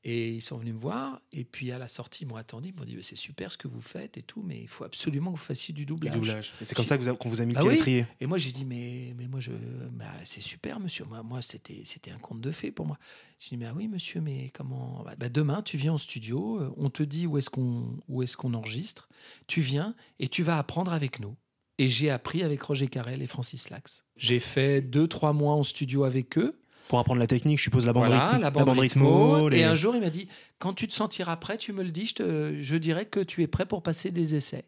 Et 0.05 0.29
ils 0.31 0.41
sont 0.41 0.57
venus 0.57 0.73
me 0.73 0.79
voir. 0.79 1.21
Et 1.33 1.43
puis 1.43 1.71
à 1.73 1.77
la 1.77 1.89
sortie, 1.89 2.23
ils 2.23 2.27
m'ont 2.27 2.37
attendu. 2.37 2.69
Ils 2.69 2.75
m'ont 2.79 2.85
dit 2.85 2.95
Bah, 2.95 3.01
C'est 3.03 3.17
super 3.17 3.51
ce 3.51 3.57
que 3.57 3.67
vous 3.67 3.81
faites 3.81 4.17
et 4.17 4.21
tout, 4.21 4.41
mais 4.41 4.61
il 4.61 4.67
faut 4.69 4.85
absolument 4.85 5.31
que 5.33 5.37
vous 5.37 5.43
fassiez 5.43 5.73
du 5.73 5.85
doublage. 5.85 6.13
doublage. 6.13 6.53
Et 6.61 6.65
c'est 6.65 6.73
comme 6.75 6.85
ça 6.85 6.97
qu'on 6.97 7.27
vous 7.29 7.41
a 7.41 7.45
mis 7.45 7.53
le 7.53 7.59
Bah 7.59 7.65
oui. 7.65 7.73
l'étrier. 7.73 8.05
Et 8.21 8.25
moi, 8.25 8.37
j'ai 8.37 8.51
dit 8.53 8.63
Mais, 8.63 9.13
mais 9.17 9.27
moi, 9.27 9.41
je, 9.41 9.51
bah, 9.91 10.05
c'est 10.23 10.39
super, 10.41 10.79
monsieur. 10.79 11.03
Moi, 11.03 11.21
moi 11.23 11.41
c'était, 11.41 11.81
c'était 11.83 12.11
un 12.11 12.17
conte 12.17 12.39
de 12.39 12.51
fées 12.51 12.71
pour 12.71 12.85
moi. 12.85 12.97
J'ai 13.39 13.49
dit 13.49 13.57
Mais 13.57 13.65
ah 13.65 13.73
oui, 13.75 13.89
monsieur, 13.89 14.21
mais 14.21 14.51
comment 14.53 15.03
Bah, 15.17 15.27
Demain, 15.29 15.61
tu 15.61 15.75
viens 15.75 15.93
au 15.93 15.97
studio, 15.97 16.61
euh, 16.61 16.73
on 16.77 16.89
te 16.89 17.03
dit 17.03 17.27
où 17.27 17.37
est-ce, 17.37 17.49
qu'on, 17.49 17.97
où 18.07 18.23
est-ce 18.23 18.37
qu'on 18.37 18.53
enregistre. 18.53 19.09
Tu 19.47 19.59
viens 19.59 19.95
et 20.19 20.29
tu 20.29 20.43
vas 20.43 20.57
apprendre 20.57 20.93
avec 20.93 21.19
nous. 21.19 21.35
Et 21.77 21.87
j'ai 21.89 22.09
appris 22.09 22.43
avec 22.43 22.61
Roger 22.61 22.87
Carrel 22.87 23.21
et 23.21 23.27
Francis 23.27 23.69
Lax. 23.69 24.03
J'ai 24.17 24.39
fait 24.39 24.81
deux, 24.81 25.07
trois 25.07 25.31
mois 25.33 25.53
en 25.55 25.63
studio 25.63 26.03
avec 26.03 26.37
eux. 26.37 26.59
Pour 26.89 26.99
apprendre 26.99 27.19
la 27.21 27.27
technique, 27.27 27.59
je 27.59 27.63
suppose 27.63 27.85
la 27.85 27.93
bande 27.93 28.07
Voilà, 28.07 28.33
rythme- 28.33 28.41
la 28.41 28.49
bande, 28.49 28.69
rythmo, 28.79 29.33
rythmo. 29.35 29.49
les- 29.49 29.59
Et 29.59 29.63
un 29.63 29.75
jour, 29.75 29.95
il 29.95 30.01
m'a 30.01 30.09
dit 30.09 30.27
quand 30.57 30.73
tu 30.73 30.87
te 30.87 30.93
sentiras 30.93 31.37
prêt, 31.37 31.57
tu 31.57 31.71
me 31.71 31.83
le 31.83 31.91
dis, 31.91 32.07
je, 32.07 32.15
te- 32.15 32.57
je 32.59 32.75
dirais 32.75 33.05
que 33.05 33.19
tu 33.21 33.41
es 33.43 33.47
prêt 33.47 33.65
pour 33.67 33.81
passer 33.83 34.09
des 34.11 34.35
essais. 34.35 34.65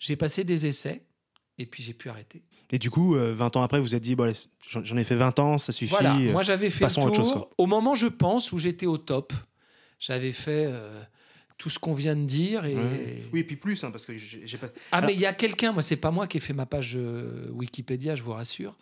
J'ai 0.00 0.16
passé 0.16 0.42
des 0.44 0.66
essais 0.66 1.02
et 1.58 1.66
puis 1.66 1.82
j'ai 1.84 1.92
pu 1.92 2.08
arrêter. 2.08 2.42
Et 2.70 2.78
du 2.78 2.88
coup, 2.90 3.14
euh, 3.16 3.34
20 3.34 3.54
ans 3.56 3.62
après, 3.62 3.76
vous 3.78 3.84
vous 3.84 3.94
êtes 3.94 4.02
dit, 4.02 4.14
bon, 4.16 4.32
j'en 4.66 4.96
ai 4.96 5.04
fait 5.04 5.14
20 5.14 5.38
ans, 5.40 5.58
ça 5.58 5.72
suffit. 5.72 5.90
Voilà, 5.90 6.16
euh, 6.16 6.32
moi 6.32 6.42
j'avais 6.42 6.70
fait 6.70 6.80
passons 6.80 7.02
le 7.02 7.08
autre 7.08 7.16
chose. 7.16 7.32
quoi. 7.32 7.50
Au 7.58 7.66
moment, 7.66 7.94
je 7.94 8.06
pense, 8.06 8.50
où 8.52 8.58
j'étais 8.58 8.86
au 8.86 8.96
top, 8.96 9.34
j'avais 9.98 10.32
fait 10.32 10.64
euh, 10.68 11.02
tout 11.58 11.70
ce 11.70 11.78
qu'on 11.78 11.94
vient 11.94 12.16
de 12.16 12.24
dire. 12.24 12.64
Et... 12.64 12.74
Ouais. 12.74 13.22
Oui, 13.32 13.40
et 13.40 13.44
puis 13.44 13.56
plus, 13.56 13.82
hein, 13.84 13.90
parce 13.90 14.04
que 14.06 14.16
j'ai 14.16 14.58
pas. 14.58 14.68
Ah, 14.90 14.96
Alors- 14.98 15.08
mais 15.08 15.14
il 15.14 15.20
y 15.20 15.26
a 15.26 15.32
quelqu'un, 15.32 15.72
moi, 15.72 15.82
c'est 15.82 15.96
pas 15.96 16.10
moi 16.10 16.26
qui 16.26 16.36
ai 16.38 16.40
fait 16.40 16.52
ma 16.52 16.66
page 16.66 16.94
euh, 16.96 17.48
Wikipédia, 17.52 18.14
je 18.14 18.22
vous 18.22 18.32
rassure. 18.32 18.76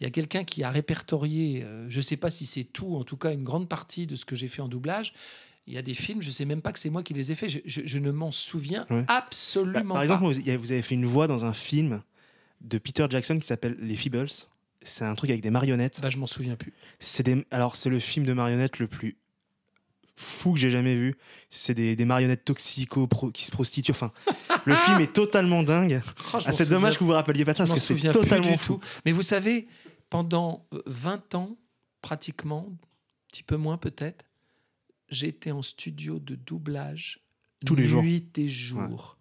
Il 0.00 0.04
y 0.04 0.06
a 0.06 0.10
quelqu'un 0.10 0.44
qui 0.44 0.62
a 0.62 0.70
répertorié, 0.70 1.62
euh, 1.64 1.86
je 1.88 2.00
sais 2.00 2.16
pas 2.16 2.30
si 2.30 2.44
c'est 2.46 2.64
tout, 2.64 2.96
en 2.96 3.04
tout 3.04 3.16
cas 3.16 3.32
une 3.32 3.44
grande 3.44 3.68
partie 3.68 4.06
de 4.06 4.16
ce 4.16 4.24
que 4.24 4.36
j'ai 4.36 4.48
fait 4.48 4.60
en 4.62 4.68
doublage. 4.68 5.14
Il 5.68 5.74
y 5.74 5.78
a 5.78 5.82
des 5.82 5.94
films, 5.94 6.22
je 6.22 6.30
sais 6.30 6.44
même 6.44 6.62
pas 6.62 6.72
que 6.72 6.78
c'est 6.78 6.90
moi 6.90 7.02
qui 7.02 7.12
les 7.14 7.32
ai 7.32 7.34
faits, 7.34 7.50
je, 7.50 7.58
je- 7.64 7.80
je 7.84 7.98
ne 7.98 8.10
m'en 8.12 8.30
souviens 8.30 8.86
Ouais. 8.90 9.04
absolument 9.08 9.80
Bah, 9.80 9.94
par 9.94 10.02
exemple, 10.02 10.24
pas. 10.32 10.40
y 10.40 10.50
a- 10.52 10.56
vous 10.58 10.70
avez 10.72 10.82
fait 10.82 10.94
une 10.94 11.06
voix 11.06 11.26
dans 11.26 11.44
un 11.44 11.52
film 11.52 12.02
de 12.60 12.78
Peter 12.78 13.06
Jackson 13.10 13.38
qui 13.38 13.46
s'appelle 13.46 13.76
Les 13.80 13.96
Feebles. 13.96 14.28
C'est 14.82 15.04
un 15.04 15.14
truc 15.16 15.30
avec 15.30 15.42
des 15.42 15.50
marionnettes. 15.50 15.98
Bah, 16.00 16.10
je 16.10 16.18
m'en 16.18 16.26
souviens 16.28 16.54
plus. 16.54 16.72
C'est 17.00 17.24
des, 17.24 17.44
alors, 17.50 17.74
c'est 17.74 17.90
le 17.90 17.98
film 17.98 18.24
de 18.24 18.32
marionnettes 18.32 18.78
le 18.78 18.86
plus 18.86 19.16
fou 20.16 20.52
que 20.54 20.58
j'ai 20.58 20.70
jamais 20.70 20.94
vu. 20.96 21.16
C'est 21.50 21.74
des, 21.74 21.94
des 21.96 22.04
marionnettes 22.04 22.44
toxico 22.44 23.06
pro- 23.06 23.30
qui 23.30 23.44
se 23.44 23.50
prostituent. 23.50 23.90
Enfin, 23.92 24.12
le 24.64 24.74
film 24.76 25.00
est 25.00 25.12
totalement 25.12 25.62
dingue. 25.62 26.00
Oh, 26.34 26.38
Ah, 26.44 26.52
c'est 26.52 26.68
dommage 26.68 26.94
que 26.94 27.00
vous 27.00 27.06
vous 27.06 27.12
rappeliez 27.12 27.44
pas 27.44 27.54
ça 27.54 27.64
parce 27.66 27.74
que 27.86 27.96
c'est 27.98 28.10
totalement 28.10 28.56
fou. 28.58 28.74
tout. 28.74 28.80
Mais 29.04 29.12
vous 29.12 29.22
savez, 29.22 29.68
pendant 30.10 30.66
euh, 30.72 30.82
20 30.86 31.34
ans, 31.34 31.56
pratiquement, 32.02 32.66
un 32.70 32.76
petit 33.28 33.42
peu 33.42 33.56
moins 33.56 33.76
peut-être, 33.78 34.24
j'étais 35.08 35.50
en 35.50 35.62
studio 35.62 36.18
de 36.18 36.34
doublage 36.34 37.20
Tous 37.64 37.74
les 37.74 37.86
jours. 37.88 38.02
nuit 38.02 38.26
et 38.38 38.48
jour. 38.48 39.18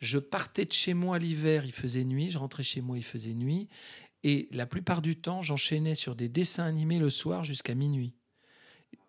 Je 0.00 0.18
partais 0.18 0.64
de 0.64 0.72
chez 0.72 0.94
moi 0.94 1.18
l'hiver, 1.18 1.64
il 1.64 1.72
faisait 1.72 2.04
nuit, 2.04 2.30
je 2.30 2.38
rentrais 2.38 2.64
chez 2.64 2.80
moi, 2.80 2.96
il 2.98 3.04
faisait 3.04 3.34
nuit. 3.34 3.68
Et 4.24 4.48
la 4.50 4.66
plupart 4.66 5.02
du 5.02 5.16
temps, 5.16 5.42
j'enchaînais 5.42 5.94
sur 5.94 6.14
des 6.16 6.28
dessins 6.28 6.64
animés 6.64 6.98
le 6.98 7.10
soir 7.10 7.44
jusqu'à 7.44 7.74
minuit. 7.74 8.14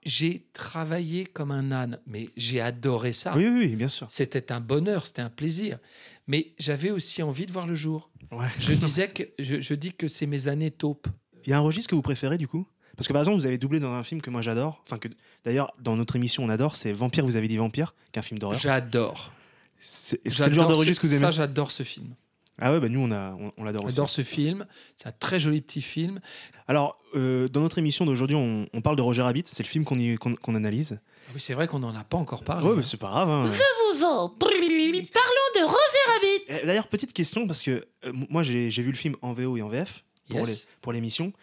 J'ai 0.05 0.45
travaillé 0.53 1.25
comme 1.25 1.51
un 1.51 1.71
âne, 1.71 1.99
mais 2.05 2.29
j'ai 2.35 2.59
adoré 2.59 3.13
ça. 3.13 3.35
Oui, 3.37 3.47
oui, 3.47 3.59
oui, 3.59 3.75
bien 3.75 3.87
sûr. 3.87 4.05
C'était 4.09 4.51
un 4.51 4.59
bonheur, 4.59 5.07
c'était 5.07 5.21
un 5.21 5.29
plaisir. 5.29 5.79
Mais 6.27 6.53
j'avais 6.57 6.91
aussi 6.91 7.23
envie 7.23 7.45
de 7.45 7.51
voir 7.51 7.67
le 7.67 7.75
jour. 7.75 8.09
Ouais. 8.31 8.47
Je 8.59 8.73
disais 8.73 9.07
que 9.07 9.23
je, 9.39 9.61
je 9.61 9.73
dis 9.73 9.93
que 9.93 10.07
c'est 10.07 10.25
mes 10.25 10.47
années 10.49 10.71
taupes. 10.71 11.07
Il 11.45 11.49
y 11.49 11.53
a 11.53 11.57
un 11.57 11.61
registre 11.61 11.89
que 11.89 11.95
vous 11.95 12.01
préférez 12.01 12.37
du 12.37 12.47
coup? 12.47 12.67
Parce 12.97 13.07
que 13.07 13.13
par 13.13 13.21
exemple, 13.21 13.39
vous 13.39 13.45
avez 13.45 13.57
doublé 13.57 13.79
dans 13.79 13.93
un 13.93 14.03
film 14.03 14.21
que 14.21 14.29
moi 14.29 14.41
j'adore. 14.41 14.83
Enfin, 14.85 14.97
que 14.97 15.07
d'ailleurs, 15.43 15.73
dans 15.79 15.95
notre 15.95 16.15
émission, 16.15 16.43
on 16.43 16.49
adore. 16.49 16.75
C'est 16.75 16.91
Vampire, 16.91 17.25
vous 17.25 17.35
avez 17.35 17.47
dit 17.47 17.57
Vampire, 17.57 17.95
qui 18.11 18.17
est 18.17 18.19
un 18.19 18.23
film 18.23 18.39
d'horreur. 18.39 18.59
J'adore. 18.59 19.31
C'est 19.79 20.23
le 20.23 20.53
genre 20.53 20.67
de 20.67 20.73
registre 20.73 21.01
que 21.01 21.07
vous 21.07 21.13
aimez? 21.13 21.21
Ça, 21.21 21.31
j'adore 21.31 21.71
ce 21.71 21.83
film. 21.83 22.13
Ah 22.59 22.71
ouais, 22.71 22.79
bah 22.79 22.87
nous 22.89 22.99
on, 22.99 23.11
a, 23.11 23.31
on, 23.33 23.51
on 23.57 23.63
l'adore 23.63 23.85
aussi. 23.85 23.95
J'adore 23.95 24.09
ce 24.09 24.23
film. 24.23 24.65
C'est 24.95 25.07
un 25.07 25.11
très 25.11 25.39
joli 25.39 25.59
petit 25.61 25.81
film. 25.81 26.19
Alors, 26.67 26.97
euh, 27.15 27.47
dans 27.47 27.61
notre 27.61 27.79
émission 27.79 28.05
d'aujourd'hui, 28.05 28.35
on, 28.35 28.67
on 28.73 28.81
parle 28.81 28.95
de 28.95 29.01
Roger 29.01 29.23
Rabbit. 29.23 29.43
C'est 29.47 29.63
le 29.63 29.67
film 29.67 29.85
qu'on 29.85 29.97
y- 29.97 30.15
qu'on 30.17 30.35
qu'on 30.35 30.53
analyse. 30.55 30.99
Ah 31.27 31.31
Oui, 31.33 31.41
c'est 31.41 31.53
vrai 31.55 31.67
qu'on 31.67 31.79
n'en 31.79 31.95
a 31.95 32.03
pas 32.03 32.17
encore 32.17 32.43
parlé. 32.43 32.67
Ouais, 32.67 32.75
mais 32.75 32.83
c'est 32.83 32.97
pas 32.97 33.09
grave. 33.09 33.29
hein. 33.29 33.47
Je 33.51 33.97
vous 33.97 34.03
en 34.03 34.29
prie, 34.29 35.09
parlons 35.11 35.49
de 35.55 35.63
Roger 35.65 36.03
Rabbit. 36.13 36.43
Eh, 36.61 36.65
D'ailleurs, 36.67 36.87
petite 36.87 37.13
question, 37.13 37.47
parce 37.47 37.63
que 37.63 37.85
euh, 38.05 38.11
moi 38.29 38.43
j'ai 38.43 38.69
j'ai 38.69 38.81
vu 38.83 38.91
le 38.91 38.97
film 38.97 39.15
en 39.21 39.33
VO 39.33 39.57
et 39.57 39.61
en 39.61 39.69
VF 39.69 40.03
pour 40.29 40.39
Yes. 40.39 40.49
les- 40.65 40.67
pour 40.81 40.93
l'émission. 40.93 41.33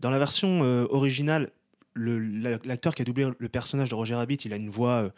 Dans 0.00 0.10
la 0.10 0.18
version 0.18 0.60
euh, 0.64 0.86
originale, 0.90 1.50
le- 1.92 2.18
la- 2.18 2.58
l'acteur 2.64 2.94
qui 2.94 3.02
a 3.02 3.04
doublé 3.04 3.28
le 3.38 3.48
personnage 3.48 3.90
de 3.90 3.94
Roger 3.94 4.14
Rabbit, 4.14 4.36
il 4.36 4.52
a 4.52 4.56
une 4.56 4.70
voix 4.70 5.02
euh, 5.04 5.10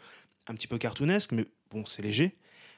un 0.47 0.53
petit 0.55 0.67
peu 0.67 0.77
cartoonesque, 0.77 1.31
mais 1.31 1.45
bon, 1.71 1.85
c'est 1.85 2.01
léger. 2.01 2.35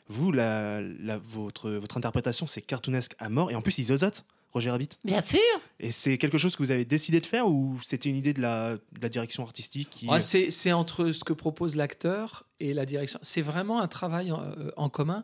Vous, 0.10 0.32
la, 0.32 0.82
la- 0.82 1.18
votre, 1.20 1.70
votre 1.72 1.96
interprétation, 1.98 2.48
c'est 2.48 2.62
cartoonesque 2.62 3.14
à 3.20 3.30
mort, 3.30 3.52
et 3.52 3.56
en 3.56 3.62
plus, 3.62 3.78
il 3.78 3.84
zozote, 3.84 4.26
Roger 4.52 4.72
Rabbit. 4.72 4.90
Bien 5.04 5.22
sûr. 5.22 5.40
Et 5.80 5.92
c'est 5.92 6.18
quelque 6.18 6.38
chose 6.40 6.56
que 6.56 6.64
vous 6.64 6.72
avez 6.72 6.84
décidé 6.84 7.22
de 7.22 7.26
faire, 7.28 7.48
ou 7.48 7.80
c'était 7.84 8.10
une 8.10 8.16
idée 8.18 8.34
de 8.34 8.42
la, 8.42 8.74
de 8.76 9.02
la 9.02 9.10
direction 9.10 9.44
artistique 9.44 9.90
qui... 9.92 10.08
Ouais, 10.08 10.20
c'est 10.20 10.50
c'est 10.50 10.72
entre 10.74 11.12
ce 11.12 11.24
que 11.24 11.34
propose 11.34 11.76
l'acteur 11.76 12.48
et 12.60 12.74
la 12.74 12.86
direction. 12.88 13.20
C'est 13.22 13.44
vraiment 13.44 13.80
un 13.82 13.88
travail 13.88 14.32
en, 14.32 14.42
euh, 14.42 14.72
en 14.76 14.90
commun. 14.90 15.24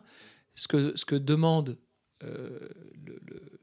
Ce 0.54 0.68
que, 0.68 0.96
ce 0.96 1.04
que 1.04 1.16
demande 1.16 1.76
euh, 2.22 2.68
le, 3.04 3.20
le- 3.26 3.60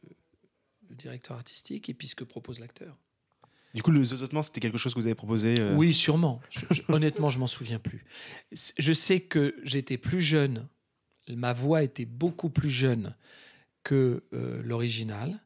le 0.89 0.95
directeur 0.95 1.37
artistique 1.37 1.89
et 1.89 1.93
puis 1.95 2.07
ce 2.07 2.13
que 2.15 2.23
propose 2.25 2.59
l'acteur. 2.59 2.97
Du 3.73 3.81
coup, 3.81 3.89
le 3.89 4.03
zozotement, 4.03 4.43
c'était 4.43 4.59
quelque 4.59 4.77
chose 4.77 4.93
que 4.93 4.99
vous 4.99 5.07
avez 5.07 5.15
proposé 5.15 5.59
euh, 5.59 5.73
Oui, 5.75 5.93
sûrement. 5.93 6.39
Je- 6.51 6.59
je- 6.69 6.81
honnêtement, 6.89 7.29
je 7.29 7.39
m'en 7.39 7.47
souviens 7.47 7.79
plus. 7.79 8.05
Je 8.51 8.93
sais 8.93 9.21
que 9.21 9.55
j'étais 9.63 9.97
plus 9.97 10.21
jeune. 10.21 10.67
Ma 11.29 11.53
voix 11.53 11.83
était 11.83 12.05
beaucoup 12.05 12.49
plus 12.49 12.69
jeune 12.69 13.15
que 13.83 14.23
euh, 14.33 14.61
l'original. 14.63 15.39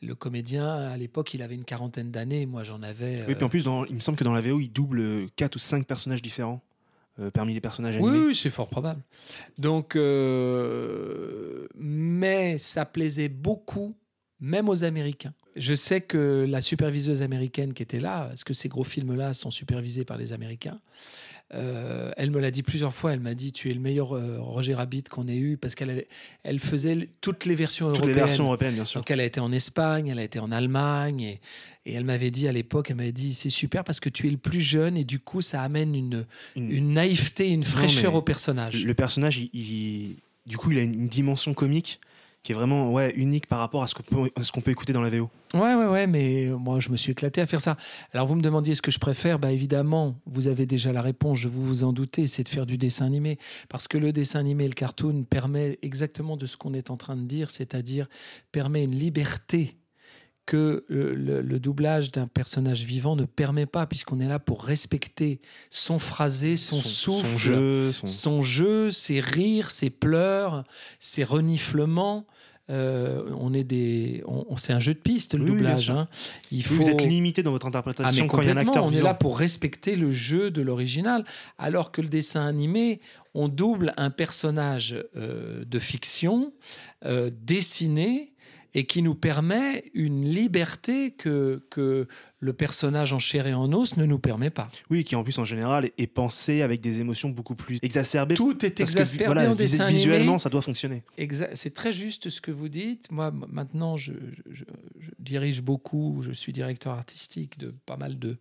Le 0.00 0.14
comédien, 0.14 0.66
à 0.68 0.96
l'époque, 0.96 1.34
il 1.34 1.42
avait 1.42 1.56
une 1.56 1.64
quarantaine 1.64 2.10
d'années. 2.12 2.46
Moi, 2.46 2.62
j'en 2.62 2.82
avais. 2.82 3.24
Oui, 3.26 3.34
puis 3.34 3.42
en 3.42 3.46
euh, 3.46 3.50
plus, 3.50 3.64
dans- 3.64 3.84
il 3.84 3.94
me 3.96 4.00
semble 4.00 4.16
que 4.16 4.24
dans 4.24 4.32
la 4.32 4.40
VO, 4.40 4.60
il 4.60 4.68
double 4.68 5.28
4 5.36 5.56
ou 5.56 5.58
5 5.58 5.86
personnages 5.86 6.22
différents 6.22 6.62
euh, 7.18 7.32
parmi 7.32 7.52
les 7.52 7.60
personnages 7.60 7.96
animés. 7.96 8.26
oui, 8.26 8.34
c'est 8.34 8.50
fort 8.50 8.68
probable. 8.68 9.02
Donc, 9.58 9.96
euh, 9.96 11.66
mais 11.74 12.58
ça 12.58 12.84
plaisait 12.84 13.28
beaucoup, 13.28 13.96
même 14.40 14.68
aux 14.68 14.84
Américains. 14.84 15.34
Je 15.56 15.74
sais 15.74 16.00
que 16.00 16.46
la 16.48 16.60
superviseuse 16.60 17.22
américaine 17.22 17.74
qui 17.74 17.82
était 17.82 17.98
là, 18.00 18.26
parce 18.28 18.44
que 18.44 18.54
ces 18.54 18.68
gros 18.68 18.84
films-là 18.84 19.34
sont 19.34 19.50
supervisés 19.50 20.04
par 20.04 20.16
les 20.16 20.32
Américains, 20.32 20.80
euh, 21.54 22.10
elle 22.16 22.30
me 22.30 22.40
l'a 22.40 22.50
dit 22.50 22.62
plusieurs 22.62 22.94
fois. 22.94 23.12
Elle 23.14 23.20
m'a 23.20 23.34
dit 23.34 23.52
Tu 23.52 23.70
es 23.70 23.74
le 23.74 23.80
meilleur 23.80 24.14
euh, 24.14 24.36
Roger 24.40 24.74
Rabbit 24.74 25.04
qu'on 25.04 25.28
ait 25.28 25.36
eu, 25.36 25.56
parce 25.56 25.74
qu'elle 25.74 25.90
avait- 25.90 26.08
elle 26.42 26.58
faisait 26.58 27.08
toutes 27.20 27.44
les 27.46 27.54
versions 27.54 27.86
Toutes 27.88 27.96
les 27.96 28.00
européennes. 28.08 28.24
versions 28.26 28.44
européennes, 28.44 28.74
bien 28.74 28.84
sûr. 28.84 29.00
Donc, 29.00 29.10
elle 29.10 29.20
a 29.20 29.24
été 29.24 29.40
en 29.40 29.50
Espagne, 29.52 30.08
elle 30.08 30.18
a 30.18 30.24
été 30.24 30.38
en 30.40 30.52
Allemagne, 30.52 31.20
et, 31.22 31.40
et 31.86 31.94
elle 31.94 32.04
m'avait 32.04 32.30
dit 32.30 32.48
à 32.48 32.52
l'époque, 32.52 32.90
elle 32.90 32.96
m'avait 32.96 33.12
dit 33.12 33.32
C'est 33.34 33.50
super 33.50 33.82
parce 33.84 33.98
que 34.00 34.08
tu 34.10 34.26
es 34.26 34.30
le 34.30 34.36
plus 34.36 34.60
jeune, 34.60 34.96
et 34.98 35.04
du 35.04 35.20
coup, 35.20 35.40
ça 35.40 35.62
amène 35.62 35.94
une, 35.94 36.26
une 36.56 36.92
naïveté, 36.92 37.48
une 37.48 37.64
fraîcheur 37.64 38.14
au 38.14 38.22
personnage. 38.22 38.84
Le 38.84 38.94
personnage, 38.94 39.38
il, 39.38 39.50
il- 39.54 40.16
du 40.46 40.56
coup, 40.56 40.70
il 40.72 40.78
a 40.78 40.82
une 40.82 41.08
dimension 41.08 41.52
comique 41.54 42.00
qui 42.48 42.52
est 42.52 42.54
vraiment 42.54 42.90
ouais, 42.90 43.12
unique 43.14 43.46
par 43.46 43.58
rapport 43.58 43.82
à 43.82 43.86
ce 43.88 43.94
qu'on 43.94 44.62
peut, 44.62 44.70
écouter 44.70 44.94
dans 44.94 45.02
la 45.02 45.10
VO. 45.10 45.28
Ouais, 45.52 45.74
ouais, 45.74 45.84
ouais, 45.86 46.06
mais 46.06 46.48
moi, 46.58 46.80
je 46.80 46.88
me 46.88 46.96
suis 46.96 47.12
éclaté 47.12 47.42
à 47.42 47.46
faire 47.46 47.60
ça. 47.60 47.76
Alors, 48.14 48.26
vous 48.26 48.36
me 48.36 48.40
demandiez 48.40 48.74
ce 48.74 48.80
que 48.80 48.90
je 48.90 48.98
préfère. 48.98 49.38
Bah, 49.38 49.52
évidemment, 49.52 50.18
vous 50.24 50.48
avez 50.48 50.64
déjà 50.64 50.90
la 50.90 51.02
réponse, 51.02 51.36
je 51.40 51.46
vous 51.48 51.62
vous 51.62 51.84
en 51.84 51.92
doutez, 51.92 52.26
c'est 52.26 52.44
de 52.44 52.48
faire 52.48 52.64
du 52.64 52.78
dessin 52.78 53.04
animé. 53.04 53.38
Parce 53.68 53.86
que 53.86 53.98
le 53.98 54.14
dessin 54.14 54.38
animé, 54.40 54.66
le 54.66 54.72
cartoon, 54.72 55.24
permet 55.28 55.78
exactement 55.82 56.38
de 56.38 56.46
ce 56.46 56.56
qu'on 56.56 56.72
est 56.72 56.88
en 56.90 56.96
train 56.96 57.16
de 57.16 57.26
dire, 57.26 57.50
c'est-à-dire 57.50 58.08
permet 58.50 58.82
une 58.84 58.94
liberté 58.98 59.76
que 60.46 60.86
le, 60.88 61.14
le- 61.14 61.42
le 61.42 61.60
doublage 61.60 62.10
d'un 62.12 62.26
personnage 62.28 62.82
vivant 62.84 63.14
ne 63.14 63.26
permet 63.26 63.66
pas, 63.66 63.84
puisqu'on 63.86 64.20
est 64.20 64.26
là 64.28 64.38
pour 64.38 64.64
respecter 64.64 65.42
son 65.68 65.98
phrasé, 65.98 66.56
son, 66.56 66.78
Son- 66.80 66.88
souffle, 66.88 67.26
son 67.28 67.36
jeu, 67.36 67.92
son- 67.92 68.06
son 68.06 68.40
jeu, 68.40 68.90
ses 68.90 69.20
rires, 69.20 69.70
ses 69.70 69.90
pleurs, 69.90 70.64
ses 70.98 71.24
reniflements. 71.24 72.26
Euh, 72.70 73.22
on 73.38 73.54
est 73.54 73.64
des, 73.64 74.22
on, 74.26 74.44
on- 74.50 74.56
c'est 74.58 74.74
un 74.74 74.80
jeu 74.80 74.92
de 74.92 74.98
piste 74.98 75.34
le 75.34 75.44
Oui, 75.44 75.50
doublage. 75.50 75.88
hein. 75.90 76.06
Il 76.52 76.58
Oui, 76.58 76.62
faut 76.62 76.74
Vous 76.82 76.88
êtes 76.90 77.02
limité 77.02 77.42
dans 77.42 77.50
votre 77.50 77.66
ah, 77.66 77.68
interprétation 77.68 78.22
mais 78.24 78.28
quand 78.28 78.42
il 78.42 78.48
y 78.48 78.50
a 78.50 78.54
un 78.54 78.56
acteur 78.58 78.84
on 78.84 78.92
est 78.92 79.00
là 79.00 79.14
pour 79.14 79.38
respecter 79.38 79.96
le 79.96 80.10
jeu 80.10 80.50
de 80.50 80.60
l'original, 80.60 81.24
alors 81.56 81.92
que 81.92 82.02
le 82.02 82.08
dessin 82.08 82.46
animé, 82.46 83.00
on 83.34 83.48
double 83.48 83.94
un 83.96 84.10
personnage 84.10 84.94
euh, 85.16 85.64
de 85.64 85.78
fiction 85.78 86.52
euh, 87.06 87.30
dessiné 87.42 88.32
et 88.78 88.84
qui 88.84 89.02
nous 89.02 89.14
permet 89.16 89.90
une 89.94 90.24
liberté 90.24 91.10
que, 91.10 91.64
que 91.70 92.06
le 92.40 92.52
personnage 92.52 93.12
en 93.12 93.18
chair 93.18 93.46
et 93.48 93.54
en 93.54 93.72
os 93.72 93.96
ne 93.96 94.04
nous 94.04 94.18
permet 94.20 94.50
pas. 94.50 94.70
Oui, 94.90 95.02
qui 95.02 95.16
en 95.16 95.24
plus 95.24 95.36
en 95.38 95.44
général 95.44 95.90
est- 95.98 96.06
pensé 96.06 96.62
avec 96.62 96.80
des 96.80 97.00
émotions 97.00 97.30
beaucoup 97.30 97.54
plus 97.56 97.78
exacerbées. 97.82 98.34
Tout 98.36 98.64
est 98.64 98.70
que, 98.72 98.82
exaspéré 98.82 99.24
voilà, 99.26 99.50
en 99.50 99.54
vis- 99.54 99.58
dessin 99.64 99.88
Visuellement, 99.88 100.22
animé. 100.34 100.38
ça 100.38 100.48
doit 100.48 100.62
fonctionner. 100.62 101.02
C'est 101.54 101.74
très 101.74 101.92
juste 101.92 102.30
ce 102.30 102.40
que 102.40 102.50
vous 102.52 102.68
dites. 102.68 103.10
Moi, 103.10 103.30
maintenant, 103.32 103.96
je, 103.96 104.12
je- 104.50 104.64
je 105.00 105.10
dirige 105.18 105.60
beaucoup, 105.62 106.22
je 106.22 106.30
suis 106.32 106.52
directeur 106.52 106.92
artistique 106.92 107.58
de 107.58 107.74
pas 107.86 107.96
mal 107.96 108.18
de 108.18 108.38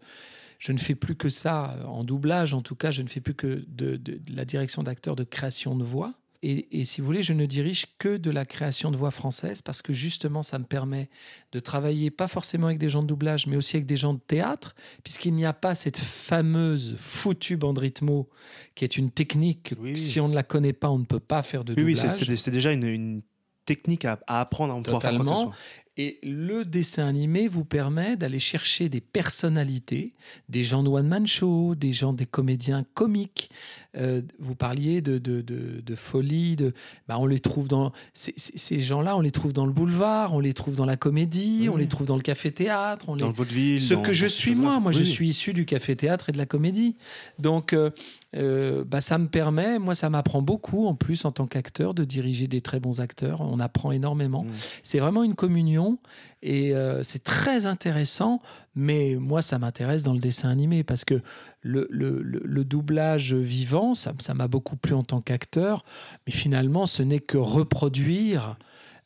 je 0.60 0.72
ne 0.72 0.78
fais 0.80 0.96
plus 0.96 1.16
que 1.16 1.30
ça 1.30 1.76
euh, 1.80 1.86
en 1.86 2.04
doublage. 2.04 2.54
En 2.54 2.62
tout 2.62 2.76
cas, 2.76 2.90
je 2.92 3.02
ne 3.04 3.08
fais 3.08 3.22
plus 3.22 3.36
que 3.36 3.64
de, 3.68 3.96
de- 3.96 3.98
de 3.98 4.36
la 4.36 4.46
direction 4.46 4.82
d'acteur 4.84 5.16
de 5.16 5.24
création 5.24 5.76
de 5.76 5.84
voix. 5.84 6.14
Et, 6.44 6.80
et 6.80 6.86
si 6.86 7.02
vous 7.02 7.08
voulez, 7.08 7.24
je 7.24 7.34
ne 7.34 7.46
dirige 7.48 7.86
que 7.98 8.18
de 8.18 8.30
la 8.30 8.46
création 8.46 8.92
de 8.92 8.98
voix 8.98 9.10
française 9.12 9.62
parce 9.64 9.82
que 9.82 9.92
justement, 9.92 10.44
ça 10.44 10.60
me 10.60 10.66
permet 10.66 11.10
de 11.52 11.60
travailler 11.60 12.12
pas 12.12 12.28
forcément 12.28 12.68
avec 12.68 12.78
des 12.78 12.90
gens 12.90 13.02
de 13.02 13.08
doublage, 13.08 13.48
mais 13.48 13.56
aussi 13.56 13.76
avec 13.76 13.88
des 13.88 13.98
gens 13.98 14.14
de 14.14 14.20
théâtre, 14.20 14.76
puisqu'il 15.04 15.34
n'y 15.34 15.46
a 15.46 15.54
pas 15.54 15.74
cette 15.76 15.98
fameuse 15.98 16.96
foutue 16.98 17.58
bande 17.58 17.80
rythmo 17.80 18.30
qui 18.76 18.84
est 18.84 18.98
une 18.98 19.10
technique. 19.10 19.74
que 19.76 19.96
Si 19.96 20.20
on 20.20 20.28
ne 20.28 20.36
la 20.36 20.44
connaît 20.44 20.74
pas, 20.74 20.90
on 20.92 21.00
ne 21.00 21.06
peut 21.06 21.20
pas 21.20 21.42
faire 21.42 21.64
de 21.64 21.74
Oui, 21.74 21.84
oui, 21.84 21.94
doublage. 21.96 22.14
c'est- 22.18 22.36
c'est 22.36 22.52
déjà 22.52 22.72
une, 22.72 22.84
une 22.86 23.22
technique 23.66 24.06
à, 24.06 24.20
à 24.28 24.42
apprendre 24.42 24.74
faire 24.76 24.84
quoi 24.84 25.00
que 25.00 25.06
ce 25.08 25.12
Totalement. 25.12 25.44
soit. 25.46 25.54
Et 26.00 26.20
le 26.22 26.64
dessin 26.64 27.08
animé 27.08 27.48
vous 27.48 27.66
permet 27.66 28.16
d'aller 28.18 28.38
chercher 28.38 28.88
des 28.88 29.02
personnalités, 29.02 30.14
des 30.48 30.62
gens 30.62 30.84
de 30.84 30.90
one-man 30.90 31.26
show, 31.26 31.74
des 31.74 31.92
gens, 31.92 32.14
des 32.14 32.28
comédiens 32.28 32.84
comiques. 32.94 33.50
Euh, 33.98 34.22
vous 34.40 34.54
parliez 34.56 35.02
de, 35.02 35.18
de, 35.18 35.42
de- 35.42 35.82
de 35.84 35.96
folie, 35.96 36.56
de, 36.56 36.74
bah, 37.08 37.18
on 37.20 37.26
les 37.26 37.40
trouve 37.40 37.68
dans 37.68 37.92
ces, 38.14 38.80
gens-là, 38.80 39.18
on 39.18 39.22
les 39.22 39.32
trouve 39.32 39.54
dans 39.54 39.66
le 39.66 39.72
boulevard, 39.72 40.34
on 40.34 40.40
les 40.40 40.54
trouve 40.54 40.76
dans 40.76 40.86
la 40.86 40.98
comédie, 40.98 41.68
on 41.72 41.78
les 41.78 41.88
trouve 41.88 42.06
dans 42.06 42.16
le 42.16 42.22
café-théâtre, 42.22 43.06
on 43.10 43.16
Dans 43.16 43.26
les- 43.26 43.32
le 43.32 43.38
vaudeville, 43.38 43.82
Ce 43.82 43.94
dans- 43.96 44.02
que 44.04 44.14
je 44.14 44.28
suis 44.28 44.54
moi, 44.56 44.80
moi 44.80 44.92
je 44.92 45.00
Oui, 45.00 45.06
suis 45.06 45.28
issu 45.30 45.54
du 45.54 45.66
café-théâtre 45.66 46.30
et 46.30 46.32
de 46.32 46.38
la 46.38 46.46
comédie. 46.46 46.96
Donc, 47.40 47.74
euh, 47.74 47.90
euh, 48.38 48.84
bah, 48.86 49.02
ça 49.02 49.18
me 49.18 49.28
permet, 49.28 49.80
moi, 49.80 49.96
ça 49.96 50.10
m'apprend 50.10 50.42
beaucoup 50.42 50.86
en 50.88 50.96
plus 50.96 51.26
en 51.26 51.32
tant 51.32 51.48
qu'acteur 51.48 51.94
de 51.94 52.04
diriger 52.04 52.48
des 52.48 52.62
très 52.62 52.80
bons 52.80 53.02
acteurs. 53.02 53.42
On 53.42 53.60
apprend 53.60 53.92
énormément. 53.92 54.44
Mm. 54.44 54.52
C'est 54.84 55.00
vraiment 55.00 55.24
une 55.24 55.34
communion 55.36 55.98
et 56.44 56.74
euh, 56.76 57.02
c'est 57.04 57.24
très 57.24 57.66
intéressant. 57.66 58.42
Mais 58.76 59.16
moi, 59.20 59.42
ça 59.42 59.58
m'intéresse 59.60 60.04
dans 60.04 60.14
le 60.14 60.20
dessin 60.20 60.50
animé 60.50 60.84
parce 60.84 61.04
que 61.04 61.22
le, 61.62 61.88
le- 61.90 62.22
le- 62.22 62.42
le 62.46 62.64
doublage 62.64 63.34
vivant, 63.34 63.96
ça 63.96 64.14
ça 64.20 64.34
m'a 64.36 64.48
beaucoup 64.48 64.76
plu 64.78 64.94
en 64.94 65.04
tant 65.04 65.20
qu'acteur. 65.20 65.84
Mais 66.28 66.32
finalement, 66.34 66.86
ce 66.86 67.02
n'est 67.04 67.20
que 67.20 67.38
reproduire 67.38 68.58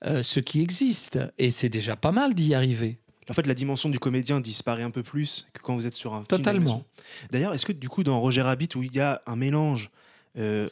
euh, 0.05 0.23
ce 0.23 0.39
qui 0.39 0.61
existe. 0.61 1.19
Et 1.37 1.51
c'est 1.51 1.69
déjà 1.69 1.95
pas 1.95 2.11
mal 2.11 2.33
d'y 2.33 2.53
arriver. 2.53 2.99
En 3.31 3.33
fait, 3.33 3.47
la 3.47 3.53
dimension 3.55 3.89
du 3.89 3.97
comédien 3.97 4.39
disparaît 4.41 4.83
un 4.83 4.91
peu 4.91 5.03
plus 5.03 5.47
que 5.53 5.61
quand 5.61 5.73
vous 5.75 5.87
êtes 5.87 5.93
sur 5.93 6.13
un 6.13 6.17
film 6.19 6.27
Totalement. 6.27 6.85
D'ailleurs, 7.31 7.53
est-ce 7.53 7.65
que 7.65 7.71
du 7.73 7.89
coup, 7.89 8.03
dans 8.03 8.19
Roger 8.19 8.41
Rabbit, 8.43 8.69
où 8.75 8.83
il 8.83 8.93
y 8.93 8.99
a 8.99 9.21
un 9.25 9.35
mélange 9.35 9.89
euh, 10.37 10.69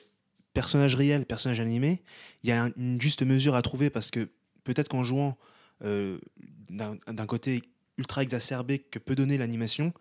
personnage 0.54 0.96
réel, 0.96 1.26
personnage 1.26 1.60
animé, 1.60 2.02
il 2.44 2.50
y 2.50 2.52
a 2.52 2.64
un- 2.66 2.72
une 2.78 3.02
juste 3.02 3.24
mesure 3.24 3.56
à 3.56 3.62
trouver 3.62 3.90
parce 3.90 4.12
que 4.12 4.30
peut-être 4.66 4.90
qu'en 4.90 5.04
jouant 5.04 5.38
euh, 5.86 6.20
d'un 6.70 6.98
d'un 7.08 7.26
côté 7.26 7.64
ultra 7.98 8.22
exacerbé 8.24 8.80
que 8.80 9.00
peut 9.00 9.16
donner 9.16 9.38
l'animation, 9.38 9.94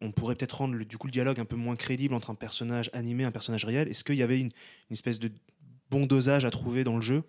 on 0.00 0.12
pourrait 0.12 0.34
peut-être 0.36 0.58
rendre 0.58 0.74
le, 0.74 0.84
du 0.84 0.96
coup 0.98 1.06
le 1.06 1.12
dialogue 1.12 1.40
un 1.40 1.44
peu 1.44 1.56
moins 1.56 1.74
crédible 1.76 2.14
entre 2.14 2.30
un 2.30 2.34
personnage 2.34 2.90
animé 2.92 3.22
et 3.24 3.26
un 3.26 3.30
personnage 3.32 3.64
réel. 3.64 3.88
Est-ce 3.88 4.04
qu'il 4.04 4.14
y 4.16 4.22
avait 4.22 4.38
une, 4.40 4.46
une 4.90 4.92
espèce 4.92 5.18
de 5.18 5.30
bon 5.90 6.06
dosage 6.06 6.44
à 6.44 6.50
trouver 6.50 6.84
dans 6.84 6.96
le 6.96 7.02
jeu 7.02 7.22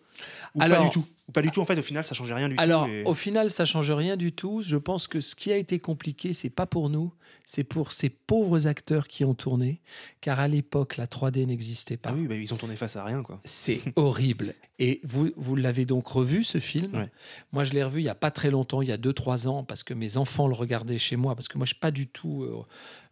Ou 0.56 0.60
pas 0.60 0.66
Alors- 0.66 0.84
du 0.86 0.90
tout 0.90 1.06
Ou 1.28 1.32
Pas 1.32 1.42
du 1.44 1.52
tout, 1.52 1.62
en 1.62 1.66
fait, 1.66 1.78
au 1.78 1.84
final, 1.84 2.04
ça 2.04 2.16
changeait 2.16 2.34
rien 2.34 2.50
du 2.50 2.56
Alors, 2.58 2.86
tout. 2.86 2.92
et- 2.92 3.04
au 3.04 3.14
final, 3.14 3.52
ça 3.52 3.64
change 3.64 3.92
rien 3.92 4.18
du 4.18 4.32
tout. 4.32 4.64
Je 4.64 4.78
pense 4.78 5.06
que 5.08 5.22
ce 5.22 5.36
qui 5.36 5.52
a 5.52 5.58
été 5.58 5.78
compliqué, 5.78 6.34
c'est 6.34 6.50
pas 6.50 6.66
pour 6.66 6.90
nous, 6.90 7.14
c'est 7.46 7.64
pour 7.64 7.92
ces 7.92 8.10
pauvres 8.10 8.66
acteurs 8.66 9.08
qui 9.08 9.24
ont 9.24 9.36
tourné, 9.36 9.80
car 10.22 10.40
à 10.40 10.48
l'époque, 10.48 10.98
la 10.98 11.06
3D 11.06 11.46
n'existait 11.46 11.98
pas. 11.98 12.10
Ah 12.12 12.16
oui, 12.18 12.26
bah, 12.28 12.34
ils 12.36 12.52
ont 12.52 12.58
tourné 12.58 12.76
face 12.76 12.96
à 12.96 13.04
rien, 13.04 13.22
quoi. 13.22 13.40
C'est 13.44 13.80
horrible. 13.96 14.56
Et 14.80 15.02
vous, 15.04 15.30
vous 15.38 15.56
l'avez 15.56 15.86
donc 15.86 16.08
revu, 16.08 16.44
ce 16.44 16.58
film 16.60 16.96
Ouais. 16.96 17.10
Moi, 17.52 17.64
je 17.64 17.74
l'ai 17.74 17.84
revu 17.84 18.00
il 18.02 18.06
n'y 18.06 18.10
a 18.10 18.16
pas 18.16 18.32
très 18.32 18.50
longtemps, 18.50 18.82
il 18.82 18.90
y 18.90 18.92
a 18.92 18.98
2-3 18.98 19.48
ans, 19.48 19.64
parce 19.64 19.84
que 19.84 19.94
mes 19.94 20.18
enfants 20.18 20.48
le 20.48 20.56
regardaient 20.56 20.98
chez 20.98 21.16
moi, 21.16 21.36
parce 21.36 21.48
que 21.48 21.60
moi, 21.60 21.66
je 21.66 21.74
suis 21.74 21.80
pas 21.80 21.92
du 21.92 22.08
tout 22.08 22.42
euh, 22.42 22.64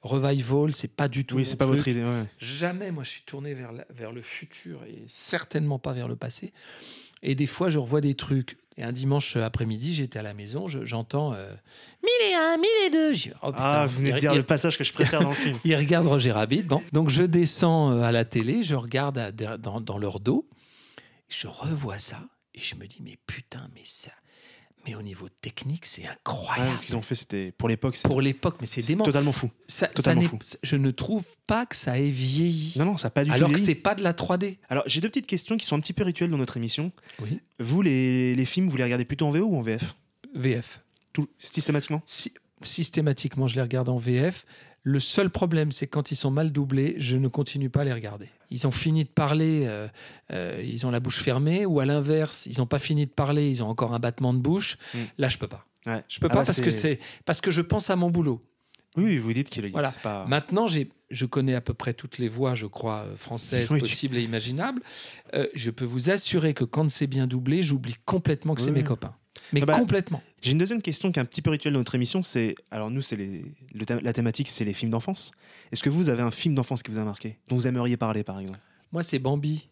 revival, 0.02 0.74
c'est 0.74 0.94
pas 0.96 1.08
du 1.08 1.26
tout. 1.26 1.36
Oui, 1.36 1.46
c'est 1.46 1.58
pas 1.58 1.66
votre 1.66 1.88
idée, 1.88 2.04
ouais. 2.04 2.26
Jamais, 2.40 2.92
moi, 2.92 3.04
je 3.04 3.10
suis 3.10 3.24
tourné 3.24 3.54
vers, 3.54 3.72
la- 3.72 3.86
vers 3.90 4.12
le 4.12 4.22
futur 4.22 4.84
et 4.86 5.04
certainement 5.08 5.80
pas 5.80 5.94
vers 5.94 6.08
le 6.08 6.16
passé. 6.16 6.54
Et 7.24 7.36
des 7.36 7.48
fois, 7.48 7.70
je 7.70 7.80
revois 7.80 8.02
des 8.02 8.14
trucs. 8.14 8.58
Et 8.80 8.84
un 8.84 8.92
dimanche 8.92 9.36
après-midi, 9.38 9.96
j'étais 9.96 10.20
à 10.20 10.22
la 10.22 10.36
maison, 10.36 10.68
je- 10.68 10.86
j'entends 10.86 11.34
euh, 11.34 11.52
mille 12.04 12.30
et 12.30 12.36
un, 12.36 12.58
mille 12.58 12.94
et 12.96 13.32
oh, 13.42 13.52
Ah, 13.56 13.88
vous 13.90 13.98
venez 13.98 14.12
de 14.12 14.20
dire 14.20 14.34
il- 14.34 14.38
le 14.38 14.44
passage 14.44 14.78
que 14.78 14.84
je 14.84 14.94
préfère 14.94 15.22
dans 15.24 15.30
le 15.30 15.36
film. 15.36 15.58
il 15.66 15.76
regarde 15.76 16.06
Roger 16.06 16.32
Rabbit. 16.32 16.62
Bon. 16.62 16.84
Donc 16.94 17.10
je 17.10 17.24
descends 17.24 17.92
euh, 17.92 18.02
à 18.04 18.12
la 18.12 18.24
télé, 18.24 18.62
je 18.62 18.76
regarde 18.76 19.18
à- 19.18 19.32
der- 19.32 19.58
dans, 19.58 19.82
dans 19.82 19.98
leur 19.98 20.20
dos, 20.20 20.48
je 21.28 21.48
revois 21.48 21.98
ça 21.98 22.22
et 22.54 22.60
je 22.60 22.76
me 22.76 22.86
dis 22.86 23.00
mais 23.02 23.18
putain 23.26 23.68
mais 23.74 23.82
ça, 23.84 24.12
mais 24.88 24.96
au 24.96 25.02
niveau 25.02 25.28
technique 25.30 25.86
c'est 25.86 26.04
Ouais, 26.04 26.08
incroyable. 26.10 26.78
ce 26.78 26.86
qu'ils 26.86 26.96
ont 26.96 27.02
fait, 27.02 27.16
c'était 27.16 27.52
pour 27.52 27.68
l'époque. 27.70 27.98
Pour 28.04 28.22
l'époque, 28.22 28.56
mais 28.60 28.66
c'est 28.66 28.82
dément. 28.82 29.04
Totalement 29.04 29.32
fou. 29.34 29.50
Ça- 29.68 29.88
Totalement 29.88 30.22
fou. 30.22 30.40
Je 30.64 30.76
ne 30.76 30.92
trouve 30.92 31.24
pas 31.46 31.66
que 31.66 31.76
ça 31.76 32.00
ait 32.00 32.10
vieilli. 32.10 32.74
Non, 32.78 32.86
non, 32.86 32.98
ça 32.98 33.08
n'a 33.08 33.12
pas 33.12 33.24
du 33.24 33.30
tout. 33.30 33.36
Alors 33.36 33.52
que 33.52 33.60
c'est 33.60 33.76
pas 33.76 33.96
de 33.96 34.02
la 34.04 34.14
3D. 34.14 34.58
Alors, 34.70 34.84
j'ai 34.88 35.02
deux 35.02 35.10
petites 35.10 35.28
questions 35.28 35.58
qui 35.58 35.66
sont 35.66 35.76
un 35.76 35.80
petit 35.82 35.94
peu 35.94 36.04
rituelles 36.04 36.30
dans 36.32 36.38
notre 36.38 36.58
émission. 36.58 36.92
Oui. 37.22 37.40
Vous, 37.60 37.82
les, 37.82 38.36
les 38.36 38.46
films, 38.46 38.70
vous 38.70 38.78
les 38.78 38.84
regardez 38.84 39.06
plutôt 39.06 39.28
en 39.28 39.32
VO 39.32 39.46
ou 39.46 39.58
en 39.58 39.62
VF 39.62 39.96
VF. 40.36 40.82
Tout, 41.14 41.28
systématiquement? 41.40 42.02
Si- 42.06 42.34
systématiquement, 42.64 43.48
je 43.48 43.56
les 43.56 43.62
regarde 43.62 43.90
en 43.90 43.98
VF. 43.98 44.46
Le 44.90 45.02
seul 45.02 45.30
problème, 45.30 45.74
c'est 45.74 45.86
quand 45.86 46.12
ils 46.12 46.16
sont 46.16 46.32
mal 46.32 46.54
doublés, 46.54 46.96
je 46.98 47.18
ne 47.18 47.28
continue 47.28 47.70
pas 47.70 47.82
à 47.82 47.84
les 47.84 47.92
regarder. 47.92 48.30
Ils 48.52 48.66
ont 48.68 48.72
fini 48.72 49.04
de 49.04 49.10
parler, 49.10 49.64
euh, 49.66 49.86
euh, 50.32 50.64
ils 50.66 50.86
ont 50.86 50.92
la 50.92 51.02
bouche 51.02 51.20
fermée, 51.22 51.66
ou 51.66 51.82
à 51.82 51.86
l'inverse, 51.86 52.46
ils 52.46 52.60
n'ont 52.60 52.68
pas 52.68 52.80
fini 52.80 53.06
de 53.06 53.12
parler, 53.12 53.50
ils 53.50 53.62
ont 53.62 53.68
encore 53.68 53.94
un 53.94 54.00
battement 54.00 54.34
de 54.34 54.40
bouche. 54.40 54.78
Mm. 54.94 54.98
Là, 55.18 55.28
je 55.28 55.38
peux 55.40 55.48
pas. 55.50 55.66
Ouais. 55.86 56.06
Je 56.08 56.22
peux 56.22 56.28
Ah 56.30 56.34
pas 56.36 56.40
ouais, 56.40 56.46
parce 56.46 56.62
que 56.62 56.72
c'est 56.72 57.00
parce 57.26 57.42
que 57.42 57.52
je 57.52 57.60
pense 57.60 57.90
à 57.90 57.98
mon 57.98 58.10
boulot. 58.10 58.42
Oui, 58.96 59.18
vous 59.18 59.34
dites 59.34 59.50
qu'il 59.50 59.66
est 59.66 59.70
Voilà. 59.70 59.92
pas. 60.02 60.26
Maintenant, 60.26 60.68
j'ai, 60.68 60.90
je 61.12 61.26
connais 61.26 61.54
à 61.54 61.60
peu 61.62 61.74
près 61.74 61.94
toutes 61.94 62.18
les 62.18 62.30
voix, 62.30 62.56
je 62.56 62.66
crois, 62.66 63.00
euh, 63.06 63.16
françaises 63.18 63.70
Oui, 63.74 63.80
possibles 63.82 64.16
et 64.16 64.22
imaginables. 64.24 64.82
Euh, 65.34 65.48
je 65.54 65.70
peux 65.70 65.84
vous 65.86 66.10
assurer 66.10 66.54
que 66.54 66.64
quand 66.64 66.90
c'est 66.90 67.08
bien 67.08 67.28
doublé, 67.28 67.62
j'oublie 67.62 67.96
complètement 68.06 68.56
que 68.56 68.62
c'est 68.62 68.72
mes 68.72 68.84
copains. 68.86 69.14
Mais 69.54 69.62
Ah 69.64 69.66
bah, 69.66 69.78
complètement. 69.80 70.22
J'ai 70.42 70.52
une 70.52 70.58
deuxième 70.58 70.82
question 70.82 71.12
qui 71.12 71.20
est 71.20 71.22
un 71.22 71.26
petit 71.26 71.42
peu 71.42 71.50
rituelle 71.50 71.74
dans 71.74 71.80
notre 71.80 71.96
émission. 71.96 72.22
C'est 72.22 72.56
alors 72.72 72.90
nous, 72.92 73.02
c'est 73.02 73.16
les, 73.16 73.44
le 73.74 73.86
thème- 73.86 74.02
la 74.04 74.14
thématique, 74.14 74.50
c'est 74.50 74.66
les 74.66 74.74
films 74.74 74.92
d'enfance. 74.92 75.32
Est-ce 75.72 75.82
que 75.84 75.90
vous 75.90 76.10
avez 76.10 76.22
un 76.22 76.32
film 76.32 76.56
d'enfance 76.56 76.84
qui 76.84 76.92
vous 76.92 77.00
a 77.00 77.04
marqué, 77.04 77.38
dont 77.50 77.56
vous 77.56 77.68
aimeriez 77.68 77.98
parler, 77.98 78.24
par 78.24 78.40
exemple? 78.40 78.60
Moi, 78.92 79.04
c'est 79.04 79.20
Bambi. 79.20 79.70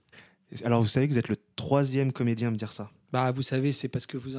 Alors, 0.63 0.81
vous 0.81 0.87
savez 0.87 1.07
que 1.07 1.13
vous 1.13 1.19
êtes 1.19 1.27
le 1.29 1.37
troisième 1.55 2.11
comédien 2.11 2.49
à 2.49 2.51
me 2.51 2.55
dire 2.55 2.71
ça. 2.71 2.91
Bah, 3.11 3.31
vous 3.31 3.41
savez, 3.41 3.71
c'est 3.71 3.87
parce 3.87 4.05
que 4.05 4.17
vous, 4.17 4.31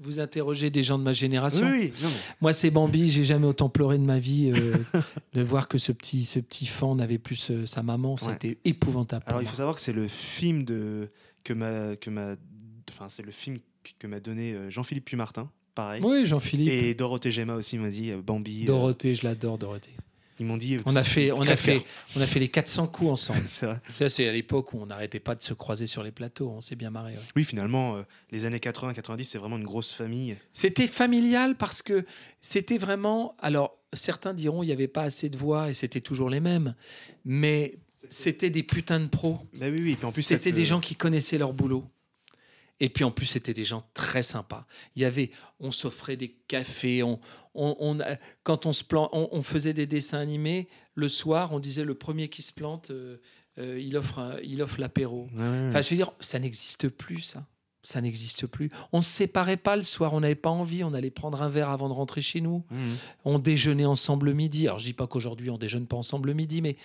vous 0.00 0.20
interrogez 0.20 0.68
des 0.70 0.82
gens 0.82 0.98
de 0.98 1.04
ma 1.04 1.12
génération. 1.12 1.66
Oui, 1.66 1.78
oui, 1.84 1.92
non, 2.02 2.08
mais- 2.08 2.14
Moi, 2.40 2.52
c'est 2.52 2.70
Bambi. 2.70 3.10
J'ai 3.10 3.24
jamais 3.24 3.46
autant 3.46 3.68
pleuré 3.68 3.96
de 3.98 4.02
ma 4.04 4.18
vie 4.18 4.50
euh, 4.54 4.74
de 5.32 5.42
voir 5.42 5.68
que 5.68 5.78
ce 5.78 5.92
petit, 5.92 6.24
ce 6.24 6.38
petit 6.40 6.66
fan 6.66 6.96
n'avait 6.96 7.18
plus 7.18 7.50
euh, 7.50 7.64
sa 7.66 7.82
maman. 7.82 8.16
C'était 8.16 8.58
épouvantable. 8.64 9.24
Alors, 9.26 9.40
il 9.42 9.48
faut 9.48 9.56
savoir 9.56 9.74
que 9.76 9.80
c'est 9.80 9.92
le 9.92 10.06
film 10.08 10.64
de 10.64 11.08
que 11.44 11.52
m'a 11.52 11.96
que 11.96 12.10
m'a 12.10 12.34
enfin 12.92 13.08
c'est 13.08 13.22
le 13.22 13.32
film 13.32 13.58
que 13.98 14.06
m'a 14.06 14.20
donné 14.20 14.52
euh, 14.52 14.70
Jean-Philippe 14.70 15.04
Puy-Martin, 15.06 15.50
pareil. 15.74 16.00
Oui, 16.04 16.26
Jean-Philippe. 16.26 16.68
Et 16.70 16.94
Dorothée 16.94 17.30
Gemma 17.30 17.54
aussi 17.54 17.78
m'a 17.78 17.88
dit 17.90 18.10
euh, 18.10 18.20
Bambi. 18.22 18.62
euh, 18.64 18.66
Dorothée, 18.66 19.14
je 19.14 19.24
l'adore, 19.24 19.58
Dorothée. 19.58 19.90
ils 20.40 20.46
m'ont 20.46 20.56
dit. 20.56 20.78
On 20.86 20.96
a 20.96 21.02
fait, 21.02 21.30
on 21.32 21.42
a 21.42 21.56
fait, 21.56 21.84
on 22.16 22.20
a 22.20 22.26
fait 22.26 22.40
les 22.40 22.48
400 22.48 22.86
coups 22.88 23.10
ensemble. 23.10 23.42
C'est 23.46 23.66
vrai. 23.66 23.80
Ça, 23.94 24.08
c'est 24.08 24.26
à 24.28 24.32
l'époque 24.32 24.72
où 24.74 24.78
on 24.80 24.86
n'arrêtait 24.86 25.20
pas 25.20 25.34
de 25.34 25.42
se 25.42 25.54
croiser 25.54 25.86
sur 25.86 26.02
les 26.02 26.10
plateaux. 26.12 26.48
On 26.50 26.60
s'est 26.60 26.76
bien 26.76 26.90
marré. 26.90 27.12
ouais. 27.12 27.18
Oui, 27.36 27.44
finalement, 27.44 27.96
euh, 27.96 28.02
les 28.30 28.46
années 28.46 28.58
80-90, 28.58 29.24
c'est 29.24 29.38
vraiment 29.38 29.56
une 29.58 29.64
grosse 29.64 29.92
famille. 29.92 30.36
C'était 30.52 30.86
familial 30.88 31.56
parce 31.56 31.82
que 31.82 32.04
c'était 32.40 32.78
vraiment. 32.78 33.36
Alors, 33.38 33.76
certains 33.92 34.34
diront 34.34 34.62
il 34.62 34.66
n'y 34.66 34.72
avait 34.72 34.88
pas 34.88 35.02
assez 35.02 35.28
de 35.28 35.36
voix 35.36 35.70
et 35.70 35.74
c'était 35.74 36.00
toujours 36.00 36.28
les 36.30 36.40
mêmes, 36.40 36.74
mais 37.24 37.78
c'était 38.10 38.50
des 38.50 38.62
putains 38.64 39.00
de 39.00 39.06
pros. 39.06 39.38
Bah 39.54 39.66
oui, 39.70 39.78
oui. 39.80 39.92
Et 39.92 39.96
puis 39.96 40.04
en 40.04 40.12
plus, 40.12 40.22
C'était 40.22 40.52
des 40.52 40.64
gens 40.64 40.80
qui 40.80 40.94
connaissaient 40.96 41.38
leur 41.38 41.52
boulot. 41.52 41.84
Et 42.80 42.88
puis 42.88 43.04
en 43.04 43.10
plus, 43.10 43.26
c'était 43.26 43.54
des 43.54 43.64
gens 43.64 43.80
très 43.94 44.22
sympas. 44.22 44.66
Il 44.96 45.02
y 45.02 45.04
avait, 45.04 45.30
on 45.60 45.70
s'offrait 45.70 46.16
des 46.16 46.30
cafés, 46.48 47.02
on, 47.02 47.20
on, 47.54 47.76
on 47.78 48.00
a- 48.00 48.16
quand 48.42 48.66
on 48.66 48.72
se 48.72 48.82
plan, 48.84 49.08
on, 49.12 49.28
on 49.32 49.42
faisait 49.42 49.74
des 49.74 49.86
dessins 49.86 50.18
animés. 50.18 50.68
Le 50.94 51.08
soir, 51.08 51.52
on 51.52 51.60
disait 51.60 51.84
le 51.84 51.94
premier 51.94 52.28
qui 52.28 52.42
se 52.42 52.52
plante, 52.52 52.90
euh, 52.90 53.18
euh, 53.58 53.78
il 53.80 53.96
offre, 53.96 54.18
un- 54.18 54.36
il 54.42 54.60
offre 54.62 54.80
l'apéro. 54.80 55.28
Ouais, 55.34 55.40
ouais, 55.40 55.66
Enfin, 55.68 55.80
je 55.80 55.90
veux 55.90 55.96
dire, 55.96 56.12
ça 56.20 56.38
n'existe 56.40 56.88
plus, 56.88 57.20
ça. 57.20 57.46
Ça 57.86 58.00
n'existe 58.00 58.46
plus. 58.46 58.70
On 58.92 59.02
se 59.02 59.10
séparait 59.10 59.58
pas 59.58 59.76
le 59.76 59.82
soir, 59.82 60.14
on 60.14 60.20
n'avait 60.20 60.34
pas 60.34 60.48
envie, 60.48 60.82
on 60.82 60.94
allait 60.94 61.10
prendre 61.10 61.42
un 61.42 61.50
verre 61.50 61.68
avant 61.68 61.88
de 61.90 61.92
rentrer 61.94 62.22
chez 62.22 62.40
nous. 62.40 62.64
Mhm. 62.70 62.96
On 63.26 63.38
déjeunait 63.38 63.84
ensemble 63.84 64.26
le 64.26 64.32
midi. 64.32 64.66
Alors, 64.66 64.78
je 64.78 64.86
dis 64.86 64.94
pas 64.94 65.06
qu'aujourd'hui 65.06 65.50
on 65.50 65.58
déjeune 65.58 65.86
pas 65.86 65.96
ensemble 65.98 66.28
le 66.28 66.34
midi, 66.34 66.62
mais 66.62 66.76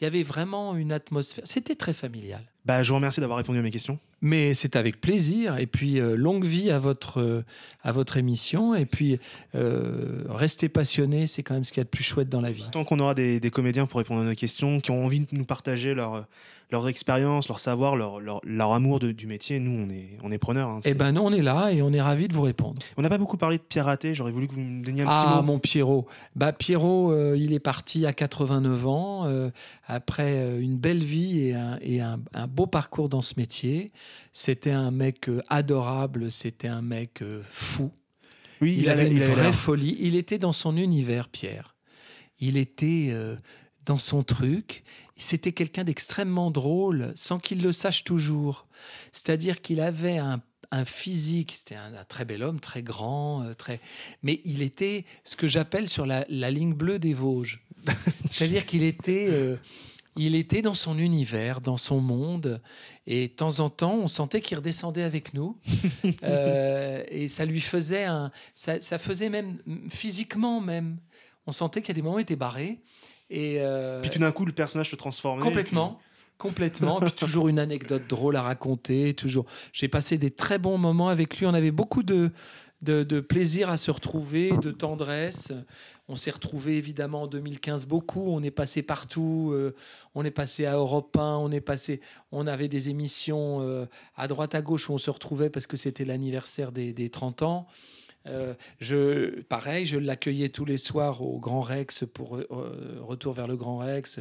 Il 0.00 0.04
y 0.04 0.06
avait 0.06 0.24
vraiment 0.24 0.74
une 0.74 0.90
atmosphère. 0.90 1.44
C'était 1.46 1.76
très 1.76 1.94
familial. 1.94 2.42
Bah, 2.64 2.82
je 2.82 2.88
vous 2.88 2.96
remercie 2.96 3.20
d'avoir 3.20 3.38
répondu 3.38 3.58
à 3.58 3.62
mes 3.62 3.70
questions. 3.70 3.98
Mais 4.22 4.54
c'est 4.54 4.74
avec 4.74 5.00
plaisir. 5.00 5.58
Et 5.58 5.66
puis, 5.66 6.00
euh, 6.00 6.16
longue 6.16 6.44
vie 6.44 6.70
à 6.70 6.78
votre, 6.78 7.20
euh, 7.20 7.44
à 7.82 7.92
votre 7.92 8.16
émission. 8.16 8.74
Et 8.74 8.86
puis, 8.86 9.20
euh, 9.54 10.24
restez 10.28 10.68
passionnés. 10.68 11.26
C'est 11.26 11.42
quand 11.42 11.54
même 11.54 11.64
ce 11.64 11.72
qu'il 11.72 11.80
y 11.80 11.82
a 11.82 11.84
de 11.84 11.90
plus 11.90 12.02
chouette 12.02 12.28
dans 12.28 12.40
la 12.40 12.50
vie. 12.50 12.68
Tant 12.72 12.84
qu'on 12.84 12.98
aura 12.98 13.14
des, 13.14 13.38
des 13.38 13.50
comédiens 13.50 13.86
pour 13.86 13.98
répondre 13.98 14.22
à 14.22 14.24
nos 14.24 14.34
questions, 14.34 14.80
qui 14.80 14.90
ont 14.90 15.04
envie 15.04 15.20
de 15.20 15.26
nous 15.32 15.44
partager 15.44 15.94
leur, 15.94 16.26
leur 16.70 16.88
expérience, 16.88 17.48
leur 17.48 17.58
savoir, 17.60 17.94
leur, 17.96 18.20
leur, 18.20 18.40
leur 18.44 18.72
amour 18.72 18.98
de- 18.98 19.12
du 19.12 19.26
métier, 19.26 19.60
nous, 19.60 19.86
on 19.86 19.88
est, 19.90 20.16
on 20.22 20.32
est 20.32 20.38
preneurs. 20.38 20.68
hein. 20.70 20.80
Eh 20.84 20.94
ben, 20.94 21.12
nous, 21.12 21.20
on 21.20 21.32
est 21.32 21.42
là 21.42 21.70
et 21.70 21.82
on 21.82 21.92
est 21.92 22.00
ravis 22.00 22.26
de 22.28 22.34
vous 22.34 22.42
répondre. 22.42 22.80
On 22.96 23.02
n'a 23.02 23.08
pas 23.08 23.18
beaucoup 23.18 23.36
parlé 23.36 23.58
de 23.58 23.62
Pierre 23.62 23.84
Raté. 23.84 24.14
J'aurais 24.14 24.32
voulu 24.32 24.48
que 24.48 24.54
vous 24.54 24.60
me 24.60 24.84
donniez 24.84 25.02
un 25.02 25.06
petit 25.06 25.24
Ah, 25.26 25.36
mot. 25.36 25.42
mon 25.42 25.58
Pierrot. 25.58 26.06
Bah, 26.34 26.52
Pierrot, 26.52 27.12
euh, 27.12 27.36
il 27.38 27.52
est 27.52 27.60
parti 27.60 28.06
à 28.06 28.12
89 28.12 28.86
ans, 28.86 29.26
euh, 29.26 29.50
après 29.86 30.32
euh, 30.38 30.60
une 30.60 30.76
belle 30.76 31.04
vie 31.04 31.40
et, 31.40 31.54
un, 31.54 31.78
et 31.82 32.00
un- 32.00 32.20
un 32.32 32.46
beau 32.46 32.66
parcours 32.66 33.08
dans 33.08 33.22
ce 33.22 33.34
métier. 33.36 33.92
C'était 34.32 34.72
un 34.72 34.90
mec 34.90 35.30
adorable, 35.48 36.32
c'était 36.32 36.68
un 36.68 36.82
mec 36.82 37.22
fou. 37.50 37.90
Oui, 38.60 38.72
il, 38.76 38.82
il 38.84 38.88
avait 38.88 39.02
avait- 39.02 39.10
une 39.10 39.16
il 39.18 39.22
avait 39.22 39.32
vraie 39.32 39.52
folie. 39.52 39.96
Il 40.00 40.16
était 40.16 40.38
dans 40.38 40.52
son 40.52 40.76
univers, 40.76 41.28
Pierre. 41.28 41.74
Il 42.40 42.56
était 42.56 43.08
euh, 43.12 43.36
dans 43.86 43.98
son 43.98 44.22
truc. 44.22 44.84
C'était 45.16 45.52
quelqu'un 45.52 45.84
d'extrêmement 45.84 46.50
drôle, 46.50 47.12
sans 47.14 47.38
qu'il 47.38 47.62
le 47.62 47.72
sache 47.72 48.04
toujours. 48.04 48.66
C'est-à-dire 49.12 49.60
qu'il 49.60 49.80
avait 49.80 50.18
un, 50.18 50.42
un 50.70 50.84
physique, 50.84 51.54
c'était 51.56 51.76
un, 51.76 51.94
un 51.94 52.04
très 52.04 52.24
bel 52.24 52.42
homme, 52.42 52.60
très 52.60 52.82
grand, 52.82 53.42
euh, 53.42 53.54
très. 53.54 53.80
Mais 54.22 54.40
il 54.44 54.62
était 54.62 55.04
ce 55.22 55.36
que 55.36 55.46
j'appelle 55.46 55.88
sur 55.88 56.04
la, 56.04 56.24
la 56.28 56.50
ligne 56.50 56.74
bleue 56.74 56.98
des 56.98 57.14
Vosges. 57.14 57.62
C'est-à-dire 58.28 58.66
qu'il 58.66 58.82
était, 58.82 59.28
euh, 59.30 59.56
il 60.16 60.34
était 60.34 60.62
dans 60.62 60.74
son 60.74 60.98
univers, 60.98 61.60
dans 61.60 61.76
son 61.76 62.00
monde, 62.00 62.60
et 63.06 63.28
de 63.28 63.32
temps 63.32 63.60
en 63.60 63.70
temps, 63.70 63.94
on 63.94 64.08
sentait 64.08 64.40
qu'il 64.40 64.56
redescendait 64.56 65.02
avec 65.02 65.34
nous, 65.34 65.58
Euh, 66.22 67.02
et 67.08 67.28
ça 67.28 67.44
lui 67.44 67.60
faisait 67.60 68.04
un, 68.04 68.30
ça, 68.54 68.80
ça 68.80 68.98
faisait 68.98 69.28
même 69.28 69.58
physiquement 69.90 70.60
même, 70.60 70.98
on 71.46 71.52
sentait 71.52 71.80
qu'il 71.82 71.88
y 71.88 71.92
a 71.92 71.94
des 71.94 72.02
moments 72.02 72.16
où 72.16 72.18
il 72.18 72.22
était 72.22 72.36
barré, 72.36 72.80
et 73.34 73.56
euh, 73.58 74.00
Puis 74.00 74.10
tout 74.10 74.20
d'un 74.20 74.30
coup, 74.30 74.44
le 74.44 74.52
personnage 74.52 74.90
se 74.90 74.96
transformait. 74.96 75.42
Complètement. 75.42 75.98
Complètement. 76.38 77.00
Puis 77.00 77.12
toujours 77.12 77.48
une 77.48 77.58
anecdote 77.58 78.04
drôle 78.08 78.36
à 78.36 78.42
raconter. 78.42 79.12
Toujours. 79.14 79.44
J'ai 79.72 79.88
passé 79.88 80.18
des 80.18 80.30
très 80.30 80.58
bons 80.58 80.78
moments 80.78 81.08
avec 81.08 81.36
lui. 81.38 81.46
On 81.46 81.54
avait 81.54 81.72
beaucoup 81.72 82.04
de, 82.04 82.30
de, 82.82 83.02
de 83.02 83.20
plaisir 83.20 83.70
à 83.70 83.76
se 83.76 83.90
retrouver, 83.90 84.52
de 84.58 84.70
tendresse. 84.70 85.52
On 86.06 86.14
s'est 86.16 86.30
retrouvés 86.30 86.76
évidemment 86.76 87.22
en 87.22 87.26
2015 87.26 87.86
beaucoup. 87.86 88.30
On 88.30 88.42
est 88.42 88.52
passé 88.52 88.82
partout. 88.82 89.50
euh, 89.52 89.74
on 90.14 90.24
est 90.24 90.30
passé 90.30 90.64
à 90.66 90.74
Europe 90.74 91.16
1. 91.16 91.36
On 91.38 91.50
est 91.50 91.60
passé. 91.60 92.00
On 92.30 92.46
avait 92.46 92.68
des 92.68 92.88
émissions 92.88 93.62
euh, 93.62 93.86
à 94.16 94.28
droite 94.28 94.54
à 94.54 94.62
gauche 94.62 94.88
où 94.88 94.92
on 94.92 94.98
se 94.98 95.10
retrouvait 95.10 95.50
parce 95.50 95.66
que 95.66 95.76
c'était 95.76 96.04
l'anniversaire 96.04 96.70
des, 96.70 96.92
des 96.92 97.10
30 97.10 97.42
ans. 97.42 97.66
Euh, 98.26 98.54
je, 98.80 99.40
pareil, 99.42 99.84
je 99.86 99.98
l'accueillais 99.98 100.48
tous 100.48 100.64
les 100.64 100.78
soirs 100.78 101.20
au 101.22 101.38
Grand 101.38 101.60
Rex 101.60 102.04
pour 102.12 102.36
euh, 102.38 102.46
retour 103.02 103.34
vers 103.34 103.46
le 103.46 103.56
Grand 103.56 103.78
Rex. 103.78 104.20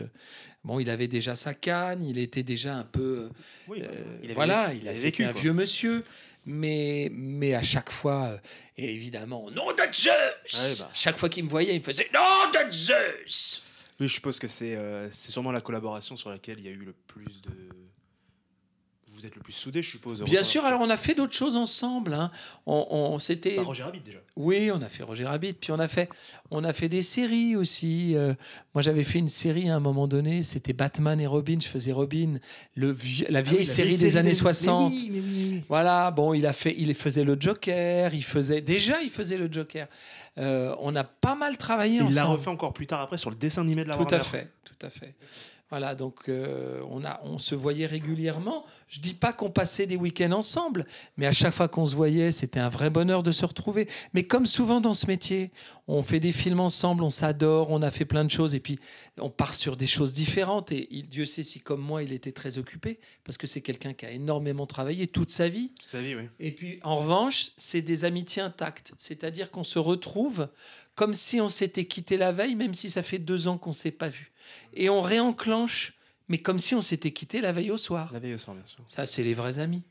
Bon, 0.65 0.79
il 0.79 0.89
avait 0.89 1.07
déjà 1.07 1.35
sa 1.35 1.53
canne, 1.53 2.03
il 2.03 2.17
était 2.17 2.43
déjà 2.43 2.75
un 2.75 2.83
peu. 2.83 3.29
Oui, 3.67 3.79
bah, 3.81 3.87
euh, 3.91 4.03
il 4.21 4.25
avait- 4.25 4.33
voilà, 4.33 4.73
il 4.73 4.81
il 4.83 4.87
a 4.87 4.91
avait 4.91 4.99
vécu 4.99 5.23
un 5.23 5.31
quoi. 5.31 5.41
vieux 5.41 5.53
monsieur. 5.53 6.03
Mais, 6.45 7.09
mais 7.13 7.53
à 7.53 7.61
chaque 7.61 7.89
fois, 7.89 8.23
euh, 8.33 8.37
et 8.77 8.93
évidemment, 8.93 9.49
nom 9.51 9.71
de 9.71 9.93
Zeus 9.93 10.11
Ouais, 10.53 10.75
bah. 10.85 10.91
Chaque 10.93 11.17
fois 11.17 11.29
qu'il 11.29 11.45
me 11.45 11.49
voyait, 11.49 11.73
il 11.75 11.79
me 11.79 11.83
faisait 11.85 12.09
nom 12.13 12.19
de 12.51 12.69
Zeus 12.71 13.63
Oui, 14.01 14.09
je 14.09 14.13
suppose 14.13 14.39
que 14.39 14.47
c'est 14.47 14.75
euh, 14.75 15.09
c'est 15.11 15.31
sûrement 15.31 15.53
la 15.53 15.61
collaboration 15.61 16.17
sur 16.17 16.29
laquelle 16.29 16.59
il 16.59 16.65
y 16.65 16.67
a 16.67 16.71
eu 16.71 16.83
le 16.83 16.93
plus 17.07 17.41
de. 17.43 17.51
Vous 19.23 19.27
êtes 19.27 19.35
le 19.37 19.41
plus 19.41 19.53
soudés, 19.53 19.81
je 19.81 19.89
suppose. 19.89 20.21
Bien 20.23 20.43
sûr, 20.43 20.65
alors 20.65 20.81
on 20.81 20.89
a 20.89 20.97
fait 20.97 21.15
d'autres 21.15 21.33
choses 21.33 21.55
ensemble. 21.55 22.13
hein. 22.13 22.29
On, 22.65 22.85
on- 22.89 23.19
c'était. 23.19 23.55
Bah, 23.55 23.61
Roger 23.63 23.83
Rabbit 23.83 24.01
déjà. 24.01 24.17
Oui, 24.35 24.69
on 24.69 24.81
a 24.81 24.89
fait 24.89 25.01
Roger 25.03 25.23
Rabbit, 25.23 25.53
puis 25.53 25.71
on 25.71 25.79
a 25.79 25.87
fait, 25.87 26.09
on 26.51 26.65
a 26.65 26.73
fait 26.73 26.89
des 26.89 27.01
séries 27.01 27.55
aussi. 27.55 28.17
Euh, 28.17 28.33
moi, 28.75 28.81
j'avais 28.81 29.05
fait 29.05 29.19
une 29.19 29.29
série 29.29 29.69
à 29.69 29.77
un 29.77 29.79
moment 29.79 30.09
donné, 30.09 30.43
c'était 30.43 30.73
Batman 30.73 31.21
et 31.21 31.27
Robin. 31.27 31.57
Je 31.61 31.67
faisais 31.69 31.93
Robin, 31.93 32.37
le 32.75 32.91
vie- 32.91 33.23
la 33.29 33.41
vieille 33.41 33.59
Ah 33.59 33.59
la 33.59 33.63
série 33.63 33.87
vieille 33.89 33.97
des 33.99 34.09
série 34.09 34.19
années 34.19 34.29
des- 34.31 34.35
mais 34.35 34.39
60. 34.39 34.91
oui, 34.91 35.09
mais 35.13 35.19
oui, 35.21 35.47
oui. 35.53 35.63
Voilà, 35.69 36.11
bon, 36.11 36.33
il 36.33 36.45
a 36.45 36.51
fait, 36.51 36.75
il 36.77 36.93
faisait 36.93 37.23
le 37.23 37.37
Joker, 37.39 38.13
il 38.13 38.25
faisait 38.25 38.59
déjà, 38.59 39.01
il 39.01 39.09
faisait 39.09 39.37
le 39.37 39.47
Joker. 39.49 39.87
Euh, 40.37 40.75
on 40.79 40.95
a 40.97 41.05
pas 41.05 41.35
mal 41.35 41.55
travaillé 41.55 41.95
Il 41.97 41.99
l'a 42.01 42.23
ensemble. 42.23 42.31
refait 42.39 42.49
encore 42.49 42.73
plus 42.73 42.87
tard 42.87 42.99
après 42.99 43.17
sur 43.17 43.29
le 43.29 43.37
dessin 43.37 43.61
animé 43.61 43.85
de 43.85 43.89
la 43.89 43.95
Tout 43.95 44.13
à 44.13 44.19
fait, 44.19 44.49
tout 44.65 44.85
à 44.85 44.89
fait. 44.89 45.13
Voilà, 45.73 45.95
donc 45.95 46.29
euh, 46.29 46.83
on, 46.91 47.03
a, 47.03 47.19
on 47.23 47.39
se 47.39 47.55
voyait 47.55 47.87
régulièrement. 47.87 48.63
Je 48.89 48.99
dis 48.99 49.15
pas 49.15 49.33
qu'on 49.33 49.49
passait 49.49 49.87
des 49.87 49.95
week-ends 49.95 50.31
ensemble, 50.33 50.85
mais 51.17 51.25
à 51.25 51.31
chaque 51.31 51.55
fois 51.55 51.67
qu'on 51.67 51.87
se 51.87 51.95
voyait, 51.95 52.31
c'était 52.31 52.59
un 52.59 52.69
vrai 52.69 52.91
bonheur 52.91 53.23
de 53.23 53.31
se 53.31 53.43
retrouver. 53.43 53.87
Mais 54.13 54.21
comme 54.21 54.45
souvent 54.45 54.81
dans 54.81 54.93
ce 54.93 55.07
métier, 55.07 55.49
on 55.87 56.03
fait 56.03 56.19
des 56.19 56.31
films 56.31 56.59
ensemble, 56.59 57.01
on 57.03 57.09
s'adore, 57.09 57.71
on 57.71 57.81
a 57.81 57.89
fait 57.89 58.05
plein 58.05 58.23
de 58.23 58.29
choses, 58.29 58.53
et 58.53 58.59
puis 58.59 58.77
on 59.17 59.31
part 59.31 59.55
sur 59.55 59.75
des 59.75 59.87
choses 59.87 60.13
différentes. 60.13 60.71
Et 60.71 60.87
il- 60.91 61.07
Dieu 61.07 61.25
sait 61.25 61.41
si, 61.41 61.59
comme 61.59 61.81
moi, 61.81 62.03
il 62.03 62.13
était 62.13 62.33
très 62.33 62.59
occupé, 62.59 62.99
parce 63.23 63.39
que 63.39 63.47
c'est 63.47 63.61
quelqu'un 63.61 63.93
qui 63.93 64.05
a 64.05 64.11
énormément 64.11 64.67
travaillé 64.67 65.07
toute 65.07 65.31
sa 65.31 65.49
vie. 65.49 65.71
Toute 65.81 65.89
sa 65.89 66.03
vie, 66.03 66.13
oui. 66.13 66.29
Et 66.39 66.51
puis, 66.51 66.79
en 66.83 66.97
revanche, 66.97 67.47
c'est 67.57 67.81
des 67.81 68.05
amitiés 68.05 68.43
intactes. 68.43 68.93
C'est-à-dire 68.99 69.49
qu'on 69.49 69.63
se 69.63 69.79
retrouve 69.79 70.49
comme 70.93 71.15
si 71.15 71.41
on 71.41 71.49
s'était 71.49 71.85
quitté 71.85 72.15
la 72.17 72.31
veille, 72.31 72.53
même 72.53 72.75
si 72.75 72.91
ça 72.91 73.01
fait 73.01 73.17
deux 73.17 73.47
ans 73.47 73.57
qu'on 73.57 73.71
ne 73.71 73.73
s'est 73.73 73.89
pas 73.89 74.09
vu. 74.09 74.29
Et 74.73 74.89
on 74.89 75.01
réenclenche, 75.01 75.93
mais 76.27 76.37
comme 76.37 76.59
si 76.59 76.75
on 76.75 76.81
s'était 76.81 77.11
quitté 77.11 77.41
la 77.41 77.51
veille 77.51 77.71
au 77.71 77.77
soir. 77.77 78.11
La 78.13 78.19
veille 78.19 78.33
au 78.33 78.37
soir, 78.37 78.55
bien 78.55 78.65
sûr. 78.65 78.83
Ça, 78.87 79.05
c'est 79.05 79.23
les 79.23 79.33
vrais 79.33 79.59
amis. 79.59 79.83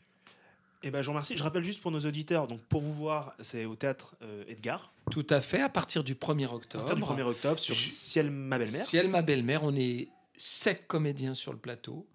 Et 0.85 0.91
ben, 0.91 1.01
je 1.01 1.07
vous 1.07 1.13
remercie. 1.13 1.37
Je 1.37 1.43
rappelle 1.43 1.63
juste 1.63 1.81
pour 1.81 1.93
nos 1.93 2.01
auditeurs, 2.01 2.49
donc 2.49 2.61
pour 2.63 2.81
vous 2.81 2.93
voir, 2.93 3.35
c'est 3.41 3.65
au 3.67 3.77
théâtre 3.77 4.17
euh, 4.23 4.43
Edgar. 4.49 4.93
Tout 5.13 5.27
à 5.31 5.41
fait, 5.41 5.61
à 5.61 5.69
partir 5.69 6.03
du 6.03 6.15
1er 6.15 6.49
À 6.49 6.55
octobre. 6.55 6.85
partir 6.85 6.97
du 6.97 7.23
1er 7.23 7.25
octobre 7.27 7.61
sur 7.61 7.75
Je- 7.75 7.89
Ciel 7.89 8.31
ma 8.31 8.59
belle-mère. 8.59 8.85
Ciel, 8.85 9.09
ma 9.09 9.23
belle-mère, 9.23 9.63
on 9.63 9.75
est 9.77 10.09
sept 10.37 10.87
comédiens 10.89 11.35
sur 11.35 11.53
le 11.53 11.59
plateau. 11.59 12.07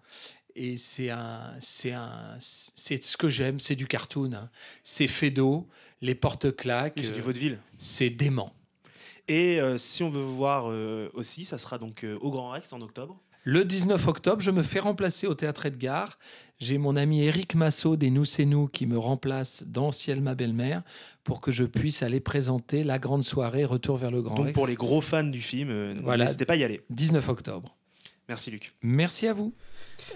Et 0.54 0.76
c'est 0.76 1.08
un, 1.08 1.54
c'est 1.60 1.92
un, 1.92 2.36
c'est 2.40 3.02
ce 3.02 3.16
que 3.16 3.28
j'aime, 3.30 3.58
c'est 3.60 3.76
du 3.76 3.86
cartoon. 3.86 4.32
hein. 4.34 4.50
C'est 4.82 5.06
fait 5.06 5.30
d'eau, 5.30 5.66
les 6.02 6.14
portes 6.16 6.54
claquent. 6.54 6.94
Oui, 6.98 7.04
c'est 7.06 7.12
du 7.12 7.20
euh, 7.20 7.22
vaudeville. 7.22 7.58
C'est 7.78 8.10
dément. 8.10 8.52
Et 9.28 9.60
euh, 9.60 9.76
si 9.78 10.02
on 10.02 10.10
veut 10.10 10.22
vous 10.22 10.36
voir 10.36 10.70
euh, 10.70 11.10
aussi, 11.14 11.44
ça 11.44 11.58
sera 11.58 11.78
donc 11.78 12.04
euh, 12.04 12.16
au 12.20 12.30
Grand 12.30 12.50
Rex 12.50 12.72
en 12.72 12.80
octobre. 12.80 13.20
Le 13.44 13.64
19 13.64 14.08
octobre, 14.08 14.40
je 14.42 14.50
me 14.50 14.62
fais 14.62 14.78
remplacer 14.80 15.26
au 15.26 15.34
Théâtre 15.34 15.66
Edgar. 15.66 16.18
J'ai 16.58 16.76
mon 16.76 16.96
ami 16.96 17.22
Eric 17.22 17.54
Massot 17.54 17.96
des 17.96 18.10
Nous 18.10 18.24
c'est 18.24 18.44
nous 18.44 18.66
qui 18.68 18.86
me 18.86 18.98
remplace 18.98 19.64
dans 19.66 19.92
Ciel 19.92 20.20
ma 20.20 20.34
belle-mère 20.34 20.82
pour 21.24 21.40
que 21.40 21.52
je 21.52 21.64
puisse 21.64 22.02
aller 22.02 22.20
présenter 22.20 22.82
la 22.84 22.98
grande 22.98 23.22
soirée 23.22 23.64
Retour 23.64 23.96
vers 23.96 24.10
le 24.10 24.22
Grand 24.22 24.34
Donc 24.34 24.46
Rex. 24.46 24.54
pour 24.54 24.66
les 24.66 24.74
gros 24.74 25.00
fans 25.00 25.22
du 25.24 25.40
film, 25.40 26.00
Voilà. 26.02 26.24
n'hésitez 26.24 26.44
pas 26.46 26.54
à 26.54 26.56
y 26.56 26.64
aller. 26.64 26.80
19 26.90 27.28
octobre. 27.28 27.76
Merci 28.28 28.50
Luc. 28.50 28.74
Merci 28.82 29.26
à 29.28 29.32
vous. 29.32 29.54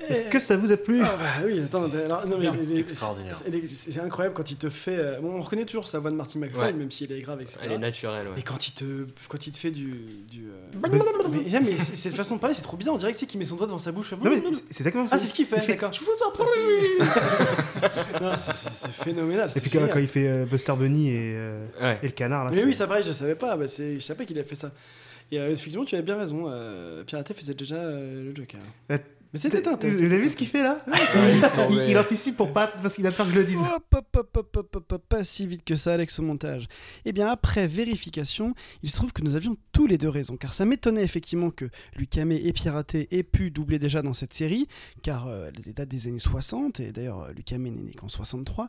Est-ce 0.09 0.23
que 0.25 0.39
ça 0.39 0.57
vous 0.57 0.73
a 0.73 0.77
plu 0.77 1.01
Ah 1.03 1.15
bah 1.19 1.47
oui, 1.47 1.63
attends, 1.63 1.85
alors, 1.85 2.27
non, 2.27 2.39
mais 2.39 2.51
les- 2.67 2.81
Extraordinaire. 2.81 3.35
c'est- 3.35 3.51
les- 3.51 3.67
C'est 3.67 4.01
incroyable 4.01 4.35
quand 4.35 4.51
il 4.51 4.57
te 4.57 4.69
fait. 4.69 4.97
euh, 4.99 5.21
bon, 5.21 5.37
on 5.37 5.41
reconnaît 5.43 5.65
toujours 5.65 5.87
sa 5.89 5.99
voix 6.01 6.11
de 6.11 6.17
Marty 6.17 6.39
McFly, 6.39 6.59
Ouais. 6.61 6.73
même 6.73 6.91
si 6.91 7.05
elle 7.05 7.13
est 7.13 7.21
grave, 7.21 7.41
etc. 7.41 7.59
Elle 7.63 7.73
est 7.73 7.79
naturelle, 7.79 8.27
ouais. 8.29 8.35
Et 8.39 8.43
quand 8.43 8.67
il 8.67 8.73
te, 8.73 8.85
quand 9.29 9.47
il 9.47 9.53
te 9.53 9.59
fait 9.59 9.71
du. 9.71 9.93
du 10.31 10.49
euh, 10.49 10.79
mais, 10.83 10.99
mais, 11.31 11.61
mais 11.61 11.77
c'est- 11.79 11.97
cette 11.97 12.15
façon 12.17 12.37
de 12.37 12.41
parler, 12.41 12.55
c'est 12.55 12.63
trop 12.63 12.77
bizarre. 12.77 12.95
On 12.95 12.99
dirait 12.99 13.13
que 13.13 13.19
c'est 13.19 13.27
qu'il 13.27 13.39
met 13.39 13.45
son 13.45 13.57
doigt 13.57 13.67
devant 13.67 13.79
sa 13.79 13.93
bouche. 13.93 14.13
Non, 14.13 14.19
mais 14.31 14.43
c'est- 14.53 14.65
c'est 14.71 14.81
exactement 14.81 15.07
ça. 15.07 15.17
Ah, 15.17 15.19
c'est 15.19 15.29
ce 15.29 15.35
qu'il 15.35 15.47
fait, 15.47 15.57
Il 15.57 15.63
fait- 15.63 15.73
d'accord. 15.75 15.93
Je 15.93 16.01
vous 16.01 16.11
en 16.27 16.31
prie 16.33 16.49
Non, 18.21 18.37
c'est- 18.37 18.53
c'est 18.53 18.73
c'est 18.73 18.93
phénoménal. 18.93 19.49
Et 19.49 19.53
c'est 19.53 19.61
puis 19.61 19.71
quand, 19.71 19.79
génial. 19.79 19.91
quand 19.95 20.01
il 20.01 20.09
fait 20.09 20.27
euh, 20.29 20.45
Buster 20.47 20.73
Bunny 20.77 21.11
et, 21.11 21.35
euh, 21.37 21.65
Ouais. 21.81 21.99
et 22.03 22.07
le 22.07 22.13
canard, 22.13 22.45
là. 22.45 22.51
Mais 22.51 22.57
c'est- 22.59 22.65
oui, 22.65 22.75
ça 22.75 22.87
pareil, 22.87 23.05
je 23.07 23.13
savais 23.13 23.35
pas. 23.35 23.57
Bah, 23.57 23.69
c'est- 23.69 23.95
je 23.95 24.01
savais 24.01 24.19
pas 24.19 24.25
qu'il 24.25 24.39
avait 24.39 24.49
fait 24.49 24.55
ça. 24.55 24.71
Et 25.31 25.39
euh, 25.39 25.51
effectivement, 25.51 25.85
tu 25.85 25.95
avais 25.95 26.05
bien 26.05 26.19
raison. 26.19 26.45
Euh, 26.49 27.05
Piraté 27.05 27.33
faisait 27.35 27.55
déjà 27.55 27.77
euh, 27.77 28.25
le 28.31 28.35
Joker. 28.37 28.61
Euh, 28.91 28.99
Mais 29.33 29.39
c'était 29.39 29.63
Tintin. 29.63 29.89
vous 29.89 30.03
avez 30.03 30.19
vu 30.19 30.29
ce 30.29 30.37
qu'il 30.37 30.47
fait 30.47 30.63
là 30.63 30.79
il, 31.71 31.77
il 31.89 31.99
anticipe 31.99 32.37
pour 32.37 32.53
pas 32.53 32.67
parce 32.67 32.97
qu'il 32.97 33.07
a 33.07 33.11
peur 33.11 33.25
que 33.27 33.33
je 33.33 33.39
le 33.39 33.45
dise. 33.45 33.61
Hop, 33.61 33.85
hop, 33.95 34.17
hop, 34.17 34.37
hop, 34.37 34.57
hop, 34.57 34.77
hop, 34.77 34.93
hop, 34.93 35.03
pas 35.09 35.25
si 35.25 35.47
vite 35.47 35.65
que 35.65 35.75
ça, 35.75 35.95
Alex, 35.95 36.19
au 36.19 36.23
montage. 36.23 36.69
Eh 37.07 37.13
bien, 37.13 37.29
après 37.29 37.67
vérification, 37.67 38.55
il 38.83 38.91
se 38.91 38.97
trouve 38.97 39.13
que 39.15 39.23
nous 39.23 39.35
avions 39.35 39.57
tous 39.73 39.87
les 39.87 39.97
deux 39.97 40.11
raison, 40.11 40.37
car 40.37 40.53
ça 40.53 40.67
m'étonnait 40.67 41.03
effectivement 41.03 41.51
que 41.51 41.71
Lucamé 41.97 42.43
et 42.45 42.53
Piraté 42.53 43.09
aient 43.11 43.23
pu 43.23 43.51
doubler 43.51 43.79
déjà 43.79 44.03
dans 44.03 44.13
cette 44.13 44.35
série, 44.35 44.69
car 45.03 45.29
euh, 45.29 45.51
les 45.65 45.73
dates 45.73 45.89
des 45.89 46.09
années 46.09 46.19
60, 46.19 46.81
et 46.81 46.93
d'ailleurs, 46.93 47.23
euh, 47.23 47.33
Lucamé 47.33 47.71
n'est 47.71 47.83
né 47.83 47.93
qu'en 47.95 48.09
63. 48.09 48.69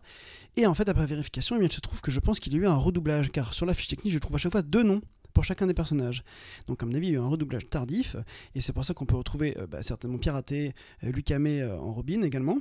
Et 0.56 0.66
en 0.66 0.74
fait, 0.74 0.88
après 0.88 1.06
vérification, 1.06 1.58
eh 1.58 1.60
bien, 1.60 1.68
il 1.68 1.74
se 1.74 1.82
trouve 1.82 2.00
que 2.00 2.12
je 2.12 2.22
pense 2.22 2.40
qu'il 2.40 2.54
y 2.54 2.56
a 2.56 2.60
eu 2.60 2.68
un 2.68 2.78
redoublage, 2.78 3.32
car 3.32 3.54
sur 3.54 3.66
la 3.66 3.74
fiche 3.74 3.90
technique, 3.90 4.14
je 4.14 4.20
trouve 4.20 4.36
à 4.36 4.40
chaque 4.40 4.54
fois 4.54 4.62
deux 4.62 4.84
noms 4.84 5.02
pour 5.34 5.44
chacun 5.44 5.68
des 5.68 5.74
personnages. 5.74 6.24
Donc, 6.68 6.84
à 6.84 6.86
mon 6.86 6.94
avis, 6.94 7.08
il 7.08 7.14
y 7.14 7.16
a 7.16 7.20
eu 7.20 7.22
un 7.22 7.28
redoublage 7.28 7.66
tardif, 7.66 8.16
et 8.56 8.62
c'est 8.62 8.74
pour 8.74 8.86
ça 8.86 8.94
qu'on 8.94 9.06
peut 9.06 9.16
retrouver 9.16 9.58
euh, 9.58 9.68
bah, 9.68 9.84
certainement 9.84 10.18
Piraté, 10.18 10.74
euh, 11.04 11.12
Lucamé 11.12 11.62
euh, 11.62 11.78
en 11.78 11.94
Robin 11.94 12.22
également. 12.22 12.58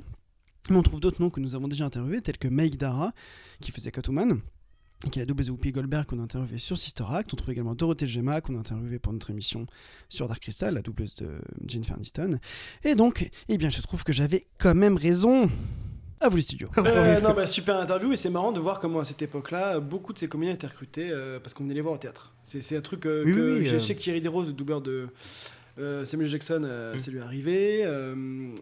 Mais 0.69 0.77
on 0.77 0.83
trouve 0.83 0.99
d'autres 0.99 1.21
noms 1.21 1.29
que 1.29 1.39
nous 1.39 1.55
avons 1.55 1.67
déjà 1.67 1.85
interviewés, 1.85 2.21
tels 2.21 2.37
que 2.37 2.47
Meg 2.47 2.77
Dara, 2.77 3.13
qui 3.59 3.71
faisait 3.71 3.91
Catwoman, 3.91 4.39
qui 5.11 5.19
est 5.19 5.23
la 5.23 5.25
double 5.25 5.43
de 5.43 5.71
Goldberg 5.71 6.05
qu'on 6.05 6.19
a 6.19 6.23
interviewé 6.23 6.57
sur 6.57 6.77
Sister 6.77 7.03
Act. 7.09 7.33
On 7.33 7.35
trouve 7.35 7.51
également 7.51 7.75
Dorothée 7.75 8.07
Gemma 8.07 8.39
qu'on 8.39 8.55
a 8.55 8.59
interviewé 8.59 8.97
pour 8.97 9.11
notre 9.11 9.29
émission 9.29 9.67
sur 10.07 10.29
Dark 10.29 10.41
Crystal, 10.41 10.73
la 10.73 10.81
doubleuse 10.81 11.15
de 11.15 11.41
Jennifer 11.67 11.97
Aniston. 11.97 12.39
Et 12.85 12.95
donc, 12.95 13.29
eh 13.49 13.57
bien, 13.57 13.69
je 13.69 13.81
trouve 13.81 14.05
que 14.05 14.13
j'avais 14.13 14.47
quand 14.57 14.75
même 14.75 14.95
raison. 14.95 15.49
À 16.23 16.29
vous 16.29 16.37
les 16.37 16.41
studios. 16.41 16.69
Euh, 16.77 17.19
non, 17.21 17.33
bah, 17.33 17.45
super 17.45 17.79
interview 17.79 18.11
et 18.13 18.15
c'est 18.15 18.29
marrant 18.29 18.51
de 18.51 18.59
voir 18.59 18.79
comment 18.79 18.99
à 18.99 19.03
cette 19.03 19.21
époque-là, 19.21 19.79
beaucoup 19.79 20.13
de 20.13 20.17
ces 20.17 20.27
comédiens 20.27 20.53
étaient 20.53 20.67
recrutés 20.67 21.09
euh, 21.11 21.39
parce 21.39 21.53
qu'on 21.53 21.63
venait 21.63 21.73
les 21.73 21.81
voir 21.81 21.93
au 21.95 21.97
théâtre. 21.97 22.31
C'est 22.43 22.61
c'est 22.61 22.77
un 22.77 22.81
truc 22.81 23.05
euh, 23.05 23.23
Oui, 23.25 23.33
que 23.33 23.57
oui, 23.59 23.65
je 23.65 23.75
euh. 23.75 23.79
sais 23.79 23.93
que 23.95 23.99
Thierry 23.99 24.21
Desroses, 24.21 24.47
le 24.47 24.53
doubleur 24.53 24.81
de 24.81 25.07
euh, 25.79 26.05
Samuel 26.05 26.29
Jackson, 26.29 26.61
euh, 26.65 26.97
ça 26.99 27.09
lui 27.11 27.17
est 27.17 27.21
arrivé. 27.21 27.81
Euh, 27.83 28.15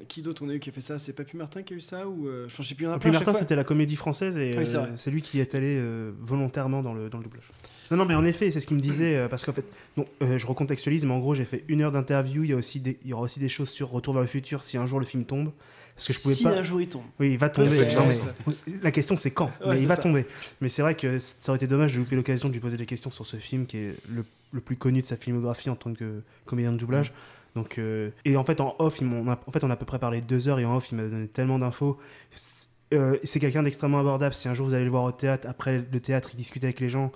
qui 0.07 0.21
d'autre 0.21 0.43
on 0.45 0.49
a 0.49 0.53
eu 0.53 0.59
qui 0.59 0.69
a 0.69 0.71
fait 0.71 0.81
ça? 0.81 0.97
C'est 0.97 1.13
Papy 1.13 1.35
Martin 1.37 1.61
qui 1.61 1.73
a 1.73 1.77
eu 1.77 1.81
ça 1.81 2.07
ou 2.07 2.27
euh, 2.27 2.47
je 2.47 2.63
sais 2.63 2.73
plus. 2.75 2.87
en 2.87 2.91
a 2.91 2.99
chaque 2.99 3.11
Martin, 3.11 3.33
c'était 3.33 3.55
la 3.55 3.63
comédie 3.63 3.95
française 3.95 4.37
et 4.37 4.51
Oui, 4.57 4.65
c'est 4.65 4.77
euh, 4.77 4.85
c'est 4.97 5.11
lui 5.11 5.21
qui 5.21 5.39
est 5.39 5.53
allé 5.55 5.77
euh, 5.79 6.11
volontairement 6.21 6.81
dans 6.81 6.93
le, 6.93 7.09
dans 7.09 7.17
le 7.17 7.23
doublage. 7.23 7.51
Non, 7.91 7.97
non, 7.97 8.05
mais 8.05 8.15
en 8.15 8.23
effet, 8.25 8.49
c'est 8.51 8.59
ce 8.61 8.67
qu'il 8.67 8.77
me 8.77 8.81
disait, 8.81 9.17
euh, 9.17 9.27
parce 9.27 9.43
qu'en 9.43 9.51
fait, 9.51 9.65
bon, 9.97 10.05
euh, 10.21 10.37
je 10.37 10.47
recontextualise, 10.47 11.05
mais 11.05 11.11
en 11.13 11.19
gros, 11.19 11.35
j'ai 11.35 11.43
fait 11.43 11.65
une 11.67 11.81
heure 11.81 11.91
d'interview, 11.91 12.43
il 12.45 12.51
y, 12.51 12.53
a 12.53 12.55
aussi 12.55 12.79
des- 12.79 12.97
il 13.03 13.09
y 13.09 13.13
aura 13.13 13.23
aussi 13.23 13.39
des 13.41 13.49
choses 13.49 13.69
sur 13.69 13.89
Retour 13.89 14.13
vers 14.13 14.21
le 14.21 14.27
futur 14.29 14.63
si 14.63 14.77
un 14.77 14.85
jour 14.85 14.99
le 14.99 15.05
film 15.05 15.25
tombe. 15.25 15.51
Parce 16.01 16.07
que 16.07 16.13
je 16.13 16.19
pouvais 16.21 16.33
Si 16.35 16.43
pas. 16.43 16.49
un 16.49 16.63
jour 16.63 16.81
il 16.81 16.89
tombe. 16.89 17.03
Oui, 17.19 17.31
il 17.31 17.37
va 17.37 17.49
tomber. 17.49 17.87
chance, 17.91 18.17
non, 18.19 18.25
mais 18.47 18.73
La 18.81 18.91
question, 18.91 19.15
c'est 19.15 19.29
quand 19.29 19.45
Ouais, 19.45 19.67
Mais 19.67 19.75
c'est 19.77 19.81
il 19.83 19.87
va 19.87 19.95
ça. 19.97 20.01
tomber. 20.01 20.25
Mais 20.59 20.67
c'est 20.67 20.81
vrai 20.81 20.95
que 20.95 21.19
ça 21.19 21.51
aurait 21.51 21.57
été 21.57 21.67
dommage 21.67 21.93
de 21.93 21.99
louper 21.99 22.15
l'occasion 22.15 22.47
de 22.47 22.53
lui 22.53 22.59
poser 22.59 22.75
des 22.77 22.87
questions 22.87 23.11
sur 23.11 23.25
ce 23.25 23.37
film 23.37 23.67
qui 23.67 23.77
est 23.77 23.95
le, 24.09 24.25
le 24.51 24.61
plus 24.61 24.75
connu 24.77 25.01
de 25.01 25.05
sa 25.05 25.15
filmographie 25.15 25.69
en 25.69 25.75
tant 25.75 25.93
que 25.93 26.23
comédien 26.45 26.71
de 26.73 26.77
doublage. 26.77 27.13
Donc, 27.55 27.77
euh, 27.77 28.09
et 28.25 28.35
en 28.35 28.43
fait, 28.43 28.61
en 28.61 28.75
off, 28.79 28.99
ils 28.99 29.05
m'ont- 29.05 29.27
en 29.29 29.51
fait, 29.51 29.63
on 29.63 29.69
a 29.69 29.73
à 29.73 29.75
peu 29.77 29.85
près 29.85 29.99
parlé 29.99 30.21
deux 30.21 30.47
heures 30.47 30.59
et 30.59 30.65
en 30.65 30.75
off, 30.75 30.91
il 30.91 30.95
m'a 30.95 31.03
donné 31.03 31.27
tellement 31.27 31.59
d'infos. 31.59 31.99
C'est- 32.31 32.69
euh, 32.93 33.17
c'est 33.23 33.39
quelqu'un 33.39 33.61
d'extrêmement 33.63 33.99
abordable. 33.99 34.33
Si 34.33 34.47
un 34.49 34.53
jour 34.55 34.67
vous 34.67 34.73
allez 34.73 34.85
le 34.85 34.89
voir 34.89 35.03
au 35.03 35.11
théâtre, 35.11 35.47
après 35.47 35.85
le 35.91 35.99
théâtre, 35.99 36.29
il 36.33 36.37
discute 36.37 36.63
avec 36.63 36.79
les 36.79 36.89
gens. 36.89 37.11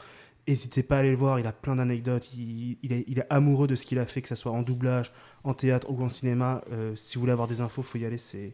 N'hésitez 0.48 0.84
pas 0.84 0.98
à 0.98 0.99
aller 0.99 1.10
le 1.10 1.16
voir, 1.18 1.40
il 1.40 1.48
a 1.48 1.52
plein 1.52 1.76
d'anecdotes, 1.76 2.30
il, 2.36 2.78
il 2.84 2.94
est, 2.94 3.03
il 3.07 3.18
est 3.18 3.26
amoureux 3.32 3.66
de 3.68 3.74
ce 3.74 3.84
qu'il 3.86 3.98
a 3.98 4.06
fait, 4.06 4.22
que 4.22 4.28
ce 4.28 4.36
soit 4.36 4.52
en 4.52 4.62
doublage, 4.62 5.12
en 5.44 5.56
théâtre 5.56 5.88
ou 5.90 5.99
en 6.03 6.07
cinéma. 6.10 6.64
Euh, 6.72 6.95
si 6.95 7.16
vous 7.16 7.22
voulez 7.22 7.32
avoir 7.32 7.48
des 7.48 7.62
infos, 7.62 7.82
faut 7.82 7.98
y 7.98 8.06
aller, 8.06 8.20
c'est 8.20 8.53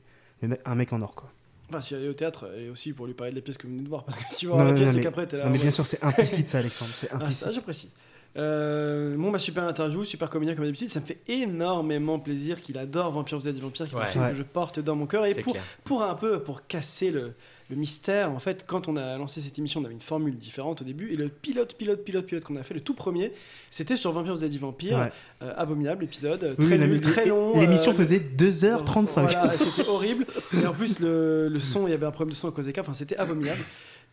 un 0.65 0.76
mec 0.76 0.91
en 0.93 1.01
or. 1.01 1.13
Quoi. 1.15 1.30
Enfin, 1.69 1.81
si 1.81 1.93
elle 1.93 2.03
est 2.03 2.09
au 2.09 2.13
théâtre, 2.13 2.51
et 2.57 2.69
aussi 2.69 2.91
pour 2.93 3.05
lui 3.07 3.13
parler 3.13 3.31
de 3.31 3.38
la 3.38 3.41
pièce 3.41 3.57
que 3.57 3.65
vous 3.68 3.73
venez 3.73 3.84
de 3.84 3.89
voir. 3.89 4.03
Parce 4.03 4.18
que 4.18 4.23
si 4.30 4.38
tu 4.39 4.47
vois 4.47 4.63
la 4.63 4.73
pièce 4.73 4.93
mais- 4.95 5.01
qu'après 5.03 5.26
t'es 5.27 5.38
là. 5.38 5.45
non, 5.45 5.51
mais 5.51 5.57
ouais. 5.57 5.61
bien 5.63 5.72
sûr, 5.72 5.85
c'est 5.85 6.03
implicite, 6.03 6.49
ça, 6.49 6.57
Alexandre, 6.59 6.91
c'est 6.93 7.09
Ah, 7.11 7.15
implicite. 7.15 7.43
ça, 7.43 7.51
j'apprécie. 7.51 7.89
Euh, 8.37 9.15
bon, 9.17 9.29
bah, 9.31 9.39
super 9.39 9.63
interview, 9.65 10.03
super 10.05 10.29
comédien 10.29 10.55
comme 10.55 10.65
d'habitude. 10.65 10.87
Ça 10.89 10.99
me 11.01 11.05
fait 11.05 11.19
énormément 11.27 12.17
plaisir 12.19 12.61
qu'il 12.61 12.77
adore 12.77 13.11
Vampire 13.11 13.37
vous 13.37 13.47
êtes 13.47 13.55
des 13.55 13.61
vampires, 13.61 13.89
qui 13.89 13.95
est 13.95 13.99
un 13.99 14.05
film 14.05 14.23
Ouais. 14.23 14.31
que 14.31 14.37
je 14.37 14.43
porte 14.43 14.79
dans 14.79 14.95
mon 14.95 15.05
cœur. 15.05 15.25
Et 15.25 15.35
pour, 15.35 15.53
clair. 15.53 15.63
pour 15.83 16.01
un 16.03 16.15
peu, 16.15 16.39
pour 16.41 16.65
casser 16.65 17.11
le, 17.11 17.33
le 17.69 17.75
mystère, 17.75 18.31
en 18.31 18.39
fait, 18.39 18.63
quand 18.65 18.87
on 18.87 18.95
a 18.95 19.17
lancé 19.17 19.41
cette 19.41 19.57
émission, 19.59 19.81
on 19.81 19.83
avait 19.85 19.93
une 19.93 19.99
formule 20.01 20.37
différente 20.37 20.81
au 20.81 20.85
début. 20.85 21.11
Et 21.11 21.17
le 21.17 21.27
pilote, 21.27 21.75
pilote, 21.75 22.03
pilote, 22.05 22.25
pilote 22.25 22.43
qu'on 22.45 22.55
a 22.55 22.63
fait, 22.63 22.73
le 22.73 22.79
tout 22.81 22.93
premier, 22.93 23.33
c'était 23.69 23.97
sur 23.97 24.13
Vampire 24.13 24.33
vous 24.33 24.45
êtes 24.45 24.51
des 24.51 24.57
vampires. 24.57 24.97
Ouais. 24.97 25.11
Euh, 25.43 25.53
abominable 25.57 26.03
épisode, 26.05 26.55
Oui, 26.57 26.65
très 26.67 26.77
la- 26.77 26.87
nul, 26.87 27.01
très 27.01 27.25
long. 27.25 27.59
L'émission 27.59 27.91
euh, 27.91 27.95
faisait 27.95 28.19
2h35. 28.19 29.21
voilà, 29.23 29.51
c'était 29.57 29.85
horrible. 29.89 30.25
Et 30.61 30.65
en 30.65 30.71
plus, 30.73 30.99
le, 30.99 31.49
le 31.49 31.59
son, 31.59 31.85
il 31.87 31.91
y 31.91 31.93
avait 31.93 32.05
un 32.05 32.11
problème 32.11 32.31
de 32.31 32.37
son 32.37 32.47
à 32.47 32.51
cause 32.51 32.65
des 32.67 32.71
cas. 32.73 32.81
Enfin, 32.81 32.93
c'était 32.93 33.17
abominable. 33.17 33.61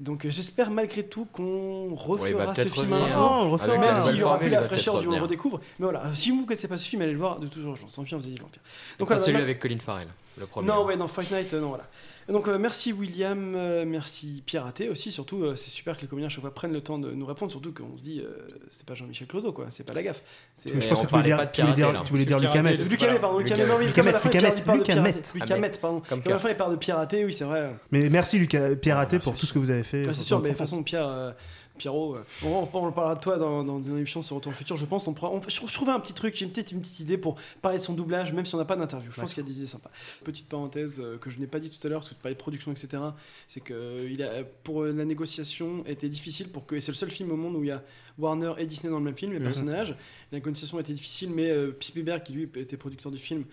Donc, 0.01 0.25
euh, 0.25 0.31
j'espère 0.31 0.71
malgré 0.71 1.05
tout 1.05 1.27
qu'on 1.33 1.89
Ouais, 1.91 1.97
refera 2.33 2.55
ce 2.55 2.67
film 2.67 2.93
un 2.93 3.07
jour. 3.07 3.17
Non, 3.19 3.33
on 3.41 3.45
le 3.47 3.51
refera. 3.51 3.69
Avec 3.71 3.81
Même 3.81 3.91
la 3.91 3.97
s'il 3.97 4.17
y 4.17 4.23
aura 4.23 4.39
plus 4.39 4.49
la 4.49 4.63
fraîcheur 4.63 5.01
du 5.01 5.09
on 5.09 5.11
le 5.11 5.21
redécouvre. 5.21 5.61
Mais 5.79 5.85
voilà, 5.85 6.15
si 6.15 6.31
vous 6.31 6.43
ne 6.43 6.47
connaissez 6.47 6.69
pas 6.69 6.79
ce 6.79 6.89
film, 6.89 7.03
allez 7.03 7.13
le 7.13 7.19
voir 7.19 7.41
de 7.41 7.49
toujours 7.49 7.71
urgence. 7.73 7.97
Vampire, 7.97 8.17
vous 8.19 8.25
avez 8.25 8.35
dit 8.35 8.41
vampire. 8.41 8.61
Donc, 8.99 9.09
pas 9.09 9.15
voilà, 9.17 9.27
celui 9.27 9.39
avec 9.43 9.59
Colin 9.59 9.79
Farrell, 9.81 10.07
le 10.39 10.47
premier. 10.47 10.69
non, 10.69 10.85
ouais, 10.85 10.97
dans 10.97 11.09
Fight 11.09 11.31
Night, 11.33 11.53
euh, 11.53 11.61
non, 11.61 11.69
voilà. 11.71 11.85
Et 12.29 12.33
donc, 12.33 12.47
euh, 12.47 12.59
merci 12.59 12.93
William, 12.93 13.55
euh, 13.57 13.85
merci 13.87 14.43
Pierre 14.45 14.67
Athé 14.67 14.91
aussi. 14.91 15.11
Surtout, 15.11 15.45
euh, 15.45 15.57
c'est 15.57 15.71
super 15.71 15.97
que 15.97 16.03
les 16.03 16.09
comédiens 16.09 16.27
à 16.27 16.29
chaque 16.29 16.43
fois 16.43 16.53
prennent 16.53 16.75
le 16.75 16.83
temps 16.83 16.99
de 16.99 17.11
nous 17.11 17.25
répondre. 17.25 17.51
Surtout 17.51 17.73
qu'on 17.73 17.97
se 17.97 18.03
dit, 18.03 18.21
euh, 18.21 18.29
c'est 18.69 18.85
pas 18.85 18.95
Jean-Michel 18.95 19.27
Clodo, 19.27 19.51
quoi. 19.53 19.67
C'est 19.71 19.85
pas 19.85 19.95
la 19.95 20.03
gaffe. 20.03 20.23
C'est, 20.55 20.69
Je 20.69 20.87
pense 20.89 21.01
que 21.01 21.07
tu 21.07 21.15
voulais 21.15 21.23
dire, 21.25 21.51
tu 21.51 21.63
voulais 21.63 21.73
dire, 21.75 21.95
tu 22.05 22.13
voulais 22.13 22.25
dire 22.27 22.39
Lucas 22.39 22.59
Lucas 22.59 22.71
Met. 22.71 22.77
Lucas 22.85 23.11
Met, 23.13 23.19
pardon, 23.19 23.39
Lucas 23.39 23.57
Met, 23.57 23.63
oui, 23.79 23.87
Lucas 23.87 23.93
comme 23.95 24.03
à 24.03 24.05
Met, 24.05 24.13
la 24.13 24.19
fin, 24.21 24.29
Lucas 24.29 24.39
Pierre, 24.41 24.53
Met, 24.53 24.59
il 24.59 24.65
parle 24.65 24.79
de 24.79 24.83
Lucas 24.83 24.93
Pierre 24.93 25.03
Met. 25.05 25.09
Athé. 25.19 25.31
Lucas 25.35 25.55
Ah, 25.55 25.59
Met, 25.59 25.71
pardon. 25.81 26.01
comme 26.01 26.09
Comme 26.09 26.13
à 26.13 26.17
la 26.19 26.23
Pierre. 26.23 26.41
fin, 26.43 26.49
il 26.51 26.57
parle 26.57 26.71
de 26.73 26.77
Pierre 26.77 26.99
Athé, 26.99 27.25
oui, 27.25 27.33
c'est 27.33 27.45
vrai. 27.45 27.75
Mais 27.93 28.11
merci 28.11 28.39
Lucas, 28.39 28.77
Pierre 28.77 28.99
Athé 28.99 29.19
pour 29.19 29.35
tout 29.35 29.47
ce 29.47 29.53
que 29.55 29.59
vous 29.59 29.71
avez 29.71 29.85
fait. 29.85 30.03
C'est 30.05 30.15
sûr, 30.15 30.39
mais 30.41 30.45
de 30.45 30.49
toute 30.51 30.59
façon, 30.59 30.83
Pierre, 30.83 31.35
Pierrot, 31.79 32.17
euh, 32.17 32.25
on, 32.45 32.49
on, 32.49 32.87
on 32.89 32.93
parlera 32.93 33.15
de 33.15 33.21
toi 33.21 33.39
dans, 33.39 33.65
dans 33.65 33.83
une 33.83 33.97
émission 33.99 34.21
sur 34.21 34.37
Retour 34.37 34.53
au 34.53 34.55
futur. 34.55 34.77
Je 34.77 34.85
pense 34.85 35.09
on 35.09 35.15
pourra, 35.15 35.31
on- 35.31 35.41
je, 35.43 35.49
je 35.67 35.73
trouvais 35.73 35.93
un 35.93 36.01
petit 36.01 36.13
truc, 36.13 36.35
j'ai 36.37 36.45
une 36.45 36.51
petite, 36.51 36.73
une 36.73 36.81
petite 36.81 37.01
idée 37.01 37.17
pour 37.19 37.37
parler 37.63 37.79
de 37.79 37.83
son 37.83 37.95
doublage, 37.95 38.33
même 38.33 38.45
si 38.45 38.55
on 38.55 38.59
n'a 38.59 38.65
pas 38.65 38.77
d'interview. 38.77 39.11
Je 39.11 39.21
pense 39.21 39.33
qu'il 39.33 39.43
y 39.43 39.47
a 39.47 39.49
des 39.49 39.57
idées 39.59 39.67
sympas. 39.67 39.91
Petite 40.25 40.49
parenthèse 40.49 41.01
euh, 41.01 41.17
que 41.19 41.31
je 41.31 41.39
n'ai 41.39 41.47
pas 41.47 41.61
dit 41.61 41.71
tout 41.71 41.85
à 41.87 41.91
l'heure, 41.91 42.01
parce 42.01 42.11
que 42.11 42.15
tu 42.15 42.21
parlais 42.21 42.35
de 42.35 42.41
production, 42.41 42.71
etc. 42.73 43.03
C'est 43.47 43.61
que 43.61 43.73
euh, 43.75 44.09
il 44.11 44.23
a, 44.23 44.45
pour 44.65 44.85
la 44.85 45.05
négociation 45.05 45.85
était 45.87 46.09
difficile 46.09 46.51
pour 46.51 46.67
que, 46.67 46.75
et 46.75 46.81
c'est 46.81 46.93
le 46.93 46.97
seul 46.97 47.11
film 47.11 47.31
au 47.31 47.37
monde 47.37 47.57
où 47.57 47.63
il 47.65 47.69
y 47.69 47.73
a 47.73 47.83
Warner 48.19 48.53
et 48.59 48.67
Disney 48.67 48.91
dans 48.91 48.99
le 48.99 49.05
même 49.05 49.17
film, 49.17 49.33
les 49.33 49.39
Mhm. 49.39 49.45
personnages. 49.45 49.95
La 50.33 50.39
négociation 50.39 50.79
était 50.81 50.93
difficile, 50.93 51.31
mais 51.31 51.51
euh, 51.51 51.77
Spielberg, 51.81 52.23
qui 52.25 52.33
lui 52.33 52.51
était 52.57 52.77
producteur 52.77 53.13
du 53.13 53.19
film, 53.19 53.45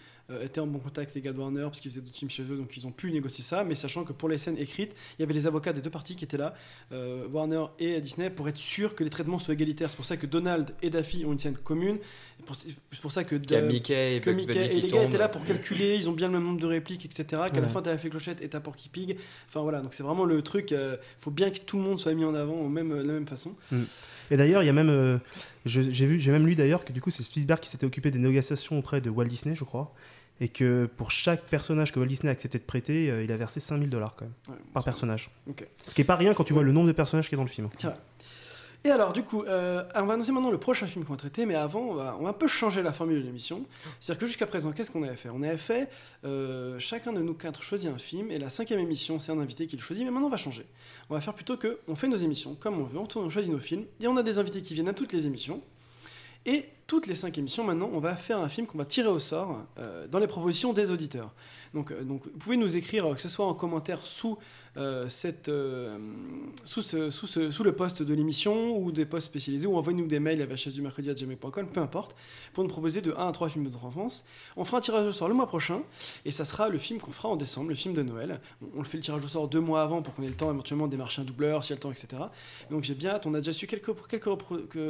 était 0.41 0.59
en 0.59 0.67
bon 0.67 0.79
contact 0.79 1.11
avec 1.11 1.15
les 1.15 1.21
gars 1.21 1.33
de 1.33 1.37
Warner 1.37 1.63
parce 1.63 1.79
qu'ils 1.79 1.91
faisaient 1.91 2.01
d'autres 2.01 2.17
films 2.17 2.31
chez 2.31 2.43
eux, 2.43 2.57
donc 2.57 2.75
ils 2.75 2.87
ont 2.87 2.91
pu 2.91 3.11
négocier 3.11 3.43
ça. 3.43 3.63
Mais 3.63 3.75
sachant 3.75 4.03
que 4.03 4.13
pour 4.13 4.27
les 4.27 4.37
scènes 4.37 4.57
écrites, 4.57 4.95
il 5.17 5.21
y 5.21 5.23
avait 5.23 5.33
les 5.33 5.45
avocats 5.45 5.73
des 5.73 5.81
deux 5.81 5.89
parties 5.89 6.15
qui 6.15 6.25
étaient 6.25 6.37
là, 6.37 6.55
euh, 6.91 7.27
Warner 7.31 7.65
et 7.79 8.01
Disney, 8.01 8.29
pour 8.29 8.49
être 8.49 8.57
sûr 8.57 8.95
que 8.95 9.03
les 9.03 9.09
traitements 9.09 9.39
soient 9.39 9.53
égalitaires. 9.53 9.89
C'est 9.89 9.95
pour 9.95 10.05
ça 10.05 10.17
que 10.17 10.25
Donald 10.25 10.71
et 10.81 10.89
Daffy 10.89 11.25
ont 11.25 11.31
une 11.31 11.39
scène 11.39 11.57
commune. 11.57 11.99
C'est 12.53 13.01
pour 13.01 13.11
ça 13.11 13.23
que, 13.23 13.35
de- 13.35 13.61
Mickey 13.61 14.15
et 14.15 14.21
que 14.21 14.29
Mickey 14.31 14.75
et 14.75 14.81
les 14.81 14.87
gars 14.87 15.03
étaient 15.03 15.17
là 15.17 15.29
pour 15.29 15.45
calculer, 15.45 15.95
ils 15.95 16.09
ont 16.09 16.13
bien 16.13 16.27
le 16.27 16.33
même 16.33 16.43
nombre 16.43 16.59
de 16.59 16.67
répliques, 16.67 17.05
etc. 17.05 17.43
Qu'à 17.53 17.61
la 17.61 17.69
fin, 17.69 17.81
t'as 17.81 17.91
la 17.91 17.97
fée 17.97 18.09
clochette 18.09 18.41
et 18.41 18.49
t'as 18.49 18.59
Porky 18.59 18.89
Pig. 18.89 19.17
Enfin 19.47 19.61
voilà, 19.61 19.81
donc 19.81 19.93
c'est 19.93 20.03
vraiment 20.03 20.25
le 20.25 20.41
truc. 20.41 20.71
Il 20.71 20.97
faut 21.19 21.31
bien 21.31 21.49
que 21.51 21.59
tout 21.59 21.77
le 21.77 21.83
monde 21.83 21.99
soit 21.99 22.13
mis 22.13 22.25
en 22.25 22.35
avant 22.35 22.55
au 22.55 22.69
même, 22.69 22.89
de 22.89 22.95
la 22.95 23.13
même 23.13 23.27
façon. 23.27 23.55
Mm. 23.71 23.83
Et 24.31 24.37
d'ailleurs, 24.37 24.63
il 24.63 24.65
y 24.65 24.69
a 24.69 24.73
même, 24.73 24.89
euh, 24.89 25.17
j'ai 25.65 25.83
vu, 26.05 26.19
j'ai 26.19 26.31
même 26.31 26.47
lu 26.47 26.55
d'ailleurs 26.55 26.83
que 26.83 26.91
du 26.91 27.01
coup 27.01 27.11
c'est 27.11 27.23
Spielberg 27.23 27.59
qui 27.59 27.69
s'était 27.69 27.85
occupé 27.85 28.09
des 28.11 28.19
négociations 28.19 28.79
auprès 28.79 29.01
de 29.01 29.09
Walt 29.09 29.25
Disney, 29.25 29.55
je 29.55 29.63
crois, 29.63 29.93
et 30.41 30.49
que 30.49 30.89
pour 30.97 31.11
chaque 31.11 31.45
personnage 31.45 31.91
que 31.91 31.99
Walt 31.99 32.07
Disney 32.07 32.29
a 32.29 32.31
accepté 32.31 32.57
de 32.57 32.63
prêter, 32.63 33.09
euh, 33.09 33.23
il 33.23 33.31
a 33.31 33.37
versé 33.37 33.59
5000 33.59 33.89
dollars 33.89 34.15
quand 34.15 34.25
même 34.25 34.33
Ouais, 34.49 34.63
par 34.73 34.83
personnage. 34.83 35.31
Ok. 35.49 35.65
Ce 35.85 35.93
qui 35.95 36.01
est 36.01 36.05
pas 36.05 36.15
rien 36.15 36.33
quand 36.33 36.43
tu 36.43 36.53
vois 36.53 36.63
le 36.63 36.71
nombre 36.71 36.87
de 36.87 36.91
personnages 36.93 37.29
qu'il 37.29 37.37
y 37.37 37.37
a 37.37 37.41
dans 37.41 37.43
le 37.43 37.49
film. 37.49 37.69
Tiens. 37.77 37.93
Et 38.83 38.91
alors, 38.91 39.13
du 39.13 39.23
coup, 39.23 39.41
euh, 39.41 39.83
on 39.95 40.05
va 40.05 40.13
annoncer 40.13 40.31
maintenant 40.31 40.51
le 40.51 40.59
prochain 40.59 40.85
film 40.85 41.05
qu'on 41.05 41.13
va 41.13 41.17
traiter, 41.17 41.47
mais 41.47 41.55
avant, 41.55 41.79
on 41.79 41.93
va, 41.95 42.15
on 42.19 42.23
va 42.23 42.29
un 42.29 42.33
peu 42.33 42.45
changer 42.45 42.83
la 42.83 42.93
formule 42.93 43.19
de 43.19 43.25
l'émission. 43.25 43.65
C'est-à-dire 43.99 44.19
que 44.19 44.27
jusqu'à 44.27 44.45
présent, 44.45 44.71
qu'est-ce 44.73 44.91
qu'on 44.91 45.01
avait 45.01 45.15
fait? 45.15 45.29
On 45.33 45.41
avait 45.41 45.57
fait, 45.57 45.89
euh, 46.23 46.77
chacun 46.77 47.11
de 47.11 47.19
nous 47.19 47.33
quatre 47.33 47.63
choisit 47.63 47.89
un 47.89 47.97
film, 47.97 48.29
et 48.29 48.37
la 48.37 48.51
cinquième 48.51 48.79
émission, 48.79 49.17
c'est 49.17 49.31
un 49.31 49.39
invité 49.39 49.65
qui 49.65 49.75
le 49.75 49.81
choisit, 49.81 50.05
mais 50.05 50.11
maintenant 50.11 50.27
on 50.27 50.31
va 50.31 50.37
changer. 50.37 50.67
On 51.09 51.15
va 51.15 51.21
faire 51.21 51.33
plutôt 51.33 51.57
que, 51.57 51.79
on 51.87 51.95
fait 51.95 52.07
nos 52.07 52.15
émissions 52.15 52.53
comme 52.53 52.79
on 52.79 52.83
veut, 52.83 52.99
on 52.99 53.29
choisit 53.29 53.51
nos 53.51 53.57
films, 53.57 53.85
et 54.01 54.07
on 54.07 54.17
a 54.17 54.21
des 54.23 54.37
invités 54.37 54.61
qui 54.61 54.75
viennent 54.75 54.87
à 54.87 54.93
toutes 54.93 55.13
les 55.13 55.25
émissions. 55.25 55.63
Et 56.45 56.65
toutes 56.87 57.07
les 57.07 57.15
cinq 57.15 57.37
émissions, 57.37 57.63
maintenant, 57.63 57.89
on 57.93 57.99
va 57.99 58.15
faire 58.15 58.39
un 58.39 58.49
film 58.49 58.67
qu'on 58.67 58.77
va 58.77 58.85
tirer 58.85 59.07
au 59.07 59.19
sort 59.19 59.65
euh, 59.79 60.07
dans 60.07 60.19
les 60.19 60.27
propositions 60.27 60.73
des 60.73 60.91
auditeurs. 60.91 61.31
Donc, 61.75 61.91
euh, 61.91 62.03
donc, 62.03 62.23
vous 62.25 62.39
pouvez 62.39 62.57
nous 62.57 62.75
écrire, 62.77 63.13
que 63.13 63.21
ce 63.21 63.29
soit 63.29 63.45
en 63.45 63.53
commentaire 63.53 64.03
sous, 64.05 64.37
euh, 64.77 65.07
cette, 65.07 65.47
euh, 65.47 65.97
sous, 66.65 66.81
ce- 66.81 67.09
sous, 67.09 67.27
ce- 67.27 67.49
sous 67.51 67.63
le 67.63 67.71
post 67.73 68.01
de 68.01 68.13
l'émission 68.13 68.77
ou 68.77 68.91
des 68.91 69.05
posts 69.05 69.27
spécialisés, 69.27 69.67
ou 69.67 69.77
envoyez-nous 69.77 70.07
des 70.07 70.19
mails 70.19 70.41
à 70.41 70.45
vhsdumercredi.gmail.com, 70.45 71.67
peu 71.67 71.79
importe, 71.81 72.15
pour 72.53 72.63
nous 72.63 72.69
proposer 72.69 73.01
de 73.01 73.13
1 73.17 73.27
à 73.27 73.31
3 73.31 73.49
films 73.49 73.65
de 73.65 73.69
notre 73.69 73.85
enfance. 73.85 74.25
On 74.57 74.65
fera 74.65 74.77
un 74.77 74.81
tirage 74.81 75.05
au 75.07 75.11
sort 75.11 75.27
le 75.29 75.33
mois 75.33 75.47
prochain, 75.47 75.81
et 76.25 76.31
ça 76.31 76.43
sera 76.45 76.67
le 76.69 76.77
film 76.77 76.99
qu'on 76.99 77.11
fera 77.11 77.29
en 77.29 77.35
décembre, 77.35 77.69
le 77.69 77.75
film 77.75 77.93
de 77.93 78.01
Noël. 78.03 78.39
On, 78.61 78.79
on 78.79 78.81
le 78.81 78.85
fait 78.87 78.97
le 78.97 79.03
tirage 79.03 79.23
au 79.23 79.27
sort 79.27 79.47
deux 79.47 79.59
mois 79.61 79.81
avant 79.83 80.01
pour 80.01 80.13
qu'on 80.13 80.23
ait 80.23 80.27
le 80.27 80.33
temps 80.35 80.51
éventuellement 80.51 80.87
de 80.87 80.91
démarcher 80.91 81.21
un 81.21 81.25
doubleur, 81.25 81.63
s'il 81.63 81.71
y 81.71 81.73
a 81.73 81.77
le 81.77 81.81
temps, 81.81 81.91
etc. 81.91 82.07
Donc 82.69 82.83
j'ai 82.83 82.95
bien 82.95 83.11
hâte, 83.11 83.27
on 83.27 83.33
a 83.33 83.37
déjà 83.37 83.53
su 83.53 83.67
quelques, 83.67 83.91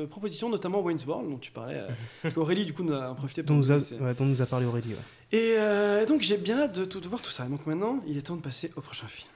propositions, 0.09 0.49
notamment 0.49 0.81
Wayne's 0.81 1.05
World, 1.05 1.29
dont 1.29 1.37
tu 1.37 1.51
parlais, 1.51 1.75
euh, 1.79 1.87
parce 2.21 2.33
qu'Aurélie, 2.33 2.65
du 2.65 2.73
coup, 2.73 2.83
nous 2.83 2.93
a 2.93 3.09
en 3.11 3.15
profité 3.15 3.43
pour 3.43 3.55
Dont 3.55 3.61
nous, 3.61 3.71
a, 3.71 3.75
ouais, 3.77 4.13
dont 4.13 4.25
nous 4.25 4.41
a 4.41 4.45
parlé 4.45 4.65
Aurélie. 4.65 4.89
ouais. 4.93 4.99
Et 5.31 5.55
euh, 5.57 6.05
donc 6.05 6.21
j'ai 6.21 6.37
bien 6.37 6.59
hâte 6.61 6.75
de, 6.79 6.85
tout- 6.85 6.99
de 7.01 7.07
voir 7.07 7.21
tout 7.21 7.31
ça. 7.31 7.45
Donc 7.45 7.65
maintenant, 7.65 7.99
il 8.07 8.17
est 8.17 8.21
temps 8.23 8.35
de 8.35 8.41
passer 8.41 8.71
au 8.75 8.81
prochain 8.81 9.07
film. 9.07 9.29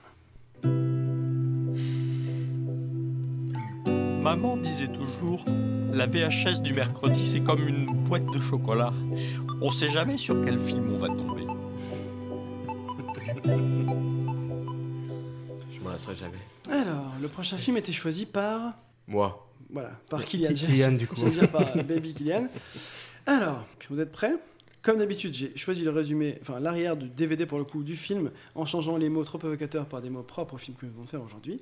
Maman 4.22 4.58
disait 4.58 4.88
toujours, 4.90 5.46
la 5.92 6.06
VHS 6.06 6.62
du 6.62 6.74
mercredi, 6.74 7.26
c'est 7.26 7.42
comme 7.42 7.68
une 7.68 7.86
boîte 8.04 8.26
de 8.28 8.40
chocolat. 8.40 8.94
On 9.62 9.72
sait 9.72 9.88
jamais 9.88 10.18
sur 10.18 10.42
quel 10.44 10.60
film 10.60 10.94
on 10.94 10.98
va 10.98 11.08
tomber. 11.08 11.46
Je 15.72 15.80
m'en 15.84 15.90
lasserai 15.90 16.16
jamais. 16.16 16.38
Alors, 16.70 17.14
le 17.22 17.28
prochain 17.28 17.58
film 17.58 17.78
était 17.78 17.92
choisi 17.94 18.26
par. 18.26 18.74
Moi. 19.08 19.46
Voilà, 19.72 19.92
par 20.10 20.24
Kylian. 20.26 20.54
Kylian, 20.54 20.92
du 20.94 21.08
coup. 21.08 21.16
J'allais 21.16 21.32
dire 21.32 21.50
par 21.50 21.76
Baby 21.78 22.14
Kylian. 22.14 22.48
Alors, 23.26 23.66
vous 23.90 24.00
êtes 24.00 24.12
prêts? 24.12 24.34
Comme 24.82 24.98
d'habitude, 24.98 25.34
j'ai 25.34 25.56
choisi 25.58 25.84
le 25.84 25.92
résumé, 25.92 26.38
enfin 26.42 26.60
l'arrière 26.60 26.96
du 26.96 27.10
DVD 27.10 27.46
pour 27.46 27.58
le 27.58 27.66
coup 27.66 27.84
du 27.84 27.96
film, 27.98 28.32
en 28.56 28.66
changeant 28.66 28.96
les 28.98 29.10
mots 29.10 29.24
trop 29.26 29.40
évocateurs 29.40 29.86
par 29.88 30.02
des 30.02 30.10
mots 30.10 30.24
propres 30.24 30.54
au 30.54 30.58
film 30.58 30.78
que 30.78 30.86
nous 30.86 30.94
allons 30.98 31.06
faire 31.08 31.22
aujourd'hui. 31.24 31.62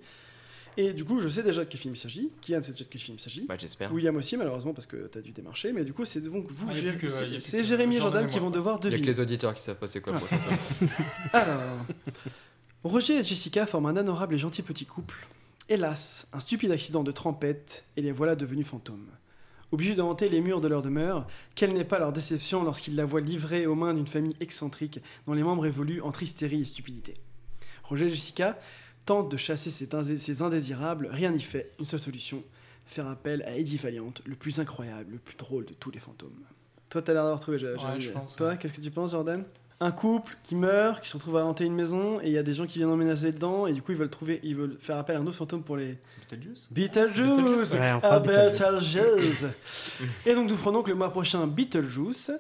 Et 0.79 0.93
du 0.93 1.03
coup, 1.03 1.19
je 1.19 1.27
sais 1.27 1.41
déjà 1.41 1.65
de 1.65 1.69
quel 1.69 1.79
film 1.81 1.95
il 1.95 1.97
s'agit. 1.97 2.29
Kylian 2.41 2.61
sait 2.61 2.71
déjà 2.73 2.83
de 2.85 2.89
quel 2.91 3.01
film 3.01 3.17
il 3.17 3.19
s'agit. 3.19 3.45
Bah, 3.47 3.55
j'espère. 3.57 3.91
William 3.91 4.15
aussi, 4.15 4.37
malheureusement, 4.37 4.75
parce 4.75 4.85
que 4.85 5.07
tu 5.11 5.17
as 5.17 5.21
dû 5.21 5.31
démarcher. 5.31 5.73
Mais 5.73 5.83
du 5.83 5.91
coup, 5.91 6.05
c'est 6.05 6.21
donc 6.21 6.45
vous, 6.51 6.67
Ah, 6.69 6.73
il 6.77 6.97
que- 6.99 7.09
c'est- 7.09 7.57
il 7.57 7.63
Jérémy 7.63 7.95
et 7.97 7.99
Jordan 7.99 8.27
qui 8.27 8.37
vont 8.37 8.51
devoir 8.51 8.75
Il 8.83 8.83
y 8.83 8.87
a 8.87 8.89
que 8.91 8.93
deviner. 8.97 9.11
les 9.13 9.19
auditeurs 9.19 9.55
qui 9.55 9.63
savent 9.63 9.77
pas 9.77 9.87
c'est 9.87 10.01
quoi 10.01 10.13
Ah, 10.15 10.19
pour 10.19 10.27
c'est 10.27 10.37
ça. 10.37 10.49
Alors, 11.33 11.57
Roger 12.83 13.15
et 13.19 13.23
Jessica 13.23 13.65
forment 13.65 13.87
un 13.87 13.97
adorable 13.97 14.35
et 14.35 14.37
gentil 14.37 14.61
petit 14.61 14.85
couple. 14.85 15.25
Hélas, 15.67 16.27
un 16.31 16.39
stupide 16.39 16.71
accident 16.71 17.03
de 17.03 17.11
trempette, 17.11 17.85
et 17.97 18.01
les 18.03 18.11
voilà 18.11 18.35
devenus 18.35 18.67
fantômes. 18.67 19.07
Obligés 19.71 19.95
de 19.95 20.01
hanter 20.01 20.29
les 20.29 20.39
murs 20.41 20.61
de 20.61 20.67
leur 20.67 20.81
demeure, 20.81 21.27
quelle 21.55 21.73
n'est 21.73 21.83
pas 21.83 21.99
leur 21.99 22.13
déception 22.13 22.63
lorsqu'ils 22.63 22.95
la 22.95 23.03
voient 23.05 23.19
livrée 23.21 23.65
aux 23.65 23.75
mains 23.75 23.93
d'une 23.93 24.07
famille 24.07 24.35
excentrique 24.39 24.99
dont 25.25 25.33
les 25.33 25.43
membres 25.43 25.65
évoluent 25.65 26.01
entre 26.01 26.23
hystérie 26.23 26.61
et 26.61 26.65
stupidité. 26.65 27.15
Roger 27.83 28.05
et 28.05 28.09
Jessica 28.09 28.57
tentent 29.05 29.29
de 29.31 29.37
chasser 29.37 29.69
ces, 29.69 29.87
indé- 29.87 30.17
ces 30.17 30.41
indésirables, 30.41 31.07
rien 31.11 31.31
n'y 31.31 31.41
fait, 31.41 31.71
une 31.79 31.85
seule 31.85 31.99
solution, 31.99 32.43
faire 32.85 33.07
appel 33.07 33.41
à 33.43 33.55
Eddie 33.57 33.77
Valiant, 33.77 34.13
le 34.25 34.35
plus 34.35 34.59
incroyable, 34.59 35.13
le 35.13 35.19
plus 35.19 35.35
drôle 35.35 35.65
de 35.65 35.73
tous 35.73 35.91
les 35.91 35.99
fantômes. 35.99 36.39
Toi, 36.89 37.01
t'as 37.01 37.11
l'air 37.13 37.23
d'avoir 37.23 37.41
trouvé, 37.41 37.59
Jérémy. 37.59 37.83
Ouais, 37.83 37.99
je 37.99 38.11
pense, 38.11 38.35
Toi, 38.37 38.49
ouais. 38.49 38.57
qu'est-ce 38.57 38.73
que 38.73 38.79
tu 38.81 38.91
penses, 38.91 39.11
Jordan? 39.11 39.43
Un 39.79 39.91
couple 39.91 40.35
qui 40.41 40.55
meurt, 40.55 41.03
qui 41.03 41.09
se 41.09 41.15
retrouve 41.15 41.37
à 41.37 41.45
hanter 41.45 41.63
une 41.65 41.75
maison, 41.75 42.19
et 42.21 42.27
il 42.27 42.31
y 42.31 42.37
a 42.37 42.43
des 42.43 42.53
gens 42.53 42.65
qui 42.65 42.79
viennent 42.79 42.89
emménager 42.89 43.31
dedans, 43.31 43.67
et 43.67 43.73
du 43.73 43.83
coup, 43.83 43.91
ils 43.91 43.97
veulent 43.97 44.09
trouver, 44.09 44.39
ils 44.41 44.55
veulent 44.55 44.75
faire 44.79 44.97
appel 44.97 45.15
à 45.15 45.19
un 45.19 45.27
autre 45.27 45.35
fantôme 45.35 45.61
pour 45.61 45.77
les. 45.77 45.97
Beetlejuice? 46.31 46.67
Beetlejuice 46.71 47.73
Ouais, 47.73 47.79
Ah, 47.81 47.99
fera 48.01 48.19
Beetlejuice. 48.21 48.95
Beetlejuice 48.95 49.45
Et 50.25 50.33
donc, 50.33 50.49
nous 50.49 50.57
ferons 50.57 50.71
donc 50.71 50.87
le 50.87 50.95
mois 50.95 51.11
prochain 51.11 51.45
Beetlejuice. 51.45 52.31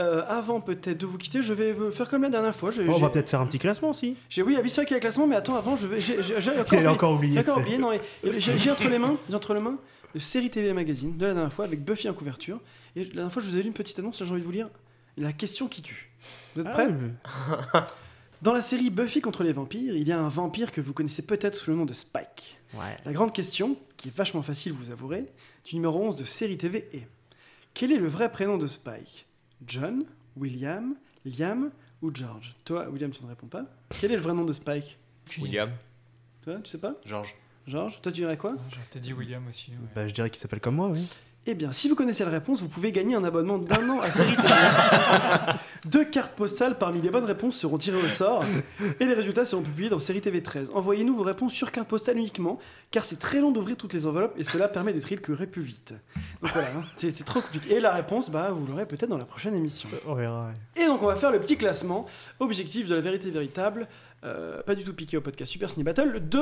Euh, 0.00 0.24
avant 0.26 0.60
peut-être 0.62 0.98
de 0.98 1.06
vous 1.06 1.18
quitter, 1.18 1.42
je 1.42 1.52
vais 1.52 1.74
faire 1.90 2.08
comme 2.08 2.22
la 2.22 2.30
dernière 2.30 2.56
fois. 2.56 2.70
Oh, 2.78 2.82
on 2.88 2.98
va 2.98 3.10
peut-être 3.10 3.28
faire 3.28 3.42
un 3.42 3.46
petit 3.46 3.58
classement 3.58 3.90
aussi. 3.90 4.16
j'ai 4.30 4.42
oui, 4.42 4.54
il 4.54 4.56
y 4.56 4.58
a 4.58 4.62
qu'il 4.62 4.90
y 4.90 4.94
a 4.94 4.96
le 4.96 5.00
classement, 5.00 5.26
mais 5.26 5.36
attends, 5.36 5.56
avant, 5.56 5.76
je 5.76 5.86
vais, 5.86 6.00
j'ai, 6.00 6.16
encore, 6.58 6.80
Il 6.80 6.88
encore 6.88 7.12
oublié, 7.12 7.44
sais. 7.44 7.50
oublié, 7.50 7.76
non, 7.76 7.90
j'ai, 8.36 8.70
entre 8.70 8.88
les 8.88 8.98
mains, 8.98 9.16
j'ai 9.28 9.34
entre 9.34 9.52
les 9.52 9.60
mains 9.60 9.78
le 10.14 10.20
série 10.20 10.48
TV 10.48 10.72
magazine 10.72 11.14
de 11.18 11.26
la 11.26 11.34
dernière 11.34 11.52
fois 11.52 11.66
avec 11.66 11.84
Buffy 11.84 12.08
en 12.08 12.14
couverture. 12.14 12.58
Et 12.94 13.04
la 13.04 13.10
dernière 13.10 13.32
fois, 13.32 13.42
je 13.42 13.48
vous 13.48 13.58
ai 13.58 13.60
lu 13.60 13.66
une 13.68 13.74
petite 13.74 13.98
annonce, 13.98 14.24
j'ai 14.24 14.30
envie 14.30 14.40
de 14.40 14.46
vous 14.46 14.52
lire 14.52 14.70
la 15.18 15.32
question 15.32 15.68
qui 15.68 15.82
tue. 15.82 16.10
Vous 16.54 16.60
êtes 16.62 16.66
Ah, 16.68 16.72
prêts. 16.72 16.90
Dans 18.42 18.52
la 18.52 18.60
série 18.62 18.90
Buffy 18.90 19.20
contre 19.20 19.42
les 19.44 19.52
vampires, 19.52 19.96
il 19.96 20.06
y 20.06 20.12
a 20.12 20.18
un 20.20 20.28
vampire 20.28 20.70
que 20.70 20.80
vous 20.80 20.92
connaissez 20.92 21.22
peut-être 21.22 21.54
sous 21.54 21.70
le 21.70 21.76
nom 21.76 21.86
de 21.86 21.92
Spike. 21.94 22.58
Ouais. 22.74 22.96
La 23.04 23.12
grande 23.12 23.32
question, 23.32 23.76
qui 23.96 24.08
est 24.08 24.14
vachement 24.14 24.42
facile, 24.42 24.72
vous 24.72 24.90
avouerez, 24.90 25.24
du 25.64 25.74
numéro 25.76 26.00
11 26.02 26.16
de 26.16 26.24
série 26.24 26.58
TV 26.58 26.86
est 26.92 27.06
Quel 27.72 27.92
est 27.92 27.98
le 27.98 28.06
vrai 28.08 28.30
prénom 28.30 28.58
de 28.58 28.66
Spike? 28.66 29.26
John, 29.66 30.04
William, 30.36 30.94
Liam 31.24 31.70
ou 32.02 32.10
George? 32.14 32.54
Toi, 32.64 32.88
William, 32.90 33.10
tu 33.10 33.22
ne 33.24 33.28
réponds 33.28 33.46
pas. 33.48 33.64
Quel 34.00 34.12
est 34.12 34.16
le 34.16 34.20
vrai 34.22 34.34
nom 34.34 34.44
de 34.44 34.52
Spike? 34.52 34.98
William. 35.38 35.70
Toi, 36.42 36.56
tu 36.62 36.70
sais 36.70 36.78
pas? 36.78 36.94
Georges. 37.06 37.34
George? 37.66 38.00
Toi, 38.02 38.12
tu 38.12 38.20
dirais 38.20 38.36
quoi? 38.36 38.54
J'aurais 38.70 38.86
peut-être 38.90 39.02
dit 39.02 39.12
William 39.14 39.42
aussi. 39.48 39.70
ouais. 39.70 39.76
Bah, 39.94 40.06
je 40.06 40.12
dirais 40.12 40.28
qu'il 40.30 40.38
s'appelle 40.40 40.60
comme 40.60 40.76
moi, 40.76 40.88
oui. 40.88 41.08
Eh 41.48 41.54
bien, 41.54 41.70
si 41.70 41.88
vous 41.88 41.94
connaissez 41.94 42.24
la 42.24 42.30
réponse, 42.30 42.60
vous 42.60 42.68
pouvez 42.68 42.90
gagner 42.90 43.14
un 43.14 43.22
abonnement 43.22 43.56
d'un 43.58 43.88
an 43.88 44.00
à 44.00 44.10
Série 44.10 44.34
TV. 44.34 44.48
Deux 45.84 46.04
cartes 46.04 46.34
postales 46.34 46.76
parmi 46.76 47.00
les 47.00 47.08
bonnes 47.08 47.24
réponses 47.24 47.56
seront 47.56 47.78
tirées 47.78 48.02
au 48.02 48.08
sort 48.08 48.44
et 48.98 49.04
les 49.04 49.14
résultats 49.14 49.44
seront 49.44 49.62
publiés 49.62 49.88
dans 49.88 50.00
Série 50.00 50.20
TV 50.20 50.42
13. 50.42 50.72
Envoyez-nous 50.74 51.14
vos 51.14 51.22
réponses 51.22 51.52
sur 51.52 51.70
carte 51.70 51.86
postale 51.86 52.18
uniquement, 52.18 52.58
car 52.90 53.04
c'est 53.04 53.20
très 53.20 53.40
long 53.40 53.52
d'ouvrir 53.52 53.76
toutes 53.76 53.92
les 53.92 54.06
enveloppes 54.06 54.34
et 54.36 54.42
cela 54.42 54.66
permet 54.66 54.92
de 54.92 54.98
trier 54.98 55.14
le 55.14 55.22
curé 55.22 55.46
plus 55.46 55.62
vite. 55.62 55.94
Donc 56.42 56.50
voilà, 56.52 56.66
hein, 56.76 56.82
c'est 56.96 57.12
c'est 57.12 57.22
trop 57.22 57.40
compliqué. 57.40 57.76
Et 57.76 57.80
la 57.80 57.94
réponse, 57.94 58.28
bah, 58.28 58.50
vous 58.50 58.66
l'aurez 58.66 58.84
peut-être 58.86 59.08
dans 59.10 59.16
la 59.16 59.24
prochaine 59.24 59.54
émission. 59.54 59.88
On 60.08 60.14
verra. 60.14 60.48
ouais. 60.48 60.82
Et 60.82 60.86
donc 60.86 61.00
on 61.00 61.06
va 61.06 61.14
faire 61.14 61.30
le 61.30 61.38
petit 61.38 61.56
classement 61.56 62.06
objectif 62.40 62.88
de 62.88 62.96
la 62.96 63.00
vérité 63.00 63.30
véritable, 63.30 63.86
euh, 64.24 64.62
pas 64.62 64.74
du 64.74 64.82
tout 64.82 64.92
piqué 64.94 65.16
au 65.16 65.20
podcast 65.20 65.50
Super 65.52 65.70
Ciné 65.70 65.84
Battle, 65.84 66.28
de 66.28 66.40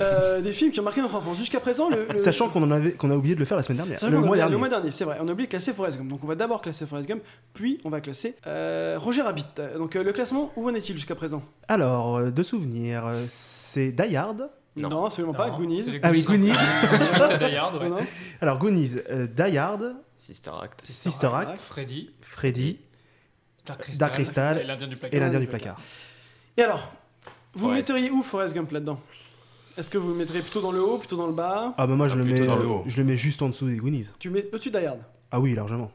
euh, 0.00 0.40
des 0.40 0.52
films 0.52 0.72
qui 0.72 0.80
ont 0.80 0.82
marqué 0.82 1.00
notre 1.02 1.14
enfance. 1.14 1.36
Jusqu'à 1.38 1.60
présent, 1.60 1.88
le, 1.88 2.06
le- 2.10 2.18
Sachant 2.18 2.48
qu'on 2.48 2.62
en 2.62 2.70
avait, 2.70 2.92
qu'on 2.92 3.10
a 3.10 3.14
oublié 3.16 3.34
de 3.34 3.40
le 3.40 3.44
faire 3.46 3.56
la 3.56 3.62
semaine 3.62 3.78
dernière. 3.78 3.98
Le 4.10 4.18
mois 4.18 4.36
dernier. 4.36 4.52
le 4.52 4.58
mois 4.58 4.68
dernier, 4.68 4.90
c'est 4.90 5.04
vrai. 5.04 5.18
On 5.20 5.28
a 5.28 5.32
oublié 5.32 5.46
de 5.46 5.50
classer 5.50 5.72
Forrest 5.72 5.98
Gump. 5.98 6.08
Donc 6.08 6.24
on 6.24 6.26
va 6.26 6.34
d'abord 6.34 6.62
classer 6.62 6.86
Forrest 6.86 7.08
Gump, 7.08 7.22
puis 7.54 7.80
on 7.84 7.90
va 7.90 8.00
classer 8.00 8.36
euh, 8.46 8.96
Roger 8.98 9.22
Rabbit. 9.22 9.44
Donc 9.76 9.94
euh, 9.96 10.02
le 10.02 10.12
classement, 10.12 10.52
où 10.56 10.68
en 10.68 10.74
est-il 10.74 10.96
jusqu'à 10.96 11.14
présent? 11.14 11.42
Alors, 11.68 12.16
euh, 12.16 12.30
de 12.30 12.42
souvenirs, 12.42 13.06
euh, 13.06 13.24
c'est 13.28 13.92
Die 13.92 14.16
Hard. 14.16 14.48
Non, 14.74 15.04
absolument 15.04 15.34
pas. 15.34 15.50
Goonies. 15.50 16.00
Ah 16.02 16.10
oui, 16.10 16.22
Goonies. 16.22 16.50
Die 16.50 17.56
Hard, 17.56 17.76
ouais. 17.76 17.88
Non, 17.90 17.96
non. 17.98 18.06
Alors, 18.40 18.58
Goonies, 18.58 18.96
euh, 19.10 19.26
Die 19.26 19.58
Hard, 19.58 19.94
Sister 20.16 20.50
Act. 20.62 20.80
Sister 20.80 21.28
Act, 21.34 21.58
Freddy, 21.60 22.10
Freddy 22.22 22.78
Dark 23.66 23.82
Crystal, 23.82 23.98
Dark 24.08 24.14
Crystal 24.14 24.58
et 24.60 24.64
l'Indien 24.64 24.88
du 24.88 24.96
placard. 24.96 25.16
et 25.16 25.20
l'Indien 25.20 25.40
du 25.40 25.46
placard. 25.46 25.76
Et 26.56 26.62
alors, 26.62 26.90
vous 27.54 27.66
Forrest. 27.68 27.88
metteriez 27.90 28.10
où 28.10 28.22
Forrest 28.22 28.54
Gump 28.54 28.70
là-dedans? 28.72 29.00
Est-ce 29.76 29.88
que 29.88 29.96
vous 29.98 30.08
le 30.10 30.14
mettriez 30.16 30.42
plutôt 30.42 30.60
dans 30.60 30.72
le 30.72 30.82
haut, 30.82 30.98
plutôt 30.98 31.16
dans 31.16 31.26
le 31.26 31.32
bas? 31.32 31.74
Ah 31.78 31.86
bah 31.86 31.94
moi 31.94 32.06
je 32.08 32.14
Ah, 32.14 32.18
le, 32.18 32.24
mets, 32.24 32.44
dans 32.44 32.56
le 32.56 32.66
haut. 32.66 32.84
je 32.86 32.96
le 32.98 33.04
mets 33.04 33.16
juste 33.16 33.40
en 33.42 33.48
dessous 33.48 33.66
des 33.68 33.76
Goonies. 33.76 34.06
Tu 34.18 34.28
mets 34.30 34.46
au-dessus 34.52 34.70
Hard. 34.76 35.00
Ah 35.30 35.40
oui, 35.40 35.54
largement. 35.54 35.90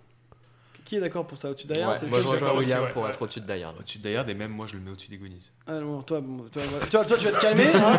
Qui 0.84 0.96
est 0.96 1.00
d'accord 1.02 1.28
pour 1.28 1.38
ça? 1.38 1.50
Au-dessus 1.52 1.68
de 1.68 1.74
Die 1.74 1.80
Ouais, 1.82 1.86
moi 1.86 2.20
je 2.22 2.28
rejoins 2.28 2.56
William 2.58 2.84
pour 2.94 3.04
ouais. 3.04 3.10
être 3.10 3.22
au-dessus 3.22 3.42
de 3.42 3.46
Die 3.46 3.62
Hard. 3.62 3.76
Au-dessus 3.78 4.00
de 4.00 4.08
Die 4.08 4.16
Hard, 4.16 4.30
et 4.30 4.34
même 4.34 4.52
moi 4.52 4.66
je 4.68 4.76
le 4.78 4.80
mets 4.82 4.90
au-dessus 4.92 5.10
des 5.10 5.18
Goonies. 5.18 5.52
Ah 5.68 5.80
non, 5.80 6.02
toi, 6.02 6.22
bon, 6.22 6.46
toi, 6.50 6.62
voilà. 6.72 6.86
toi, 6.88 7.04
toi, 7.06 7.18
tu 7.18 7.26
vas 7.26 7.32
te 7.32 7.42
calmer. 7.42 7.64
hein, 7.76 7.98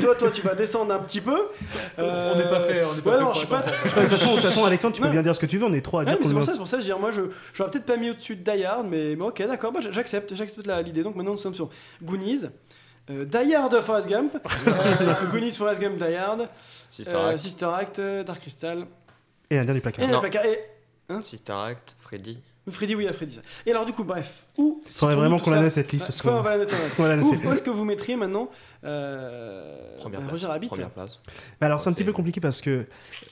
toi, 0.00 0.14
toi, 0.16 0.30
tu 0.32 0.42
vas 0.42 0.54
descendre 0.56 0.92
un 0.92 0.98
petit 0.98 1.20
peu. 1.20 1.38
Euh, 2.00 2.32
On 2.34 2.36
n'est 2.36 2.48
pas 2.48 2.60
fait, 2.62 2.84
on 2.84 2.94
n'est 2.94 3.00
pas 3.00 3.10
ouais, 3.10 3.16
fait 3.16 3.22
non, 3.22 3.26
pour 3.26 3.34
je 3.34 3.38
suis 3.38 3.46
pas. 3.46 3.58
attendre 3.58 3.76
De 3.76 4.00
toute 4.00 4.18
façon, 4.18 4.30
de 4.30 4.34
toute 4.40 4.44
façon, 4.50 4.64
Alexandre, 4.64 4.94
tu 4.96 5.00
peux 5.00 5.06
Non. 5.06 5.12
bien 5.12 5.22
dire 5.22 5.34
ce 5.36 5.40
que 5.40 5.46
tu 5.46 5.56
veux, 5.56 5.64
on 5.66 5.72
est 5.72 5.80
trois 5.80 6.00
à 6.02 6.04
Ouais, 6.04 6.10
dire 6.10 6.18
mais 6.18 6.24
qu'on 6.24 6.28
c'est 6.28 6.34
le 6.34 6.34
pour 6.34 6.40
met 6.40 6.46
ça, 6.46 6.52
c'est 6.52 6.58
pour 6.58 6.68
ça, 6.68 6.76
je 6.78 6.82
veux 6.82 6.86
dire, 6.88 6.98
moi, 6.98 7.10
je, 7.12 7.22
je 7.52 7.58
l'aurais 7.60 7.70
peut-être 7.70 7.86
pas 7.86 7.96
mis 7.96 8.10
au-dessus 8.10 8.34
de 8.36 8.42
Die 8.50 8.64
Hard, 8.64 8.86
mais, 8.90 9.14
mais 9.16 9.24
ok, 9.24 9.46
d'accord, 9.46 9.70
moi, 9.72 9.80
j'accepte, 9.88 10.34
j'accepte 10.34 10.66
la- 10.66 10.82
l'idée. 10.82 11.02
Donc 11.04 11.14
maintenant, 11.14 11.32
nous 11.32 11.38
sommes 11.38 11.54
sur 11.54 11.70
Goonies, 12.02 12.46
euh, 13.10 13.24
Die 13.24 13.54
Hard, 13.54 13.80
Forrest 13.82 14.08
Gump, 14.08 14.36
euh, 14.66 15.30
Goonies, 15.30 15.52
Forrest 15.52 15.80
Gump, 15.80 15.96
Die 15.98 16.14
Hard, 16.14 16.48
Sister 16.90 17.14
euh, 17.14 17.28
Act. 17.30 17.38
Sister 17.38 17.66
Act, 17.66 17.98
euh, 17.98 18.24
Dark 18.24 18.40
Crystal, 18.40 18.86
Et 19.50 19.56
l'Indien 19.56 19.72
du 19.72 19.78
et, 19.78 19.80
placard. 19.82 20.06
le 20.06 20.12
Non. 20.12 20.20
placard, 20.20 20.44
et 20.44 20.60
Sister 21.22 21.52
Act, 21.52 21.94
Freddy. 22.00 22.38
Freddy, 22.68 22.96
oui, 22.96 23.06
à 23.06 23.12
Freddy. 23.12 23.34
ça. 23.36 23.42
Et 23.64 23.70
alors, 23.70 23.84
du 23.86 23.92
coup, 23.92 24.02
bref, 24.02 24.46
où 24.56 24.82
Faudrait 24.86 24.92
situons-nous 24.92 25.16
vraiment 25.16 25.38
tout 25.38 25.44
qu'on 25.44 25.50
la 25.52 25.56
ça 25.58 25.62
note, 25.62 25.72
cette 25.72 25.92
liste, 25.92 26.06
ce 26.06 26.12
soir. 26.12 26.34
on 26.40 26.42
va 26.42 26.50
la 26.50 26.58
noter, 26.58 26.74
on 26.98 27.02
va 27.04 27.08
la 27.10 27.16
noter. 27.16 27.28
On 27.28 27.32
va 27.36 27.42
la 27.44 27.48
Où, 27.50 27.52
est-ce 27.52 27.62
que 27.62 27.70
vous 27.70 27.84
mettriez 27.84 28.16
maintenant 28.16 28.50
euh, 28.82 29.96
Première 29.98 30.18
bah, 30.20 30.26
place. 30.26 30.40
Roger 30.40 30.46
Rabbit 30.48 30.66
Première 30.68 30.90
place. 30.90 31.20
Mais 31.60 31.66
alors 31.68 31.80
c'est 31.80 31.88
un 31.88 31.92
C'est- 31.92 31.98
petit 31.98 32.04
peu 32.04 32.12
compliqué 32.12 32.40
parce 32.40 32.60
que 32.60 32.86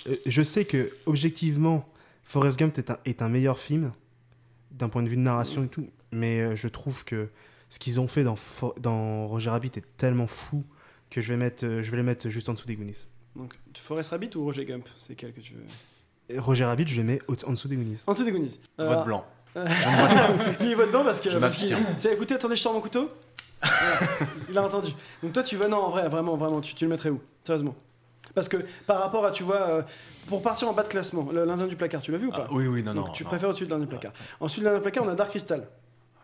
euh, 0.07 0.17
je 0.25 0.43
sais 0.43 0.65
que 0.65 0.91
objectivement 1.07 1.85
Forrest 2.23 2.59
Gump 2.61 2.79
est 2.79 2.91
un, 2.91 2.99
est 3.05 3.23
un 3.23 3.29
meilleur 3.29 3.59
film 3.59 3.91
d'un 4.71 4.89
point 4.89 5.03
de 5.03 5.09
vue 5.09 5.17
de 5.17 5.23
narration 5.23 5.65
et 5.65 5.69
tout, 5.69 5.89
mais 6.13 6.41
euh, 6.41 6.55
je 6.57 6.69
trouve 6.69 7.05
que 7.05 7.29
ce 7.75 7.79
qu'ils 7.81 7.99
ont 7.99 8.07
fait 8.07 8.23
dans, 8.23 8.37
Fo- 8.37 8.79
dans 8.81 9.27
Roger 9.27 9.51
Rabbit 9.51 9.73
est 9.75 9.85
tellement 9.97 10.29
fou 10.29 10.63
que 11.11 11.21
je 11.21 11.29
vais, 11.33 11.37
mettre, 11.37 11.65
euh, 11.67 11.83
je 11.83 11.91
vais 11.91 11.97
les 11.97 12.03
mettre 12.05 12.29
juste 12.29 12.49
en 12.49 12.53
dessous 12.55 12.67
des 12.67 12.77
Goonies. 12.77 13.07
Donc, 13.35 13.53
Forrest 13.77 14.11
Rabbit 14.11 14.31
ou 14.37 14.45
Roger 14.45 14.65
Gump 14.65 14.89
C'est 14.97 15.17
quel 15.17 15.33
que 15.33 15.41
tu 15.41 15.55
veux? 15.55 15.65
Et 16.29 16.39
Roger 16.39 16.65
Rabbit, 16.67 16.87
je 16.87 16.97
les 16.97 17.03
mets 17.03 17.19
en 17.47 17.51
dessous 17.51 17.67
des 17.67 17.75
Goonies. 17.77 17.99
En 18.07 18.13
dessous 18.13 18.23
des 18.25 18.31
Goonies. 18.31 18.61
Vote 18.79 18.89
Alors, 18.89 19.05
blanc. 19.05 19.27
Euh, 19.57 19.67
Lui, 20.61 20.71
il 20.71 20.77
vote 20.77 20.91
blanc 20.91 21.03
parce 21.05 21.21
que. 21.21 21.29
C'est, 21.97 22.13
écoutez, 22.13 22.35
attendez, 22.35 22.55
je 22.57 22.61
sors 22.63 22.73
mon 22.73 22.81
couteau. 22.81 23.11
Voilà. 23.63 23.99
Il 24.51 24.57
a 24.59 24.63
entendu. 24.65 24.93
Donc 25.23 25.33
toi, 25.33 25.43
tu 25.43 25.57
vas. 25.57 25.69
Non, 25.69 25.79
en 25.79 25.91
vrai, 25.91 26.09
vraiment, 26.09 26.37
vraiment, 26.37 26.61
tu, 26.61 26.75
tu 26.75 26.85
le 26.85 26.91
mettrais 26.91 27.11
où? 27.11 27.21
Sérieusement. 27.45 27.75
Parce 28.35 28.49
que 28.49 28.59
par 28.87 29.01
rapport 29.01 29.25
à, 29.25 29.31
tu 29.33 29.43
vois, 29.43 29.69
euh, 29.69 29.83
pour 30.29 30.43
partir 30.43 30.69
en 30.69 30.73
bas 30.73 30.83
de 30.83 30.89
classement, 30.89 31.29
le- 31.33 31.45
l'Indien 31.45 31.67
du 31.67 31.77
placard, 31.77 32.03
tu 32.03 32.11
l'as 32.13 32.19
vu 32.19 32.27
ou 32.29 32.31
pas? 32.31 32.47
Ah, 32.49 32.53
oui, 32.53 32.67
oui, 32.67 32.83
non, 32.83 32.95
Donc 32.95 33.07
non, 33.09 33.13
tu 33.13 33.23
non. 33.25 33.29
préfères 33.31 33.49
au-dessus 33.51 33.65
de 33.67 33.71
l'Indien 33.71 33.87
du 33.87 33.91
placard. 33.91 34.13
Ensuite 34.41 34.61
de 34.63 34.69
l'Indien 34.69 34.79
du 34.81 34.83
placard, 34.83 35.05
on 35.05 35.09
a 35.09 35.15
Dark 35.15 35.31
Crystal. 35.31 35.67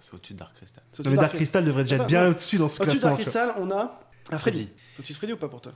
C'est 0.01 0.15
au-dessus 0.15 0.35
de 0.35 0.39
Dark 0.39 0.55
Crystal. 0.57 0.83
Non, 0.83 0.91
au-dessus 0.99 1.11
mais 1.11 1.17
de 1.17 1.21
Dark 1.21 1.35
Crystal 1.35 1.65
devrait 1.65 1.83
déjà 1.85 1.97
être 1.97 2.07
bien 2.07 2.27
au-dessus 2.29 2.57
dans 2.59 2.69
ce 2.69 2.83
Au-dessus 2.83 2.97
de 2.97 3.01
classement. 3.03 3.17
Dark 3.17 3.23
tu 3.23 3.31
vois. 3.31 3.43
Crystal, 3.43 3.63
on 3.63 3.71
a. 3.71 4.01
Ah, 4.33 4.39
Freddy. 4.39 4.59
Freddy. 4.65 4.71
Au-dessus 4.99 5.13
de 5.13 5.19
Freddy 5.19 5.33
ou 5.35 5.37
pas 5.37 5.49
pour 5.49 5.61
toi 5.61 5.73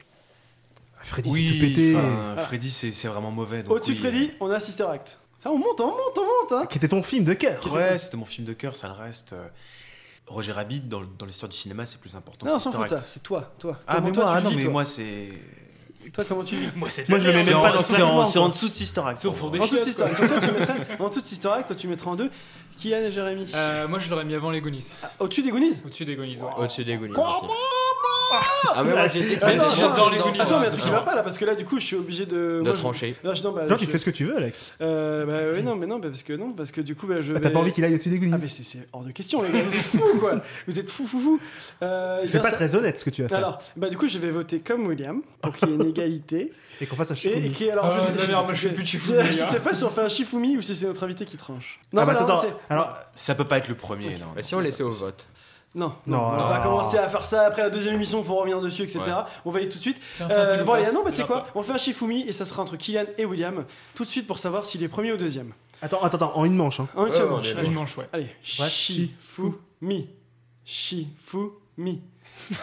Freddy, 1.02 1.30
Oui, 1.30 1.46
c'est 1.46 1.55
tout 1.55 1.60
pété. 1.74 1.96
enfin, 1.96 2.36
Freddy, 2.42 2.70
c'est 2.70 2.92
c'est 2.92 3.09
vraiment 3.09 3.30
mauvais. 3.30 3.62
Au-dessus 3.68 3.92
de 3.92 3.96
oui, 3.96 4.01
Freddy, 4.02 4.30
on 4.40 4.51
a 4.51 4.59
Sister 4.60 4.84
Act. 4.84 5.18
Ça, 5.36 5.51
on 5.52 5.59
monte, 5.59 5.78
on 5.80 5.88
monte, 5.88 6.18
on 6.18 6.22
monte, 6.22 6.52
hein 6.62 6.66
Qui 6.66 6.78
était 6.78 6.88
ton 6.88 7.02
film 7.02 7.24
de 7.24 7.34
cœur. 7.34 7.70
Ouais, 7.72 7.98
c'était 7.98 8.16
mon 8.16 8.24
film 8.24 8.46
de 8.46 8.55
cœur, 8.55 8.74
ça 8.76 8.88
le 8.88 8.94
reste. 8.94 9.34
euh, 9.34 9.46
Roger 10.26 10.52
Rabbit, 10.52 10.80
dans, 10.80 11.02
dans 11.18 11.26
l'histoire 11.26 11.51
du 11.51 11.56
cinéma, 11.56 11.84
c'est 11.84 12.01
plus 12.01 12.16
important. 12.16 12.46
Non, 12.46 12.56
de 12.56 12.88
ça, 12.88 12.98
c'est 13.01 13.22
toi, 13.22 13.52
toi. 13.59 13.78
Ah, 13.86 13.96
Comment 13.96 14.06
mais 14.06 14.12
toi, 14.12 14.24
moi, 14.24 14.34
ah 14.36 14.40
non, 14.40 14.48
vis, 14.51 14.56
mais 14.56 14.62
toi 14.62 14.72
moi, 14.72 14.84
c'est. 14.86 15.28
Toi, 16.12 16.24
comment 16.26 16.44
tu 16.44 16.56
vis 16.56 16.68
Moi, 16.74 16.88
c'est 16.88 17.06
Moi, 17.10 17.18
je 17.18 17.28
le 17.28 17.34
mets 17.36 17.44
même 17.44 17.56
en, 17.56 17.62
pas 17.62 17.72
dans 17.72 17.82
ce 17.82 17.92
c'est 17.94 18.02
en- 18.02 18.44
en 18.44 18.48
dessous 18.48 18.68
de 18.68 18.74
Sister 18.74 19.02
Act. 19.05 19.22
Au 19.24 19.30
de 19.51 19.59
En 19.59 19.66
dessous 19.66 21.20
de 21.20 21.26
Sister 21.26 21.48
Act, 21.48 21.66
toi, 21.66 21.76
tu 21.76 21.88
mettrais 21.88 22.09
en 22.09 22.16
deux. 22.16 22.30
Kylian 22.78 22.98
et 22.98 23.10
Jérémy? 23.10 23.46
Euh, 23.55 23.88
moi, 23.88 23.98
je 23.98 24.09
l'aurais 24.10 24.24
mis 24.24 24.34
avant 24.34 24.51
les 24.51 24.60
Goonies. 24.60 24.90
Ah, 25.02 25.10
Au-dessus 25.20 25.42
des 25.42 25.51
Goonies 25.51 25.80
Au-dessus 25.84 26.05
des 26.05 26.16
Goonies, 26.16 26.36
ouais. 26.38 26.48
Au-dessus 26.59 26.84
des 26.84 26.96
Goonies. 26.96 27.12
aussi. 27.12 27.46
Ah, 28.77 28.82
mais 28.85 28.93
moi 28.93 29.09
que 29.09 29.44
Attends, 29.44 29.65
c'est 29.66 29.81
j'adore 29.81 30.11
les 30.11 30.19
Goonies. 30.19 30.40
Attends, 30.40 30.59
mais 30.61 30.66
dans- 30.66 30.73
attends, 30.74 30.85
tu 30.85 30.90
vas 30.90 31.01
pas 31.02 31.15
là 31.15 31.23
parce 31.23 31.39
que 31.39 31.44
là, 31.44 31.55
du 31.55 31.65
coup, 31.65 31.78
je 31.78 31.85
suis 31.85 31.97
obligé 31.97 32.27
de. 32.27 32.35
De 32.35 32.61
moi, 32.62 32.74
je- 32.74 32.81
trancher. 32.81 33.16
Non, 33.23 33.35
je- 33.35 33.43
non, 33.43 33.52
bah, 33.52 33.62
Non, 33.69 33.77
je- 33.77 33.85
tu 33.85 33.86
fais 33.90 33.98
ce 33.98 34.05
que 34.05 34.11
tu 34.11 34.24
veux, 34.24 34.36
Alex. 34.36 34.74
Euh, 34.81 35.24
bah, 35.24 35.52
ouais, 35.56 35.62
non, 35.62 35.77
mais 35.77 35.86
non, 35.86 35.98
bah, 35.98 36.09
parce 36.09 36.23
que 36.23 36.32
non, 36.32 36.52
parce 36.52 36.70
que 36.73 36.81
du 36.81 36.94
coup, 36.97 37.06
bah, 37.06 37.20
je. 37.20 37.32
Ah, 37.35 37.40
T'as 37.40 37.48
vais- 37.48 37.52
pas 37.55 37.61
envie 37.61 37.73
qu'il 37.73 37.85
aille 37.85 37.94
au-dessus 37.94 38.09
des 38.11 38.19
Goonies 38.19 38.32
Ah, 38.35 38.39
mais 38.40 38.48
c'est- 38.48 38.62
c'est 38.65 38.89
hors 38.93 39.05
de 39.05 39.11
question, 39.12 39.43
les 39.43 39.51
gars. 39.51 39.61
Vous 39.65 39.77
êtes 39.77 39.82
fous, 39.82 40.19
quoi. 40.19 40.43
Vous 40.66 40.78
êtes 40.78 40.90
fous, 40.90 41.06
fous, 41.06 41.20
fous. 41.20 41.40
Euh, 41.82 42.20
C'est 42.24 42.32
bien, 42.32 42.40
pas 42.43 42.51
ça- 42.51 42.56
très 42.56 42.74
honnête 42.74 42.98
ce 42.98 43.05
que 43.05 43.11
tu 43.11 43.23
vas 43.23 43.28
faire. 43.28 43.39
Alors, 43.39 43.62
bah, 43.77 43.89
du 43.89 43.97
coup, 43.97 44.09
je 44.09 44.19
vais 44.19 44.31
voter 44.31 44.61
comme 44.61 44.86
William 44.86 45.20
pour 45.40 45.56
qu'il 45.56 45.69
y 45.69 45.73
ait 45.73 45.74
une 45.77 45.86
égalité. 45.89 46.52
Et 46.81 46.86
qu'on 46.86 46.97
fasse 46.97 47.12
un 47.12 47.15
Et, 47.15 47.16
Shifumi. 47.19 47.52
qui, 47.52 47.70
alors, 47.70 47.86
Ah, 47.86 47.93
je 47.97 48.01
sais, 48.05 48.11
non, 48.11 48.16
mais 48.19 48.24
alors, 48.31 48.44
moi, 48.47 48.55
je 48.55 48.66
fais 48.69 48.74
plus 48.74 48.82
de 48.82 48.89
Shifumi, 48.89 49.19
Je, 49.27 49.32
je 49.39 49.43
hein. 49.44 49.48
sais 49.48 49.61
pas 49.61 49.74
si 49.74 49.85
on 49.85 49.90
fait 49.90 50.01
un 50.02 50.09
Shifumi 50.09 50.56
ou 50.56 50.62
si 50.62 50.74
c'est 50.74 50.86
notre 50.89 51.05
invité 51.05 51.24
qui 51.24 51.36
tranche. 51.36 51.78
Non, 51.93 52.02
Ah, 52.02 52.06
bah, 52.06 52.12
bah, 52.15 52.20
non, 52.20 52.27
attends, 52.27 52.36
c'est- 52.43 52.55
alors, 52.69 52.97
Ça 53.15 53.36
peut 53.36 53.44
pas 53.44 53.59
être 53.59 53.69
le 53.69 53.77
premier, 53.77 54.16
non. 54.19 54.27
Mais 54.35 54.43
si 54.43 54.55
on 54.56 54.59
laissait 54.59 54.82
au 54.82 54.90
vote. 54.90 55.24
Non, 55.74 55.92
non, 56.06 56.18
Non, 56.18 56.24
on 56.44 56.48
va 56.48 56.59
non. 56.59 56.62
commencer 56.62 56.98
à 56.98 57.09
faire 57.09 57.24
ça 57.26 57.46
après 57.46 57.62
la 57.62 57.70
deuxième 57.70 57.94
émission, 57.94 58.22
faut 58.22 58.36
revenir 58.36 58.60
dessus, 58.60 58.82
etc. 58.82 59.01
Ouais. 59.06 59.12
On 59.44 59.51
va 59.51 59.59
aller 59.59 59.68
tout 59.68 59.78
de 59.78 59.82
suite. 59.82 60.01
Tiens, 60.16 60.28
Euh, 60.30 60.62
bon, 60.62 60.72
allez, 60.74 60.92
non, 60.92 61.02
bah, 61.05 61.10
c'est 61.10 61.26
quoi. 61.26 61.46
On 61.55 61.62
fait 61.62 61.72
un 61.72 61.78
Shifumi 61.78 62.22
et 62.28 62.32
ça 62.32 62.44
sera 62.44 62.62
entre 62.62 62.76
Kylian 62.76 63.05
et 63.18 63.24
William 63.24 63.64
tout 63.94 64.05
de 64.05 64.09
suite 64.09 64.26
pour 64.26 64.38
savoir 64.38 64.64
s'il 64.66 64.82
est 64.84 64.88
premier 64.88 65.12
ou 65.12 65.16
deuxième. 65.16 65.52
attends, 65.82 66.01
attends, 66.02 66.16
attends, 66.18 66.36
en 66.36 66.44
une 66.44 66.55
manche. 66.56 66.78
Hein. 66.80 66.88
En 66.94 67.06
une 67.06 67.12
seule 67.12 67.28
manche. 67.28 67.52
Allez, 67.56 67.66
Une 67.66 67.74
manche, 67.74 67.98
ouais. 67.98 68.09
allez. 68.12 68.28
Shifumi. 68.42 70.09
Shifumi. 70.64 72.01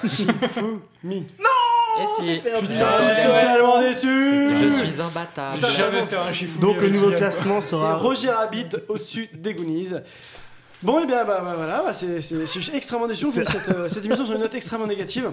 Shifumi. 0.08 1.28
Et 2.00 2.24
si. 2.24 2.40
Putain, 2.40 3.02
je 3.02 3.14
suis 3.14 3.32
tellement 3.32 3.82
déçu 3.82 4.08
Je 4.08 4.86
suis 4.90 5.02
imbattable. 5.02 5.56
Putain, 5.56 5.68
faire 6.08 6.22
un 6.22 6.34
chiffon. 6.34 6.60
Donc 6.62 6.78
le 6.78 6.88
nouveau 6.90 7.12
classement 7.12 7.60
C'est 7.60 7.72
sera. 7.72 7.96
Roger 7.96 8.30
Rabbit 8.30 8.70
au-dessus 8.88 9.30
des 9.34 9.54
Goonies. 9.54 9.90
Bon, 10.84 11.00
et 11.00 11.06
bien, 11.06 11.24
bah, 11.26 11.42
bah, 11.44 11.54
voilà, 11.56 11.84
bah, 11.86 11.94
c'est, 11.94 12.22
je 12.22 12.46
suis 12.46 12.72
extrêmement 12.76 13.08
déçu. 13.08 13.28
Cette, 13.28 13.70
euh, 13.70 13.88
cette 13.88 14.04
émission 14.04 14.26
sur 14.26 14.34
une 14.36 14.42
note 14.42 14.56
extrêmement 14.56 14.88
négative. 14.88 15.30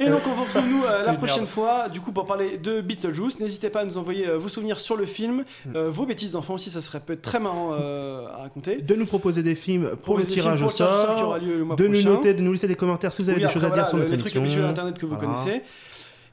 Et 0.00 0.06
donc, 0.08 0.20
on 0.26 0.34
vous 0.34 0.44
retrouve, 0.44 0.66
nous, 0.66 0.84
euh, 0.84 1.02
la 1.04 1.14
prochaine 1.14 1.38
merde. 1.38 1.48
fois, 1.48 1.88
du 1.88 2.00
coup, 2.00 2.12
pour 2.12 2.26
parler 2.26 2.58
de 2.58 2.80
Beetlejuice. 2.82 3.40
N'hésitez 3.40 3.70
pas 3.70 3.80
à 3.80 3.84
nous 3.84 3.96
envoyer 3.98 4.28
euh, 4.28 4.36
vos 4.36 4.48
souvenirs 4.48 4.80
sur 4.80 4.96
le 4.96 5.06
film, 5.06 5.44
Mm. 5.64 5.78
vos 5.88 6.04
bêtises 6.06 6.32
d'enfants 6.32 6.54
aussi, 6.54 6.70
ça 6.70 6.80
serait 6.80 7.00
peut-être 7.00 7.22
très 7.22 7.38
marrant 7.40 7.72
à 7.72 8.36
raconter. 8.42 8.76
De 8.82 8.94
nous 8.94 9.06
proposer 9.06 9.42
des 9.42 9.54
films 9.54 9.90
pour 10.02 10.16
le 10.18 10.24
tirage 10.24 10.56
films 10.56 10.66
au 10.66 10.70
sort 10.70 11.16
qui 11.16 11.22
aura 11.22 11.38
lieu 11.38 11.56
le 11.56 11.64
mois 11.64 11.76
de 11.76 11.86
nous 11.86 12.02
noter, 12.02 12.34
de 12.34 12.42
nous 12.42 12.52
laisser 12.52 12.68
des 12.68 12.74
commentaires 12.74 13.12
si 13.12 13.22
vous 13.22 13.28
avez 13.30 13.36
Oui, 13.36 13.40
des 13.42 13.46
après, 13.46 13.60
choses 13.60 13.64
à 13.64 13.70
dire 13.70 13.86
sur 13.88 13.96
le- 13.96 14.02
notre 14.02 14.14
les 14.14 14.18
trucs 14.20 14.36
habituels 14.36 14.62
d'internet 14.62 14.98
que 14.98 15.06
vous 15.06 15.16
connaissez. 15.16 15.62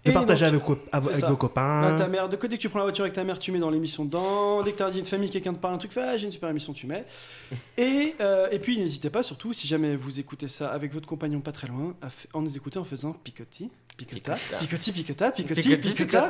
De 0.05 0.11
Et 0.11 0.13
partager 0.13 0.49
donc- 0.49 0.63
avec, 0.63 0.67
vos- 1.03 1.09
avec 1.09 1.25
vos 1.25 1.35
copains. 1.35 1.81
Bah, 1.91 1.95
ta 1.97 2.07
mère, 2.07 2.29
de 2.29 2.37
dès 2.37 2.55
que 2.55 2.61
tu 2.61 2.69
prends 2.69 2.79
la 2.79 2.85
voiture 2.85 3.03
avec 3.03 3.13
ta 3.15 3.25
mère, 3.25 3.37
tu 3.37 3.51
mets 3.51 3.59
dans 3.59 3.69
l'émission 3.69 4.05
dedans. 4.05 4.63
Dès 4.63 4.71
que 4.71 4.77
t'as 4.77 4.89
dit 4.91 4.99
une 4.99 5.03
famille, 5.05 5.29
quelqu'un 5.29 5.53
te 5.53 5.59
parle 5.59 5.73
un 5.73 5.77
truc, 5.77 5.91
fais, 5.91 6.01
ah, 6.01 6.17
j'ai 6.17 6.23
une 6.25 6.31
super 6.31 6.49
émission, 6.49 6.71
tu 6.71 6.87
mets. 6.87 7.03
Et, 7.77 8.15
euh, 8.21 8.47
et 8.51 8.59
puis 8.59 8.77
n'hésitez 8.79 9.09
pas, 9.09 9.23
surtout, 9.23 9.51
si 9.51 9.67
jamais 9.67 9.97
vous 9.97 10.19
écoutez 10.21 10.47
ça 10.47 10.69
avec 10.71 10.93
votre 10.93 11.05
compagnon 11.07 11.41
pas 11.41 11.51
très 11.51 11.67
loin, 11.67 11.95
à 12.01 12.07
en 12.33 12.41
nous 12.41 12.55
écouter 12.55 12.79
en 12.79 12.85
faisant 12.85 13.11
picotti, 13.11 13.69
picota, 13.97 14.35
picotti, 14.59 14.91
picota, 14.93 15.31
picotti, 15.31 15.61
Picotti, 15.69 15.91
picota. 15.93 16.29